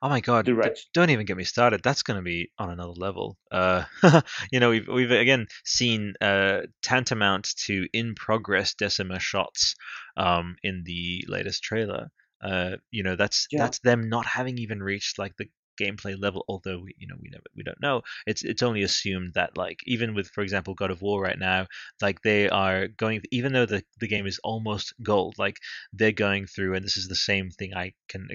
Oh 0.00 0.08
my 0.08 0.20
god! 0.20 0.48
Don't 0.94 1.10
even 1.10 1.26
get 1.26 1.36
me 1.36 1.44
started. 1.44 1.82
That's 1.82 2.02
going 2.02 2.18
to 2.18 2.22
be 2.22 2.50
on 2.58 2.70
another 2.70 2.92
level. 2.92 3.36
Uh, 3.50 3.84
you 4.52 4.60
know, 4.60 4.70
we've 4.70 4.86
we've 4.86 5.10
again 5.10 5.46
seen 5.64 6.14
uh, 6.20 6.62
tantamount 6.82 7.48
to 7.66 7.86
in 7.92 8.14
progress 8.14 8.74
Decima 8.74 9.18
shots 9.18 9.74
um, 10.16 10.56
in 10.62 10.84
the 10.84 11.24
latest 11.28 11.64
trailer. 11.64 12.10
Uh, 12.40 12.76
you 12.92 13.02
know, 13.02 13.16
that's 13.16 13.48
yeah. 13.50 13.58
that's 13.58 13.80
them 13.80 14.08
not 14.08 14.24
having 14.24 14.58
even 14.58 14.80
reached 14.80 15.18
like 15.18 15.34
the 15.36 15.48
gameplay 15.78 16.20
level 16.20 16.44
although 16.48 16.78
we, 16.78 16.94
you 16.98 17.06
know 17.06 17.16
we 17.20 17.30
never 17.30 17.44
we 17.56 17.62
don't 17.62 17.80
know. 17.80 18.02
It's 18.26 18.42
it's 18.44 18.62
only 18.62 18.82
assumed 18.82 19.34
that 19.34 19.56
like 19.56 19.80
even 19.86 20.14
with 20.14 20.28
for 20.28 20.42
example 20.42 20.74
god 20.74 20.90
of 20.90 21.02
war 21.02 21.20
right 21.22 21.38
now 21.38 21.66
like 22.02 22.22
they 22.22 22.48
are 22.48 22.88
going 22.88 23.22
even 23.30 23.52
though 23.52 23.66
the, 23.66 23.82
the 24.00 24.08
game 24.08 24.26
is 24.26 24.40
almost 24.44 24.94
gold 25.02 25.34
like 25.38 25.58
they're 25.92 26.12
going 26.12 26.46
through 26.46 26.74
and 26.74 26.84
this 26.84 26.96
is 26.96 27.08
the 27.08 27.14
same 27.14 27.50
thing 27.50 27.74
i 27.74 27.92
can 28.08 28.28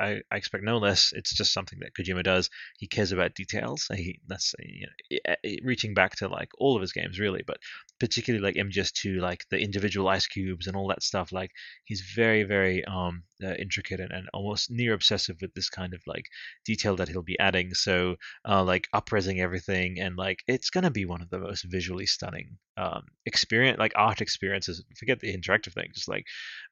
I, 0.00 0.20
I 0.30 0.36
expect 0.36 0.64
no 0.64 0.78
less. 0.78 1.12
It's 1.14 1.34
just 1.34 1.52
something 1.52 1.78
that 1.80 1.94
kojima 1.94 2.22
does. 2.22 2.50
He 2.78 2.86
cares 2.86 3.12
about 3.12 3.34
details. 3.34 3.88
He 3.94 4.20
that's 4.26 4.54
you 4.58 4.86
know 4.86 5.34
reaching 5.62 5.94
back 5.94 6.16
to 6.16 6.28
like 6.28 6.50
all 6.58 6.76
of 6.76 6.82
his 6.82 6.92
games 6.92 7.18
really. 7.18 7.42
But 7.46 7.58
particularly 8.00 8.42
like 8.42 8.56
mgs2 8.56 9.20
like 9.20 9.44
the 9.50 9.60
individual 9.60 10.08
ice 10.08 10.26
cubes 10.26 10.66
and 10.66 10.76
all 10.76 10.88
that 10.88 11.02
stuff 11.02 11.30
like 11.32 11.50
he's 11.84 12.00
very 12.16 12.42
very 12.42 12.84
um 12.86 13.22
uh, 13.42 13.54
intricate 13.54 14.00
and, 14.00 14.12
and 14.12 14.28
almost 14.34 14.70
near 14.70 14.92
obsessive 14.92 15.36
with 15.40 15.52
this 15.54 15.68
kind 15.68 15.94
of 15.94 16.00
like 16.06 16.26
detail 16.64 16.96
that 16.96 17.08
he'll 17.08 17.22
be 17.22 17.38
adding. 17.38 17.74
So 17.74 18.16
uh, 18.48 18.62
like 18.62 18.88
upresing 18.94 19.40
everything 19.40 20.00
and 20.00 20.16
like 20.16 20.42
it's 20.46 20.70
gonna 20.70 20.90
be 20.90 21.04
one 21.04 21.22
of 21.22 21.30
the 21.30 21.38
most 21.38 21.64
visually 21.64 22.06
stunning 22.06 22.58
um, 22.76 23.02
experience, 23.26 23.78
like 23.78 23.92
art 23.96 24.20
experiences. 24.20 24.84
Forget 24.98 25.20
the 25.20 25.36
interactive 25.36 25.74
thing, 25.74 25.88
just 25.94 26.08
like 26.08 26.24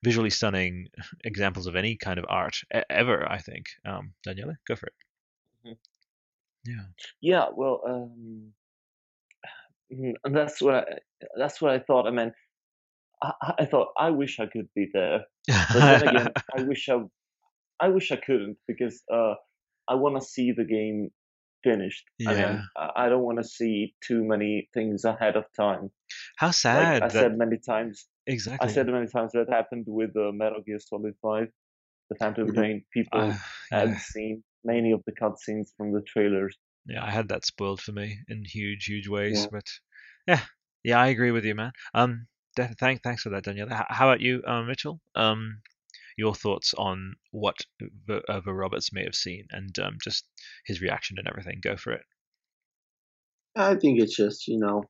visually 0.02 0.30
stunning 0.30 0.88
examples 1.24 1.66
of 1.66 1.76
any 1.76 1.96
kind 1.96 2.18
of 2.18 2.26
art 2.28 2.56
ever. 2.90 3.30
I 3.30 3.38
think. 3.38 3.66
Um, 3.84 4.12
Daniela, 4.26 4.56
go 4.66 4.76
for 4.76 4.86
it. 4.86 4.92
Mm-hmm. 5.66 6.70
Yeah. 6.70 6.84
Yeah. 7.20 7.46
Well. 7.54 7.80
Um, 7.86 8.52
and 10.24 10.36
that's 10.36 10.60
what 10.60 10.74
I, 10.74 10.84
that's 11.36 11.60
what 11.60 11.72
I 11.72 11.78
thought. 11.80 12.06
I 12.06 12.10
mean, 12.10 12.32
I, 13.22 13.32
I 13.60 13.64
thought 13.64 13.88
I 13.96 14.10
wish 14.10 14.38
I 14.40 14.46
could 14.46 14.68
be 14.74 14.88
there, 14.92 15.24
but 15.46 15.74
then 15.74 16.08
again, 16.08 16.28
I 16.56 16.62
wish 16.62 16.88
I 16.88 16.98
I 17.80 17.88
wish 17.88 18.10
I 18.12 18.16
couldn't 18.16 18.56
because 18.66 19.02
uh, 19.12 19.34
I 19.88 19.94
want 19.94 20.16
to 20.16 20.26
see 20.26 20.52
the 20.52 20.64
game 20.64 21.10
finished. 21.64 22.04
Yeah. 22.18 22.30
I, 22.30 22.34
mean, 22.34 22.62
I 22.96 23.08
don't 23.08 23.22
want 23.22 23.38
to 23.38 23.44
see 23.44 23.94
too 24.06 24.24
many 24.24 24.68
things 24.74 25.04
ahead 25.04 25.36
of 25.36 25.44
time. 25.56 25.90
How 26.36 26.50
sad! 26.50 27.02
Like 27.02 27.02
I 27.02 27.08
that... 27.08 27.12
said 27.12 27.38
many 27.38 27.58
times. 27.58 28.06
Exactly. 28.26 28.68
I 28.68 28.72
said 28.72 28.86
many 28.86 29.06
times 29.06 29.32
that 29.32 29.48
happened 29.48 29.84
with 29.88 30.10
uh, 30.16 30.32
Metal 30.32 30.60
Gear 30.64 30.78
Solid 30.78 31.14
Five, 31.22 31.48
the 32.10 32.16
Phantom. 32.16 32.52
Pain. 32.52 32.84
People 32.92 33.20
uh, 33.20 33.34
yeah. 33.72 33.86
had 33.86 33.98
seen 33.98 34.42
many 34.64 34.92
of 34.92 35.02
the 35.06 35.12
cutscenes 35.12 35.68
from 35.76 35.92
the 35.92 36.02
trailers. 36.02 36.56
Yeah, 36.86 37.04
I 37.04 37.10
had 37.10 37.28
that 37.28 37.44
spoiled 37.44 37.80
for 37.80 37.92
me 37.92 38.18
in 38.28 38.44
huge, 38.44 38.86
huge 38.86 39.08
ways. 39.08 39.42
Yeah. 39.42 39.48
But 39.52 39.66
yeah, 40.28 40.40
yeah, 40.84 41.00
I 41.00 41.08
agree 41.08 41.30
with 41.30 41.44
you, 41.44 41.54
man. 41.54 41.72
Um, 41.94 42.26
thank, 42.56 43.02
thanks 43.02 43.22
for 43.22 43.30
that, 43.30 43.44
Danielle. 43.44 43.68
How 43.70 44.08
about 44.08 44.20
you, 44.20 44.42
uh, 44.46 44.62
Mitchell? 44.62 45.00
Um, 45.14 45.62
your 46.18 46.34
thoughts 46.34 46.74
on 46.76 47.14
what 47.30 47.56
the, 48.06 48.20
uh, 48.28 48.40
Roberts 48.44 48.92
may 48.92 49.04
have 49.04 49.14
seen 49.14 49.46
and 49.50 49.76
um, 49.78 49.96
just 50.02 50.24
his 50.66 50.82
reaction 50.82 51.16
and 51.18 51.28
everything. 51.28 51.60
Go 51.62 51.76
for 51.76 51.92
it. 51.92 52.02
I 53.56 53.74
think 53.76 54.00
it's 54.00 54.14
just 54.14 54.46
you 54.46 54.58
know 54.58 54.84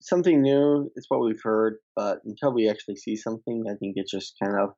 something 0.00 0.40
new. 0.40 0.90
It's 0.96 1.06
what 1.08 1.20
we've 1.20 1.42
heard, 1.42 1.76
but 1.94 2.20
until 2.24 2.52
we 2.54 2.68
actually 2.68 2.96
see 2.96 3.16
something, 3.16 3.64
I 3.68 3.74
think 3.74 3.94
it's 3.96 4.10
just 4.10 4.34
kind 4.42 4.56
of 4.58 4.70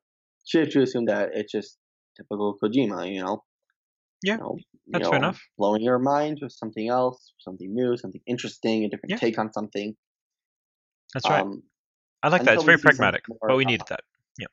should 0.45 0.71
to 0.71 0.81
assume 0.81 1.05
that 1.05 1.29
it's 1.33 1.51
just 1.51 1.77
typical 2.17 2.57
Kojima. 2.61 3.11
You 3.11 3.23
know. 3.23 3.43
Yeah, 4.23 4.35
you 4.35 4.39
know, 4.39 4.57
that's 4.87 5.01
you 5.01 5.05
know, 5.05 5.09
fair 5.09 5.19
enough. 5.19 5.41
Blowing 5.57 5.81
your 5.81 5.99
mind 5.99 6.39
with 6.41 6.51
something 6.51 6.89
else, 6.89 7.33
something 7.39 7.73
new, 7.73 7.97
something 7.97 8.21
interesting, 8.25 8.85
a 8.85 8.89
different 8.89 9.11
yeah. 9.11 9.17
take 9.17 9.37
on 9.37 9.51
something. 9.53 9.95
That's 11.13 11.29
right. 11.29 11.41
Um, 11.41 11.63
I 12.23 12.29
like 12.29 12.43
that. 12.43 12.55
It's 12.55 12.63
very 12.63 12.77
pragmatic, 12.77 13.23
but 13.41 13.55
we 13.55 13.65
needed 13.65 13.85
that 13.89 14.01
Yeah. 14.39 14.47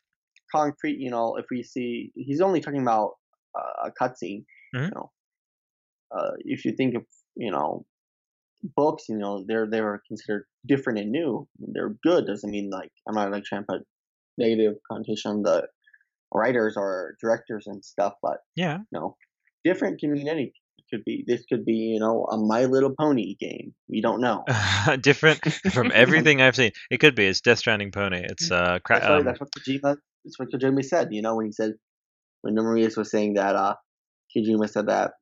concrete. 0.54 0.98
You 0.98 1.10
know, 1.10 1.36
if 1.36 1.46
we 1.50 1.62
see, 1.62 2.12
he's 2.14 2.40
only 2.40 2.60
talking 2.60 2.82
about 2.82 3.12
uh, 3.58 3.88
a 3.88 3.90
cutscene. 3.90 4.44
Mm-hmm. 4.74 4.84
You 4.84 4.90
know, 4.94 5.10
uh, 6.16 6.32
if 6.40 6.64
you 6.64 6.72
think 6.72 6.96
of 6.96 7.04
you 7.36 7.50
know 7.50 7.86
books, 8.76 9.04
you 9.08 9.18
know, 9.18 9.44
they're 9.46 9.68
they're 9.70 10.02
considered 10.06 10.46
different 10.66 10.98
and 10.98 11.10
new. 11.10 11.48
They're 11.58 11.94
good. 12.02 12.26
Doesn't 12.26 12.50
mean 12.50 12.70
like 12.70 12.90
I'm 13.08 13.14
not 13.14 13.30
like 13.30 13.44
trying 13.44 13.62
to 13.62 13.66
put 13.66 13.82
negative 14.36 14.74
connotation 14.90 15.30
on 15.30 15.42
the 15.42 15.68
writers 16.34 16.76
or 16.76 17.16
directors 17.20 17.66
and 17.66 17.84
stuff, 17.84 18.14
but 18.22 18.38
yeah, 18.56 18.78
you 18.78 18.98
know, 18.98 19.16
different 19.64 20.00
can 20.00 20.12
mean 20.12 20.28
anything. 20.28 20.52
It 20.78 20.84
could 20.90 21.04
be 21.04 21.24
this 21.26 21.44
could 21.46 21.64
be 21.64 21.74
you 21.74 22.00
know 22.00 22.24
a 22.24 22.36
My 22.36 22.64
Little 22.64 22.94
Pony 22.98 23.36
game. 23.38 23.74
We 23.88 24.00
don't 24.00 24.20
know. 24.20 24.44
different 25.00 25.44
from 25.72 25.92
everything 25.94 26.40
I've 26.42 26.56
seen. 26.56 26.72
It 26.90 26.98
could 26.98 27.14
be. 27.14 27.26
It's 27.26 27.40
Death 27.40 27.58
Stranding 27.58 27.92
Pony. 27.92 28.22
It's 28.22 28.50
uh. 28.50 28.78
Cra- 28.84 29.00
that's, 29.00 29.10
um, 29.10 29.24
that's 29.24 29.40
what 29.40 29.50
Kojima 29.52 29.96
that's 30.24 30.38
what 30.38 30.50
Kojima 30.50 30.84
said. 30.84 31.08
You 31.12 31.22
know, 31.22 31.36
when 31.36 31.46
he 31.46 31.52
said 31.52 31.74
when 32.42 32.54
Norman 32.54 32.74
Reedus 32.74 32.96
was 32.96 33.10
saying 33.10 33.34
that 33.34 33.56
uh, 33.56 33.74
Kojima 34.36 34.68
said 34.68 34.86
that 34.86 35.12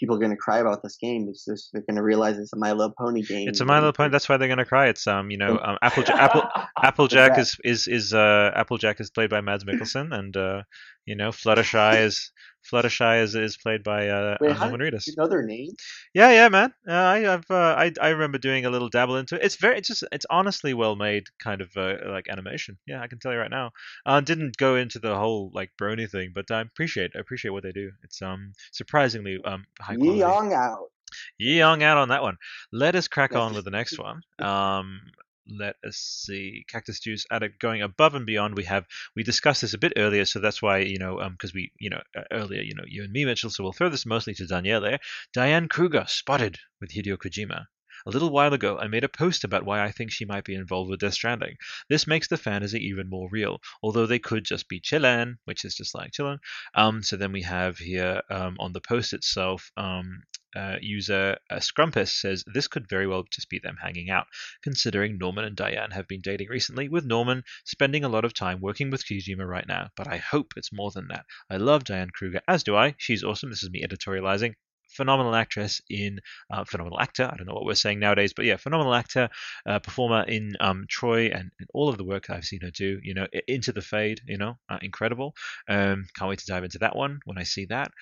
people 0.00 0.16
are 0.16 0.18
going 0.18 0.30
to 0.30 0.36
cry 0.36 0.58
about 0.58 0.82
this 0.82 0.96
game. 0.96 1.26
It's 1.28 1.44
just 1.44 1.70
they're 1.72 1.82
going 1.82 1.96
to 1.96 2.02
realize 2.02 2.38
it's 2.38 2.52
a 2.54 2.56
My 2.56 2.72
Little 2.72 2.94
Pony 2.98 3.22
game. 3.22 3.48
It's 3.48 3.60
a 3.60 3.64
My 3.64 3.76
Little 3.76 3.92
Pony. 3.92 4.10
That's 4.10 4.28
why 4.28 4.38
they're 4.38 4.48
going 4.48 4.58
to 4.58 4.64
cry. 4.64 4.88
It's 4.88 5.06
um, 5.06 5.30
you 5.30 5.36
know, 5.36 5.58
um, 5.62 5.76
Apple 5.82 6.04
Apple 6.08 6.42
Applejack 6.82 7.38
is 7.38 7.56
is 7.62 7.86
is 7.86 8.14
uh 8.14 8.50
Applejack 8.54 9.00
is 9.00 9.10
played 9.10 9.30
by 9.30 9.40
Mads 9.40 9.64
Mikkelsen, 9.64 10.12
and 10.12 10.36
uh, 10.36 10.62
you 11.04 11.14
know, 11.14 11.30
Fluttershy 11.30 12.02
is 12.02 12.32
Fluttershy 12.62 13.22
is, 13.22 13.34
is 13.34 13.56
played 13.56 13.82
by 13.82 14.08
uh, 14.08 14.36
Wait, 14.40 14.56
how 14.56 14.70
Reedus. 14.70 15.06
You 15.06 15.42
name? 15.46 15.70
Yeah, 16.14 16.30
yeah, 16.30 16.48
man. 16.48 16.72
Uh, 16.86 16.92
I 16.92 17.32
I've 17.32 17.50
uh, 17.50 17.74
I 17.76 17.92
I 18.00 18.08
remember 18.10 18.38
doing 18.38 18.66
a 18.66 18.70
little 18.70 18.88
dabble 18.88 19.16
into 19.16 19.36
it. 19.36 19.42
It's 19.42 19.56
very 19.56 19.78
it's 19.78 19.88
just 19.88 20.04
it's 20.12 20.26
honestly 20.30 20.74
well 20.74 20.96
made 20.96 21.24
kind 21.38 21.60
of 21.60 21.76
uh, 21.76 21.96
like 22.06 22.28
animation. 22.28 22.78
Yeah, 22.86 23.00
I 23.00 23.06
can 23.06 23.18
tell 23.18 23.32
you 23.32 23.38
right 23.38 23.50
now. 23.50 23.70
Uh, 24.04 24.20
didn't 24.20 24.56
go 24.56 24.76
into 24.76 24.98
the 24.98 25.16
whole 25.16 25.50
like 25.54 25.70
brony 25.80 26.10
thing, 26.10 26.32
but 26.34 26.50
I 26.50 26.60
appreciate 26.60 27.12
I 27.16 27.20
appreciate 27.20 27.50
what 27.50 27.62
they 27.62 27.72
do. 27.72 27.92
It's 28.02 28.20
um 28.22 28.52
surprisingly 28.72 29.38
um 29.44 29.64
high 29.80 29.96
quality. 29.96 30.18
Young 30.20 30.52
out. 30.52 30.90
Young 31.38 31.82
out 31.82 31.98
on 31.98 32.08
that 32.08 32.22
one. 32.22 32.36
Let 32.72 32.94
us 32.94 33.08
crack 33.08 33.34
on 33.34 33.54
with 33.54 33.64
the 33.64 33.70
next 33.70 33.98
one. 33.98 34.20
Um, 34.38 35.00
let 35.48 35.76
us 35.84 35.96
see 35.96 36.64
cactus 36.68 37.00
juice 37.00 37.26
addict 37.30 37.60
going 37.60 37.82
above 37.82 38.14
and 38.14 38.26
beyond 38.26 38.56
we 38.56 38.64
have 38.64 38.86
we 39.16 39.22
discussed 39.22 39.62
this 39.62 39.74
a 39.74 39.78
bit 39.78 39.92
earlier 39.96 40.24
so 40.24 40.38
that's 40.38 40.62
why 40.62 40.78
you 40.78 40.98
know 40.98 41.20
um 41.20 41.32
because 41.32 41.54
we 41.54 41.72
you 41.78 41.90
know 41.90 42.00
uh, 42.16 42.22
earlier 42.30 42.62
you 42.62 42.74
know 42.74 42.84
you 42.86 43.02
and 43.02 43.12
me 43.12 43.24
mitchell 43.24 43.50
so 43.50 43.62
we'll 43.62 43.72
throw 43.72 43.88
this 43.88 44.06
mostly 44.06 44.34
to 44.34 44.46
daniele 44.46 44.98
diane 45.32 45.68
kruger 45.68 46.04
spotted 46.06 46.58
with 46.80 46.90
hideo 46.90 47.16
kojima 47.16 47.66
a 48.06 48.10
little 48.10 48.30
while 48.30 48.54
ago, 48.54 48.78
I 48.78 48.86
made 48.86 49.04
a 49.04 49.10
post 49.10 49.44
about 49.44 49.66
why 49.66 49.84
I 49.84 49.90
think 49.92 50.10
she 50.10 50.24
might 50.24 50.44
be 50.44 50.54
involved 50.54 50.88
with 50.88 51.00
Death 51.00 51.12
Stranding. 51.12 51.58
This 51.90 52.06
makes 52.06 52.28
the 52.28 52.38
fantasy 52.38 52.78
even 52.86 53.10
more 53.10 53.28
real, 53.30 53.60
although 53.82 54.06
they 54.06 54.18
could 54.18 54.44
just 54.44 54.68
be 54.68 54.80
chillin', 54.80 55.36
which 55.44 55.66
is 55.66 55.74
just 55.74 55.94
like 55.94 56.12
chillin'. 56.12 56.38
Um, 56.74 57.02
so 57.02 57.18
then 57.18 57.32
we 57.32 57.42
have 57.42 57.76
here 57.76 58.22
um, 58.30 58.56
on 58.58 58.72
the 58.72 58.80
post 58.80 59.12
itself, 59.12 59.70
um, 59.76 60.22
uh, 60.56 60.76
user 60.80 61.38
uh, 61.50 61.56
Scrumpus 61.56 62.10
says 62.10 62.44
this 62.52 62.68
could 62.68 62.88
very 62.88 63.06
well 63.06 63.24
just 63.30 63.48
be 63.48 63.58
them 63.58 63.76
hanging 63.80 64.10
out, 64.10 64.26
considering 64.62 65.18
Norman 65.18 65.44
and 65.44 65.56
Diane 65.56 65.90
have 65.90 66.08
been 66.08 66.20
dating 66.20 66.48
recently, 66.48 66.88
with 66.88 67.04
Norman 67.04 67.44
spending 67.64 68.04
a 68.04 68.08
lot 68.08 68.24
of 68.24 68.34
time 68.34 68.60
working 68.60 68.90
with 68.90 69.04
Kojima 69.04 69.46
right 69.46 69.66
now. 69.66 69.90
But 69.96 70.08
I 70.08 70.16
hope 70.18 70.54
it's 70.56 70.72
more 70.72 70.90
than 70.90 71.08
that. 71.08 71.26
I 71.50 71.56
love 71.56 71.84
Diane 71.84 72.10
Kruger, 72.10 72.40
as 72.48 72.64
do 72.64 72.76
I. 72.76 72.94
She's 72.98 73.24
awesome. 73.24 73.50
This 73.50 73.62
is 73.62 73.70
me 73.70 73.84
editorializing 73.84 74.54
phenomenal 74.90 75.34
actress 75.34 75.80
in 75.88 76.20
uh, 76.50 76.64
phenomenal 76.64 77.00
actor. 77.00 77.24
I 77.24 77.36
don't 77.36 77.46
know 77.46 77.54
what 77.54 77.64
we're 77.64 77.74
saying 77.74 78.00
nowadays, 78.00 78.32
but 78.34 78.44
yeah, 78.44 78.56
phenomenal 78.56 78.94
actor, 78.94 79.28
uh, 79.66 79.78
performer 79.78 80.24
in 80.24 80.56
um, 80.60 80.86
Troy 80.88 81.26
and, 81.26 81.50
and, 81.58 81.68
all 81.72 81.88
of 81.88 81.96
the 81.96 82.04
work 82.04 82.28
I've 82.28 82.44
seen 82.44 82.60
her 82.62 82.70
do. 82.70 83.00
You 83.02 83.14
know, 83.14 83.26
Into 83.46 83.72
the 83.72 83.82
Fade, 83.82 84.20
you 84.26 84.38
know, 84.38 84.58
uh, 84.68 84.78
incredible. 84.82 85.34
Um, 85.68 86.06
can't 86.16 86.28
wait 86.28 86.40
to 86.40 86.46
dive 86.46 86.64
into 86.64 86.78
that 86.78 86.96
one 86.96 87.20
when 87.24 87.38
I 87.38 87.44
see 87.44 87.66
that. 87.66 87.92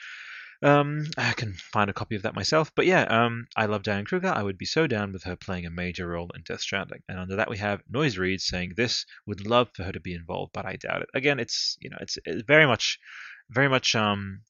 Um, 0.60 1.06
I 1.16 1.34
can 1.34 1.54
find 1.54 1.88
a 1.88 1.92
copy 1.92 2.16
of 2.16 2.22
that 2.22 2.34
myself. 2.34 2.72
But 2.74 2.86
yeah, 2.86 3.02
um, 3.02 3.46
I 3.56 3.66
love 3.66 3.84
Diane 3.84 4.04
Kruger. 4.04 4.32
I 4.34 4.42
would 4.42 4.58
be 4.58 4.64
so 4.64 4.86
down 4.88 5.12
with 5.12 5.22
her 5.22 5.36
playing 5.36 5.66
a 5.66 5.70
major 5.70 6.08
role 6.08 6.30
in 6.34 6.42
Death 6.42 6.62
Stranding. 6.62 7.02
And 7.08 7.18
under 7.18 7.36
that, 7.36 7.50
we 7.50 7.58
have 7.58 7.82
Noise 7.88 8.18
Read 8.18 8.40
saying 8.40 8.72
this 8.76 9.06
would 9.26 9.46
love 9.46 9.70
for 9.74 9.84
her 9.84 9.92
to 9.92 10.00
be 10.00 10.14
involved, 10.14 10.52
but 10.52 10.66
I 10.66 10.76
doubt 10.76 11.02
it. 11.02 11.10
Again, 11.14 11.38
it's 11.38 11.76
you 11.80 11.90
know, 11.90 11.98
it's, 12.00 12.18
it's 12.24 12.42
very 12.42 12.66
much, 12.66 12.98
very 13.50 13.68
much 13.68 13.94
um, 13.94 14.40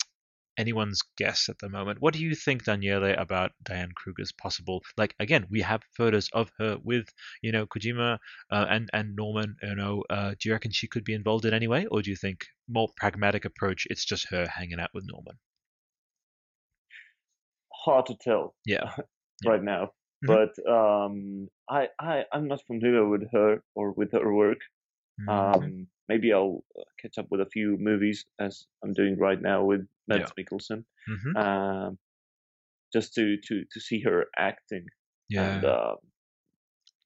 anyone's 0.57 1.03
guess 1.19 1.51
at 1.51 1.59
the 1.59 1.69
moment. 1.69 2.01
What 2.01 2.15
do 2.15 2.21
you 2.21 2.35
think, 2.35 2.65
Daniele, 2.65 3.15
about 3.19 3.53
Diane 3.63 3.93
Kruger's 3.95 4.33
possible? 4.33 4.83
Like 4.97 5.15
again, 5.21 5.47
we 5.51 5.61
have 5.61 5.83
photos 5.95 6.31
of 6.33 6.51
her 6.59 6.79
with 6.83 7.07
you 7.43 7.53
know 7.53 7.67
Kojima 7.67 8.19
uh, 8.51 8.67
and 8.71 8.89
and 8.95 9.15
Norman. 9.15 9.57
You 9.63 9.75
know, 9.75 10.05
uh, 10.09 10.31
do 10.31 10.49
you 10.49 10.53
reckon 10.53 10.73
she 10.73 10.89
could 10.89 11.05
be 11.05 11.13
involved 11.15 11.45
in 11.45 11.53
any 11.53 11.69
way, 11.69 11.85
or 11.85 12.01
do 12.01 12.09
you 12.09 12.17
think 12.17 12.47
more 12.67 12.89
pragmatic 12.97 13.45
approach? 13.45 13.87
It's 13.91 14.07
just 14.07 14.31
her 14.31 14.47
hanging 14.49 14.81
out 14.81 14.91
with 14.95 15.05
Norman. 15.07 15.39
Hard 17.85 18.07
to 18.07 18.17
tell. 18.21 18.55
Yeah. 18.67 18.93
right 19.47 19.61
yeah. 19.61 19.73
now. 19.73 19.91
Mm-hmm. 20.25 20.35
But 20.35 20.71
um, 20.71 21.49
I, 21.71 21.89
I, 22.01 22.25
I'm 22.33 22.49
not 22.49 22.61
familiar 22.67 23.07
with 23.09 23.23
her 23.33 23.63
or 23.75 23.93
with 23.93 24.13
her 24.13 24.35
work. 24.35 24.59
Mm-hmm. 25.21 25.29
Um, 25.29 25.87
maybe 26.09 26.33
I'll 26.33 26.65
uh, 26.79 26.83
catch 27.01 27.19
up 27.19 27.27
with 27.31 27.41
a 27.41 27.47
few 27.47 27.77
movies 27.79 28.25
as 28.41 28.67
I'm 28.83 28.93
doing 28.93 29.17
right 29.19 29.41
now 29.41 29.65
with 29.65 29.87
Mads 30.09 30.33
yeah. 30.37 30.45
Mikkelsen, 30.45 30.85
mm-hmm. 31.09 31.37
um, 31.37 31.99
just 32.93 33.15
to 33.15 33.37
to 33.37 33.65
to 33.71 33.81
see 33.81 34.01
her 34.03 34.27
acting. 34.37 34.87
Yeah. 35.29 35.57
And, 35.57 35.65
uh, 35.65 35.95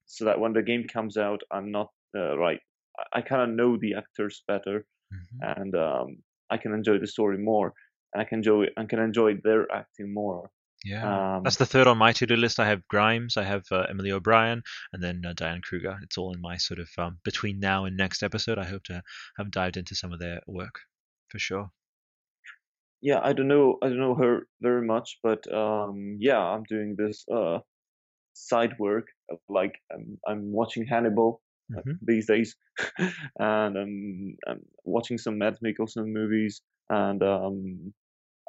so 0.06 0.26
that 0.26 0.38
when 0.38 0.52
the 0.52 0.62
game 0.62 0.84
comes 0.92 1.16
out, 1.16 1.40
I'm 1.50 1.70
not 1.70 1.88
uh, 2.16 2.36
right. 2.36 2.60
I, 2.98 3.18
I 3.18 3.22
kind 3.22 3.42
of 3.42 3.56
know 3.56 3.76
the 3.76 3.94
actors 3.94 4.42
better, 4.46 4.86
mm-hmm. 5.12 5.60
and 5.60 5.74
um, 5.74 6.16
I 6.50 6.58
can 6.58 6.72
enjoy 6.72 6.98
the 6.98 7.06
story 7.06 7.38
more, 7.38 7.72
and 8.12 8.22
I 8.22 8.24
can 8.24 8.38
enjoy 8.38 8.66
I 8.76 8.84
can 8.84 9.00
enjoy 9.00 9.34
their 9.42 9.70
acting 9.72 10.12
more. 10.14 10.50
Yeah, 10.84 11.36
um, 11.36 11.42
that's 11.44 11.56
the 11.56 11.66
third 11.66 11.86
on 11.86 11.98
my 11.98 12.12
to-do 12.12 12.34
list. 12.34 12.58
I 12.58 12.66
have 12.66 12.86
Grimes, 12.88 13.36
I 13.36 13.44
have 13.44 13.64
uh, 13.70 13.86
Emily 13.88 14.10
O'Brien, 14.10 14.62
and 14.92 15.02
then 15.02 15.22
uh, 15.24 15.32
Diane 15.34 15.60
Kruger. 15.62 15.96
It's 16.02 16.18
all 16.18 16.32
in 16.32 16.40
my 16.40 16.56
sort 16.56 16.80
of 16.80 16.88
um, 16.98 17.18
between 17.24 17.60
now 17.60 17.84
and 17.84 17.96
next 17.96 18.22
episode. 18.22 18.58
I 18.58 18.64
hope 18.64 18.82
to 18.84 19.02
have 19.38 19.50
dived 19.50 19.76
into 19.76 19.94
some 19.94 20.12
of 20.12 20.18
their 20.18 20.40
work 20.46 20.74
for 21.28 21.38
sure. 21.38 21.70
Yeah, 23.00 23.20
I 23.22 23.32
don't 23.32 23.48
know. 23.48 23.78
I 23.82 23.88
don't 23.88 23.98
know 23.98 24.14
her 24.14 24.46
very 24.60 24.86
much, 24.86 25.18
but 25.22 25.52
um, 25.52 26.16
yeah, 26.20 26.38
I'm 26.38 26.62
doing 26.68 26.94
this 26.96 27.24
uh, 27.32 27.58
side 28.32 28.74
work. 28.78 29.08
Like 29.48 29.74
I'm, 29.92 30.18
I'm 30.26 30.52
watching 30.52 30.86
Hannibal 30.86 31.42
uh, 31.76 31.80
mm-hmm. 31.80 31.92
these 32.02 32.26
days, 32.26 32.56
and 32.98 33.76
I'm, 33.76 34.36
I'm 34.46 34.60
watching 34.84 35.18
some 35.18 35.38
Mads 35.38 35.58
Mikkelsen 35.64 36.12
movies, 36.12 36.62
and 36.90 37.22
um, 37.22 37.92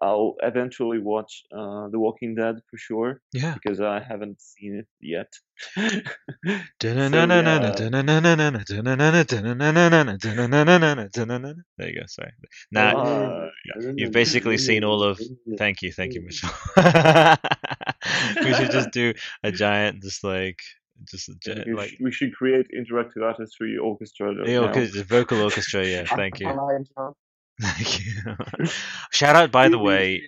I'll 0.02 0.36
eventually 0.42 1.00
watch 1.00 1.44
uh, 1.52 1.88
The 1.90 2.00
Walking 2.00 2.36
Dead 2.36 2.56
for 2.70 2.78
sure. 2.78 3.22
Yeah. 3.32 3.54
Because 3.54 3.80
I 3.80 4.00
haven't 4.02 4.42
seen 4.42 4.76
it 4.76 4.88
yet. 5.00 5.32
there 11.78 11.90
you 11.90 12.00
go. 12.00 12.06
Sorry. 12.08 12.32
Now 12.72 12.98
uh, 12.98 13.50
you've 13.96 14.12
basically 14.12 14.58
seen 14.58 14.84
all 14.84 15.04
of. 15.04 15.22
Thank 15.58 15.82
you, 15.82 15.92
thank 15.92 16.16
you, 16.16 16.22
Michelle. 16.22 16.54
we 18.44 18.54
should 18.54 18.72
just 18.72 18.92
do 18.94 19.14
a 19.44 19.52
giant, 19.52 20.02
just 20.02 20.24
like 20.24 20.60
just 21.10 21.30
a, 21.30 21.64
we, 21.66 21.74
like 21.74 21.90
should, 21.90 22.00
we 22.02 22.12
should 22.12 22.34
create 22.34 22.68
interactive 22.78 23.24
artistry 23.24 23.78
orchestra. 23.78 24.34
Yeah, 24.46 24.60
okay, 24.60 24.88
vocal 25.04 25.42
orchestra. 25.42 25.86
Yeah, 25.86 26.06
thank 26.06 26.40
you. 26.40 26.48
Thank 27.62 28.00
you. 28.06 28.36
shout 29.12 29.36
out, 29.36 29.52
by 29.52 29.70
the 29.70 29.78
way. 29.78 30.22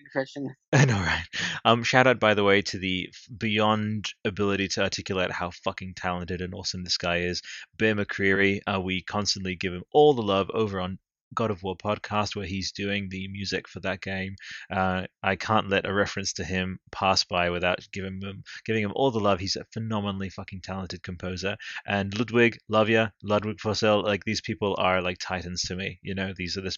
I 0.71 0.85
know, 0.85 0.99
right? 0.99 1.25
Um, 1.63 1.83
shout 1.83 2.05
out, 2.05 2.19
by 2.19 2.35
the 2.35 2.43
way, 2.43 2.61
to 2.63 2.77
the 2.77 3.09
beyond 3.35 4.09
ability 4.23 4.67
to 4.69 4.83
articulate 4.83 5.31
how 5.31 5.49
fucking 5.49 5.95
talented 5.95 6.41
and 6.41 6.53
awesome 6.53 6.83
this 6.83 6.97
guy 6.97 7.21
is, 7.21 7.41
Bear 7.77 7.95
McCreary. 7.95 8.59
Uh, 8.67 8.79
we 8.79 9.01
constantly 9.01 9.55
give 9.55 9.73
him 9.73 9.83
all 9.91 10.13
the 10.13 10.21
love 10.21 10.51
over 10.53 10.79
on 10.79 10.99
God 11.33 11.51
of 11.51 11.63
War 11.63 11.75
podcast 11.75 12.35
where 12.35 12.45
he's 12.45 12.71
doing 12.71 13.07
the 13.09 13.27
music 13.27 13.67
for 13.67 13.79
that 13.81 14.01
game. 14.01 14.35
Uh, 14.69 15.05
I 15.23 15.35
can't 15.35 15.69
let 15.69 15.85
a 15.85 15.93
reference 15.93 16.33
to 16.33 16.43
him 16.43 16.79
pass 16.91 17.23
by 17.23 17.49
without 17.49 17.79
giving 17.91 18.21
him 18.21 18.43
giving 18.65 18.83
him 18.83 18.91
all 18.95 19.11
the 19.11 19.19
love. 19.19 19.39
He's 19.39 19.55
a 19.55 19.65
phenomenally 19.73 20.29
fucking 20.29 20.61
talented 20.61 21.03
composer. 21.03 21.57
And 21.85 22.17
Ludwig, 22.17 22.57
love 22.69 22.89
ya, 22.89 23.09
Ludwig 23.23 23.57
Forssell. 23.57 24.03
Like 24.03 24.23
these 24.23 24.41
people 24.41 24.75
are 24.77 25.01
like 25.01 25.17
titans 25.19 25.63
to 25.63 25.75
me. 25.75 25.99
You 26.01 26.15
know, 26.15 26.33
these 26.35 26.57
are 26.57 26.61
this 26.61 26.77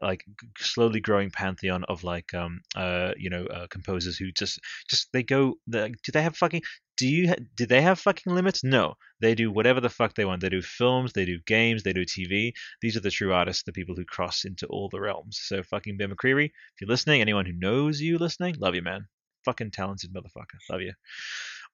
like 0.00 0.24
slowly 0.58 1.00
growing 1.00 1.30
pantheon 1.30 1.84
of 1.84 2.04
like 2.04 2.34
um 2.34 2.60
uh 2.76 3.12
you 3.16 3.30
know 3.30 3.44
uh, 3.46 3.66
composers 3.68 4.16
who 4.16 4.30
just 4.32 4.60
just 4.88 5.08
they 5.12 5.22
go. 5.22 5.54
Do 5.70 6.12
they 6.12 6.22
have 6.22 6.36
fucking 6.36 6.62
do 6.98 7.08
you 7.08 7.34
do 7.56 7.64
they 7.64 7.80
have 7.80 8.00
fucking 8.00 8.34
limits? 8.34 8.64
No, 8.64 8.94
they 9.20 9.34
do 9.34 9.50
whatever 9.50 9.80
the 9.80 9.88
fuck 9.88 10.14
they 10.14 10.24
want. 10.24 10.42
They 10.42 10.48
do 10.48 10.60
films, 10.60 11.12
they 11.12 11.24
do 11.24 11.38
games, 11.46 11.84
they 11.84 11.92
do 11.92 12.04
TV. 12.04 12.52
These 12.82 12.96
are 12.96 13.00
the 13.00 13.10
true 13.10 13.32
artists, 13.32 13.62
the 13.62 13.72
people 13.72 13.94
who 13.94 14.04
cross 14.04 14.44
into 14.44 14.66
all 14.66 14.88
the 14.88 15.00
realms. 15.00 15.40
So 15.42 15.62
fucking 15.62 15.96
Ben 15.96 16.10
McCreary, 16.10 16.46
if 16.46 16.80
you're 16.80 16.88
listening, 16.88 17.20
anyone 17.20 17.46
who 17.46 17.52
knows 17.52 18.00
you 18.00 18.18
listening, 18.18 18.56
love 18.58 18.74
you, 18.74 18.82
man. 18.82 19.06
Fucking 19.44 19.70
talented 19.70 20.12
motherfucker, 20.12 20.58
love 20.70 20.82
you. 20.82 20.92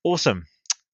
Awesome, 0.04 0.44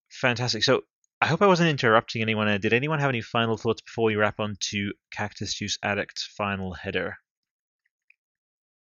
fantastic. 0.09 0.63
So 0.63 0.83
I 1.21 1.27
hope 1.27 1.43
I 1.43 1.47
wasn't 1.47 1.71
interrupting 1.71 2.23
anyone. 2.23 2.49
Uh, 2.49 2.59
did 2.59 2.73
anyone 2.73 3.01
have 3.01 3.11
any 3.11 3.21
final 3.21 3.57
thoughts 3.57 3.83
before 3.83 4.05
we 4.05 4.17
wrap 4.17 4.41
on 4.41 4.57
to 4.71 4.93
Cactus 5.13 5.55
Juice 5.55 5.77
Addict 5.83 6.19
final 6.37 6.73
header? 6.73 7.17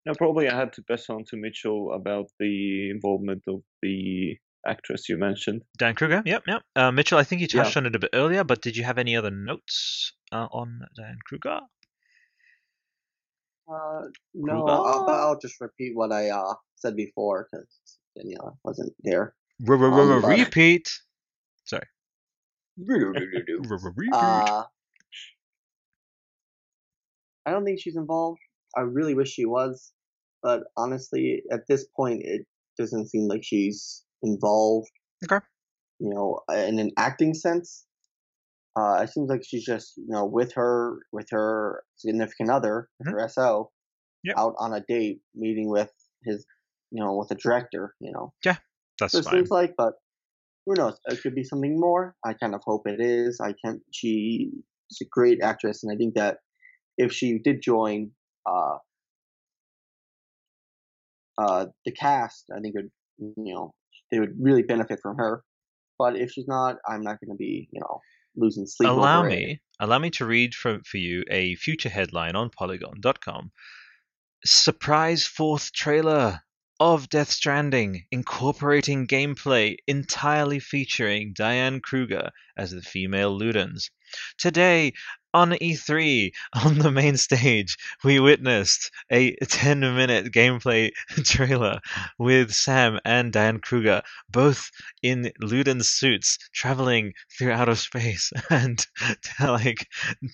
No, 0.06 0.14
probably 0.14 0.48
I 0.48 0.56
had 0.56 0.72
to 0.74 0.82
pass 0.82 1.10
on 1.10 1.24
to 1.26 1.36
Mitchell 1.36 1.92
about 1.92 2.26
the 2.38 2.90
involvement 2.90 3.42
of 3.48 3.62
the 3.82 4.38
actress 4.66 5.08
you 5.08 5.16
mentioned. 5.16 5.62
Dan 5.78 5.94
Kruger, 5.94 6.22
yep, 6.24 6.42
yep. 6.46 6.62
Uh, 6.74 6.90
Mitchell, 6.90 7.18
I 7.18 7.24
think 7.24 7.40
you 7.40 7.48
touched 7.48 7.76
yeah. 7.76 7.80
on 7.80 7.86
it 7.86 7.96
a 7.96 7.98
bit 7.98 8.10
earlier, 8.12 8.44
but 8.44 8.62
did 8.62 8.76
you 8.76 8.84
have 8.84 8.98
any 8.98 9.16
other 9.16 9.30
notes 9.30 10.12
uh, 10.32 10.48
on 10.50 10.80
Dan 10.96 11.18
Kruger? 11.26 11.60
Uh, 13.68 14.02
no, 14.34 14.66
I'll, 14.66 15.08
I'll, 15.08 15.38
just 15.38 15.60
repeat 15.60 15.92
what 15.94 16.12
I 16.12 16.30
uh, 16.30 16.54
said 16.76 16.94
before 16.94 17.48
because 17.50 17.66
Daniela 18.16 18.56
wasn't 18.62 18.92
there. 19.02 19.34
Um, 19.68 20.24
repeat. 20.24 20.88
Sorry. 21.64 21.82
uh, 24.12 24.62
I 27.44 27.50
don't 27.50 27.64
think 27.64 27.80
she's 27.80 27.96
involved. 27.96 28.40
I 28.76 28.82
really 28.82 29.14
wish 29.14 29.30
she 29.30 29.46
was, 29.46 29.92
but 30.42 30.64
honestly, 30.76 31.42
at 31.50 31.66
this 31.66 31.86
point, 31.96 32.22
it 32.24 32.46
doesn't 32.78 33.08
seem 33.08 33.26
like 33.26 33.42
she's 33.42 34.04
involved. 34.22 34.90
Okay. 35.24 35.44
You 35.98 36.10
know, 36.10 36.40
in 36.54 36.78
an 36.78 36.90
acting 36.98 37.34
sense, 37.34 37.86
uh, 38.78 39.00
it 39.02 39.10
seems 39.10 39.30
like 39.30 39.42
she's 39.46 39.64
just 39.64 39.96
you 39.96 40.08
know 40.08 40.26
with 40.26 40.52
her 40.54 40.98
with 41.12 41.26
her 41.30 41.82
significant 41.96 42.50
other, 42.50 42.88
mm-hmm. 43.02 43.12
her 43.12 43.28
SO, 43.28 43.70
yep. 44.22 44.36
out 44.36 44.54
on 44.58 44.74
a 44.74 44.80
date, 44.86 45.20
meeting 45.34 45.70
with 45.70 45.90
his, 46.24 46.44
you 46.90 47.02
know, 47.02 47.16
with 47.16 47.30
a 47.30 47.34
director. 47.34 47.94
You 48.00 48.12
know. 48.12 48.32
Yeah, 48.44 48.56
that's 49.00 49.12
so 49.12 49.22
fine. 49.22 49.34
It 49.34 49.36
seems 49.38 49.50
like, 49.50 49.74
but 49.78 49.94
who 50.66 50.74
knows? 50.74 50.98
It 51.06 51.22
could 51.22 51.34
be 51.34 51.44
something 51.44 51.80
more. 51.80 52.14
I 52.24 52.34
kind 52.34 52.54
of 52.54 52.60
hope 52.64 52.82
it 52.86 53.00
is. 53.00 53.40
I 53.40 53.54
can't. 53.64 53.80
She's 53.92 54.50
a 55.00 55.06
great 55.10 55.38
actress, 55.42 55.82
and 55.82 55.90
I 55.90 55.96
think 55.96 56.14
that 56.14 56.38
if 56.98 57.12
she 57.12 57.38
did 57.38 57.62
join 57.62 58.10
uh, 58.46 58.76
uh, 61.38 61.66
the 61.84 61.92
cast, 61.92 62.44
I 62.54 62.60
think 62.60 62.74
it 62.76 62.84
would, 63.18 63.34
you 63.36 63.54
know, 63.54 63.74
they 64.10 64.20
would 64.20 64.34
really 64.40 64.62
benefit 64.62 65.00
from 65.02 65.16
her. 65.16 65.42
but 65.98 66.16
if 66.16 66.30
she's 66.32 66.48
not, 66.48 66.76
I'm 66.86 67.02
not 67.02 67.20
going 67.20 67.30
to 67.30 67.38
be, 67.38 67.68
you 67.72 67.80
know, 67.80 68.00
losing 68.36 68.66
sleep. 68.66 68.88
Allow 68.90 69.20
over 69.20 69.30
me, 69.30 69.52
it. 69.52 69.60
allow 69.80 69.98
me 69.98 70.10
to 70.10 70.26
read 70.26 70.54
for, 70.54 70.80
for 70.84 70.98
you 70.98 71.24
a 71.30 71.54
future 71.56 71.88
headline 71.88 72.36
on 72.36 72.50
Polygon.com. 72.50 73.50
Surprise 74.44 75.26
fourth 75.26 75.72
trailer 75.72 76.40
of 76.78 77.08
Death 77.08 77.30
Stranding, 77.30 78.04
incorporating 78.10 79.06
gameplay 79.06 79.76
entirely 79.86 80.60
featuring 80.60 81.32
Diane 81.34 81.80
Kruger 81.80 82.30
as 82.56 82.70
the 82.70 82.82
female 82.82 83.38
Ludens. 83.38 83.90
Today, 84.38 84.92
on 85.36 85.52
E3, 85.60 86.32
on 86.64 86.78
the 86.78 86.90
main 86.90 87.16
stage, 87.18 87.76
we 88.02 88.18
witnessed 88.18 88.90
a 89.10 89.36
10 89.36 89.80
minute 89.80 90.32
gameplay 90.32 90.90
trailer 91.24 91.80
with 92.18 92.54
Sam 92.54 92.98
and 93.04 93.32
Diane 93.32 93.58
Kruger, 93.60 94.00
both 94.30 94.70
in 95.02 95.30
Luden 95.42 95.84
suits, 95.84 96.38
traveling 96.54 97.12
through 97.36 97.52
outer 97.52 97.74
space 97.74 98.32
and 98.50 98.84
like 99.38 99.86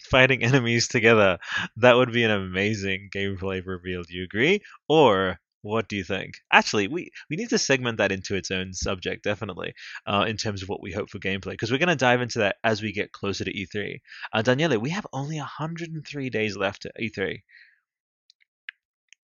fighting 0.09 0.45
enemies 0.45 0.87
together. 0.87 1.39
That 1.77 1.97
would 1.97 2.13
be 2.13 2.23
an 2.23 2.31
amazing 2.31 3.11
gameplay 3.15 3.61
reveal. 3.67 4.05
Do 4.05 4.15
you 4.15 4.25
agree? 4.25 4.61
Or 4.89 5.41
what 5.63 5.89
do 5.89 5.97
you 5.97 6.05
think? 6.05 6.35
Actually, 6.53 6.89
we, 6.89 7.11
we 7.31 7.37
need 7.37 7.49
to 7.51 7.59
segment 7.59 7.99
that 7.99 8.13
into 8.13 8.35
its 8.37 8.51
own 8.51 8.75
subject, 8.75 9.25
definitely, 9.25 9.75
uh, 10.07 10.25
in 10.29 10.37
terms 10.37 10.63
of 10.63 10.69
what 10.69 10.83
we 10.83 10.93
hope 10.93 11.09
for 11.09 11.19
gameplay, 11.19 11.51
because 11.53 11.71
we're 11.73 11.79
going 11.79 11.89
to 11.89 11.97
dive 11.97 12.21
into 12.21 12.41
that 12.41 12.57
as 12.65 12.83
we 12.83 12.93
get 12.93 13.13
closer 13.13 13.45
to 13.45 13.53
E3. 13.53 14.01
Uh, 14.33 14.43
Daniele, 14.43 14.79
we 14.79 14.91
have 14.91 15.07
only 15.13 15.39
103 15.39 16.31
days 16.31 16.57
left 16.57 16.83
to 16.83 16.93
E3. 17.01 17.39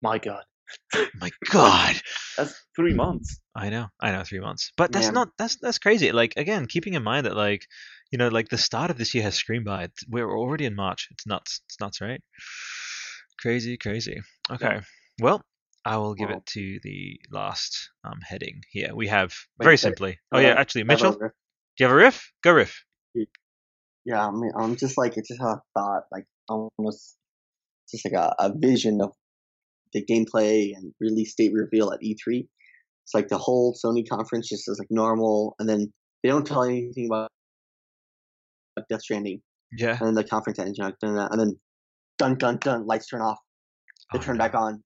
My 0.02 0.18
God. 0.18 0.42
My 1.20 1.30
God, 1.50 1.94
that's 2.36 2.60
three 2.74 2.92
months. 2.94 3.38
I 3.54 3.70
know, 3.70 3.86
I 4.00 4.10
know, 4.10 4.24
three 4.24 4.40
months, 4.40 4.72
but 4.76 4.90
that's 4.92 5.06
Man. 5.06 5.14
not 5.14 5.28
that's 5.38 5.56
that's 5.56 5.78
crazy. 5.78 6.10
Like 6.12 6.34
again, 6.36 6.66
keeping 6.66 6.94
in 6.94 7.04
mind 7.04 7.26
that 7.26 7.36
like 7.36 7.66
you 8.10 8.18
know, 8.18 8.28
like 8.28 8.48
the 8.48 8.58
start 8.58 8.90
of 8.90 8.98
this 8.98 9.14
year 9.14 9.22
has 9.22 9.34
screamed 9.36 9.64
by. 9.64 9.84
It's- 9.84 10.04
We're 10.08 10.30
already 10.36 10.64
in 10.64 10.74
March. 10.74 11.08
It's 11.12 11.26
nuts. 11.26 11.60
It's 11.66 11.78
nuts, 11.80 12.00
right? 12.00 12.20
Crazy, 13.40 13.76
crazy. 13.76 14.20
Okay, 14.50 14.80
well, 15.20 15.42
I 15.86 15.98
will 15.98 16.14
give 16.14 16.30
Wow. 16.30 16.38
it 16.38 16.46
to 16.46 16.80
the 16.82 17.20
last 17.30 17.90
um, 18.02 18.18
heading 18.20 18.60
here. 18.72 18.92
We 18.92 19.06
have 19.06 19.32
Wait, 19.58 19.66
very 19.66 19.76
simply. 19.78 20.18
Oh 20.32 20.40
yeah, 20.40 20.54
actually, 20.58 20.82
I 20.82 20.92
have 20.92 21.00
a 21.00 21.04
Mitchell, 21.04 21.12
do 21.20 21.28
you 21.78 21.86
have 21.86 21.92
a 21.92 21.94
riff? 21.94 22.32
Go 22.42 22.52
riff. 22.52 22.84
Yeah, 24.04 24.26
I 24.26 24.30
mean, 24.32 24.50
I'm 24.58 24.74
just 24.76 24.98
like 24.98 25.16
it's 25.16 25.28
just 25.28 25.40
a 25.40 25.60
thought, 25.74 26.02
like 26.10 26.24
almost 26.48 27.16
just 27.90 28.04
like 28.04 28.14
a, 28.14 28.34
a 28.40 28.52
vision 28.52 29.00
of 29.00 29.12
the 29.92 30.04
gameplay 30.04 30.74
and 30.76 30.92
release 31.00 31.34
date 31.36 31.52
reveal 31.54 31.92
at 31.92 32.00
E3. 32.00 32.48
It's 33.04 33.14
like 33.14 33.28
the 33.28 33.38
whole 33.38 33.72
Sony 33.74 34.08
conference 34.08 34.48
just 34.48 34.68
is 34.68 34.80
like 34.80 34.88
normal, 34.90 35.54
and 35.60 35.68
then 35.68 35.92
they 36.22 36.28
don't 36.28 36.44
tell 36.46 36.64
anything 36.64 37.06
about 37.06 37.30
Death 38.90 39.02
Stranding, 39.02 39.40
Yeah. 39.78 39.96
and 39.98 40.08
then 40.08 40.14
the 40.14 40.24
conference 40.24 40.58
ends, 40.58 40.78
you 40.78 40.84
know, 40.84 40.92
and 41.30 41.40
then 41.40 41.60
dun 42.18 42.36
dun 42.38 42.58
dun, 42.58 42.86
lights 42.86 43.06
turn 43.06 43.20
off, 43.22 43.38
they 44.12 44.18
Oh, 44.18 44.22
turn 44.22 44.36
no. 44.36 44.44
back 44.44 44.54
on. 44.56 44.82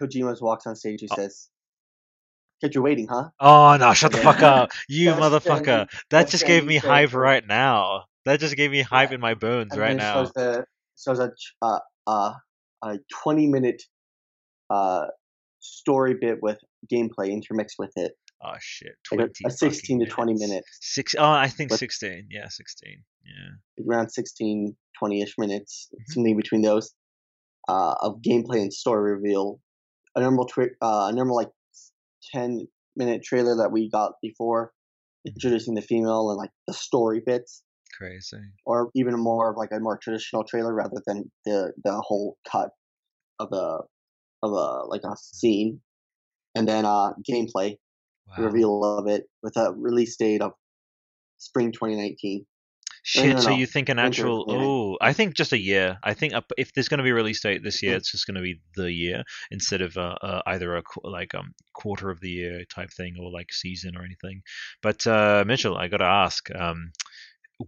Kojima 0.00 0.40
walks 0.40 0.66
on 0.66 0.76
stage, 0.76 1.00
he 1.00 1.08
Oh. 1.10 1.16
says, 1.16 1.48
"Kept 2.60 2.74
you 2.74 2.82
waiting, 2.82 3.08
huh?" 3.08 3.30
Oh 3.40 3.76
no! 3.76 3.92
Shut 3.94 4.12
the 4.12 4.18
Yeah. 4.18 4.24
fuck 4.24 4.42
up, 4.42 4.70
you 4.88 5.12
motherfucker! 5.12 5.88
That 6.10 6.28
just 6.28 6.46
gave 6.46 6.64
me 6.64 6.76
hype 6.76 7.12
right 7.14 7.46
now. 7.46 8.04
That 8.24 8.40
just 8.40 8.56
gave 8.56 8.70
me 8.70 8.82
hype 8.82 9.10
Yeah. 9.10 9.16
in 9.16 9.20
my 9.20 9.34
bones 9.34 9.72
and 9.72 9.80
right 9.80 9.96
now. 9.96 10.14
shows 10.24 10.32
the 10.32 10.64
shows 10.98 11.18
a 11.18 11.30
uh, 11.60 11.78
uh, 12.06 12.34
a 12.82 12.98
twenty 13.22 13.46
minute 13.48 13.82
uh, 14.70 15.06
story 15.60 16.14
bit 16.20 16.38
with 16.42 16.58
gameplay 16.92 17.30
intermixed 17.30 17.76
with 17.78 17.92
it, 17.96 18.12
Oh 18.42 18.54
shit! 18.60 18.92
like 19.12 19.28
a, 19.44 19.46
a 19.48 19.50
sixteen 19.50 20.00
to 20.00 20.06
twenty 20.06 20.32
minutes. 20.32 20.50
minutes, 20.50 20.78
Six. 20.80 21.14
Oh, 21.18 21.24
I 21.30 21.48
think 21.48 21.70
But- 21.70 21.78
sixteen. 21.78 22.28
Yeah, 22.30 22.48
sixteen. 22.48 23.04
Yeah. 23.24 23.84
around 23.86 24.10
16, 24.10 24.76
20 24.98 25.22
ish 25.22 25.34
minutes, 25.38 25.88
Mhm. 25.94 26.12
something 26.12 26.36
between 26.36 26.60
those, 26.62 26.92
uh, 27.68 27.94
of 28.00 28.20
gameplay 28.20 28.60
and 28.60 28.72
story 28.74 29.12
reveal. 29.12 29.60
A 30.16 30.20
normal 30.20 30.46
twi- 30.46 30.76
uh, 30.82 31.08
a 31.10 31.12
normal 31.12 31.36
like 31.36 31.50
ten 32.32 32.68
minute 32.96 33.22
trailer 33.24 33.56
that 33.56 33.72
we 33.72 33.90
got 33.90 34.14
before, 34.22 34.72
introducing 35.26 35.74
the 35.74 35.82
female 35.82 36.30
and 36.30 36.38
like 36.38 36.50
the 36.66 36.74
story 36.74 37.22
bits. 37.24 37.62
Crazy. 37.96 38.54
or 38.64 38.90
even 38.94 39.14
more 39.18 39.50
of 39.50 39.56
like 39.56 39.70
a 39.72 39.80
more 39.80 39.98
traditional 39.98 40.44
trailer 40.44 40.74
rather 40.74 41.02
than 41.06 41.30
the 41.44 41.72
the 41.84 42.00
whole 42.00 42.36
cut 42.50 42.70
of 43.40 43.52
a 43.52 43.80
of 44.42 44.52
a 44.52 44.86
like 44.88 45.02
a 45.04 45.16
scene, 45.16 45.80
and 46.56 46.68
then 46.68 46.84
uh 46.86 47.12
gameplay 47.30 47.76
Wow. 48.26 48.38
reveal 48.38 48.84
of 48.84 49.06
it 49.08 49.24
with 49.42 49.56
a 49.56 49.72
release 49.76 50.16
date 50.16 50.42
of 50.42 50.52
spring 51.38 51.72
2019. 51.72 52.46
Shit. 53.04 53.34
no, 53.34 53.40
So 53.40 53.50
you 53.50 53.66
think 53.66 53.88
an 53.88 53.98
actual? 53.98 54.44
Oh, 54.48 54.96
I 55.00 55.12
think 55.12 55.34
just 55.34 55.52
a 55.52 55.58
year. 55.58 55.98
I 56.04 56.14
think 56.14 56.34
up, 56.34 56.52
if 56.56 56.72
there's 56.72 56.88
going 56.88 56.98
to 56.98 57.04
be 57.04 57.10
a 57.10 57.14
release 57.14 57.40
date 57.40 57.62
this 57.64 57.82
year, 57.82 57.94
Mm. 57.94 57.96
it's 57.96 58.12
just 58.12 58.26
going 58.26 58.36
to 58.36 58.42
be 58.42 58.60
the 58.76 58.92
year 58.92 59.24
instead 59.50 59.80
of 59.82 59.96
uh, 59.96 60.16
uh, 60.22 60.42
either 60.46 60.76
a 60.76 60.82
like 61.02 61.34
um 61.34 61.52
quarter 61.74 62.10
of 62.10 62.20
the 62.20 62.30
year 62.30 62.64
type 62.72 62.90
thing 62.92 63.16
or 63.20 63.30
like 63.32 63.52
season 63.52 63.96
or 63.96 64.04
anything. 64.04 64.42
But 64.82 65.04
uh, 65.06 65.44
Mitchell, 65.46 65.76
I 65.76 65.88
got 65.88 65.96
to 65.98 66.04
ask. 66.04 66.48
Um, 66.54 66.92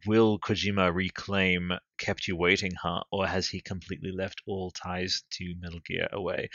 will 0.07 0.39
Kojima 0.41 0.93
reclaim 0.95 1.73
Kept 1.99 2.27
You 2.29 2.37
Waiting, 2.37 2.73
huh? 2.81 3.03
Or 3.13 3.27
has 3.27 3.49
he 3.49 3.61
completely 3.61 4.11
left 4.13 4.41
all 4.47 4.71
ties 4.71 5.23
to 5.33 5.55
Metal 5.61 5.81
Gear 5.87 6.09
away? 6.13 6.49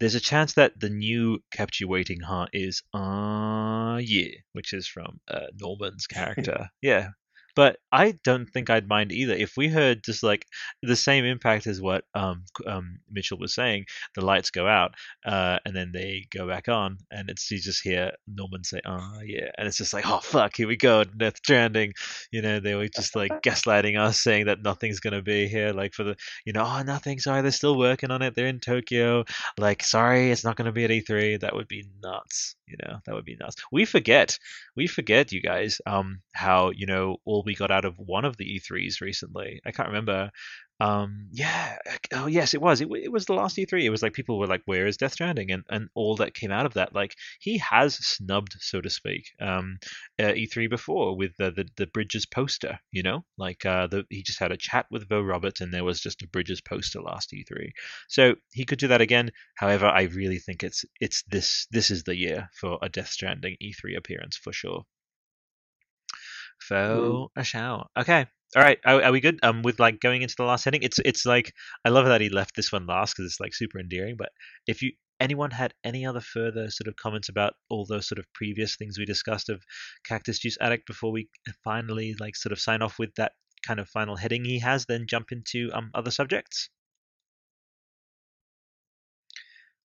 There's 0.00 0.14
a 0.14 0.20
chance 0.20 0.54
that 0.54 0.78
the 0.80 0.90
new 0.90 1.38
Kept 1.52 1.80
You 1.80 1.88
Waiting, 1.88 2.20
huh, 2.20 2.46
is 2.52 2.82
uh 2.94 3.98
yeah, 4.02 4.28
which 4.52 4.72
is 4.72 4.86
from 4.86 5.20
uh, 5.28 5.46
Norman's 5.60 6.06
character. 6.16 6.70
yeah. 6.80 7.08
But 7.54 7.76
I 7.90 8.12
don't 8.24 8.46
think 8.46 8.70
I'd 8.70 8.88
mind 8.88 9.12
either 9.12 9.34
if 9.34 9.56
we 9.56 9.68
heard 9.68 10.02
just 10.04 10.22
like 10.22 10.46
the 10.82 10.96
same 10.96 11.24
impact 11.24 11.66
as 11.66 11.80
what 11.80 12.04
um, 12.14 12.44
um, 12.66 12.98
Mitchell 13.10 13.38
was 13.38 13.54
saying. 13.54 13.86
The 14.14 14.24
lights 14.24 14.50
go 14.50 14.66
out, 14.66 14.94
uh, 15.24 15.58
and 15.64 15.74
then 15.76 15.92
they 15.92 16.26
go 16.30 16.48
back 16.48 16.68
on, 16.68 16.98
and 17.10 17.28
it's 17.30 17.50
you 17.50 17.58
just 17.58 17.82
hear 17.82 18.12
Norman 18.26 18.64
say, 18.64 18.80
"Oh 18.86 19.20
yeah," 19.24 19.50
and 19.58 19.68
it's 19.68 19.76
just 19.76 19.92
like, 19.92 20.06
"Oh 20.06 20.18
fuck, 20.18 20.56
here 20.56 20.68
we 20.68 20.76
go, 20.76 21.04
Death 21.04 21.36
Stranding." 21.38 21.92
You 22.30 22.42
know, 22.42 22.60
they 22.60 22.74
were 22.74 22.88
just 22.88 23.14
like 23.16 23.42
gaslighting 23.42 23.98
us, 23.98 24.20
saying 24.20 24.46
that 24.46 24.62
nothing's 24.62 25.00
gonna 25.00 25.22
be 25.22 25.48
here. 25.48 25.72
Like 25.72 25.94
for 25.94 26.04
the, 26.04 26.16
you 26.44 26.52
know, 26.52 26.64
oh 26.64 26.82
nothing. 26.82 27.18
Sorry, 27.18 27.42
they're 27.42 27.50
still 27.50 27.78
working 27.78 28.10
on 28.10 28.22
it. 28.22 28.34
They're 28.34 28.46
in 28.46 28.60
Tokyo. 28.60 29.24
Like, 29.58 29.82
sorry, 29.82 30.30
it's 30.30 30.44
not 30.44 30.56
gonna 30.56 30.72
be 30.72 30.84
at 30.84 30.90
E3. 30.90 31.40
That 31.40 31.54
would 31.54 31.68
be 31.68 31.84
nuts. 32.02 32.56
You 32.72 32.78
know, 32.88 32.98
that 33.06 33.14
would 33.14 33.24
be 33.24 33.36
nuts. 33.40 33.56
We 33.70 33.84
forget, 33.84 34.38
we 34.76 34.86
forget, 34.86 35.32
you 35.32 35.40
guys, 35.42 35.80
um, 35.86 36.22
how 36.32 36.70
you 36.70 36.86
know 36.86 37.18
all 37.24 37.42
we 37.44 37.54
got 37.54 37.70
out 37.70 37.84
of 37.84 37.94
one 37.98 38.24
of 38.24 38.36
the 38.36 38.46
E3s 38.56 39.00
recently. 39.00 39.60
I 39.66 39.72
can't 39.72 39.88
remember. 39.88 40.30
Um, 40.82 41.28
yeah. 41.30 41.76
Oh, 42.12 42.26
yes, 42.26 42.54
it 42.54 42.60
was. 42.60 42.80
It, 42.80 42.88
it 42.90 43.12
was 43.12 43.26
the 43.26 43.34
last 43.34 43.56
E3. 43.58 43.84
It 43.84 43.90
was 43.90 44.02
like 44.02 44.14
people 44.14 44.38
were 44.38 44.48
like, 44.48 44.62
"Where 44.64 44.86
is 44.86 44.96
Death 44.96 45.12
Stranding?" 45.12 45.50
and 45.52 45.62
and 45.70 45.88
all 45.94 46.16
that 46.16 46.34
came 46.34 46.50
out 46.50 46.66
of 46.66 46.74
that. 46.74 46.92
Like 46.94 47.14
he 47.40 47.58
has 47.58 47.94
snubbed, 47.96 48.54
so 48.60 48.80
to 48.80 48.90
speak, 48.90 49.26
um, 49.40 49.78
uh, 50.20 50.32
E3 50.34 50.66
before 50.66 51.16
with 51.16 51.36
the, 51.36 51.50
the 51.52 51.68
the 51.76 51.86
Bridges 51.86 52.26
poster. 52.26 52.80
You 52.90 53.02
know, 53.04 53.24
like 53.38 53.64
uh, 53.64 53.86
the 53.86 54.04
he 54.10 54.22
just 54.22 54.40
had 54.40 54.50
a 54.52 54.56
chat 54.56 54.86
with 54.90 55.08
Vogt-Roberts, 55.08 55.60
and 55.60 55.72
there 55.72 55.84
was 55.84 56.00
just 56.00 56.22
a 56.22 56.28
Bridges 56.28 56.60
poster 56.60 57.00
last 57.00 57.32
E3. 57.32 57.72
So 58.08 58.34
he 58.52 58.64
could 58.64 58.78
do 58.80 58.88
that 58.88 59.00
again. 59.00 59.30
However, 59.56 59.86
I 59.86 60.02
really 60.02 60.38
think 60.38 60.64
it's 60.64 60.84
it's 61.00 61.22
this 61.28 61.66
this 61.70 61.90
is 61.92 62.02
the 62.04 62.16
year 62.16 62.48
for 62.58 62.78
a 62.82 62.88
Death 62.88 63.08
Stranding 63.10 63.56
E3 63.60 63.94
appearance 63.94 64.36
for 64.36 64.52
sure. 64.52 64.84
For 66.68 67.28
a 67.36 67.44
shout. 67.44 67.90
Okay. 67.98 68.26
All 68.56 68.62
right. 68.62 68.78
Are, 68.84 69.02
are 69.02 69.12
we 69.12 69.20
good? 69.20 69.38
Um, 69.42 69.62
with 69.62 69.80
like 69.80 70.00
going 70.00 70.22
into 70.22 70.34
the 70.36 70.44
last 70.44 70.64
heading, 70.64 70.82
it's 70.82 70.98
it's 71.04 71.24
like 71.24 71.52
I 71.84 71.88
love 71.88 72.06
that 72.06 72.20
he 72.20 72.28
left 72.28 72.54
this 72.56 72.70
one 72.72 72.86
last 72.86 73.14
because 73.16 73.30
it's 73.30 73.40
like 73.40 73.54
super 73.54 73.78
endearing. 73.78 74.16
But 74.18 74.30
if 74.66 74.82
you 74.82 74.92
anyone 75.20 75.50
had 75.52 75.72
any 75.84 76.04
other 76.04 76.20
further 76.20 76.70
sort 76.70 76.88
of 76.88 76.96
comments 76.96 77.28
about 77.28 77.54
all 77.70 77.86
those 77.86 78.08
sort 78.08 78.18
of 78.18 78.26
previous 78.34 78.76
things 78.76 78.98
we 78.98 79.04
discussed 79.04 79.48
of 79.48 79.62
Cactus 80.04 80.38
Juice 80.40 80.58
Addict 80.60 80.86
before 80.86 81.12
we 81.12 81.28
finally 81.64 82.14
like 82.18 82.36
sort 82.36 82.52
of 82.52 82.60
sign 82.60 82.82
off 82.82 82.98
with 82.98 83.14
that 83.16 83.32
kind 83.66 83.80
of 83.80 83.88
final 83.88 84.16
heading 84.16 84.44
he 84.44 84.58
has, 84.58 84.84
then 84.86 85.06
jump 85.08 85.32
into 85.32 85.70
um 85.72 85.90
other 85.94 86.10
subjects. 86.10 86.68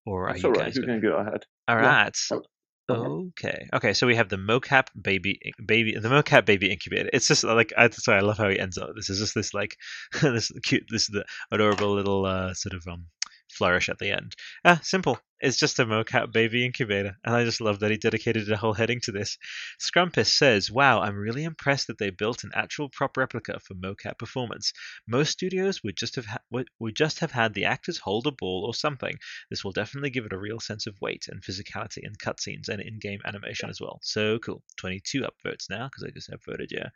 Or 0.04 0.28
are 0.28 0.32
That's 0.32 0.42
you 0.42 0.48
all 0.48 0.54
right. 0.54 0.66
guys 0.66 0.74
You 0.74 0.80
good? 0.82 0.90
can 0.90 1.00
go 1.00 1.16
ahead. 1.16 1.44
All 1.68 1.76
Yeah. 1.76 1.82
right. 1.82 2.00
Ahead. 2.30 2.42
Okay. 2.90 3.68
Okay. 3.72 3.92
So 3.92 4.06
we 4.06 4.16
have 4.16 4.28
the 4.30 4.36
mocap 4.36 4.86
baby, 5.00 5.40
baby, 5.64 5.94
the 5.98 6.08
mocap 6.08 6.46
baby 6.46 6.70
incubator. 6.70 7.10
It's 7.12 7.28
just 7.28 7.44
like 7.44 7.72
I 7.76 7.90
sorry, 7.90 8.18
I 8.18 8.22
love 8.22 8.38
how 8.38 8.48
he 8.48 8.58
ends 8.58 8.78
up. 8.78 8.90
This 8.96 9.10
is 9.10 9.18
just 9.18 9.34
this 9.34 9.52
like 9.52 9.76
this 10.22 10.50
cute, 10.62 10.84
this 10.90 11.02
is 11.02 11.08
the 11.08 11.24
adorable 11.50 11.94
little 11.94 12.24
uh, 12.24 12.54
sort 12.54 12.74
of 12.74 12.86
um 12.88 13.06
flourish 13.50 13.88
at 13.88 13.98
the 13.98 14.10
end. 14.10 14.34
Ah, 14.64 14.80
simple. 14.82 15.18
It's 15.40 15.56
just 15.56 15.78
a 15.78 15.86
mocap 15.86 16.32
baby 16.32 16.64
incubator, 16.64 17.16
and 17.24 17.34
I 17.34 17.44
just 17.44 17.60
love 17.60 17.80
that 17.80 17.90
he 17.90 17.96
dedicated 17.96 18.50
a 18.50 18.56
whole 18.56 18.72
heading 18.72 19.00
to 19.02 19.12
this. 19.12 19.38
Scrumpus 19.78 20.26
says, 20.26 20.70
Wow, 20.70 21.00
I'm 21.00 21.16
really 21.16 21.44
impressed 21.44 21.86
that 21.86 21.98
they 21.98 22.10
built 22.10 22.42
an 22.42 22.50
actual 22.54 22.88
prop 22.88 23.16
replica 23.16 23.60
for 23.60 23.74
mocap 23.74 24.18
performance. 24.18 24.72
Most 25.06 25.30
studios 25.30 25.82
would 25.84 25.96
just 25.96 26.16
have 26.16 26.26
ha- 26.26 26.38
would 26.50 26.96
just 26.96 27.20
have 27.20 27.30
had 27.30 27.54
the 27.54 27.66
actors 27.66 27.98
hold 27.98 28.26
a 28.26 28.32
ball 28.32 28.64
or 28.66 28.74
something. 28.74 29.16
This 29.48 29.62
will 29.62 29.72
definitely 29.72 30.10
give 30.10 30.24
it 30.26 30.32
a 30.32 30.38
real 30.38 30.58
sense 30.58 30.86
of 30.86 31.00
weight 31.00 31.26
and 31.28 31.42
physicality 31.42 31.98
in 32.02 32.14
cutscenes 32.14 32.68
and 32.68 32.80
in-game 32.80 33.20
animation 33.24 33.70
as 33.70 33.80
well. 33.80 34.00
So 34.02 34.38
cool. 34.40 34.62
22 34.78 35.22
upvotes 35.22 35.70
now 35.70 35.86
because 35.86 36.04
I 36.04 36.10
just 36.10 36.30
upvoted, 36.30 36.68
yeah. 36.70 36.88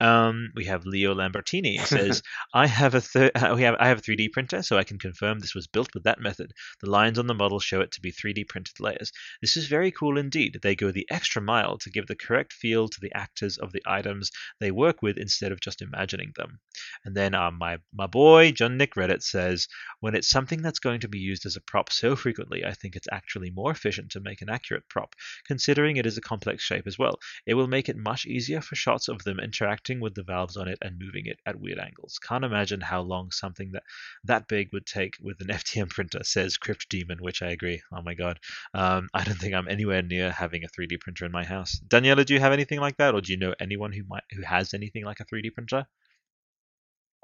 Um, 0.00 0.50
we 0.54 0.66
have 0.66 0.84
Leo 0.84 1.14
Lambertini 1.14 1.80
says, 1.86 2.22
I 2.52 2.66
have 2.66 2.94
a 2.94 3.00
thir- 3.00 3.32
we 3.54 3.62
have 3.62 3.76
I 3.80 3.88
have 3.88 3.98
a 3.98 4.02
3D 4.02 4.32
printer, 4.32 4.62
so 4.62 4.76
I 4.76 4.84
can 4.84 4.98
confirm 4.98 5.38
this 5.38 5.54
was 5.54 5.66
built 5.66 5.94
with 5.94 6.04
that 6.04 6.20
method. 6.20 6.52
The 6.80 6.90
lines 6.90 7.18
on 7.18 7.26
the 7.26 7.34
model 7.34 7.58
show 7.58 7.80
to 7.92 8.00
be 8.00 8.12
3D 8.12 8.48
printed 8.48 8.80
layers. 8.80 9.12
This 9.40 9.56
is 9.56 9.66
very 9.66 9.90
cool 9.90 10.18
indeed. 10.18 10.58
They 10.62 10.74
go 10.74 10.90
the 10.90 11.06
extra 11.10 11.42
mile 11.42 11.78
to 11.78 11.90
give 11.90 12.06
the 12.06 12.16
correct 12.16 12.52
feel 12.52 12.88
to 12.88 13.00
the 13.00 13.12
actors 13.14 13.58
of 13.58 13.72
the 13.72 13.82
items 13.86 14.30
they 14.60 14.70
work 14.70 15.02
with 15.02 15.18
instead 15.18 15.52
of 15.52 15.60
just 15.60 15.82
imagining 15.82 16.32
them. 16.36 16.60
And 17.04 17.16
then 17.16 17.34
uh, 17.34 17.50
my 17.50 17.78
my 17.92 18.06
boy 18.06 18.52
John 18.52 18.76
Nick 18.76 18.94
Reddit 18.94 19.22
says, 19.22 19.68
when 20.00 20.14
it's 20.14 20.28
something 20.28 20.62
that's 20.62 20.78
going 20.78 21.00
to 21.00 21.08
be 21.08 21.18
used 21.18 21.46
as 21.46 21.56
a 21.56 21.60
prop 21.60 21.92
so 21.92 22.16
frequently, 22.16 22.64
I 22.64 22.72
think 22.72 22.96
it's 22.96 23.08
actually 23.10 23.50
more 23.50 23.70
efficient 23.70 24.10
to 24.12 24.20
make 24.20 24.42
an 24.42 24.50
accurate 24.50 24.88
prop, 24.88 25.14
considering 25.46 25.96
it 25.96 26.06
is 26.06 26.18
a 26.18 26.22
complex 26.22 26.62
shape 26.62 26.86
as 26.86 26.98
well. 26.98 27.18
It 27.46 27.54
will 27.54 27.66
make 27.66 27.88
it 27.88 27.96
much 27.96 28.26
easier 28.26 28.60
for 28.60 28.76
shots 28.76 29.08
of 29.08 29.24
them 29.24 29.40
interacting 29.40 30.00
with 30.00 30.14
the 30.14 30.22
valves 30.22 30.56
on 30.56 30.68
it 30.68 30.78
and 30.82 30.98
moving 30.98 31.26
it 31.26 31.40
at 31.46 31.60
weird 31.60 31.78
angles. 31.78 32.18
Can't 32.18 32.44
imagine 32.44 32.80
how 32.80 33.00
long 33.02 33.30
something 33.30 33.72
that 33.72 33.84
that 34.24 34.48
big 34.48 34.72
would 34.72 34.86
take 34.86 35.16
with 35.20 35.40
an 35.40 35.46
FDM 35.58 35.90
printer, 35.90 36.24
says 36.24 36.56
Crypt 36.56 36.88
Demon, 36.88 37.18
which 37.20 37.42
I 37.42 37.50
agree. 37.50 37.75
Oh 37.92 38.02
my 38.02 38.14
god. 38.14 38.38
Um, 38.74 39.08
I 39.14 39.24
don't 39.24 39.38
think 39.38 39.54
I'm 39.54 39.68
anywhere 39.68 40.02
near 40.02 40.30
having 40.30 40.64
a 40.64 40.68
3D 40.68 40.98
printer 41.00 41.24
in 41.24 41.32
my 41.32 41.44
house. 41.44 41.80
Daniela, 41.88 42.24
do 42.24 42.34
you 42.34 42.40
have 42.40 42.52
anything 42.52 42.80
like 42.80 42.96
that, 42.98 43.14
or 43.14 43.20
do 43.20 43.32
you 43.32 43.38
know 43.38 43.54
anyone 43.60 43.92
who 43.92 44.02
might 44.08 44.24
who 44.32 44.42
has 44.42 44.74
anything 44.74 45.04
like 45.04 45.20
a 45.20 45.24
3D 45.24 45.50
printer? 45.50 45.86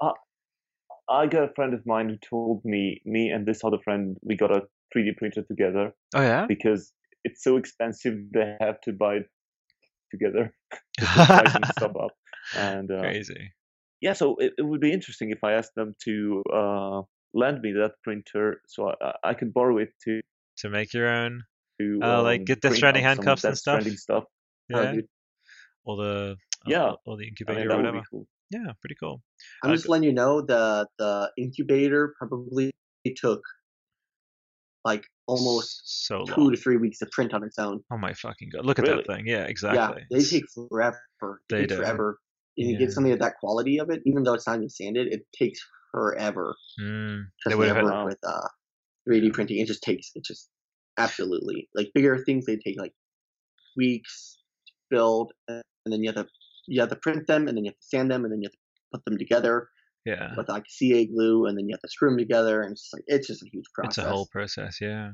Uh, 0.01 0.11
I 1.09 1.27
got 1.27 1.43
a 1.43 1.53
friend 1.53 1.73
of 1.73 1.85
mine 1.85 2.09
who 2.09 2.17
told 2.17 2.63
me, 2.65 3.01
me 3.05 3.29
and 3.29 3.45
this 3.45 3.63
other 3.63 3.77
friend, 3.83 4.17
we 4.21 4.35
got 4.35 4.51
a 4.51 4.61
3D 4.95 5.17
printer 5.17 5.43
together. 5.43 5.93
Oh 6.15 6.21
yeah. 6.21 6.45
Because 6.47 6.93
it's 7.23 7.43
so 7.43 7.57
expensive, 7.57 8.15
they 8.33 8.55
have 8.59 8.81
to 8.81 8.93
buy 8.93 9.15
it 9.15 9.29
together 10.11 10.53
to 10.99 11.61
sub 11.79 11.97
up. 11.97 12.11
And 12.55 12.91
uh, 12.91 12.99
crazy. 12.99 13.51
Yeah, 13.99 14.13
so 14.13 14.35
it, 14.35 14.53
it 14.59 14.61
would 14.61 14.81
be 14.81 14.91
interesting 14.91 15.31
if 15.31 15.43
I 15.43 15.53
asked 15.53 15.73
them 15.75 15.95
to 16.03 16.43
uh, 16.53 17.01
lend 17.33 17.61
me 17.61 17.71
that 17.71 17.93
printer 18.03 18.61
so 18.67 18.93
I, 19.01 19.13
I 19.23 19.33
could 19.33 19.53
borrow 19.53 19.79
it 19.79 19.89
to 20.03 20.21
to 20.63 20.69
make 20.69 20.93
your 20.93 21.07
own. 21.07 21.43
To 21.79 21.99
uh, 22.01 22.17
um, 22.19 22.23
like 22.23 22.45
get 22.45 22.61
the 22.61 22.75
stranding 22.75 23.03
handcuffs 23.03 23.43
and 23.43 23.57
stuff. 23.57 23.83
stuff. 23.83 24.23
Yeah. 24.69 24.95
or 25.83 25.97
the 25.97 26.35
yeah, 26.65 26.91
or, 26.91 26.97
or 27.05 27.17
the 27.17 27.27
incubator 27.27 27.59
I 27.59 27.63
mean, 27.63 27.71
or 27.71 27.77
whatever. 27.77 28.01
Cool. 28.09 28.27
Yeah, 28.49 28.71
pretty 28.81 28.95
cool. 28.99 29.21
I'm 29.63 29.73
just 29.73 29.89
letting 29.89 30.07
you 30.07 30.13
know 30.13 30.41
the 30.41 30.87
the 30.97 31.31
incubator 31.37 32.13
probably 32.17 32.71
took 33.15 33.41
like 34.85 35.03
almost 35.27 36.05
so 36.05 36.25
two 36.25 36.51
to 36.51 36.57
three 36.57 36.77
weeks 36.77 36.99
to 36.99 37.07
print 37.07 37.33
on 37.33 37.43
its 37.43 37.57
own. 37.57 37.81
Oh 37.91 37.97
my 37.97 38.13
fucking 38.13 38.49
god! 38.53 38.65
Look 38.65 38.79
at 38.79 38.87
really? 38.87 39.03
that 39.07 39.07
thing. 39.07 39.27
Yeah, 39.27 39.43
exactly. 39.45 40.03
Yeah, 40.09 40.17
they 40.17 40.23
take 40.23 40.45
forever. 40.53 41.01
They, 41.49 41.55
they 41.55 41.61
take 41.61 41.69
do. 41.69 41.75
forever. 41.77 42.19
And 42.55 42.69
you 42.69 42.77
get 42.77 42.91
something 42.91 43.11
of 43.11 43.17
that 43.19 43.33
quality 43.39 43.79
of 43.79 43.89
it, 43.89 44.03
even 44.05 44.21
though 44.21 44.35
it's 44.35 44.45
not 44.45 44.57
even 44.57 44.69
sanded, 44.69 45.11
it 45.11 45.25
takes 45.35 45.59
forever. 45.91 46.55
Mm, 46.79 47.23
they 47.47 47.55
would 47.55 47.67
have 47.67 47.83
worked 47.83 48.05
with 48.05 48.19
uh, 48.23 48.47
3D 49.09 49.33
printing. 49.33 49.57
It 49.57 49.65
just 49.65 49.81
takes. 49.81 50.11
It 50.13 50.23
just 50.23 50.49
absolutely 50.97 51.69
like 51.75 51.91
bigger 51.93 52.17
things. 52.17 52.45
They 52.45 52.57
take 52.57 52.79
like 52.79 52.93
weeks 53.75 54.37
to 54.67 54.73
build, 54.89 55.33
and 55.47 55.63
then 55.85 56.01
you 56.03 56.11
have 56.11 56.25
to 56.25 56.31
you 56.67 56.81
have 56.81 56.89
to 56.89 56.95
print 56.95 57.27
them, 57.27 57.47
and 57.47 57.57
then 57.57 57.65
you 57.65 57.69
have 57.69 57.79
to 57.79 57.87
sand 57.87 58.11
them, 58.11 58.23
and 58.23 58.31
then 58.31 58.41
you 58.41 58.47
have 58.47 58.53
to 58.53 58.57
put 58.93 59.05
them 59.05 59.17
together. 59.17 59.69
Yeah. 60.05 60.33
With 60.35 60.49
like 60.49 60.65
CA 60.67 61.05
glue, 61.05 61.45
and 61.45 61.57
then 61.57 61.69
you 61.69 61.73
have 61.73 61.81
to 61.81 61.89
screw 61.89 62.09
them 62.09 62.17
together, 62.17 62.61
and 62.61 62.73
it's 62.73 62.81
just 62.81 62.93
like 62.93 63.03
it's 63.07 63.27
just 63.27 63.43
a 63.43 63.49
huge 63.51 63.65
process. 63.73 63.99
It's 63.99 64.05
a 64.05 64.09
whole 64.09 64.25
process. 64.25 64.79
Yeah. 64.81 65.11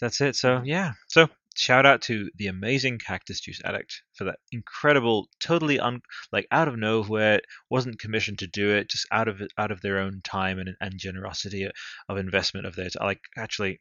That's 0.00 0.20
it. 0.20 0.36
So 0.36 0.62
yeah. 0.64 0.92
So 1.08 1.28
shout 1.54 1.86
out 1.86 2.02
to 2.02 2.30
the 2.36 2.48
amazing 2.48 2.98
Cactus 2.98 3.40
Juice 3.40 3.60
Addict 3.64 4.02
for 4.14 4.24
that 4.24 4.38
incredible, 4.50 5.28
totally 5.40 5.78
un 5.78 6.00
like 6.32 6.46
out 6.50 6.68
of 6.68 6.76
nowhere, 6.76 7.40
wasn't 7.70 8.00
commissioned 8.00 8.38
to 8.40 8.46
do 8.46 8.70
it, 8.70 8.88
just 8.88 9.06
out 9.12 9.28
of 9.28 9.40
out 9.56 9.70
of 9.70 9.80
their 9.82 9.98
own 9.98 10.20
time 10.24 10.58
and 10.58 10.70
and 10.80 10.98
generosity 10.98 11.68
of 12.08 12.16
investment 12.18 12.66
of 12.66 12.76
theirs. 12.76 12.96
Like 13.00 13.20
actually, 13.36 13.80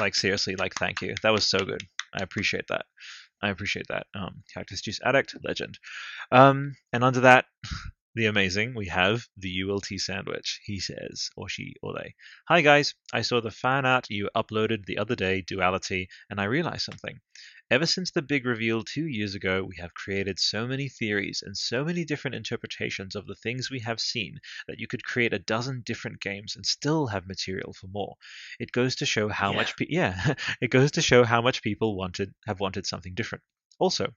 like 0.00 0.14
seriously, 0.14 0.56
like 0.56 0.74
thank 0.74 1.02
you. 1.02 1.14
That 1.22 1.32
was 1.32 1.46
so 1.46 1.58
good. 1.58 1.82
I 2.14 2.22
appreciate 2.22 2.66
that. 2.68 2.86
I 3.42 3.50
appreciate 3.50 3.86
that. 3.88 4.06
Um, 4.14 4.42
Cactus 4.52 4.80
Juice 4.80 5.00
Addict, 5.04 5.36
legend. 5.44 5.78
Um, 6.32 6.74
and 6.92 7.04
under 7.04 7.20
that, 7.20 7.46
the 8.14 8.26
amazing, 8.26 8.74
we 8.74 8.86
have 8.86 9.26
the 9.36 9.62
ULT 9.62 9.86
sandwich. 9.96 10.60
He 10.64 10.80
says, 10.80 11.30
or 11.36 11.48
she, 11.48 11.74
or 11.82 11.94
they. 11.94 12.14
Hi 12.48 12.62
guys, 12.62 12.94
I 13.12 13.22
saw 13.22 13.40
the 13.40 13.50
fan 13.50 13.86
art 13.86 14.10
you 14.10 14.28
uploaded 14.34 14.86
the 14.86 14.98
other 14.98 15.14
day, 15.14 15.42
Duality, 15.42 16.08
and 16.30 16.40
I 16.40 16.44
realized 16.44 16.82
something. 16.82 17.20
Ever 17.70 17.84
since 17.84 18.10
the 18.10 18.22
big 18.22 18.46
reveal 18.46 18.82
two 18.82 19.06
years 19.06 19.34
ago, 19.34 19.62
we 19.62 19.76
have 19.76 19.92
created 19.92 20.38
so 20.38 20.66
many 20.66 20.88
theories 20.88 21.42
and 21.44 21.54
so 21.54 21.84
many 21.84 22.02
different 22.02 22.34
interpretations 22.34 23.14
of 23.14 23.26
the 23.26 23.34
things 23.34 23.70
we 23.70 23.80
have 23.80 24.00
seen 24.00 24.40
that 24.66 24.78
you 24.78 24.86
could 24.86 25.04
create 25.04 25.34
a 25.34 25.38
dozen 25.38 25.82
different 25.82 26.18
games 26.18 26.56
and 26.56 26.64
still 26.64 27.08
have 27.08 27.26
material 27.26 27.74
for 27.74 27.88
more. 27.88 28.16
It 28.58 28.72
goes 28.72 28.96
to 28.96 29.06
show 29.06 29.28
how 29.28 29.50
yeah. 29.50 29.56
much, 29.56 29.76
pe- 29.76 29.86
yeah, 29.90 30.34
it 30.62 30.70
goes 30.70 30.92
to 30.92 31.02
show 31.02 31.24
how 31.24 31.42
much 31.42 31.60
people 31.62 31.94
wanted 31.94 32.32
have 32.46 32.58
wanted 32.58 32.86
something 32.86 33.14
different. 33.14 33.44
Also, 33.78 34.14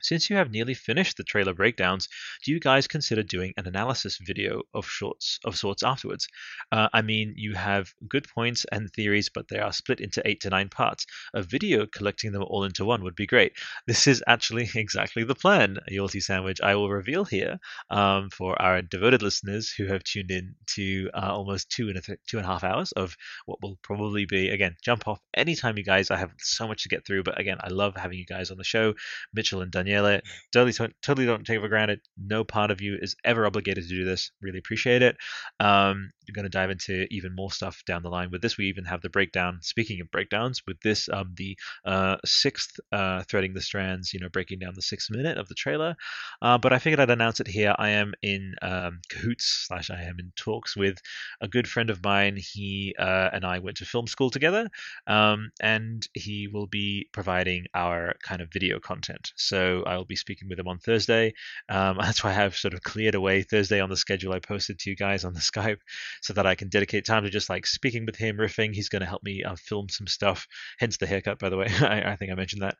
since 0.00 0.30
you 0.30 0.36
have 0.36 0.50
nearly 0.50 0.74
finished 0.74 1.16
the 1.16 1.24
trailer 1.24 1.54
breakdowns, 1.54 2.08
do 2.44 2.52
you 2.52 2.60
guys 2.60 2.86
consider 2.86 3.22
doing 3.22 3.52
an 3.56 3.66
analysis 3.66 4.18
video 4.18 4.62
of 4.74 4.86
shorts 4.86 5.38
of 5.44 5.56
sorts 5.56 5.82
afterwards? 5.82 6.28
Uh, 6.72 6.88
I 6.92 7.02
mean, 7.02 7.34
you 7.36 7.54
have 7.54 7.92
good 8.08 8.26
points 8.28 8.64
and 8.72 8.90
theories, 8.90 9.28
but 9.28 9.48
they 9.48 9.58
are 9.58 9.72
split 9.72 10.00
into 10.00 10.26
eight 10.26 10.40
to 10.42 10.50
nine 10.50 10.68
parts. 10.68 11.06
A 11.34 11.42
video 11.42 11.86
collecting 11.86 12.32
them 12.32 12.42
all 12.42 12.64
into 12.64 12.84
one 12.84 13.02
would 13.02 13.14
be 13.14 13.26
great. 13.26 13.52
This 13.86 14.06
is 14.06 14.22
actually 14.26 14.68
exactly 14.74 15.24
the 15.24 15.34
plan, 15.34 15.78
Yulty 15.90 16.22
Sandwich. 16.22 16.60
I 16.62 16.74
will 16.76 16.90
reveal 16.90 17.24
here 17.24 17.58
um, 17.90 18.30
for 18.30 18.60
our 18.60 18.82
devoted 18.82 19.22
listeners 19.22 19.70
who 19.70 19.86
have 19.86 20.04
tuned 20.04 20.30
in 20.30 20.54
to 20.76 21.10
uh, 21.14 21.30
almost 21.32 21.70
two 21.70 21.88
and 21.88 21.98
a 21.98 22.00
th- 22.00 22.18
two 22.26 22.38
and 22.38 22.46
a 22.46 22.48
half 22.48 22.64
hours 22.64 22.92
of 22.92 23.16
what 23.46 23.58
will 23.62 23.78
probably 23.82 24.24
be 24.24 24.48
again 24.50 24.76
jump 24.82 25.06
off 25.08 25.20
anytime 25.34 25.76
you 25.76 25.84
guys. 25.84 26.10
I 26.10 26.16
have 26.16 26.32
so 26.38 26.66
much 26.66 26.82
to 26.84 26.88
get 26.88 27.06
through, 27.06 27.24
but 27.24 27.38
again, 27.38 27.58
I 27.60 27.68
love 27.68 27.96
having 27.96 28.18
you 28.18 28.26
guys 28.26 28.50
on 28.50 28.56
the 28.56 28.64
show, 28.64 28.94
Mitchell 29.34 29.62
and 29.62 29.70
Danielle 29.70 29.89
Daniela, 29.90 30.20
totally, 30.52 30.72
totally 31.02 31.26
don't 31.26 31.44
take 31.44 31.58
it 31.58 31.60
for 31.60 31.68
granted. 31.68 32.00
No 32.16 32.44
part 32.44 32.70
of 32.70 32.80
you 32.80 32.96
is 33.00 33.16
ever 33.24 33.46
obligated 33.46 33.84
to 33.84 33.90
do 33.90 34.04
this. 34.04 34.30
Really 34.40 34.58
appreciate 34.58 35.02
it. 35.02 35.16
Um, 35.58 36.10
going 36.30 36.44
to 36.44 36.48
dive 36.48 36.70
into 36.70 37.06
even 37.10 37.34
more 37.34 37.50
stuff 37.50 37.82
down 37.86 38.02
the 38.02 38.08
line. 38.08 38.30
With 38.30 38.42
this, 38.42 38.56
we 38.56 38.66
even 38.66 38.84
have 38.84 39.02
the 39.02 39.10
breakdown. 39.10 39.58
Speaking 39.62 40.00
of 40.00 40.10
breakdowns, 40.10 40.62
with 40.66 40.80
this, 40.80 41.08
um, 41.12 41.32
the 41.36 41.56
uh, 41.84 42.16
sixth 42.24 42.78
uh, 42.92 43.22
threading 43.24 43.54
the 43.54 43.60
strands. 43.60 44.12
You 44.12 44.20
know, 44.20 44.28
breaking 44.28 44.58
down 44.60 44.74
the 44.74 44.82
sixth 44.82 45.10
minute 45.10 45.38
of 45.38 45.48
the 45.48 45.54
trailer. 45.54 45.96
Uh, 46.42 46.58
but 46.58 46.72
I 46.72 46.78
figured 46.78 47.00
I'd 47.00 47.10
announce 47.10 47.40
it 47.40 47.46
here. 47.46 47.74
I 47.78 47.90
am 47.90 48.14
in 48.22 48.54
um, 48.62 49.00
cahoots 49.10 49.66
slash 49.66 49.90
I 49.90 50.02
am 50.02 50.18
in 50.18 50.32
talks 50.36 50.76
with 50.76 50.98
a 51.40 51.48
good 51.48 51.68
friend 51.68 51.90
of 51.90 52.02
mine. 52.02 52.36
He 52.36 52.94
uh, 52.98 53.30
and 53.32 53.44
I 53.44 53.58
went 53.58 53.78
to 53.78 53.84
film 53.84 54.06
school 54.06 54.30
together, 54.30 54.68
um, 55.06 55.50
and 55.60 56.06
he 56.14 56.48
will 56.48 56.66
be 56.66 57.08
providing 57.12 57.66
our 57.74 58.14
kind 58.22 58.40
of 58.40 58.52
video 58.52 58.78
content. 58.78 59.32
So 59.36 59.84
I'll 59.86 60.04
be 60.04 60.16
speaking 60.16 60.48
with 60.48 60.58
him 60.58 60.68
on 60.68 60.78
Thursday. 60.78 61.34
Um, 61.68 61.98
that's 62.00 62.22
why 62.22 62.30
I 62.30 62.34
have 62.34 62.56
sort 62.56 62.74
of 62.74 62.82
cleared 62.82 63.14
away 63.14 63.42
Thursday 63.42 63.80
on 63.80 63.90
the 63.90 63.96
schedule 63.96 64.32
I 64.32 64.38
posted 64.38 64.78
to 64.80 64.90
you 64.90 64.96
guys 64.96 65.24
on 65.24 65.34
the 65.34 65.40
Skype 65.50 65.78
so 66.20 66.32
that 66.34 66.46
I 66.46 66.54
can 66.54 66.68
dedicate 66.68 67.04
time 67.04 67.24
to 67.24 67.30
just 67.30 67.48
like 67.48 67.66
speaking 67.66 68.06
with 68.06 68.16
him, 68.16 68.36
riffing. 68.36 68.74
He's 68.74 68.88
going 68.88 69.00
to 69.00 69.06
help 69.06 69.22
me 69.22 69.42
uh, 69.42 69.56
film 69.56 69.88
some 69.88 70.06
stuff, 70.06 70.46
hence 70.78 70.96
the 70.96 71.06
haircut, 71.06 71.38
by 71.38 71.48
the 71.48 71.56
way. 71.56 71.68
I, 71.80 72.12
I, 72.12 72.16
think 72.16 72.30
I 72.30 72.34
mentioned 72.34 72.62
that. 72.62 72.76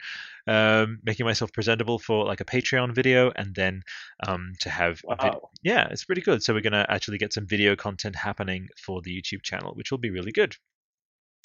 Um, 0.47 0.99
making 1.05 1.27
myself 1.27 1.53
presentable 1.53 1.99
for 1.99 2.25
like 2.25 2.41
a 2.41 2.45
Patreon 2.45 2.95
video 2.95 3.33
and 3.35 3.55
then 3.55 3.83
um, 4.27 4.53
to 4.61 4.71
have. 4.71 5.01
Wow. 5.05 5.17
Vid- 5.23 5.35
yeah, 5.63 5.89
it's 5.91 6.05
pretty 6.05 6.23
good. 6.23 6.43
So 6.43 6.55
we're 6.55 6.61
going 6.61 6.73
to 6.73 6.87
actually 6.89 7.19
get 7.19 7.33
some 7.33 7.47
video 7.47 7.77
content 7.77 8.17
happening 8.17 8.69
for 8.77 9.01
the 9.03 9.11
YouTube 9.11 9.43
channel, 9.43 9.75
which 9.75 9.91
will 9.91 9.99
be 9.99 10.11
really 10.11 10.33
good 10.33 10.57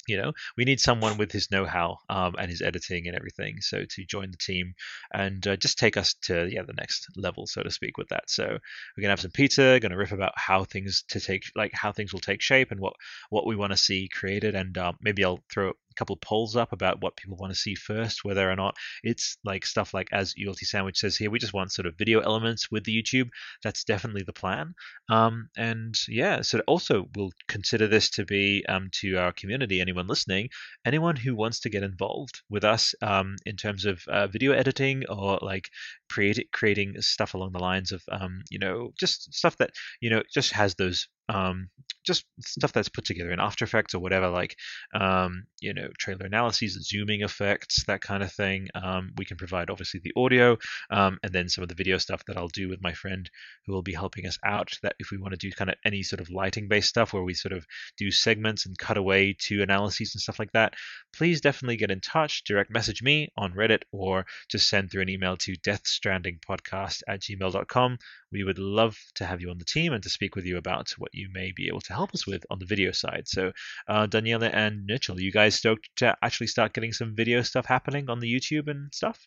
you 0.06 0.16
know 0.16 0.32
we 0.56 0.64
need 0.64 0.80
someone 0.80 1.16
with 1.16 1.32
his 1.32 1.50
know-how 1.50 1.98
um, 2.08 2.34
and 2.38 2.50
his 2.50 2.62
editing 2.62 3.06
and 3.06 3.16
everything 3.16 3.60
so 3.60 3.84
to 3.88 4.04
join 4.04 4.30
the 4.30 4.36
team 4.36 4.74
and 5.12 5.46
uh, 5.46 5.56
just 5.56 5.78
take 5.78 5.96
us 5.96 6.14
to 6.22 6.48
yeah 6.50 6.62
the 6.62 6.72
next 6.74 7.06
level 7.16 7.46
so 7.46 7.62
to 7.62 7.70
speak 7.70 7.96
with 7.98 8.08
that. 8.08 8.28
So 8.28 8.44
we're 8.44 9.02
gonna 9.02 9.12
have 9.12 9.20
some 9.20 9.30
pizza 9.30 9.78
gonna 9.80 9.96
riff 9.96 10.12
about 10.12 10.32
how 10.36 10.64
things 10.64 11.04
to 11.08 11.20
take 11.20 11.44
like 11.54 11.72
how 11.72 11.92
things 11.92 12.12
will 12.12 12.20
take 12.20 12.40
shape 12.40 12.70
and 12.70 12.80
what 12.80 12.94
what 13.30 13.46
we 13.46 13.56
want 13.56 13.72
to 13.72 13.76
see 13.76 14.08
created 14.08 14.54
and 14.54 14.76
um, 14.78 14.96
maybe 15.00 15.24
i'll 15.24 15.40
throw 15.50 15.72
couple 15.96 16.16
polls 16.16 16.56
up 16.56 16.72
about 16.72 17.00
what 17.02 17.16
people 17.16 17.36
want 17.36 17.52
to 17.52 17.58
see 17.58 17.74
first, 17.74 18.24
whether 18.24 18.50
or 18.50 18.56
not 18.56 18.76
it's 19.02 19.38
like 19.44 19.66
stuff 19.66 19.94
like 19.94 20.08
as 20.12 20.34
ULT 20.44 20.58
Sandwich 20.58 20.98
says 20.98 21.16
here, 21.16 21.30
we 21.30 21.38
just 21.38 21.54
want 21.54 21.72
sort 21.72 21.86
of 21.86 21.96
video 21.96 22.20
elements 22.20 22.70
with 22.70 22.84
the 22.84 23.02
YouTube. 23.02 23.28
That's 23.62 23.84
definitely 23.84 24.22
the 24.24 24.32
plan. 24.32 24.74
Um, 25.08 25.48
and 25.56 25.98
yeah, 26.08 26.42
so 26.42 26.60
also 26.66 27.08
we'll 27.14 27.32
consider 27.48 27.86
this 27.86 28.10
to 28.10 28.24
be 28.24 28.64
um, 28.68 28.88
to 29.00 29.16
our 29.16 29.32
community, 29.32 29.80
anyone 29.80 30.06
listening, 30.06 30.50
anyone 30.84 31.16
who 31.16 31.34
wants 31.34 31.60
to 31.60 31.70
get 31.70 31.82
involved 31.82 32.42
with 32.48 32.64
us 32.64 32.94
um, 33.02 33.36
in 33.44 33.56
terms 33.56 33.84
of 33.84 34.02
uh, 34.08 34.26
video 34.26 34.52
editing 34.52 35.04
or 35.08 35.38
like 35.42 35.70
create, 36.10 36.48
creating 36.52 37.00
stuff 37.00 37.34
along 37.34 37.52
the 37.52 37.58
lines 37.58 37.92
of 37.92 38.02
um, 38.10 38.42
you 38.50 38.58
know 38.58 38.92
just 38.98 39.32
stuff 39.34 39.56
that 39.58 39.70
you 40.00 40.10
know 40.10 40.22
just 40.32 40.52
has 40.52 40.74
those 40.74 41.08
um, 41.28 41.68
just 42.06 42.24
stuff 42.40 42.72
that's 42.72 42.88
put 42.88 43.04
together 43.04 43.32
in 43.32 43.40
After 43.40 43.64
Effects 43.64 43.94
or 43.94 43.98
whatever, 43.98 44.28
like 44.28 44.56
um, 44.94 45.44
you 45.60 45.74
know 45.74 45.88
trailer 45.98 46.26
analyses, 46.26 46.88
zooming 46.88 47.22
effects, 47.22 47.84
that 47.86 48.00
kind 48.00 48.22
of 48.22 48.32
thing. 48.32 48.68
Um, 48.74 49.12
we 49.16 49.24
can 49.24 49.36
provide 49.36 49.70
obviously 49.70 50.00
the 50.02 50.12
audio 50.16 50.56
um, 50.90 51.18
and 51.22 51.32
then 51.32 51.48
some 51.48 51.62
of 51.62 51.68
the 51.68 51.74
video 51.74 51.98
stuff 51.98 52.24
that 52.26 52.36
I'll 52.36 52.48
do 52.48 52.68
with 52.68 52.82
my 52.82 52.92
friend 52.92 53.28
who 53.66 53.72
will 53.72 53.82
be 53.82 53.94
helping 53.94 54.26
us 54.26 54.38
out. 54.44 54.72
That 54.82 54.94
if 54.98 55.10
we 55.10 55.18
want 55.18 55.32
to 55.32 55.38
do 55.38 55.50
kind 55.50 55.70
of 55.70 55.76
any 55.84 56.02
sort 56.02 56.20
of 56.20 56.30
lighting 56.30 56.68
based 56.68 56.88
stuff 56.88 57.12
where 57.12 57.24
we 57.24 57.34
sort 57.34 57.52
of 57.52 57.66
do 57.96 58.10
segments 58.10 58.66
and 58.66 58.78
cut 58.78 58.96
away 58.96 59.36
to 59.40 59.62
analyses 59.62 60.14
and 60.14 60.20
stuff 60.20 60.38
like 60.38 60.52
that, 60.52 60.74
please 61.14 61.40
definitely 61.40 61.76
get 61.76 61.90
in 61.90 62.00
touch. 62.00 62.44
Direct 62.44 62.70
message 62.70 63.02
me 63.02 63.32
on 63.36 63.52
Reddit 63.52 63.82
or 63.92 64.26
just 64.48 64.68
send 64.68 64.90
through 64.90 65.02
an 65.02 65.08
email 65.08 65.36
to 65.38 65.56
deathstrandingpodcast 65.56 67.02
at 67.08 67.20
gmail.com. 67.20 67.98
We 68.32 68.44
would 68.44 68.58
love 68.58 68.96
to 69.16 69.24
have 69.24 69.40
you 69.40 69.50
on 69.50 69.58
the 69.58 69.64
team 69.64 69.92
and 69.92 70.02
to 70.02 70.10
speak 70.10 70.36
with 70.36 70.44
you 70.44 70.56
about 70.56 70.90
what 70.98 71.14
you 71.14 71.28
may 71.32 71.52
be 71.52 71.68
able 71.68 71.80
to 71.82 71.94
help 71.96 72.14
us 72.14 72.26
with 72.26 72.44
on 72.50 72.58
the 72.58 72.66
video 72.66 72.92
side. 72.92 73.24
So, 73.26 73.52
uh, 73.88 74.06
Daniele 74.06 74.44
and 74.44 74.84
Mitchell, 74.86 75.20
you 75.20 75.32
guys 75.32 75.54
stoked 75.54 75.88
to 75.96 76.16
actually 76.22 76.46
start 76.48 76.72
getting 76.72 76.92
some 76.92 77.14
video 77.16 77.42
stuff 77.42 77.66
happening 77.66 78.08
on 78.08 78.20
the 78.20 78.32
YouTube 78.32 78.68
and 78.68 78.92
stuff? 78.94 79.18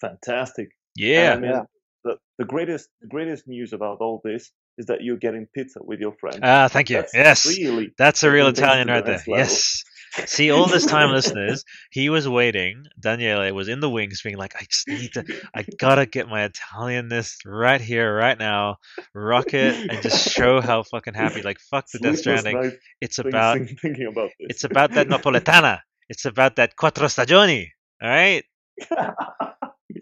Fantastic. 0.00 0.70
Yeah. 0.96 1.38
Yeah. 1.40 1.62
The, 2.04 2.16
the 2.38 2.44
greatest 2.44 2.88
the 3.00 3.08
greatest 3.08 3.46
news 3.46 3.72
about 3.72 3.98
all 4.00 4.20
this 4.24 4.50
is 4.78 4.86
that 4.86 5.02
you're 5.02 5.16
getting 5.16 5.46
pizza 5.54 5.78
with 5.82 6.00
your 6.00 6.14
friends. 6.18 6.40
Ah, 6.42 6.68
thank 6.68 6.90
you. 6.90 6.96
That's 6.96 7.14
yes, 7.14 7.46
really 7.46 7.92
that's 7.96 8.22
a 8.22 8.30
real 8.30 8.48
Italian 8.48 8.88
right 8.88 9.04
there. 9.04 9.18
Level. 9.18 9.36
Yes. 9.36 9.84
See, 10.26 10.50
all 10.50 10.66
this 10.66 10.84
time, 10.84 11.10
listeners, 11.10 11.64
he 11.90 12.10
was 12.10 12.28
waiting. 12.28 12.84
Daniele 13.00 13.54
was 13.54 13.68
in 13.68 13.80
the 13.80 13.88
wings, 13.88 14.22
being 14.22 14.36
like, 14.36 14.54
"I 14.56 14.64
just 14.64 14.86
need 14.88 15.12
to, 15.14 15.24
I 15.54 15.64
gotta 15.78 16.06
get 16.06 16.28
my 16.28 16.48
Italianness 16.48 17.36
right 17.46 17.80
here, 17.80 18.14
right 18.14 18.38
now, 18.38 18.76
rock 19.14 19.54
it, 19.54 19.90
and 19.90 20.02
just 20.02 20.30
show 20.30 20.60
how 20.60 20.82
fucking 20.82 21.14
happy." 21.14 21.42
Like, 21.42 21.60
fuck 21.60 21.86
the 21.90 21.98
Death 21.98 22.18
Stranding. 22.18 22.72
It's 23.00 23.18
about 23.18 23.58
thinking 23.80 24.06
about 24.06 24.30
this. 24.38 24.48
It's 24.50 24.64
about 24.64 24.92
that 24.92 25.08
Napoletana. 25.08 25.80
It's 26.08 26.26
about 26.26 26.56
that 26.56 26.76
Quattro 26.76 27.06
Stagioni. 27.06 27.68
All 28.02 28.08
right. 28.08 28.44
all 28.90 29.06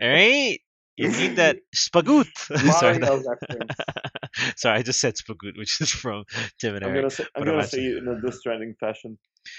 right. 0.02 0.58
You 0.96 1.08
need 1.08 1.36
that 1.36 1.58
spagoot. 1.74 2.28
Sorry, 2.78 3.00
Sorry, 4.56 4.78
I 4.78 4.82
just 4.82 5.00
said 5.00 5.14
spagoot, 5.14 5.56
which 5.56 5.80
is 5.80 5.90
from 5.90 6.24
Tim 6.58 6.74
and 6.76 6.84
I'm 6.84 6.90
Eric. 6.90 7.02
Gonna 7.02 7.10
say, 7.10 7.26
I'm 7.34 7.44
gonna 7.44 7.66
say 7.66 7.84
it 7.86 7.98
in 7.98 8.08
a 8.08 8.20
Death 8.20 8.34
Stranding 8.34 8.74
fashion. 8.78 9.18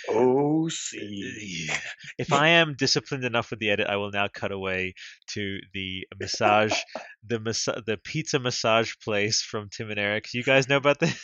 Oh, 0.09 0.67
uh, 0.67 0.69
see. 0.69 1.69
If 2.17 2.33
I 2.33 2.49
am 2.49 2.75
disciplined 2.75 3.23
enough 3.25 3.49
with 3.51 3.59
the 3.59 3.69
edit, 3.71 3.87
I 3.87 3.97
will 3.97 4.11
now 4.11 4.27
cut 4.27 4.51
away 4.51 4.93
to 5.29 5.59
the 5.73 6.07
massage, 6.19 6.77
the 7.25 7.39
massa- 7.39 7.83
the 7.85 7.97
pizza 7.97 8.39
massage 8.39 8.93
place 9.03 9.41
from 9.41 9.69
Tim 9.69 9.89
and 9.89 9.99
Eric. 9.99 10.33
You 10.33 10.43
guys 10.43 10.67
know 10.69 10.77
about 10.77 10.99
this? 10.99 11.17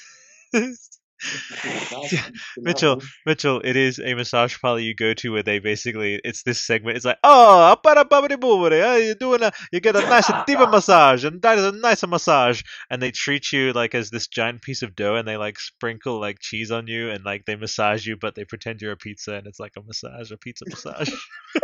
Mitchell, 2.58 3.02
Mitchell, 3.26 3.62
it 3.64 3.76
is 3.76 4.00
a 4.00 4.14
massage 4.14 4.58
parlor 4.60 4.80
you 4.80 4.94
go 4.94 5.14
to 5.16 5.32
where 5.32 5.44
they 5.44 5.60
basically 5.60 6.22
it's 6.24 6.44
this 6.44 6.64
segment. 6.64 6.96
It's 6.96 7.06
like, 7.06 7.18
oh, 7.24 7.76
eh, 7.84 8.98
you're 8.98 9.16
doing 9.16 9.42
a, 9.42 9.52
you 9.72 9.80
get 9.80 9.96
a 9.96 10.02
nice 10.02 10.30
deeper 10.46 10.68
massage, 10.68 11.24
and 11.24 11.42
that 11.42 11.58
is 11.58 11.66
a 11.66 11.72
nicer 11.72 12.08
massage, 12.08 12.62
and 12.90 13.02
they 13.02 13.12
treat 13.12 13.52
you 13.52 13.74
like 13.74 13.96
as 13.96 14.10
this 14.10 14.28
giant 14.28 14.62
piece 14.62 14.84
of 14.84 14.96
dough, 14.96 15.16
and 15.16 15.28
they 15.28 15.38
like 15.38 15.60
sprinkle 15.60 16.20
like 16.20 16.40
cheese 16.40 16.72
on 16.72 16.88
you, 16.88 17.10
and 17.10 17.26
like 17.26 17.46
they 17.46 17.56
massage 17.56 18.06
you, 18.06 18.16
but 18.16 18.36
they 18.36 18.46
pretend 18.46 18.82
you're 18.82 18.92
a 18.92 18.98
pizza, 18.98 19.34
and 19.34 19.48
it's 19.48 19.60
like 19.60 19.74
a 19.78 19.82
massage, 19.82 20.32
a 20.32 20.38
pizza 20.38 20.66
massage, 20.68 21.10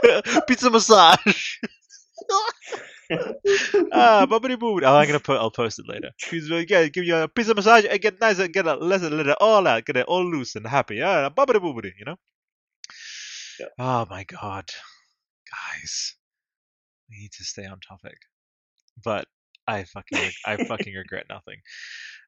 pizza 0.48 0.70
massage 0.70 1.58
ah, 3.92 4.26
bubbly 4.26 4.56
boo. 4.56 4.80
Oh, 4.84 4.96
I'm 4.96 5.08
gonna 5.08 5.20
put. 5.20 5.38
I'll 5.38 5.52
post 5.52 5.80
it 5.80 5.88
later. 5.88 6.12
He's 6.30 6.52
uh, 6.52 6.64
yeah, 6.68 6.88
give 6.88 7.06
you 7.06 7.16
a 7.16 7.28
piece 7.28 7.50
of 7.50 7.56
massage 7.56 7.86
and 7.90 8.02
get 8.02 8.20
nice 8.22 8.40
and 8.40 8.54
get 8.54 8.68
a 8.68 8.74
it, 8.74 8.82
let 8.82 9.28
it 9.28 9.38
all 9.40 9.68
out, 9.68 9.86
get 9.86 9.98
it 9.98 10.06
all 10.06 10.24
loose 10.26 10.56
and 10.56 10.66
happy. 10.68 11.02
Ah, 11.02 11.30
bubbly 11.30 11.60
boobity, 11.60 11.92
you 11.98 12.06
know. 12.06 12.18
Yeah. 13.60 13.68
Oh 13.80 14.06
my 14.10 14.24
god, 14.24 14.70
guys, 15.50 16.16
we 17.10 17.18
need 17.18 17.32
to 17.34 17.44
stay 17.44 17.66
on 17.66 17.80
topic. 17.80 18.18
But 19.04 19.28
I 19.68 19.84
fucking 19.86 20.32
I 20.46 20.64
fucking 20.64 20.94
regret 20.96 21.26
nothing. 21.30 21.62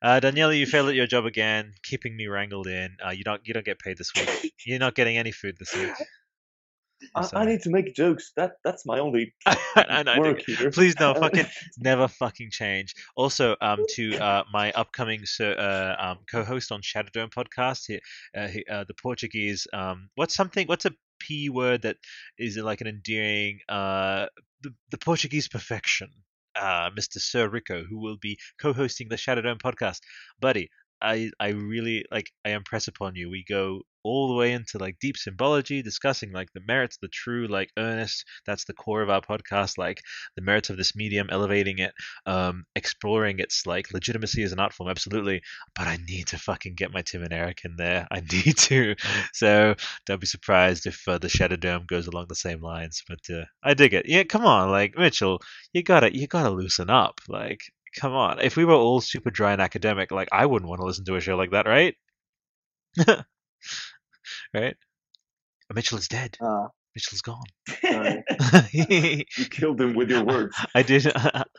Uh, 0.01 0.19
Daniela, 0.21 0.57
you 0.57 0.65
failed 0.65 0.89
at 0.89 0.95
your 0.95 1.07
job 1.07 1.25
again, 1.25 1.73
keeping 1.83 2.15
me 2.15 2.27
wrangled 2.27 2.67
in. 2.67 2.97
Uh, 3.05 3.11
you 3.11 3.23
don't 3.23 3.41
you 3.45 3.53
don't 3.53 3.65
get 3.65 3.79
paid 3.79 3.97
this 3.97 4.11
week. 4.15 4.53
You're 4.65 4.79
not 4.79 4.95
getting 4.95 5.17
any 5.17 5.31
food 5.31 5.55
this 5.59 5.75
week. 5.75 5.93
I, 7.15 7.29
I, 7.33 7.45
need 7.45 7.61
to 7.61 7.69
make 7.69 7.93
jokes. 7.93 8.31
That 8.35 8.53
that's 8.63 8.85
my 8.85 8.99
only 8.99 9.33
I, 9.45 10.03
I 10.07 10.19
work 10.19 10.41
here. 10.45 10.71
Please 10.71 10.95
no, 10.99 11.13
fucking 11.19 11.45
never 11.77 12.07
fucking 12.07 12.51
change. 12.51 12.93
Also, 13.15 13.55
um, 13.61 13.79
to 13.91 14.17
uh, 14.17 14.43
my 14.51 14.71
upcoming 14.71 15.23
uh, 15.39 15.95
um, 15.99 16.19
co-host 16.29 16.71
on 16.71 16.81
Shadow 16.81 17.09
Dome 17.13 17.29
podcast, 17.29 17.83
he, 17.87 17.99
uh, 18.37 18.47
he, 18.47 18.65
uh, 18.69 18.85
the 18.87 18.93
Portuguese. 18.93 19.67
Um, 19.73 20.09
what's 20.15 20.35
something? 20.35 20.67
What's 20.67 20.85
a 20.85 20.91
p 21.19 21.49
word 21.49 21.83
that 21.83 21.97
is 22.37 22.57
like 22.57 22.81
an 22.81 22.87
endearing? 22.87 23.59
Uh, 23.67 24.27
the, 24.61 24.73
the 24.91 24.97
Portuguese 24.97 25.47
perfection. 25.47 26.09
Uh, 26.55 26.89
Mr. 26.97 27.19
Sir 27.19 27.49
Rico, 27.49 27.83
who 27.83 27.99
will 27.99 28.15
be 28.15 28.37
co-hosting 28.61 29.09
the 29.09 29.17
Shadow 29.17 29.41
Dome 29.41 29.57
podcast, 29.57 29.99
buddy. 30.39 30.69
I 31.01 31.31
I 31.39 31.49
really 31.49 32.05
like 32.11 32.31
I 32.45 32.51
impress 32.51 32.87
upon 32.87 33.15
you. 33.15 33.29
We 33.29 33.43
go 33.47 33.81
all 34.03 34.27
the 34.27 34.35
way 34.35 34.53
into 34.53 34.77
like 34.77 34.97
deep 35.01 35.17
symbology, 35.17 35.81
discussing 35.81 36.31
like 36.31 36.49
the 36.53 36.61
merits, 36.67 36.97
the 37.01 37.07
true 37.07 37.47
like 37.47 37.71
earnest. 37.77 38.23
That's 38.45 38.65
the 38.65 38.73
core 38.73 39.01
of 39.01 39.09
our 39.09 39.21
podcast, 39.21 39.77
like 39.79 39.99
the 40.35 40.43
merits 40.43 40.69
of 40.69 40.77
this 40.77 40.95
medium, 40.95 41.27
elevating 41.31 41.79
it, 41.79 41.91
um, 42.27 42.65
exploring 42.75 43.39
its 43.39 43.65
like 43.65 43.91
legitimacy 43.91 44.43
as 44.43 44.51
an 44.53 44.59
art 44.59 44.73
form, 44.73 44.89
absolutely. 44.89 45.41
But 45.75 45.87
I 45.87 45.97
need 46.07 46.27
to 46.27 46.37
fucking 46.37 46.75
get 46.75 46.93
my 46.93 47.01
Tim 47.01 47.23
and 47.23 47.33
Eric 47.33 47.61
in 47.65 47.75
there. 47.77 48.07
I 48.11 48.19
need 48.31 48.57
to. 48.57 48.95
So 49.33 49.75
don't 50.05 50.21
be 50.21 50.27
surprised 50.27 50.85
if 50.85 51.01
uh, 51.07 51.17
the 51.17 51.29
Shadow 51.29 51.55
Dome 51.55 51.85
goes 51.87 52.07
along 52.07 52.27
the 52.29 52.35
same 52.35 52.61
lines. 52.61 53.03
But 53.07 53.19
uh, 53.33 53.45
I 53.63 53.73
dig 53.73 53.93
it. 53.93 54.05
Yeah, 54.07 54.23
come 54.23 54.45
on, 54.45 54.69
like 54.69 54.97
Mitchell, 54.97 55.41
you 55.73 55.83
gotta 55.83 56.15
you 56.15 56.27
gotta 56.27 56.49
loosen 56.51 56.89
up. 56.89 57.21
Like 57.27 57.61
come 57.99 58.13
on. 58.13 58.39
If 58.41 58.57
we 58.57 58.65
were 58.65 58.73
all 58.73 59.01
super 59.01 59.31
dry 59.31 59.53
and 59.53 59.61
academic, 59.61 60.11
like 60.11 60.29
I 60.31 60.45
wouldn't 60.45 60.69
want 60.69 60.81
to 60.81 60.85
listen 60.85 61.05
to 61.05 61.15
a 61.15 61.21
show 61.21 61.35
like 61.35 61.51
that, 61.51 61.65
right? 61.65 61.95
right? 64.53 64.75
Mitchell 65.73 65.97
is 65.97 66.07
dead. 66.07 66.37
Uh, 66.39 66.67
Mitchell's 66.95 67.21
gone. 67.21 67.43
you 68.71 69.25
killed 69.49 69.81
him 69.81 69.95
with 69.95 70.09
your 70.09 70.23
words. 70.23 70.55
I 70.73 70.83
did. 70.83 71.05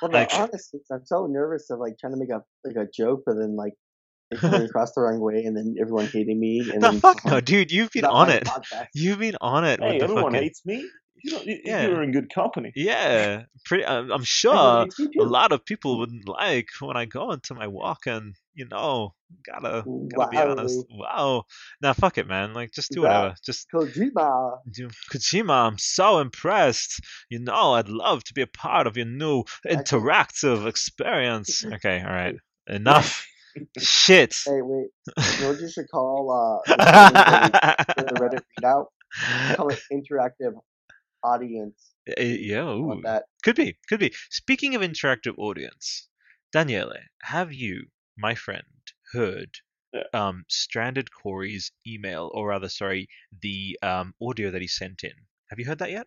well, 0.01 0.11
like, 0.11 0.31
honestly, 0.33 0.81
I'm 0.91 1.05
so 1.05 1.27
nervous 1.27 1.69
of 1.71 1.79
like 1.79 1.99
trying 1.99 2.13
to 2.13 2.19
make 2.19 2.31
a 2.31 2.43
like 2.65 2.77
a 2.77 2.89
joke, 2.91 3.23
but 3.27 3.37
then 3.37 3.57
like 3.57 3.75
coming 4.37 4.63
across 4.63 4.93
the 4.93 5.03
wrong 5.03 5.21
way, 5.21 5.45
and 5.45 5.57
then 5.57 5.77
everyone 5.81 6.07
hating 6.07 6.39
me. 6.39 6.61
And 6.73 6.83
the 6.83 6.91
then, 6.93 7.01
fuck 7.01 7.25
no, 7.25 7.41
dude! 7.41 7.71
You've 7.71 7.91
been 7.91 8.05
on 8.05 8.31
it. 8.31 8.45
Podcast. 8.45 8.87
You've 8.95 9.19
been 9.19 9.37
on 9.41 9.65
it. 9.65 9.81
Hey, 9.81 10.01
everyone 10.01 10.25
fucking... 10.25 10.43
hates 10.43 10.65
me 10.65 10.89
you 11.23 11.33
know, 11.33 11.43
yeah. 11.45 11.87
you're 11.87 12.03
in 12.03 12.13
good 12.13 12.33
company. 12.33 12.73
Yeah, 12.75 13.45
pretty. 13.65 13.85
I'm 13.85 14.25
sure 14.25 14.55
a 14.55 14.89
lot 15.23 15.53
of 15.53 15.65
people 15.65 15.99
wouldn't 15.99 16.29
like 16.29 16.69
when 16.81 16.97
I 16.97 17.05
go 17.05 17.33
into 17.33 17.55
my 17.55 17.67
walk 17.67 18.07
and 18.07 18.35
you 18.55 18.67
know, 18.71 19.15
gotta 19.45 19.83
gotta 19.85 20.09
wow. 20.17 20.29
be 20.31 20.37
honest. 20.39 20.87
Wow. 20.91 21.45
Now 21.83 21.93
fuck 21.93 22.19
it, 22.19 22.27
man. 22.27 22.55
Like 22.55 22.73
just 22.73 22.91
do 22.91 23.03
whatever. 23.03 23.35
Just 23.45 23.67
Kojima. 23.73 24.59
Do, 24.71 24.89
Kojima, 25.13 25.67
I'm 25.67 25.79
so 25.79 26.19
impressed. 26.19 27.01
You 27.29 27.41
know, 27.41 27.75
I'd 27.75 27.89
love 27.89 28.25
to 28.25 28.35
be 28.35 28.43
a 28.43 28.47
part 28.47 28.87
of 28.87 28.97
your 28.97 29.07
new 29.07 29.45
interactive 29.67 30.67
experience. 30.67 31.65
Okay, 31.65 32.01
all 32.01 32.13
right. 32.13 32.37
Enough. 32.67 33.27
Shit. 33.79 34.37
Hey, 34.45 34.61
wait. 34.63 34.89
You 35.41 35.57
you 35.61 35.71
should 35.71 35.89
call 35.91 36.63
uh, 36.67 36.75
the 36.77 38.13
Reddit 38.21 38.43
readout? 38.61 38.87
Call 39.55 39.69
it 39.69 39.81
interactive 39.93 40.55
audience. 41.27 41.95
Uh, 42.09 42.23
yeah, 42.23 42.63
ooh, 42.63 43.03
could 43.43 43.57
be, 43.57 43.77
could 43.89 44.01
be. 44.01 44.13
Speaking 44.31 44.75
of 44.75 44.83
interactive 44.83 45.35
audience, 45.39 46.09
Daniele, 46.53 46.93
have 47.23 47.53
you, 47.53 47.87
my 48.17 48.35
friend, 48.35 48.63
heard 49.13 49.51
yeah. 49.93 50.03
um, 50.15 50.45
Stranded 50.49 51.09
Corey's 51.11 51.73
email, 51.87 52.31
or 52.33 52.49
rather, 52.49 52.69
sorry, 52.69 53.09
the 53.43 53.79
um, 53.83 54.15
audio 54.23 54.51
that 54.51 54.63
he 54.63 54.69
sent 54.69 55.03
in? 55.03 55.13
Have 55.51 55.59
you 55.59 55.67
heard 55.67 55.79
that 55.79 55.91
yet? 55.91 56.07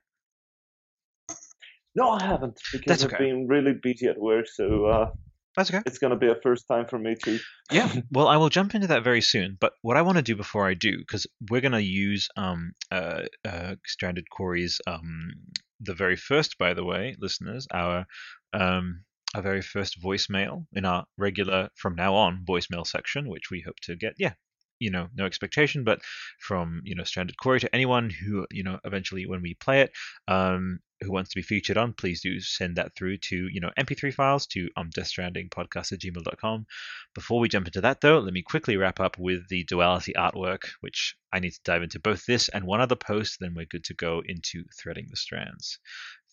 No, 1.95 2.11
I 2.11 2.23
haven't 2.23 2.59
because 2.71 3.01
That's 3.01 3.13
I've 3.13 3.19
been 3.19 3.47
really 3.47 3.73
busy 3.73 4.07
at 4.07 4.17
work. 4.17 4.47
So 4.47 4.85
uh, 4.85 5.11
That's 5.55 5.69
okay. 5.69 5.81
It's 5.85 5.97
going 5.97 6.11
to 6.11 6.17
be 6.17 6.27
a 6.27 6.35
first 6.35 6.67
time 6.67 6.85
for 6.85 6.97
me 6.97 7.15
too. 7.15 7.39
yeah. 7.71 7.91
Well, 8.11 8.27
I 8.27 8.37
will 8.37 8.49
jump 8.49 8.75
into 8.75 8.87
that 8.87 9.03
very 9.03 9.21
soon. 9.21 9.57
But 9.59 9.73
what 9.81 9.97
I 9.97 10.01
want 10.01 10.17
to 10.17 10.21
do 10.21 10.35
before 10.35 10.67
I 10.67 10.73
do, 10.73 10.97
because 10.97 11.27
we're 11.49 11.61
going 11.61 11.73
to 11.73 11.83
use 11.83 12.29
um, 12.37 12.73
uh, 12.91 13.23
uh, 13.45 13.75
Stranded 13.85 14.29
Corey's 14.29 14.79
um, 14.87 15.31
the 15.79 15.93
very 15.93 16.15
first, 16.15 16.57
by 16.57 16.73
the 16.73 16.83
way, 16.83 17.15
listeners, 17.19 17.67
our 17.73 18.05
um, 18.53 19.03
our 19.35 19.41
very 19.41 19.61
first 19.61 20.01
voicemail 20.01 20.65
in 20.73 20.85
our 20.85 21.05
regular 21.17 21.69
from 21.75 21.95
now 21.95 22.15
on 22.15 22.43
voicemail 22.47 22.85
section, 22.85 23.29
which 23.29 23.51
we 23.51 23.61
hope 23.61 23.79
to 23.83 23.95
get. 23.95 24.13
Yeah, 24.17 24.33
you 24.79 24.91
know, 24.91 25.07
no 25.15 25.25
expectation, 25.25 25.83
but 25.83 25.99
from 26.39 26.81
you 26.83 26.95
know 26.95 27.03
Stranded 27.03 27.37
Corey 27.37 27.59
to 27.59 27.73
anyone 27.75 28.09
who 28.09 28.47
you 28.51 28.63
know 28.63 28.79
eventually 28.83 29.25
when 29.25 29.41
we 29.41 29.53
play 29.55 29.81
it, 29.81 29.91
um, 30.27 30.79
who 31.01 31.11
wants 31.11 31.29
to 31.29 31.35
be 31.35 31.41
featured 31.41 31.77
on, 31.77 31.93
please 31.93 32.21
do 32.21 32.39
send 32.39 32.75
that 32.75 32.95
through 32.95 33.17
to 33.17 33.47
you 33.51 33.59
know 33.59 33.71
MP3 33.77 34.13
files 34.13 34.47
to 34.47 34.69
um 34.75 34.89
Death 34.89 35.07
Stranding 35.07 35.49
podcast 35.49 35.91
at 35.91 35.99
gmail.com. 35.99 36.65
Before 37.13 37.39
we 37.39 37.49
jump 37.49 37.67
into 37.67 37.81
that 37.81 38.01
though, 38.01 38.19
let 38.19 38.33
me 38.33 38.41
quickly 38.41 38.77
wrap 38.77 38.99
up 38.99 39.17
with 39.17 39.47
the 39.49 39.63
duality 39.65 40.13
artwork, 40.13 40.63
which 40.81 41.15
I 41.31 41.39
need 41.39 41.51
to 41.51 41.61
dive 41.63 41.83
into 41.83 41.99
both 41.99 42.25
this 42.25 42.49
and 42.49 42.65
one 42.65 42.81
other 42.81 42.95
post. 42.95 43.37
Then 43.39 43.53
we're 43.53 43.65
good 43.65 43.83
to 43.85 43.93
go 43.93 44.21
into 44.25 44.63
threading 44.77 45.07
the 45.09 45.17
strands. 45.17 45.79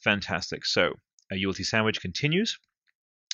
Fantastic. 0.02 0.65
So 0.65 0.94
a 1.33 1.44
ULT 1.44 1.57
sandwich 1.57 2.00
continues. 2.00 2.58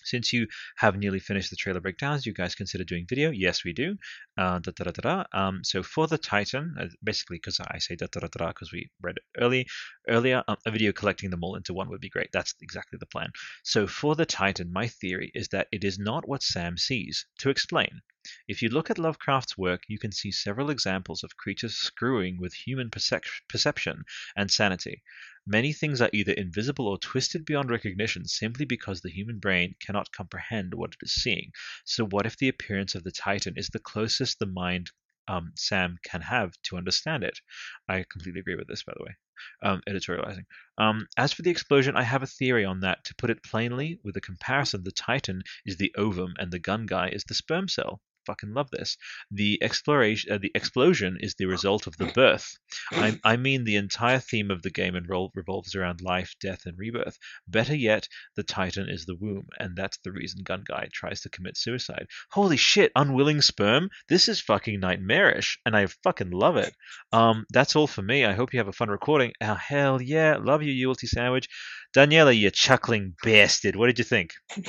Since 0.04 0.32
you 0.32 0.46
have 0.76 0.96
nearly 0.96 1.20
finished 1.20 1.50
the 1.50 1.56
trailer 1.56 1.80
breakdowns, 1.80 2.26
you 2.26 2.32
guys 2.32 2.54
consider 2.54 2.84
doing 2.84 3.06
video? 3.08 3.30
Yes, 3.30 3.64
we 3.64 3.72
do. 3.72 3.96
Uh, 4.36 4.58
da, 4.58 4.72
da, 4.76 4.90
da, 4.90 5.24
um, 5.32 5.60
so 5.62 5.82
for 5.82 6.06
the 6.06 6.18
Titan, 6.18 6.74
uh, 6.80 6.86
basically 7.02 7.36
because 7.36 7.60
I 7.60 7.78
say 7.78 7.96
da 7.96 8.06
da 8.10 8.20
da 8.20 8.48
because 8.48 8.72
we 8.72 8.90
read 9.00 9.16
it 9.16 9.24
early 9.40 9.66
earlier, 10.08 10.42
um, 10.48 10.56
a 10.66 10.70
video 10.70 10.92
collecting 10.92 11.30
them 11.30 11.44
all 11.44 11.56
into 11.56 11.74
one 11.74 11.88
would 11.90 12.00
be 12.00 12.08
great. 12.08 12.30
That's 12.32 12.54
exactly 12.60 12.98
the 12.98 13.06
plan. 13.06 13.30
So 13.64 13.86
for 13.86 14.16
the 14.16 14.26
Titan, 14.26 14.72
my 14.72 14.88
theory 14.88 15.30
is 15.34 15.48
that 15.48 15.68
it 15.72 15.84
is 15.84 15.98
not 15.98 16.28
what 16.28 16.42
Sam 16.42 16.76
sees. 16.76 17.26
To 17.38 17.50
explain, 17.50 18.02
if 18.46 18.62
you 18.62 18.68
look 18.68 18.90
at 18.90 18.98
Lovecraft's 18.98 19.58
work, 19.58 19.82
you 19.88 19.98
can 19.98 20.12
see 20.12 20.30
several 20.30 20.70
examples 20.70 21.24
of 21.24 21.36
creatures 21.36 21.76
screwing 21.76 22.38
with 22.38 22.54
human 22.54 22.90
perception 22.90 24.04
and 24.36 24.50
sanity. 24.50 25.02
Many 25.46 25.72
things 25.72 26.00
are 26.00 26.10
either 26.12 26.32
invisible 26.32 26.86
or 26.86 26.98
twisted 26.98 27.44
beyond 27.44 27.70
recognition 27.70 28.26
simply 28.26 28.64
because 28.64 29.00
the 29.00 29.10
human 29.10 29.40
brain 29.40 29.74
cannot 29.80 30.12
comprehend 30.12 30.74
what 30.74 30.92
it 30.92 30.98
is 31.02 31.12
seeing. 31.12 31.52
So, 31.84 32.06
what 32.06 32.26
if 32.26 32.36
the 32.36 32.48
appearance 32.48 32.94
of 32.94 33.02
the 33.02 33.10
Titan 33.10 33.54
is 33.56 33.68
the 33.68 33.80
closest 33.80 34.38
the 34.38 34.46
mind 34.46 34.92
um, 35.26 35.52
Sam 35.56 35.98
can 36.04 36.20
have 36.20 36.54
to 36.64 36.76
understand 36.76 37.24
it? 37.24 37.40
I 37.88 38.04
completely 38.08 38.40
agree 38.40 38.54
with 38.54 38.68
this, 38.68 38.84
by 38.84 38.92
the 38.96 39.04
way. 39.04 39.16
Um, 39.62 39.82
editorializing. 39.88 40.46
Um, 40.78 41.08
as 41.16 41.32
for 41.32 41.42
the 41.42 41.50
explosion, 41.50 41.96
I 41.96 42.04
have 42.04 42.22
a 42.22 42.28
theory 42.28 42.64
on 42.64 42.80
that. 42.80 43.04
To 43.06 43.14
put 43.16 43.30
it 43.30 43.42
plainly, 43.42 43.98
with 44.04 44.16
a 44.16 44.20
comparison, 44.20 44.84
the 44.84 44.92
Titan 44.92 45.42
is 45.66 45.76
the 45.76 45.92
ovum 45.96 46.34
and 46.38 46.52
the 46.52 46.60
gun 46.60 46.86
guy 46.86 47.08
is 47.08 47.24
the 47.24 47.34
sperm 47.34 47.66
cell 47.66 48.00
fucking 48.26 48.54
love 48.54 48.70
this. 48.70 48.96
The 49.30 49.62
exploration, 49.62 50.32
uh, 50.32 50.38
the 50.38 50.52
explosion 50.54 51.18
is 51.20 51.34
the 51.34 51.46
result 51.46 51.86
of 51.86 51.96
the 51.96 52.06
birth. 52.06 52.56
I, 52.92 53.18
I 53.24 53.36
mean, 53.36 53.64
the 53.64 53.76
entire 53.76 54.18
theme 54.18 54.50
of 54.50 54.62
the 54.62 54.70
game 54.70 54.94
revolves 55.34 55.74
around 55.74 56.00
life, 56.00 56.34
death, 56.40 56.66
and 56.66 56.78
rebirth. 56.78 57.18
Better 57.46 57.74
yet, 57.76 58.08
the 58.36 58.42
Titan 58.42 58.88
is 58.88 59.06
the 59.06 59.16
womb, 59.16 59.48
and 59.58 59.76
that's 59.76 59.98
the 59.98 60.12
reason 60.12 60.42
Gun 60.42 60.64
Guy 60.66 60.88
tries 60.92 61.20
to 61.22 61.30
commit 61.30 61.56
suicide. 61.56 62.06
Holy 62.30 62.56
shit, 62.56 62.92
unwilling 62.96 63.42
sperm. 63.42 63.90
This 64.08 64.28
is 64.28 64.40
fucking 64.40 64.80
nightmarish, 64.80 65.58
and 65.64 65.76
I 65.76 65.86
fucking 65.86 66.30
love 66.30 66.56
it. 66.56 66.74
Um, 67.12 67.46
that's 67.50 67.76
all 67.76 67.86
for 67.86 68.02
me. 68.02 68.24
I 68.24 68.32
hope 68.32 68.52
you 68.52 68.60
have 68.60 68.68
a 68.68 68.72
fun 68.72 68.88
recording. 68.88 69.32
Oh, 69.40 69.54
hell 69.54 70.00
yeah, 70.00 70.36
love 70.40 70.62
you, 70.62 70.88
ULT 70.88 71.00
sandwich. 71.00 71.48
Daniela, 71.94 72.36
you 72.36 72.50
chuckling 72.50 73.14
bastard. 73.22 73.76
What 73.76 73.86
did 73.86 73.98
you 73.98 74.04
think? 74.04 74.32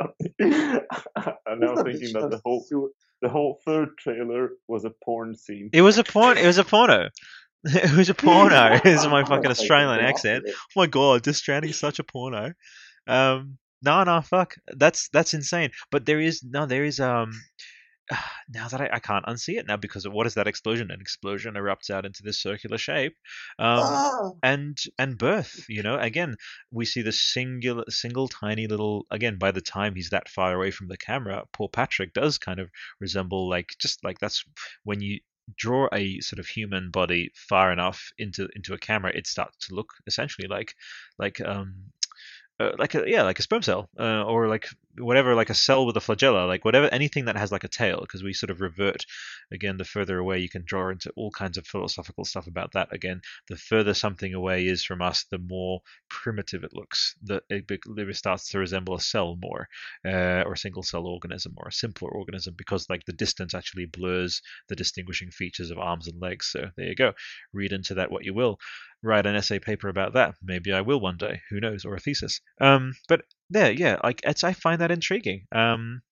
I'm 0.40 1.60
now 1.60 1.76
thinking 1.76 2.12
that 2.14 2.28
the 2.30 2.40
whole 2.44 2.64
the 3.22 3.28
whole 3.28 3.60
third 3.64 3.96
trailer 3.98 4.50
was 4.68 4.84
a 4.84 4.90
porn 5.04 5.36
scene. 5.36 5.70
It 5.72 5.82
was 5.82 5.98
a 5.98 6.04
porn. 6.04 6.36
It 6.38 6.46
was 6.46 6.58
a 6.58 6.64
porno. 6.64 7.08
It 7.66 7.96
was 7.96 8.10
a 8.10 8.14
porno. 8.14 8.78
is 8.84 9.06
my 9.06 9.24
fucking 9.24 9.50
Australian 9.50 10.04
accent. 10.04 10.44
Oh 10.46 10.52
my 10.76 10.86
god, 10.86 11.24
this 11.24 11.38
Stranding 11.38 11.70
is 11.70 11.78
such 11.78 11.98
a 11.98 12.04
porno. 12.04 12.52
Um, 13.06 13.56
no, 13.80 14.04
no, 14.04 14.20
fuck. 14.20 14.56
That's 14.66 15.08
that's 15.08 15.32
insane. 15.32 15.70
But 15.90 16.04
there 16.04 16.20
is 16.20 16.42
no, 16.42 16.66
there 16.66 16.84
is 16.84 17.00
um 17.00 17.32
now 18.48 18.68
that 18.68 18.80
I, 18.80 18.90
I, 18.92 18.98
can't 18.98 19.24
unsee 19.26 19.58
it 19.58 19.66
now 19.66 19.76
because 19.76 20.04
of 20.04 20.12
what 20.12 20.26
is 20.26 20.34
that 20.34 20.46
explosion? 20.46 20.90
An 20.90 21.00
explosion 21.00 21.54
erupts 21.54 21.90
out 21.90 22.04
into 22.04 22.22
this 22.22 22.40
circular 22.40 22.78
shape, 22.78 23.16
um, 23.58 23.78
oh. 23.82 24.38
and 24.42 24.78
and 24.98 25.16
birth. 25.16 25.64
You 25.68 25.82
know, 25.82 25.98
again, 25.98 26.36
we 26.70 26.84
see 26.84 27.02
the 27.02 27.12
singular, 27.12 27.84
single, 27.88 28.28
tiny 28.28 28.66
little. 28.66 29.06
Again, 29.10 29.38
by 29.38 29.50
the 29.50 29.60
time 29.60 29.94
he's 29.94 30.10
that 30.10 30.28
far 30.28 30.54
away 30.54 30.70
from 30.70 30.88
the 30.88 30.98
camera, 30.98 31.44
poor 31.52 31.68
Patrick 31.68 32.12
does 32.12 32.38
kind 32.38 32.60
of 32.60 32.70
resemble 33.00 33.48
like 33.48 33.74
just 33.78 34.04
like 34.04 34.18
that's 34.18 34.44
when 34.84 35.00
you 35.00 35.20
draw 35.56 35.88
a 35.92 36.20
sort 36.20 36.40
of 36.40 36.46
human 36.46 36.90
body 36.90 37.30
far 37.34 37.72
enough 37.72 38.10
into 38.18 38.48
into 38.54 38.74
a 38.74 38.78
camera, 38.78 39.12
it 39.14 39.26
starts 39.26 39.68
to 39.68 39.74
look 39.74 39.92
essentially 40.06 40.48
like 40.48 40.74
like 41.18 41.40
um 41.40 41.74
uh, 42.60 42.72
like 42.78 42.94
a 42.94 43.04
yeah 43.06 43.22
like 43.22 43.38
a 43.38 43.42
sperm 43.42 43.62
cell 43.62 43.88
uh, 43.98 44.22
or 44.24 44.48
like 44.48 44.68
whatever 44.98 45.34
like 45.34 45.50
a 45.50 45.54
cell 45.54 45.86
with 45.86 45.96
a 45.96 46.00
flagella 46.00 46.46
like 46.46 46.64
whatever 46.64 46.88
anything 46.92 47.24
that 47.24 47.36
has 47.36 47.50
like 47.50 47.64
a 47.64 47.68
tail 47.68 48.00
because 48.00 48.22
we 48.22 48.32
sort 48.32 48.50
of 48.50 48.60
revert 48.60 49.04
again 49.52 49.76
the 49.76 49.84
further 49.84 50.18
away 50.18 50.38
you 50.38 50.48
can 50.48 50.62
draw 50.64 50.90
into 50.90 51.10
all 51.16 51.30
kinds 51.30 51.56
of 51.58 51.66
philosophical 51.66 52.24
stuff 52.24 52.46
about 52.46 52.72
that 52.72 52.92
again 52.92 53.20
the 53.48 53.56
further 53.56 53.94
something 53.94 54.34
away 54.34 54.66
is 54.66 54.84
from 54.84 55.02
us 55.02 55.24
the 55.30 55.38
more 55.38 55.80
primitive 56.08 56.64
it 56.64 56.74
looks 56.74 57.14
that 57.22 57.42
it, 57.48 57.64
it 57.68 58.16
starts 58.16 58.48
to 58.48 58.58
resemble 58.58 58.94
a 58.94 59.00
cell 59.00 59.36
more 59.42 59.68
uh, 60.06 60.42
or 60.46 60.52
a 60.52 60.58
single 60.58 60.82
cell 60.82 61.06
organism 61.06 61.54
or 61.56 61.68
a 61.68 61.72
simpler 61.72 62.10
organism 62.10 62.54
because 62.56 62.88
like 62.88 63.04
the 63.06 63.12
distance 63.12 63.54
actually 63.54 63.86
blurs 63.86 64.42
the 64.68 64.76
distinguishing 64.76 65.30
features 65.30 65.70
of 65.70 65.78
arms 65.78 66.08
and 66.08 66.20
legs 66.20 66.46
so 66.46 66.70
there 66.76 66.86
you 66.86 66.94
go 66.94 67.12
read 67.52 67.72
into 67.72 67.94
that 67.94 68.10
what 68.10 68.24
you 68.24 68.34
will 68.34 68.58
write 69.04 69.26
an 69.26 69.36
essay 69.36 69.58
paper 69.58 69.88
about 69.88 70.14
that. 70.14 70.34
Maybe 70.42 70.72
I 70.72 70.80
will 70.80 71.00
one 71.00 71.18
day. 71.18 71.42
Who 71.50 71.60
knows? 71.60 71.84
Or 71.84 71.94
a 71.94 72.00
thesis. 72.00 72.40
Um, 72.60 72.94
but 73.08 73.22
there, 73.50 73.72
yeah, 73.72 73.98
like 74.02 74.20
it's 74.24 74.44
I 74.44 74.52
find 74.52 74.80
that 74.80 74.90
intriguing. 74.90 75.46
Um, 75.52 76.02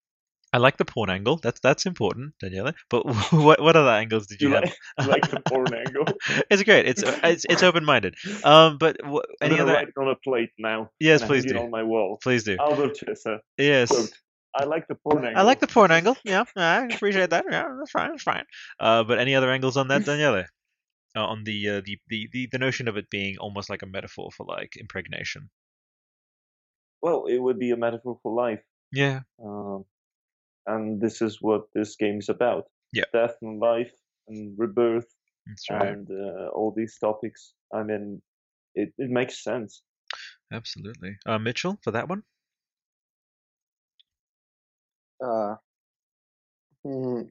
I 0.53 0.59
like 0.59 0.77
the 0.77 0.85
porn 0.85 1.09
angle. 1.09 1.37
That's 1.37 1.61
that's 1.61 1.87
important, 1.87 2.35
Daniela. 2.43 2.75
But 2.91 3.07
what 3.33 3.61
what 3.61 3.77
other 3.77 3.91
angles 3.91 4.27
did 4.27 4.43
you, 4.43 4.51
you 4.51 4.55
have? 4.55 4.73
Like, 4.99 5.09
like 5.09 5.31
the 5.31 5.41
porn 5.41 5.75
angle. 5.75 6.05
it's 6.51 6.63
great. 6.63 6.87
It's 6.87 7.03
it's, 7.05 7.47
it's 7.49 7.63
open 7.69 7.85
minded. 7.85 8.17
Um, 8.45 8.79
but 8.79 8.99
w- 8.99 9.23
any 9.41 9.59
other? 9.59 9.73
Write 9.73 9.89
on 9.99 10.09
a 10.09 10.17
plate 10.17 10.51
now. 10.59 10.91
Yes, 11.01 11.23
please 11.23 11.45
do. 11.45 11.57
on 11.59 11.71
my 11.71 11.83
wall. 11.83 12.19
Please 12.23 12.45
do. 12.45 12.57
Albert 12.61 12.99
Chessa. 12.99 13.39
Yes. 13.57 13.91
Quote, 13.91 14.13
I 14.55 14.65
like 14.65 14.87
the 14.89 14.97
porn 14.97 15.25
angle. 15.25 15.41
I 15.41 15.45
like 15.45 15.61
the 15.61 15.67
porn 15.67 15.91
angle. 15.91 16.17
Yeah, 16.25 16.45
I 16.57 16.85
appreciate 16.85 17.31
that. 17.31 17.47
Yeah, 17.51 17.69
that's 17.79 17.91
fine. 17.91 18.11
That's 18.11 18.23
fine. 18.23 18.45
Uh, 18.79 19.05
but 19.05 19.19
any 19.19 19.35
other 19.35 19.51
angles 19.51 19.79
on 19.79 19.89
that, 19.89 20.03
Daniela? 20.03 20.45
uh, 21.17 21.25
on 21.25 21.45
the, 21.45 21.69
uh, 21.69 21.81
the, 21.85 21.99
the 22.09 22.29
the 22.33 22.49
the 22.53 22.59
notion 22.59 22.89
of 22.89 22.97
it 22.97 23.11
being 23.11 23.37
almost 23.39 23.69
like 23.69 23.83
a 23.83 23.87
metaphor 23.87 24.31
for 24.37 24.47
like 24.47 24.77
impregnation. 24.79 25.51
Well, 27.03 27.27
it 27.27 27.39
would 27.39 27.59
be 27.59 27.73
a 27.73 27.77
metaphor 27.77 28.19
for 28.23 28.33
life. 28.33 28.63
Yeah. 28.93 29.21
Um, 29.45 29.85
and 30.67 31.01
this 31.01 31.21
is 31.21 31.39
what 31.41 31.63
this 31.75 31.97
game 31.97 32.19
is 32.19 32.29
about. 32.29 32.65
Yeah. 32.93 33.05
Death 33.13 33.37
and 33.43 33.59
life 33.59 33.93
and 34.29 34.55
rebirth 34.57 35.09
right. 35.71 35.89
and 35.89 36.09
uh, 36.11 36.49
all 36.49 36.73
these 36.77 36.97
topics. 36.99 37.55
I 37.75 37.83
mean, 37.83 38.23
it, 38.75 38.93
it 38.99 39.11
makes 39.11 39.43
sense. 39.43 39.83
Absolutely. 40.53 41.17
Uh, 41.27 41.39
Mitchell, 41.39 41.79
for 41.83 41.91
that 41.91 42.09
one? 42.09 42.23
Uh, 45.25 45.55
hmm, 46.85 47.23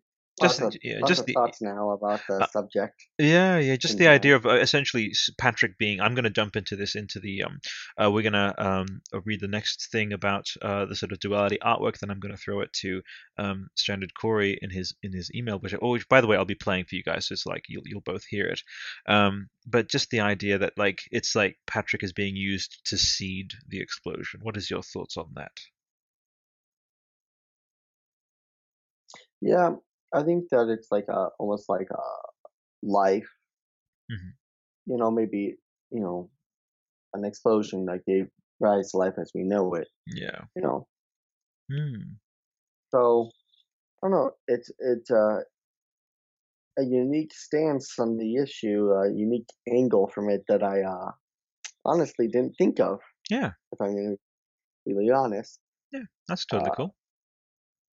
just 0.42 0.62
of, 0.62 0.76
yeah, 0.84 1.00
just 1.08 1.26
the 1.26 1.34
thoughts 1.34 1.62
now 1.62 1.92
about 1.92 2.22
the 2.28 2.36
uh, 2.36 2.48
subject. 2.48 3.06
Yeah, 3.18 3.58
yeah, 3.58 3.76
just 3.76 3.98
the 3.98 4.08
idea 4.08 4.36
of 4.36 4.46
uh, 4.46 4.56
essentially 4.56 5.14
Patrick 5.38 5.78
being. 5.78 6.02
I'm 6.02 6.14
going 6.14 6.24
to 6.24 6.30
jump 6.30 6.56
into 6.56 6.76
this 6.76 6.96
into 6.96 7.20
the. 7.20 7.44
Um, 7.44 7.60
uh, 7.98 8.12
we're 8.12 8.24
going 8.24 8.34
to 8.34 8.54
um 8.58 9.02
uh, 9.14 9.22
read 9.22 9.42
the 9.42 9.48
next 9.48 9.92
thing 9.92 10.14
about 10.14 10.48
uh 10.62 10.86
the 10.86 10.96
sort 10.96 11.12
of 11.12 11.20
duality 11.20 11.58
artwork. 11.64 12.00
Then 12.00 12.12
I'm 12.12 12.20
going 12.20 12.36
to 12.36 12.42
throw 12.42 12.62
it 12.62 12.74
to 12.82 13.02
um 13.38 13.70
Stranded 13.76 14.14
Corey 14.14 14.58
in 14.62 14.70
his 14.70 14.94
in 15.04 15.14
his 15.14 15.32
email, 15.34 15.60
which 15.60 15.76
oh, 15.82 15.92
which 15.92 16.08
by 16.10 16.22
the 16.22 16.28
way 16.28 16.38
I'll 16.38 16.46
be 16.46 16.56
playing 16.56 16.86
for 16.86 16.96
you 16.96 17.04
guys. 17.04 17.28
So 17.28 17.34
it's 17.34 17.46
like 17.46 17.66
you'll 17.68 17.84
you'll 17.86 18.02
both 18.02 18.24
hear 18.26 18.48
it. 18.48 18.62
Um, 19.08 19.50
but 19.66 19.90
just 19.90 20.10
the 20.10 20.22
idea 20.22 20.58
that 20.58 20.74
like 20.78 21.02
it's 21.12 21.36
like 21.36 21.58
Patrick 21.68 22.04
is 22.04 22.14
being 22.14 22.36
used 22.36 22.82
to 22.86 22.98
seed 22.98 23.52
the 23.68 23.82
explosion. 23.82 24.40
What 24.44 24.58
is 24.58 24.70
your 24.70 24.82
thoughts 24.82 25.18
on 25.18 25.30
that? 25.36 25.52
Yeah, 29.42 29.76
I 30.14 30.24
think 30.24 30.46
that 30.52 30.68
it's 30.70 30.88
like 30.92 31.06
a 31.10 31.28
almost 31.40 31.70
like 31.70 31.88
a 31.92 32.04
life. 32.84 33.30
Mm-hmm. 34.12 34.92
You 34.92 34.98
know, 34.98 35.12
maybe 35.12 35.56
you 35.92 36.02
know, 36.02 36.30
an 37.14 37.26
explosion 37.26 37.86
that 37.86 38.06
gave 38.08 38.26
rise 38.60 38.92
to 38.92 38.98
life 38.98 39.14
as 39.20 39.32
we 39.36 39.44
know 39.44 39.74
it. 39.76 39.88
Yeah. 40.08 40.42
You 40.56 40.62
know. 40.64 40.88
Hmm. 41.72 42.16
So 42.90 43.30
I 44.04 44.08
don't 44.08 44.12
know. 44.12 44.32
It's 44.48 44.72
it's 44.80 45.12
uh, 45.12 45.40
a 46.80 46.84
unique 46.84 47.34
stance 47.34 47.98
on 48.00 48.18
the 48.18 48.38
issue, 48.38 48.90
a 48.92 49.12
unique 49.14 49.50
angle 49.70 50.10
from 50.14 50.30
it 50.30 50.44
that 50.48 50.64
I 50.64 50.82
uh, 50.82 51.12
honestly 51.86 52.28
didn't 52.28 52.56
think 52.58 52.80
of. 52.80 53.00
Yeah. 53.30 53.52
If 53.72 53.82
I'm 53.82 53.94
going 53.94 54.16
to 54.16 54.18
be 54.86 54.96
really 54.96 55.12
honest. 55.12 55.60
Yeah, 55.92 56.04
that's 56.28 56.46
totally 56.46 56.72
uh, 56.72 56.76
cool. 56.76 56.96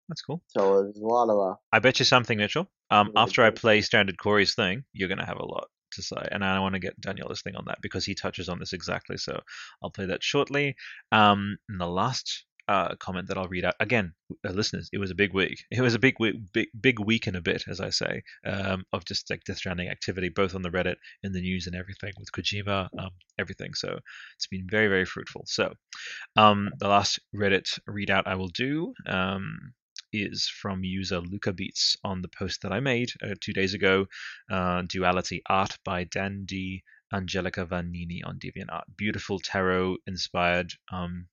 That's 0.09 0.23
cool. 0.23 0.43
So 0.49 0.83
there's 0.83 0.99
a 0.99 1.07
lot 1.07 1.31
of. 1.31 1.53
Uh, 1.53 1.57
I 1.73 1.79
bet 1.79 1.99
you 1.99 2.05
something, 2.05 2.39
Mitchell. 2.39 2.69
Um, 2.91 3.13
after 3.17 3.43
I 3.43 3.51
play 3.51 3.81
Stranded 3.81 4.19
Corey's 4.19 4.55
thing, 4.55 4.85
you're 4.93 5.09
gonna 5.09 5.27
have 5.27 5.39
a 5.39 5.45
lot 5.45 5.69
to 5.93 6.03
say, 6.03 6.29
and 6.31 6.45
I 6.45 6.61
want 6.61 6.75
to 6.75 6.81
get 6.81 7.01
Daniela's 7.01 7.43
thing 7.43 7.57
on 7.57 7.65
that 7.67 7.79
because 7.83 8.05
he 8.05 8.15
touches 8.15 8.49
on 8.49 8.59
this 8.59 8.73
exactly. 8.73 9.17
So 9.17 9.41
I'll 9.83 9.91
play 9.91 10.07
that 10.07 10.23
shortly. 10.23 10.77
Um, 11.13 11.57
and 11.69 11.81
the 11.81 11.87
last 11.87 12.45
uh, 12.69 12.95
comment 12.97 13.29
that 13.29 13.37
I'll 13.37 13.49
read 13.49 13.65
out 13.65 13.75
again, 13.81 14.13
uh, 14.47 14.53
listeners. 14.53 14.89
It 14.93 14.99
was 14.99 15.11
a 15.11 15.15
big 15.15 15.35
week. 15.35 15.65
It 15.71 15.81
was 15.81 15.95
a 15.95 15.99
big 15.99 16.15
week, 16.21 16.37
big 16.53 16.69
big 16.81 17.01
week 17.01 17.27
and 17.27 17.37
a 17.37 17.41
bit, 17.41 17.65
as 17.69 17.81
I 17.81 17.91
say, 17.91 18.23
um, 18.47 18.85
of 18.93 19.05
just 19.05 19.29
like 19.31 19.45
Death 19.45 19.59
Stranding 19.59 19.89
activity, 19.89 20.29
both 20.29 20.55
on 20.55 20.63
the 20.63 20.71
Reddit, 20.71 20.97
in 21.23 21.33
the 21.33 21.41
news, 21.41 21.67
and 21.67 21.77
everything 21.77 22.13
with 22.19 22.33
Kojima, 22.33 22.89
um, 22.99 23.11
everything. 23.39 23.75
So 23.75 23.99
it's 24.37 24.47
been 24.47 24.67
very 24.71 24.89
very 24.89 25.05
fruitful. 25.05 25.45
So 25.47 25.75
um, 26.37 26.71
the 26.79 26.89
last 26.89 27.21
Reddit 27.35 27.79
readout 27.89 28.27
I 28.27 28.37
will 28.37 28.49
do. 28.49 28.95
Um, 29.07 29.75
is 30.13 30.49
from 30.49 30.85
user 30.85 31.21
Luca 31.21 31.53
Beats 31.53 31.97
on 32.05 32.23
the 32.23 32.29
post 32.29 32.63
that 32.63 32.73
I 32.73 32.81
made 32.81 33.11
uh, 33.23 33.35
two 33.41 33.53
days 33.53 33.75
ago. 33.75 34.07
Uh, 34.51 34.83
Duality 34.83 35.43
art 35.49 35.79
by 35.85 36.05
Dan 36.05 36.45
D. 36.45 36.83
Angelica 37.13 37.67
Vanini 37.67 38.23
on 38.25 38.39
DeviantArt. 38.39 38.85
Beautiful 38.97 39.39
tarot 39.39 39.99
inspired 40.07 40.73
um, 40.91 41.27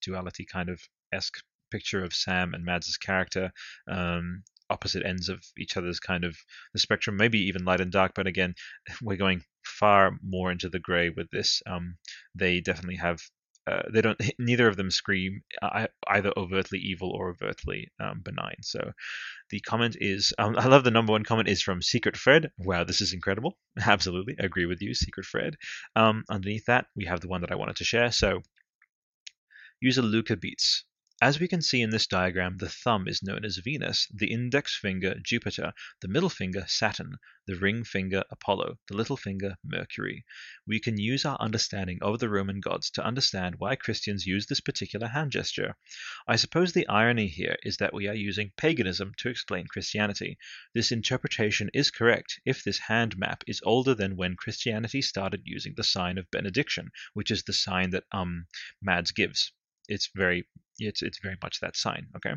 duality 0.00 0.44
kind 0.44 0.68
of 0.68 0.80
esque 1.12 1.38
picture 1.70 2.04
of 2.04 2.14
Sam 2.14 2.54
and 2.54 2.64
Mads' 2.64 2.96
character. 2.96 3.52
Um, 3.90 4.44
opposite 4.70 5.04
ends 5.04 5.28
of 5.28 5.44
each 5.58 5.76
other's 5.76 6.00
kind 6.00 6.24
of 6.24 6.36
the 6.72 6.78
spectrum, 6.78 7.16
maybe 7.16 7.38
even 7.38 7.64
light 7.64 7.80
and 7.80 7.92
dark. 7.92 8.12
But 8.14 8.26
again, 8.26 8.54
we're 9.02 9.16
going 9.16 9.42
far 9.64 10.12
more 10.22 10.52
into 10.52 10.68
the 10.68 10.78
gray 10.78 11.10
with 11.10 11.30
this. 11.30 11.62
Um, 11.66 11.96
they 12.34 12.60
definitely 12.60 12.96
have. 12.96 13.20
Uh, 13.66 13.82
they 13.92 14.00
don't. 14.00 14.20
Neither 14.38 14.68
of 14.68 14.76
them 14.76 14.90
scream 14.90 15.42
uh, 15.62 15.86
either 16.08 16.32
overtly 16.36 16.78
evil 16.78 17.10
or 17.10 17.30
overtly 17.30 17.90
um, 18.00 18.20
benign. 18.22 18.56
So, 18.62 18.92
the 19.50 19.60
comment 19.60 19.96
is. 20.00 20.32
Um, 20.38 20.56
I 20.58 20.66
love 20.66 20.84
the 20.84 20.90
number 20.90 21.12
one 21.12 21.24
comment 21.24 21.48
is 21.48 21.62
from 21.62 21.82
Secret 21.82 22.16
Fred. 22.16 22.50
Wow, 22.58 22.84
this 22.84 23.00
is 23.00 23.12
incredible. 23.12 23.56
Absolutely, 23.86 24.36
I 24.40 24.44
agree 24.44 24.66
with 24.66 24.82
you, 24.82 24.94
Secret 24.94 25.26
Fred. 25.26 25.56
Um, 25.96 26.24
underneath 26.28 26.66
that, 26.66 26.86
we 26.94 27.06
have 27.06 27.20
the 27.20 27.28
one 27.28 27.40
that 27.40 27.52
I 27.52 27.56
wanted 27.56 27.76
to 27.76 27.84
share. 27.84 28.12
So, 28.12 28.42
User 29.80 30.02
Luca 30.02 30.36
Beats. 30.36 30.84
As 31.22 31.38
we 31.38 31.46
can 31.46 31.62
see 31.62 31.80
in 31.80 31.90
this 31.90 32.08
diagram, 32.08 32.58
the 32.58 32.68
thumb 32.68 33.06
is 33.06 33.22
known 33.22 33.44
as 33.44 33.58
Venus, 33.58 34.08
the 34.12 34.32
index 34.32 34.76
finger 34.76 35.14
Jupiter, 35.22 35.72
the 36.00 36.08
middle 36.08 36.28
finger 36.28 36.64
Saturn, 36.66 37.18
the 37.46 37.54
ring 37.54 37.84
finger 37.84 38.24
Apollo, 38.30 38.80
the 38.88 38.96
little 38.96 39.16
finger 39.16 39.56
Mercury. 39.62 40.26
We 40.66 40.80
can 40.80 40.98
use 40.98 41.24
our 41.24 41.40
understanding 41.40 42.00
of 42.02 42.18
the 42.18 42.28
Roman 42.28 42.58
gods 42.58 42.90
to 42.90 43.04
understand 43.04 43.60
why 43.60 43.76
Christians 43.76 44.26
use 44.26 44.46
this 44.46 44.58
particular 44.58 45.06
hand 45.06 45.30
gesture. 45.30 45.76
I 46.26 46.34
suppose 46.34 46.72
the 46.72 46.88
irony 46.88 47.28
here 47.28 47.58
is 47.62 47.76
that 47.76 47.94
we 47.94 48.08
are 48.08 48.14
using 48.14 48.50
paganism 48.56 49.14
to 49.18 49.28
explain 49.28 49.68
Christianity. 49.68 50.36
This 50.74 50.90
interpretation 50.90 51.70
is 51.72 51.92
correct 51.92 52.40
if 52.44 52.64
this 52.64 52.80
hand 52.80 53.16
map 53.16 53.44
is 53.46 53.62
older 53.62 53.94
than 53.94 54.16
when 54.16 54.34
Christianity 54.34 55.00
started 55.00 55.42
using 55.44 55.74
the 55.76 55.84
sign 55.84 56.18
of 56.18 56.28
benediction, 56.32 56.90
which 57.12 57.30
is 57.30 57.44
the 57.44 57.52
sign 57.52 57.90
that 57.90 58.04
um 58.10 58.48
Mads 58.82 59.12
gives 59.12 59.52
it's 59.88 60.08
very 60.14 60.48
it's 60.78 61.02
it's 61.02 61.18
very 61.20 61.36
much 61.42 61.60
that 61.60 61.76
sign 61.76 62.08
okay? 62.16 62.32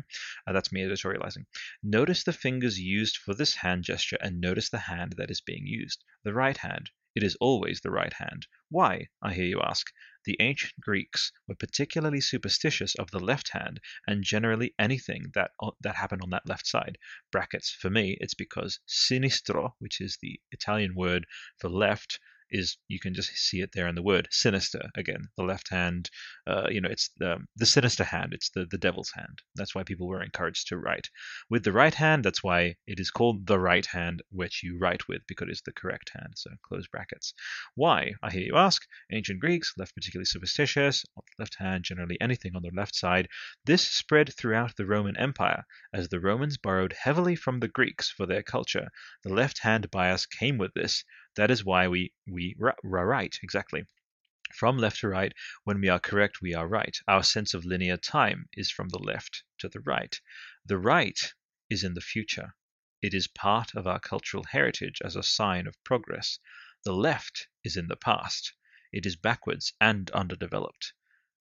Uh, 0.46 0.52
that's 0.52 0.72
me 0.72 0.82
editorializing. 0.82 1.44
Notice 1.82 2.24
the 2.24 2.32
fingers 2.32 2.78
used 2.78 3.16
for 3.16 3.34
this 3.34 3.54
hand 3.54 3.84
gesture 3.84 4.18
and 4.20 4.40
notice 4.40 4.70
the 4.70 4.78
hand 4.78 5.14
that 5.16 5.30
is 5.30 5.40
being 5.40 5.66
used. 5.66 6.04
The 6.24 6.34
right 6.34 6.56
hand. 6.56 6.90
It 7.14 7.22
is 7.24 7.36
always 7.40 7.80
the 7.80 7.90
right 7.90 8.12
hand. 8.12 8.46
Why 8.68 9.08
i 9.20 9.34
hear 9.34 9.46
you 9.46 9.60
ask? 9.60 9.90
The 10.24 10.36
ancient 10.40 10.74
greeks 10.80 11.32
were 11.48 11.56
particularly 11.56 12.20
superstitious 12.20 12.94
of 12.94 13.10
the 13.10 13.18
left 13.18 13.48
hand 13.48 13.80
and 14.06 14.22
generally 14.22 14.74
anything 14.78 15.32
that 15.34 15.50
that 15.80 15.96
happened 15.96 16.22
on 16.22 16.30
that 16.30 16.46
left 16.46 16.66
side. 16.66 16.98
Brackets. 17.32 17.70
For 17.70 17.90
me 17.90 18.16
it's 18.20 18.34
because 18.34 18.78
sinistro 18.86 19.72
which 19.78 20.00
is 20.00 20.18
the 20.20 20.40
italian 20.52 20.94
word 20.94 21.26
for 21.58 21.68
left 21.68 22.20
is 22.50 22.76
you 22.88 22.98
can 23.00 23.14
just 23.14 23.30
see 23.36 23.60
it 23.60 23.70
there 23.72 23.88
in 23.88 23.94
the 23.94 24.02
word 24.02 24.28
sinister 24.30 24.82
again 24.96 25.28
the 25.36 25.42
left 25.42 25.70
hand 25.70 26.10
uh, 26.46 26.66
you 26.70 26.80
know 26.80 26.88
it's 26.88 27.10
the, 27.18 27.36
the 27.56 27.66
sinister 27.66 28.04
hand 28.04 28.32
it's 28.32 28.50
the, 28.50 28.66
the 28.70 28.78
devil's 28.78 29.10
hand. 29.14 29.42
That's 29.54 29.74
why 29.74 29.82
people 29.82 30.08
were 30.08 30.22
encouraged 30.22 30.68
to 30.68 30.78
write. 30.78 31.08
With 31.50 31.64
the 31.64 31.72
right 31.72 31.94
hand 31.94 32.24
that's 32.24 32.42
why 32.42 32.76
it 32.86 33.00
is 33.00 33.10
called 33.10 33.46
the 33.46 33.58
right 33.58 33.84
hand 33.84 34.22
which 34.30 34.62
you 34.62 34.78
write 34.78 35.08
with 35.08 35.22
because 35.26 35.48
it's 35.50 35.62
the 35.62 35.72
correct 35.72 36.10
hand. 36.14 36.34
So 36.36 36.50
close 36.62 36.86
brackets. 36.86 37.34
Why 37.74 38.12
i 38.22 38.30
hear 38.30 38.42
you 38.42 38.56
ask? 38.56 38.82
Ancient 39.12 39.40
greeks 39.40 39.74
left 39.76 39.94
particularly 39.94 40.26
superstitious 40.26 41.04
on 41.16 41.22
the 41.26 41.42
left 41.42 41.56
hand 41.58 41.84
generally 41.84 42.18
anything 42.20 42.54
on 42.54 42.62
the 42.62 42.70
left 42.74 42.94
side. 42.94 43.28
This 43.64 43.86
spread 43.86 44.32
throughout 44.34 44.76
the 44.76 44.86
roman 44.86 45.16
empire 45.16 45.64
as 45.92 46.08
the 46.08 46.20
romans 46.20 46.56
borrowed 46.56 46.92
heavily 46.92 47.36
from 47.36 47.60
the 47.60 47.68
greeks 47.68 48.10
for 48.10 48.26
their 48.26 48.42
culture. 48.42 48.88
The 49.24 49.34
left 49.34 49.58
hand 49.58 49.90
bias 49.90 50.26
came 50.26 50.58
with 50.58 50.72
this 50.74 51.04
that 51.38 51.52
is 51.52 51.64
why 51.64 51.86
we, 51.86 52.12
we 52.26 52.56
right, 52.82 53.38
exactly. 53.42 53.86
From 54.52 54.76
left 54.76 54.98
to 55.00 55.08
right, 55.08 55.32
when 55.62 55.80
we 55.80 55.88
are 55.88 56.00
correct, 56.00 56.42
we 56.42 56.52
are 56.52 56.66
right. 56.66 56.98
Our 57.06 57.22
sense 57.22 57.54
of 57.54 57.64
linear 57.64 57.96
time 57.96 58.48
is 58.54 58.72
from 58.72 58.88
the 58.88 58.98
left 58.98 59.44
to 59.58 59.68
the 59.68 59.78
right. 59.78 60.20
The 60.66 60.78
right 60.78 61.32
is 61.70 61.84
in 61.84 61.94
the 61.94 62.00
future. 62.00 62.54
It 63.00 63.14
is 63.14 63.28
part 63.28 63.76
of 63.76 63.86
our 63.86 64.00
cultural 64.00 64.42
heritage 64.42 65.00
as 65.04 65.14
a 65.14 65.22
sign 65.22 65.68
of 65.68 65.82
progress. 65.84 66.40
The 66.84 66.92
left 66.92 67.46
is 67.62 67.76
in 67.76 67.86
the 67.86 67.94
past. 67.94 68.52
It 68.92 69.06
is 69.06 69.14
backwards 69.14 69.72
and 69.80 70.10
underdeveloped. 70.10 70.92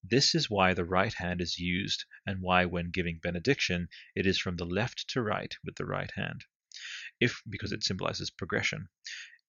This 0.03 0.35
is 0.35 0.47
why 0.47 0.75
the 0.75 0.85
right 0.85 1.13
hand 1.15 1.41
is 1.41 1.57
used 1.57 2.05
and 2.23 2.43
why 2.43 2.65
when 2.65 2.91
giving 2.91 3.17
benediction 3.17 3.89
it 4.15 4.27
is 4.27 4.37
from 4.37 4.57
the 4.57 4.65
left 4.65 5.07
to 5.09 5.23
right 5.23 5.55
with 5.63 5.75
the 5.75 5.85
right 5.85 6.11
hand. 6.11 6.45
If 7.19 7.41
because 7.49 7.71
it 7.71 7.83
symbolizes 7.83 8.29
progression. 8.29 8.89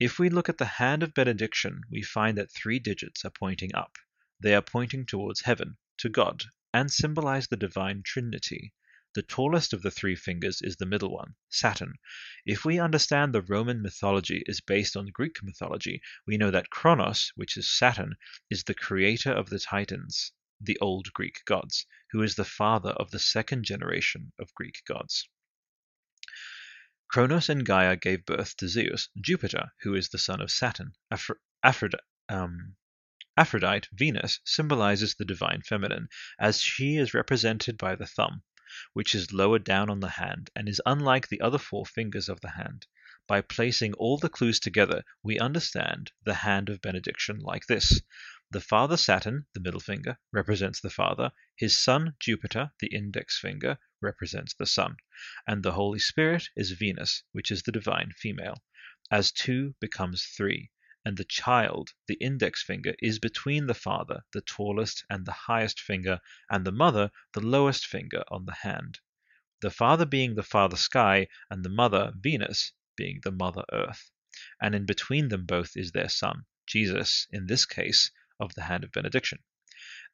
If 0.01 0.21
we 0.21 0.29
look 0.29 0.49
at 0.49 0.59
the 0.59 0.65
hand 0.65 1.03
of 1.03 1.13
benediction, 1.13 1.83
we 1.91 2.03
find 2.03 2.39
that 2.39 2.53
three 2.53 2.79
digits 2.79 3.25
are 3.25 3.31
pointing 3.31 3.75
up. 3.75 3.97
They 4.39 4.55
are 4.55 4.63
pointing 4.63 5.07
towards 5.07 5.41
heaven, 5.41 5.77
to 5.97 6.09
God, 6.09 6.45
and 6.73 6.89
symbolize 6.89 7.49
the 7.49 7.57
divine 7.57 8.05
Trinity. 8.05 8.75
The 9.17 9.23
tallest 9.23 9.73
of 9.73 9.83
the 9.83 9.91
three 9.91 10.15
fingers 10.15 10.63
is 10.63 10.77
the 10.77 10.87
middle 10.87 11.13
one, 11.13 11.35
Saturn. 11.49 11.99
If 12.47 12.65
we 12.65 12.79
understand 12.79 13.35
the 13.35 13.43
Roman 13.43 13.83
mythology 13.83 14.45
is 14.47 14.61
based 14.61 14.97
on 14.97 15.07
Greek 15.07 15.43
mythology, 15.43 16.01
we 16.25 16.37
know 16.37 16.53
that 16.53 16.71
Kronos, 16.71 17.33
which 17.35 17.57
is 17.57 17.69
Saturn, 17.69 18.15
is 18.49 18.63
the 18.63 18.75
creator 18.75 19.33
of 19.33 19.51
the 19.51 19.59
Titans, 19.59 20.31
the 20.61 20.79
old 20.79 21.13
Greek 21.13 21.45
gods, 21.45 21.87
who 22.13 22.23
is 22.23 22.37
the 22.37 22.45
father 22.45 22.91
of 22.91 23.11
the 23.11 23.19
second 23.19 23.65
generation 23.65 24.33
of 24.39 24.55
Greek 24.55 24.85
gods. 24.87 25.29
Cronos 27.09 27.49
and 27.49 27.65
Gaia 27.65 27.97
gave 27.97 28.27
birth 28.27 28.55
to 28.59 28.69
Zeus, 28.69 29.09
Jupiter, 29.19 29.73
who 29.81 29.95
is 29.95 30.11
the 30.11 30.19
son 30.19 30.43
of 30.43 30.51
Saturn. 30.51 30.93
Aphrodite, 31.63 32.05
um, 32.29 32.77
Aphrodite, 33.35 33.89
Venus, 33.93 34.41
symbolizes 34.45 35.15
the 35.15 35.25
divine 35.25 35.63
feminine, 35.63 36.09
as 36.39 36.61
she 36.61 36.97
is 36.97 37.15
represented 37.15 37.79
by 37.79 37.95
the 37.95 38.07
thumb, 38.07 38.43
which 38.93 39.15
is 39.15 39.33
lower 39.33 39.59
down 39.59 39.89
on 39.89 40.01
the 40.01 40.11
hand 40.11 40.51
and 40.55 40.69
is 40.69 40.83
unlike 40.85 41.29
the 41.29 41.41
other 41.41 41.57
four 41.57 41.87
fingers 41.87 42.29
of 42.29 42.43
the 42.43 42.51
hand. 42.51 42.87
By 43.27 43.41
placing 43.41 43.95
all 43.95 44.19
the 44.19 44.29
clues 44.29 44.61
together, 44.61 45.03
we 45.23 45.39
understand 45.39 46.13
the 46.25 46.35
hand 46.35 46.69
of 46.69 46.83
benediction 46.83 47.39
like 47.39 47.67
this. 47.67 48.03
The 48.51 48.61
father 48.61 48.99
Saturn, 48.99 49.47
the 49.55 49.61
middle 49.61 49.81
finger, 49.81 50.19
represents 50.33 50.81
the 50.81 50.91
father, 50.91 51.33
his 51.57 51.79
son 51.79 52.17
Jupiter, 52.21 52.73
the 52.81 52.89
index 52.89 53.39
finger, 53.39 53.79
represents 54.03 54.53
the 54.55 54.67
son, 54.67 54.97
and 55.47 55.63
the 55.63 55.73
Holy 55.73 55.99
Spirit 55.99 56.49
is 56.55 56.73
Venus, 56.73 57.25
which 57.33 57.51
is 57.51 57.63
the 57.63 57.73
divine 57.73 58.13
female. 58.17 58.63
As 59.11 59.33
two 59.33 59.75
becomes 59.81 60.25
three, 60.25 60.71
and 61.05 61.17
the 61.17 61.25
child, 61.25 61.91
the 62.07 62.15
index 62.21 62.63
finger, 62.63 62.95
is 63.01 63.19
between 63.19 63.67
the 63.67 63.75
father, 63.75 64.25
the 64.33 64.43
tallest 64.43 65.05
and 65.09 65.25
the 65.25 65.33
highest 65.33 65.81
finger, 65.81 66.21
and 66.51 66.65
the 66.65 66.73
mother, 66.73 67.11
the 67.33 67.41
lowest 67.41 67.87
finger 67.87 68.23
on 68.29 68.45
the 68.45 68.55
hand. 68.63 69.01
The 69.61 69.71
father 69.71 70.05
being 70.05 70.35
the 70.35 70.43
father 70.43 70.77
sky, 70.77 71.29
and 71.51 71.65
the 71.65 71.71
mother, 71.71 72.13
Venus, 72.15 72.73
being 72.95 73.21
the 73.23 73.33
mother 73.33 73.65
earth. 73.73 74.11
And 74.61 74.75
in 74.75 74.87
between 74.87 75.29
them 75.31 75.47
both 75.47 75.77
is 75.77 75.93
their 75.93 76.09
son, 76.09 76.45
Jesus, 76.67 77.27
in 77.31 77.47
this 77.47 77.65
case, 77.65 78.11
of 78.39 78.55
the 78.55 78.63
hand 78.63 78.85
of 78.85 78.93
benediction. 78.93 79.39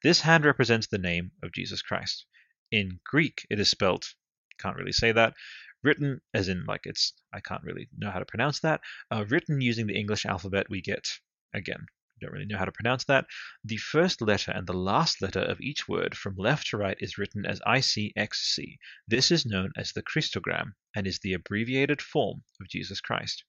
This 0.01 0.21
hand 0.21 0.45
represents 0.45 0.87
the 0.87 0.97
name 0.97 1.31
of 1.43 1.51
Jesus 1.51 1.81
Christ. 1.81 2.25
In 2.71 2.99
Greek, 3.03 3.45
it 3.49 3.59
is 3.59 3.69
spelled, 3.69 4.05
can't 4.59 4.75
really 4.75 4.91
say 4.91 5.11
that, 5.11 5.33
written 5.83 6.21
as 6.33 6.47
in 6.47 6.65
like 6.65 6.81
it's, 6.85 7.13
I 7.33 7.39
can't 7.39 7.63
really 7.63 7.89
know 7.97 8.11
how 8.11 8.19
to 8.19 8.25
pronounce 8.25 8.59
that. 8.61 8.81
Uh, 9.11 9.25
written 9.29 9.61
using 9.61 9.87
the 9.87 9.97
English 9.97 10.25
alphabet, 10.25 10.69
we 10.69 10.81
get, 10.81 11.07
again, 11.53 11.85
don't 12.21 12.31
really 12.31 12.45
know 12.45 12.57
how 12.57 12.65
to 12.65 12.71
pronounce 12.71 13.03
that. 13.05 13.27
The 13.65 13.77
first 13.77 14.21
letter 14.21 14.51
and 14.51 14.65
the 14.65 14.73
last 14.73 15.21
letter 15.21 15.41
of 15.41 15.59
each 15.59 15.87
word 15.87 16.15
from 16.15 16.35
left 16.37 16.67
to 16.67 16.77
right 16.77 16.97
is 17.01 17.17
written 17.17 17.45
as 17.45 17.59
ICXC. 17.67 18.77
This 19.07 19.31
is 19.31 19.45
known 19.45 19.71
as 19.75 19.91
the 19.91 20.01
Christogram 20.01 20.75
and 20.95 21.05
is 21.05 21.19
the 21.19 21.33
abbreviated 21.33 22.01
form 22.01 22.43
of 22.61 22.69
Jesus 22.69 23.01
Christ. 23.01 23.43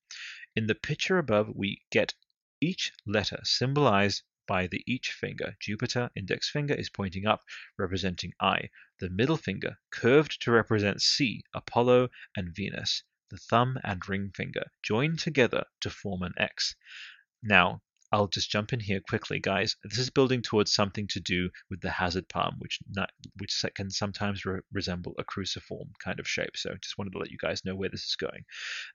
In 0.57 0.67
the 0.67 0.75
picture 0.75 1.19
above, 1.19 1.55
we 1.55 1.85
get 1.91 2.15
each 2.61 2.93
letter 3.07 3.39
symbolized 3.45 4.25
by 4.47 4.67
the 4.67 4.85
each 4.87 5.13
finger. 5.13 5.57
Jupiter, 5.61 6.11
index 6.15 6.49
finger, 6.49 6.75
is 6.75 6.89
pointing 6.89 7.27
up, 7.27 7.43
representing 7.77 8.33
I. 8.41 8.71
The 8.99 9.11
middle 9.11 9.37
finger, 9.37 9.79
curved 9.91 10.41
to 10.43 10.51
represent 10.51 11.03
C, 11.03 11.43
Apollo, 11.53 12.11
and 12.37 12.55
Venus. 12.55 13.03
The 13.29 13.39
thumb 13.39 13.79
and 13.83 14.09
ring 14.09 14.31
finger 14.31 14.71
joined 14.83 15.19
together 15.19 15.65
to 15.81 15.91
form 15.91 16.23
an 16.23 16.35
X. 16.37 16.77
Now, 17.43 17.83
I'll 18.13 18.29
just 18.29 18.51
jump 18.51 18.73
in 18.73 18.81
here 18.81 19.01
quickly, 19.01 19.41
guys. 19.41 19.77
This 19.83 19.99
is 19.99 20.11
building 20.11 20.41
towards 20.41 20.73
something 20.73 21.09
to 21.09 21.21
do 21.21 21.51
with 21.71 21.81
the 21.81 21.91
hazard 21.91 22.29
palm, 22.29 22.55
which 22.59 22.79
not, 22.89 23.11
which 23.39 23.65
can 23.75 23.91
sometimes 23.91 24.45
re 24.45 24.61
resemble 24.73 25.15
a 25.19 25.25
cruciform 25.25 25.91
kind 26.03 26.21
of 26.21 26.29
shape. 26.29 26.57
So 26.57 26.75
just 26.81 26.99
wanted 26.99 27.13
to 27.13 27.19
let 27.19 27.33
you 27.33 27.39
guys 27.39 27.65
know 27.65 27.75
where 27.75 27.89
this 27.89 28.05
is 28.05 28.17
going. 28.17 28.45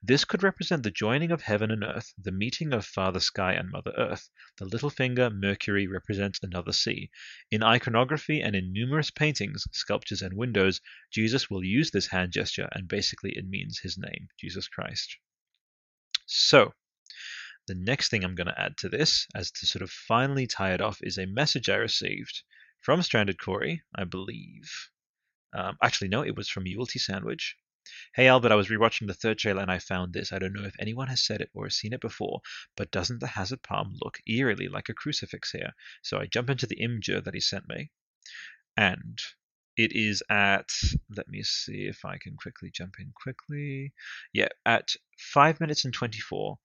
This 0.02 0.24
could 0.24 0.42
represent 0.42 0.82
the 0.82 0.90
joining 0.90 1.30
of 1.30 1.42
heaven 1.42 1.70
and 1.70 1.84
earth, 1.84 2.14
the 2.16 2.32
meeting 2.32 2.72
of 2.72 2.86
Father 2.86 3.20
Sky 3.20 3.52
and 3.52 3.70
Mother 3.70 3.92
Earth. 3.98 4.30
The 4.56 4.64
little 4.64 4.90
finger, 4.90 5.28
Mercury, 5.28 5.86
represents 5.86 6.40
another 6.42 6.72
C. 6.72 7.10
In 7.50 7.62
iconography 7.62 8.40
and 8.40 8.56
in 8.56 8.72
numerous 8.72 9.10
paintings, 9.10 9.66
sculptures, 9.72 10.22
and 10.22 10.36
windows, 10.36 10.80
Jesus 11.10 11.50
will 11.50 11.64
use 11.64 11.90
this 11.90 12.06
hand 12.06 12.32
gesture, 12.32 12.68
and 12.72 12.88
basically 12.88 13.32
it 13.36 13.46
means 13.46 13.78
his 13.78 13.98
name, 13.98 14.28
Jesus 14.38 14.68
Christ. 14.68 15.18
So, 16.26 16.72
the 17.66 17.74
next 17.74 18.10
thing 18.10 18.24
I'm 18.24 18.34
going 18.34 18.48
to 18.48 18.60
add 18.60 18.76
to 18.78 18.88
this, 18.88 19.26
as 19.34 19.50
to 19.52 19.66
sort 19.66 19.82
of 19.82 19.90
finally 19.90 20.46
tie 20.46 20.74
it 20.74 20.80
off, 20.80 20.98
is 21.02 21.18
a 21.18 21.26
message 21.26 21.68
I 21.68 21.76
received 21.76 22.42
from 22.80 23.02
Stranded 23.02 23.40
Corey, 23.40 23.82
I 23.94 24.04
believe. 24.04 24.70
Um, 25.54 25.76
actually, 25.82 26.08
no, 26.08 26.22
it 26.22 26.36
was 26.36 26.48
from 26.48 26.64
Ulti 26.64 26.98
Sandwich. 26.98 27.56
Hey 28.14 28.28
Albert, 28.28 28.52
I 28.52 28.56
was 28.56 28.68
rewatching 28.68 29.06
the 29.08 29.14
third 29.14 29.38
trailer 29.38 29.60
and 29.60 29.70
I 29.70 29.78
found 29.78 30.12
this. 30.12 30.32
I 30.32 30.38
don't 30.38 30.52
know 30.52 30.64
if 30.64 30.76
anyone 30.78 31.08
has 31.08 31.24
said 31.24 31.40
it 31.40 31.50
or 31.52 31.64
has 31.64 31.76
seen 31.76 31.92
it 31.92 32.00
before, 32.00 32.40
but 32.76 32.92
doesn't 32.92 33.18
the 33.18 33.26
Hazard 33.26 33.62
Palm 33.62 33.96
look 34.00 34.18
eerily 34.26 34.68
like 34.68 34.88
a 34.88 34.94
crucifix 34.94 35.50
here? 35.50 35.72
So 36.02 36.18
I 36.18 36.26
jump 36.26 36.48
into 36.48 36.66
the 36.66 36.76
Imgur 36.76 37.22
that 37.24 37.34
he 37.34 37.40
sent 37.40 37.68
me, 37.68 37.90
and 38.76 39.20
it 39.76 39.92
is 39.92 40.22
at 40.30 40.70
let 41.16 41.28
me 41.28 41.42
see 41.42 41.86
if 41.86 42.04
I 42.04 42.18
can 42.18 42.36
quickly 42.36 42.70
jump 42.70 42.94
in 43.00 43.12
quickly. 43.20 43.92
Yeah, 44.32 44.48
at 44.64 44.94
five 45.18 45.60
minutes 45.60 45.84
and 45.84 45.92
twenty 45.92 46.20
four 46.20 46.60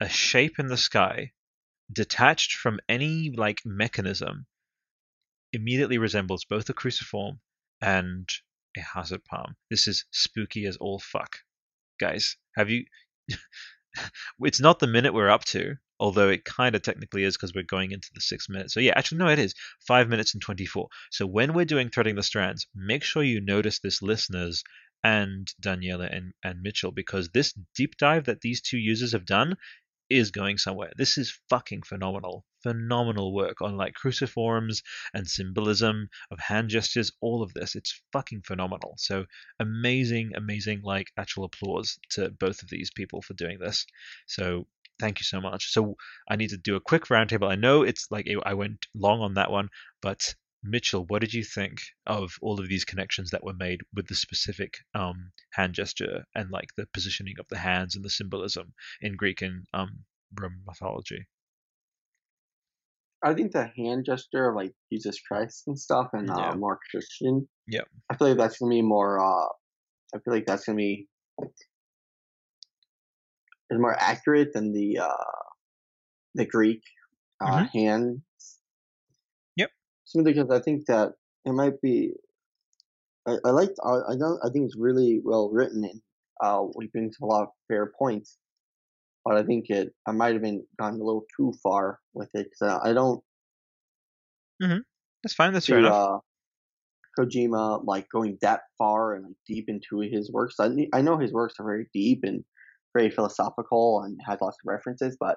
a 0.00 0.08
shape 0.08 0.58
in 0.58 0.66
the 0.68 0.76
sky 0.76 1.32
detached 1.92 2.54
from 2.54 2.80
any 2.88 3.32
like 3.36 3.60
mechanism 3.64 4.46
immediately 5.52 5.98
resembles 5.98 6.44
both 6.44 6.68
a 6.68 6.74
cruciform 6.74 7.40
and 7.80 8.28
a 8.76 8.80
hazard 8.80 9.24
palm. 9.24 9.56
This 9.70 9.86
is 9.86 10.04
spooky 10.10 10.66
as 10.66 10.76
all 10.76 10.98
fuck. 10.98 11.36
Guys, 12.00 12.36
have 12.56 12.70
you 12.70 12.84
it's 14.40 14.60
not 14.60 14.80
the 14.80 14.86
minute 14.86 15.14
we're 15.14 15.30
up 15.30 15.44
to, 15.44 15.76
although 16.00 16.28
it 16.28 16.44
kind 16.44 16.74
of 16.74 16.82
technically 16.82 17.22
is 17.22 17.36
because 17.36 17.54
we're 17.54 17.62
going 17.62 17.92
into 17.92 18.08
the 18.14 18.20
six 18.20 18.48
minutes. 18.48 18.74
So 18.74 18.80
yeah, 18.80 18.94
actually 18.96 19.18
no, 19.18 19.28
it 19.28 19.38
is 19.38 19.54
five 19.86 20.08
minutes 20.08 20.34
and 20.34 20.42
twenty-four. 20.42 20.88
So 21.10 21.26
when 21.26 21.54
we're 21.54 21.64
doing 21.64 21.90
threading 21.90 22.16
the 22.16 22.22
strands, 22.22 22.66
make 22.74 23.04
sure 23.04 23.22
you 23.22 23.40
notice 23.40 23.78
this, 23.78 24.02
listeners 24.02 24.64
and 25.04 25.52
Daniela 25.60 26.08
and, 26.10 26.32
and 26.42 26.62
Mitchell, 26.62 26.90
because 26.90 27.28
this 27.28 27.52
deep 27.76 27.96
dive 27.98 28.24
that 28.24 28.40
these 28.40 28.62
two 28.62 28.78
users 28.78 29.12
have 29.12 29.26
done 29.26 29.56
is 30.18 30.30
going 30.30 30.58
somewhere. 30.58 30.92
This 30.96 31.18
is 31.18 31.38
fucking 31.50 31.82
phenomenal. 31.82 32.44
Phenomenal 32.62 33.34
work 33.34 33.60
on 33.60 33.76
like 33.76 33.94
cruciforms 33.94 34.82
and 35.12 35.26
symbolism 35.26 36.08
of 36.30 36.38
hand 36.38 36.70
gestures, 36.70 37.12
all 37.20 37.42
of 37.42 37.52
this. 37.54 37.74
It's 37.74 38.02
fucking 38.12 38.42
phenomenal. 38.46 38.94
So 38.98 39.24
amazing, 39.60 40.32
amazing, 40.34 40.82
like 40.82 41.08
actual 41.18 41.44
applause 41.44 41.98
to 42.10 42.30
both 42.30 42.62
of 42.62 42.70
these 42.70 42.90
people 42.90 43.22
for 43.22 43.34
doing 43.34 43.58
this. 43.58 43.86
So 44.26 44.66
thank 45.00 45.20
you 45.20 45.24
so 45.24 45.40
much. 45.40 45.72
So 45.72 45.96
I 46.28 46.36
need 46.36 46.50
to 46.50 46.56
do 46.56 46.76
a 46.76 46.80
quick 46.80 47.04
roundtable. 47.06 47.50
I 47.50 47.56
know 47.56 47.82
it's 47.82 48.06
like 48.10 48.28
I 48.44 48.54
went 48.54 48.86
long 48.94 49.20
on 49.20 49.34
that 49.34 49.50
one, 49.50 49.68
but 50.00 50.34
Mitchell, 50.64 51.04
what 51.06 51.20
did 51.20 51.34
you 51.34 51.44
think 51.44 51.82
of 52.06 52.32
all 52.40 52.58
of 52.58 52.68
these 52.68 52.84
connections 52.84 53.30
that 53.30 53.44
were 53.44 53.52
made 53.52 53.82
with 53.94 54.06
the 54.06 54.14
specific 54.14 54.78
um, 54.94 55.30
hand 55.52 55.74
gesture 55.74 56.24
and 56.34 56.50
like 56.50 56.68
the 56.76 56.86
positioning 56.92 57.34
of 57.38 57.46
the 57.48 57.58
hands 57.58 57.94
and 57.94 58.04
the 58.04 58.10
symbolism 58.10 58.72
in 59.02 59.14
Greek 59.14 59.42
and 59.42 59.66
um, 59.74 60.04
Roman 60.34 60.62
mythology? 60.66 61.26
I 63.22 63.34
think 63.34 63.52
the 63.52 63.70
hand 63.76 64.04
gesture 64.04 64.50
of 64.50 64.56
like 64.56 64.72
Jesus 64.92 65.20
Christ 65.20 65.64
and 65.66 65.78
stuff 65.78 66.08
and 66.12 66.28
uh, 66.30 66.54
more 66.56 66.78
Christian. 66.90 67.48
Yeah. 67.66 67.82
I 68.10 68.16
feel 68.16 68.28
like 68.28 68.38
that's 68.38 68.58
gonna 68.58 68.70
be 68.70 68.82
more. 68.82 69.18
Uh, 69.18 69.48
I 70.14 70.18
feel 70.24 70.34
like 70.34 70.46
that's 70.46 70.66
gonna 70.66 70.76
be 70.76 71.08
is 73.70 73.80
more 73.80 73.96
accurate 73.98 74.52
than 74.52 74.72
the 74.72 74.98
uh, 74.98 75.24
the 76.34 76.44
Greek 76.46 76.82
uh, 77.42 77.64
mm-hmm. 77.64 77.78
hand 77.78 78.22
simply 80.04 80.32
because 80.32 80.50
I 80.50 80.60
think 80.60 80.86
that 80.86 81.12
it 81.44 81.52
might 81.52 81.80
be. 81.80 82.12
I, 83.26 83.36
I 83.44 83.50
like. 83.50 83.70
I, 83.84 84.12
I 84.12 84.16
don't. 84.18 84.38
I 84.44 84.50
think 84.50 84.66
it's 84.66 84.76
really 84.76 85.20
well 85.24 85.50
written 85.50 85.84
and 85.84 86.00
uh, 86.42 86.62
he 86.80 86.88
brings 86.88 87.16
a 87.20 87.26
lot 87.26 87.42
of 87.42 87.48
fair 87.68 87.92
points. 87.98 88.38
But 89.24 89.36
I 89.36 89.42
think 89.42 89.70
it. 89.70 89.92
I 90.06 90.12
might 90.12 90.34
have 90.34 90.42
been 90.42 90.64
gone 90.78 90.94
a 90.94 91.04
little 91.04 91.24
too 91.36 91.52
far 91.62 92.00
with 92.12 92.30
it 92.34 92.48
because 92.50 92.80
I, 92.84 92.90
I, 92.90 92.92
don't. 92.92 93.22
Mm-hmm. 94.62 94.80
That's 95.22 95.34
fine. 95.34 95.52
That's 95.52 95.66
fair 95.66 95.78
enough. 95.78 95.92
Uh, 95.94 96.18
Kojima 97.18 97.84
like 97.86 98.08
going 98.10 98.38
that 98.42 98.62
far 98.76 99.14
and 99.14 99.24
like 99.24 99.36
deep 99.46 99.66
into 99.68 100.00
his 100.00 100.30
works. 100.30 100.56
I 100.58 100.68
I 100.92 101.00
know 101.00 101.16
his 101.16 101.32
works 101.32 101.54
are 101.58 101.64
very 101.64 101.86
deep 101.94 102.20
and 102.24 102.44
very 102.94 103.10
philosophical 103.10 104.02
and 104.02 104.18
has 104.26 104.40
lots 104.40 104.56
of 104.56 104.66
references, 104.66 105.16
but 105.18 105.36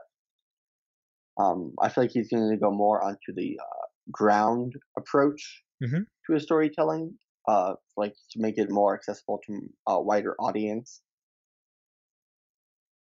um, 1.39 1.73
I 1.81 1.89
feel 1.89 2.03
like 2.03 2.11
he's 2.11 2.29
going 2.29 2.49
to 2.49 2.57
go 2.57 2.71
more 2.71 3.03
onto 3.03 3.33
the 3.33 3.59
uh, 3.61 3.85
ground 4.11 4.73
approach 4.97 5.63
mm-hmm. 5.83 6.01
to 6.25 6.35
a 6.35 6.39
storytelling, 6.39 7.13
uh, 7.47 7.73
like 7.95 8.13
to 8.31 8.39
make 8.39 8.57
it 8.57 8.69
more 8.69 8.93
accessible 8.93 9.39
to 9.47 9.59
a 9.87 10.01
wider 10.01 10.35
audience. 10.39 11.01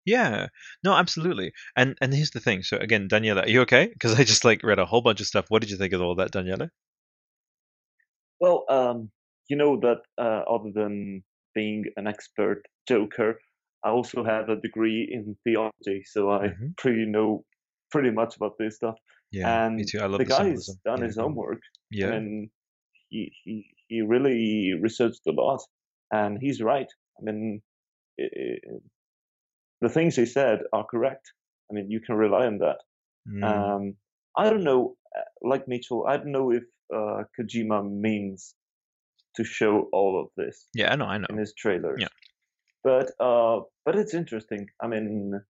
Yeah, 0.05 0.49
no, 0.83 0.93
absolutely. 0.95 1.53
And 1.77 1.97
and 2.01 2.13
here's 2.13 2.31
the 2.31 2.41
thing. 2.41 2.63
So 2.63 2.77
again, 2.77 3.09
Daniela, 3.09 3.47
are 3.47 3.49
you 3.49 3.63
okay? 3.63 3.89
Because 3.93 4.19
I 4.19 4.25
just 4.25 4.45
like 4.45 4.63
read 4.63 4.79
a 4.79 4.85
whole 4.85 5.01
bunch 5.01 5.21
of 5.21 5.27
stuff. 5.27 5.47
What 5.49 5.63
did 5.63 5.71
you 5.71 5.79
think 5.79 5.95
of 5.95 6.03
all 6.03 6.15
that, 6.17 6.33
Daniela? 6.33 6.69
Well, 8.41 8.65
um, 8.69 9.11
you 9.49 9.57
know 9.57 9.81
that 9.81 10.01
uh, 10.19 10.43
other 10.51 10.71
than 10.75 11.23
being 11.55 11.85
an 11.97 12.07
expert 12.07 12.63
joker, 12.87 13.39
I 13.83 13.91
also 13.91 14.25
have 14.25 14.51
a 14.51 14.57
degree 14.57 15.09
in 15.11 15.37
theology, 15.45 16.03
so 16.05 16.31
I 16.31 16.49
mm-hmm. 16.49 16.69
pretty 16.77 17.07
know 17.07 17.45
pretty 17.91 18.11
much 18.11 18.37
about 18.37 18.59
this 18.59 18.77
stuff. 18.77 18.97
Yeah, 19.35 19.67
and 19.67 19.77
me 19.77 19.85
too. 19.85 19.99
I 19.99 20.07
love 20.07 20.19
the, 20.19 20.25
the 20.25 20.31
guy's 20.31 20.67
symbolism. 20.67 20.81
done 20.85 20.99
yeah. 21.01 21.07
his 21.07 21.17
homework. 21.17 21.61
Yeah, 21.91 22.13
and 22.13 22.51
he 23.09 23.33
he 23.45 23.67
he 23.89 24.01
really 24.03 24.75
researched 24.81 25.27
a 25.27 25.33
lot, 25.33 25.61
and 26.13 26.39
he's 26.41 26.63
right. 26.63 26.91
I 27.19 27.21
mean, 27.25 27.63
it, 28.17 28.31
it, 28.33 28.83
the 29.81 29.89
things 29.89 30.17
he 30.17 30.27
said 30.27 30.61
are 30.73 30.85
correct. 30.85 31.33
I 31.71 31.75
mean, 31.75 31.91
you 31.91 32.01
can 32.01 32.15
rely 32.15 32.47
on 32.47 32.59
that. 32.59 32.79
Mm. 33.29 33.43
Um, 33.45 33.95
I 34.37 34.51
don't 34.51 34.65
know, 34.65 34.97
uh, 35.17 35.23
like 35.43 35.67
Mitchell, 35.67 36.07
I 36.07 36.17
don't 36.17 36.33
know 36.33 36.51
if 36.53 36.65
uh, 36.95 37.25
Kojima 37.39 37.91
means 37.91 38.55
to 39.37 39.45
show 39.45 39.89
all 39.93 40.21
of 40.21 40.29
this. 40.37 40.69
Yeah, 40.75 40.93
I 40.93 40.97
know, 40.97 41.07
I 41.07 41.19
know. 41.19 41.27
In 41.31 41.39
his 41.39 41.55
trailers. 41.57 41.99
Yeah. 42.01 42.09
But 42.85 43.11
uh, 43.19 43.61
but 43.85 43.97
it's 43.97 44.15
interesting. 44.15 44.69
I 44.81 44.87
mean, 44.89 45.41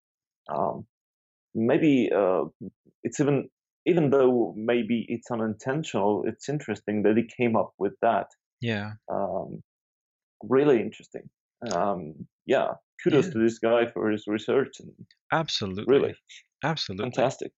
um, 0.49 0.87
maybe 1.55 2.11
uh, 2.15 2.45
it's 3.03 3.21
even 3.21 3.49
even 3.87 4.11
though 4.11 4.55
maybe 4.57 5.07
it's 5.09 5.31
unintentional, 5.31 6.25
it's 6.27 6.49
interesting 6.49 7.03
that 7.03 7.17
he 7.17 7.25
came 7.25 7.57
up 7.57 7.73
with 7.79 7.95
that. 8.03 8.29
Yeah. 8.61 8.93
Um, 9.13 9.63
really 10.43 10.81
interesting. 10.81 11.29
Um, 11.73 12.27
yeah. 12.47 12.73
Kudos 13.03 13.27
yeah. 13.27 13.33
to 13.33 13.39
this 13.39 13.59
guy 13.59 13.87
for 13.87 14.11
his 14.11 14.25
research 14.27 14.77
and 14.81 14.93
absolutely, 15.33 15.85
really, 15.87 16.15
absolutely 16.63 17.05
fantastic. 17.05 17.53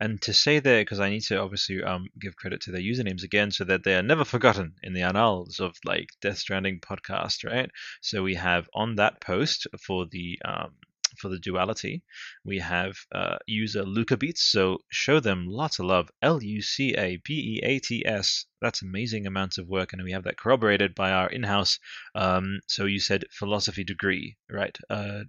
And 0.00 0.20
to 0.22 0.32
say 0.32 0.60
that, 0.60 0.80
because 0.80 1.00
I 1.00 1.10
need 1.10 1.22
to 1.22 1.40
obviously 1.40 1.82
um, 1.82 2.06
give 2.20 2.36
credit 2.36 2.60
to 2.62 2.70
their 2.70 2.80
usernames 2.80 3.24
again, 3.24 3.50
so 3.50 3.64
that 3.64 3.84
they 3.84 3.96
are 3.96 4.02
never 4.02 4.24
forgotten 4.24 4.74
in 4.82 4.92
the 4.94 5.02
annals 5.02 5.58
of 5.60 5.74
like 5.84 6.08
Death 6.22 6.38
Stranding 6.38 6.80
podcast, 6.80 7.44
right? 7.44 7.68
So 8.00 8.22
we 8.22 8.36
have 8.36 8.68
on 8.74 8.96
that 8.96 9.20
post 9.20 9.66
for 9.84 10.06
the 10.10 10.38
um, 10.44 10.70
for 11.18 11.28
the 11.28 11.38
duality, 11.38 12.02
we 12.44 12.58
have 12.58 12.96
uh, 13.12 13.36
user 13.46 13.84
Luca 13.84 14.16
Beats. 14.16 14.42
So 14.42 14.78
show 14.90 15.20
them 15.20 15.46
lots 15.46 15.78
of 15.78 15.86
love. 15.86 16.10
L 16.22 16.42
U 16.42 16.62
C 16.62 16.94
A 16.94 17.16
B 17.24 17.60
E 17.60 17.60
A 17.62 17.78
T 17.78 18.06
S. 18.06 18.46
That's 18.60 18.82
amazing 18.82 19.26
amounts 19.26 19.58
of 19.58 19.68
work, 19.68 19.92
and 19.92 20.02
we 20.02 20.12
have 20.12 20.24
that 20.24 20.38
corroborated 20.38 20.94
by 20.94 21.12
our 21.12 21.28
in-house. 21.28 21.78
Um, 22.14 22.60
so 22.66 22.84
you 22.86 23.00
said 23.00 23.24
philosophy 23.30 23.84
degree, 23.84 24.36
right, 24.50 24.76
uh, 24.90 25.24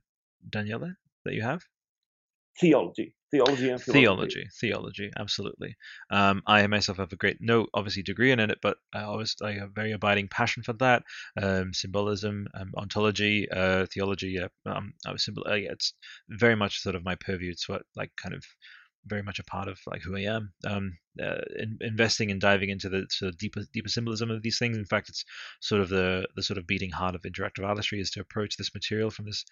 Daniela, 0.49 0.95
that 1.25 1.33
you 1.33 1.41
have? 1.41 1.63
Theology. 2.59 3.13
Theology 3.31 3.69
and 3.69 3.81
philosophy. 3.81 4.01
theology. 4.01 4.49
Theology. 4.59 5.11
Absolutely. 5.17 5.75
Um, 6.09 6.41
i 6.47 6.65
myself 6.67 6.97
have 6.97 7.13
a 7.13 7.15
great 7.15 7.37
no 7.39 7.67
obviously 7.73 8.01
degree 8.01 8.31
in 8.31 8.39
it 8.39 8.57
but 8.61 8.77
i 8.93 9.03
always 9.03 9.35
i 9.43 9.51
have 9.53 9.69
a 9.69 9.73
very 9.73 9.91
abiding 9.91 10.27
passion 10.27 10.63
for 10.63 10.73
that. 10.73 11.03
Um, 11.41 11.73
symbolism 11.73 12.47
um, 12.55 12.71
ontology 12.75 13.49
uh, 13.51 13.85
theology 13.85 14.39
uh, 14.39 14.49
um, 14.65 14.93
symbol, 15.17 15.45
uh, 15.47 15.53
yeah, 15.53 15.71
it's 15.71 15.93
very 16.27 16.55
much 16.55 16.81
sort 16.81 16.95
of 16.95 17.03
my 17.03 17.15
purview. 17.15 17.51
It's 17.51 17.69
what 17.69 17.83
like 17.95 18.11
kind 18.17 18.33
of 18.33 18.43
very 19.05 19.23
much 19.23 19.39
a 19.39 19.43
part 19.43 19.67
of 19.67 19.79
like 19.87 20.01
who 20.01 20.15
I 20.15 20.21
am. 20.21 20.53
Um, 20.65 20.97
uh, 21.21 21.41
in, 21.57 21.77
investing 21.81 22.31
and 22.31 22.39
diving 22.39 22.69
into 22.69 22.87
the 22.87 23.05
sort 23.09 23.29
of 23.29 23.37
deeper 23.37 23.61
deeper 23.73 23.89
symbolism 23.89 24.31
of 24.31 24.41
these 24.41 24.57
things. 24.57 24.77
In 24.77 24.85
fact, 24.85 25.09
it's 25.09 25.25
sort 25.59 25.81
of 25.81 25.89
the 25.89 26.27
the 26.35 26.43
sort 26.43 26.57
of 26.57 26.67
beating 26.67 26.91
heart 26.91 27.15
of 27.15 27.23
interactive 27.23 27.65
artistry 27.65 27.99
is 27.99 28.11
to 28.11 28.21
approach 28.21 28.55
this 28.55 28.73
material 28.73 29.09
from 29.09 29.25
this 29.25 29.43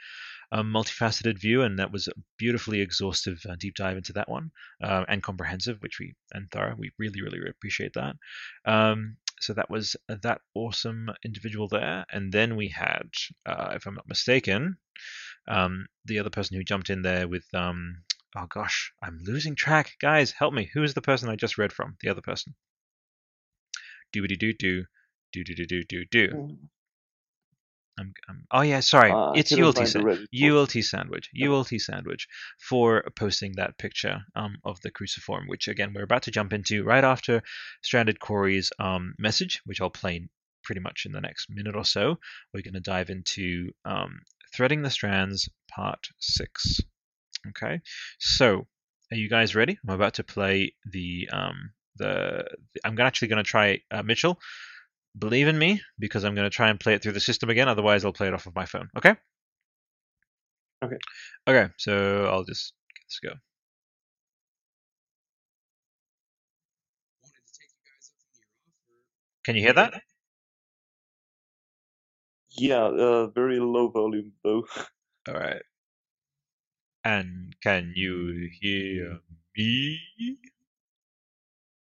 um, 0.51 0.71
multifaceted 0.71 1.39
view, 1.39 1.63
and 1.63 1.79
that 1.79 1.91
was 1.91 2.07
a 2.07 2.13
beautifully 2.37 2.81
exhaustive 2.81 3.43
uh, 3.49 3.55
deep 3.59 3.75
dive 3.75 3.97
into 3.97 4.13
that 4.13 4.29
one 4.29 4.51
uh, 4.81 5.03
and 5.09 5.23
comprehensive, 5.23 5.81
which 5.81 5.99
we 5.99 6.13
and 6.33 6.49
thorough. 6.51 6.75
We 6.77 6.91
really 6.97 7.21
really 7.21 7.39
appreciate 7.49 7.93
that. 7.93 8.15
Um, 8.65 9.17
so 9.39 9.53
that 9.53 9.69
was 9.69 9.95
that 10.07 10.41
awesome 10.55 11.11
individual 11.23 11.67
there, 11.67 12.05
and 12.11 12.31
then 12.31 12.55
we 12.55 12.69
had, 12.69 13.09
uh, 13.45 13.73
if 13.75 13.85
I'm 13.85 13.95
not 13.95 14.07
mistaken, 14.07 14.77
um, 15.47 15.87
the 16.05 16.19
other 16.19 16.29
person 16.29 16.57
who 16.57 16.63
jumped 16.63 16.89
in 16.89 17.01
there 17.03 17.27
with 17.27 17.45
um, 17.53 18.03
Oh 18.35 18.45
gosh, 18.49 18.91
I'm 19.01 19.19
losing 19.23 19.55
track. 19.55 19.93
Guys, 20.01 20.31
help 20.31 20.53
me. 20.53 20.69
Who 20.73 20.83
is 20.83 20.93
the 20.93 21.01
person 21.01 21.29
I 21.29 21.35
just 21.35 21.57
read 21.57 21.71
from? 21.71 21.95
The 22.01 22.09
other 22.09 22.21
person. 22.21 22.55
Do 24.11 24.25
do 24.27 24.35
do 24.35 24.53
Do 25.33 25.43
do 25.43 25.53
do 25.55 25.65
do 25.65 25.83
do 25.83 26.05
do. 26.05 26.27
Hmm. 26.29 26.65
I'm, 27.99 28.13
I'm, 28.29 28.45
oh 28.51 28.61
yeah, 28.61 28.81
sorry. 28.81 29.11
Uh, 29.11 29.31
it's 29.31 29.51
ULT, 29.51 29.79
ULT 29.79 30.71
sandwich. 30.83 31.29
ULT 31.41 31.81
sandwich 31.81 32.27
for 32.59 33.03
posting 33.15 33.53
that 33.55 33.77
picture 33.79 34.21
um, 34.35 34.57
of 34.63 34.79
the 34.81 34.91
cruciform, 34.91 35.47
which 35.47 35.67
again 35.67 35.93
we're 35.95 36.03
about 36.03 36.23
to 36.23 36.31
jump 36.31 36.53
into 36.53 36.83
right 36.83 37.03
after 37.03 37.41
Stranded 37.81 38.19
Corey's 38.19 38.71
um, 38.79 39.15
message, 39.17 39.61
which 39.65 39.81
I'll 39.81 39.89
play 39.89 40.27
pretty 40.63 40.81
much 40.81 41.05
in 41.05 41.11
the 41.11 41.21
next 41.21 41.47
minute 41.49 41.75
or 41.75 41.85
so. 41.85 42.19
We're 42.53 42.61
going 42.61 42.75
to 42.75 42.79
dive 42.79 43.09
into 43.09 43.71
um, 43.83 44.19
threading 44.53 44.83
the 44.83 44.91
strands, 44.91 45.49
part 45.71 46.07
six. 46.19 46.79
Okay, 47.49 47.81
so 48.19 48.67
are 49.11 49.17
you 49.17 49.29
guys 49.29 49.55
ready? 49.55 49.77
I'm 49.87 49.95
about 49.95 50.15
to 50.15 50.23
play 50.23 50.73
the 50.91 51.29
um 51.31 51.71
the, 51.97 52.45
I'm 52.85 52.99
actually 52.99 53.29
going 53.29 53.43
to 53.43 53.49
try 53.49 53.81
uh, 53.91 54.03
Mitchell. 54.03 54.39
Believe 55.17 55.47
in 55.47 55.57
me 55.57 55.81
because 55.99 56.23
I'm 56.25 56.35
going 56.35 56.49
to 56.49 56.55
try 56.55 56.69
and 56.69 56.79
play 56.79 56.93
it 56.93 57.03
through 57.03 57.13
the 57.13 57.19
system 57.19 57.49
again. 57.49 57.69
Otherwise, 57.69 58.05
I'll 58.05 58.13
play 58.13 58.27
it 58.27 58.33
off 58.35 58.47
of 58.47 58.55
my 58.55 58.65
phone. 58.65 58.89
Okay. 58.97 59.15
Okay. 60.83 60.97
Okay. 61.47 61.73
So 61.77 62.25
I'll 62.25 62.43
just 62.45 62.73
let's 63.05 63.19
go. 63.19 63.39
Can 69.45 69.55
you 69.55 69.61
hear 69.63 69.73
that? 69.73 69.93
Yeah, 72.57 72.83
uh, 72.85 73.27
very 73.27 73.59
low 73.59 73.89
volume 73.89 74.33
though. 74.43 74.65
All 75.27 75.35
right. 75.35 75.61
And 77.07 77.55
can 77.63 77.93
you 77.95 78.49
hear 78.59 79.19
me? 79.55 79.97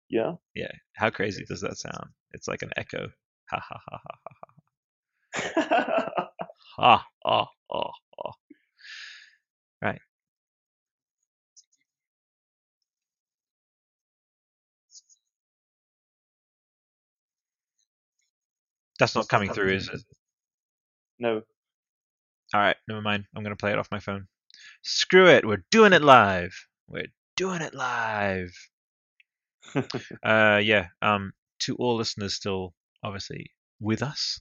Yeah. 0.10 0.34
Yeah. 0.54 0.72
How 0.98 1.10
crazy 1.10 1.46
does 1.46 1.62
that 1.62 1.78
sound? 1.78 2.10
It's 2.32 2.48
like 2.48 2.62
an 2.62 2.72
echo. 2.78 3.10
Ha 3.52 3.60
ha 3.60 3.80
ha 3.88 4.00
ha 4.04 4.18
ha 4.26 4.36
ha. 4.42 6.30
ha 6.78 7.08
ha 7.26 7.46
ha 7.72 7.92
ha. 8.12 8.32
Right. 9.82 10.02
That's 19.00 19.16
not 19.16 19.30
coming 19.30 19.52
through, 19.52 19.74
is 19.76 19.90
it? 19.90 20.02
No. 21.20 21.44
All 22.54 22.62
right, 22.62 22.78
never 22.88 23.02
mind. 23.02 23.26
I'm 23.36 23.44
going 23.44 23.56
to 23.56 23.60
play 23.60 23.72
it 23.72 23.80
off 23.80 23.92
my 23.92 24.00
phone. 24.00 24.28
Screw 24.84 25.28
it. 25.28 25.46
We're 25.46 25.64
doing 25.72 25.94
it 25.94 26.02
live. 26.04 26.68
We're 26.88 27.08
doing 27.36 27.62
it 27.62 27.74
live. 27.74 28.54
uh, 30.24 30.62
yeah. 30.64 30.88
Um, 31.02 31.34
to 31.60 31.76
all 31.76 31.96
listeners 31.96 32.36
still 32.36 32.74
obviously 33.04 33.52
with 33.84 34.02
us, 34.02 34.40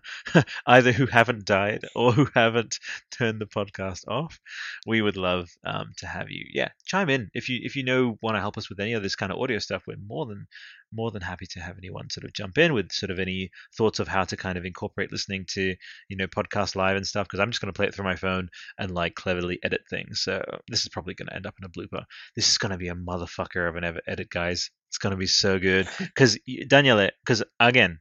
either 0.66 0.92
who 0.92 1.06
haven't 1.06 1.46
died 1.46 1.80
or 1.96 2.12
who 2.12 2.28
haven't 2.34 2.78
turned 3.10 3.40
the 3.40 3.46
podcast 3.46 4.06
off, 4.06 4.38
we 4.86 5.00
would 5.00 5.16
love 5.16 5.48
um, 5.64 5.92
to 5.96 6.06
have 6.06 6.30
you. 6.30 6.44
Yeah, 6.52 6.68
chime 6.84 7.08
in 7.08 7.30
if 7.34 7.48
you 7.48 7.60
if 7.62 7.74
you 7.74 7.84
know 7.84 8.18
want 8.22 8.36
to 8.36 8.40
help 8.40 8.58
us 8.58 8.68
with 8.68 8.78
any 8.80 8.92
of 8.92 9.02
this 9.02 9.16
kind 9.16 9.32
of 9.32 9.38
audio 9.38 9.58
stuff. 9.58 9.84
We're 9.86 9.96
more 10.06 10.26
than 10.26 10.46
more 10.94 11.10
than 11.10 11.22
happy 11.22 11.46
to 11.46 11.60
have 11.60 11.78
anyone 11.78 12.10
sort 12.10 12.24
of 12.24 12.34
jump 12.34 12.58
in 12.58 12.74
with 12.74 12.92
sort 12.92 13.10
of 13.10 13.18
any 13.18 13.50
thoughts 13.76 13.98
of 13.98 14.08
how 14.08 14.24
to 14.24 14.36
kind 14.36 14.58
of 14.58 14.66
incorporate 14.66 15.10
listening 15.10 15.46
to 15.48 15.74
you 16.08 16.16
know 16.16 16.26
podcast 16.26 16.76
live 16.76 16.96
and 16.96 17.06
stuff. 17.06 17.26
Because 17.26 17.40
I'm 17.40 17.50
just 17.50 17.60
going 17.60 17.72
to 17.72 17.76
play 17.76 17.86
it 17.86 17.94
through 17.94 18.04
my 18.04 18.16
phone 18.16 18.48
and 18.78 18.90
like 18.90 19.14
cleverly 19.14 19.58
edit 19.64 19.80
things. 19.88 20.22
So 20.22 20.44
this 20.68 20.82
is 20.82 20.88
probably 20.88 21.14
going 21.14 21.28
to 21.28 21.34
end 21.34 21.46
up 21.46 21.54
in 21.58 21.64
a 21.64 21.68
blooper. 21.68 22.04
This 22.36 22.50
is 22.50 22.58
going 22.58 22.72
to 22.72 22.78
be 22.78 22.88
a 22.88 22.94
motherfucker 22.94 23.68
of 23.68 23.76
an 23.76 23.98
edit, 24.06 24.28
guys. 24.30 24.70
It's 24.88 24.98
going 24.98 25.12
to 25.12 25.16
be 25.16 25.26
so 25.26 25.58
good 25.58 25.88
because 25.98 26.38
Daniele. 26.68 27.08
Because 27.24 27.42
again, 27.58 27.98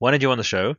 wanted 0.00 0.22
you 0.22 0.30
on 0.30 0.38
the 0.38 0.44
show. 0.44 0.74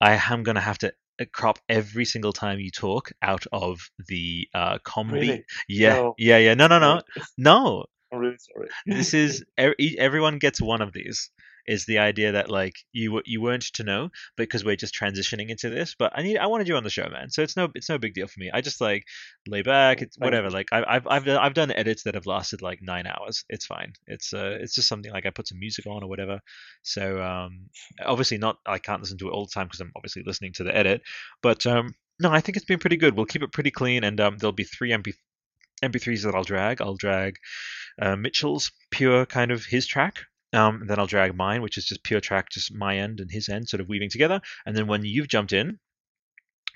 I 0.00 0.20
am 0.30 0.42
going 0.42 0.54
to 0.54 0.60
have 0.60 0.78
to 0.78 0.92
uh, 1.20 1.24
crop 1.32 1.58
every 1.68 2.04
single 2.04 2.32
time 2.32 2.60
you 2.60 2.70
talk 2.70 3.12
out 3.22 3.46
of 3.52 3.90
the 4.08 4.48
uh, 4.54 4.78
combi. 4.78 5.12
Really? 5.12 5.44
Yeah, 5.68 5.94
no. 5.94 6.14
yeah, 6.18 6.38
yeah. 6.38 6.54
No, 6.54 6.66
no, 6.66 6.78
no, 6.78 7.02
no. 7.38 7.84
I'm 8.12 8.18
really 8.18 8.38
sorry. 8.38 8.68
this 8.86 9.14
is 9.14 9.44
everyone 9.58 10.38
gets 10.38 10.60
one 10.60 10.82
of 10.82 10.92
these 10.92 11.30
is 11.66 11.84
the 11.86 11.98
idea 11.98 12.32
that 12.32 12.50
like 12.50 12.74
you 12.92 13.20
you 13.24 13.40
weren't 13.40 13.62
to 13.74 13.84
know 13.84 14.10
because 14.36 14.64
we're 14.64 14.76
just 14.76 14.94
transitioning 14.94 15.48
into 15.48 15.70
this. 15.70 15.94
But 15.98 16.12
I 16.14 16.22
need 16.22 16.38
I 16.38 16.46
wanted 16.46 16.68
you 16.68 16.76
on 16.76 16.84
the 16.84 16.90
show, 16.90 17.08
man. 17.08 17.30
So 17.30 17.42
it's 17.42 17.56
no 17.56 17.68
it's 17.74 17.88
no 17.88 17.98
big 17.98 18.14
deal 18.14 18.26
for 18.26 18.40
me. 18.40 18.50
I 18.52 18.60
just 18.60 18.80
like 18.80 19.04
lay 19.46 19.62
back. 19.62 20.02
It's 20.02 20.16
whatever. 20.18 20.50
Like 20.50 20.68
I, 20.72 20.84
I've 20.86 21.06
I've 21.06 21.28
I've 21.28 21.54
done 21.54 21.72
edits 21.72 22.04
that 22.04 22.14
have 22.14 22.26
lasted 22.26 22.62
like 22.62 22.80
nine 22.82 23.06
hours. 23.06 23.44
It's 23.48 23.66
fine. 23.66 23.92
It's 24.06 24.32
uh 24.32 24.58
it's 24.60 24.74
just 24.74 24.88
something 24.88 25.12
like 25.12 25.26
I 25.26 25.30
put 25.30 25.48
some 25.48 25.58
music 25.58 25.86
on 25.86 26.02
or 26.02 26.08
whatever. 26.08 26.40
So 26.82 27.22
um 27.22 27.68
obviously 28.04 28.38
not 28.38 28.58
I 28.66 28.78
can't 28.78 29.00
listen 29.00 29.18
to 29.18 29.28
it 29.28 29.32
all 29.32 29.46
the 29.46 29.52
time 29.52 29.66
because 29.66 29.80
I'm 29.80 29.92
obviously 29.96 30.22
listening 30.24 30.52
to 30.54 30.64
the 30.64 30.76
edit. 30.76 31.02
But 31.42 31.66
um 31.66 31.94
no, 32.20 32.30
I 32.30 32.40
think 32.40 32.56
it's 32.56 32.66
been 32.66 32.78
pretty 32.78 32.98
good. 32.98 33.16
We'll 33.16 33.24
keep 33.24 33.42
it 33.42 33.50
pretty 33.50 33.70
clean, 33.70 34.04
and 34.04 34.20
um, 34.20 34.36
there'll 34.36 34.52
be 34.52 34.64
three 34.64 34.90
MP 34.90 35.14
MP3s 35.82 36.24
that 36.24 36.34
I'll 36.34 36.44
drag. 36.44 36.82
I'll 36.82 36.96
drag 36.96 37.36
uh, 38.00 38.14
Mitchell's 38.14 38.70
pure 38.90 39.24
kind 39.24 39.50
of 39.50 39.64
his 39.64 39.86
track, 39.86 40.18
um, 40.52 40.84
then 40.86 40.98
I'll 40.98 41.06
drag 41.06 41.36
mine, 41.36 41.62
which 41.62 41.78
is 41.78 41.84
just 41.84 42.02
pure 42.02 42.20
track, 42.20 42.50
just 42.50 42.74
my 42.74 42.98
end 42.98 43.20
and 43.20 43.30
his 43.30 43.48
end, 43.48 43.68
sort 43.68 43.80
of 43.80 43.88
weaving 43.88 44.10
together. 44.10 44.40
And 44.66 44.76
then 44.76 44.86
when 44.86 45.04
you've 45.04 45.28
jumped 45.28 45.52
in, 45.52 45.78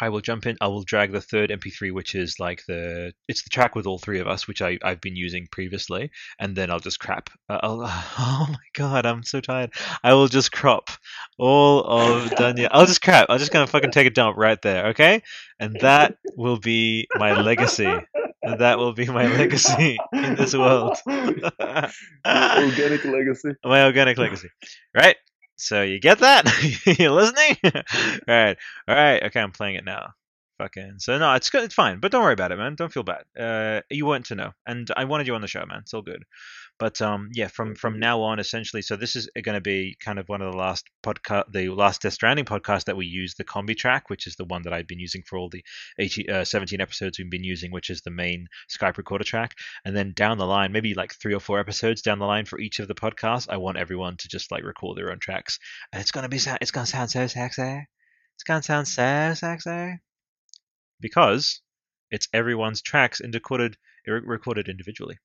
I 0.01 0.09
will 0.09 0.21
jump 0.21 0.47
in. 0.47 0.57
I 0.61 0.67
will 0.69 0.83
drag 0.83 1.13
the 1.13 1.21
third 1.21 1.51
MP3, 1.51 1.93
which 1.93 2.15
is 2.15 2.41
like 2.41 2.65
the 2.67 3.13
it's 3.29 3.43
the 3.43 3.51
track 3.51 3.77
with 3.77 3.87
all 3.87 3.99
three 3.99 4.19
of 4.19 4.27
us, 4.27 4.49
which 4.49 4.61
I 4.61 4.79
I've 4.83 5.01
been 5.01 5.15
using 5.17 5.47
previously, 5.51 6.11
and 6.39 6.57
then 6.57 6.71
I'll 6.71 6.81
just 6.81 6.99
crap. 6.99 7.31
Uh, 7.49 7.61
I'll, 7.63 7.81
oh 7.83 8.47
my 8.49 8.67
god, 8.75 9.07
I'm 9.07 9.23
so 9.23 9.41
tired. 9.41 9.73
I 10.03 10.15
will 10.15 10.29
just 10.29 10.51
crop 10.51 10.91
all 11.39 11.85
of 11.85 12.31
Daniel. 12.37 12.71
I'll 12.73 12.87
just 12.87 13.03
crap. 13.03 13.27
I'm 13.29 13.39
just 13.39 13.53
gonna 13.53 13.69
fucking 13.69 13.93
take 13.93 14.07
a 14.07 14.11
dump 14.11 14.37
right 14.37 14.61
there, 14.63 14.89
okay? 14.89 15.23
And 15.61 15.77
that 15.81 16.17
will 16.37 16.59
be 16.59 17.07
my 17.15 17.41
legacy 17.41 17.87
and 17.87 18.34
that 18.59 18.79
will 18.79 18.93
be 18.93 19.07
my 19.07 19.27
legacy 19.27 19.97
in 20.13 20.35
this 20.37 20.55
world. 20.55 20.97
organic 21.07 23.05
legacy. 23.05 23.53
My 23.65 23.85
organic 23.85 24.19
legacy. 24.19 24.49
Right? 24.95 25.17
So 25.57 25.83
you 25.83 26.01
get 26.01 26.19
that? 26.21 26.47
you 26.99 27.11
listening? 27.11 27.57
right. 28.29 28.57
All 28.89 28.95
right. 28.95 29.23
Okay, 29.25 29.41
I'm 29.41 29.53
playing 29.53 29.77
it 29.77 29.85
now. 29.85 30.11
Fucking. 30.59 30.97
So 30.99 31.19
no, 31.19 31.35
it's 31.35 31.51
good. 31.51 31.65
It's 31.65 31.75
fine. 31.75 32.01
But 32.01 32.13
don't 32.13 32.23
worry 32.23 32.33
about 32.33 32.53
it, 32.53 32.59
man. 32.59 32.75
Don't 32.75 32.93
feel 32.93 33.03
bad. 33.03 33.25
Uh, 33.39 33.83
you 33.91 34.07
weren't 34.07 34.27
to 34.27 34.35
know, 34.35 34.53
and 34.67 34.89
I 34.97 35.05
wanted 35.05 35.27
you 35.27 35.35
on 35.35 35.41
the 35.41 35.49
show, 35.49 35.65
man. 35.67 35.81
It's 35.81 35.95
all 35.95 36.03
good. 36.03 36.25
But 36.79 37.01
um, 37.01 37.31
yeah, 37.33 37.49
from 37.49 37.77
from 37.77 38.01
now 38.01 38.23
on, 38.23 38.41
essentially, 38.41 38.83
so 38.83 38.97
this 38.97 39.15
is 39.15 39.29
going 39.43 39.55
to 39.55 39.61
be 39.61 39.97
kind 40.01 40.19
of 40.19 40.29
one 40.29 40.43
of 40.43 40.51
the 40.51 40.59
last 40.59 40.85
podcast, 41.05 41.53
the 41.53 41.69
last 41.69 42.03
Death 42.03 42.15
Stranding 42.15 42.45
podcast 42.45 42.85
that 42.85 42.97
we 42.97 43.07
use 43.07 43.35
the 43.35 43.45
combi 43.45 43.77
track, 43.77 44.11
which 44.11 44.27
is 44.27 44.35
the 44.37 44.45
one 44.45 44.63
that 44.63 44.73
I've 44.73 44.89
been 44.89 44.99
using 44.99 45.23
for 45.23 45.39
all 45.39 45.49
the 45.49 45.65
80, 45.99 46.29
uh, 46.29 46.45
17 46.45 46.81
episodes 46.81 47.19
we've 47.19 47.31
been 47.31 47.45
using, 47.45 47.71
which 47.71 47.91
is 47.91 48.03
the 48.03 48.11
main 48.11 48.49
Skype 48.69 48.97
recorder 48.97 49.25
track. 49.25 49.55
And 49.85 49.97
then 49.97 50.13
down 50.15 50.39
the 50.39 50.47
line, 50.47 50.73
maybe 50.73 50.95
like 50.95 51.15
three 51.15 51.35
or 51.35 51.41
four 51.41 51.61
episodes 51.61 52.03
down 52.03 52.19
the 52.19 52.27
line 52.27 52.45
for 52.45 52.59
each 52.59 52.81
of 52.81 52.89
the 52.89 52.95
podcasts, 52.95 53.47
I 53.49 53.59
want 53.59 53.79
everyone 53.79 54.17
to 54.17 54.29
just 54.29 54.51
like 54.51 54.65
record 54.65 54.99
their 54.99 55.13
own 55.13 55.21
tracks, 55.21 55.61
and 55.93 56.01
it's 56.01 56.11
gonna 56.11 56.29
be 56.29 56.41
it's 56.61 56.73
gonna 56.73 56.87
sound 56.87 57.11
so 57.11 57.27
sexy. 57.29 57.87
It's 58.35 58.45
gonna 58.45 58.63
sound 58.63 58.89
so 58.89 59.35
sexy 59.35 60.01
because 61.01 61.61
it's 62.11 62.29
everyone's 62.33 62.83
tracks 62.83 63.21
and 63.21 63.33
recorded 63.33 63.77
recorded 64.07 64.69
individually. 64.69 65.19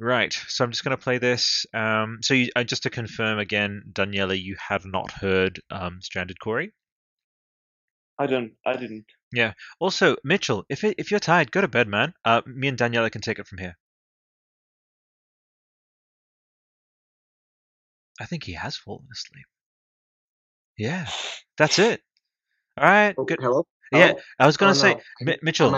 Right, 0.00 0.32
so 0.46 0.64
I'm 0.64 0.70
just 0.70 0.84
going 0.84 0.96
to 0.96 1.02
play 1.02 1.18
this. 1.18 1.66
Um, 1.74 2.18
so 2.22 2.34
you, 2.34 2.50
uh, 2.54 2.62
just 2.62 2.84
to 2.84 2.90
confirm 2.90 3.40
again, 3.40 3.82
Daniela, 3.92 4.40
you 4.40 4.56
have 4.68 4.84
not 4.84 5.10
heard 5.10 5.60
um, 5.70 5.98
Stranded 6.00 6.38
Corey. 6.38 6.72
I 8.16 8.26
don't. 8.26 8.52
I 8.64 8.76
didn't. 8.76 9.06
Yeah. 9.32 9.54
Also, 9.80 10.16
Mitchell, 10.22 10.64
if 10.68 10.84
it, 10.84 10.94
if 10.98 11.10
you're 11.10 11.20
tired, 11.20 11.50
go 11.50 11.60
to 11.60 11.68
bed, 11.68 11.88
man. 11.88 12.14
Uh, 12.24 12.42
me 12.46 12.68
and 12.68 12.78
Daniela 12.78 13.10
can 13.10 13.20
take 13.20 13.40
it 13.40 13.46
from 13.46 13.58
here. 13.58 13.76
I 18.20 18.26
think 18.26 18.44
he 18.44 18.52
has 18.52 18.76
fallen 18.76 19.06
asleep. 19.12 19.46
Yeah, 20.76 21.08
that's 21.56 21.78
it. 21.78 22.00
All 22.76 22.84
right. 22.84 23.14
Oh, 23.18 23.24
good. 23.24 23.38
Hello. 23.40 23.66
Yeah, 23.92 24.12
I 24.38 24.46
was 24.46 24.56
gonna 24.56 24.72
oh, 24.72 24.74
say, 24.74 24.96
no. 25.20 25.34
Mitchell. 25.42 25.70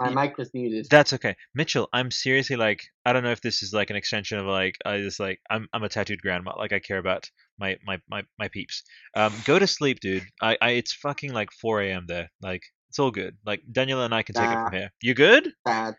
Am 0.00 0.06
I 0.06 0.08
mute? 0.08 0.16
My 0.16 0.22
mic 0.26 0.38
was 0.38 0.54
muted. 0.54 0.86
That's 0.90 1.12
okay, 1.14 1.36
Mitchell. 1.54 1.88
I'm 1.92 2.10
seriously 2.10 2.56
like, 2.56 2.84
I 3.04 3.12
don't 3.12 3.22
know 3.22 3.32
if 3.32 3.40
this 3.42 3.62
is 3.62 3.72
like 3.72 3.90
an 3.90 3.96
extension 3.96 4.38
of 4.38 4.46
like, 4.46 4.76
I 4.84 4.98
just 4.98 5.20
like, 5.20 5.40
I'm 5.50 5.68
I'm 5.72 5.84
a 5.84 5.88
tattooed 5.88 6.22
grandma. 6.22 6.54
Like, 6.56 6.72
I 6.72 6.78
care 6.80 6.98
about 6.98 7.30
my 7.58 7.76
my 7.84 8.00
my 8.08 8.24
my 8.38 8.48
peeps. 8.48 8.82
Um, 9.14 9.32
go 9.44 9.58
to 9.58 9.66
sleep, 9.66 10.00
dude. 10.00 10.24
I, 10.42 10.56
I 10.60 10.70
it's 10.70 10.92
fucking 10.92 11.32
like 11.32 11.52
4 11.52 11.82
a.m. 11.82 12.06
there. 12.08 12.30
Like, 12.42 12.62
it's 12.90 12.98
all 12.98 13.12
good. 13.12 13.36
Like 13.46 13.62
Daniela 13.70 14.04
and 14.04 14.14
I 14.14 14.22
can 14.22 14.34
take 14.34 14.50
it 14.50 14.54
from 14.54 14.72
here. 14.72 14.90
You 15.00 15.14
good? 15.14 15.52
Bad. 15.64 15.94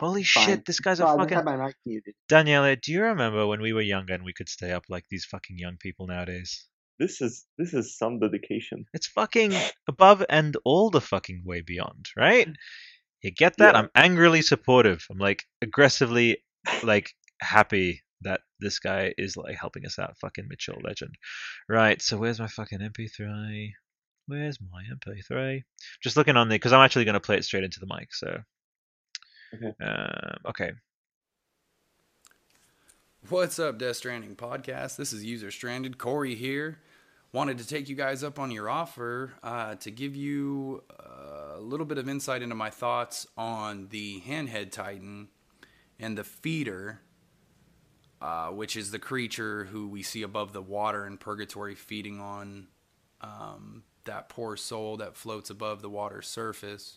Holy 0.00 0.22
Fine. 0.22 0.46
shit, 0.46 0.64
this 0.66 0.78
guy's 0.78 1.00
a 1.00 1.06
fucking. 1.06 1.44
my 1.44 1.56
mic 1.56 1.74
muted. 1.84 2.14
Daniela, 2.30 2.80
do 2.80 2.92
you 2.92 3.02
remember 3.02 3.46
when 3.46 3.60
we 3.60 3.72
were 3.72 3.80
younger 3.80 4.14
and 4.14 4.24
we 4.24 4.32
could 4.32 4.48
stay 4.48 4.70
up 4.70 4.84
like 4.88 5.04
these 5.10 5.24
fucking 5.24 5.58
young 5.58 5.76
people 5.78 6.06
nowadays? 6.06 6.64
This 7.00 7.20
is 7.20 7.44
this 7.58 7.74
is 7.74 7.96
some 7.96 8.20
dedication. 8.20 8.84
It's 8.92 9.08
fucking 9.08 9.52
above 9.88 10.24
and 10.28 10.56
all 10.64 10.90
the 10.90 11.00
fucking 11.00 11.42
way 11.44 11.60
beyond, 11.60 12.06
right? 12.16 12.48
You 13.22 13.30
get 13.32 13.56
that? 13.58 13.74
Yeah. 13.74 13.80
I'm 13.80 13.90
angrily 13.94 14.42
supportive. 14.42 15.04
I'm 15.10 15.18
like 15.18 15.44
aggressively 15.62 16.42
like 16.82 17.12
happy 17.40 18.02
that 18.22 18.40
this 18.60 18.78
guy 18.78 19.14
is 19.18 19.36
like 19.36 19.56
helping 19.56 19.86
us 19.86 19.98
out. 19.98 20.16
Fucking 20.18 20.46
Mitchell 20.48 20.78
legend. 20.82 21.14
Right, 21.68 22.00
so 22.00 22.16
where's 22.16 22.40
my 22.40 22.48
fucking 22.48 22.80
MP3? 22.80 23.70
Where's 24.26 24.58
my 24.60 24.82
MP3? 24.94 25.62
Just 26.02 26.16
looking 26.16 26.36
on 26.36 26.48
there 26.48 26.58
because 26.58 26.72
I'm 26.72 26.84
actually 26.84 27.04
going 27.04 27.14
to 27.14 27.20
play 27.20 27.36
it 27.36 27.44
straight 27.44 27.64
into 27.64 27.80
the 27.80 27.86
mic. 27.86 28.12
So, 28.12 28.40
okay. 29.54 29.72
Uh, 29.82 30.48
okay. 30.50 30.72
What's 33.28 33.58
up, 33.58 33.78
Death 33.78 33.96
Stranding 33.96 34.36
podcast? 34.36 34.96
This 34.96 35.12
is 35.12 35.24
User 35.24 35.50
Stranded. 35.50 35.98
Corey 35.98 36.34
here. 36.34 36.78
Wanted 37.30 37.58
to 37.58 37.66
take 37.66 37.90
you 37.90 37.94
guys 37.94 38.24
up 38.24 38.38
on 38.38 38.50
your 38.50 38.70
offer 38.70 39.34
uh, 39.42 39.74
to 39.76 39.90
give 39.90 40.16
you 40.16 40.82
a 41.58 41.60
little 41.60 41.84
bit 41.84 41.98
of 41.98 42.08
insight 42.08 42.40
into 42.40 42.54
my 42.54 42.70
thoughts 42.70 43.26
on 43.36 43.88
the 43.90 44.22
Handhead 44.22 44.72
Titan 44.72 45.28
and 46.00 46.16
the 46.16 46.24
Feeder, 46.24 47.02
uh, 48.22 48.48
which 48.48 48.76
is 48.76 48.92
the 48.92 48.98
creature 48.98 49.64
who 49.64 49.88
we 49.88 50.02
see 50.02 50.22
above 50.22 50.54
the 50.54 50.62
water 50.62 51.06
in 51.06 51.18
Purgatory 51.18 51.74
feeding 51.74 52.18
on 52.18 52.68
um, 53.20 53.82
that 54.04 54.30
poor 54.30 54.56
soul 54.56 54.96
that 54.96 55.14
floats 55.14 55.50
above 55.50 55.82
the 55.82 55.90
water's 55.90 56.28
surface. 56.28 56.96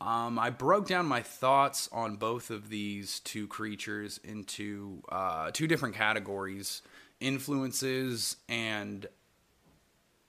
Um, 0.00 0.40
I 0.40 0.50
broke 0.50 0.88
down 0.88 1.06
my 1.06 1.22
thoughts 1.22 1.88
on 1.92 2.16
both 2.16 2.50
of 2.50 2.68
these 2.68 3.20
two 3.20 3.46
creatures 3.46 4.18
into 4.24 5.02
uh, 5.08 5.50
two 5.52 5.68
different 5.68 5.94
categories 5.94 6.82
influences 7.20 8.36
and 8.48 9.06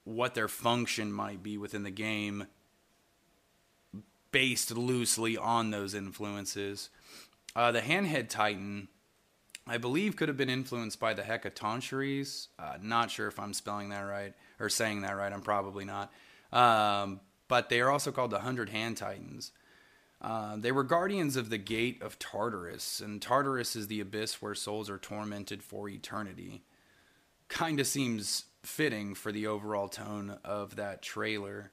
what 0.03 0.35
their 0.35 0.47
function 0.47 1.11
might 1.11 1.43
be 1.43 1.57
within 1.57 1.83
the 1.83 1.91
game, 1.91 2.47
based 4.31 4.75
loosely 4.75 5.37
on 5.37 5.71
those 5.71 5.93
influences. 5.93 6.89
Uh, 7.55 7.71
the 7.71 7.81
Handhead 7.81 8.29
Titan, 8.29 8.87
I 9.67 9.77
believe, 9.77 10.15
could 10.15 10.27
have 10.27 10.37
been 10.37 10.49
influenced 10.49 10.99
by 10.99 11.13
the 11.13 11.23
Hecatoncheires. 11.23 12.47
Uh, 12.57 12.77
not 12.81 13.11
sure 13.11 13.27
if 13.27 13.39
I'm 13.39 13.53
spelling 13.53 13.89
that 13.89 14.01
right 14.01 14.33
or 14.59 14.69
saying 14.69 15.01
that 15.01 15.15
right. 15.15 15.31
I'm 15.31 15.41
probably 15.41 15.85
not. 15.85 16.11
Um, 16.51 17.21
but 17.47 17.69
they 17.69 17.81
are 17.81 17.89
also 17.89 18.11
called 18.11 18.31
the 18.31 18.39
Hundred 18.39 18.69
Hand 18.69 18.97
Titans. 18.97 19.51
Uh, 20.21 20.57
they 20.57 20.71
were 20.71 20.83
guardians 20.83 21.35
of 21.35 21.49
the 21.49 21.57
gate 21.57 22.01
of 22.01 22.19
Tartarus, 22.19 22.99
and 22.99 23.21
Tartarus 23.21 23.75
is 23.75 23.87
the 23.87 24.01
abyss 24.01 24.41
where 24.41 24.53
souls 24.53 24.89
are 24.89 24.97
tormented 24.97 25.63
for 25.63 25.87
eternity. 25.87 26.63
Kind 27.49 27.79
of 27.79 27.87
seems 27.87 28.45
fitting 28.63 29.15
for 29.15 29.31
the 29.31 29.47
overall 29.47 29.89
tone 29.89 30.37
of 30.43 30.77
that 30.77 31.01
trailer. 31.01 31.71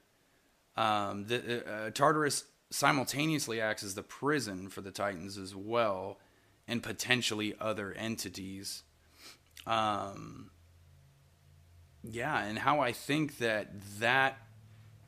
Um, 0.76 1.26
the, 1.26 1.64
uh, 1.66 1.90
Tartarus 1.90 2.44
simultaneously 2.70 3.60
acts 3.60 3.82
as 3.82 3.94
the 3.94 4.02
prison 4.02 4.68
for 4.68 4.80
the 4.80 4.90
Titans 4.90 5.38
as 5.38 5.54
well, 5.54 6.18
and 6.66 6.82
potentially 6.82 7.54
other 7.60 7.92
entities. 7.92 8.82
Um, 9.66 10.50
yeah, 12.02 12.44
and 12.44 12.58
how 12.58 12.80
I 12.80 12.92
think 12.92 13.38
that 13.38 13.70
that 13.98 14.38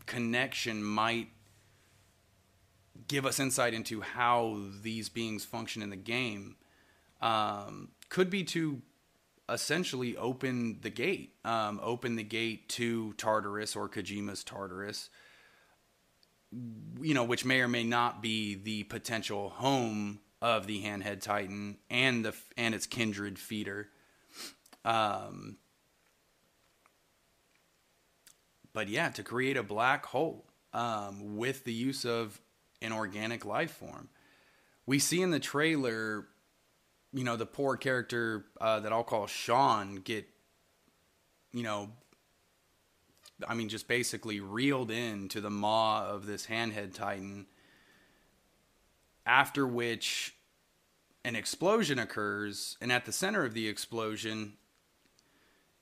connection 0.07 0.83
might 0.83 1.29
give 3.07 3.25
us 3.25 3.39
insight 3.39 3.75
into 3.75 4.01
how 4.01 4.59
these 4.83 5.09
beings 5.09 5.45
function 5.45 5.83
in 5.83 5.91
the 5.91 5.97
game 5.97 6.57
um, 7.21 7.89
could 8.09 8.31
be 8.31 8.45
to 8.45 8.83
essentially 9.49 10.17
open 10.17 10.79
the 10.83 10.91
gate, 10.91 11.35
um, 11.45 11.81
open 11.83 12.17
the 12.17 12.23
gate 12.23 12.69
to 12.71 13.15
Tartarus 13.15 13.75
or 13.77 13.89
Kojima's 13.89 14.45
Tartarus, 14.45 15.11
you 17.01 17.15
know, 17.15 17.25
which 17.25 17.45
may 17.45 17.61
or 17.61 17.69
may 17.69 17.85
not 17.85 18.23
be 18.23 18.55
the 18.55 18.85
potential 18.85 19.51
home 19.51 20.21
of 20.41 20.67
the 20.67 20.83
Handhead 20.83 21.21
Titan 21.21 21.79
and 21.91 22.25
the 22.25 22.35
and 22.57 22.75
its 22.75 22.87
kindred 22.87 23.39
feeder. 23.39 23.89
Um, 24.85 25.57
but 28.73 28.89
yeah, 28.89 29.11
to 29.11 29.23
create 29.23 29.57
a 29.57 29.63
black 29.63 30.07
hole 30.07 30.45
um, 30.73 31.37
with 31.37 31.65
the 31.65 31.73
use 31.73 32.05
of 32.05 32.41
an 32.81 32.93
organic 32.93 33.45
life 33.45 33.73
form. 33.73 34.09
We 34.87 34.99
see 34.99 35.21
in 35.21 35.31
the 35.31 35.41
trailer, 35.41 36.29
you 37.13 37.25
know, 37.25 37.37
the 37.37 37.47
poor 37.47 37.77
character 37.77 38.47
uh, 38.61 38.81
that 38.81 38.93
I'll 38.93 39.05
call 39.05 39.27
Sean 39.27 39.97
get, 39.97 40.27
you 41.53 41.63
know, 41.63 41.91
I 43.47 43.55
mean, 43.55 43.69
just 43.69 43.89
basically 43.89 44.41
reeled 44.41 44.91
in 44.91 45.29
to 45.29 45.41
the 45.41 45.51
maw 45.51 46.07
of 46.07 46.27
this 46.27 46.47
handhead 46.47 46.95
titan. 46.95 47.47
After 49.25 49.67
which 49.67 50.35
an 51.25 51.37
explosion 51.37 51.99
occurs, 51.99 52.77
and 52.81 52.91
at 52.91 53.05
the 53.05 53.13
center 53.13 53.45
of 53.45 53.55
the 53.55 53.69
explosion 53.69 54.55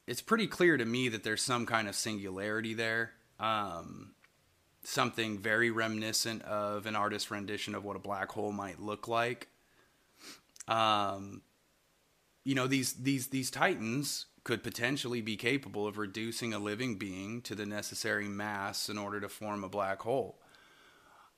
it's 0.07 0.23
pretty 0.23 0.47
clear 0.47 0.77
to 0.77 0.85
me 0.85 1.09
that 1.09 1.25
there's 1.25 1.43
some 1.43 1.67
kind 1.67 1.89
of 1.89 1.95
singularity 1.95 2.75
there. 2.75 3.13
Um, 3.41 4.13
something 4.85 5.39
very 5.39 5.71
reminiscent 5.71 6.43
of 6.43 6.87
an 6.87 6.95
artist's 6.95 7.31
rendition 7.31 7.75
of 7.75 7.85
what 7.85 7.97
a 7.97 8.01
black 8.01 8.31
hole 8.31 8.53
might 8.53 8.81
look 8.81 9.09
like. 9.09 9.49
Um, 10.69 11.43
you 12.45 12.55
know, 12.55 12.67
these 12.67 12.95
these 12.95 13.29
these 13.29 13.51
titans 13.51 14.27
could 14.45 14.63
potentially 14.63 15.21
be 15.21 15.37
capable 15.37 15.87
of 15.87 15.99
reducing 15.99 16.55
a 16.55 16.59
living 16.59 16.97
being 16.97 17.43
to 17.43 17.55
the 17.55 17.67
necessary 17.67 18.29
mass 18.29 18.89
in 18.89 18.97
order 18.97 19.21
to 19.21 19.29
form 19.29 19.65
a 19.65 19.69
black 19.69 20.03
hole. 20.03 20.41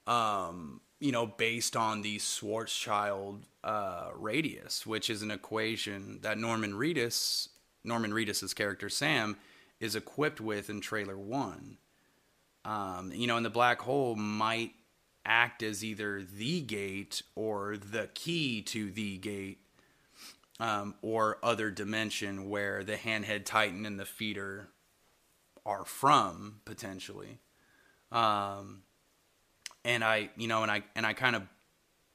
Um, 0.06 0.82
you 1.00 1.12
know, 1.12 1.26
based 1.26 1.76
on 1.76 2.02
the 2.02 2.18
Schwarzschild 2.18 3.44
uh, 3.64 4.10
radius, 4.14 4.86
which 4.86 5.08
is 5.08 5.22
an 5.22 5.30
equation 5.30 6.20
that 6.22 6.38
Norman 6.38 6.74
Reedus 6.74 7.48
Norman 7.84 8.12
Reedus's 8.12 8.54
character 8.54 8.88
Sam 8.88 9.36
is 9.80 9.96
equipped 9.96 10.40
with 10.40 10.70
in 10.70 10.80
trailer 10.80 11.16
one. 11.16 11.78
Um, 12.64 13.12
you 13.14 13.26
know, 13.26 13.36
and 13.36 13.46
the 13.46 13.50
black 13.50 13.80
hole 13.80 14.14
might 14.14 14.72
act 15.28 15.62
as 15.62 15.84
either 15.84 16.22
the 16.22 16.60
gate 16.62 17.22
or 17.34 17.76
the 17.76 18.08
key 18.14 18.62
to 18.62 18.90
the 18.90 19.18
gate 19.18 19.58
um, 20.58 20.94
or 21.02 21.38
other 21.42 21.70
dimension 21.70 22.48
where 22.48 22.82
the 22.82 22.96
handhead 22.96 23.44
titan 23.44 23.86
and 23.86 24.00
the 24.00 24.04
feeder 24.04 24.68
are 25.64 25.84
from 25.84 26.60
potentially. 26.64 27.38
Um, 28.10 28.82
and 29.84 30.02
I, 30.02 30.30
you 30.36 30.48
know, 30.48 30.62
and 30.62 30.72
I 30.72 30.82
and 30.96 31.06
I 31.06 31.12
kind 31.12 31.36
of 31.36 31.42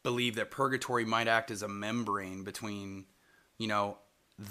believe 0.02 0.36
that 0.36 0.52
purgatory 0.52 1.06
might 1.06 1.28
act 1.28 1.52
as 1.52 1.62
a 1.62 1.68
membrane 1.68 2.44
between, 2.44 3.06
you 3.58 3.68
know, 3.68 3.98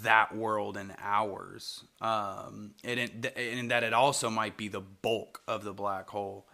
that 0.03 0.35
world 0.35 0.77
and 0.77 0.95
ours, 0.99 1.85
um, 2.01 2.75
and, 2.85 3.01
it, 3.01 3.37
and 3.37 3.71
that 3.71 3.83
it 3.83 3.93
also 3.93 4.31
might 4.31 4.57
be 4.57 4.69
the 4.69 4.81
bulk 4.81 5.43
of 5.47 5.65
the 5.65 5.75
black 5.75 6.09
hole. 6.09 6.47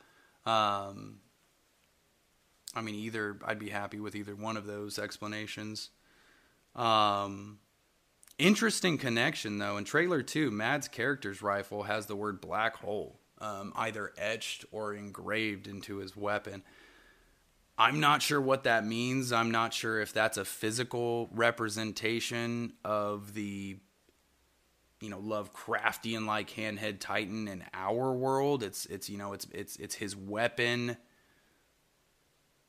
Um, 0.47 1.21
I 2.75 2.83
mean, 2.83 2.95
either 2.95 3.39
I'd 3.45 3.59
be 3.59 3.71
happy 3.71 4.01
with 4.01 4.15
either 4.15 4.35
one 4.35 4.57
of 4.57 4.67
those 4.67 4.99
explanations. 4.99 5.91
Um, 6.77 7.59
interesting 8.39 8.99
connection 8.99 9.59
though. 9.59 9.77
In 9.77 9.85
trailer 9.85 10.23
two, 10.23 10.51
Mad's 10.51 10.89
character's 10.89 11.43
rifle 11.43 11.85
has 11.85 12.07
the 12.07 12.17
word 12.17 12.41
black 12.41 12.77
hole 12.77 13.19
um, 13.41 13.73
either 13.77 14.13
etched 14.19 14.65
or 14.71 14.95
engraved 14.95 15.67
into 15.67 15.99
his 15.99 16.17
weapon. 16.17 16.63
I'm 17.77 18.01
not 18.01 18.23
sure 18.23 18.41
what 18.41 18.65
that 18.65 18.85
means. 18.85 19.33
I'm 19.33 19.51
not 19.51 19.73
sure 19.73 20.01
if 20.01 20.13
that's 20.13 20.37
a 20.37 20.45
physical 20.45 21.29
representation 21.33 22.73
of 22.85 23.35
the 23.35 23.77
you 25.01 25.11
know 25.11 25.21
Lovecraftian 25.21 26.27
like 26.27 26.51
handhead 26.51 26.99
titan 26.99 27.47
in 27.47 27.65
our 27.73 28.13
world. 28.13 28.65
It's 28.65 28.87
it's 28.87 29.09
you 29.09 29.17
know 29.17 29.33
it's 29.33 29.47
it's 29.53 29.77
it's 29.77 29.95
his 29.95 30.17
weapon. 30.17 30.97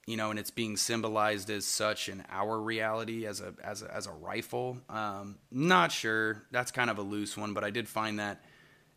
You 0.10 0.18
know, 0.18 0.32
and 0.32 0.40
it's 0.40 0.50
being 0.50 0.76
symbolized 0.76 1.52
as 1.52 1.66
such 1.66 2.10
in 2.10 2.24
our 2.32 2.60
reality 2.60 3.28
as 3.28 3.42
a 3.42 3.54
as 3.64 3.84
a, 3.84 3.94
as 3.94 4.08
a 4.08 4.12
rifle. 4.12 4.80
Um, 4.90 5.38
not 5.52 5.92
sure. 5.92 6.46
That's 6.50 6.72
kind 6.72 6.90
of 6.90 6.98
a 6.98 7.04
loose 7.04 7.38
one, 7.38 7.54
but 7.54 7.64
I 7.64 7.70
did 7.70 7.88
find 7.88 8.18
that 8.18 8.44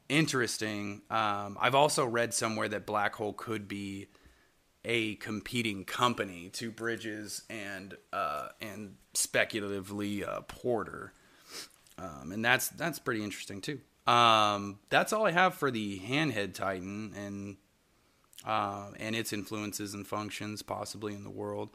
interesting. 0.08 1.02
Um, 1.10 1.58
I've 1.60 1.74
also 1.74 2.07
read 2.07 2.32
somewhere 2.32 2.66
that 2.68 2.86
black 2.86 3.15
hole 3.15 3.34
could 3.34 3.68
be 3.68 4.07
a 4.86 5.16
competing 5.16 5.84
company 5.84 6.49
to 6.55 6.70
Bridges 6.70 7.42
and 7.50 7.94
uh, 8.15 8.49
and 8.62 8.97
speculatively 9.12 10.24
uh, 10.24 10.41
Porter, 10.49 11.12
um, 11.99 12.32
and 12.32 12.42
that's 12.42 12.70
that's 12.70 12.99
pretty 12.99 13.23
interesting 13.23 13.60
too. 13.60 13.81
Um, 14.10 14.78
that's 14.89 15.12
all 15.12 15.26
I 15.26 15.31
have 15.32 15.55
for 15.57 15.70
the 15.70 16.00
Handhead 16.00 16.55
Titan 16.55 17.12
and 17.15 17.58
uh, 18.44 18.90
and 18.98 19.14
its 19.14 19.32
influences 19.32 19.94
and 19.94 20.06
functions 20.06 20.62
possibly 20.62 21.14
in 21.14 21.24
the 21.24 21.30
world. 21.30 21.70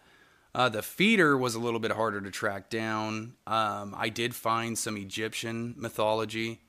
Uh, 0.56 0.70
the 0.70 0.82
feeder 0.82 1.38
was 1.38 1.56
a 1.56 1.60
little 1.60 1.80
bit 1.80 1.92
harder 1.92 2.20
to 2.22 2.32
track 2.32 2.70
down. 2.70 3.34
Um, 3.46 3.94
I 3.96 4.10
did 4.10 4.34
find 4.34 4.78
some 4.78 4.98
Egyptian 4.98 5.76
mythology 5.78 6.62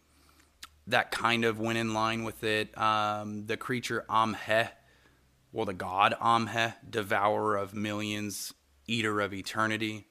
that 0.86 1.10
kind 1.10 1.44
of 1.44 1.60
went 1.60 1.78
in 1.78 1.94
line 1.94 2.24
with 2.24 2.44
it. 2.44 2.76
Um, 2.76 3.46
the 3.46 3.56
creature 3.56 4.04
Amheh, 4.08 4.70
well, 5.52 5.66
the 5.66 5.74
god 5.74 6.14
Amheh, 6.20 6.74
devourer 6.88 7.56
of 7.56 7.74
millions, 7.74 8.52
eater 8.86 9.20
of 9.20 9.32
eternity, 9.32 10.08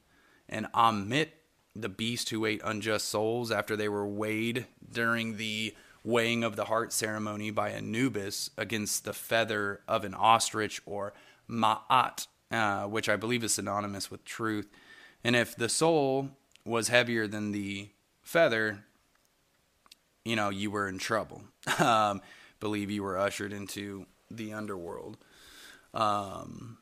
and 0.48 0.68
Ammit, 0.74 1.30
the 1.76 1.90
beast 1.90 2.30
who 2.30 2.46
ate 2.46 2.62
unjust 2.64 3.10
souls 3.10 3.52
after 3.52 3.76
they 3.76 3.90
were 3.90 4.08
weighed 4.08 4.66
during 4.92 5.38
the 5.38 5.76
weighing 6.08 6.42
of 6.42 6.56
the 6.56 6.66
heart 6.66 6.94
ceremony 6.94 7.52
by 7.52 7.70
Anubis 7.70 8.50
against 8.58 9.04
the 9.04 9.12
feather 9.12 9.82
of 9.90 10.06
an 10.06 10.14
ostrich 10.14 10.82
or 10.86 11.14
Ma'at, 11.50 12.28
uh, 12.50 12.86
which 12.86 13.10
I 13.10 13.18
believe 13.18 13.44
is 13.44 13.56
synonymous 13.56 14.10
with 14.10 14.24
truth. 14.24 14.70
And 15.22 15.36
if 15.36 15.54
the 15.54 15.68
soul 15.68 16.30
was 16.66 16.88
heavier 16.88 17.28
than 17.28 17.52
the 17.52 17.90
feather, 18.24 18.86
you 20.24 20.38
know, 20.38 20.50
you 20.50 20.72
were 20.72 20.88
in 20.88 20.98
trouble. 20.98 21.44
Um, 21.80 22.22
believe 22.60 22.90
you 22.90 23.04
were 23.04 23.20
ushered 23.20 23.54
into 23.54 24.08
the 24.32 24.54
underworld. 24.54 25.18
Um, 25.94 26.80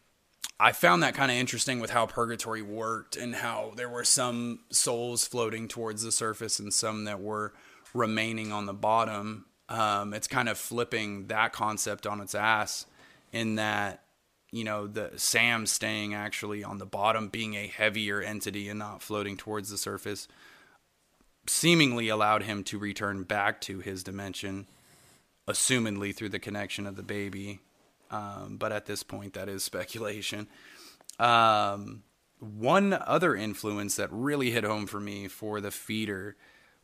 I 0.57 0.71
found 0.71 1.03
that 1.03 1.15
kind 1.15 1.31
of 1.31 1.37
interesting 1.37 1.81
with 1.81 1.89
how 1.89 2.05
purgatory 2.05 2.61
worked 2.61 3.17
and 3.17 3.35
how 3.35 3.73
there 3.75 3.89
were 3.89 4.05
some 4.05 4.59
souls 4.69 5.27
floating 5.27 5.67
towards 5.67 6.03
the 6.03 6.13
surface 6.13 6.59
and 6.59 6.73
some 6.73 7.03
that 7.05 7.19
were 7.19 7.53
remaining 7.95 8.51
on 8.51 8.65
the 8.65 8.73
bottom. 8.73 9.45
Um, 9.69 10.13
it's 10.13 10.27
kind 10.27 10.49
of 10.49 10.57
flipping 10.57 11.27
that 11.27 11.53
concept 11.53 12.05
on 12.05 12.21
its 12.21 12.35
ass 12.35 12.85
in 13.31 13.55
that 13.55 14.03
you 14.51 14.63
know 14.63 14.87
the 14.87 15.11
Sam 15.15 15.65
staying 15.65 16.13
actually 16.13 16.63
on 16.63 16.77
the 16.77 16.85
bottom, 16.85 17.29
being 17.29 17.55
a 17.55 17.67
heavier 17.67 18.21
entity 18.21 18.69
and 18.69 18.79
not 18.79 19.01
floating 19.01 19.37
towards 19.37 19.69
the 19.69 19.77
surface, 19.77 20.27
seemingly 21.47 22.09
allowed 22.09 22.43
him 22.43 22.63
to 22.65 22.77
return 22.77 23.23
back 23.23 23.59
to 23.61 23.79
his 23.79 24.03
dimension, 24.03 24.67
assumedly 25.47 26.15
through 26.15 26.29
the 26.29 26.39
connection 26.39 26.85
of 26.85 26.95
the 26.95 27.03
baby. 27.03 27.59
Um, 28.11 28.57
but 28.57 28.71
at 28.71 28.85
this 28.85 29.01
point, 29.01 29.33
that 29.33 29.49
is 29.49 29.63
speculation. 29.63 30.47
Um, 31.19 32.03
one 32.39 32.93
other 32.93 33.35
influence 33.35 33.95
that 33.95 34.09
really 34.11 34.51
hit 34.51 34.63
home 34.63 34.85
for 34.85 34.99
me 34.99 35.27
for 35.27 35.59
the 35.59 35.71
feeder 35.71 36.35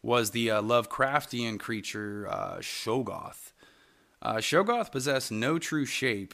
was 0.03 0.31
the 0.31 0.49
uh, 0.49 0.61
Lovecraftian 0.61 1.59
creature 1.59 2.27
uh, 2.29 2.57
Shoggoth. 2.57 3.51
Uh, 4.21 4.35
Shoggoth 4.35 4.91
possessed 4.91 5.31
no 5.31 5.59
true 5.59 5.85
shape 5.85 6.33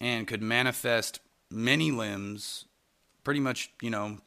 and 0.00 0.26
could 0.26 0.42
manifest 0.42 1.20
many 1.50 1.90
limbs. 1.90 2.66
Pretty 3.24 3.40
much, 3.40 3.72
you 3.82 3.90
know, 3.90 4.18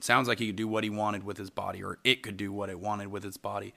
sounds 0.00 0.28
like 0.28 0.38
he 0.38 0.46
could 0.46 0.56
do 0.56 0.68
what 0.68 0.84
he 0.84 0.90
wanted 0.90 1.24
with 1.24 1.36
his 1.36 1.50
body, 1.50 1.82
or 1.82 1.98
it 2.04 2.22
could 2.22 2.36
do 2.36 2.52
what 2.52 2.70
it 2.70 2.80
wanted 2.80 3.08
with 3.08 3.24
its 3.24 3.36
body. 3.36 3.74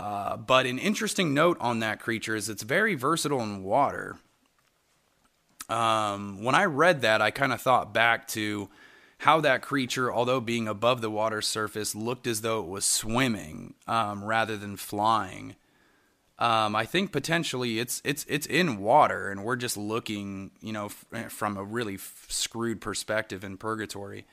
Uh, 0.00 0.36
but 0.36 0.66
an 0.66 0.78
interesting 0.78 1.32
note 1.32 1.56
on 1.60 1.80
that 1.80 2.00
creature 2.00 2.34
is 2.34 2.48
it's 2.48 2.62
very 2.64 2.94
versatile 2.94 3.42
in 3.42 3.62
water. 3.62 4.18
Um, 5.68 6.42
when 6.42 6.54
I 6.54 6.64
read 6.64 7.02
that, 7.02 7.22
I 7.22 7.30
kind 7.30 7.52
of 7.52 7.60
thought 7.60 7.94
back 7.94 8.26
to 8.28 8.68
how 9.22 9.40
that 9.40 9.62
creature, 9.62 10.12
although 10.12 10.40
being 10.40 10.66
above 10.66 11.00
the 11.00 11.10
water 11.10 11.40
surface, 11.40 11.94
looked 11.94 12.26
as 12.26 12.40
though 12.40 12.58
it 12.58 12.66
was 12.66 12.84
swimming 12.84 13.74
um, 13.86 14.24
rather 14.24 14.56
than 14.56 14.76
flying. 14.76 15.54
Um, 16.40 16.74
I 16.74 16.84
think 16.86 17.12
potentially 17.12 17.78
it's 17.78 18.02
it's 18.04 18.26
it's 18.28 18.46
in 18.46 18.78
water, 18.78 19.30
and 19.30 19.44
we're 19.44 19.54
just 19.54 19.76
looking, 19.76 20.50
you 20.60 20.72
know, 20.72 20.86
f- 21.12 21.30
from 21.30 21.56
a 21.56 21.62
really 21.62 21.94
f- 21.94 22.26
screwed 22.28 22.80
perspective 22.80 23.44
in 23.44 23.58
purgatory. 23.58 24.24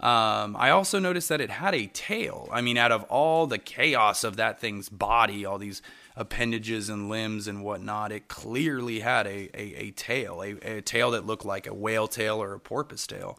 Um, 0.00 0.56
I 0.58 0.70
also 0.70 0.98
noticed 0.98 1.28
that 1.28 1.40
it 1.40 1.50
had 1.50 1.72
a 1.76 1.86
tail. 1.86 2.48
I 2.50 2.60
mean, 2.60 2.76
out 2.76 2.90
of 2.90 3.04
all 3.04 3.46
the 3.46 3.58
chaos 3.58 4.24
of 4.24 4.34
that 4.38 4.58
thing's 4.58 4.88
body, 4.88 5.44
all 5.44 5.58
these 5.58 5.80
appendages 6.16 6.88
and 6.88 7.08
limbs 7.08 7.46
and 7.46 7.62
whatnot, 7.62 8.10
it 8.10 8.26
clearly 8.26 8.98
had 8.98 9.28
a, 9.28 9.48
a, 9.54 9.74
a 9.76 9.90
tail, 9.92 10.42
a, 10.42 10.78
a 10.78 10.82
tail 10.82 11.12
that 11.12 11.24
looked 11.24 11.44
like 11.44 11.68
a 11.68 11.74
whale 11.74 12.08
tail 12.08 12.42
or 12.42 12.52
a 12.52 12.58
porpoise 12.58 13.06
tail 13.06 13.38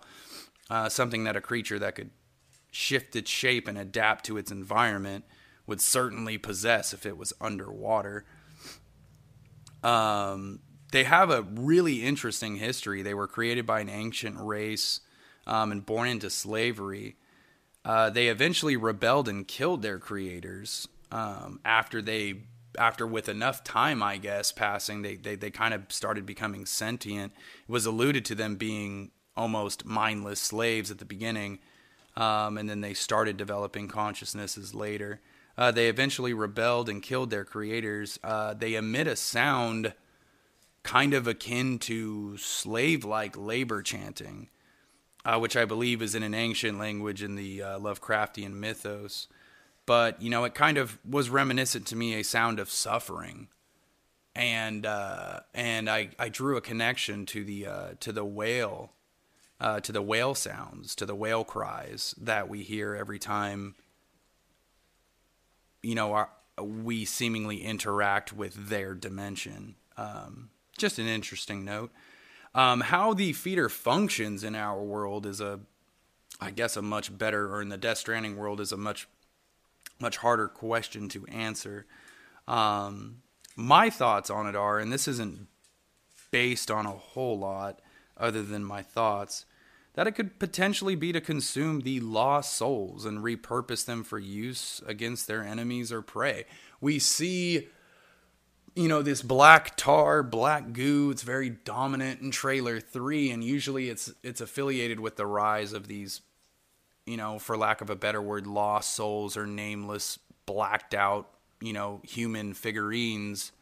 uh, 0.70 0.90
something 0.90 1.24
that 1.26 1.36
a 1.36 1.42
creature 1.42 1.80
that 1.80 1.96
could 1.96 2.12
shift 2.72 3.16
its 3.16 3.32
shape 3.32 3.68
and 3.68 3.78
adapt 3.78 4.26
to 4.26 4.38
its 4.38 4.52
environment 4.52 5.24
would 5.68 5.82
certainly 5.82 6.38
possess 6.38 6.94
if 6.94 7.06
it 7.06 7.18
was 7.18 7.34
underwater. 7.40 8.26
Um, 9.84 10.60
they 10.92 11.04
have 11.04 11.30
a 11.30 11.42
really 11.42 12.04
interesting 12.04 12.58
history. 12.58 13.02
They 13.02 13.14
were 13.14 13.28
created 13.28 13.66
by 13.66 13.80
an 13.82 13.90
ancient 13.90 14.38
race 14.40 15.02
um, 15.48 15.72
and 15.72 15.86
born 15.86 16.08
into 16.08 16.30
slavery. 16.30 17.16
Uh, 17.84 18.10
they 18.10 18.28
eventually 18.28 18.76
rebelled 18.76 19.30
and 19.30 19.48
killed 19.48 19.82
their 19.82 20.00
creators 20.00 20.88
um, 21.12 21.60
after 21.64 22.02
they 22.02 22.44
after 22.78 23.08
with 23.08 23.30
enough 23.30 23.64
time 23.64 24.04
i 24.04 24.18
guess 24.18 24.52
passing 24.52 25.02
they, 25.02 25.16
they 25.16 25.36
they 25.36 25.50
kind 25.50 25.74
of 25.74 25.84
started 25.88 26.26
becoming 26.26 26.66
sentient 26.66 27.32
it 27.66 27.72
was 27.72 27.86
alluded 27.86 28.26
to 28.26 28.36
them 28.36 28.58
being 28.58 29.12
almost 29.36 29.86
mindless 29.86 30.40
slaves 30.40 30.92
at 30.92 31.00
the 31.00 31.06
beginning, 31.06 31.60
um, 32.16 32.58
and 32.58 32.70
then 32.70 32.82
they 32.82 32.94
started 32.94 33.38
developing 33.38 33.88
consciousnesses 33.88 34.74
later. 34.74 35.22
Uh, 35.58 35.72
they 35.72 35.88
eventually 35.88 36.34
rebelled 36.34 36.90
and 36.90 37.02
killed 37.02 37.30
their 37.30 37.46
creators. 37.46 38.20
Uh, 38.24 38.54
they 38.54 38.76
emit 38.76 39.08
a 39.08 39.16
sound 39.16 39.94
kind 40.84 41.14
of 41.14 41.28
akin 41.28 41.80
to 41.80 42.38
slave 42.38 43.04
like 43.04 43.38
labor 43.38 43.82
chanting, 43.82 44.50
uh, 45.24 45.40
which 45.40 45.58
I 45.58 45.66
believe 45.66 46.02
is 46.02 46.14
in 46.14 46.24
an 46.24 46.34
ancient 46.34 46.78
language 46.78 47.24
in 47.24 47.36
the 47.36 47.64
uh, 47.64 47.80
Lovecraftian 47.80 48.54
mythos. 48.54 49.28
But, 49.86 50.22
you 50.22 50.30
know, 50.30 50.44
it 50.44 50.54
kind 50.54 50.78
of 50.78 50.98
was 51.10 51.30
reminiscent 51.30 51.88
to 51.88 51.96
me 51.96 52.16
a 52.16 52.24
sound 52.24 52.60
of 52.60 52.70
suffering. 52.70 53.48
And 54.36 54.86
uh, 54.86 55.40
and 55.54 55.90
I, 55.90 56.10
I 56.20 56.28
drew 56.28 56.58
a 56.58 56.62
connection 56.62 57.26
to 57.28 57.46
the 57.46 57.68
uh, 57.68 57.88
to 58.02 58.12
the 58.12 58.26
wail 58.26 58.92
uh, 59.60 59.80
to 59.80 59.92
the 59.92 60.02
whale 60.02 60.36
sounds, 60.36 60.96
to 60.96 61.06
the 61.06 61.16
whale 61.16 61.44
cries 61.44 62.16
that 62.20 62.50
we 62.50 62.64
hear 62.64 62.96
every 62.96 63.20
time, 63.20 63.76
you 65.82 65.96
know, 65.96 66.14
our, 66.14 66.30
we 66.62 67.06
seemingly 67.06 67.64
interact 67.64 68.34
with 68.34 68.70
their 68.70 68.94
dimension. 68.94 69.76
Um, 69.98 70.50
just 70.78 71.00
an 71.00 71.08
interesting 71.08 71.64
note. 71.64 71.92
Um, 72.54 72.82
how 72.82 73.14
the 73.14 73.34
feeder 73.34 73.70
functions 73.70 74.44
in 74.44 74.56
our 74.56 74.82
world 74.82 75.26
is 75.26 75.42
a, 75.42 75.60
I 76.40 76.52
guess, 76.52 76.78
a 76.78 76.82
much 76.82 77.18
better, 77.18 77.54
or 77.54 77.62
in 77.62 77.70
the 77.70 77.78
Death 77.78 77.98
Stranding 77.98 78.38
world, 78.38 78.62
is 78.62 78.72
a 78.72 78.78
much, 78.78 79.08
much 80.00 80.18
harder 80.18 80.48
question 80.48 81.10
to 81.10 81.26
answer. 81.28 81.86
Um, 82.48 83.22
my 83.56 83.90
thoughts 83.90 84.30
on 84.30 84.48
it 84.48 84.56
are, 84.56 84.80
and 84.80 84.92
this 84.92 85.08
isn't 85.08 85.48
based 86.32 86.70
on 86.70 86.86
a 86.86 86.92
whole 86.92 87.40
lot, 87.40 87.80
other 88.18 88.44
than 88.44 88.64
my 88.64 88.82
thoughts, 88.82 89.46
that 89.94 90.08
it 90.08 90.12
could 90.12 90.40
potentially 90.40 90.96
be 90.96 91.12
to 91.12 91.22
consume 91.22 91.82
the 91.82 92.00
lost 92.00 92.54
souls 92.54 93.06
and 93.06 93.20
repurpose 93.20 93.86
them 93.86 94.04
for 94.04 94.20
use 94.20 94.82
against 94.86 95.28
their 95.28 95.44
enemies 95.44 95.92
or 95.92 96.02
prey. 96.02 96.46
We 96.82 97.00
see, 97.00 97.70
you 98.76 98.88
know, 98.90 99.02
this 99.02 99.22
black 99.22 99.78
tar, 99.78 100.22
black 100.22 100.74
goo. 100.74 101.12
It's 101.12 101.24
very 101.24 101.50
dominant 101.50 102.22
in 102.22 102.32
trailer 102.32 102.80
three, 102.80 103.32
and 103.32 103.44
usually 103.44 103.90
it's 103.90 104.14
it's 104.22 104.42
affiliated 104.42 105.00
with 105.00 105.16
the 105.16 105.26
rise 105.26 105.72
of 105.72 105.88
these, 105.88 106.22
you 107.06 107.16
know, 107.16 107.40
for 107.40 107.56
lack 107.58 107.80
of 107.80 107.90
a 107.90 107.96
better 107.96 108.22
word, 108.22 108.48
lost 108.48 108.94
souls 108.94 109.38
or 109.38 109.48
nameless, 109.48 110.20
blacked 110.46 110.94
out, 110.94 111.30
you 111.62 111.72
know, 111.72 112.02
human 112.04 112.54
figurines 112.54 113.54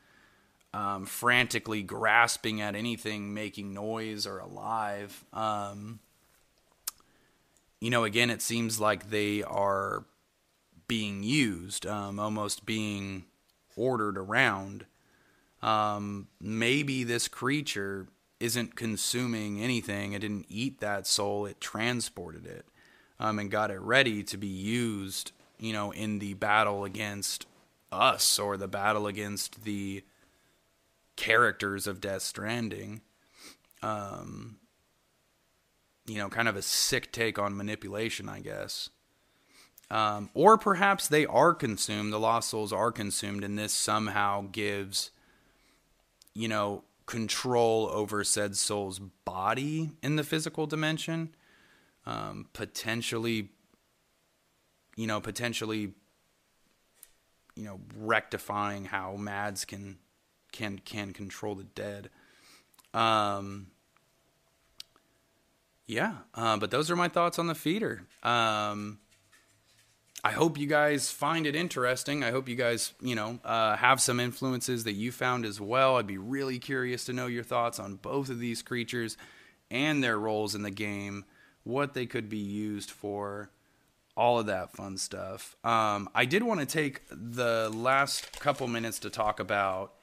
um, 0.74 1.06
frantically 1.06 1.84
grasping 1.84 2.61
at 2.61 2.76
anything 2.76 3.34
making 3.34 3.74
noise 3.74 4.26
or 4.26 4.40
alive. 4.40 5.24
Um, 5.32 6.00
you 7.80 7.90
know, 7.90 8.03
again, 8.03 8.30
it 8.30 8.42
seems 8.42 8.80
like 8.80 9.10
they 9.10 9.43
are 9.43 10.06
being 10.88 11.24
used, 11.24 11.85
um, 11.85 12.19
almost 12.19 12.66
being 12.66 13.26
ordered 13.76 14.18
around. 14.18 14.85
Um, 15.61 16.27
maybe 16.42 17.03
this 17.03 17.27
creature 17.27 18.08
isn't 18.40 18.76
consuming 18.76 19.61
anything. 19.61 20.14
It 20.14 20.19
didn't 20.19 20.45
eat 20.50 20.80
that 20.80 21.08
soul. 21.08 21.45
It 21.45 21.61
transported 21.61 22.45
it 22.45 22.66
um, 23.19 23.40
and 23.40 23.50
got 23.50 23.72
it 23.72 23.80
ready 23.80 24.24
to 24.24 24.38
be 24.38 24.48
used, 24.48 25.32
you 25.58 25.72
know, 25.72 25.92
in 25.92 26.19
the 26.19 26.34
battle 26.34 26.84
against 26.84 27.45
us 27.92 28.40
or 28.40 28.58
the 28.58 28.68
battle 28.68 29.08
against 29.08 29.64
the 29.64 30.03
characters 31.16 31.88
of 31.88 32.01
Death 32.01 32.22
Stranding. 32.22 33.01
um, 33.83 34.58
you 36.06 36.17
know, 36.17 36.30
kind 36.30 36.48
of 36.48 36.56
a 36.56 36.61
sick 36.61 37.11
take 37.11 37.38
on 37.38 37.56
manipulation, 37.56 38.27
I 38.30 38.40
guess. 38.40 38.90
Um, 39.92 40.30
or 40.33 40.58
perhaps 40.58 41.08
they 41.08 41.25
are 41.25 41.53
consumed, 41.53 42.11
the 42.11 42.19
lost 42.19 42.50
souls 42.50 42.74
are 42.74 42.92
consumed, 42.92 43.43
and 43.43 43.59
this 43.59 43.74
somehow 43.74 44.45
gives, 44.51 45.11
you 46.33 46.48
know, 46.48 46.83
control 47.06 47.90
over 47.92 48.24
said 48.24 48.56
soul's 48.56 49.00
body 49.00 49.92
in 50.01 50.16
the 50.16 50.24
physical 50.24 50.66
dimension. 50.66 51.35
Um, 52.06 52.48
potentially, 52.53 53.50
you 54.95 55.06
know, 55.08 55.22
potentially, 55.22 55.93
you 57.56 57.64
know, 57.64 57.80
rectifying 57.98 58.85
how 58.85 59.16
Mads 59.16 59.64
can 59.64 59.98
can 60.53 60.80
can 60.80 61.11
control 61.11 61.56
the 61.56 61.65
dead. 61.65 62.09
Um, 62.93 63.67
yeah, 65.85 66.14
uh, 66.33 66.56
but 66.57 66.72
those 66.72 66.90
are 66.90 66.95
my 66.95 67.09
thoughts 67.09 67.38
on 67.38 67.48
the 67.48 67.56
feeder. 67.56 68.03
Um, 68.23 68.99
I 70.23 70.32
hope 70.32 70.57
you 70.57 70.67
guys 70.67 71.11
find 71.11 71.45
it 71.45 71.53
interesting. 71.53 72.23
I 72.23 72.32
hope 72.32 72.48
you 72.48 72.56
guys, 72.56 72.93
you 73.01 73.14
know, 73.14 73.40
uh, 73.43 73.75
have 73.75 73.99
some 73.99 74.22
influences 74.22 74.85
that 74.85 74.93
you 74.93 75.11
found 75.11 75.45
as 75.45 75.59
well. 75.59 75.98
I'd 75.98 76.07
be 76.07 76.17
really 76.17 76.59
curious 76.59 77.03
to 77.06 77.14
know 77.14 77.27
your 77.27 77.43
thoughts 77.43 77.77
on 77.77 77.95
both 77.95 78.30
of 78.30 78.40
these 78.40 78.61
creatures 78.61 79.17
and 79.69 80.01
their 80.01 80.17
roles 80.17 80.56
in 80.56 80.61
the 80.64 80.72
game, 80.72 81.25
what 81.65 81.93
they 81.93 82.06
could 82.06 82.30
be 82.30 82.38
used 82.38 82.90
for, 82.90 83.49
all 84.15 84.40
of 84.40 84.45
that 84.45 84.72
fun 84.72 84.98
stuff. 84.98 85.57
Um, 85.65 86.07
I 86.15 86.23
did 86.23 86.43
want 86.43 86.61
to 86.61 86.65
take 86.65 87.01
the 87.09 87.69
last 87.73 88.40
couple 88.40 88.67
minutes 88.67 88.99
to 88.99 89.09
talk 89.09 89.41
about 89.41 89.93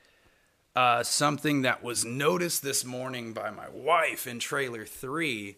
uh, 0.76 1.02
something 1.02 1.62
that 1.62 1.82
was 1.82 2.04
noticed 2.04 2.62
this 2.62 2.84
morning 2.84 3.32
by 3.32 3.50
my 3.50 3.68
wife 3.68 4.26
in 4.26 4.38
trailer 4.38 4.84
three 4.84 5.56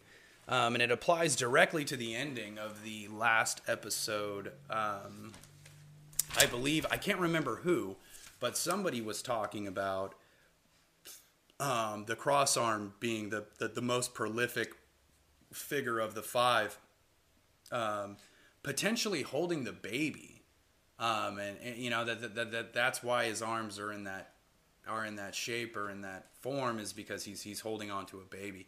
um, 0.48 0.74
and 0.74 0.82
it 0.82 0.90
applies 0.90 1.36
directly 1.36 1.84
to 1.84 1.96
the 1.96 2.14
ending 2.14 2.58
of 2.58 2.82
the 2.82 3.08
last 3.08 3.60
episode. 3.68 4.52
Um, 4.68 5.32
I 6.36 6.46
believe, 6.46 6.84
I 6.90 6.96
can't 6.96 7.20
remember 7.20 7.56
who, 7.56 7.96
but 8.40 8.56
somebody 8.56 9.00
was 9.00 9.22
talking 9.22 9.66
about 9.66 10.14
um, 11.60 12.06
the 12.06 12.16
cross 12.16 12.56
arm 12.56 12.94
being 12.98 13.30
the, 13.30 13.44
the, 13.58 13.68
the, 13.68 13.82
most 13.82 14.14
prolific 14.14 14.74
figure 15.52 16.00
of 16.00 16.14
the 16.14 16.22
five, 16.22 16.76
um, 17.70 18.16
potentially 18.64 19.22
holding 19.22 19.62
the 19.62 19.72
baby. 19.72 20.42
Um, 20.98 21.38
and, 21.38 21.56
and, 21.62 21.76
you 21.76 21.88
know 21.88 22.04
that, 22.04 22.34
that, 22.34 22.50
that 22.50 22.74
that's 22.74 23.02
why 23.02 23.26
his 23.26 23.42
arms 23.42 23.78
are 23.78 23.92
in 23.92 24.04
that 24.04 24.31
are 24.88 25.04
in 25.04 25.16
that 25.16 25.34
shape 25.34 25.76
or 25.76 25.90
in 25.90 26.02
that 26.02 26.26
form 26.40 26.78
is 26.78 26.92
because 26.92 27.24
he's 27.24 27.42
he's 27.42 27.60
holding 27.60 27.90
on 27.90 28.06
to 28.06 28.18
a 28.18 28.24
baby 28.24 28.66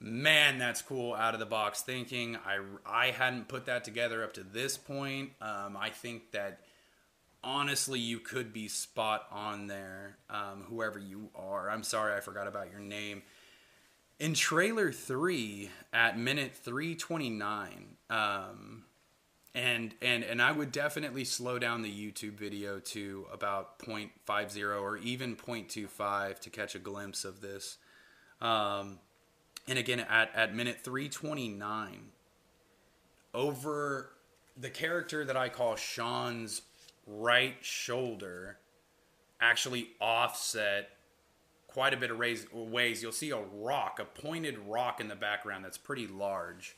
man, 0.00 0.58
that's 0.58 0.82
cool 0.82 1.14
out 1.14 1.34
of 1.34 1.40
the 1.40 1.46
box 1.46 1.82
thinking. 1.82 2.36
I, 2.36 2.58
I 2.84 3.10
hadn't 3.10 3.48
put 3.48 3.66
that 3.66 3.84
together 3.84 4.22
up 4.22 4.34
to 4.34 4.42
this 4.42 4.76
point. 4.76 5.30
Um, 5.40 5.76
I 5.78 5.90
think 5.90 6.32
that 6.32 6.60
honestly, 7.42 8.00
you 8.00 8.18
could 8.18 8.52
be 8.52 8.68
spot 8.68 9.26
on 9.30 9.66
there, 9.66 10.18
um, 10.28 10.64
whoever 10.68 10.98
you 10.98 11.30
are. 11.34 11.70
I'm 11.70 11.82
sorry, 11.82 12.14
I 12.14 12.20
forgot 12.20 12.46
about 12.46 12.70
your 12.70 12.80
name. 12.80 13.22
In 14.18 14.34
trailer 14.34 14.92
three, 14.92 15.70
at 15.92 16.18
minute 16.18 16.54
329, 16.54 17.96
um, 18.08 18.84
and 19.56 19.94
and 20.02 20.22
and 20.22 20.40
I 20.42 20.52
would 20.52 20.70
definitely 20.70 21.24
slow 21.24 21.58
down 21.58 21.80
the 21.80 21.90
YouTube 21.90 22.34
video 22.34 22.78
to 22.78 23.26
about 23.32 23.78
0.50 23.78 24.62
or 24.80 24.98
even 24.98 25.34
0.25 25.34 26.38
to 26.40 26.50
catch 26.50 26.74
a 26.74 26.78
glimpse 26.78 27.24
of 27.24 27.40
this. 27.40 27.78
Um, 28.42 28.98
and 29.66 29.78
again, 29.78 30.00
at, 30.00 30.30
at 30.34 30.54
minute 30.54 30.80
329, 30.84 32.08
over 33.32 34.10
the 34.58 34.68
character 34.68 35.24
that 35.24 35.38
I 35.38 35.48
call 35.48 35.74
Sean's 35.74 36.60
right 37.06 37.56
shoulder 37.62 38.58
actually 39.40 39.88
offset 40.00 40.90
quite 41.66 41.94
a 41.94 41.96
bit 41.96 42.10
of 42.10 42.18
ways. 42.52 43.02
You'll 43.02 43.12
see 43.12 43.30
a 43.30 43.40
rock, 43.40 44.00
a 44.00 44.04
pointed 44.04 44.58
rock 44.58 45.00
in 45.00 45.08
the 45.08 45.16
background 45.16 45.64
that's 45.64 45.78
pretty 45.78 46.06
large. 46.06 46.76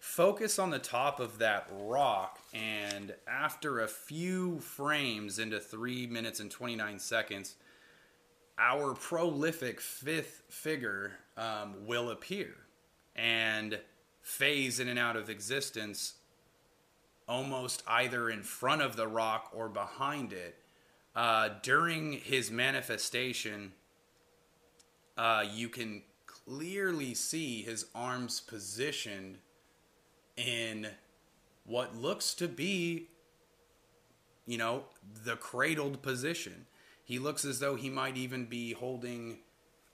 Focus 0.00 0.58
on 0.58 0.70
the 0.70 0.78
top 0.78 1.20
of 1.20 1.38
that 1.38 1.70
rock, 1.70 2.40
and 2.54 3.14
after 3.28 3.80
a 3.80 3.86
few 3.86 4.58
frames 4.60 5.38
into 5.38 5.60
3 5.60 6.06
minutes 6.06 6.40
and 6.40 6.50
29 6.50 6.98
seconds, 6.98 7.54
our 8.58 8.94
prolific 8.94 9.78
fifth 9.78 10.42
figure 10.48 11.12
um, 11.36 11.86
will 11.86 12.10
appear 12.10 12.54
and 13.14 13.78
phase 14.22 14.80
in 14.80 14.88
and 14.88 14.98
out 14.98 15.16
of 15.16 15.28
existence 15.28 16.14
almost 17.28 17.82
either 17.86 18.30
in 18.30 18.42
front 18.42 18.80
of 18.80 18.96
the 18.96 19.06
rock 19.06 19.50
or 19.54 19.68
behind 19.68 20.32
it. 20.32 20.56
Uh, 21.14 21.50
during 21.62 22.12
his 22.12 22.50
manifestation, 22.50 23.72
uh, 25.18 25.44
you 25.52 25.68
can 25.68 26.02
clearly 26.26 27.12
see 27.12 27.62
his 27.62 27.84
arms 27.94 28.40
positioned 28.40 29.36
in 30.40 30.88
what 31.64 31.96
looks 31.96 32.34
to 32.34 32.48
be, 32.48 33.08
you 34.46 34.58
know, 34.58 34.84
the 35.24 35.36
cradled 35.36 36.02
position. 36.02 36.66
He 37.04 37.18
looks 37.18 37.44
as 37.44 37.60
though 37.60 37.76
he 37.76 37.90
might 37.90 38.16
even 38.16 38.46
be 38.46 38.72
holding 38.72 39.38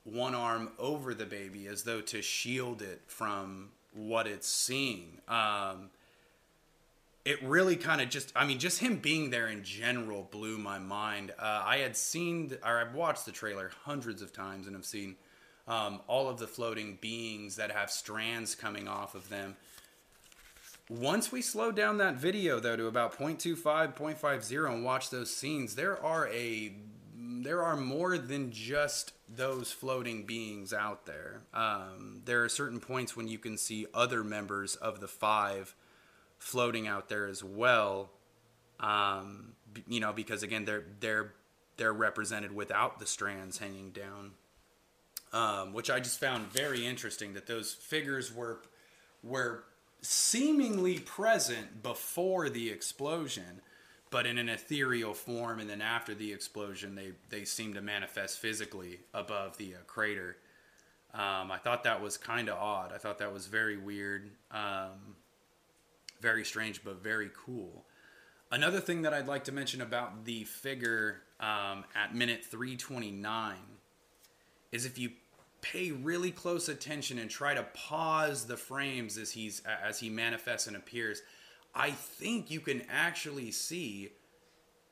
one 0.04 0.34
arm 0.34 0.70
over 0.78 1.14
the 1.14 1.26
baby 1.26 1.66
as 1.66 1.82
though 1.82 2.00
to 2.00 2.22
shield 2.22 2.80
it 2.80 3.02
from 3.06 3.70
what 3.92 4.26
it's 4.26 4.48
seeing. 4.48 5.20
Um, 5.26 5.90
it 7.24 7.42
really 7.42 7.74
kind 7.74 8.00
of 8.00 8.08
just, 8.08 8.32
I 8.36 8.46
mean, 8.46 8.60
just 8.60 8.78
him 8.78 8.98
being 8.98 9.30
there 9.30 9.48
in 9.48 9.64
general 9.64 10.28
blew 10.30 10.58
my 10.58 10.78
mind. 10.78 11.32
Uh, 11.38 11.62
I 11.64 11.78
had 11.78 11.96
seen, 11.96 12.56
or 12.64 12.78
I've 12.78 12.94
watched 12.94 13.26
the 13.26 13.32
trailer 13.32 13.72
hundreds 13.84 14.22
of 14.22 14.32
times 14.32 14.68
and 14.68 14.76
I've 14.76 14.84
seen 14.84 15.16
um, 15.66 16.00
all 16.06 16.28
of 16.28 16.38
the 16.38 16.46
floating 16.46 16.98
beings 17.00 17.56
that 17.56 17.72
have 17.72 17.90
strands 17.90 18.54
coming 18.54 18.86
off 18.86 19.16
of 19.16 19.28
them. 19.28 19.56
Once 20.88 21.32
we 21.32 21.42
slow 21.42 21.72
down 21.72 21.98
that 21.98 22.14
video, 22.14 22.60
though, 22.60 22.76
to 22.76 22.86
about 22.86 23.18
0.25, 23.18 23.96
0.50 23.96 24.72
and 24.72 24.84
watch 24.84 25.10
those 25.10 25.34
scenes, 25.34 25.74
there 25.74 26.00
are 26.02 26.28
a 26.28 26.72
there 27.18 27.62
are 27.62 27.76
more 27.76 28.18
than 28.18 28.50
just 28.50 29.12
those 29.28 29.70
floating 29.70 30.24
beings 30.24 30.72
out 30.72 31.06
there. 31.06 31.42
Um, 31.54 32.22
there 32.24 32.42
are 32.44 32.48
certain 32.48 32.80
points 32.80 33.16
when 33.16 33.28
you 33.28 33.38
can 33.38 33.56
see 33.56 33.86
other 33.94 34.24
members 34.24 34.74
of 34.76 35.00
the 35.00 35.08
five 35.08 35.74
floating 36.38 36.86
out 36.86 37.08
there 37.08 37.26
as 37.26 37.42
well. 37.42 38.10
Um, 38.80 39.54
you 39.88 40.00
know, 40.00 40.12
because 40.12 40.42
again, 40.42 40.64
they're 40.64 40.84
they're 41.00 41.34
they're 41.76 41.92
represented 41.92 42.54
without 42.54 42.98
the 42.98 43.06
strands 43.06 43.58
hanging 43.58 43.90
down, 43.90 44.32
um, 45.32 45.72
which 45.72 45.90
I 45.90 45.98
just 45.98 46.20
found 46.20 46.52
very 46.52 46.86
interesting. 46.86 47.34
That 47.34 47.46
those 47.46 47.74
figures 47.74 48.32
were 48.34 48.60
were 49.22 49.64
seemingly 50.06 50.98
present 50.98 51.82
before 51.82 52.48
the 52.48 52.70
explosion 52.70 53.60
but 54.10 54.26
in 54.26 54.38
an 54.38 54.48
ethereal 54.48 55.14
form, 55.14 55.58
and 55.58 55.68
then 55.68 55.80
after 55.82 56.14
the 56.14 56.32
explosion, 56.32 56.94
they 56.94 57.12
they 57.28 57.44
seem 57.44 57.74
to 57.74 57.80
manifest 57.80 58.38
physically 58.38 59.00
above 59.12 59.56
the 59.58 59.74
uh, 59.74 59.78
crater. 59.86 60.36
Um, 61.12 61.50
I 61.50 61.58
thought 61.58 61.84
that 61.84 62.02
was 62.02 62.16
kind 62.16 62.48
of 62.48 62.56
odd. 62.58 62.92
I 62.92 62.98
thought 62.98 63.18
that 63.18 63.32
was 63.32 63.46
very 63.46 63.76
weird, 63.76 64.30
um, 64.50 65.16
very 66.20 66.44
strange, 66.44 66.84
but 66.84 67.02
very 67.02 67.30
cool. 67.34 67.84
Another 68.50 68.80
thing 68.80 69.02
that 69.02 69.12
I'd 69.12 69.26
like 69.26 69.44
to 69.44 69.52
mention 69.52 69.80
about 69.80 70.24
the 70.24 70.44
figure 70.44 71.22
um, 71.40 71.84
at 71.94 72.14
minute 72.14 72.44
329 72.44 73.56
is 74.72 74.84
if 74.84 74.98
you 74.98 75.10
pay 75.72 75.90
really 75.90 76.30
close 76.30 76.68
attention 76.68 77.18
and 77.18 77.30
try 77.30 77.54
to 77.54 77.62
pause 77.74 78.46
the 78.46 78.56
frames 78.56 79.18
as 79.18 79.30
he's 79.30 79.62
as 79.84 79.98
he 79.98 80.10
manifests 80.10 80.66
and 80.66 80.76
appears 80.76 81.22
I 81.74 81.90
think 81.90 82.50
you 82.50 82.60
can 82.60 82.82
actually 82.90 83.50
see 83.50 84.12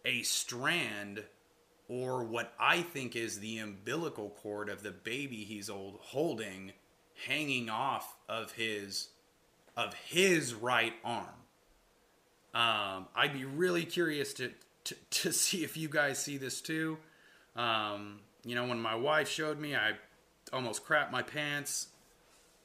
a 0.05 0.23
strand 0.23 1.25
or 1.89 2.25
what 2.25 2.53
I 2.59 2.83
think 2.83 3.17
is 3.17 3.41
the 3.41 3.59
umbilical 3.59 4.31
cord 4.31 4.69
of 4.69 4.83
the 4.83 4.91
baby 4.91 5.45
he's 5.45 5.71
old 5.71 5.99
holding 6.01 6.73
hanging 7.27 7.71
off 7.71 8.17
of 8.29 8.53
his 8.53 9.09
of 9.77 9.95
his 9.95 10.55
right 10.55 10.93
arm. 11.05 11.27
Um, 12.55 13.09
I'd 13.17 13.33
be 13.33 13.45
really 13.45 13.85
curious 13.85 14.33
to, 14.35 14.53
to, 14.85 14.95
to 15.11 15.33
see 15.33 15.65
if 15.65 15.77
you 15.77 15.89
guys 15.89 16.19
see 16.19 16.37
this 16.37 16.61
too. 16.61 16.99
Um, 17.57 18.21
you 18.45 18.55
know, 18.55 18.67
when 18.67 18.81
my 18.81 18.95
wife 18.95 19.29
showed 19.29 19.59
me, 19.59 19.75
I 19.75 19.93
almost 20.53 20.85
crap 20.85 21.11
my 21.11 21.23
pants. 21.23 21.89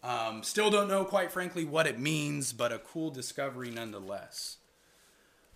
Um, 0.03 0.43
still 0.43 0.69
don't 0.69 0.87
know, 0.87 1.03
quite 1.03 1.31
frankly, 1.31 1.65
what 1.65 1.85
it 1.85 1.99
means, 1.99 2.53
but 2.53 2.71
a 2.71 2.79
cool 2.79 3.11
discovery 3.11 3.69
nonetheless. 3.69 4.57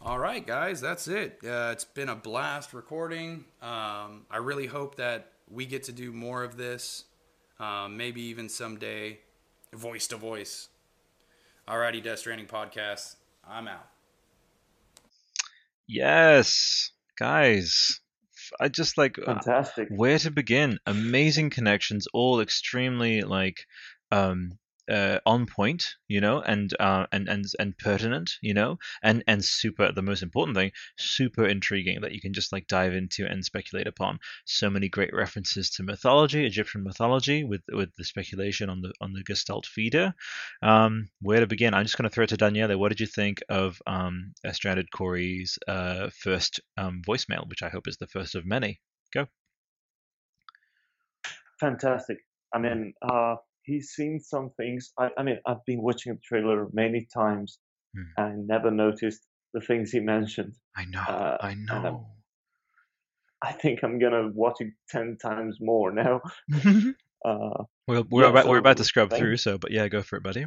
All 0.02 0.20
right, 0.20 0.46
guys, 0.46 0.82
that's 0.82 1.08
it. 1.08 1.40
Uh, 1.46 1.70
it's 1.72 1.86
been 1.86 2.10
a 2.10 2.16
blast 2.16 2.74
recording. 2.74 3.46
Um, 3.62 4.26
I 4.30 4.38
really 4.42 4.68
hope 4.68 4.96
that 4.96 5.32
we 5.50 5.66
get 5.66 5.84
to 5.84 5.94
do 5.94 6.12
more 6.12 6.44
of 6.44 6.58
this. 6.58 7.06
Um, 7.60 7.96
maybe 7.96 8.22
even 8.24 8.50
someday, 8.50 9.20
voice 9.72 10.08
to 10.08 10.18
voice. 10.18 10.68
Alrighty, 11.68 12.04
Death 12.04 12.20
Stranding 12.20 12.48
podcast. 12.48 13.16
I'm 13.48 13.70
out. 13.70 13.88
Yes, 15.88 16.92
guys. 17.18 18.02
I 18.60 18.70
just 18.70 18.98
like 18.98 19.18
uh, 19.20 19.26
fantastic. 19.26 19.92
Uh, 19.92 19.96
where 19.96 20.18
to 20.20 20.32
begin? 20.32 20.80
Amazing 20.86 21.50
connections, 21.52 22.08
all 22.14 22.42
extremely 22.42 23.22
like 23.22 23.66
um 24.12 24.58
uh, 24.90 25.20
on 25.26 25.46
point, 25.46 25.86
you 26.08 26.22
know, 26.22 26.42
and 26.42 26.74
uh, 26.80 27.06
and 27.12 27.28
and 27.30 27.46
and 27.60 27.78
pertinent, 27.78 28.32
you 28.42 28.54
know, 28.54 28.78
and 29.02 29.24
and 29.28 29.44
super. 29.44 29.92
The 29.92 30.02
most 30.02 30.24
important 30.24 30.58
thing, 30.58 30.72
super 30.98 31.46
intriguing 31.46 32.02
that 32.02 32.14
you 32.14 32.22
can 32.22 32.34
just 32.34 32.52
like 32.52 32.68
dive 32.68 32.94
into 32.94 33.26
and 33.26 33.44
speculate 33.44 33.88
upon. 33.88 34.20
So 34.46 34.70
many 34.70 34.90
great 34.90 35.14
references 35.14 35.70
to 35.72 35.84
mythology, 35.84 36.46
Egyptian 36.46 36.84
mythology, 36.84 37.44
with 37.44 37.62
with 37.72 37.96
the 37.98 38.04
speculation 38.04 38.70
on 38.70 38.82
the 38.82 38.94
on 39.02 39.14
the 39.14 39.24
Gestalt 39.24 39.66
feeder. 39.66 40.14
Um, 40.62 41.10
where 41.22 41.40
to 41.40 41.48
begin? 41.48 41.74
I'm 41.74 41.86
just 41.86 41.98
going 41.98 42.10
to 42.10 42.14
throw 42.14 42.24
it 42.24 42.30
to 42.30 42.38
Daniele. 42.38 42.78
What 42.78 42.90
did 42.90 43.00
you 43.00 43.08
think 43.08 43.42
of 43.50 43.82
um, 43.88 44.34
Corey's 44.94 45.58
uh, 45.68 46.10
first 46.18 46.60
um, 46.78 47.02
voicemail, 47.08 47.48
which 47.48 47.64
I 47.64 47.70
hope 47.70 47.88
is 47.88 47.98
the 47.98 48.08
first 48.08 48.36
of 48.36 48.46
many? 48.46 48.80
Go. 49.14 49.28
Fantastic. 51.60 52.18
I 52.54 52.60
mean, 52.60 52.94
uh, 53.02 53.36
he's 53.64 53.90
seen 53.90 54.20
some 54.20 54.52
things. 54.58 54.92
I, 55.00 55.10
I 55.18 55.24
mean, 55.24 55.40
I've 55.46 55.66
been 55.66 55.82
watching 55.82 56.14
the 56.14 56.20
trailer 56.24 56.68
many 56.74 57.08
times 57.14 57.60
mm. 57.98 58.04
and 58.18 58.52
I 58.52 58.56
never 58.56 58.72
noticed 58.72 59.26
the 59.54 59.62
things 59.62 59.92
he 59.92 60.00
mentioned. 60.00 60.54
I 60.76 60.86
know. 60.86 61.02
Uh, 61.02 61.38
I 61.40 61.54
know. 61.56 62.08
I 63.42 63.52
think 63.52 63.84
I'm 63.84 64.00
gonna 64.00 64.30
watch 64.34 64.58
it 64.62 64.72
ten 64.90 65.18
times 65.22 65.58
more 65.60 65.92
now. 65.92 66.22
uh, 67.26 67.64
well, 67.88 68.06
we're 68.10 68.24
yeah, 68.24 68.30
about 68.30 68.46
so 68.46 68.50
we're 68.50 68.58
about 68.58 68.78
to 68.78 68.86
scrub 68.86 69.12
through, 69.12 69.38
so 69.38 69.58
but 69.58 69.72
yeah, 69.72 69.88
go 69.90 70.02
for 70.02 70.16
it, 70.16 70.24
buddy. 70.24 70.46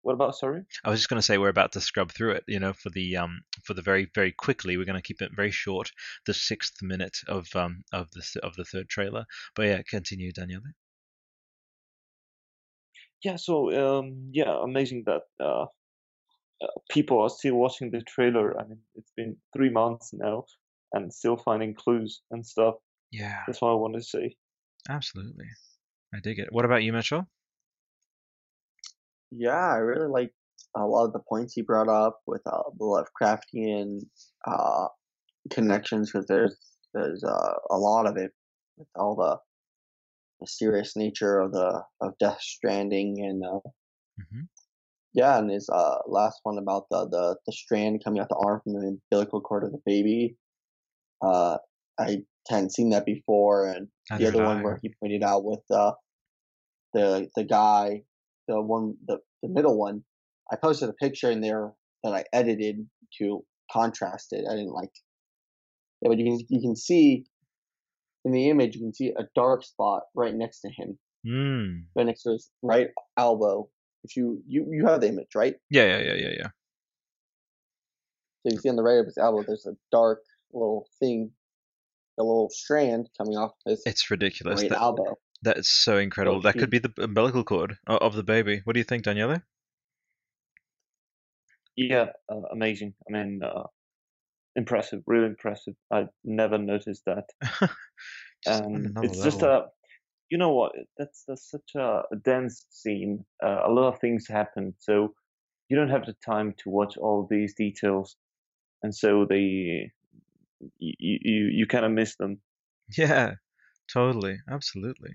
What 0.00 0.14
about 0.14 0.36
sorry? 0.36 0.62
I 0.84 0.90
was 0.90 1.00
just 1.00 1.08
going 1.08 1.18
to 1.18 1.22
say 1.22 1.38
we're 1.38 1.48
about 1.48 1.72
to 1.72 1.80
scrub 1.80 2.12
through 2.12 2.32
it. 2.32 2.44
You 2.46 2.60
know, 2.60 2.72
for 2.72 2.90
the 2.90 3.16
um 3.18 3.42
for 3.64 3.74
the 3.74 3.82
very 3.82 4.10
very 4.14 4.32
quickly, 4.32 4.76
we're 4.76 4.84
going 4.84 5.00
to 5.00 5.02
keep 5.02 5.20
it 5.20 5.32
very 5.34 5.50
short. 5.50 5.90
The 6.26 6.34
sixth 6.34 6.82
minute 6.82 7.18
of 7.28 7.46
um 7.54 7.84
of 7.92 8.10
the 8.12 8.40
of 8.42 8.54
the 8.56 8.64
third 8.64 8.88
trailer. 8.88 9.24
But 9.54 9.66
yeah, 9.66 9.82
continue, 9.88 10.32
Daniele 10.32 10.60
yeah, 13.24 13.36
so 13.36 13.72
um, 13.72 14.28
yeah, 14.32 14.62
amazing 14.62 15.04
that 15.06 15.22
uh, 15.40 15.62
uh, 16.62 16.66
people 16.90 17.20
are 17.22 17.30
still 17.30 17.54
watching 17.54 17.90
the 17.90 18.02
trailer. 18.02 18.58
I 18.60 18.64
mean, 18.64 18.78
it's 18.94 19.12
been 19.16 19.36
three 19.54 19.70
months 19.70 20.10
now, 20.12 20.44
and 20.92 21.12
still 21.12 21.36
finding 21.36 21.74
clues 21.74 22.20
and 22.30 22.46
stuff. 22.46 22.74
Yeah, 23.10 23.40
that's 23.46 23.62
what 23.62 23.70
I 23.70 23.74
want 23.74 23.94
to 23.94 24.02
say. 24.02 24.36
Absolutely, 24.90 25.46
I 26.14 26.18
dig 26.22 26.38
it. 26.38 26.48
What 26.50 26.66
about 26.66 26.82
you, 26.82 26.92
Mitchell? 26.92 27.26
Yeah, 29.30 29.72
I 29.72 29.76
really 29.76 30.08
like 30.08 30.32
a 30.76 30.86
lot 30.86 31.06
of 31.06 31.12
the 31.12 31.20
points 31.20 31.54
he 31.54 31.62
brought 31.62 31.88
up 31.88 32.20
with 32.26 32.42
uh, 32.46 32.62
the 32.78 32.84
Lovecraftian 32.84 34.00
uh, 34.46 34.88
connections 35.50 36.12
because 36.12 36.26
there's 36.26 36.56
there's 36.92 37.24
uh, 37.24 37.54
a 37.70 37.78
lot 37.78 38.06
of 38.06 38.16
it 38.18 38.32
with 38.76 38.88
all 38.96 39.16
the 39.16 39.38
mysterious 40.40 40.96
nature 40.96 41.40
of 41.40 41.52
the 41.52 41.82
of 42.00 42.18
Death 42.18 42.40
Stranding 42.40 43.16
and 43.20 43.42
uh, 43.44 43.60
mm-hmm. 44.20 44.42
yeah, 45.12 45.38
and 45.38 45.50
his 45.50 45.68
uh, 45.68 45.98
last 46.06 46.40
one 46.42 46.58
about 46.58 46.84
the, 46.90 47.08
the 47.08 47.36
the 47.46 47.52
strand 47.52 48.02
coming 48.04 48.20
out 48.20 48.28
the 48.28 48.42
arm 48.44 48.60
from 48.62 48.74
the 48.74 48.98
umbilical 49.10 49.40
cord 49.40 49.64
of 49.64 49.72
the 49.72 49.80
baby. 49.84 50.36
Uh, 51.22 51.58
I 51.98 52.18
hadn't 52.48 52.74
seen 52.74 52.90
that 52.90 53.06
before, 53.06 53.66
and 53.66 53.88
the 54.18 54.28
other 54.28 54.44
one 54.44 54.62
where 54.62 54.78
he 54.82 54.94
pointed 55.00 55.22
out 55.22 55.44
with 55.44 55.60
the 55.68 55.94
the 56.92 57.28
the 57.36 57.44
guy, 57.44 58.02
the 58.48 58.60
one 58.60 58.94
the 59.06 59.18
the 59.42 59.48
middle 59.48 59.78
one. 59.78 60.04
I 60.52 60.56
posted 60.56 60.90
a 60.90 60.94
picture 60.94 61.30
in 61.30 61.40
there 61.40 61.72
that 62.02 62.12
I 62.12 62.24
edited 62.32 62.86
to 63.18 63.44
contrast 63.72 64.32
it. 64.32 64.44
I 64.48 64.54
didn't 64.54 64.74
like, 64.74 64.90
yeah, 66.02 66.10
but 66.10 66.18
you 66.18 66.24
can 66.24 66.46
you 66.48 66.60
can 66.60 66.76
see 66.76 67.24
in 68.24 68.32
the 68.32 68.48
image, 68.48 68.74
you 68.74 68.80
can 68.80 68.94
see 68.94 69.12
a 69.16 69.24
dark 69.34 69.64
spot 69.64 70.02
right 70.14 70.34
next 70.34 70.60
to 70.60 70.70
him, 70.70 70.98
mm. 71.26 71.82
right 71.94 72.06
next 72.06 72.22
to 72.22 72.32
his 72.32 72.50
right 72.62 72.88
elbow. 73.16 73.68
If 74.02 74.16
you 74.16 74.42
you 74.46 74.66
you 74.70 74.86
have 74.86 75.00
the 75.00 75.08
image, 75.08 75.34
right? 75.34 75.54
Yeah, 75.70 75.84
yeah, 75.84 75.98
yeah, 75.98 76.14
yeah, 76.14 76.34
yeah. 76.38 76.48
So 78.42 78.52
you 78.52 78.58
see 78.58 78.68
on 78.68 78.76
the 78.76 78.82
right 78.82 78.98
of 78.98 79.06
his 79.06 79.18
elbow, 79.18 79.42
there's 79.46 79.66
a 79.66 79.76
dark 79.90 80.20
little 80.52 80.86
thing, 81.00 81.30
a 82.18 82.22
little 82.22 82.50
strand 82.50 83.08
coming 83.16 83.36
off 83.36 83.52
his. 83.66 83.82
It's 83.86 84.10
ridiculous. 84.10 84.60
Right 84.60 84.70
that, 84.70 84.80
elbow. 84.80 85.16
That 85.42 85.58
is 85.58 85.68
so 85.68 85.98
incredible. 85.98 86.42
that 86.42 86.54
could 86.54 86.70
be 86.70 86.78
the 86.78 86.92
umbilical 86.98 87.44
cord 87.44 87.76
of 87.86 88.14
the 88.14 88.22
baby. 88.22 88.60
What 88.64 88.74
do 88.74 88.80
you 88.80 88.84
think, 88.84 89.04
Daniele? 89.04 89.42
Yeah, 91.76 92.06
uh, 92.30 92.42
amazing. 92.52 92.94
I 93.08 93.12
mean, 93.12 93.40
uh, 93.42 93.64
impressive, 94.56 95.02
really 95.06 95.26
impressive. 95.26 95.74
I 95.92 96.06
never 96.24 96.58
noticed 96.58 97.02
that. 97.06 97.28
and 98.46 98.96
it's 99.02 99.22
just 99.22 99.42
a, 99.42 99.66
you 100.30 100.38
know 100.38 100.52
what? 100.52 100.72
That's, 100.98 101.24
that's 101.26 101.50
such 101.50 101.74
a, 101.76 102.02
dense 102.24 102.66
scene. 102.70 103.24
Uh, 103.42 103.60
a 103.66 103.70
lot 103.70 103.92
of 103.92 104.00
things 104.00 104.26
happen, 104.28 104.74
so 104.78 105.14
you 105.68 105.76
don't 105.76 105.90
have 105.90 106.06
the 106.06 106.14
time 106.24 106.54
to 106.58 106.70
watch 106.70 106.96
all 106.96 107.26
these 107.28 107.54
details, 107.54 108.16
and 108.82 108.94
so 108.94 109.26
they, 109.28 109.90
you 110.78 110.94
you, 110.98 111.50
you 111.52 111.66
kind 111.66 111.84
of 111.84 111.92
miss 111.92 112.16
them. 112.16 112.40
Yeah, 112.96 113.34
totally, 113.92 114.38
absolutely. 114.50 115.12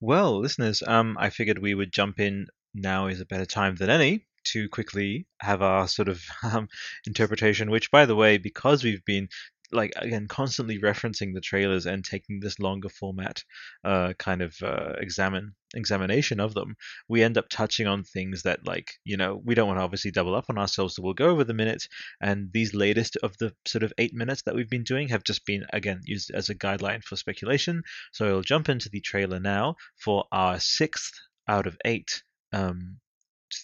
Well, 0.00 0.40
listeners, 0.40 0.82
um, 0.86 1.16
I 1.18 1.30
figured 1.30 1.58
we 1.58 1.74
would 1.74 1.92
jump 1.92 2.20
in. 2.20 2.46
Now 2.78 3.06
is 3.06 3.22
a 3.22 3.26
better 3.26 3.46
time 3.46 3.76
than 3.76 3.88
any 3.88 4.26
to 4.52 4.68
quickly 4.68 5.26
have 5.40 5.62
our 5.62 5.88
sort 5.88 6.08
of 6.08 6.22
um, 6.42 6.68
interpretation, 7.06 7.70
which, 7.70 7.90
by 7.90 8.06
the 8.06 8.16
way, 8.16 8.38
because 8.38 8.84
we've 8.84 9.04
been 9.04 9.28
like 9.72 9.92
again 9.96 10.26
constantly 10.28 10.78
referencing 10.78 11.34
the 11.34 11.40
trailers 11.40 11.86
and 11.86 12.04
taking 12.04 12.40
this 12.40 12.58
longer 12.58 12.88
format 12.88 13.42
uh, 13.84 14.12
kind 14.18 14.42
of 14.42 14.54
uh, 14.62 14.92
examine 14.98 15.54
examination 15.74 16.40
of 16.40 16.54
them 16.54 16.76
we 17.08 17.22
end 17.22 17.36
up 17.36 17.48
touching 17.50 17.86
on 17.86 18.02
things 18.04 18.42
that 18.42 18.64
like 18.66 18.92
you 19.04 19.16
know 19.16 19.40
we 19.44 19.54
don't 19.54 19.66
want 19.66 19.78
to 19.78 19.82
obviously 19.82 20.10
double 20.10 20.34
up 20.34 20.44
on 20.48 20.58
ourselves 20.58 20.94
so 20.94 21.02
we'll 21.02 21.14
go 21.14 21.28
over 21.28 21.44
the 21.44 21.52
minutes 21.52 21.88
and 22.20 22.48
these 22.52 22.74
latest 22.74 23.16
of 23.22 23.36
the 23.38 23.52
sort 23.66 23.82
of 23.82 23.92
eight 23.98 24.14
minutes 24.14 24.42
that 24.42 24.54
we've 24.54 24.70
been 24.70 24.84
doing 24.84 25.08
have 25.08 25.24
just 25.24 25.44
been 25.44 25.64
again 25.72 26.00
used 26.04 26.30
as 26.30 26.48
a 26.48 26.54
guideline 26.54 27.02
for 27.02 27.16
speculation. 27.16 27.82
So 28.12 28.36
i'll 28.36 28.42
jump 28.42 28.68
into 28.68 28.88
the 28.88 29.00
trailer 29.00 29.40
now 29.40 29.74
for 29.96 30.24
our 30.30 30.60
sixth 30.60 31.12
out 31.48 31.66
of 31.66 31.76
eight 31.84 32.22
um, 32.52 32.98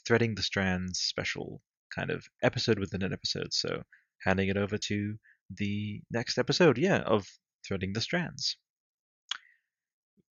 threading 0.07 0.35
the 0.35 0.43
strands 0.43 0.99
special 0.99 1.61
kind 1.95 2.11
of 2.11 2.25
episode 2.43 2.79
within 2.79 3.03
an 3.03 3.13
episode. 3.13 3.53
So 3.53 3.83
handing 4.25 4.49
it 4.49 4.57
over 4.57 4.79
to 4.79 5.17
the 5.51 6.03
next 6.11 6.39
episode, 6.39 6.79
yeah, 6.79 7.01
of 7.01 7.27
threading 7.67 7.93
the 7.93 8.01
strands. 8.01 8.57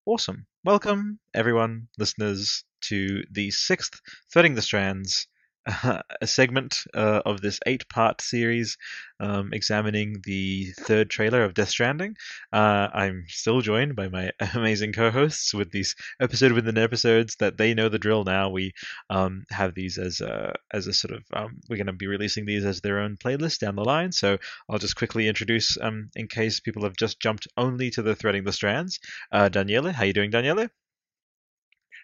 Awesome. 0.06 0.46
Welcome, 0.64 1.20
everyone, 1.34 1.88
listeners, 1.98 2.64
to 2.82 3.22
the 3.30 3.50
sixth 3.50 4.00
Threading 4.32 4.54
the 4.54 4.62
Strands 4.62 5.26
a 6.20 6.26
segment 6.26 6.78
uh, 6.94 7.22
of 7.24 7.40
this 7.40 7.60
eight 7.66 7.88
part 7.88 8.20
series 8.20 8.76
um, 9.20 9.50
examining 9.52 10.20
the 10.24 10.72
third 10.80 11.10
trailer 11.10 11.44
of 11.44 11.54
Death 11.54 11.68
Stranding. 11.68 12.16
Uh, 12.52 12.88
I'm 12.92 13.24
still 13.28 13.60
joined 13.60 13.94
by 13.94 14.08
my 14.08 14.30
amazing 14.54 14.92
co 14.92 15.10
hosts 15.10 15.52
with 15.52 15.70
these 15.70 15.94
episode 16.20 16.52
within 16.52 16.78
episodes 16.78 17.36
that 17.40 17.58
they 17.58 17.74
know 17.74 17.88
the 17.88 17.98
drill 17.98 18.24
now. 18.24 18.48
We 18.48 18.72
um, 19.10 19.44
have 19.50 19.74
these 19.74 19.98
as 19.98 20.20
a, 20.20 20.54
as 20.72 20.86
a 20.86 20.92
sort 20.92 21.14
of, 21.14 21.24
um, 21.32 21.60
we're 21.68 21.76
going 21.76 21.86
to 21.86 21.92
be 21.92 22.06
releasing 22.06 22.46
these 22.46 22.64
as 22.64 22.80
their 22.80 23.00
own 23.00 23.16
playlist 23.16 23.58
down 23.58 23.76
the 23.76 23.84
line. 23.84 24.12
So 24.12 24.38
I'll 24.68 24.78
just 24.78 24.96
quickly 24.96 25.28
introduce, 25.28 25.76
um, 25.80 26.10
in 26.16 26.28
case 26.28 26.60
people 26.60 26.84
have 26.84 26.96
just 26.96 27.20
jumped 27.20 27.46
only 27.56 27.90
to 27.90 28.02
the 28.02 28.16
Threading 28.16 28.44
the 28.44 28.52
Strands. 28.52 28.98
Uh, 29.30 29.48
Daniele, 29.48 29.92
how 29.92 30.02
are 30.02 30.06
you 30.06 30.12
doing, 30.12 30.30
Daniele? 30.30 30.68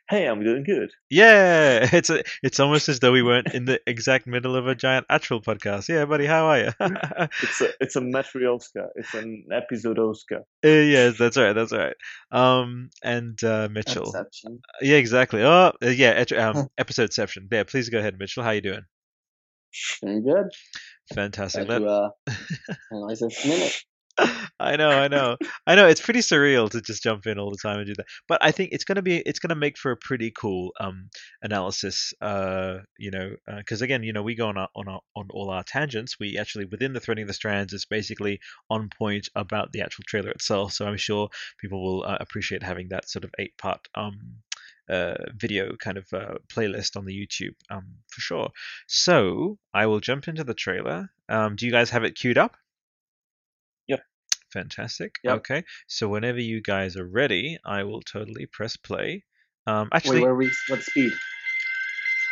Hey, 0.09 0.27
I'm 0.27 0.43
doing 0.43 0.65
good. 0.65 0.91
Yeah, 1.11 1.89
it's 1.93 2.11
a, 2.11 2.23
it's 2.43 2.61
almost 2.61 2.89
as 2.89 3.01
though 3.01 3.13
we 3.13 3.23
weren't 3.23 3.53
in 3.53 3.65
the 3.65 3.81
exact 3.87 4.27
middle 4.27 4.57
of 4.57 4.67
a 4.67 4.75
giant 4.75 5.07
actual 5.09 5.41
podcast. 5.41 5.89
Yeah, 5.89 6.05
buddy, 6.05 6.27
how 6.27 6.47
are 6.47 6.59
you? 6.59 6.71
it's 7.43 7.61
a 7.61 7.69
it's 7.81 7.97
a 7.97 8.01
Matryoshka. 8.01 8.89
It's 8.95 9.15
an 9.15 9.47
episode 9.53 9.99
Oscar. 9.99 10.41
Uh, 10.65 10.69
yes, 10.69 11.19
that's 11.19 11.37
right. 11.37 11.53
That's 11.53 11.73
right. 11.73 11.97
Um, 12.31 12.91
and 13.03 13.43
uh, 13.43 13.69
Mitchell. 13.71 14.05
Exception. 14.05 14.61
Yeah, 14.81 14.97
exactly. 14.97 15.43
Oh, 15.43 15.73
uh, 15.83 15.89
yeah. 15.89 16.25
Um, 16.37 16.69
episode 16.79 17.05
exception. 17.05 17.49
Yeah, 17.51 17.65
please 17.65 17.89
go 17.89 17.99
ahead, 17.99 18.19
Mitchell. 18.19 18.43
How 18.43 18.51
you 18.51 18.61
doing? 18.61 18.83
Doing 20.03 20.25
good. 20.25 20.49
Fantastic. 21.15 21.69
Let... 21.69 21.79
To, 21.81 21.87
uh, 21.87 22.09
analyze 22.91 23.21
this 23.21 23.45
minute. 23.45 23.85
I 24.59 24.77
know, 24.77 24.89
I 24.89 25.09
know, 25.09 25.37
I 25.67 25.75
know. 25.75 25.87
It's 25.87 26.01
pretty 26.01 26.21
surreal 26.21 26.71
to 26.71 26.81
just 26.81 27.03
jump 27.03 27.27
in 27.27 27.39
all 27.39 27.51
the 27.51 27.59
time 27.59 27.79
and 27.79 27.87
do 27.87 27.95
that. 27.97 28.07
But 28.27 28.43
I 28.43 28.53
think 28.53 28.71
it's 28.73 28.85
gonna 28.85 29.03
be, 29.03 29.19
it's 29.19 29.39
gonna 29.39 29.55
make 29.55 29.77
for 29.77 29.91
a 29.91 29.97
pretty 29.97 30.31
cool 30.31 30.73
um, 30.81 31.11
analysis. 31.43 32.15
Uh, 32.23 32.79
you 32.99 33.11
know, 33.11 33.37
because 33.59 33.83
uh, 33.83 33.85
again, 33.85 34.03
you 34.03 34.15
know, 34.15 34.23
we 34.23 34.35
go 34.35 34.49
on 34.49 34.57
our, 34.57 34.69
on 34.75 34.89
our, 34.89 35.01
on 35.15 35.29
all 35.31 35.51
our 35.51 35.63
tangents. 35.63 36.19
We 36.19 36.39
actually 36.39 36.65
within 36.65 36.95
the 36.95 37.01
threading 37.01 37.27
the 37.27 37.35
strands 37.35 37.75
is 37.75 37.85
basically 37.85 38.41
on 38.71 38.89
point 38.89 39.29
about 39.35 39.73
the 39.73 39.83
actual 39.83 40.05
trailer 40.07 40.31
itself. 40.31 40.73
So 40.73 40.87
I'm 40.87 40.97
sure 40.97 41.29
people 41.61 41.85
will 41.85 42.05
uh, 42.05 42.17
appreciate 42.21 42.63
having 42.63 42.89
that 42.89 43.11
sort 43.11 43.25
of 43.25 43.33
eight 43.39 43.59
part 43.59 43.87
um, 43.95 44.19
uh, 44.89 45.17
video 45.35 45.77
kind 45.77 45.99
of 45.99 46.07
uh, 46.15 46.35
playlist 46.49 46.97
on 46.97 47.05
the 47.05 47.13
YouTube 47.13 47.55
um, 47.71 47.87
for 48.09 48.21
sure. 48.21 48.51
So 48.87 49.59
I 49.75 49.87
will 49.87 50.01
jump 50.01 50.29
into 50.29 50.45
the 50.45 50.55
trailer. 50.55 51.11
Um, 51.29 51.57
do 51.57 51.67
you 51.67 51.73
guys 51.73 51.91
have 51.91 52.05
it 52.05 52.15
queued 52.15 52.39
up? 52.39 52.57
Fantastic. 54.57 55.19
Yep. 55.23 55.37
Okay. 55.39 55.65
So 55.87 56.09
whenever 56.09 56.41
you 56.41 56.63
guys 56.63 56.97
are 56.97 57.07
ready, 57.07 57.59
I 57.63 57.83
will 57.83 58.01
totally 58.01 58.47
press 58.47 58.75
play. 58.79 59.25
Um, 59.67 59.91
actually, 59.93 60.21
Wait, 60.21 60.23
where 60.23 60.35
we, 60.35 60.51
what 60.69 60.83
speed? 60.83 61.13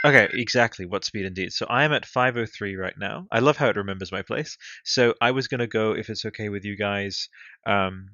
Okay, 0.07 0.29
exactly. 0.33 0.87
What 0.87 1.05
speed 1.05 1.27
indeed? 1.27 1.53
So 1.53 1.67
I 1.69 1.85
am 1.85 1.93
at 1.93 2.07
503 2.07 2.77
right 2.77 2.95
now. 2.97 3.27
I 3.31 3.41
love 3.41 3.59
how 3.59 3.69
it 3.69 3.77
remembers 3.77 4.11
my 4.11 4.23
place. 4.23 4.57
So 4.85 5.15
I 5.21 5.33
was 5.33 5.49
going 5.49 5.61
to 5.61 5.67
go, 5.67 5.93
if 5.93 6.09
it's 6.09 6.25
okay 6.25 6.49
with 6.49 6.65
you 6.65 6.79
guys, 6.79 7.29
um, 7.67 8.09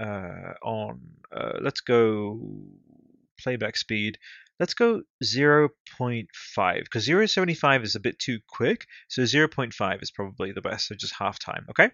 uh, 0.00 0.54
on, 0.62 1.00
uh, 1.30 1.58
let's 1.60 1.82
go 1.82 2.40
playback 3.38 3.76
speed. 3.76 4.16
Let's 4.58 4.72
go 4.72 5.02
0.5 5.22 5.68
because 6.82 7.06
0.75 7.06 7.82
is 7.82 7.94
a 7.94 8.00
bit 8.00 8.18
too 8.18 8.38
quick. 8.48 8.86
So 9.08 9.22
0.5 9.22 10.02
is 10.02 10.10
probably 10.10 10.52
the 10.52 10.62
best. 10.62 10.88
So 10.88 10.94
just 10.94 11.14
half 11.18 11.38
time. 11.38 11.66
Okay. 11.68 11.90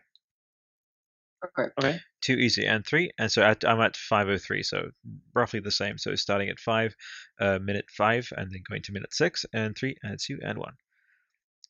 Okay. 1.47 1.71
Okay. 1.79 2.01
Too 2.21 2.35
easy. 2.35 2.67
And 2.67 2.87
three. 2.87 3.11
And 3.19 3.31
so 3.31 3.43
at, 3.43 3.65
I'm 3.65 3.81
at 3.81 3.97
503. 3.97 4.63
So 4.63 4.91
roughly 5.35 5.61
the 5.61 5.71
same. 5.71 5.99
So 5.99 6.15
starting 6.15 6.49
at 6.49 6.59
five, 6.59 6.95
uh, 7.41 7.59
minute 7.61 7.87
five, 7.97 8.29
and 8.37 8.51
then 8.51 8.63
going 8.69 8.83
to 8.83 8.93
minute 8.93 9.15
six, 9.15 9.45
and 9.53 9.77
three, 9.77 9.97
and 10.03 10.19
two, 10.19 10.39
and 10.43 10.59
one. 10.59 10.75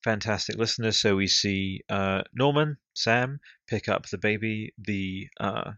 Fantastic 0.05 0.56
listeners. 0.56 1.00
So 1.00 1.16
we 1.16 1.26
see 1.26 1.82
uh, 1.88 2.22
Norman, 2.34 2.76
Sam 2.94 3.40
pick 3.66 3.88
up 3.88 4.08
the 4.08 4.18
baby. 4.18 4.72
The 4.78 5.28
uh, 5.40 5.72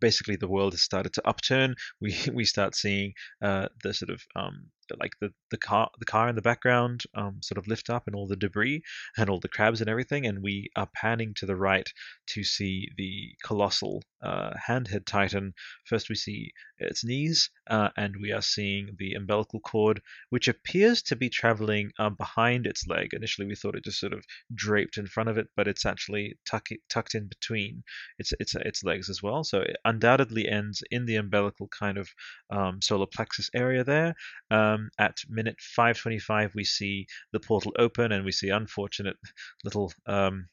basically 0.00 0.36
the 0.36 0.48
world 0.48 0.72
has 0.72 0.82
started 0.82 1.12
to 1.14 1.28
upturn. 1.28 1.74
We 2.00 2.16
we 2.32 2.44
start 2.44 2.74
seeing 2.74 3.12
uh, 3.42 3.68
the 3.82 3.94
sort 3.94 4.10
of 4.10 4.22
um, 4.36 4.70
like 4.98 5.12
the, 5.20 5.32
the 5.50 5.58
car 5.58 5.90
the 5.98 6.04
car 6.04 6.28
in 6.28 6.34
the 6.34 6.42
background 6.42 7.02
um, 7.14 7.38
sort 7.42 7.58
of 7.58 7.66
lift 7.66 7.90
up 7.90 8.06
and 8.06 8.16
all 8.16 8.26
the 8.26 8.36
debris 8.36 8.82
and 9.16 9.30
all 9.30 9.40
the 9.40 9.48
crabs 9.48 9.80
and 9.80 9.90
everything, 9.90 10.26
and 10.26 10.42
we 10.42 10.70
are 10.76 10.88
panning 10.94 11.34
to 11.34 11.46
the 11.46 11.56
right 11.56 11.88
to 12.28 12.44
see 12.44 12.88
the 12.96 13.34
colossal 13.44 14.02
uh, 14.22 14.50
handhead 14.68 15.04
titan. 15.06 15.52
First, 15.86 16.08
we 16.08 16.14
see 16.14 16.52
its 16.78 17.04
knees, 17.04 17.50
uh, 17.68 17.90
and 17.96 18.14
we 18.20 18.32
are 18.32 18.42
seeing 18.42 18.96
the 18.98 19.14
umbilical 19.14 19.60
cord, 19.60 20.00
which 20.30 20.48
appears 20.48 21.02
to 21.02 21.16
be 21.16 21.28
traveling 21.28 21.90
uh, 21.98 22.10
behind 22.10 22.66
its 22.66 22.86
leg. 22.86 23.08
Initially, 23.12 23.46
we 23.46 23.54
thought 23.54 23.76
it 23.76 23.84
just 23.84 24.00
sort 24.00 24.12
of 24.12 24.24
draped 24.54 24.98
in 24.98 25.06
front 25.06 25.28
of 25.28 25.38
it, 25.38 25.48
but 25.56 25.68
it's 25.68 25.86
actually 25.86 26.34
tuck, 26.48 26.68
tucked 26.88 27.14
in 27.14 27.28
between 27.28 27.82
its 28.18 28.32
its 28.38 28.54
its 28.54 28.84
legs 28.84 29.08
as 29.10 29.22
well. 29.22 29.44
So 29.44 29.60
it 29.60 29.76
undoubtedly 29.84 30.48
ends 30.48 30.82
in 30.90 31.06
the 31.06 31.16
umbilical 31.16 31.68
kind 31.68 31.98
of 31.98 32.08
um, 32.50 32.80
solar 32.82 33.06
plexus 33.06 33.50
area 33.54 33.84
there. 33.84 34.14
Um, 34.72 34.90
at 34.98 35.18
minute 35.28 35.60
525, 35.60 36.54
we 36.54 36.64
see 36.64 37.06
the 37.32 37.40
portal 37.40 37.72
open, 37.78 38.12
and 38.12 38.24
we 38.24 38.32
see 38.32 38.48
unfortunate 38.48 39.16
little 39.64 39.92
um, 40.06 40.48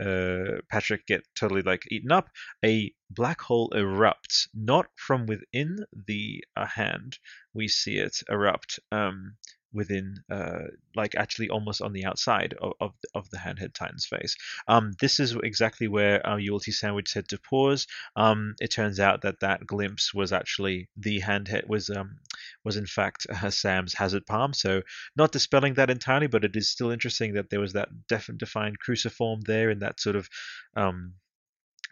uh, 0.00 0.60
Patrick 0.70 1.06
get 1.06 1.22
totally 1.34 1.62
like 1.62 1.82
eaten 1.90 2.10
up, 2.10 2.28
a 2.64 2.92
black 3.10 3.40
hole 3.40 3.70
erupts 3.74 4.48
not 4.54 4.86
from 4.96 5.26
within 5.26 5.78
the 6.06 6.42
uh, 6.56 6.66
hand. 6.66 7.18
We 7.52 7.68
see 7.68 7.98
it 7.98 8.22
erupt 8.28 8.80
um, 8.90 9.36
within, 9.72 10.16
uh, 10.30 10.64
like 10.94 11.14
actually 11.14 11.48
almost 11.48 11.80
on 11.80 11.92
the 11.92 12.04
outside 12.04 12.54
of, 12.60 12.72
of, 12.80 12.92
of 13.14 13.30
the 13.30 13.36
handhead 13.38 13.74
titan's 13.74 14.06
face. 14.06 14.36
Um, 14.68 14.92
this 15.00 15.20
is 15.20 15.36
exactly 15.42 15.88
where 15.88 16.26
our 16.26 16.40
Yuletide 16.40 16.74
sandwich 16.74 17.08
said 17.08 17.28
to 17.28 17.38
pause. 17.38 17.86
Um, 18.16 18.54
it 18.60 18.68
turns 18.72 19.00
out 19.00 19.22
that 19.22 19.40
that 19.40 19.66
glimpse 19.66 20.12
was 20.12 20.32
actually 20.32 20.88
the 20.96 21.20
handhead 21.20 21.68
was 21.68 21.90
um, 21.90 22.18
was 22.64 22.76
in 22.76 22.86
fact 22.86 23.26
uh, 23.30 23.50
Sam's 23.50 23.94
hazard 23.94 24.26
palm. 24.26 24.52
So 24.52 24.82
not 25.16 25.32
dispelling 25.32 25.74
that 25.74 25.90
entirely, 25.90 26.26
but 26.26 26.44
it 26.44 26.56
is 26.56 26.68
still 26.68 26.90
interesting 26.90 27.34
that 27.34 27.50
there 27.50 27.60
was 27.60 27.74
that 27.74 27.88
def- 28.08 28.30
defined 28.36 28.78
cruciform 28.78 29.40
there 29.42 29.70
in 29.70 29.80
that 29.80 30.00
sort 30.00 30.16
of 30.16 30.28
um, 30.76 31.14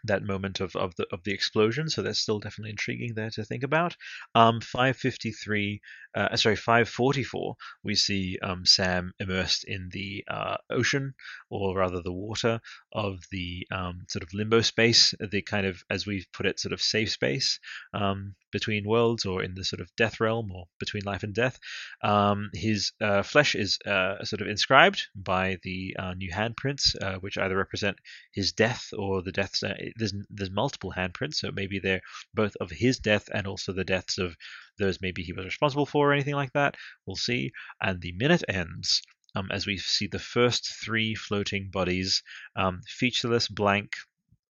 that 0.05 0.23
moment 0.23 0.59
of, 0.59 0.75
of 0.75 0.95
the 0.95 1.05
of 1.11 1.23
the 1.23 1.33
explosion. 1.33 1.89
So 1.89 2.01
that's 2.01 2.19
still 2.19 2.39
definitely 2.39 2.71
intriguing 2.71 3.13
there 3.15 3.29
to 3.31 3.43
think 3.43 3.63
about. 3.63 3.95
Um, 4.35 4.61
553, 4.61 5.81
uh, 6.15 6.35
sorry, 6.35 6.55
544, 6.55 7.55
we 7.83 7.95
see 7.95 8.37
um, 8.41 8.65
Sam 8.65 9.13
immersed 9.19 9.63
in 9.65 9.89
the 9.91 10.23
uh, 10.27 10.57
ocean, 10.69 11.13
or 11.49 11.77
rather 11.77 12.01
the 12.01 12.13
water 12.13 12.61
of 12.93 13.19
the 13.31 13.67
um, 13.71 14.05
sort 14.07 14.23
of 14.23 14.33
limbo 14.33 14.61
space, 14.61 15.13
the 15.19 15.41
kind 15.41 15.65
of, 15.65 15.83
as 15.89 16.05
we've 16.05 16.27
put 16.33 16.45
it, 16.45 16.59
sort 16.59 16.73
of 16.73 16.81
safe 16.81 17.11
space 17.11 17.59
um, 17.93 18.35
between 18.51 18.87
worlds, 18.87 19.25
or 19.25 19.43
in 19.43 19.53
the 19.55 19.63
sort 19.63 19.81
of 19.81 19.95
death 19.95 20.19
realm, 20.19 20.51
or 20.51 20.65
between 20.79 21.03
life 21.03 21.23
and 21.23 21.33
death. 21.33 21.59
Um, 22.01 22.49
his 22.53 22.91
uh, 23.01 23.23
flesh 23.23 23.55
is 23.55 23.77
uh, 23.85 24.23
sort 24.23 24.41
of 24.41 24.47
inscribed 24.47 25.07
by 25.15 25.57
the 25.63 25.95
uh, 25.99 26.13
new 26.13 26.31
handprints, 26.31 26.95
uh, 27.01 27.19
which 27.19 27.37
either 27.37 27.57
represent 27.57 27.97
his 28.31 28.53
death 28.53 28.89
or 28.97 29.21
the 29.21 29.31
deaths 29.31 29.63
there's 29.97 30.13
there's 30.29 30.51
multiple 30.51 30.93
handprints, 30.95 31.35
so 31.35 31.51
maybe 31.51 31.79
they're 31.79 32.01
both 32.33 32.55
of 32.61 32.69
his 32.71 32.99
death 32.99 33.29
and 33.33 33.47
also 33.47 33.73
the 33.73 33.83
deaths 33.83 34.17
of 34.17 34.35
those 34.77 34.99
maybe 35.01 35.23
he 35.23 35.33
was 35.33 35.45
responsible 35.45 35.85
for 35.85 36.09
or 36.09 36.13
anything 36.13 36.35
like 36.35 36.53
that. 36.53 36.75
We'll 37.05 37.15
see. 37.15 37.51
And 37.81 38.01
the 38.01 38.13
minute 38.13 38.43
ends 38.47 39.01
um, 39.35 39.49
as 39.51 39.65
we 39.65 39.77
see 39.77 40.07
the 40.07 40.19
first 40.19 40.73
three 40.83 41.15
floating 41.15 41.69
bodies, 41.71 42.23
um, 42.55 42.81
featureless, 42.87 43.47
blank, 43.47 43.91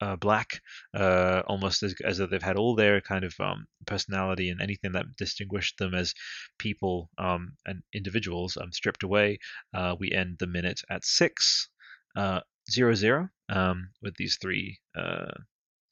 uh, 0.01 0.16
black, 0.16 0.61
uh, 0.93 1.42
almost 1.48 1.84
as, 1.84 1.93
as 2.06 2.18
though 2.18 2.26
they've 2.26 2.42
had 2.42 2.56
all 2.56 2.76
their 2.76 3.01
kind 3.01 3.26
of 3.26 3.34
um, 3.40 3.66
personality 3.85 4.50
and 4.50 4.61
anything 4.61 4.93
that 4.93 5.06
distinguished 5.18 5.77
them 5.77 5.93
as 5.93 6.14
people 6.58 7.09
um, 7.18 7.53
and 7.66 7.82
individuals 7.93 8.58
um, 8.58 8.72
stripped 8.72 9.03
away. 9.03 9.38
Uh, 9.74 9.95
we 10.00 10.11
end 10.11 10.38
the 10.40 10.48
minute 10.48 10.82
at 10.90 11.03
six. 11.03 11.69
Uh, 12.16 12.40
zero 12.69 12.93
zero 12.93 13.30
um, 13.50 13.90
with 14.02 14.16
these 14.16 14.38
three 14.42 14.80
uh, 14.95 15.32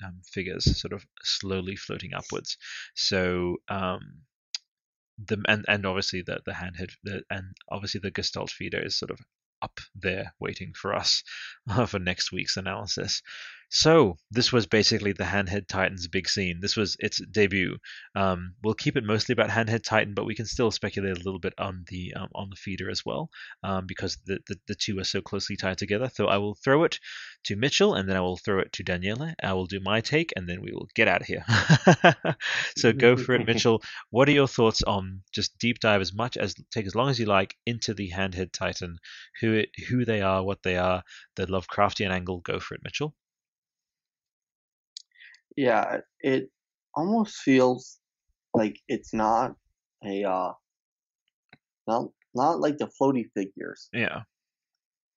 um, 0.03 0.21
figures 0.23 0.79
sort 0.79 0.93
of 0.93 1.05
slowly 1.23 1.75
floating 1.75 2.13
upwards. 2.13 2.57
So 2.95 3.57
um, 3.67 4.21
the 5.25 5.43
and, 5.47 5.65
and 5.67 5.85
obviously 5.85 6.21
the 6.21 6.39
the 6.45 6.51
handhead 6.51 6.91
the, 7.03 7.23
and 7.29 7.55
obviously 7.69 7.99
the 7.99 8.11
Gestalt 8.11 8.51
feeder 8.51 8.79
is 8.79 8.97
sort 8.97 9.11
of 9.11 9.19
up 9.61 9.79
there 9.95 10.33
waiting 10.39 10.73
for 10.73 10.93
us 10.93 11.23
uh, 11.69 11.85
for 11.87 11.99
next 11.99 12.31
week's 12.31 12.57
analysis. 12.57 13.21
So 13.69 14.17
this 14.31 14.53
was 14.53 14.65
basically 14.65 15.11
the 15.11 15.25
Handhead 15.25 15.67
Titan's 15.67 16.07
big 16.07 16.29
scene. 16.29 16.59
This 16.61 16.77
was 16.77 16.95
its 16.99 17.19
debut. 17.19 17.77
Um, 18.15 18.53
we'll 18.63 18.73
keep 18.73 18.95
it 18.95 19.03
mostly 19.03 19.33
about 19.33 19.49
Handhead 19.49 19.83
Titan, 19.83 20.13
but 20.13 20.25
we 20.25 20.35
can 20.35 20.45
still 20.45 20.71
speculate 20.71 21.17
a 21.17 21.23
little 21.23 21.39
bit 21.39 21.53
on 21.57 21.83
the 21.89 22.13
um, 22.15 22.29
on 22.33 22.49
the 22.49 22.55
feeder 22.55 22.89
as 22.89 23.05
well, 23.05 23.29
um, 23.63 23.85
because 23.85 24.17
the, 24.25 24.39
the, 24.47 24.57
the 24.69 24.75
two 24.75 24.97
are 24.99 25.03
so 25.03 25.19
closely 25.19 25.57
tied 25.57 25.77
together. 25.77 26.09
So 26.13 26.27
I 26.27 26.37
will 26.37 26.55
throw 26.55 26.85
it 26.85 26.99
to 27.45 27.57
Mitchell, 27.57 27.93
and 27.95 28.07
then 28.07 28.15
I 28.15 28.21
will 28.21 28.37
throw 28.37 28.59
it 28.59 28.71
to 28.73 28.85
Daniela. 28.85 29.33
I 29.43 29.51
will 29.51 29.65
do 29.65 29.81
my 29.81 29.99
take, 29.99 30.31
and 30.37 30.47
then 30.47 30.61
we 30.61 30.71
will 30.71 30.87
get 30.95 31.09
out 31.09 31.21
of 31.21 31.27
here. 31.27 31.43
so 32.77 32.93
go 32.93 33.17
for 33.17 33.35
it, 33.35 33.45
Mitchell. 33.47 33.83
What 34.11 34.29
are 34.29 34.33
your 34.33 34.47
thoughts 34.47 34.81
on 34.83 35.23
just 35.33 35.57
deep 35.57 35.79
dive 35.79 35.99
as 35.99 36.13
much 36.13 36.37
as 36.37 36.55
take 36.71 36.85
as 36.85 36.95
long 36.95 37.09
as 37.09 37.19
you 37.19 37.25
like 37.25 37.57
into 37.65 37.93
the 37.93 38.11
Handhead 38.11 38.53
Titan, 38.53 38.97
who 39.41 39.53
it, 39.55 39.69
who 39.89 40.05
they 40.05 40.21
are, 40.21 40.41
what 40.41 40.63
they 40.63 40.77
are, 40.77 41.03
the 41.35 41.47
Lovecraftian 41.47 42.11
angle. 42.11 42.39
Go 42.39 42.61
for 42.61 42.75
it, 42.75 42.81
Mitchell 42.81 43.13
yeah, 45.57 45.97
it 46.21 46.49
almost 46.95 47.37
feels 47.37 47.97
like 48.53 48.79
it's 48.87 49.13
not 49.13 49.55
a 50.05 50.23
uh 50.23 50.53
not 51.87 52.09
not 52.33 52.59
like 52.59 52.77
the 52.77 52.89
floaty 53.01 53.25
figures. 53.33 53.89
Yeah. 53.91 54.21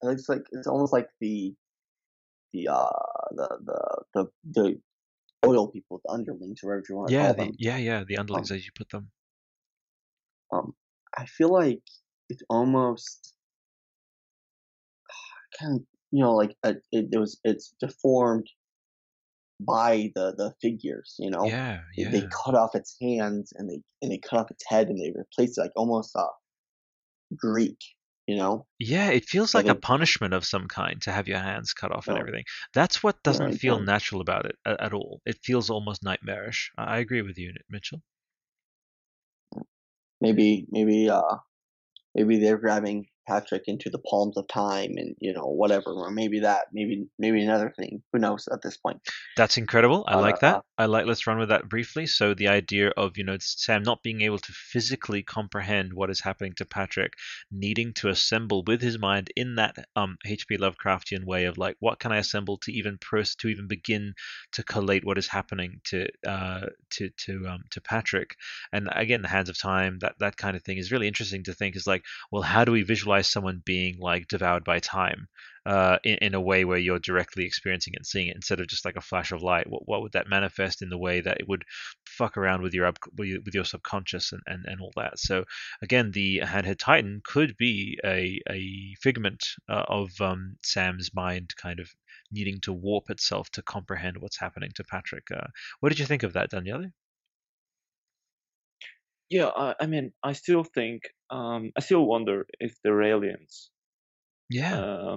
It's 0.03 0.29
like 0.29 0.43
it's 0.51 0.67
almost 0.67 0.93
like 0.93 1.09
the 1.21 1.55
the 2.53 2.69
uh 2.69 2.89
the 3.33 3.49
the 3.65 4.03
the 4.15 4.27
the 4.51 4.81
oil 5.47 5.69
people, 5.69 6.01
the 6.05 6.13
underlings, 6.13 6.61
or 6.65 6.71
whatever 6.71 6.87
you 6.89 6.97
want 6.97 7.09
to 7.09 7.15
yeah, 7.15 7.27
call 7.27 7.35
the, 7.35 7.45
them. 7.45 7.57
Yeah, 7.59 7.77
yeah, 7.77 8.05
the 8.05 8.17
underlings 8.17 8.51
um, 8.51 8.57
as 8.57 8.65
you 8.65 8.73
put 8.75 8.89
them. 8.89 9.11
Um, 10.53 10.75
I 11.17 11.27
feel 11.27 11.53
like 11.53 11.83
it's 12.31 12.43
almost 12.49 13.35
kind 15.61 15.77
of 15.77 15.83
you 16.11 16.23
know 16.23 16.35
like 16.35 16.57
a, 16.63 16.71
it, 16.93 17.09
it 17.13 17.19
was 17.19 17.39
it's 17.45 17.75
deformed 17.79 18.47
by 19.61 20.11
the 20.15 20.35
the 20.37 20.53
figures. 20.61 21.17
You 21.19 21.31
know, 21.31 21.47
yeah, 21.47 21.81
yeah. 21.97 22.11
They, 22.11 22.21
they, 22.21 22.27
cut 22.27 22.55
off 22.55 22.75
its 22.75 22.97
hands 23.01 23.53
and 23.57 23.69
they 23.69 23.81
and 24.03 24.11
they 24.11 24.19
cut 24.19 24.39
off 24.39 24.51
its 24.51 24.65
head 24.67 24.89
and 24.89 24.99
they 24.99 25.13
replaced 25.15 25.59
it 25.59 25.63
like 25.63 25.73
almost 25.77 26.17
uh 26.17 26.27
Greek. 27.37 27.79
You 28.27 28.37
know? 28.37 28.67
Yeah, 28.79 29.11
it 29.11 29.25
feels 29.25 29.55
like 29.55 29.67
a 29.67 29.75
punishment 29.75 30.35
of 30.35 30.45
some 30.45 30.69
kind 30.69 31.03
to 31.03 31.11
have 31.11 31.27
your 31.27 31.41
hands 31.41 31.73
cut 31.73 31.91
off 31.91 32.07
and 32.07 32.17
everything. 32.17 32.45
That's 32.73 33.03
what 33.03 33.21
doesn't 33.25 33.55
feel 33.55 33.81
natural 33.81 34.21
about 34.21 34.47
it 34.47 34.55
at, 34.65 34.81
at, 34.81 34.93
all. 34.93 35.21
It 35.27 35.41
feels 35.43 35.69
almost 35.69 36.05
nightmarish. 36.05 36.71
I 36.79 36.99
agree 36.99 37.23
with 37.23 37.39
you, 37.39 37.53
Mitchell. 37.69 38.03
Maybe, 40.21 40.65
maybe, 40.71 41.11
uh, 41.11 41.39
maybe 42.15 42.39
they're 42.39 42.59
grabbing 42.59 43.09
Patrick 43.31 43.65
into 43.67 43.89
the 43.91 43.99
palms 43.99 44.37
of 44.37 44.49
time 44.49 44.93
and 44.97 45.15
you 45.21 45.33
know 45.33 45.47
whatever 45.47 45.93
or 45.93 46.11
maybe 46.11 46.41
that 46.41 46.67
maybe 46.73 47.07
maybe 47.19 47.43
another 47.43 47.73
thing 47.79 48.03
who 48.13 48.19
knows 48.19 48.49
at 48.53 48.61
this 48.63 48.77
point. 48.77 48.99
That's 49.37 49.57
incredible 49.57 50.05
i 50.09 50.15
uh, 50.15 50.21
like 50.21 50.41
that 50.41 50.57
uh, 50.57 50.61
i 50.79 50.87
like 50.87 51.07
let's 51.07 51.27
run 51.27 51.39
with 51.39 51.51
that 51.51 51.69
briefly. 51.69 52.07
So 52.07 52.35
the 52.35 52.49
idea 52.49 52.89
of 52.97 53.17
you 53.17 53.25
know 53.25 53.37
sam 53.41 53.83
not 53.85 54.03
being 54.03 54.23
able 54.23 54.39
to 54.39 54.53
physically 54.53 55.23
comprehend 55.23 55.93
what 55.93 56.11
is 56.11 56.21
happening 56.21 56.55
to 56.57 56.65
patrick 56.65 57.13
needing 57.53 57.93
to 57.95 58.09
assemble 58.09 58.65
with 58.67 58.81
his 58.83 58.99
mind 58.99 59.31
in 59.37 59.55
that 59.57 59.77
um 59.95 60.17
hp 60.27 60.59
lovecraftian 60.59 61.25
way 61.25 61.45
of 61.45 61.59
like 61.59 61.77
what 61.81 62.01
can 62.01 62.13
i 62.13 62.17
assemble 62.17 62.57
to 62.59 62.73
even 62.73 62.99
pros 62.99 63.37
to 63.37 63.49
even 63.49 63.67
begin 63.69 64.15
to 64.53 64.63
collate 64.65 65.05
what 65.05 65.19
is 65.19 65.29
happening 65.29 65.81
to 65.85 66.09
uh 66.27 66.67
to 66.91 67.11
to 67.11 67.47
um 67.49 67.63
to 67.71 67.81
patrick? 67.81 68.31
And 68.73 68.89
again 68.93 69.23
the 69.23 69.29
hands 69.29 69.49
of 69.49 69.59
time 69.59 69.99
that 70.01 70.15
that 70.19 70.37
kind 70.37 70.57
of 70.57 70.63
thing 70.65 70.79
is 70.79 70.91
really 70.91 71.07
interesting 71.07 71.45
to 71.45 71.55
think 71.55 71.77
is 71.77 71.87
like 71.87 72.05
well 72.33 72.43
how 72.43 72.65
do 72.65 72.73
we 72.73 72.83
visualize 72.83 73.20
visualize 73.21 73.31
someone 73.31 73.63
being 73.65 73.99
like 74.01 74.29
devoured 74.29 74.65
by 74.65 74.79
time 74.79 75.29
uh, 75.67 75.99
in, 76.05 76.17
in 76.23 76.35
a 76.35 76.41
way 76.41 76.65
where 76.65 76.79
you're 76.79 76.99
directly 76.99 77.45
experiencing 77.45 77.93
it 77.95 77.99
and 77.99 78.07
seeing 78.07 78.29
it 78.29 78.37
instead 78.37 78.61
of 78.61 78.67
just 78.67 78.85
like 78.85 78.97
a 78.97 79.01
flash 79.01 79.33
of 79.33 79.43
light. 79.43 79.69
What, 79.69 79.83
what 79.87 80.03
would 80.03 80.13
that 80.13 80.29
manifest 80.29 80.83
in 80.83 80.89
the 80.89 80.99
way 80.99 81.21
that 81.21 81.41
it 81.41 81.49
would 81.49 81.65
fuck 82.07 82.37
around 82.37 82.63
with 82.63 82.75
your 82.75 82.93
with 83.17 83.55
your 83.55 83.65
subconscious 83.65 84.33
and, 84.33 84.43
and, 84.47 84.65
and 84.67 84.81
all 84.81 84.93
that? 84.97 85.19
So 85.19 85.45
again 85.83 86.13
the 86.13 86.41
handhead 86.45 86.79
titan 86.79 87.21
could 87.25 87.57
be 87.57 87.99
a, 88.05 88.41
a 88.51 88.95
figment 89.03 89.43
uh, 89.69 89.85
of 89.89 90.11
um, 90.21 90.57
sam's 90.63 91.11
mind 91.15 91.51
kind 91.57 91.81
of 91.81 91.89
needing 92.33 92.61
to 92.61 92.73
warp 92.73 93.11
itself 93.11 93.51
to 93.51 93.63
comprehend 93.63 94.17
what's 94.17 94.39
happening 94.39 94.71
to 94.77 94.85
patrick 94.85 95.25
uh, 95.35 95.49
what 95.81 95.89
did 95.89 95.99
you 95.99 96.07
think 96.07 96.23
of 96.23 96.33
that 96.33 96.49
daniele 96.49 96.87
yeah, 99.31 99.47
I, 99.47 99.75
I 99.81 99.87
mean, 99.87 100.13
I 100.23 100.33
still 100.33 100.65
think, 100.65 101.03
um, 101.31 101.71
I 101.77 101.81
still 101.81 102.05
wonder 102.05 102.47
if 102.59 102.75
they're 102.83 103.03
aliens. 103.03 103.71
Yeah. 104.51 104.81
Uh, 104.81 105.17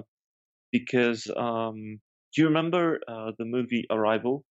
because 0.70 1.30
um, 1.36 2.00
do 2.34 2.42
you 2.42 2.46
remember 2.46 3.00
uh, 3.06 3.32
the 3.38 3.44
movie 3.44 3.86
Arrival? 3.90 4.44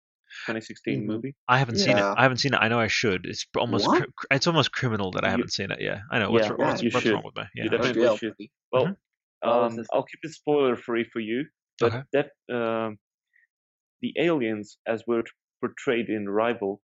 2016 0.48 0.98
mm-hmm. 0.98 1.08
movie. 1.08 1.36
I 1.48 1.60
haven't 1.60 1.78
yeah. 1.78 1.86
seen 1.86 1.98
it. 1.98 2.02
I 2.02 2.24
haven't 2.24 2.38
seen 2.38 2.54
it. 2.54 2.58
I 2.58 2.68
know 2.68 2.80
I 2.80 2.88
should. 2.88 3.26
It's 3.26 3.46
almost 3.56 3.88
cr- 3.88 4.04
it's 4.32 4.48
almost 4.48 4.72
criminal 4.72 5.12
that 5.12 5.24
I 5.24 5.30
haven't 5.30 5.46
you, 5.46 5.50
seen 5.50 5.70
it. 5.70 5.80
Yeah, 5.80 6.00
I 6.12 6.20
know. 6.20 6.32
What's, 6.32 6.48
yeah, 6.48 6.54
what's, 6.54 6.84
what's 6.84 7.06
wrong 7.06 7.22
with 7.24 7.36
me? 7.36 7.44
Yeah. 7.56 7.64
You 7.66 7.70
definitely 7.70 8.18
should. 8.18 8.34
Well, 8.72 8.86
mm-hmm. 9.44 9.50
um, 9.50 9.86
I'll 9.94 10.04
keep 10.04 10.20
it 10.24 10.32
spoiler 10.32 10.76
free 10.76 11.06
for 11.12 11.20
you. 11.20 11.46
But 11.80 11.94
okay. 11.94 12.04
that 12.14 12.26
uh, 12.54 12.92
the 14.02 14.14
aliens, 14.20 14.78
as 14.88 15.04
were 15.06 15.24
portrayed 15.62 16.10
in 16.10 16.28
Arrival, 16.28 16.82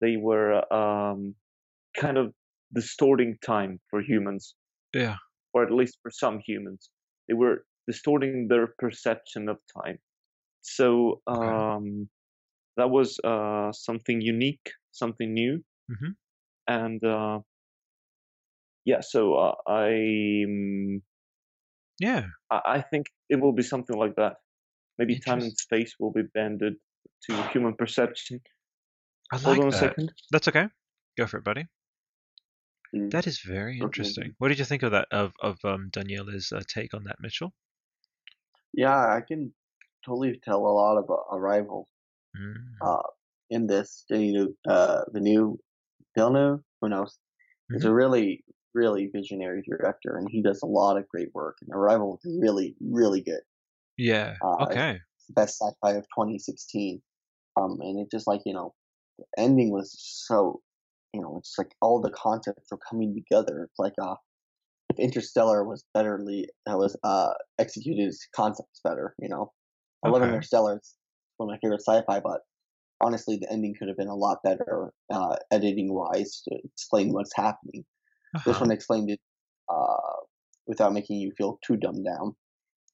they 0.00 0.16
were 0.16 0.62
um, 0.72 1.34
kind 1.96 2.18
of 2.18 2.32
distorting 2.74 3.36
time 3.44 3.80
for 3.90 4.00
humans. 4.00 4.54
Yeah. 4.94 5.16
Or 5.52 5.64
at 5.64 5.72
least 5.72 5.98
for 6.02 6.10
some 6.10 6.40
humans. 6.46 6.90
They 7.28 7.34
were 7.34 7.64
distorting 7.86 8.48
their 8.48 8.68
perception 8.78 9.48
of 9.48 9.58
time. 9.82 9.98
So 10.62 11.20
um, 11.26 11.36
okay. 11.38 11.84
that 12.76 12.90
was 12.90 13.18
uh, 13.24 13.72
something 13.72 14.20
unique, 14.20 14.70
something 14.92 15.32
new. 15.32 15.64
Mm-hmm. 15.90 16.10
And 16.68 17.04
uh, 17.04 17.40
yeah, 18.84 19.00
so 19.00 19.34
uh, 19.34 19.54
I. 19.66 20.44
Um, 20.46 21.02
yeah. 21.98 22.26
I, 22.50 22.60
I 22.66 22.80
think 22.82 23.06
it 23.28 23.40
will 23.40 23.52
be 23.52 23.62
something 23.62 23.96
like 23.96 24.14
that. 24.16 24.34
Maybe 24.98 25.18
time 25.18 25.40
and 25.40 25.56
space 25.56 25.94
will 25.98 26.12
be 26.12 26.22
bended 26.34 26.74
to 27.26 27.42
human 27.48 27.74
perception. 27.74 28.40
I 29.32 29.36
like 29.36 29.44
Hold 29.44 29.58
on 29.58 29.70
that. 29.70 29.76
a 29.76 29.78
second. 29.78 30.12
That's 30.30 30.48
okay. 30.48 30.66
Go 31.16 31.26
for 31.26 31.38
it, 31.38 31.44
buddy. 31.44 31.66
Mm. 32.94 33.10
That 33.10 33.26
is 33.26 33.40
very 33.40 33.78
interesting. 33.78 34.34
What 34.38 34.48
did 34.48 34.58
you 34.58 34.64
think 34.64 34.82
of 34.82 34.92
that 34.92 35.06
of 35.12 35.32
of 35.40 35.58
um, 35.64 35.90
Daniele's 35.92 36.52
uh, 36.52 36.62
take 36.68 36.92
on 36.94 37.04
that, 37.04 37.16
Mitchell? 37.20 37.52
Yeah, 38.72 38.96
I 38.96 39.20
can 39.26 39.52
totally 40.04 40.40
tell 40.42 40.58
a 40.58 40.74
lot 40.74 40.96
about 40.96 41.26
Arrival 41.32 41.88
mm. 42.36 42.54
uh, 42.82 43.02
in 43.50 43.66
this. 43.66 44.04
Denis, 44.08 44.48
uh, 44.68 45.02
Denis 45.12 45.56
Villeneuve, 46.16 46.60
who 46.80 46.88
knows, 46.88 47.12
mm-hmm. 47.70 47.76
is 47.76 47.84
a 47.84 47.92
really 47.92 48.44
really 48.74 49.10
visionary 49.12 49.62
director, 49.68 50.16
and 50.16 50.28
he 50.30 50.42
does 50.42 50.62
a 50.62 50.66
lot 50.66 50.96
of 50.96 51.08
great 51.08 51.28
work. 51.34 51.58
And 51.62 51.70
Arrival 51.72 52.18
is 52.24 52.38
really 52.40 52.74
really 52.80 53.20
good. 53.20 53.42
Yeah. 53.96 54.34
Uh, 54.42 54.64
okay. 54.64 54.98
best 55.30 55.60
sci-fi 55.60 55.92
of 55.92 56.04
2016. 56.04 57.02
Um, 57.60 57.78
and 57.80 58.00
it 58.00 58.10
just 58.10 58.26
like 58.26 58.40
you 58.46 58.54
know, 58.54 58.74
the 59.18 59.24
ending 59.36 59.70
was 59.70 59.94
so 60.26 60.60
you 61.12 61.20
know, 61.20 61.36
it's 61.38 61.54
like 61.58 61.74
all 61.80 62.00
the 62.00 62.10
concepts 62.10 62.70
are 62.72 62.78
coming 62.88 63.14
together. 63.14 63.64
It's 63.64 63.78
like 63.78 63.94
uh, 64.00 64.14
if 64.90 64.98
Interstellar 64.98 65.64
was 65.64 65.84
betterly 65.96 66.46
that 66.66 66.78
was 66.78 66.96
uh 67.02 67.32
executed 67.58 68.06
its 68.06 68.26
concepts 68.34 68.80
better, 68.84 69.14
you 69.18 69.28
know. 69.28 69.52
I 70.04 70.08
love 70.08 70.22
Interstellar; 70.22 70.76
it's 70.76 70.96
one 71.36 71.48
of 71.48 71.52
my 71.52 71.58
favorite 71.58 71.82
sci-fi, 71.82 72.20
but 72.20 72.40
honestly, 73.00 73.36
the 73.36 73.50
ending 73.50 73.74
could 73.78 73.88
have 73.88 73.96
been 73.96 74.08
a 74.08 74.14
lot 74.14 74.38
better, 74.42 74.92
uh, 75.12 75.36
editing 75.50 75.92
wise, 75.92 76.42
to 76.48 76.56
explain 76.64 77.12
what's 77.12 77.34
happening. 77.34 77.84
Uh-huh. 78.34 78.50
This 78.50 78.60
one 78.60 78.70
explained 78.70 79.10
it 79.10 79.20
uh, 79.68 79.96
without 80.66 80.92
making 80.92 81.18
you 81.18 81.32
feel 81.36 81.58
too 81.66 81.76
dumbed 81.76 82.04
down. 82.04 82.34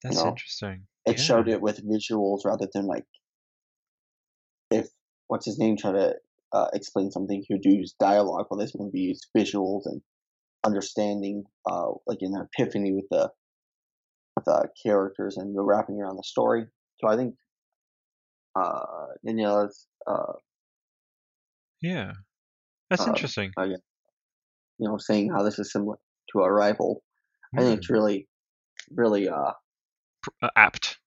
That's 0.02 0.16
you 0.16 0.22
know? 0.22 0.30
interesting. 0.30 0.86
It 1.06 1.18
yeah. 1.18 1.22
showed 1.22 1.48
it 1.48 1.60
with 1.60 1.86
visuals 1.86 2.44
rather 2.44 2.68
than 2.72 2.86
like 2.86 3.04
if 4.70 4.88
what's 5.28 5.46
his 5.46 5.58
name 5.58 5.76
tried 5.76 5.92
to 5.92 6.14
uh, 6.52 6.68
explain 6.73 7.10
something, 7.10 7.42
he 7.47 7.55
would 7.55 7.65
use 7.65 7.94
dialogue. 7.99 8.47
For 8.49 8.58
this 8.58 8.73
movie, 8.76 9.00
use 9.00 9.20
visuals 9.36 9.83
and 9.86 10.00
understanding, 10.65 11.44
uh, 11.70 11.91
like 12.07 12.18
an 12.20 12.34
epiphany 12.34 12.92
with 12.92 13.07
the 13.10 13.31
with 14.36 14.44
the 14.44 14.68
characters 14.84 15.36
and 15.36 15.57
the 15.57 15.62
wrapping 15.62 16.00
around 16.00 16.16
the 16.16 16.23
story. 16.25 16.66
So 16.99 17.08
I 17.08 17.16
think 17.16 17.34
uh, 18.58 19.07
Daniele's. 19.26 19.86
Uh, 20.07 20.33
yeah, 21.83 22.12
that's 22.91 23.02
uh, 23.02 23.10
interesting. 23.10 23.52
Uh. 23.57 23.65
You 24.78 24.89
know, 24.89 24.99
saying 24.99 25.31
how 25.34 25.42
this 25.42 25.58
is 25.58 25.73
similar 25.73 25.97
to 26.33 26.39
Arrival. 26.39 27.02
Mm. 27.55 27.60
I 27.60 27.62
think 27.65 27.78
it's 27.78 27.86
hmm. 27.86 27.94
really, 27.94 28.28
really 28.94 29.28
uh, 29.28 29.52
uh 30.42 30.49
apt. 30.55 30.99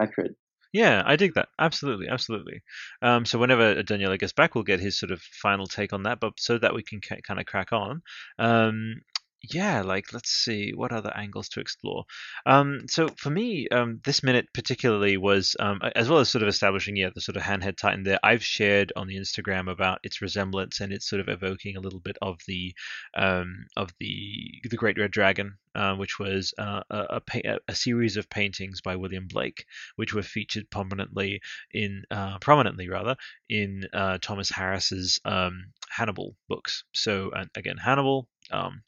Accurate. 0.00 0.36
Yeah, 0.72 1.02
I 1.06 1.16
dig 1.16 1.34
that. 1.34 1.48
Absolutely, 1.58 2.08
absolutely. 2.08 2.62
Um, 3.00 3.24
so 3.24 3.38
whenever 3.38 3.82
Daniele 3.82 4.16
gets 4.18 4.32
back, 4.32 4.54
we'll 4.54 4.64
get 4.64 4.80
his 4.80 4.98
sort 4.98 5.10
of 5.12 5.20
final 5.22 5.66
take 5.66 5.92
on 5.92 6.02
that. 6.02 6.20
But 6.20 6.34
so 6.38 6.58
that 6.58 6.74
we 6.74 6.82
can 6.82 7.00
ca- 7.00 7.20
kind 7.26 7.40
of 7.40 7.46
crack 7.46 7.72
on, 7.72 8.02
um, 8.38 9.00
yeah, 9.42 9.82
like 9.82 10.12
let's 10.12 10.30
see 10.30 10.72
what 10.74 10.92
other 10.92 11.12
angles 11.14 11.48
to 11.50 11.60
explore. 11.60 12.04
Um, 12.44 12.82
so 12.88 13.08
for 13.16 13.30
me, 13.30 13.68
um, 13.68 14.00
this 14.04 14.22
minute 14.22 14.48
particularly 14.52 15.16
was 15.16 15.54
um, 15.60 15.80
as 15.94 16.08
well 16.08 16.18
as 16.18 16.28
sort 16.28 16.42
of 16.42 16.48
establishing 16.48 16.96
yeah 16.96 17.10
the 17.14 17.20
sort 17.20 17.36
of 17.36 17.42
handhead 17.42 17.76
titan 17.76 18.02
there. 18.02 18.18
I've 18.22 18.44
shared 18.44 18.92
on 18.96 19.06
the 19.06 19.16
Instagram 19.16 19.70
about 19.70 20.00
its 20.02 20.20
resemblance 20.20 20.80
and 20.80 20.92
it's 20.92 21.08
sort 21.08 21.20
of 21.20 21.28
evoking 21.28 21.76
a 21.76 21.80
little 21.80 22.00
bit 22.00 22.16
of 22.20 22.38
the 22.48 22.74
um, 23.16 23.66
of 23.76 23.90
the 24.00 24.60
the 24.64 24.76
Great 24.76 24.98
Red 24.98 25.12
Dragon, 25.12 25.56
uh, 25.74 25.94
which 25.94 26.18
was 26.18 26.52
uh, 26.58 26.82
a, 26.90 27.20
a, 27.32 27.58
a, 27.68 27.74
series 27.74 28.16
of 28.16 28.28
paintings 28.28 28.80
by 28.80 28.96
William 28.96 29.28
Blake, 29.28 29.64
which 29.96 30.14
were 30.14 30.22
featured 30.22 30.68
prominently 30.68 31.40
in 31.72 32.02
uh, 32.10 32.38
prominently 32.40 32.88
rather 32.88 33.14
in 33.48 33.84
uh, 33.92 34.18
Thomas 34.20 34.50
Harris's 34.50 35.20
um, 35.24 35.72
Hannibal 35.88 36.34
books. 36.48 36.82
So 36.92 37.30
again, 37.54 37.76
Hannibal. 37.76 38.28
Um, 38.50 38.82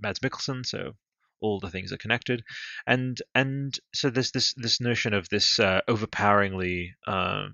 Mads 0.00 0.20
Mikkelsen, 0.20 0.64
so 0.64 0.94
all 1.40 1.60
the 1.60 1.70
things 1.70 1.92
are 1.92 1.98
connected, 1.98 2.42
and 2.86 3.20
and 3.34 3.78
so 3.94 4.10
there's 4.10 4.32
this 4.32 4.54
this 4.54 4.80
notion 4.80 5.14
of 5.14 5.28
this 5.28 5.58
uh, 5.58 5.80
overpoweringly 5.88 6.94
uh, 7.06 7.48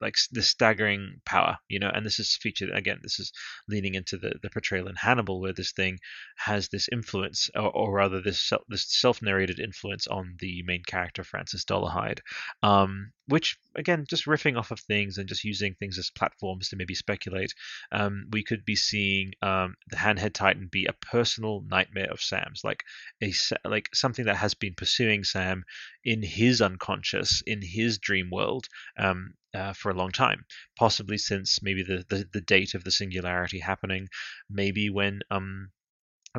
like 0.00 0.14
the 0.30 0.42
staggering 0.42 1.20
power, 1.24 1.58
you 1.68 1.78
know, 1.78 1.90
and 1.92 2.04
this 2.04 2.18
is 2.18 2.36
featured 2.36 2.70
again. 2.70 2.98
This 3.02 3.18
is 3.18 3.32
leaning 3.68 3.94
into 3.94 4.16
the, 4.16 4.34
the 4.42 4.50
portrayal 4.50 4.88
in 4.88 4.96
Hannibal, 4.96 5.40
where 5.40 5.52
this 5.52 5.72
thing 5.72 5.98
has 6.36 6.68
this 6.68 6.88
influence, 6.90 7.50
or, 7.54 7.70
or 7.70 7.92
rather, 7.92 8.20
this 8.20 8.52
this 8.68 8.86
self 8.88 9.22
narrated 9.22 9.58
influence 9.58 10.06
on 10.06 10.36
the 10.38 10.62
main 10.64 10.82
character 10.86 11.24
Francis 11.24 11.64
Dolarhyde, 11.64 12.20
um, 12.62 13.12
which 13.26 13.58
again, 13.78 14.04
just 14.08 14.26
riffing 14.26 14.58
off 14.58 14.70
of 14.70 14.80
things 14.80 15.18
and 15.18 15.28
just 15.28 15.44
using 15.44 15.74
things 15.74 15.98
as 15.98 16.10
platforms 16.10 16.68
to 16.68 16.76
maybe 16.76 16.94
speculate. 16.94 17.54
Um, 17.92 18.26
we 18.30 18.42
could 18.42 18.64
be 18.64 18.76
seeing 18.76 19.32
um, 19.40 19.76
the 19.90 19.96
Handhead 19.96 20.34
Titan 20.34 20.68
be 20.70 20.86
a 20.86 20.92
personal 20.92 21.62
nightmare 21.68 22.10
of 22.10 22.20
Sam's, 22.20 22.62
like 22.64 22.82
a 23.22 23.32
like 23.64 23.88
something 23.94 24.26
that 24.26 24.36
has 24.36 24.54
been 24.54 24.74
pursuing 24.74 25.24
Sam 25.24 25.64
in 26.04 26.22
his 26.22 26.60
unconscious, 26.60 27.42
in 27.46 27.60
his 27.62 27.98
dream 27.98 28.30
world, 28.30 28.66
um, 28.98 29.34
uh, 29.54 29.72
for 29.72 29.90
a 29.90 29.94
long 29.94 30.12
time, 30.12 30.44
possibly 30.78 31.18
since 31.18 31.62
maybe 31.62 31.82
the, 31.82 32.04
the, 32.08 32.24
the 32.32 32.40
date 32.40 32.74
of 32.74 32.84
the 32.84 32.90
singularity 32.90 33.58
happening, 33.58 34.08
maybe 34.50 34.90
when 34.90 35.20
um, 35.30 35.70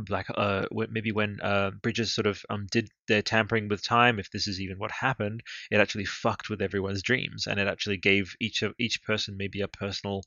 black 0.02 0.28
uh 0.36 0.66
maybe 0.90 1.12
when 1.12 1.40
uh 1.42 1.72
bridges 1.82 2.14
sort 2.14 2.28
of 2.28 2.42
um 2.50 2.68
did 2.72 2.90
their 3.08 3.22
tampering 3.22 3.68
with 3.68 3.84
time 3.84 4.20
if 4.20 4.30
this 4.32 4.48
is 4.48 4.62
even 4.62 4.78
what 4.78 4.92
happened 4.92 5.42
it 5.72 5.80
actually 5.80 6.06
fucked 6.06 6.50
with 6.50 6.62
everyone's 6.62 7.02
dreams 7.02 7.48
and 7.48 7.60
it 7.60 7.68
actually 7.68 7.98
gave 7.98 8.36
each 8.40 8.62
of 8.62 8.74
each 8.80 9.04
person 9.04 9.36
maybe 9.38 9.62
a 9.62 9.68
personal 9.68 10.22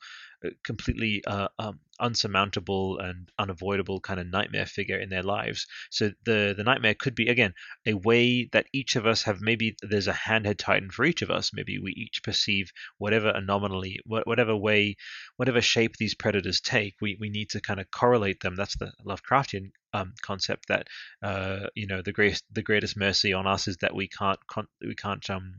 completely 0.65 1.25
uh, 1.27 1.49
um, 1.59 1.81
unsurmountable 2.01 2.99
and 2.99 3.31
unavoidable 3.39 4.01
kind 4.01 4.19
of 4.21 4.27
nightmare 4.27 4.67
figure 4.67 4.99
in 4.99 5.09
their 5.09 5.23
lives. 5.23 5.67
So 5.91 6.11
the 6.25 6.55
the 6.57 6.65
nightmare 6.65 6.95
could 6.95 7.15
be 7.15 7.29
again 7.29 7.55
a 7.87 7.95
way 7.95 8.49
that 8.53 8.67
each 8.73 8.97
of 8.97 9.07
us 9.07 9.23
have 9.23 9.41
maybe 9.41 9.77
there's 9.83 10.09
a 10.09 10.13
handhead 10.13 10.59
titan 10.59 10.91
for 10.91 11.05
each 11.05 11.23
of 11.23 11.31
us. 11.31 11.53
Maybe 11.53 11.79
we 11.79 11.93
each 11.93 12.23
perceive 12.23 12.73
whatever 12.99 13.31
anomaly 13.31 14.01
whatever 14.05 14.57
way 14.57 14.97
whatever 15.37 15.61
shape 15.61 15.97
these 15.97 16.15
predators 16.15 16.61
take 16.61 16.95
we, 17.01 17.17
we 17.21 17.31
need 17.31 17.51
to 17.51 17.61
kind 17.61 17.81
of 17.81 17.91
correlate 17.91 18.41
them. 18.41 18.57
That's 18.57 18.77
the 18.77 18.93
lovecraftian 19.07 19.71
um, 19.93 20.15
concept 20.23 20.69
that 20.69 20.87
uh, 21.23 21.67
you 21.75 21.87
know 21.87 22.03
the 22.03 22.13
greatest 22.13 22.45
the 22.53 22.63
greatest 22.63 22.97
mercy 22.97 23.33
on 23.33 23.47
us 23.47 23.69
is 23.69 23.77
that 23.79 23.95
we 23.95 24.09
can't 24.09 24.39
con- 24.47 24.69
we 24.81 24.95
can't 24.95 25.29
um, 25.31 25.55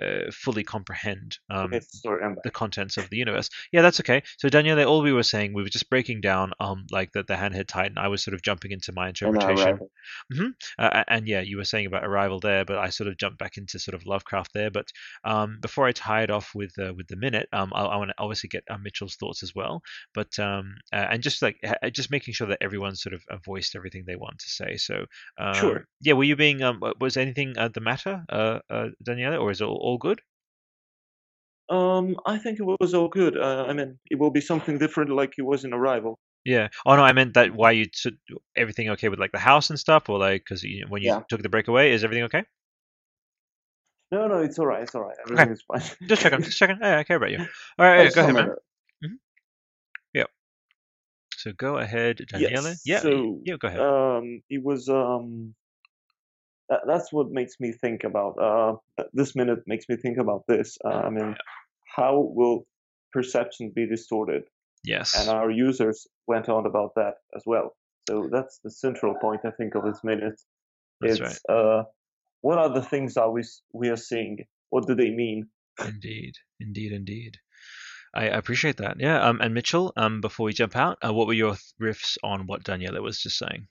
uh, 0.00 0.30
fully 0.32 0.64
comprehend 0.64 1.38
um, 1.50 1.70
the 1.70 2.50
contents 2.50 2.96
of 2.96 3.08
the 3.10 3.16
universe. 3.16 3.50
Yeah, 3.72 3.82
that's 3.82 4.00
okay. 4.00 4.22
So 4.38 4.48
Daniele, 4.48 4.84
all 4.84 5.02
we 5.02 5.12
were 5.12 5.22
saying, 5.22 5.54
we 5.54 5.62
were 5.62 5.68
just 5.68 5.90
breaking 5.90 6.20
down 6.20 6.52
um 6.60 6.86
like 6.90 7.12
the 7.12 7.22
the 7.22 7.34
handhead 7.34 7.68
titan. 7.68 7.98
I 7.98 8.08
was 8.08 8.22
sort 8.22 8.34
of 8.34 8.42
jumping 8.42 8.72
into 8.72 8.92
my 8.92 9.08
interpretation. 9.08 9.78
Mm-hmm. 10.32 10.48
Uh, 10.78 11.04
and 11.08 11.28
yeah, 11.28 11.40
you 11.40 11.56
were 11.56 11.64
saying 11.64 11.86
about 11.86 12.04
arrival 12.04 12.40
there, 12.40 12.64
but 12.64 12.78
I 12.78 12.90
sort 12.90 13.08
of 13.08 13.16
jumped 13.16 13.38
back 13.38 13.56
into 13.56 13.78
sort 13.78 13.94
of 13.94 14.06
Lovecraft 14.06 14.52
there. 14.54 14.70
But 14.70 14.88
um, 15.24 15.58
before 15.60 15.86
I 15.86 15.92
tie 15.92 16.22
it 16.22 16.30
off 16.30 16.54
with 16.54 16.72
uh, 16.78 16.92
with 16.94 17.08
the 17.08 17.16
minute, 17.16 17.48
um, 17.52 17.72
I, 17.74 17.82
I 17.82 17.96
want 17.96 18.10
to 18.10 18.14
obviously 18.18 18.48
get 18.48 18.64
uh, 18.70 18.78
Mitchell's 18.78 19.16
thoughts 19.16 19.42
as 19.42 19.54
well. 19.54 19.82
But 20.14 20.38
um, 20.38 20.76
uh, 20.92 21.06
and 21.10 21.22
just 21.22 21.42
like 21.42 21.56
just 21.92 22.10
making 22.10 22.34
sure 22.34 22.48
that 22.48 22.58
everyone 22.60 22.96
sort 22.96 23.14
of 23.14 23.22
voiced 23.64 23.76
everything 23.76 24.04
they 24.06 24.16
want 24.16 24.38
to 24.38 24.48
say. 24.48 24.76
So 24.76 25.06
um, 25.38 25.54
sure. 25.54 25.86
Yeah, 26.00 26.14
were 26.14 26.24
you 26.24 26.36
being 26.36 26.62
um 26.62 26.80
was 27.00 27.16
anything 27.16 27.54
uh, 27.58 27.68
the 27.68 27.80
matter, 27.80 28.24
uh, 28.28 28.58
uh 28.70 28.88
Daniele, 29.02 29.40
or 29.40 29.50
is 29.50 29.60
it 29.60 29.64
all, 29.64 29.78
all 29.82 29.98
good? 29.98 30.20
Um, 31.70 32.16
I 32.26 32.38
think 32.38 32.60
it 32.60 32.66
was 32.80 32.92
all 32.92 33.08
good. 33.08 33.38
Uh, 33.38 33.64
I 33.68 33.72
mean, 33.72 33.98
it 34.10 34.18
will 34.18 34.30
be 34.30 34.42
something 34.42 34.78
different, 34.78 35.10
like 35.10 35.32
it 35.38 35.42
was 35.42 35.64
in 35.64 35.72
Arrival. 35.72 36.18
Yeah. 36.44 36.68
Oh 36.84 36.96
no, 36.96 37.02
I 37.02 37.12
meant 37.12 37.34
that. 37.34 37.54
Why 37.54 37.70
you 37.70 37.86
took 37.86 38.14
everything 38.54 38.90
okay 38.90 39.08
with 39.08 39.18
like 39.18 39.32
the 39.32 39.38
house 39.38 39.70
and 39.70 39.78
stuff, 39.78 40.10
or 40.10 40.18
like 40.18 40.42
because 40.44 40.62
you, 40.62 40.84
when 40.88 41.02
you 41.02 41.08
Yeah. 41.08 41.20
took 41.28 41.42
the 41.42 41.48
breakaway, 41.48 41.92
is 41.92 42.04
everything 42.04 42.24
okay? 42.24 42.44
No, 44.12 44.28
no, 44.28 44.42
it's 44.42 44.58
all 44.58 44.66
right. 44.66 44.82
It's 44.82 44.94
all 44.94 45.02
right. 45.02 45.16
Everything 45.24 45.50
is 45.50 45.62
fine. 45.62 45.82
Just 46.06 46.22
checking. 46.22 46.42
Just 46.42 46.58
checking. 46.58 46.78
Hey, 46.80 46.98
I 46.98 47.04
care 47.04 47.16
about 47.16 47.30
you. 47.30 47.38
All 47.78 47.86
right, 47.86 48.14
go 48.14 48.20
ahead, 48.20 48.34
man. 48.34 48.54
So 51.44 51.52
go 51.52 51.76
ahead, 51.76 52.22
Daniela. 52.32 52.64
Yes. 52.64 52.82
Yeah. 52.86 53.00
So, 53.00 53.40
yeah. 53.44 53.56
Go 53.60 53.68
ahead. 53.68 53.80
um, 53.80 54.40
it 54.48 54.64
was 54.64 54.88
um, 54.88 55.54
that, 56.70 56.80
that's 56.86 57.12
what 57.12 57.30
makes 57.30 57.60
me 57.60 57.72
think 57.72 58.02
about 58.02 58.38
uh, 58.40 59.04
this 59.12 59.36
minute 59.36 59.58
makes 59.66 59.86
me 59.86 59.96
think 59.96 60.16
about 60.16 60.44
this. 60.48 60.78
Uh, 60.82 60.88
I 60.88 61.10
mean, 61.10 61.36
how 61.84 62.18
will 62.34 62.66
perception 63.12 63.72
be 63.76 63.86
distorted? 63.86 64.44
yes. 64.84 65.14
And 65.18 65.28
our 65.28 65.50
users 65.50 66.06
went 66.26 66.48
on 66.48 66.64
about 66.64 66.94
that 66.96 67.16
as 67.36 67.42
well. 67.44 67.76
So 68.08 68.30
that's 68.32 68.60
the 68.64 68.70
central 68.70 69.14
point 69.20 69.42
I 69.44 69.50
think 69.50 69.74
of 69.74 69.84
this 69.84 70.02
minute. 70.02 70.40
That's 71.02 71.20
it's 71.20 71.40
uh, 71.46 71.82
what 72.40 72.56
are 72.56 72.72
the 72.72 72.82
things 72.82 73.18
are 73.18 73.30
we 73.30 73.42
we 73.74 73.90
are 73.90 73.98
seeing? 73.98 74.46
What 74.70 74.86
do 74.86 74.94
they 74.94 75.10
mean? 75.10 75.48
Indeed, 75.78 76.36
indeed, 76.58 76.92
indeed. 76.92 77.36
I 78.14 78.24
appreciate 78.24 78.76
that. 78.78 79.00
Yeah. 79.00 79.20
Um. 79.22 79.40
And 79.40 79.54
Mitchell. 79.54 79.92
Um. 79.96 80.20
Before 80.20 80.46
we 80.46 80.52
jump 80.52 80.76
out, 80.76 80.98
uh, 81.04 81.12
what 81.12 81.26
were 81.26 81.32
your 81.32 81.56
riffs 81.80 82.16
on 82.22 82.46
what 82.46 82.64
Daniela 82.64 83.02
was 83.02 83.18
just 83.20 83.38
saying? 83.38 83.68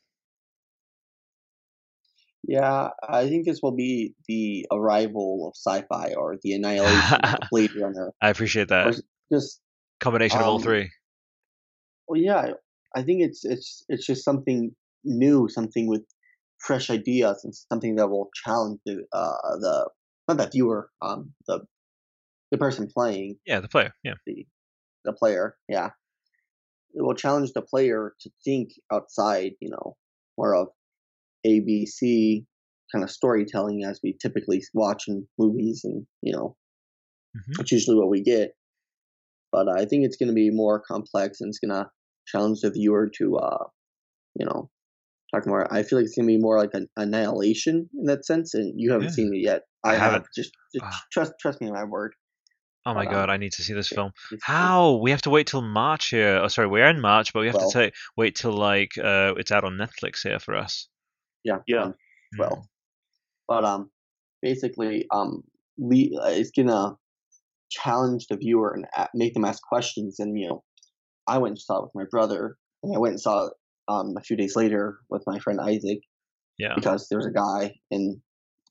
Yeah, 2.46 2.90
I 3.08 3.30
think 3.30 3.46
this 3.46 3.62
will 3.64 3.76
be 3.76 4.16
the 4.28 4.66
arrival 4.72 5.48
of 5.48 5.54
sci-fi 5.56 6.14
or 6.14 6.38
the 6.44 6.54
annihilation 6.54 7.16
of 7.24 7.32
the 7.32 7.48
Blade 7.52 7.72
Runner. 7.76 8.12
I 8.22 8.30
appreciate 8.30 8.68
that 8.68 9.00
just 9.32 9.62
combination 10.00 10.40
of 10.40 10.46
all 10.48 10.56
um, 10.58 10.62
three. 10.62 10.92
well, 12.08 12.20
yeah, 12.20 12.52
I 12.96 13.04
think 13.04 13.22
it's 13.22 13.46
it's 13.46 13.86
it's 13.88 14.06
just 14.06 14.26
something 14.26 14.76
new, 15.06 15.48
something 15.50 15.88
with 15.88 16.04
fresh 16.60 16.90
ideas, 16.90 17.42
and 17.46 17.54
something 17.56 17.96
that 17.96 18.10
will 18.10 18.30
challenge 18.44 18.80
the 18.86 19.04
uh 19.14 19.58
the 19.60 19.90
not 20.28 20.38
the 20.38 20.50
viewer, 20.50 20.90
um 21.02 21.34
the 21.48 21.62
the 22.54 22.58
person 22.60 22.88
playing 22.88 23.38
Yeah, 23.46 23.60
the 23.60 23.68
player. 23.68 23.94
Yeah. 24.04 24.14
the 24.28 24.46
the 25.06 25.14
player. 25.14 25.58
Yeah, 25.70 25.92
it 26.94 27.02
will 27.02 27.16
challenge 27.16 27.52
the 27.54 27.62
player 27.62 28.14
to 28.22 28.30
think 28.46 28.70
outside, 28.92 29.54
you 29.60 29.70
know, 29.70 29.98
more 30.38 30.56
of 30.56 30.68
ABC 31.46 32.46
kind 32.92 33.04
of 33.04 33.12
storytelling 33.12 33.84
as 33.84 34.00
we 34.04 34.18
typically 34.22 34.64
watch 34.74 35.06
in 35.08 35.28
movies, 35.40 35.82
and 35.84 36.06
you 36.22 36.34
know, 36.34 36.56
Mhm. 37.36 37.54
that's 37.58 37.72
usually 37.72 37.98
what 37.98 38.10
we 38.10 38.22
get. 38.22 38.52
But 39.52 39.70
I 39.70 39.86
think 39.86 40.06
it's 40.06 40.18
going 40.18 40.30
to 40.30 40.34
be 40.36 40.50
more 40.52 40.80
complex, 40.82 41.42
and 41.42 41.50
it's 41.50 41.60
going 41.60 41.72
to 41.72 41.90
challenge 42.28 42.62
the 42.62 42.72
viewer 42.72 43.10
to, 43.18 43.38
uh, 43.38 43.66
you 44.40 44.46
know, 44.46 44.70
talk 45.34 45.48
more. 45.48 45.72
I 45.74 45.84
feel 45.84 46.00
like 46.00 46.06
it's 46.08 46.16
going 46.16 46.28
to 46.28 46.34
be 46.34 46.40
more 46.40 46.58
like 46.60 46.74
an 46.74 46.88
annihilation 46.98 47.90
in 47.98 48.06
that 48.06 48.26
sense, 48.26 48.54
and 48.56 48.74
you 48.80 48.92
haven't 48.92 49.08
Yeah. 49.08 49.12
seen 49.12 49.34
it 49.34 49.40
yet. 49.42 49.64
I 49.84 49.96
I, 49.96 49.98
have. 49.98 50.02
haven't. 50.14 50.28
Just, 50.36 50.52
just 50.74 50.86
Ah. 50.86 51.02
trust, 51.14 51.34
trust 51.42 51.62
me 51.62 51.68
on 51.68 51.74
my 51.74 51.86
word. 51.86 52.14
Oh 52.86 52.94
my 52.94 53.06
god, 53.06 53.30
I 53.30 53.38
need 53.38 53.54
to 53.54 53.64
see 53.64 53.74
this 53.74 53.88
film. 53.88 54.12
How? 54.42 54.96
We 55.02 55.12
have 55.12 55.22
to 55.24 55.30
wait 55.30 55.48
till 55.48 55.62
March 55.62 56.10
here. 56.10 56.38
Oh, 56.44 56.48
sorry, 56.50 56.68
we're 56.68 56.88
in 56.90 57.00
March, 57.00 57.32
but 57.34 57.40
we 57.42 57.48
have 57.48 57.56
Well- 57.56 57.68
to 57.70 57.72
say 57.72 57.92
wait 58.18 58.36
till 58.36 58.52
like 58.52 58.98
uh, 58.98 59.34
it's 59.38 59.52
out 59.52 59.64
on 59.64 59.78
Netflix 59.78 60.22
here 60.24 60.40
for 60.40 60.56
us. 60.56 60.88
Yeah, 61.46 61.60
Yeah. 61.68 61.84
um, 61.84 61.96
well, 62.38 62.68
but 63.48 63.64
um, 63.66 63.90
basically, 64.42 65.06
um, 65.12 65.44
le- 65.78 66.20
uh, 66.22 66.28
it's 66.30 66.52
gonna 66.52 66.98
challenge 67.70 68.28
the 68.28 68.38
viewer 68.38 68.74
and 68.74 68.86
make 69.14 69.34
them 69.34 69.46
ask 69.46 69.62
questions. 69.64 70.20
And 70.20 70.38
you 70.38 70.50
know, 70.50 70.64
I 71.28 71.38
went 71.38 71.52
and 71.54 71.60
saw 71.60 71.78
it 71.80 71.84
with 71.84 71.96
my 71.96 72.06
brother, 72.12 72.58
and 72.84 72.96
I 72.96 73.00
went 73.00 73.14
and 73.14 73.22
saw 73.22 73.48
it 73.48 73.54
um 73.88 74.16
a 74.18 74.22
few 74.22 74.36
days 74.38 74.56
later 74.56 75.00
with 75.10 75.24
my 75.28 75.40
friend 75.40 75.60
Isaac 75.62 76.00
Yeah. 76.58 76.74
because 76.76 77.08
there 77.10 77.18
was 77.18 77.28
a 77.28 77.32
guy 77.32 77.76
in 77.92 78.22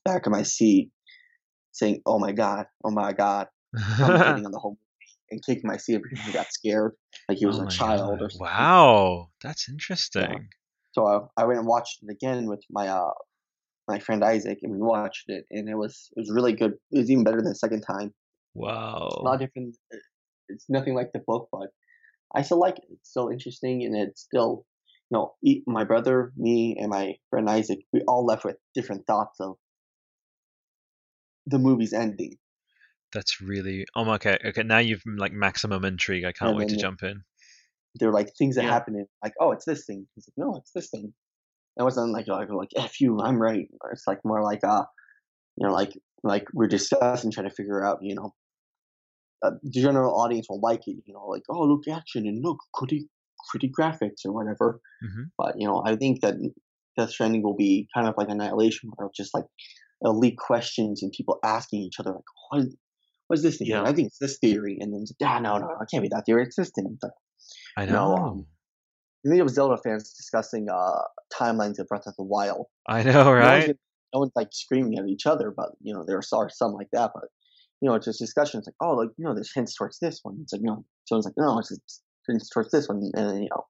the 0.05 0.11
back 0.11 0.25
of 0.27 0.31
my 0.31 0.43
seat 0.43 0.91
saying, 1.71 2.01
"Oh 2.05 2.19
my 2.19 2.31
god, 2.31 2.67
oh 2.83 2.91
my 2.91 3.13
god," 3.13 3.47
commentating 3.75 4.45
on 4.45 4.51
the 4.51 4.59
whole 4.59 4.71
movie 4.71 4.79
and 5.31 5.45
kicking 5.45 5.67
my 5.67 5.77
seat 5.77 6.01
because 6.03 6.25
he 6.25 6.31
got 6.31 6.51
scared, 6.51 6.93
like 7.27 7.37
he 7.37 7.45
was 7.45 7.59
Oh 7.59 7.63
a 7.63 7.69
child 7.69 8.19
God. 8.19 8.25
or 8.25 8.29
something. 8.29 8.45
Wow, 8.47 9.29
that's 9.41 9.67
interesting. 9.69 10.49
So 10.93 11.07
I, 11.07 11.41
I 11.41 11.45
went 11.45 11.59
and 11.59 11.67
watched 11.67 11.99
it 12.03 12.11
again 12.11 12.47
with 12.47 12.63
my 12.69 12.87
uh 12.87 13.11
my 13.87 13.99
friend 13.99 14.23
Isaac, 14.23 14.59
and 14.61 14.71
we 14.73 14.79
watched 14.81 15.25
it, 15.27 15.45
and 15.51 15.67
it 15.67 15.75
was 15.75 16.09
it 16.15 16.19
was 16.21 16.31
really 16.31 16.53
good. 16.53 16.73
It 16.91 16.99
was 16.99 17.09
even 17.11 17.23
better 17.23 17.37
than 17.41 17.49
the 17.49 17.55
second 17.55 17.81
time. 17.81 18.13
Wow. 18.53 19.09
A 19.11 19.23
lot 19.23 19.39
different. 19.39 19.75
uh, 19.93 19.97
It's 20.49 20.65
nothing 20.69 20.93
like 20.93 21.11
the 21.13 21.19
book, 21.25 21.49
but 21.51 21.69
I 22.35 22.43
still 22.43 22.59
like 22.59 22.77
it. 22.77 22.85
It's 22.91 23.09
still 23.09 23.29
interesting, 23.29 23.83
and 23.83 23.95
it's 23.95 24.21
still, 24.21 24.65
you 25.09 25.17
know, 25.17 25.33
my 25.65 25.83
brother, 25.83 26.31
me, 26.37 26.77
and 26.79 26.89
my 26.91 27.15
friend 27.29 27.49
Isaac, 27.49 27.79
we 27.91 28.01
all 28.07 28.25
left 28.25 28.45
with 28.45 28.57
different 28.75 29.05
thoughts 29.07 29.39
of 29.39 29.55
the 31.47 31.59
movie's 31.59 31.93
ending. 31.93 32.37
That's 33.13 33.39
really. 33.41 33.85
Oh 33.95 34.03
my. 34.05 34.15
Okay. 34.15 34.37
Okay. 34.43 34.63
Now 34.63 34.79
you've 34.79 35.03
mm, 35.03 35.17
like 35.19 35.31
maximum 35.33 35.85
intrigue. 35.85 36.25
I 36.25 36.31
can't 36.31 36.49
And 36.49 36.57
wait 36.57 36.67
to 36.69 36.77
jump 36.77 37.03
in. 37.03 37.23
They're 37.95 38.11
like 38.11 38.33
things 38.35 38.55
that 38.55 38.65
Yeah. 38.65 38.71
happen 38.71 38.95
in 38.95 39.07
like, 39.23 39.33
oh, 39.39 39.51
it's 39.51 39.65
this 39.65 39.85
thing. 39.85 40.07
He's 40.15 40.27
like, 40.27 40.37
no, 40.37 40.57
it's 40.57 40.71
this 40.71 40.89
thing. 40.89 41.13
It 41.79 41.83
wasn't 41.83 42.11
like 42.13 42.27
like 42.27 42.49
like 42.49 42.69
f 42.77 42.99
you, 43.01 43.19
I'm 43.21 43.41
right. 43.41 43.67
Or 43.81 43.91
it's 43.91 44.07
like 44.07 44.19
more 44.25 44.43
like 44.43 44.63
uh, 44.63 44.85
you 45.57 45.67
know, 45.67 45.73
like 45.73 45.93
like 46.23 46.45
we're 46.53 46.67
discussing, 46.67 47.31
trying 47.31 47.49
to 47.49 47.55
figure 47.55 47.85
out, 47.85 47.99
you 48.01 48.15
know, 48.15 48.33
uh, 49.41 49.51
the 49.61 49.81
general 49.81 50.15
audience 50.19 50.47
will 50.49 50.61
like 50.61 50.87
it. 50.87 50.97
You 51.05 51.13
know, 51.13 51.25
like 51.27 51.43
oh, 51.49 51.63
look 51.63 51.87
action 51.87 52.27
and 52.27 52.43
look 52.43 52.59
pretty 52.77 53.09
pretty 53.49 53.69
graphics 53.69 54.25
or 54.25 54.31
whatever. 54.31 54.79
Mhm. 55.03 55.31
But 55.37 55.55
you 55.59 55.67
know, 55.67 55.83
I 55.85 55.95
think 55.95 56.21
that 56.21 56.35
Death 56.97 57.11
Stranding 57.11 57.43
will 57.43 57.55
be 57.55 57.87
kind 57.93 58.07
of 58.07 58.15
like 58.17 58.29
Annihilation, 58.29 58.91
where 58.95 59.09
just 59.15 59.33
like 59.33 59.45
elite 60.03 60.37
questions 60.37 61.03
and 61.03 61.11
people 61.11 61.39
asking 61.43 61.81
each 61.81 61.99
other 61.99 62.11
like, 62.11 62.23
what 62.51 62.61
is, 62.61 62.75
what 63.27 63.37
is 63.37 63.43
this 63.43 63.57
thing? 63.57 63.67
Yeah. 63.67 63.83
I 63.83 63.93
think 63.93 64.07
it's 64.07 64.19
this 64.19 64.37
theory, 64.39 64.77
and 64.79 64.93
then 64.93 65.01
it's 65.01 65.13
like, 65.19 65.29
ah, 65.29 65.39
no, 65.39 65.57
no, 65.57 65.67
it 65.81 65.87
can't 65.89 66.03
be 66.03 66.09
that 66.09 66.23
theory. 66.25 66.43
It's 66.43 66.55
this 66.55 66.71
thing. 66.75 66.97
Like, 67.01 67.11
I 67.77 67.85
No, 67.85 67.91
know. 67.93 68.15
um, 68.15 68.45
I 69.25 69.29
think 69.29 69.39
it 69.39 69.43
was 69.43 69.53
Zelda 69.53 69.77
fans 69.81 70.13
discussing 70.13 70.67
uh, 70.69 71.01
timelines 71.33 71.79
of 71.79 71.87
Breath 71.87 72.07
of 72.07 72.15
the 72.17 72.23
Wild. 72.23 72.67
I 72.87 73.03
know, 73.03 73.11
No 73.11 73.29
one's, 73.31 73.67
right? 73.67 73.77
no 74.13 74.19
one's 74.19 74.31
like 74.35 74.49
screaming 74.51 74.97
at 74.99 75.07
each 75.07 75.25
other, 75.25 75.53
but 75.55 75.69
you 75.81 75.93
know 75.93 76.03
there 76.05 76.17
are 76.17 76.49
some 76.49 76.73
like 76.73 76.89
that. 76.91 77.11
But 77.13 77.25
you 77.81 77.89
know, 77.89 77.95
it's 77.95 78.05
just 78.05 78.19
discussion. 78.19 78.59
It's 78.59 78.67
like, 78.67 78.75
oh, 78.81 78.95
like 78.95 79.09
you 79.17 79.25
know, 79.25 79.33
there's 79.33 79.51
hints 79.53 79.75
towards 79.75 79.99
this 79.99 80.19
one. 80.23 80.39
It's 80.41 80.53
like 80.53 80.61
no, 80.61 80.85
someone's 81.05 81.25
like, 81.25 81.35
no, 81.37 81.57
it's 81.59 81.69
just 81.69 82.01
hints 82.27 82.49
towards 82.49 82.71
this 82.71 82.87
one, 82.87 83.11
and 83.15 83.29
then, 83.29 83.43
you 83.43 83.49
know, 83.49 83.65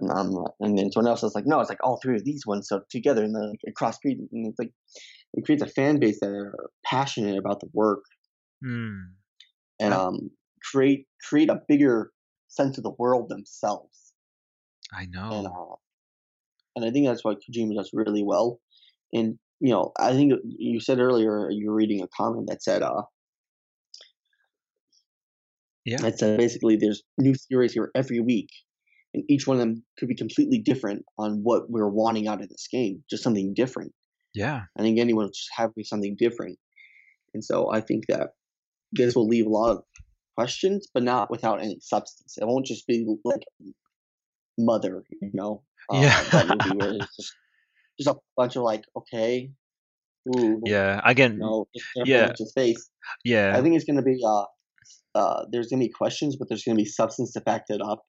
and, 0.00 0.46
and 0.60 0.78
then 0.78 0.90
someone 0.92 1.10
else 1.10 1.22
is 1.22 1.34
like, 1.34 1.46
no, 1.46 1.60
it's 1.60 1.70
like 1.70 1.78
all 1.84 1.98
three 2.02 2.16
of 2.16 2.24
these 2.24 2.46
ones 2.46 2.68
so 2.68 2.80
together, 2.90 3.22
and 3.24 3.34
then 3.34 3.50
like, 3.50 3.60
across 3.68 3.96
street, 3.96 4.18
and 4.32 4.46
it's 4.46 4.58
like 4.58 4.72
it 5.34 5.44
creates 5.44 5.62
a 5.62 5.66
fan 5.68 5.98
base 5.98 6.18
that 6.20 6.30
are 6.30 6.54
passionate 6.84 7.38
about 7.38 7.60
the 7.60 7.68
work 7.72 8.04
Hmm. 8.62 9.18
and 9.80 9.92
um 9.94 10.30
create 10.62 11.06
create 11.22 11.50
a 11.50 11.60
bigger 11.68 12.12
sense 12.48 12.78
of 12.78 12.84
the 12.84 12.90
world 12.98 13.28
themselves. 13.28 14.14
I 14.92 15.06
And 15.30 15.46
know. 15.46 15.46
uh, 15.46 15.76
and 16.76 16.84
I 16.84 16.90
think 16.90 17.06
that's 17.06 17.24
what 17.24 17.38
Kojima 17.40 17.74
does 17.74 17.90
really 17.92 18.22
well. 18.22 18.60
And 19.12 19.38
you 19.60 19.70
know, 19.70 19.92
I 19.98 20.12
think 20.12 20.32
you 20.44 20.80
said 20.80 21.00
earlier 21.00 21.50
you 21.50 21.68
were 21.68 21.74
reading 21.74 22.02
a 22.02 22.08
comment 22.08 22.48
that 22.48 22.62
said, 22.62 22.82
uh, 22.82 23.02
yeah, 25.84 26.02
that 26.02 26.18
said 26.18 26.36
basically 26.38 26.76
there's 26.76 27.02
new 27.18 27.34
theories 27.34 27.72
here 27.72 27.90
every 27.94 28.20
week, 28.20 28.48
and 29.14 29.24
each 29.28 29.46
one 29.46 29.56
of 29.56 29.60
them 29.60 29.84
could 29.98 30.08
be 30.08 30.14
completely 30.14 30.58
different 30.58 31.04
on 31.18 31.42
what 31.42 31.70
we're 31.70 31.88
wanting 31.88 32.28
out 32.28 32.42
of 32.42 32.48
this 32.48 32.68
game, 32.70 33.02
just 33.10 33.22
something 33.22 33.54
different. 33.54 33.92
Yeah, 34.34 34.66
I 34.78 34.82
think 34.82 34.98
anyone 34.98 35.28
just 35.28 35.50
have 35.56 35.72
something 35.84 36.16
different, 36.18 36.58
and 37.34 37.44
so 37.44 37.72
I 37.72 37.80
think 37.80 38.06
that 38.08 38.30
this 38.92 39.14
will 39.14 39.26
leave 39.26 39.46
a 39.46 39.50
lot 39.50 39.70
of 39.70 39.82
questions, 40.36 40.88
but 40.92 41.02
not 41.02 41.30
without 41.30 41.60
any 41.60 41.78
substance. 41.80 42.36
It 42.38 42.46
won't 42.46 42.66
just 42.66 42.86
be 42.86 43.06
like 43.24 43.42
Mother, 44.58 45.04
you 45.20 45.30
know, 45.34 45.62
uh, 45.92 45.98
yeah, 46.02 46.22
that 46.30 46.48
movie 46.48 46.76
where 46.76 46.94
it's 46.94 47.16
just 47.16 47.34
just 47.98 48.08
a 48.08 48.18
bunch 48.36 48.56
of 48.56 48.62
like, 48.62 48.84
okay, 48.96 49.50
ooh, 50.36 50.60
yeah, 50.64 51.00
again, 51.04 51.32
you 51.34 51.38
know, 51.38 51.68
yeah, 52.04 52.32
face. 52.54 52.90
Yeah, 53.24 53.56
I 53.56 53.62
think 53.62 53.76
it's 53.76 53.84
gonna 53.84 54.02
be 54.02 54.20
uh, 54.24 54.44
uh, 55.14 55.44
there's 55.50 55.68
gonna 55.68 55.84
be 55.84 55.90
questions, 55.90 56.36
but 56.36 56.48
there's 56.48 56.64
gonna 56.64 56.76
be 56.76 56.84
substance 56.84 57.32
to 57.32 57.40
back 57.40 57.66
that 57.68 57.80
up. 57.80 58.02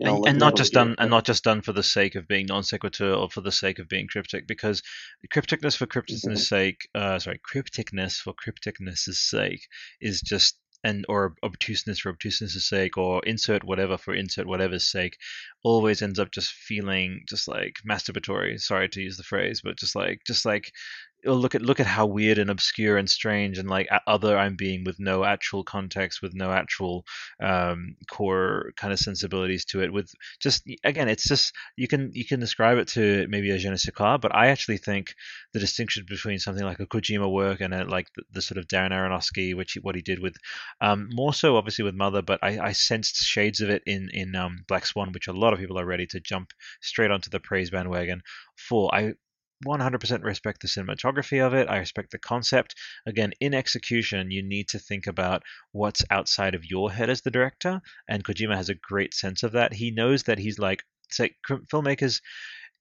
You 0.00 0.06
know, 0.06 0.16
and, 0.16 0.28
and 0.28 0.38
not 0.38 0.56
just 0.56 0.72
done 0.72 0.94
and 0.96 1.10
not 1.10 1.26
just 1.26 1.44
done 1.44 1.60
for 1.60 1.74
the 1.74 1.82
sake 1.82 2.14
of 2.14 2.26
being 2.26 2.46
non 2.46 2.62
sequitur 2.62 3.12
or 3.12 3.28
for 3.28 3.42
the 3.42 3.52
sake 3.52 3.78
of 3.78 3.86
being 3.86 4.08
cryptic 4.08 4.46
because 4.46 4.82
crypticness 5.30 5.76
for 5.76 5.86
crypticness' 5.86 6.24
mm-hmm. 6.24 6.36
sake 6.36 6.88
uh, 6.94 7.18
sorry 7.18 7.38
crypticness 7.38 8.16
for 8.16 8.32
crypticness' 8.32 9.14
sake 9.14 9.68
is 10.00 10.22
just 10.22 10.56
and 10.82 11.04
or 11.08 11.34
obtuseness 11.42 12.00
for 12.00 12.08
obtuseness' 12.08 12.66
sake 12.66 12.96
or 12.96 13.22
insert 13.26 13.62
whatever 13.62 13.98
for 13.98 14.14
insert 14.14 14.46
whatever's 14.46 14.90
sake 14.90 15.18
always 15.62 16.00
ends 16.00 16.18
up 16.18 16.30
just 16.30 16.50
feeling 16.50 17.22
just 17.28 17.46
like 17.46 17.76
masturbatory 17.86 18.58
sorry 18.58 18.88
to 18.88 19.02
use 19.02 19.18
the 19.18 19.22
phrase 19.22 19.60
but 19.62 19.76
just 19.76 19.94
like 19.94 20.22
just 20.26 20.46
like 20.46 20.72
look 21.24 21.54
at 21.54 21.62
look 21.62 21.80
at 21.80 21.86
how 21.86 22.06
weird 22.06 22.38
and 22.38 22.50
obscure 22.50 22.96
and 22.96 23.08
strange 23.08 23.58
and 23.58 23.68
like 23.68 23.88
other 24.06 24.38
I'm 24.38 24.56
being 24.56 24.84
with 24.84 24.98
no 24.98 25.24
actual 25.24 25.64
context, 25.64 26.22
with 26.22 26.34
no 26.34 26.52
actual 26.52 27.04
um, 27.42 27.96
core 28.10 28.72
kind 28.76 28.92
of 28.92 28.98
sensibilities 28.98 29.64
to 29.66 29.82
it. 29.82 29.92
With 29.92 30.10
just 30.40 30.62
again, 30.84 31.08
it's 31.08 31.28
just 31.28 31.52
you 31.76 31.88
can 31.88 32.10
you 32.12 32.24
can 32.24 32.40
describe 32.40 32.78
it 32.78 32.88
to 32.88 33.26
maybe 33.28 33.50
a 33.50 33.58
je 33.58 33.70
ne 33.70 33.76
sais 33.76 33.94
quoi, 33.94 34.16
but 34.16 34.34
I 34.34 34.48
actually 34.48 34.78
think 34.78 35.14
the 35.52 35.60
distinction 35.60 36.04
between 36.08 36.38
something 36.38 36.64
like 36.64 36.80
a 36.80 36.86
Kojima 36.86 37.30
work 37.30 37.60
and 37.60 37.74
a, 37.74 37.84
like 37.84 38.06
the, 38.16 38.22
the, 38.32 38.42
sort 38.42 38.58
of 38.58 38.66
Darren 38.66 38.92
Aronofsky, 38.92 39.54
which 39.54 39.76
what 39.82 39.94
he 39.94 40.02
did 40.02 40.20
with 40.20 40.36
um, 40.80 41.08
more 41.12 41.34
so 41.34 41.56
obviously 41.56 41.84
with 41.84 41.94
Mother, 41.94 42.22
but 42.22 42.38
I, 42.42 42.58
I 42.58 42.72
sensed 42.72 43.16
shades 43.16 43.60
of 43.60 43.70
it 43.70 43.82
in 43.86 44.10
in 44.12 44.34
um, 44.34 44.64
Black 44.68 44.86
Swan, 44.86 45.12
which 45.12 45.28
a 45.28 45.32
lot 45.32 45.52
of 45.52 45.58
people 45.58 45.78
are 45.78 45.86
ready 45.86 46.06
to 46.06 46.20
jump 46.20 46.52
straight 46.80 47.10
onto 47.10 47.30
the 47.30 47.40
praise 47.40 47.70
bandwagon 47.70 48.22
for. 48.56 48.94
I 48.94 49.14
100% 49.66 50.22
respect 50.22 50.62
the 50.62 50.68
cinematography 50.68 51.44
of 51.44 51.54
it. 51.54 51.68
I 51.68 51.78
respect 51.78 52.10
the 52.10 52.18
concept. 52.18 52.74
Again, 53.06 53.32
in 53.40 53.54
execution, 53.54 54.30
you 54.30 54.42
need 54.42 54.68
to 54.68 54.78
think 54.78 55.06
about 55.06 55.42
what's 55.72 56.04
outside 56.10 56.54
of 56.54 56.64
your 56.64 56.90
head 56.90 57.10
as 57.10 57.20
the 57.20 57.30
director, 57.30 57.80
and 58.08 58.24
Kojima 58.24 58.56
has 58.56 58.68
a 58.68 58.74
great 58.74 59.14
sense 59.14 59.42
of 59.42 59.52
that. 59.52 59.72
He 59.72 59.90
knows 59.90 60.24
that 60.24 60.38
he's 60.38 60.58
like, 60.58 60.82
say, 61.10 61.34
filmmakers 61.48 62.20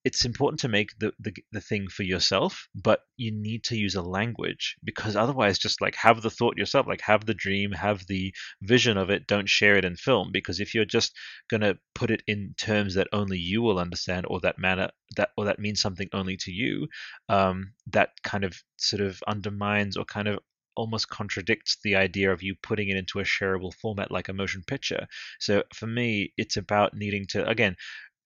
it's 0.06 0.26
important 0.26 0.61
to 0.61 0.69
make 0.69 0.98
the, 1.00 1.11
the, 1.19 1.34
the 1.52 1.61
thing 1.61 1.88
for 1.88 2.03
yourself, 2.03 2.68
but 2.74 3.02
you 3.18 3.32
need 3.34 3.64
to 3.66 3.76
use 3.76 3.95
a 3.95 4.02
language 4.02 4.78
because 4.84 5.16
otherwise, 5.16 5.60
just 5.60 5.82
like 5.82 5.95
have 5.95 6.22
the 6.22 6.30
thought 6.30 6.58
yourself, 6.58 6.88
like 6.88 7.02
have 7.02 7.26
the 7.26 7.34
dream, 7.34 7.72
have 7.72 8.06
the 8.08 8.34
vision 8.61 8.98
of 8.98 9.10
it. 9.10 9.28
Don't 9.28 9.50
share 9.50 9.76
it 9.76 9.86
in 9.86 9.95
film 9.95 10.30
because 10.32 10.60
if 10.60 10.74
you're 10.74 10.86
just 10.86 11.14
gonna 11.50 11.76
put 11.95 12.11
it 12.11 12.24
in 12.28 12.53
terms 12.58 12.95
that 12.95 13.08
only 13.11 13.38
you 13.38 13.61
will 13.61 13.80
understand, 13.80 14.26
or 14.30 14.40
that 14.42 14.58
manner 14.58 14.90
that 15.16 15.30
or 15.38 15.45
that 15.45 15.60
means 15.60 15.82
something 15.82 16.08
only 16.14 16.38
to 16.38 16.52
you, 16.52 16.88
um, 17.28 17.74
that 17.88 18.11
kind 18.24 18.44
of 18.44 18.56
sort 18.78 19.02
of 19.02 19.22
undermines 19.28 19.98
or 19.98 20.06
kind 20.06 20.28
of 20.28 20.40
almost 20.76 21.10
contradicts 21.10 21.78
the 21.84 21.95
idea 21.95 22.32
of 22.32 22.42
you 22.42 22.56
putting 22.64 22.88
it 22.88 22.95
into 22.95 23.19
a 23.19 23.24
shareable 23.24 23.74
format 23.74 24.11
like 24.11 24.30
a 24.30 24.34
motion 24.34 24.64
picture. 24.66 25.06
So 25.40 25.64
for 25.74 25.88
me, 25.88 26.32
it's 26.38 26.56
about 26.56 26.94
needing 26.94 27.26
to 27.32 27.45
again 27.48 27.76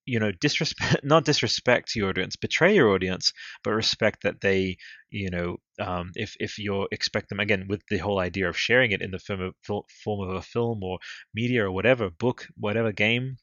you 0.05 0.19
know 0.19 0.31
disrespect 0.31 0.99
not 1.03 1.25
disrespect 1.25 1.95
your 1.95 2.09
audience 2.09 2.35
betray 2.35 2.75
your 2.75 2.89
audience 2.89 3.33
but 3.63 3.71
respect 3.71 4.23
that 4.23 4.41
they 4.41 4.77
you 5.09 5.29
know 5.29 5.57
um, 5.79 6.11
if 6.15 6.35
if 6.39 6.57
you 6.57 6.87
expect 6.91 7.29
them 7.29 7.39
again 7.39 7.65
with 7.67 7.81
the 7.89 7.97
whole 7.97 8.19
idea 8.19 8.49
of 8.49 8.57
sharing 8.57 8.91
it 8.91 9.01
in 9.01 9.11
the 9.11 9.19
form 9.19 9.41
of, 9.41 9.53
form 10.03 10.29
of 10.29 10.35
a 10.35 10.41
film 10.41 10.83
or 10.83 10.99
media 11.33 11.63
or 11.65 11.71
whatever 11.71 12.09
book 12.09 12.47
whatever 12.55 12.91
game 12.91 13.37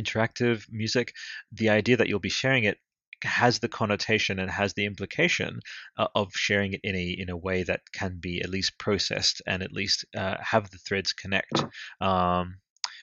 interactive 0.00 0.64
music 0.70 1.12
the 1.52 1.70
idea 1.70 1.96
that 1.96 2.08
you'll 2.08 2.18
be 2.18 2.28
sharing 2.28 2.64
it 2.64 2.78
has 3.24 3.60
the 3.60 3.68
connotation 3.68 4.38
and 4.38 4.50
has 4.50 4.74
the 4.74 4.84
implication 4.84 5.60
uh, 5.96 6.06
of 6.14 6.32
sharing 6.34 6.74
it 6.74 6.80
in 6.84 6.94
a 6.94 7.16
in 7.18 7.30
a 7.30 7.36
way 7.36 7.62
that 7.62 7.80
can 7.92 8.18
be 8.20 8.42
at 8.42 8.50
least 8.50 8.78
processed 8.78 9.40
and 9.46 9.62
at 9.62 9.72
least 9.72 10.04
uh, 10.14 10.36
have 10.40 10.70
the 10.70 10.78
threads 10.78 11.12
connect 11.14 11.64
um, 12.00 12.56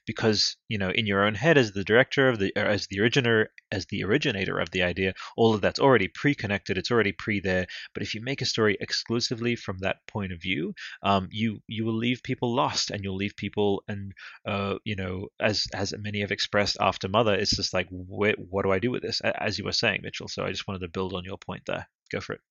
because 0.05 0.57
you 0.67 0.77
know 0.77 0.89
in 0.89 1.05
your 1.05 1.23
own 1.23 1.35
head 1.35 1.57
as 1.57 1.71
the 1.71 1.83
director 1.83 2.29
of 2.29 2.39
the 2.39 2.55
as 2.55 2.87
the 2.87 2.99
originator 2.99 3.49
as 3.71 3.85
the 3.87 4.03
originator 4.03 4.59
of 4.59 4.69
the 4.71 4.83
idea 4.83 5.13
all 5.37 5.53
of 5.53 5.61
that's 5.61 5.79
already 5.79 6.07
pre-connected 6.07 6.77
it's 6.77 6.91
already 6.91 7.11
pre 7.11 7.39
there 7.39 7.65
but 7.93 8.03
if 8.03 8.13
you 8.13 8.21
make 8.21 8.41
a 8.41 8.45
story 8.45 8.77
exclusively 8.79 9.55
from 9.55 9.77
that 9.79 9.97
point 10.07 10.31
of 10.31 10.41
view 10.41 10.73
um, 11.03 11.27
you 11.31 11.59
you 11.67 11.85
will 11.85 11.95
leave 11.95 12.21
people 12.23 12.53
lost 12.53 12.91
and 12.91 13.03
you'll 13.03 13.15
leave 13.15 13.35
people 13.37 13.83
and 13.87 14.13
uh, 14.45 14.75
you 14.83 14.95
know 14.95 15.27
as 15.39 15.67
as 15.73 15.93
many 15.99 16.21
have 16.21 16.31
expressed 16.31 16.77
after 16.79 17.07
mother 17.07 17.33
it's 17.33 17.55
just 17.55 17.73
like 17.73 17.87
what 17.89 18.63
do 18.63 18.71
i 18.71 18.79
do 18.79 18.91
with 18.91 19.01
this? 19.01 19.21
As 19.21 19.57
you 19.57 19.65
were 19.65 19.71
saying 19.71 20.01
mitchell 20.03 20.27
so 20.27 20.43
i 20.43 20.49
just 20.49 20.67
wanted 20.67 20.79
to 20.79 20.87
build 20.87 21.13
on 21.13 21.23
your 21.23 21.37
point 21.37 21.63
there. 21.65 21.87
Go 22.11 22.19
for 22.19 22.33
it. 22.33 22.41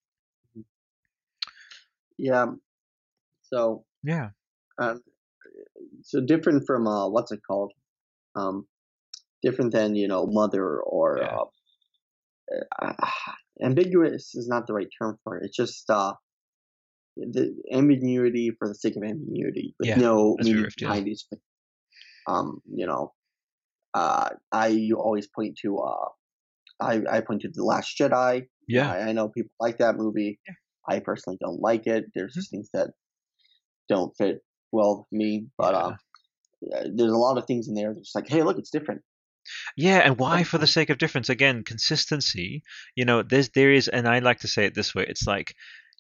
Yeah. 2.19 2.47
So 3.43 3.85
yeah. 4.03 4.31
um, 4.79 5.03
so 6.05 6.21
different 6.21 6.67
from 6.67 6.87
uh, 6.87 7.09
what's 7.09 7.33
it 7.33 7.41
called? 7.47 7.73
Um, 8.35 8.67
different 9.43 9.73
than 9.73 9.95
you 9.95 10.09
know 10.09 10.27
mother 10.27 10.81
or 10.81 11.19
yeah. 11.21 11.39
uh, 12.81 12.93
uh, 13.01 13.07
ambiguous 13.63 14.35
is 14.35 14.49
not 14.49 14.67
the 14.67 14.73
right 14.73 14.89
term 15.01 15.19
for 15.25 15.37
it. 15.37 15.47
It's 15.47 15.57
just 15.57 15.89
uh, 15.91 16.15
the 17.17 17.55
ambiguity 17.73 18.51
for 18.59 18.69
the 18.69 18.75
sake 18.75 18.97
of 18.97 19.03
ambiguity 19.03 19.75
with 19.79 19.89
yeah, 19.89 19.97
no 19.97 20.37
meaning 20.41 20.67
behind 20.79 21.09
it. 21.09 21.21
Um, 22.29 22.61
you 22.73 22.87
know, 22.87 23.13
uh, 23.95 24.31
I 24.53 24.91
always 24.97 25.29
point 25.35 25.59
to 25.63 25.79
uh, 25.79 26.09
I 26.81 27.01
I 27.11 27.21
point 27.21 27.43
to 27.43 27.49
the 27.53 27.65
Last 27.65 27.99
Jedi. 27.99 28.47
Yeah, 28.69 28.91
I, 28.91 29.09
I 29.09 29.13
know 29.13 29.29
people 29.29 29.53
like 29.61 29.79
that 29.79 29.97
movie. 29.97 30.39
Yeah. 30.47 30.55
I 30.89 30.99
personally 30.99 31.39
don't 31.41 31.61
like 31.61 31.87
it. 31.87 32.07
There's 32.15 32.33
mm-hmm. 32.33 32.41
just 32.41 32.51
things 32.51 32.69
that 32.73 32.91
don't 33.89 34.13
fit 34.17 34.41
well 34.73 35.07
me, 35.13 35.47
but 35.57 35.75
uh, 35.75 35.97
there's 36.61 37.13
a 37.13 37.17
lot 37.17 37.39
of 37.39 37.47
things 37.47 37.69
in 37.69 37.75
there 37.75 37.95
that's 37.95 38.15
like, 38.15 38.29
hey, 38.29 38.43
look, 38.43 38.59
it's 38.59 38.71
different. 38.71 39.03
Yeah, 39.77 39.99
and 39.99 40.19
why 40.19 40.45
for 40.45 40.59
the 40.59 40.67
sake 40.67 40.91
of 40.91 40.99
difference? 40.99 41.29
Again, 41.29 41.65
consistency. 41.65 42.63
You 42.95 43.05
know, 43.05 43.23
there's 43.23 43.49
there 43.51 43.73
is, 43.73 43.89
and 43.89 44.07
I 44.07 44.21
like 44.21 44.41
to 44.41 44.49
say 44.49 44.67
it 44.67 44.75
this 44.75 44.95
way: 44.95 45.05
it's 45.09 45.27
like 45.27 45.55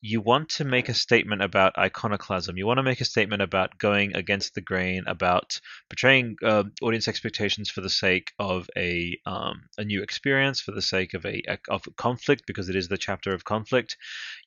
you 0.04 0.20
want 0.20 0.48
to 0.48 0.64
make 0.64 0.88
a 0.88 0.94
statement 0.94 1.42
about 1.42 1.78
iconoclasm. 1.78 2.56
You 2.56 2.66
want 2.66 2.78
to 2.78 2.82
make 2.82 3.00
a 3.00 3.04
statement 3.04 3.40
about 3.40 3.78
going 3.78 4.16
against 4.16 4.52
the 4.52 4.60
grain, 4.60 5.04
about 5.06 5.60
portraying 5.88 6.34
uh, 6.44 6.64
audience 6.82 7.06
expectations 7.06 7.70
for 7.70 7.82
the 7.82 7.88
sake 7.88 8.32
of 8.40 8.68
a 8.76 9.16
um, 9.26 9.62
a 9.78 9.84
new 9.84 10.02
experience, 10.02 10.60
for 10.60 10.72
the 10.72 10.82
sake 10.82 11.14
of 11.14 11.24
a, 11.24 11.40
a 11.46 11.58
of 11.68 11.84
conflict, 11.96 12.42
because 12.48 12.68
it 12.68 12.74
is 12.74 12.88
the 12.88 12.98
chapter 12.98 13.32
of 13.32 13.44
conflict. 13.44 13.96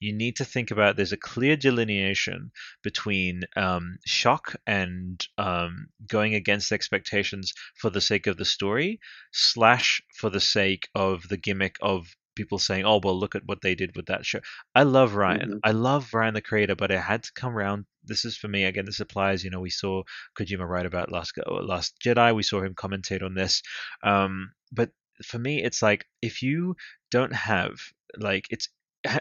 You 0.01 0.11
need 0.11 0.35
to 0.35 0.45
think 0.45 0.72
about 0.72 0.98
there's 0.98 1.14
a 1.14 1.17
clear 1.17 1.56
delineation 1.56 2.51
between 2.84 3.43
um, 3.56 3.98
shock 4.06 4.56
and 4.67 5.25
um, 5.38 5.88
going 6.06 6.35
against 6.35 6.74
expectations 6.74 7.53
for 7.80 7.90
the 7.90 8.01
sake 8.01 8.27
of 8.27 8.35
the 8.35 8.43
story, 8.43 9.00
slash 9.32 10.01
for 10.14 10.30
the 10.30 10.42
sake 10.42 10.90
of 10.93 11.30
the 11.30 11.38
gimmick 11.38 11.77
of 11.82 12.14
people 12.35 12.59
saying, 12.59 12.85
"Oh, 12.85 12.99
well, 13.03 13.17
look 13.17 13.35
at 13.35 13.45
what 13.45 13.61
they 13.61 13.75
did 13.75 13.95
with 13.95 14.07
that 14.07 14.25
show." 14.25 14.39
I 14.73 14.83
love 14.83 15.14
Rian. 15.14 15.41
Mm-hmm. 15.41 15.57
I 15.64 15.72
love 15.72 16.09
Rian 16.11 16.33
the 16.33 16.41
creator, 16.41 16.75
but 16.75 16.91
it 16.91 16.99
had 16.99 17.23
to 17.23 17.33
come 17.33 17.55
around. 17.57 17.85
This 18.03 18.25
is 18.25 18.38
for 18.38 18.47
me 18.47 18.65
again. 18.65 18.85
This 18.85 18.99
applies. 18.99 19.43
You 19.43 19.49
know, 19.49 19.61
we 19.61 19.69
saw 19.69 20.03
Kojima 20.38 20.67
write 20.67 20.85
about 20.85 21.11
Last 21.11 21.33
Last 21.47 21.95
Jedi. 22.03 22.35
We 22.35 22.43
saw 22.43 22.61
him 22.61 22.75
commentate 22.75 23.23
on 23.23 23.33
this. 23.33 23.61
Um, 24.03 24.51
but 24.72 24.91
for 25.23 25.39
me, 25.39 25.64
it's 25.64 25.81
like 25.81 26.05
if 26.22 26.41
you 26.43 26.75
don't 27.11 27.33
have 27.33 27.80
like 28.17 28.47
it's 28.49 28.69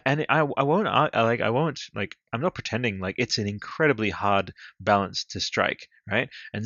and 0.07 0.27
I, 0.29 0.41
I 0.57 0.63
won't 0.63 0.89
I, 0.89 1.09
like 1.23 1.41
I 1.41 1.51
won't 1.51 1.81
like 1.95 2.17
I'm 2.33 2.41
not 2.41 2.55
pretending 2.55 3.01
like 3.01 3.17
it's 3.19 3.39
an 3.39 3.47
incredibly 3.47 4.11
hard 4.11 4.53
balance 4.81 5.25
to 5.31 5.41
strike 5.41 5.89
right 6.11 6.29
and 6.53 6.65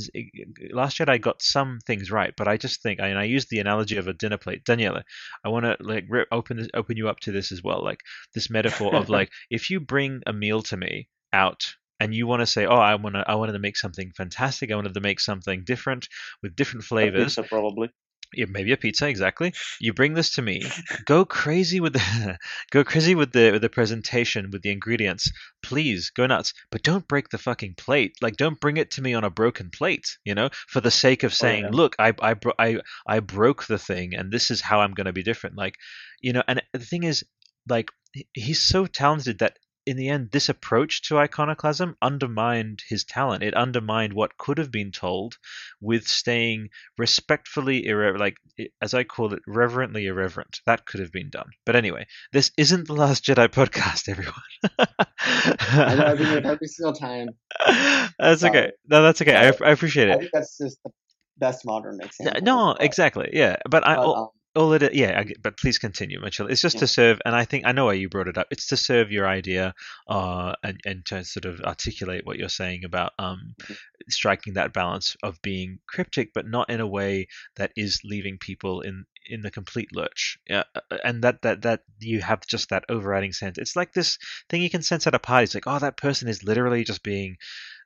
last 0.73 0.99
Jedi 0.99 1.21
got 1.21 1.43
some 1.43 1.81
things 1.87 2.11
right 2.11 2.35
but 2.37 2.49
I 2.49 2.57
just 2.57 2.83
think 2.83 3.01
I, 3.01 3.09
and 3.09 3.19
I 3.19 3.25
use 3.25 3.47
the 3.47 3.61
analogy 3.61 3.97
of 3.97 4.09
a 4.09 4.13
dinner 4.13 4.39
plate 4.39 4.65
Daniela 4.65 5.03
I 5.45 5.49
want 5.49 5.65
to 5.65 5.77
like 5.81 6.07
open 6.33 6.59
this, 6.59 6.69
open 6.75 6.97
you 6.97 7.09
up 7.09 7.21
to 7.21 7.33
this 7.33 7.53
as 7.53 7.63
well 7.63 7.83
like 7.83 8.01
this 8.35 8.51
metaphor 8.51 8.95
of 8.95 9.09
like 9.09 9.31
if 9.51 9.71
you 9.71 9.81
bring 9.81 10.23
a 10.27 10.33
meal 10.33 10.63
to 10.63 10.77
me 10.77 11.09
out 11.33 11.75
and 12.01 12.15
you 12.15 12.29
want 12.29 12.41
to 12.41 12.47
say, 12.47 12.65
"Oh, 12.65 12.77
I 12.77 12.95
want 12.95 13.17
to, 13.17 13.25
I 13.29 13.35
wanted 13.35 13.55
to 13.55 13.59
make 13.59 13.77
something 13.77 14.13
fantastic. 14.17 14.71
I 14.71 14.77
wanted 14.77 14.95
to 14.95 15.01
make 15.01 15.19
something 15.19 15.65
different 15.65 16.09
with 16.43 16.55
different 16.55 16.85
flavors." 16.85 17.37
probably 17.49 17.91
Yeah, 18.35 18.45
maybe 18.49 18.73
a 18.73 18.77
pizza, 18.77 19.09
exactly. 19.09 19.55
You 19.81 19.95
bring 19.95 20.13
this 20.13 20.31
to 20.33 20.43
me. 20.43 20.63
Go 21.07 21.25
crazy 21.25 21.81
with 21.81 21.95
the 21.95 22.39
go 22.71 22.85
crazy 22.85 23.15
with 23.15 23.33
the 23.33 23.53
with 23.53 23.63
the 23.63 23.71
presentation, 23.71 24.51
with 24.51 24.63
the 24.63 24.71
ingredients. 24.71 25.31
Please 25.63 26.11
go 26.11 26.27
nuts, 26.27 26.53
but 26.71 26.83
don't 26.83 27.09
break 27.09 27.31
the 27.31 27.39
fucking 27.39 27.75
plate. 27.77 28.17
Like, 28.21 28.37
don't 28.37 28.61
bring 28.61 28.77
it 28.77 28.91
to 28.93 29.03
me 29.03 29.15
on 29.15 29.25
a 29.25 29.31
broken 29.31 29.71
plate. 29.71 30.19
You 30.25 30.35
know, 30.35 30.51
for 30.69 30.83
the 30.83 30.91
sake 30.91 31.23
of 31.23 31.33
oh, 31.33 31.35
saying, 31.35 31.65
oh, 31.65 31.69
yeah. 31.69 31.77
look, 31.77 31.97
I 31.99 32.13
I 32.21 32.35
I 32.59 32.81
I 33.07 33.21
broke 33.21 33.67
the 33.67 33.79
thing, 33.79 34.15
and 34.15 34.31
this 34.31 34.51
is 34.51 34.61
how 34.61 34.81
I'm 34.81 34.93
going 34.93 35.07
to 35.07 35.13
be 35.13 35.23
different. 35.23 35.57
Like, 35.57 35.77
you 36.21 36.35
know, 36.35 36.43
and 36.47 36.63
the 36.75 36.81
thing 36.81 37.05
is, 37.05 37.25
like, 37.67 37.91
he's 38.35 38.63
so 38.63 38.87
talented 38.87 39.39
that 39.39 39.59
in 39.89 39.97
the 39.97 40.10
end, 40.10 40.31
this 40.31 40.50
approach 40.50 41.00
to 41.02 41.18
iconoclasm 41.18 41.97
undermined 42.02 42.83
his 42.86 43.05
talent. 43.05 43.42
It 43.42 43.55
undermined 43.55 44.12
what 44.12 44.36
could 44.36 44.58
have 44.58 44.70
been 44.70 44.92
told 44.92 45.39
with 45.81 46.07
staying 46.07 46.68
respectfully 46.99 47.83
like 48.18 48.36
as 48.83 48.92
I 48.92 49.05
call 49.05 49.33
it, 49.33 49.41
reverently 49.47 50.07
irreverent. 50.07 50.60
That 50.67 50.84
could 50.84 51.00
have 51.00 51.10
been 51.10 51.31
done. 51.31 51.49
But 51.65 51.75
anyway, 51.75 52.07
this 52.33 52.50
isn't 52.58 52.86
the 52.86 52.92
Last 52.92 53.25
Jedi 53.25 53.49
podcast, 53.49 54.08
everyone. 54.10 54.34
I 54.78 55.94
know 55.94 56.07
I've 56.07 56.18
been 56.18 56.26
here 56.26 56.42
every 56.44 56.68
single 56.68 56.92
time. 56.92 57.31
That's 58.18 58.44
okay. 58.44 58.73
No, 58.89 59.02
that's 59.02 59.23
okay. 59.23 59.34
I, 59.34 59.52
I 59.65 59.70
appreciate 59.70 60.08
it. 60.08 60.17
I 60.17 60.18
think 60.18 60.31
that's 60.33 60.58
just 60.58 60.83
the 60.83 60.91
best 61.36 61.65
modern 61.65 62.00
example. 62.00 62.42
No, 62.42 62.73
exactly. 62.73 63.31
Yeah, 63.33 63.57
but, 63.65 63.83
but 63.83 63.86
I. 63.86 63.94
Um, 63.94 64.28
all 64.59 64.73
it 64.73 64.93
yeah 64.93 65.23
but 65.41 65.57
please 65.57 65.78
continue 65.78 66.20
mitchell. 66.20 66.49
It's 66.49 66.61
just 66.61 66.77
yeah. 66.77 66.81
to 66.81 66.87
serve 66.89 67.20
and 67.25 67.35
i 67.35 67.45
think 67.45 67.65
i 67.65 67.73
know 67.73 67.87
why 67.87 67.93
you 67.93 68.09
brought 68.09 68.28
it 68.28 68.37
up. 68.37 68.49
It's 68.51 68.67
to 68.69 68.77
serve 68.77 69.12
your 69.12 69.27
idea 69.27 69.75
uh 70.09 70.55
and, 70.62 70.81
and 70.85 71.07
to 71.07 71.25
sort 71.25 71.45
of 71.45 71.61
articulate 71.61 72.27
what 72.27 72.39
you're 72.39 72.49
saying 72.49 72.85
about 72.85 73.12
um 73.19 73.55
mm-hmm. 73.62 73.75
striking 74.09 74.55
that 74.55 74.73
balance 74.73 75.17
of 75.23 75.41
being 75.43 75.78
cryptic 75.87 76.33
but 76.35 76.47
not 76.47 76.70
in 76.70 76.81
a 76.81 76.87
way 76.87 77.28
that 77.57 77.70
is 77.77 78.01
leaving 78.05 78.39
people 78.39 78.81
in 78.81 79.05
in 79.31 79.43
the 79.43 79.51
complete 79.51 79.95
lurch. 79.95 80.39
Yeah 80.49 80.65
uh, 80.75 80.81
uh, 80.91 80.99
and 81.05 81.23
that 81.23 81.43
that 81.43 81.62
that 81.62 81.83
you 82.01 82.20
have 82.20 82.47
just 82.47 82.70
that 82.70 82.85
overriding 82.89 83.33
sense. 83.33 83.59
It's 83.59 83.77
like 83.77 83.93
this 83.93 84.19
thing 84.49 84.62
you 84.62 84.70
can 84.70 84.83
sense 84.83 85.07
at 85.07 85.15
a 85.15 85.19
party. 85.19 85.45
It's 85.45 85.55
like 85.55 85.67
oh 85.67 85.78
that 85.78 85.97
person 85.97 86.28
is 86.28 86.43
literally 86.43 86.83
just 86.83 87.03
being 87.03 87.37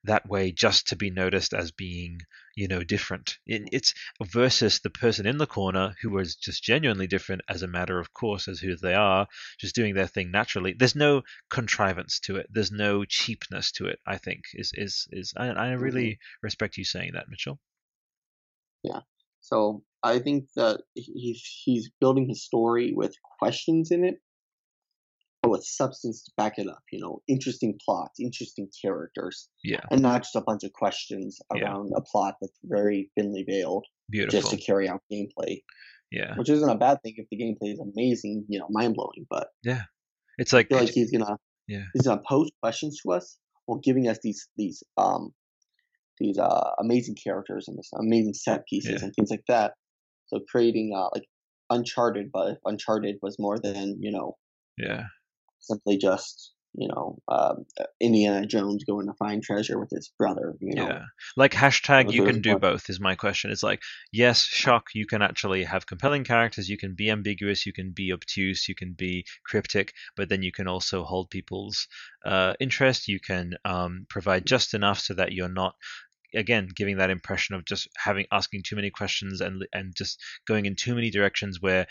that 0.04 0.28
way 0.28 0.52
just 0.52 0.88
to 0.88 0.96
be 0.96 1.10
noticed 1.10 1.54
as 1.54 1.70
being 1.70 2.18
you 2.56 2.68
know 2.68 2.82
different. 2.82 3.38
It's 3.46 3.94
versus 4.22 4.80
the 4.80 4.90
person 4.90 5.26
in 5.26 5.38
the 5.38 5.46
corner 5.46 5.94
who 6.02 6.10
was 6.10 6.36
just 6.36 6.62
genuinely 6.62 7.06
different 7.06 7.42
as 7.48 7.62
a 7.62 7.68
matter 7.68 7.98
of 7.98 8.12
course 8.12 8.48
as 8.48 8.60
who 8.60 8.76
they 8.76 8.94
are 8.94 9.26
just 9.58 9.74
doing 9.74 9.94
their 9.94 10.06
thing 10.06 10.30
naturally. 10.30 10.74
There's 10.78 10.96
no 10.96 11.22
contrivance 11.50 12.20
to 12.20 12.36
it. 12.36 12.46
There's 12.50 12.72
no 12.72 13.04
cheapness 13.04 13.72
to 13.72 13.86
it 13.86 13.98
i 14.06 14.16
think 14.16 14.44
is 14.54 14.72
is 14.74 15.06
is 15.12 15.32
i, 15.36 15.48
I 15.48 15.72
really 15.72 16.12
mm-hmm. 16.12 16.38
respect 16.42 16.76
you 16.76 16.84
saying 16.84 17.12
that 17.14 17.28
mitchell. 17.28 17.58
Yeah. 18.82 19.00
So 19.40 19.82
i 20.02 20.18
think 20.18 20.48
that 20.56 20.80
he's 20.94 21.42
he's 21.64 21.90
building 22.00 22.28
his 22.28 22.44
story 22.44 22.92
with 22.94 23.14
questions 23.38 23.90
in 23.90 24.04
it 24.04 24.20
with 25.50 25.64
substance 25.64 26.22
to 26.24 26.32
back 26.36 26.58
it 26.58 26.68
up. 26.68 26.82
You 26.92 27.00
know, 27.00 27.22
interesting 27.28 27.78
plots, 27.84 28.20
interesting 28.20 28.68
characters. 28.80 29.48
Yeah. 29.64 29.80
And 29.90 30.02
not 30.02 30.22
just 30.22 30.36
a 30.36 30.40
bunch 30.40 30.64
of 30.64 30.72
questions 30.72 31.40
around 31.52 31.90
yeah. 31.90 31.98
a 31.98 32.00
plot 32.02 32.36
that's 32.40 32.58
very 32.64 33.10
thinly 33.16 33.44
veiled. 33.48 33.86
Beautiful. 34.10 34.40
Just 34.40 34.52
to 34.52 34.56
carry 34.56 34.88
out 34.88 35.02
gameplay. 35.12 35.62
Yeah. 36.10 36.34
Which 36.36 36.50
isn't 36.50 36.68
a 36.68 36.76
bad 36.76 36.98
thing 37.02 37.14
if 37.16 37.26
the 37.30 37.36
gameplay 37.36 37.72
is 37.72 37.80
amazing, 37.80 38.44
you 38.48 38.58
know, 38.58 38.66
mind 38.70 38.94
blowing. 38.94 39.26
But 39.30 39.48
yeah, 39.64 39.82
it's 40.38 40.52
like 40.52 40.66
I 40.66 40.76
feel 40.76 40.84
like 40.84 40.94
he's 40.94 41.10
gonna 41.10 41.38
yeah 41.68 41.84
he's 41.94 42.06
gonna 42.06 42.22
pose 42.28 42.50
questions 42.62 43.00
to 43.02 43.12
us 43.12 43.38
while 43.66 43.78
giving 43.78 44.08
us 44.08 44.18
these 44.22 44.48
these 44.56 44.82
um 44.98 45.32
these 46.18 46.38
uh 46.38 46.70
amazing 46.78 47.16
characters 47.22 47.66
and 47.66 47.78
this 47.78 47.90
amazing 47.98 48.34
set 48.34 48.66
pieces 48.66 49.00
yeah. 49.00 49.04
and 49.04 49.14
things 49.14 49.30
like 49.30 49.44
that. 49.48 49.72
So 50.26 50.40
creating 50.50 50.92
uh 50.94 51.08
like 51.14 51.24
Uncharted, 51.70 52.30
but 52.30 52.58
Uncharted 52.66 53.16
was 53.22 53.38
more 53.38 53.58
than 53.58 53.96
you 53.98 54.12
know 54.12 54.36
yeah 54.76 55.04
simply 55.62 55.96
just 55.96 56.52
you 56.74 56.88
know 56.88 57.18
um, 57.28 57.66
Indiana 58.00 58.46
Jones 58.46 58.84
going 58.84 59.06
to 59.06 59.12
find 59.14 59.42
treasure 59.42 59.78
with 59.78 59.90
his 59.90 60.10
brother. 60.18 60.54
You 60.60 60.74
know, 60.74 60.86
yeah, 60.88 61.02
like 61.36 61.52
hashtag 61.52 62.12
you 62.12 62.24
can 62.24 62.40
do 62.40 62.58
both 62.58 62.88
is 62.88 63.00
my 63.00 63.14
question. 63.14 63.50
It's 63.50 63.62
like 63.62 63.82
yes, 64.12 64.42
shock. 64.42 64.86
You 64.94 65.06
can 65.06 65.22
actually 65.22 65.64
have 65.64 65.86
compelling 65.86 66.24
characters. 66.24 66.68
You 66.68 66.78
can 66.78 66.94
be 66.94 67.10
ambiguous. 67.10 67.66
You 67.66 67.72
can 67.72 67.92
be 67.92 68.12
obtuse. 68.12 68.68
You 68.68 68.74
can 68.74 68.94
be 68.94 69.26
cryptic. 69.44 69.92
But 70.16 70.28
then 70.28 70.42
you 70.42 70.52
can 70.52 70.66
also 70.66 71.04
hold 71.04 71.30
people's 71.30 71.88
uh, 72.24 72.54
interest. 72.60 73.08
You 73.08 73.20
can 73.20 73.54
um, 73.64 74.06
provide 74.08 74.46
just 74.46 74.74
enough 74.74 75.00
so 75.00 75.14
that 75.14 75.32
you're 75.32 75.48
not 75.48 75.74
again 76.34 76.68
giving 76.74 76.96
that 76.96 77.10
impression 77.10 77.54
of 77.54 77.64
just 77.64 77.88
having 77.96 78.26
asking 78.32 78.62
too 78.62 78.76
many 78.76 78.90
questions 78.90 79.40
and 79.40 79.66
and 79.72 79.94
just 79.94 80.18
going 80.46 80.66
in 80.66 80.74
too 80.74 80.94
many 80.94 81.10
directions 81.10 81.60
where 81.60 81.86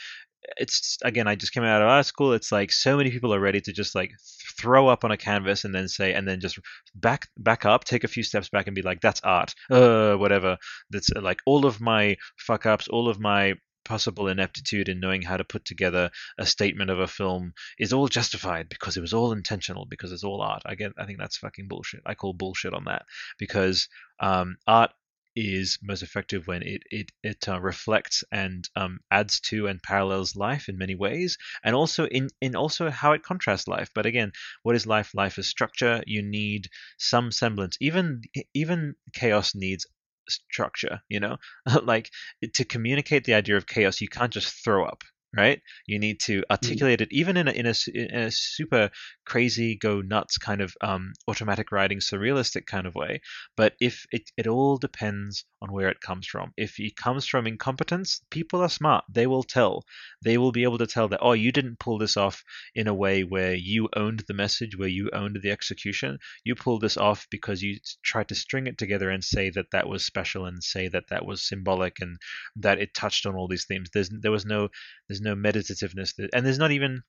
it's 0.58 0.98
again 1.04 1.28
i 1.28 1.36
just 1.36 1.54
came 1.54 1.64
out 1.64 1.82
of 1.82 1.88
art 1.88 2.06
school 2.06 2.34
it's 2.34 2.52
like 2.52 2.72
so 2.72 2.98
many 2.98 3.12
people 3.12 3.34
are 3.34 3.40
ready 3.40 3.62
to 3.62 3.72
just 3.72 3.96
like 3.96 4.12
throw 4.60 4.88
up 4.88 5.04
on 5.04 5.12
a 5.12 5.18
canvas 5.18 5.66
and 5.66 5.74
then 5.74 5.88
say 5.88 6.14
and 6.14 6.28
then 6.28 6.40
just 6.40 6.60
back 6.96 7.28
back 7.38 7.66
up 7.66 7.84
take 7.84 8.04
a 8.04 8.08
few 8.08 8.24
steps 8.24 8.50
back 8.50 8.68
and 8.68 8.76
be 8.76 8.82
like 8.82 9.02
that's 9.02 9.22
art 9.24 9.54
uh 9.70 10.16
whatever 10.16 10.58
that's 10.90 11.10
uh, 11.16 11.22
like 11.22 11.40
all 11.46 11.66
of 11.66 11.80
my 11.80 12.18
fuck 12.38 12.66
ups 12.66 12.88
all 12.88 13.08
of 13.08 13.20
my 13.20 13.54
possible 13.84 14.28
ineptitude 14.28 14.90
in 14.90 15.00
knowing 15.00 15.22
how 15.22 15.38
to 15.38 15.44
put 15.44 15.66
together 15.66 16.10
a 16.38 16.46
statement 16.46 16.90
of 16.90 17.00
a 17.00 17.08
film 17.08 17.54
is 17.80 17.94
all 17.94 18.08
justified 18.08 18.70
because 18.70 18.96
it 18.96 19.02
was 19.02 19.14
all 19.14 19.32
intentional 19.32 19.86
because 19.86 20.12
it's 20.12 20.24
all 20.24 20.42
art. 20.42 20.62
I 20.66 20.76
get 20.76 20.94
I 20.98 21.06
think 21.06 21.20
that's 21.20 21.38
fucking 21.38 21.68
bullshit. 21.68 22.02
I 22.06 22.14
call 22.14 22.34
bullshit 22.34 22.74
on 22.74 22.86
that 22.86 23.04
because 23.38 23.90
um, 24.20 24.58
art 24.68 24.92
is 25.36 25.80
most 25.82 26.04
effective 26.04 26.48
when 26.48 26.62
it 26.64 26.84
it 26.92 27.12
it 27.24 27.48
uh, 27.48 27.60
reflects 27.60 28.24
and 28.32 28.70
um, 28.76 29.00
adds 29.12 29.40
to 29.40 29.68
and 29.68 29.82
parallels 29.82 30.36
life 30.36 30.70
in 30.70 30.78
many 30.78 30.96
ways, 30.96 31.38
and 31.64 31.76
also 31.76 32.06
in 32.06 32.30
in 32.42 32.56
also 32.56 32.90
how 32.90 33.14
it 33.14 33.24
contrasts 33.24 33.68
life. 33.68 33.90
But 33.96 34.06
again, 34.06 34.32
what 34.64 34.76
is 34.76 34.86
life? 34.86 35.14
Life 35.14 35.38
is 35.38 35.48
structure. 35.48 36.04
You 36.06 36.22
need 36.22 36.70
some 36.98 37.32
semblance. 37.32 37.78
Even 37.82 38.22
even 38.54 38.96
chaos 39.14 39.56
needs 39.56 39.86
structure. 40.30 41.02
You 41.10 41.20
know, 41.20 41.38
like 41.84 42.10
to 42.54 42.66
communicate 42.66 43.24
the 43.26 43.34
idea 43.36 43.58
of 43.58 43.68
chaos, 43.68 44.02
you 44.02 44.10
can't 44.10 44.34
just 44.34 44.64
throw 44.64 44.86
up 44.86 45.04
right? 45.36 45.62
You 45.86 46.00
need 46.00 46.20
to 46.22 46.42
mm. 46.42 46.44
articulate 46.52 47.02
it 47.02 47.10
even 47.12 47.38
in 47.38 47.48
a, 47.48 47.52
in 47.52 47.66
a, 47.66 47.74
in 47.94 48.16
a 48.16 48.32
super 48.32 48.90
crazy, 49.26 49.78
go 49.78 50.02
nuts 50.02 50.38
kind 50.38 50.62
of 50.62 50.74
um, 50.82 51.14
automatic 51.28 51.72
writing, 51.72 52.00
surrealistic 52.00 52.66
kind 52.66 52.86
of 52.86 52.96
way. 52.96 53.22
But 53.56 53.74
if 53.80 54.06
it, 54.12 54.30
it 54.38 54.48
all 54.48 54.78
depends 54.78 55.46
on 55.62 55.72
where 55.72 55.90
it 55.90 56.02
comes 56.02 56.28
from. 56.28 56.54
If 56.58 56.80
it 56.80 56.96
comes 56.96 57.28
from 57.28 57.48
incompetence, 57.48 58.22
people 58.30 58.62
are 58.62 58.70
smart. 58.70 59.06
They 59.10 59.28
will 59.28 59.44
tell. 59.44 59.86
They 60.24 60.38
will 60.38 60.52
be 60.52 60.64
able 60.64 60.80
to 60.80 60.88
tell 60.88 61.08
that, 61.10 61.20
oh, 61.22 61.34
you 61.34 61.52
didn't 61.52 61.80
pull 61.80 61.98
this 61.98 62.18
off 62.18 62.44
in 62.76 62.88
a 62.88 62.94
way 62.94 63.24
where 63.24 63.54
you 63.54 63.90
owned 63.96 64.24
the 64.28 64.34
message, 64.34 64.78
where 64.78 64.90
you 64.90 65.10
owned 65.14 65.38
the 65.42 65.52
execution. 65.52 66.18
You 66.44 66.56
pulled 66.56 66.82
this 66.82 66.98
off 66.98 67.28
because 67.30 67.62
you 67.62 67.80
tried 68.04 68.30
to 68.30 68.36
string 68.36 68.68
it 68.68 68.78
together 68.78 69.10
and 69.10 69.24
say 69.24 69.50
that 69.52 69.72
that 69.72 69.88
was 69.88 70.06
special 70.06 70.46
and 70.46 70.64
say 70.64 70.88
that 70.88 71.10
that 71.10 71.26
was 71.26 71.48
symbolic 71.48 72.02
and 72.02 72.18
that 72.56 72.80
it 72.80 72.94
touched 72.94 73.26
on 73.26 73.36
all 73.36 73.48
these 73.48 73.66
themes. 73.66 73.90
There's 73.94 74.10
there 74.10 74.32
was 74.32 74.46
no 74.46 74.70
there's 75.12 75.22
no 75.22 75.36
meditativeness, 75.36 76.14
and 76.34 76.46
there's 76.46 76.58
not 76.58 76.72
even 76.72 77.04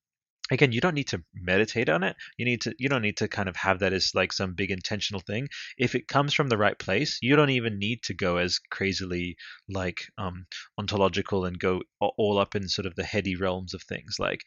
again 0.51 0.73
you 0.73 0.81
don't 0.81 0.95
need 0.95 1.09
to 1.09 1.23
meditate 1.33 1.89
on 1.89 2.03
it. 2.03 2.17
You 2.37 2.45
need 2.45 2.63
to 2.63 2.75
you 2.77 2.89
don't 2.89 3.03
need 3.03 3.19
to 3.19 3.29
kind 3.29 3.49
of 3.49 3.55
have 3.55 3.79
that 3.79 3.93
as 3.93 4.13
like 4.13 4.33
some 4.33 4.55
big 4.55 4.73
intentional 4.73 5.21
thing. 5.21 5.49
If 5.79 5.95
it 5.95 6.09
comes 6.09 6.35
from 6.35 6.49
the 6.49 6.59
right 6.59 6.77
place 6.77 7.21
you 7.23 7.37
don't 7.37 7.51
even 7.51 7.79
need 7.79 8.03
to 8.05 8.15
go 8.15 8.39
as 8.39 8.59
crazily 8.59 9.37
like 9.69 10.11
um 10.19 10.47
ontological 10.77 11.45
and 11.45 11.59
go 11.59 11.83
all 12.01 12.39
up 12.39 12.57
in 12.57 12.69
sort 12.69 12.87
of 12.87 12.97
the 12.97 13.05
heady 13.05 13.37
realms 13.37 13.73
of 13.73 13.83
things. 13.83 14.17
Like 14.19 14.41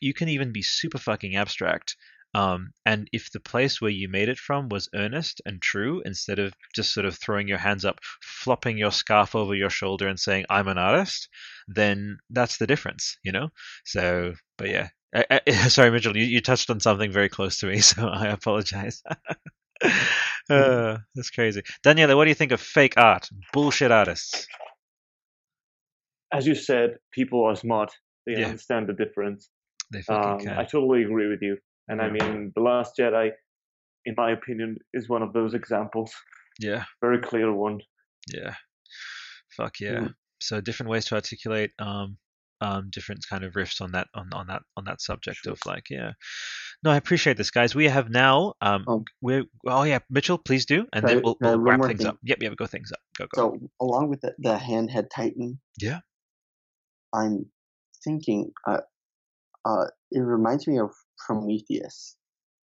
you 0.00 0.12
can 0.12 0.28
even 0.28 0.52
be 0.52 0.62
super 0.62 0.98
fucking 0.98 1.34
abstract 1.36 1.96
um, 2.34 2.72
and 2.84 3.08
if 3.12 3.30
the 3.32 3.40
place 3.40 3.80
where 3.80 3.90
you 3.90 4.08
made 4.08 4.28
it 4.28 4.38
from 4.38 4.68
was 4.68 4.88
earnest 4.94 5.40
and 5.46 5.62
true, 5.62 6.02
instead 6.04 6.38
of 6.38 6.52
just 6.74 6.92
sort 6.92 7.06
of 7.06 7.16
throwing 7.16 7.48
your 7.48 7.58
hands 7.58 7.84
up, 7.84 8.00
flopping 8.22 8.76
your 8.76 8.92
scarf 8.92 9.34
over 9.34 9.54
your 9.54 9.70
shoulder 9.70 10.08
and 10.08 10.20
saying, 10.20 10.44
I'm 10.50 10.68
an 10.68 10.78
artist, 10.78 11.28
then 11.66 12.18
that's 12.30 12.58
the 12.58 12.66
difference, 12.66 13.16
you 13.22 13.32
know? 13.32 13.48
So, 13.84 14.34
but 14.58 14.68
yeah. 14.68 14.88
I, 15.14 15.40
I, 15.46 15.52
sorry, 15.68 15.90
Mitchell, 15.90 16.16
you, 16.16 16.24
you 16.24 16.40
touched 16.40 16.68
on 16.70 16.80
something 16.80 17.10
very 17.10 17.28
close 17.28 17.58
to 17.60 17.66
me, 17.66 17.78
so 17.80 18.06
I 18.06 18.26
apologize. 18.26 19.02
uh, 20.50 20.98
that's 21.14 21.30
crazy. 21.30 21.62
Daniela, 21.84 22.14
what 22.14 22.24
do 22.24 22.30
you 22.30 22.34
think 22.34 22.52
of 22.52 22.60
fake 22.60 22.94
art? 22.96 23.28
Bullshit 23.52 23.90
artists. 23.90 24.46
As 26.30 26.46
you 26.46 26.54
said, 26.54 26.98
people 27.10 27.46
are 27.46 27.56
smart. 27.56 27.90
They 28.26 28.34
yeah. 28.34 28.48
understand 28.48 28.86
the 28.86 28.92
difference. 28.92 29.48
They 29.90 30.02
fucking 30.02 30.30
um, 30.30 30.38
can. 30.40 30.58
I 30.58 30.64
totally 30.64 31.02
agree 31.02 31.28
with 31.28 31.40
you. 31.40 31.56
And. 31.88 32.00
I 32.00 32.10
mean, 32.10 32.52
The 32.54 32.62
Last 32.62 32.94
Jedi, 32.98 33.30
in 34.04 34.14
my 34.16 34.32
opinion, 34.32 34.76
is 34.92 35.08
one 35.08 35.22
of 35.22 35.32
those 35.32 35.54
examples. 35.54 36.12
Yeah. 36.60 36.84
Very 37.00 37.20
clear 37.20 37.52
one. 37.52 37.80
Yeah. 38.32 38.54
Fuck 39.56 39.80
yeah. 39.80 40.00
Mm. 40.00 40.14
So 40.40 40.60
different 40.60 40.90
ways 40.90 41.06
to 41.06 41.14
articulate 41.14 41.72
um, 41.78 42.16
um, 42.60 42.90
different 42.90 43.24
kind 43.28 43.44
of 43.44 43.54
riffs 43.54 43.80
on 43.80 43.92
that 43.92 44.08
on, 44.14 44.28
on 44.32 44.46
that 44.48 44.62
on 44.76 44.84
that 44.84 45.00
subject 45.00 45.40
sure. 45.44 45.52
of 45.52 45.60
like 45.64 45.84
yeah 45.90 46.12
no 46.82 46.90
i 46.90 46.96
appreciate 46.96 47.36
this 47.36 47.52
guys 47.52 47.72
we 47.72 47.84
have 47.84 48.10
now 48.10 48.54
um, 48.60 48.84
um 48.88 49.04
we're 49.20 49.44
oh 49.68 49.84
yeah 49.84 50.00
mitchell 50.10 50.38
please 50.38 50.66
do 50.66 50.84
and 50.92 51.06
then 51.06 51.22
we'll, 51.22 51.36
we'll 51.40 51.60
wrap 51.60 51.80
things 51.82 52.00
thing. 52.00 52.08
up 52.08 52.18
yep 52.24 52.38
yep 52.40 52.56
go 52.56 52.66
things 52.66 52.90
up 52.90 52.98
go 53.16 53.26
go 53.32 53.52
so 53.52 53.68
along 53.80 54.08
with 54.08 54.20
the, 54.22 54.34
the 54.38 54.56
handhead 54.56 55.06
titan 55.14 55.60
yeah 55.80 56.00
I'm 57.14 57.46
thinking, 58.04 58.52
uh, 58.66 58.80
uh, 59.64 59.86
it 60.10 60.20
reminds 60.20 60.66
me 60.66 60.78
of 60.78 60.92
Prometheus. 61.26 62.16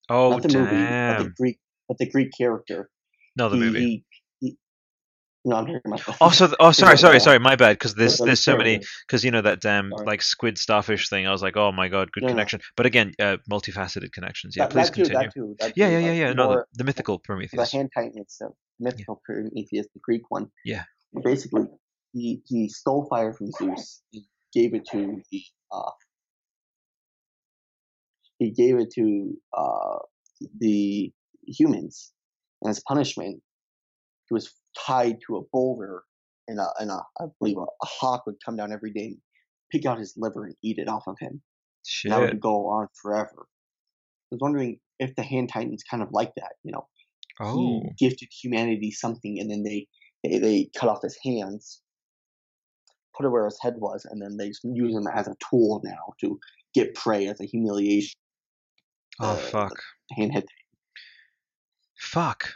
Oh, 0.10 0.32
Not 0.32 0.42
the 0.44 0.48
damn. 0.50 0.64
movie, 0.64 0.78
but 1.18 1.24
the 1.24 1.34
Greek, 1.38 1.60
but 1.88 1.98
the 1.98 2.10
Greek 2.10 2.30
character. 2.38 2.90
No, 3.38 3.50
the 3.50 3.56
He- 3.58 3.62
movie. 3.64 3.80
he- 3.80 4.06
he- 4.40 4.58
no, 5.46 5.56
I'm 5.58 5.66
talking 5.66 5.82
about. 5.86 6.06
the- 6.06 6.18
Oh, 6.22 6.30
so 6.30 6.54
oh, 6.60 6.72
sorry, 6.72 6.98
sorry, 6.98 7.20
sorry. 7.20 7.40
My 7.40 7.56
bad. 7.56 7.74
Because 7.74 7.96
there's 7.96 8.18
the- 8.18 8.24
the 8.24 8.26
there's 8.28 8.40
so 8.42 8.56
many. 8.58 8.82
Because 9.08 9.24
you 9.24 9.32
know 9.32 9.42
that 9.42 9.62
damn 9.62 9.90
Sorry. 9.92 10.06
like 10.06 10.22
squid 10.22 10.58
starfish 10.58 11.10
thing. 11.10 11.26
I 11.28 11.32
was 11.32 11.42
like, 11.42 11.58
oh 11.58 11.72
my 11.72 11.88
god, 11.88 12.12
good 12.12 12.22
No, 12.24 12.28
no. 12.28 12.34
connection. 12.34 12.62
But 12.78 12.86
again, 12.86 13.14
uh, 13.20 13.38
multifaceted 13.52 14.12
connections. 14.12 14.56
Yeah, 14.56 14.66
That, 14.68 14.72
please 14.72 14.90
that 14.90 14.94
continue. 14.94 15.30
too, 15.32 15.56
that 15.60 15.74
Yeah, 15.76 15.88
too, 15.88 15.94
yeah, 15.94 16.00
yeah, 16.00 16.08
but 16.10 16.18
yeah. 16.18 16.34
No, 16.34 16.50
the, 16.54 16.66
the 16.76 16.84
mythical 16.84 17.18
the 17.18 17.22
Prometheus. 17.24 17.72
hand 17.72 17.90
titan 17.96 18.18
itself, 18.20 18.56
mythical 18.80 19.22
Prometheus, 19.26 19.88
the 19.94 20.00
Greek 20.02 20.30
one. 20.30 20.50
Yeah. 20.64 20.84
Basically, 21.24 21.66
he 22.14 22.42
he 22.46 22.70
stole 22.70 23.08
fire 23.10 23.34
from 23.34 23.52
Zeus. 23.52 24.02
He 24.12 24.28
gave 24.54 24.74
it 24.74 24.86
to 24.92 25.22
the 25.32 25.44
uh, 25.72 25.90
he 28.40 28.52
gave 28.52 28.78
it 28.78 28.92
to 28.96 29.34
uh, 29.56 30.00
the 30.60 31.12
humans, 31.48 32.12
and 32.62 32.70
as 32.70 32.82
punishment, 32.88 33.42
he 34.28 34.34
was 34.34 34.54
tied 34.86 35.18
to 35.28 35.38
a 35.38 35.42
boulder, 35.52 36.04
and 36.48 36.60
a 36.60 36.68
and 36.80 36.92
a 36.92 37.02
I 37.20 37.26
believe 37.40 37.58
a, 37.58 37.62
a 37.62 37.86
hawk 37.86 38.26
would 38.26 38.36
come 38.44 38.56
down 38.56 38.72
every 38.72 38.92
day, 38.92 39.06
and 39.06 39.18
pick 39.72 39.86
out 39.86 40.00
his 40.00 40.14
liver 40.18 40.46
and 40.46 40.56
eat 40.64 40.78
it 40.78 40.88
off 40.88 41.08
of 41.08 41.18
him. 41.20 41.42
Shit. 41.86 42.12
And 42.12 42.22
that 42.22 42.28
would 42.28 42.42
go 42.42 42.68
on 42.68 42.88
forever. 43.02 43.48
I 43.48 44.32
was 44.32 44.40
wondering 44.42 44.80
if 45.00 45.16
the 45.16 45.24
hand 45.24 45.50
titan's 45.50 45.84
kind 45.84 46.02
of 46.02 46.10
like 46.12 46.34
that, 46.36 46.54
you 46.64 46.72
know 46.72 46.88
Oh, 47.40 47.82
he 47.98 48.08
gifted 48.08 48.30
humanity 48.32 48.92
something 48.92 49.40
and 49.40 49.52
then 49.52 49.64
they, 49.64 49.88
they 50.24 50.40
they 50.40 50.70
cut 50.78 50.90
off 50.90 51.02
his 51.02 51.18
hands 51.24 51.82
put 53.16 53.26
it 53.26 53.30
where 53.30 53.46
his 53.46 53.60
head 53.62 53.76
was 53.78 54.06
and 54.10 54.22
then 54.22 54.38
they 54.38 54.54
use 54.64 54.96
him 54.96 55.08
as 55.14 55.28
a 55.28 55.36
tool 55.50 55.82
now 55.84 56.14
to 56.22 56.40
get 56.74 56.96
prey 56.96 57.28
as 57.28 57.40
a 57.42 57.46
humiliation 57.46 58.16
oh 59.20 59.32
uh, 59.32 59.36
fuck, 59.36 59.74
hand 60.16 60.34
head 60.34 60.46
fuck, 62.06 62.54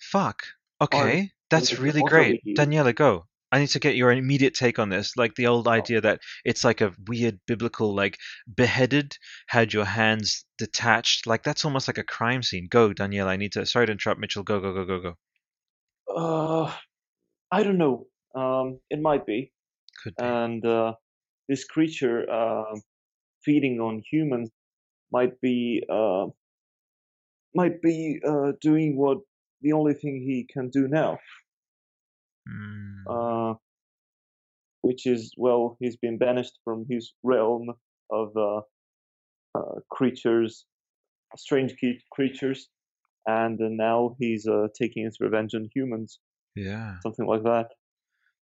fuck. 0.00 0.42
Okay, 0.80 1.32
that's 1.50 1.78
really 1.78 2.02
great. 2.02 2.40
Daniela, 2.56 2.94
go. 2.94 3.26
I 3.50 3.60
need 3.60 3.68
to 3.68 3.80
get 3.80 3.96
your 3.96 4.12
immediate 4.12 4.54
take 4.54 4.78
on 4.78 4.90
this. 4.90 5.16
Like 5.16 5.34
the 5.34 5.46
old 5.46 5.66
idea 5.66 6.00
that 6.02 6.20
it's 6.44 6.64
like 6.64 6.80
a 6.82 6.92
weird 7.06 7.40
biblical, 7.46 7.94
like 7.94 8.18
beheaded, 8.54 9.16
had 9.46 9.72
your 9.72 9.86
hands 9.86 10.44
detached. 10.58 11.26
Like 11.26 11.42
that's 11.42 11.64
almost 11.64 11.88
like 11.88 11.98
a 11.98 12.04
crime 12.04 12.42
scene. 12.42 12.68
Go, 12.70 12.92
Daniela. 12.92 13.26
I 13.26 13.36
need 13.36 13.52
to. 13.52 13.64
Sorry 13.66 13.86
to 13.86 13.92
interrupt, 13.92 14.20
Mitchell. 14.20 14.42
Go, 14.42 14.60
go, 14.60 14.72
go, 14.72 14.84
go, 14.84 15.00
go. 15.00 15.14
Uh, 16.14 16.72
I 17.50 17.62
don't 17.62 17.78
know. 17.78 18.06
Um, 18.34 18.80
it 18.90 19.00
might 19.00 19.26
be. 19.26 19.52
Could 20.02 20.14
be. 20.16 20.24
And 20.24 20.64
uh, 20.64 20.92
this 21.48 21.64
creature 21.64 22.30
uh, 22.30 22.76
feeding 23.42 23.80
on 23.80 24.02
humans 24.10 24.50
might 25.12 25.40
be 25.40 25.82
uh, 25.88 26.26
might 27.54 27.80
be 27.82 28.20
uh, 28.26 28.52
doing 28.60 28.96
what 28.96 29.18
the 29.62 29.72
only 29.72 29.94
thing 29.94 30.20
he 30.20 30.46
can 30.52 30.68
do 30.70 30.88
now, 30.88 31.18
Mm, 32.48 33.04
uh, 33.06 33.54
which 34.82 35.06
is 35.06 35.32
well, 35.36 35.76
he's 35.80 35.96
been 35.96 36.18
banished 36.18 36.58
from 36.64 36.86
his 36.88 37.12
realm 37.22 37.74
of 38.10 38.36
uh, 38.36 38.60
uh, 39.54 39.80
creatures, 39.90 40.64
strange 41.36 41.74
creatures, 42.10 42.68
and 43.26 43.60
uh, 43.60 43.68
now 43.68 44.16
he's 44.18 44.46
uh, 44.46 44.68
taking 44.80 45.04
his 45.04 45.18
revenge 45.20 45.54
on 45.54 45.68
humans, 45.74 46.20
yeah, 46.54 46.96
something 47.02 47.26
like 47.26 47.42
that. 47.42 47.68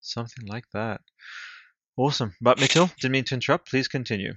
something 0.02 0.46
like 0.48 0.66
that. 0.74 1.02
Awesome. 1.98 2.36
But 2.42 2.60
Mitchell, 2.60 2.92
didn't 3.00 3.14
mean 3.14 3.24
to 3.26 3.36
interrupt. 3.36 3.70
Please 3.70 3.88
continue. 3.88 4.34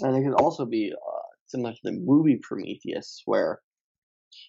And 0.00 0.16
it 0.16 0.22
could 0.24 0.40
also 0.40 0.64
be 0.64 0.92
uh, 0.92 1.20
similar 1.46 1.72
to 1.72 1.80
the 1.84 1.92
movie 1.92 2.38
prometheus 2.42 3.22
where 3.26 3.60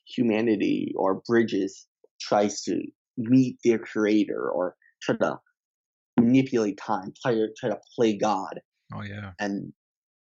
humanity 0.05 0.93
or 0.95 1.21
bridges 1.27 1.87
tries 2.19 2.61
to 2.61 2.81
meet 3.17 3.57
their 3.63 3.79
creator 3.79 4.49
or 4.49 4.75
try 5.01 5.15
to 5.17 5.39
manipulate 6.19 6.77
time 6.77 7.11
try 7.21 7.33
to 7.33 7.47
try 7.59 7.69
to 7.69 7.79
play 7.95 8.17
god 8.17 8.61
Oh 8.93 9.03
yeah, 9.03 9.31
and 9.39 9.71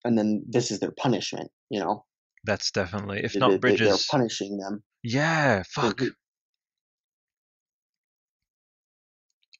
and 0.03 0.17
then 0.17 0.43
this 0.47 0.69
is 0.69 0.79
their 0.81 0.91
punishment 0.91 1.49
you 1.69 1.79
know 1.79 2.05
that's 2.45 2.71
definitely. 2.71 3.21
If 3.23 3.33
They- 3.33 3.39
not 3.39 3.47
they- 3.47 3.51
they're 3.53 3.59
bridges, 3.59 4.07
punishing 4.09 4.57
them 4.57 4.83
yeah. 5.03 5.63
Fuck. 5.63 6.01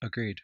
Agreed. 0.02 0.38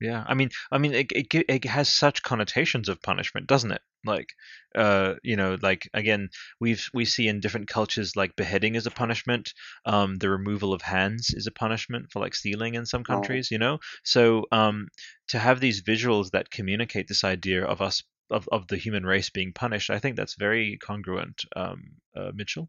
Yeah, 0.00 0.24
I 0.28 0.34
mean, 0.34 0.50
I 0.70 0.78
mean, 0.78 0.94
it, 0.94 1.06
it 1.12 1.26
it 1.48 1.64
has 1.64 1.88
such 1.92 2.22
connotations 2.22 2.88
of 2.88 3.02
punishment, 3.02 3.48
doesn't 3.48 3.72
it? 3.72 3.82
Like, 4.04 4.28
uh, 4.76 5.14
you 5.24 5.34
know, 5.36 5.58
like 5.60 5.88
again, 5.92 6.28
we've 6.60 6.88
we 6.94 7.04
see 7.04 7.26
in 7.26 7.40
different 7.40 7.68
cultures 7.68 8.14
like 8.14 8.36
beheading 8.36 8.76
is 8.76 8.86
a 8.86 8.92
punishment. 8.92 9.52
Um, 9.84 10.16
the 10.16 10.30
removal 10.30 10.72
of 10.72 10.82
hands 10.82 11.30
is 11.34 11.46
a 11.48 11.50
punishment 11.50 12.12
for 12.12 12.20
like 12.20 12.34
stealing 12.36 12.74
in 12.74 12.86
some 12.86 13.02
Oh. 13.10 13.12
countries. 13.12 13.50
You 13.50 13.58
know, 13.58 13.78
so 14.04 14.46
um, 14.52 14.88
to 15.28 15.38
have 15.38 15.58
these 15.60 15.82
visuals 15.82 16.30
that 16.30 16.50
communicate 16.50 17.08
this 17.08 17.24
idea 17.24 17.64
of 17.64 17.82
us 17.82 18.04
of 18.30 18.48
of 18.52 18.68
the 18.68 18.76
human 18.76 19.04
race 19.04 19.30
being 19.30 19.52
punished, 19.52 19.90
I 19.90 19.98
think 19.98 20.16
that's 20.16 20.34
very 20.36 20.78
congruent. 20.80 21.42
Um, 21.56 21.82
uh, 22.16 22.30
Mitchell. 22.34 22.68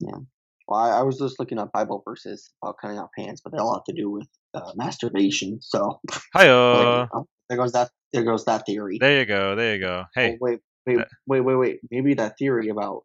Yeah. 0.00 0.18
Well 0.68 0.80
I, 0.80 0.90
I 1.00 1.02
was 1.02 1.18
just 1.18 1.38
looking 1.38 1.58
up 1.58 1.72
bible 1.72 2.02
verses 2.04 2.50
about 2.62 2.76
cutting 2.80 2.98
off 2.98 3.10
hands 3.16 3.40
but 3.42 3.52
they 3.52 3.58
all 3.58 3.74
have 3.74 3.84
to 3.84 3.92
do 3.92 4.10
with 4.10 4.28
uh, 4.54 4.72
masturbation 4.76 5.58
so 5.62 6.00
Hi, 6.34 6.48
I 6.48 6.52
was 6.52 6.98
like, 7.00 7.08
oh, 7.14 7.26
there 7.48 7.58
goes 7.58 7.72
that 7.72 7.90
there 8.12 8.24
goes 8.24 8.44
that 8.44 8.66
theory 8.66 8.98
there 9.00 9.20
you 9.20 9.26
go, 9.26 9.54
there 9.56 9.74
you 9.74 9.80
go. 9.80 10.04
Hey, 10.14 10.32
Oh, 10.34 10.38
wait, 10.40 10.60
wait, 10.86 10.96
that- 10.98 11.08
wait, 11.26 11.40
wait, 11.40 11.54
wait. 11.56 11.80
Maybe 11.90 12.14
that 12.14 12.36
theory 12.38 12.68
about 12.68 13.04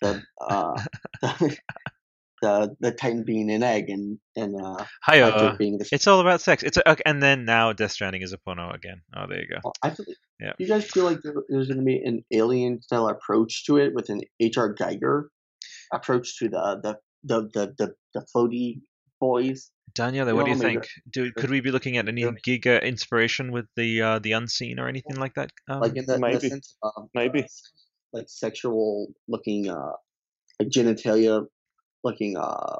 the 0.00 0.22
uh, 0.40 0.80
the, 1.22 1.56
the 2.42 2.76
the 2.80 2.92
Titan 2.92 3.24
being 3.24 3.50
an 3.50 3.62
egg 3.62 3.88
and 3.90 4.18
and 4.36 4.54
uh, 4.60 4.84
hi, 5.02 5.54
being 5.56 5.78
the. 5.78 5.88
It's 5.90 6.06
all 6.06 6.20
about 6.20 6.40
sex. 6.40 6.62
It's 6.62 6.76
a, 6.76 6.88
okay, 6.90 7.02
and 7.06 7.22
then 7.22 7.44
now 7.44 7.72
Death 7.72 7.92
Stranding 7.92 8.22
is 8.22 8.32
a 8.32 8.38
porno 8.38 8.70
again. 8.70 9.02
Oh, 9.16 9.26
there 9.28 9.40
you 9.40 9.48
go. 9.48 9.58
Well, 9.64 9.72
I 9.82 9.90
feel, 9.90 10.06
Yeah. 10.40 10.52
Do 10.58 10.64
you 10.64 10.68
guys 10.68 10.84
feel 10.90 11.04
like 11.04 11.22
there, 11.22 11.34
there's 11.48 11.68
going 11.68 11.78
to 11.78 11.84
be 11.84 11.96
an 12.04 12.24
alien 12.30 12.82
style 12.82 13.08
approach 13.08 13.64
to 13.66 13.78
it 13.78 13.94
with 13.94 14.10
an 14.10 14.20
H.R. 14.40 14.74
Giger 14.74 15.24
approach 15.92 16.38
to 16.38 16.48
the 16.48 16.80
the 16.82 16.98
the 17.24 17.48
the 17.54 17.74
the, 17.78 17.94
the 18.14 18.26
floaty 18.34 18.80
boys? 19.20 19.70
Daniela, 19.92 20.34
what 20.34 20.44
do 20.44 20.50
you 20.50 20.58
think? 20.58 20.86
Do 21.10 21.32
could 21.32 21.50
we 21.50 21.60
be 21.60 21.70
looking 21.70 21.96
at 21.96 22.08
any 22.08 22.22
Giger 22.22 22.82
inspiration 22.82 23.50
with 23.50 23.66
the 23.76 24.02
uh, 24.02 24.18
the 24.18 24.32
unseen 24.32 24.78
or 24.78 24.88
anything 24.88 25.16
like 25.16 25.34
that? 25.34 25.50
Um, 25.68 25.80
like 25.80 25.96
in 25.96 26.04
the, 26.04 26.14
in 26.14 26.20
the 26.20 26.26
maybe. 26.26 26.48
sense 26.48 26.76
of 26.82 26.92
um, 26.96 27.08
Maybe. 27.14 27.42
uh, 27.42 27.46
like 28.16 28.26
sexual 28.28 29.08
looking 29.28 29.68
uh 29.68 29.92
like 30.58 30.68
genitalia 30.68 31.44
looking 32.02 32.36
uh 32.36 32.78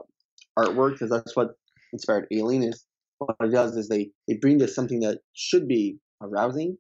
artwork 0.59 0.93
because 0.93 1.11
that's 1.11 1.37
what 1.37 1.51
inspired 1.93 2.27
alien 2.33 2.63
is 2.63 2.85
what 3.19 3.37
it 3.41 3.53
does 3.53 3.77
is 3.77 3.89
they 3.89 4.11
they 4.27 4.35
bring 4.35 4.59
to 4.59 4.69
something 4.69 5.01
that 5.01 5.19
should 5.35 5.69
be 5.69 5.99
arousing 6.23 6.77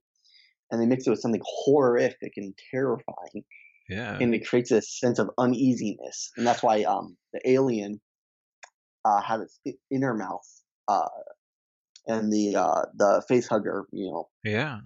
and 0.70 0.81
they 0.81 0.86
mix 0.86 1.07
it 1.07 1.10
with 1.10 1.20
something 1.20 1.43
horrific 1.44 2.33
and 2.36 2.55
terrifying 2.70 3.44
yeah. 3.89 4.18
and 4.20 4.35
it 4.35 4.49
creates 4.49 4.70
a 4.70 4.83
sense 4.83 5.18
of 5.18 5.31
uneasiness 5.39 6.31
and 6.36 6.47
that's 6.47 6.62
why 6.62 6.83
um 6.85 7.17
the 7.33 7.41
alien 7.49 8.01
uh 9.07 9.20
had 9.20 9.41
its 9.41 9.60
inner 9.91 10.15
mouth 10.15 10.49
uh 10.89 11.09
and 12.07 12.33
the 12.33 12.57
uh 12.57 12.83
the 12.94 13.23
face 13.28 13.47
hugger 13.49 13.86
you 13.93 14.10
know 14.10 14.28
Yeah. 14.44 14.81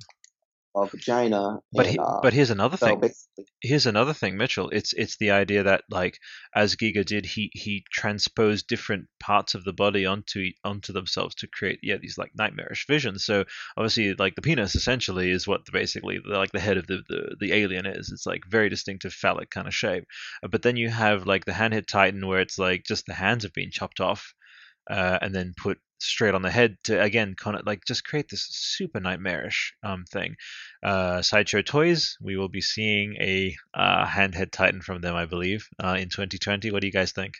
A 0.76 0.86
vagina 0.86 1.58
But 1.72 1.86
and, 1.86 1.92
he, 1.94 1.98
uh, 1.98 2.20
but 2.22 2.32
here's 2.32 2.50
another 2.50 2.76
so 2.76 2.86
thing. 2.86 3.00
basically 3.00 3.46
Here's 3.60 3.86
another 3.86 4.14
thing, 4.14 4.36
Mitchell. 4.36 4.70
It's 4.70 4.92
it's 4.92 5.16
the 5.16 5.32
idea 5.32 5.64
that 5.64 5.82
like 5.90 6.18
as 6.54 6.76
Giger 6.76 7.04
did, 7.04 7.26
he 7.26 7.50
he 7.54 7.84
transposed 7.92 8.68
different 8.68 9.08
parts 9.18 9.54
of 9.54 9.64
the 9.64 9.72
body 9.72 10.06
onto 10.06 10.50
onto 10.64 10.92
themselves 10.92 11.34
to 11.36 11.48
create 11.48 11.80
yeah 11.82 11.96
these 11.96 12.16
like 12.16 12.30
nightmarish 12.36 12.86
visions. 12.86 13.24
So 13.24 13.44
obviously 13.76 14.14
like 14.14 14.36
the 14.36 14.42
penis 14.42 14.76
essentially 14.76 15.30
is 15.30 15.46
what 15.46 15.66
the, 15.66 15.72
basically 15.72 16.20
the, 16.24 16.38
like 16.38 16.52
the 16.52 16.60
head 16.60 16.76
of 16.76 16.86
the, 16.86 17.02
the 17.08 17.36
the 17.40 17.52
alien 17.52 17.86
is. 17.86 18.10
It's 18.12 18.26
like 18.26 18.44
very 18.48 18.68
distinctive 18.68 19.12
phallic 19.12 19.50
kind 19.50 19.66
of 19.66 19.74
shape. 19.74 20.04
But 20.48 20.62
then 20.62 20.76
you 20.76 20.88
have 20.88 21.26
like 21.26 21.44
the 21.44 21.52
handhead 21.52 21.86
titan 21.86 22.26
where 22.26 22.40
it's 22.40 22.58
like 22.58 22.84
just 22.84 23.06
the 23.06 23.14
hands 23.14 23.42
have 23.42 23.52
been 23.52 23.70
chopped 23.72 24.00
off 24.00 24.34
uh, 24.90 25.18
and 25.22 25.34
then 25.34 25.54
put 25.56 25.78
straight 26.00 26.34
on 26.34 26.42
the 26.42 26.50
head 26.50 26.76
to 26.84 27.00
again 27.00 27.34
kind 27.36 27.56
of 27.56 27.66
like 27.66 27.84
just 27.84 28.04
create 28.04 28.28
this 28.28 28.46
super 28.50 29.00
nightmarish 29.00 29.74
um, 29.82 30.04
thing. 30.10 30.34
Uh, 30.82 31.22
Sideshow 31.22 31.62
Toys, 31.62 32.16
we 32.20 32.36
will 32.36 32.48
be 32.48 32.60
seeing 32.60 33.16
a 33.20 33.54
uh, 33.74 34.06
handhead 34.06 34.50
Titan 34.50 34.80
from 34.80 35.00
them, 35.00 35.14
I 35.14 35.26
believe, 35.26 35.68
uh, 35.82 35.96
in 35.98 36.08
2020. 36.08 36.70
What 36.70 36.80
do 36.80 36.86
you 36.86 36.92
guys 36.92 37.12
think? 37.12 37.34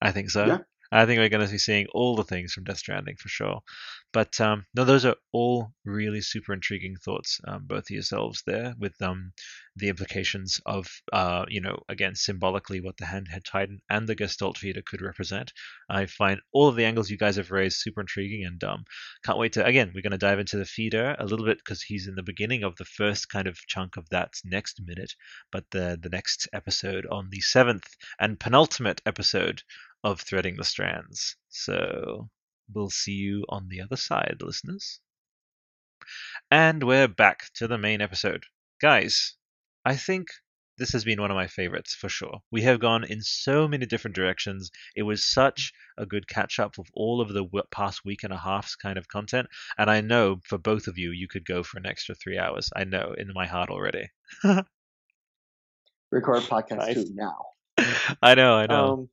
I 0.00 0.12
think 0.12 0.30
so. 0.30 0.46
Yeah. 0.46 0.58
I 0.92 1.06
think 1.06 1.18
we're 1.18 1.28
going 1.28 1.46
to 1.46 1.52
be 1.52 1.58
seeing 1.58 1.86
all 1.92 2.16
the 2.16 2.24
things 2.24 2.52
from 2.52 2.64
Death 2.64 2.78
Stranding 2.78 3.16
for 3.16 3.28
sure. 3.28 3.60
But 4.12 4.40
um, 4.40 4.66
no, 4.74 4.84
those 4.84 5.04
are 5.04 5.14
all 5.32 5.72
really 5.84 6.20
super 6.20 6.52
intriguing 6.52 6.96
thoughts, 6.96 7.40
um, 7.46 7.66
both 7.66 7.84
of 7.84 7.90
yourselves 7.90 8.42
there, 8.44 8.74
with 8.76 9.00
um, 9.00 9.32
the 9.76 9.88
implications 9.88 10.60
of, 10.66 10.88
uh, 11.12 11.44
you 11.48 11.60
know, 11.60 11.84
again, 11.88 12.16
symbolically 12.16 12.80
what 12.80 12.96
the 12.96 13.04
Handhead 13.04 13.44
Titan 13.44 13.80
and 13.88 14.08
the 14.08 14.16
Gestalt 14.16 14.58
feeder 14.58 14.82
could 14.84 15.00
represent. 15.00 15.52
I 15.88 16.06
find 16.06 16.40
all 16.52 16.66
of 16.66 16.74
the 16.74 16.84
angles 16.84 17.08
you 17.08 17.18
guys 17.18 17.36
have 17.36 17.52
raised 17.52 17.78
super 17.78 18.00
intriguing 18.00 18.44
and 18.44 18.62
um, 18.64 18.84
can't 19.24 19.38
wait 19.38 19.52
to, 19.52 19.64
again, 19.64 19.92
we're 19.94 20.02
going 20.02 20.10
to 20.10 20.18
dive 20.18 20.40
into 20.40 20.56
the 20.56 20.64
feeder 20.64 21.14
a 21.20 21.24
little 21.24 21.46
bit 21.46 21.58
because 21.58 21.80
he's 21.80 22.08
in 22.08 22.16
the 22.16 22.22
beginning 22.24 22.64
of 22.64 22.74
the 22.76 22.84
first 22.84 23.28
kind 23.28 23.46
of 23.46 23.56
chunk 23.68 23.96
of 23.96 24.08
that 24.08 24.32
next 24.44 24.80
minute, 24.84 25.14
but 25.52 25.64
the, 25.70 25.96
the 26.02 26.08
next 26.08 26.48
episode 26.52 27.06
on 27.08 27.28
the 27.30 27.40
seventh 27.40 27.88
and 28.18 28.40
penultimate 28.40 29.00
episode 29.06 29.62
of 30.04 30.20
Threading 30.20 30.56
the 30.56 30.64
Strands. 30.64 31.36
So 31.48 32.28
We'll 32.72 32.90
see 32.90 33.12
you 33.14 33.44
on 33.48 33.68
the 33.68 33.80
other 33.80 33.96
side, 33.96 34.36
listeners. 34.40 35.00
And 36.50 36.82
we're 36.84 37.08
back 37.08 37.50
to 37.54 37.66
the 37.66 37.78
main 37.78 38.00
episode. 38.00 38.44
Guys, 38.80 39.34
I 39.84 39.96
think 39.96 40.28
this 40.78 40.92
has 40.92 41.04
been 41.04 41.20
one 41.20 41.30
of 41.30 41.34
my 41.34 41.48
favorites 41.48 41.94
for 41.94 42.08
sure. 42.08 42.40
We 42.50 42.62
have 42.62 42.80
gone 42.80 43.04
in 43.04 43.22
so 43.22 43.66
many 43.66 43.86
different 43.86 44.14
directions. 44.14 44.70
It 44.94 45.02
was 45.02 45.24
such 45.26 45.72
a 45.98 46.06
good 46.06 46.28
catch 46.28 46.58
up 46.60 46.78
of 46.78 46.86
all 46.94 47.20
of 47.20 47.32
the 47.32 47.44
past 47.70 48.04
week 48.04 48.22
and 48.22 48.32
a 48.32 48.38
half's 48.38 48.76
kind 48.76 48.96
of 48.96 49.08
content. 49.08 49.48
And 49.76 49.90
I 49.90 50.00
know 50.00 50.40
for 50.44 50.58
both 50.58 50.86
of 50.86 50.96
you, 50.96 51.10
you 51.10 51.28
could 51.28 51.44
go 51.44 51.62
for 51.62 51.78
an 51.78 51.86
extra 51.86 52.14
three 52.14 52.38
hours. 52.38 52.70
I 52.74 52.84
know 52.84 53.14
in 53.18 53.32
my 53.34 53.46
heart 53.46 53.68
already. 53.68 54.08
Record 56.12 56.42
podcast 56.42 56.76
nice. 56.76 56.94
two 56.94 57.10
now. 57.14 57.46
I 58.22 58.34
know, 58.34 58.54
I 58.54 58.66
know. 58.66 58.92
Um, 58.92 59.08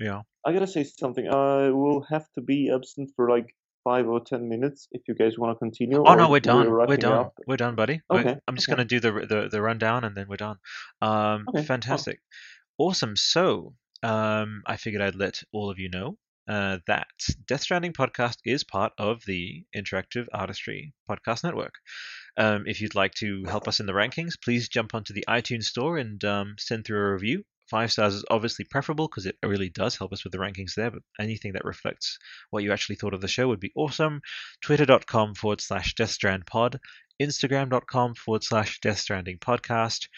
yeah. 0.00 0.22
I 0.44 0.52
gotta 0.52 0.66
say 0.66 0.84
something. 0.84 1.28
I 1.28 1.70
will 1.70 2.02
have 2.08 2.26
to 2.34 2.40
be 2.40 2.70
absent 2.74 3.10
for 3.16 3.28
like 3.28 3.54
five 3.84 4.06
or 4.08 4.20
ten 4.20 4.48
minutes 4.48 4.88
if 4.92 5.02
you 5.08 5.14
guys 5.14 5.38
want 5.38 5.56
to 5.56 5.58
continue. 5.58 6.02
Oh 6.04 6.14
no, 6.14 6.28
we're 6.30 6.40
done. 6.40 6.70
We're, 6.70 6.86
we're 6.86 6.96
done. 6.96 7.26
Up. 7.26 7.34
We're 7.46 7.56
done, 7.56 7.74
buddy. 7.74 8.00
Okay. 8.10 8.36
I'm 8.46 8.54
just 8.54 8.68
okay. 8.68 8.76
gonna 8.76 8.88
do 8.88 9.00
the, 9.00 9.12
the 9.12 9.48
the 9.50 9.62
rundown 9.62 10.04
and 10.04 10.16
then 10.16 10.26
we're 10.28 10.36
done. 10.36 10.56
Um, 11.02 11.46
okay. 11.48 11.64
fantastic, 11.64 12.20
awesome. 12.78 13.16
So, 13.16 13.74
um, 14.02 14.62
I 14.66 14.76
figured 14.76 15.02
I'd 15.02 15.14
let 15.14 15.42
all 15.52 15.70
of 15.70 15.78
you 15.78 15.90
know 15.90 16.16
uh, 16.48 16.78
that 16.86 17.08
Death 17.46 17.60
Stranding 17.62 17.92
podcast 17.92 18.38
is 18.44 18.64
part 18.64 18.92
of 18.98 19.22
the 19.26 19.64
Interactive 19.76 20.26
Artistry 20.32 20.94
Podcast 21.08 21.44
Network. 21.44 21.74
Um, 22.36 22.64
if 22.66 22.80
you'd 22.80 22.94
like 22.94 23.14
to 23.14 23.44
help 23.44 23.68
us 23.68 23.80
in 23.80 23.86
the 23.86 23.92
rankings, 23.92 24.40
please 24.42 24.68
jump 24.68 24.94
onto 24.94 25.12
the 25.12 25.24
iTunes 25.28 25.64
store 25.64 25.98
and 25.98 26.22
um, 26.24 26.54
send 26.58 26.86
through 26.86 27.00
a 27.00 27.12
review. 27.12 27.44
Five 27.68 27.92
stars 27.92 28.14
is 28.14 28.24
obviously 28.30 28.64
preferable 28.64 29.08
because 29.08 29.26
it 29.26 29.36
really 29.42 29.68
does 29.68 29.96
help 29.96 30.12
us 30.14 30.24
with 30.24 30.32
the 30.32 30.38
rankings 30.38 30.74
there, 30.74 30.90
but 30.90 31.02
anything 31.20 31.52
that 31.52 31.66
reflects 31.66 32.18
what 32.50 32.62
you 32.62 32.72
actually 32.72 32.96
thought 32.96 33.12
of 33.12 33.20
the 33.20 33.28
show 33.28 33.48
would 33.48 33.60
be 33.60 33.72
awesome. 33.76 34.22
Twitter.com 34.62 35.34
forward 35.34 35.60
slash 35.60 35.94
Death 35.94 36.10
Strand 36.10 36.46
Pod, 36.46 36.80
Instagram.com 37.20 38.14
forward 38.14 38.42
slash 38.42 38.80
Death 38.80 38.98
Stranding 38.98 39.38
Podcast. 39.38 40.08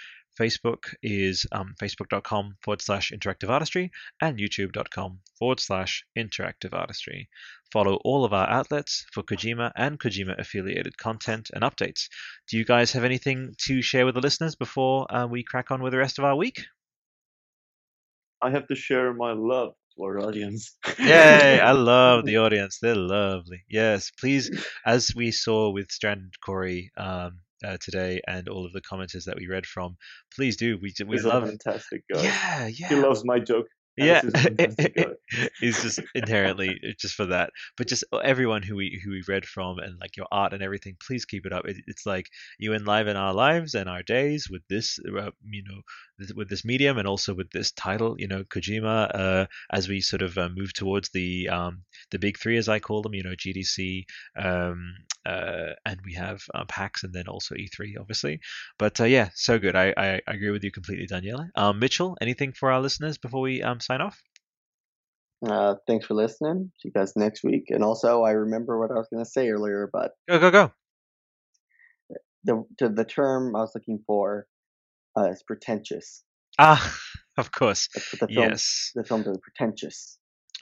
Facebook 0.41 0.95
is 1.03 1.45
um, 1.51 1.75
facebook.com 1.83 2.57
forward 2.62 2.81
slash 2.81 3.11
interactive 3.11 3.51
artistry 3.51 3.91
and 4.20 4.39
youtube.com 4.39 5.19
forward 5.37 5.59
slash 5.59 6.05
interactive 6.17 6.73
artistry. 6.73 7.29
Follow 7.73 7.97
all 8.05 8.25
of 8.25 8.33
our 8.33 8.49
outlets 8.49 9.07
for 9.12 9.23
Kojima 9.23 9.73
and 9.77 9.99
Kojima 9.99 10.39
affiliated 10.39 10.97
content 10.97 11.51
and 11.53 11.65
updates. 11.65 12.09
Do 12.49 12.57
you 12.57 12.65
guys 12.65 12.93
have 12.93 13.05
anything 13.05 13.55
to 13.67 13.83
share 13.83 14.07
with 14.07 14.15
the 14.15 14.20
listeners 14.20 14.55
before 14.55 15.12
uh, 15.12 15.27
we 15.27 15.43
crack 15.43 15.70
on 15.70 15.83
with 15.83 15.93
the 15.93 15.99
rest 15.99 16.19
of 16.19 16.25
our 16.25 16.37
week? 16.37 16.65
I 18.43 18.51
have 18.51 18.67
to 18.69 18.75
share 18.75 19.12
my 19.12 19.33
love 19.33 19.75
to 19.97 20.02
our 20.05 20.19
audience. 20.20 20.77
Yay! 20.99 21.60
I 21.60 21.73
love 21.93 22.25
the 22.25 22.39
audience. 22.39 22.78
They're 22.81 22.94
lovely. 22.94 23.62
Yes, 23.69 24.10
please, 24.19 24.51
as 24.86 25.12
we 25.15 25.31
saw 25.31 25.70
with 25.70 25.91
Strand 25.91 26.35
Corey 26.44 26.91
um, 26.97 27.41
uh, 27.65 27.77
today 27.81 28.20
and 28.27 28.49
all 28.49 28.65
of 28.65 28.73
the 28.73 28.81
commenters 28.81 29.25
that 29.25 29.36
we 29.36 29.47
read 29.47 29.67
from, 29.67 29.97
please 30.35 30.57
do. 30.57 30.78
We 30.81 30.93
we 31.07 31.17
He's 31.17 31.25
love. 31.25 31.44
fantastic 31.49 32.02
guy. 32.12 32.23
Yeah, 32.23 32.67
yeah. 32.69 32.89
He 32.89 32.94
loves 32.97 33.25
my 33.25 33.39
joke 33.39 33.67
yeah, 33.97 34.23
he's 35.60 35.83
just 35.83 36.01
inherently 36.15 36.81
just 36.99 37.15
for 37.15 37.27
that. 37.27 37.51
But 37.77 37.89
just 37.89 38.05
uh, 38.12 38.19
everyone 38.19 38.62
who 38.62 38.77
we 38.77 39.01
who 39.05 39.10
we 39.10 39.23
read 39.28 39.44
from 39.44 39.78
and 39.78 39.99
like 40.01 40.17
your 40.17 40.27
art 40.31 40.52
and 40.52 40.62
everything, 40.62 40.97
please 41.07 41.25
keep 41.25 41.47
it 41.47 41.52
up. 41.52 41.67
It, 41.67 41.77
it's 41.86 42.07
like 42.07 42.28
you 42.59 42.75
enliven 42.75 43.17
our 43.17 43.35
lives 43.35 43.75
and 43.75 43.89
our 43.89 44.02
days 44.02 44.49
with 44.51 44.62
this, 44.69 44.99
uh, 45.07 45.31
you 45.44 45.65
know, 45.65 45.81
with 46.35 46.49
this 46.49 46.65
medium 46.65 46.99
and 46.99 47.09
also 47.09 47.35
with 47.35 47.51
this 47.51 47.73
title, 47.73 48.17
you 48.19 48.28
know, 48.28 48.44
Kojima. 48.44 49.10
Uh, 49.15 49.47
as 49.73 49.89
we 49.89 50.01
sort 50.01 50.23
of 50.23 50.36
uh, 50.39 50.49
move 50.49 50.73
towards 50.73 51.10
the 51.10 51.49
um, 51.49 51.83
the 52.10 52.19
big 52.19 52.39
three, 52.39 52.57
as 52.57 52.69
I 52.69 52.78
call 52.78 53.02
them, 53.02 53.15
you 53.15 53.23
know, 53.23 53.35
GDC, 53.35 54.05
um, 54.39 54.94
uh, 55.31 55.75
and 55.84 56.00
we 56.05 56.15
have 56.15 56.41
uh, 56.55 56.65
PAX 56.67 57.05
and 57.05 57.12
then 57.12 57.28
also 57.28 57.55
E3, 57.55 57.94
obviously. 58.00 58.41
But 58.78 58.99
yeah, 59.00 59.31
so 59.34 59.59
good. 59.59 59.76
I, 59.76 59.94
I, 59.97 60.20
I 60.26 60.34
agree 60.34 60.50
with 60.50 60.65
you 60.65 60.73
completely, 60.73 61.07
Daniela. 61.07 61.49
Um, 61.55 61.78
Mitchell, 61.78 62.17
anything 62.20 62.52
for 62.52 62.73
our 62.73 62.81
listeners 62.81 63.18
before 63.18 63.42
we 63.42 63.62
um, 63.62 63.81
sign 63.81 64.00
off? 64.00 64.20
Uh, 65.47 65.76
thanks 65.86 66.07
for 66.07 66.15
listening. 66.15 66.70
See 66.78 66.89
you 66.89 66.92
guys 66.92 67.15
next 67.17 67.42
week. 67.42 67.67
And 67.68 67.83
also, 67.83 68.23
I 68.23 68.33
remember 68.33 68.78
what 68.78 68.91
I 68.91 68.94
was 68.94 69.09
going 69.10 69.25
to 69.25 69.31
say 69.31 69.49
earlier, 69.49 69.89
but 69.91 70.12
go 70.28 70.39
go 70.39 70.50
go. 70.50 70.73
The 72.44 72.65
to 72.78 72.89
the 72.89 73.05
term 73.05 73.57
I 73.57 73.60
was 73.60 73.73
looking 73.75 74.02
for 74.07 74.47
uh, 75.17 75.31
is 75.31 75.42
pretentious. 75.42 76.23
Ah, 76.59 76.94
of 77.39 77.52
course. 77.52 77.89
The 77.94 78.28
film, 78.28 78.50
yes. 78.50 78.92
The 78.94 79.05
films 79.05 79.26
are 79.28 79.36
pretentious. 79.39 80.18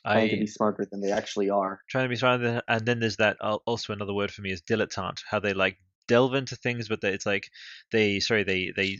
Trying 0.08 0.26
I, 0.26 0.30
to 0.30 0.36
be 0.36 0.46
smarter 0.46 0.86
than 0.90 1.00
they 1.00 1.12
actually 1.12 1.50
are. 1.50 1.80
Trying 1.88 2.04
to 2.04 2.08
be 2.08 2.16
smarter, 2.16 2.62
and 2.66 2.86
then 2.86 3.00
there's 3.00 3.16
that. 3.16 3.36
Also, 3.40 3.92
another 3.92 4.14
word 4.14 4.30
for 4.30 4.42
me 4.42 4.52
is 4.52 4.62
dilettante. 4.62 5.22
How 5.28 5.38
they 5.40 5.54
like 5.54 5.78
delve 6.06 6.34
into 6.34 6.56
things, 6.56 6.88
but 6.88 7.04
it's 7.04 7.26
like 7.26 7.50
they 7.92 8.18
sorry 8.18 8.42
they 8.42 8.72
they 8.74 8.98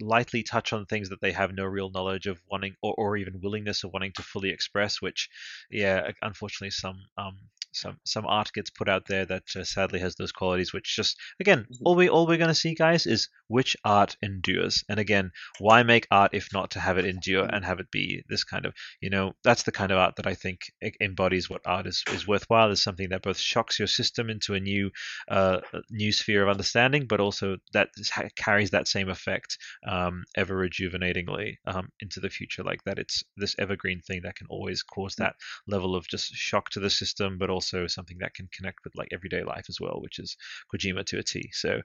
lightly 0.00 0.42
touch 0.42 0.72
on 0.72 0.86
things 0.86 1.08
that 1.08 1.20
they 1.20 1.32
have 1.32 1.52
no 1.52 1.64
real 1.64 1.90
knowledge 1.90 2.26
of 2.26 2.40
wanting 2.50 2.76
or, 2.82 2.94
or 2.96 3.16
even 3.16 3.40
willingness 3.42 3.84
of 3.84 3.92
wanting 3.92 4.12
to 4.12 4.22
fully 4.22 4.50
express. 4.50 5.02
Which, 5.02 5.28
yeah, 5.70 6.10
unfortunately, 6.22 6.70
some 6.70 6.98
um 7.18 7.38
some 7.76 7.98
some 8.04 8.26
art 8.26 8.50
gets 8.52 8.70
put 8.70 8.88
out 8.88 9.06
there 9.06 9.24
that 9.26 9.44
uh, 9.54 9.64
sadly 9.64 10.00
has 10.00 10.14
those 10.16 10.32
qualities 10.32 10.72
which 10.72 10.96
just 10.96 11.16
again 11.40 11.60
mm-hmm. 11.60 11.82
all 11.84 11.94
we 11.94 12.08
all 12.08 12.26
we're 12.26 12.36
going 12.36 12.48
to 12.48 12.54
see 12.54 12.74
guys 12.74 13.06
is 13.06 13.28
which 13.48 13.76
art 13.84 14.16
endures 14.22 14.82
and 14.88 14.98
again 14.98 15.30
why 15.58 15.82
make 15.82 16.06
art 16.10 16.30
if 16.32 16.48
not 16.52 16.70
to 16.70 16.80
have 16.80 16.98
it 16.98 17.04
endure 17.04 17.44
and 17.44 17.64
have 17.64 17.80
it 17.80 17.90
be 17.90 18.22
this 18.28 18.44
kind 18.44 18.66
of 18.66 18.72
you 19.00 19.10
know 19.10 19.32
that's 19.44 19.64
the 19.64 19.72
kind 19.72 19.92
of 19.92 19.98
art 19.98 20.16
that 20.16 20.26
i 20.26 20.34
think 20.34 20.60
embodies 21.00 21.50
what 21.50 21.60
art 21.66 21.86
is, 21.86 22.02
is 22.12 22.26
worthwhile 22.26 22.70
is 22.70 22.82
something 22.82 23.10
that 23.10 23.22
both 23.22 23.38
shocks 23.38 23.78
your 23.78 23.88
system 23.88 24.30
into 24.30 24.54
a 24.54 24.60
new 24.60 24.90
uh, 25.28 25.58
new 25.90 26.12
sphere 26.12 26.42
of 26.42 26.48
understanding 26.48 27.06
but 27.06 27.20
also 27.20 27.56
that 27.72 27.88
carries 28.36 28.70
that 28.70 28.88
same 28.88 29.08
effect 29.08 29.58
um, 29.86 30.24
ever 30.36 30.56
rejuvenatingly 30.56 31.58
um, 31.66 31.88
into 32.00 32.20
the 32.20 32.30
future 32.30 32.62
like 32.62 32.82
that 32.84 32.98
it's 32.98 33.22
this 33.36 33.54
evergreen 33.58 34.00
thing 34.00 34.20
that 34.22 34.36
can 34.36 34.46
always 34.48 34.82
cause 34.82 35.14
mm. 35.14 35.18
that 35.18 35.34
level 35.66 35.94
of 35.94 36.06
just 36.08 36.32
shock 36.34 36.70
to 36.70 36.80
the 36.80 36.90
system 36.90 37.36
but 37.38 37.50
also 37.50 37.65
also 37.66 37.86
something 37.86 38.18
that 38.20 38.34
can 38.34 38.48
connect 38.52 38.78
with 38.84 38.94
like 38.96 39.08
everyday 39.12 39.42
life 39.42 39.66
as 39.68 39.80
well, 39.80 40.00
which 40.00 40.18
is 40.18 40.36
Kojima 40.72 41.04
to 41.06 41.18
a 41.18 41.22
T. 41.22 41.50
So, 41.52 41.80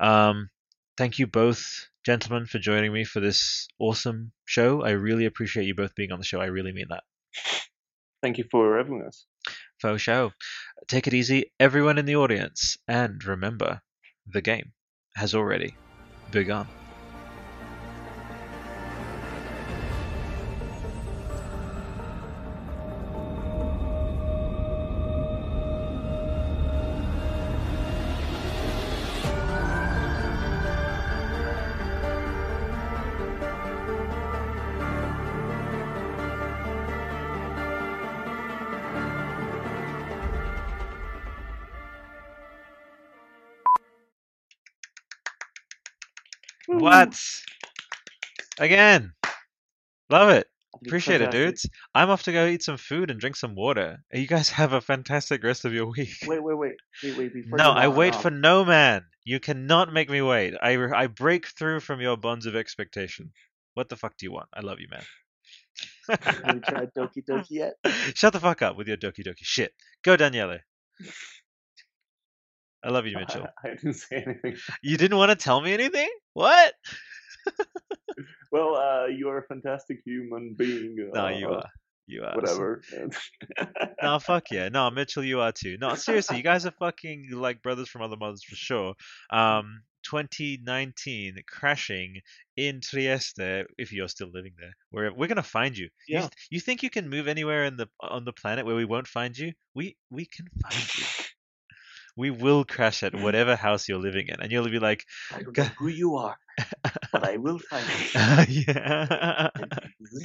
um, 0.00 0.50
thank 0.96 1.18
you 1.18 1.26
both, 1.26 1.86
gentlemen, 2.04 2.46
for 2.46 2.58
joining 2.58 2.92
me 2.92 3.04
for 3.04 3.20
this 3.20 3.68
awesome 3.78 4.32
show. 4.44 4.82
I 4.82 4.90
really 4.90 5.26
appreciate 5.26 5.66
you 5.66 5.74
both 5.74 5.94
being 5.94 6.12
on 6.12 6.18
the 6.18 6.24
show. 6.24 6.40
I 6.40 6.46
really 6.46 6.72
mean 6.72 6.86
that. 6.90 7.04
Thank 8.22 8.38
you 8.38 8.44
for 8.50 8.78
having 8.78 9.02
us. 9.02 9.26
Faux 9.80 10.00
show. 10.00 10.32
Take 10.88 11.06
it 11.06 11.14
easy, 11.14 11.52
everyone 11.60 11.98
in 11.98 12.06
the 12.06 12.16
audience, 12.16 12.78
and 12.88 13.22
remember, 13.24 13.82
the 14.26 14.40
game 14.40 14.72
has 15.14 15.34
already 15.34 15.76
begun. 16.30 16.66
What? 47.00 47.20
Again. 48.58 49.12
Love 50.08 50.30
it. 50.30 50.48
Appreciate 50.84 51.20
it, 51.20 51.30
dudes. 51.30 51.68
I'm 51.94 52.10
off 52.10 52.24
to 52.24 52.32
go 52.32 52.46
eat 52.46 52.62
some 52.62 52.76
food 52.76 53.10
and 53.10 53.18
drink 53.18 53.36
some 53.36 53.54
water. 53.54 54.04
You 54.12 54.26
guys 54.26 54.50
have 54.50 54.72
a 54.72 54.80
fantastic 54.80 55.42
rest 55.42 55.64
of 55.64 55.72
your 55.72 55.86
week. 55.96 56.16
Wait, 56.26 56.42
wait, 56.42 56.56
wait, 56.56 56.76
wait, 57.02 57.18
wait. 57.18 57.46
no, 57.46 57.70
I 57.72 57.88
wait 57.88 58.14
um 58.14 58.20
for 58.20 58.30
no 58.30 58.64
man. 58.64 59.04
You 59.24 59.40
cannot 59.40 59.92
make 59.92 60.10
me 60.10 60.22
wait. 60.22 60.54
I 60.60 60.76
I 60.94 61.06
break 61.06 61.46
through 61.48 61.80
from 61.80 62.00
your 62.00 62.16
bonds 62.16 62.46
of 62.46 62.54
expectation. 62.54 63.32
What 63.74 63.88
the 63.88 63.96
fuck 63.96 64.16
do 64.16 64.26
you 64.26 64.32
want? 64.32 64.48
I 64.54 64.60
love 64.60 64.78
you, 64.80 64.88
man. 64.90 65.02
Have 66.22 66.54
you 66.54 66.60
tried 66.60 66.94
Doki 66.98 67.24
Doki 67.28 67.50
yet? 67.50 67.74
Shut 68.14 68.32
the 68.32 68.40
fuck 68.40 68.62
up 68.62 68.76
with 68.76 68.88
your 68.88 68.96
Doki 68.96 69.26
Doki 69.26 69.42
shit. 69.42 69.72
Go, 70.02 70.16
Daniele. 70.16 70.58
I 72.86 72.90
love 72.90 73.06
you, 73.06 73.16
Mitchell. 73.18 73.46
I, 73.64 73.68
I 73.68 73.70
didn't 73.72 73.94
say 73.94 74.22
anything. 74.24 74.56
You 74.82 74.96
didn't 74.96 75.18
want 75.18 75.30
to 75.30 75.36
tell 75.36 75.60
me 75.60 75.74
anything? 75.74 76.08
What? 76.34 76.74
well, 78.52 78.76
uh, 78.76 79.06
you 79.06 79.28
are 79.28 79.38
a 79.38 79.42
fantastic 79.42 79.98
human 80.04 80.54
being. 80.56 81.10
No, 81.12 81.26
uh, 81.26 81.30
you 81.30 81.48
are. 81.48 81.70
You 82.06 82.22
are. 82.22 82.36
Whatever. 82.36 82.82
no, 84.00 84.18
fuck 84.20 84.44
yeah. 84.52 84.68
No, 84.68 84.88
Mitchell, 84.90 85.24
you 85.24 85.40
are 85.40 85.50
too. 85.50 85.76
No, 85.80 85.96
seriously, 85.96 86.36
you 86.36 86.44
guys 86.44 86.64
are 86.64 86.70
fucking 86.70 87.30
like 87.32 87.62
brothers 87.62 87.88
from 87.88 88.02
other 88.02 88.16
mothers 88.16 88.44
for 88.44 88.54
sure. 88.54 88.94
Um, 89.30 89.80
2019 90.08 91.34
crashing 91.48 92.20
in 92.56 92.80
Trieste 92.80 93.64
if 93.76 93.92
you're 93.92 94.06
still 94.06 94.30
living 94.32 94.52
there. 94.56 94.76
We're 94.92 95.12
we're 95.12 95.26
gonna 95.26 95.42
find 95.42 95.76
you. 95.76 95.88
Yeah. 96.06 96.22
You, 96.22 96.28
you 96.50 96.60
think 96.60 96.84
you 96.84 96.90
can 96.90 97.08
move 97.08 97.26
anywhere 97.26 97.64
in 97.64 97.76
the 97.76 97.88
on 97.98 98.24
the 98.24 98.32
planet 98.32 98.66
where 98.66 98.76
we 98.76 98.84
won't 98.84 99.08
find 99.08 99.36
you? 99.36 99.52
We 99.74 99.96
we 100.08 100.26
can 100.26 100.46
find 100.62 100.96
you. 100.96 101.04
We 102.16 102.30
will 102.30 102.64
crash 102.64 103.02
at 103.02 103.14
whatever 103.14 103.56
house 103.56 103.88
you're 103.88 103.98
living 103.98 104.28
in, 104.28 104.40
and 104.40 104.50
you'll 104.50 104.68
be 104.68 104.78
like, 104.78 105.04
I 105.32 105.42
don't 105.42 105.56
know 105.56 105.64
who 105.78 105.88
you 105.88 106.16
are, 106.16 106.36
but 107.12 107.24
I 107.24 107.36
will 107.36 107.58
find 107.58 107.86
you. 108.48 108.64
yeah. 108.68 109.50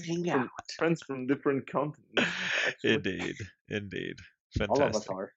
Hang 0.08 0.30
out. 0.30 0.50
Friends 0.78 1.02
from 1.04 1.28
different 1.28 1.70
continents. 1.70 2.32
Actually. 2.68 2.94
Indeed, 2.96 3.36
indeed, 3.70 4.16
All 4.70 4.82
of 4.82 4.96
us 4.96 5.08
are. 5.08 5.34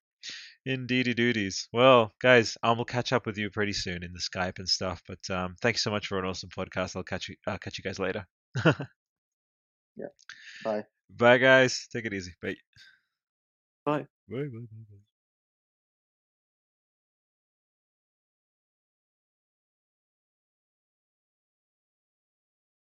Indeedy 0.66 1.12
duties. 1.12 1.68
Well, 1.72 2.12
guys, 2.22 2.56
I 2.62 2.72
will 2.72 2.86
catch 2.86 3.12
up 3.12 3.26
with 3.26 3.36
you 3.36 3.50
pretty 3.50 3.74
soon 3.74 4.02
in 4.02 4.12
the 4.12 4.20
Skype 4.20 4.58
and 4.58 4.68
stuff. 4.68 5.02
But 5.06 5.28
um, 5.30 5.56
thanks 5.60 5.82
so 5.82 5.90
much 5.90 6.06
for 6.06 6.18
an 6.18 6.24
awesome 6.24 6.48
podcast. 6.48 6.96
I'll 6.96 7.02
catch 7.02 7.28
you. 7.28 7.36
I'll 7.46 7.58
catch 7.58 7.78
you 7.78 7.84
guys 7.84 7.98
later. 7.98 8.26
Yeah. 9.96 10.06
Bye. 10.64 10.84
Bye, 11.10 11.38
guys. 11.38 11.86
Take 11.92 12.06
it 12.06 12.14
easy. 12.14 12.34
Bye. 12.42 12.56
Bye. 13.84 14.06
Bye. 14.28 14.36
Bye. 14.36 14.48
Bye. 14.50 14.66
bye. 14.90 15.03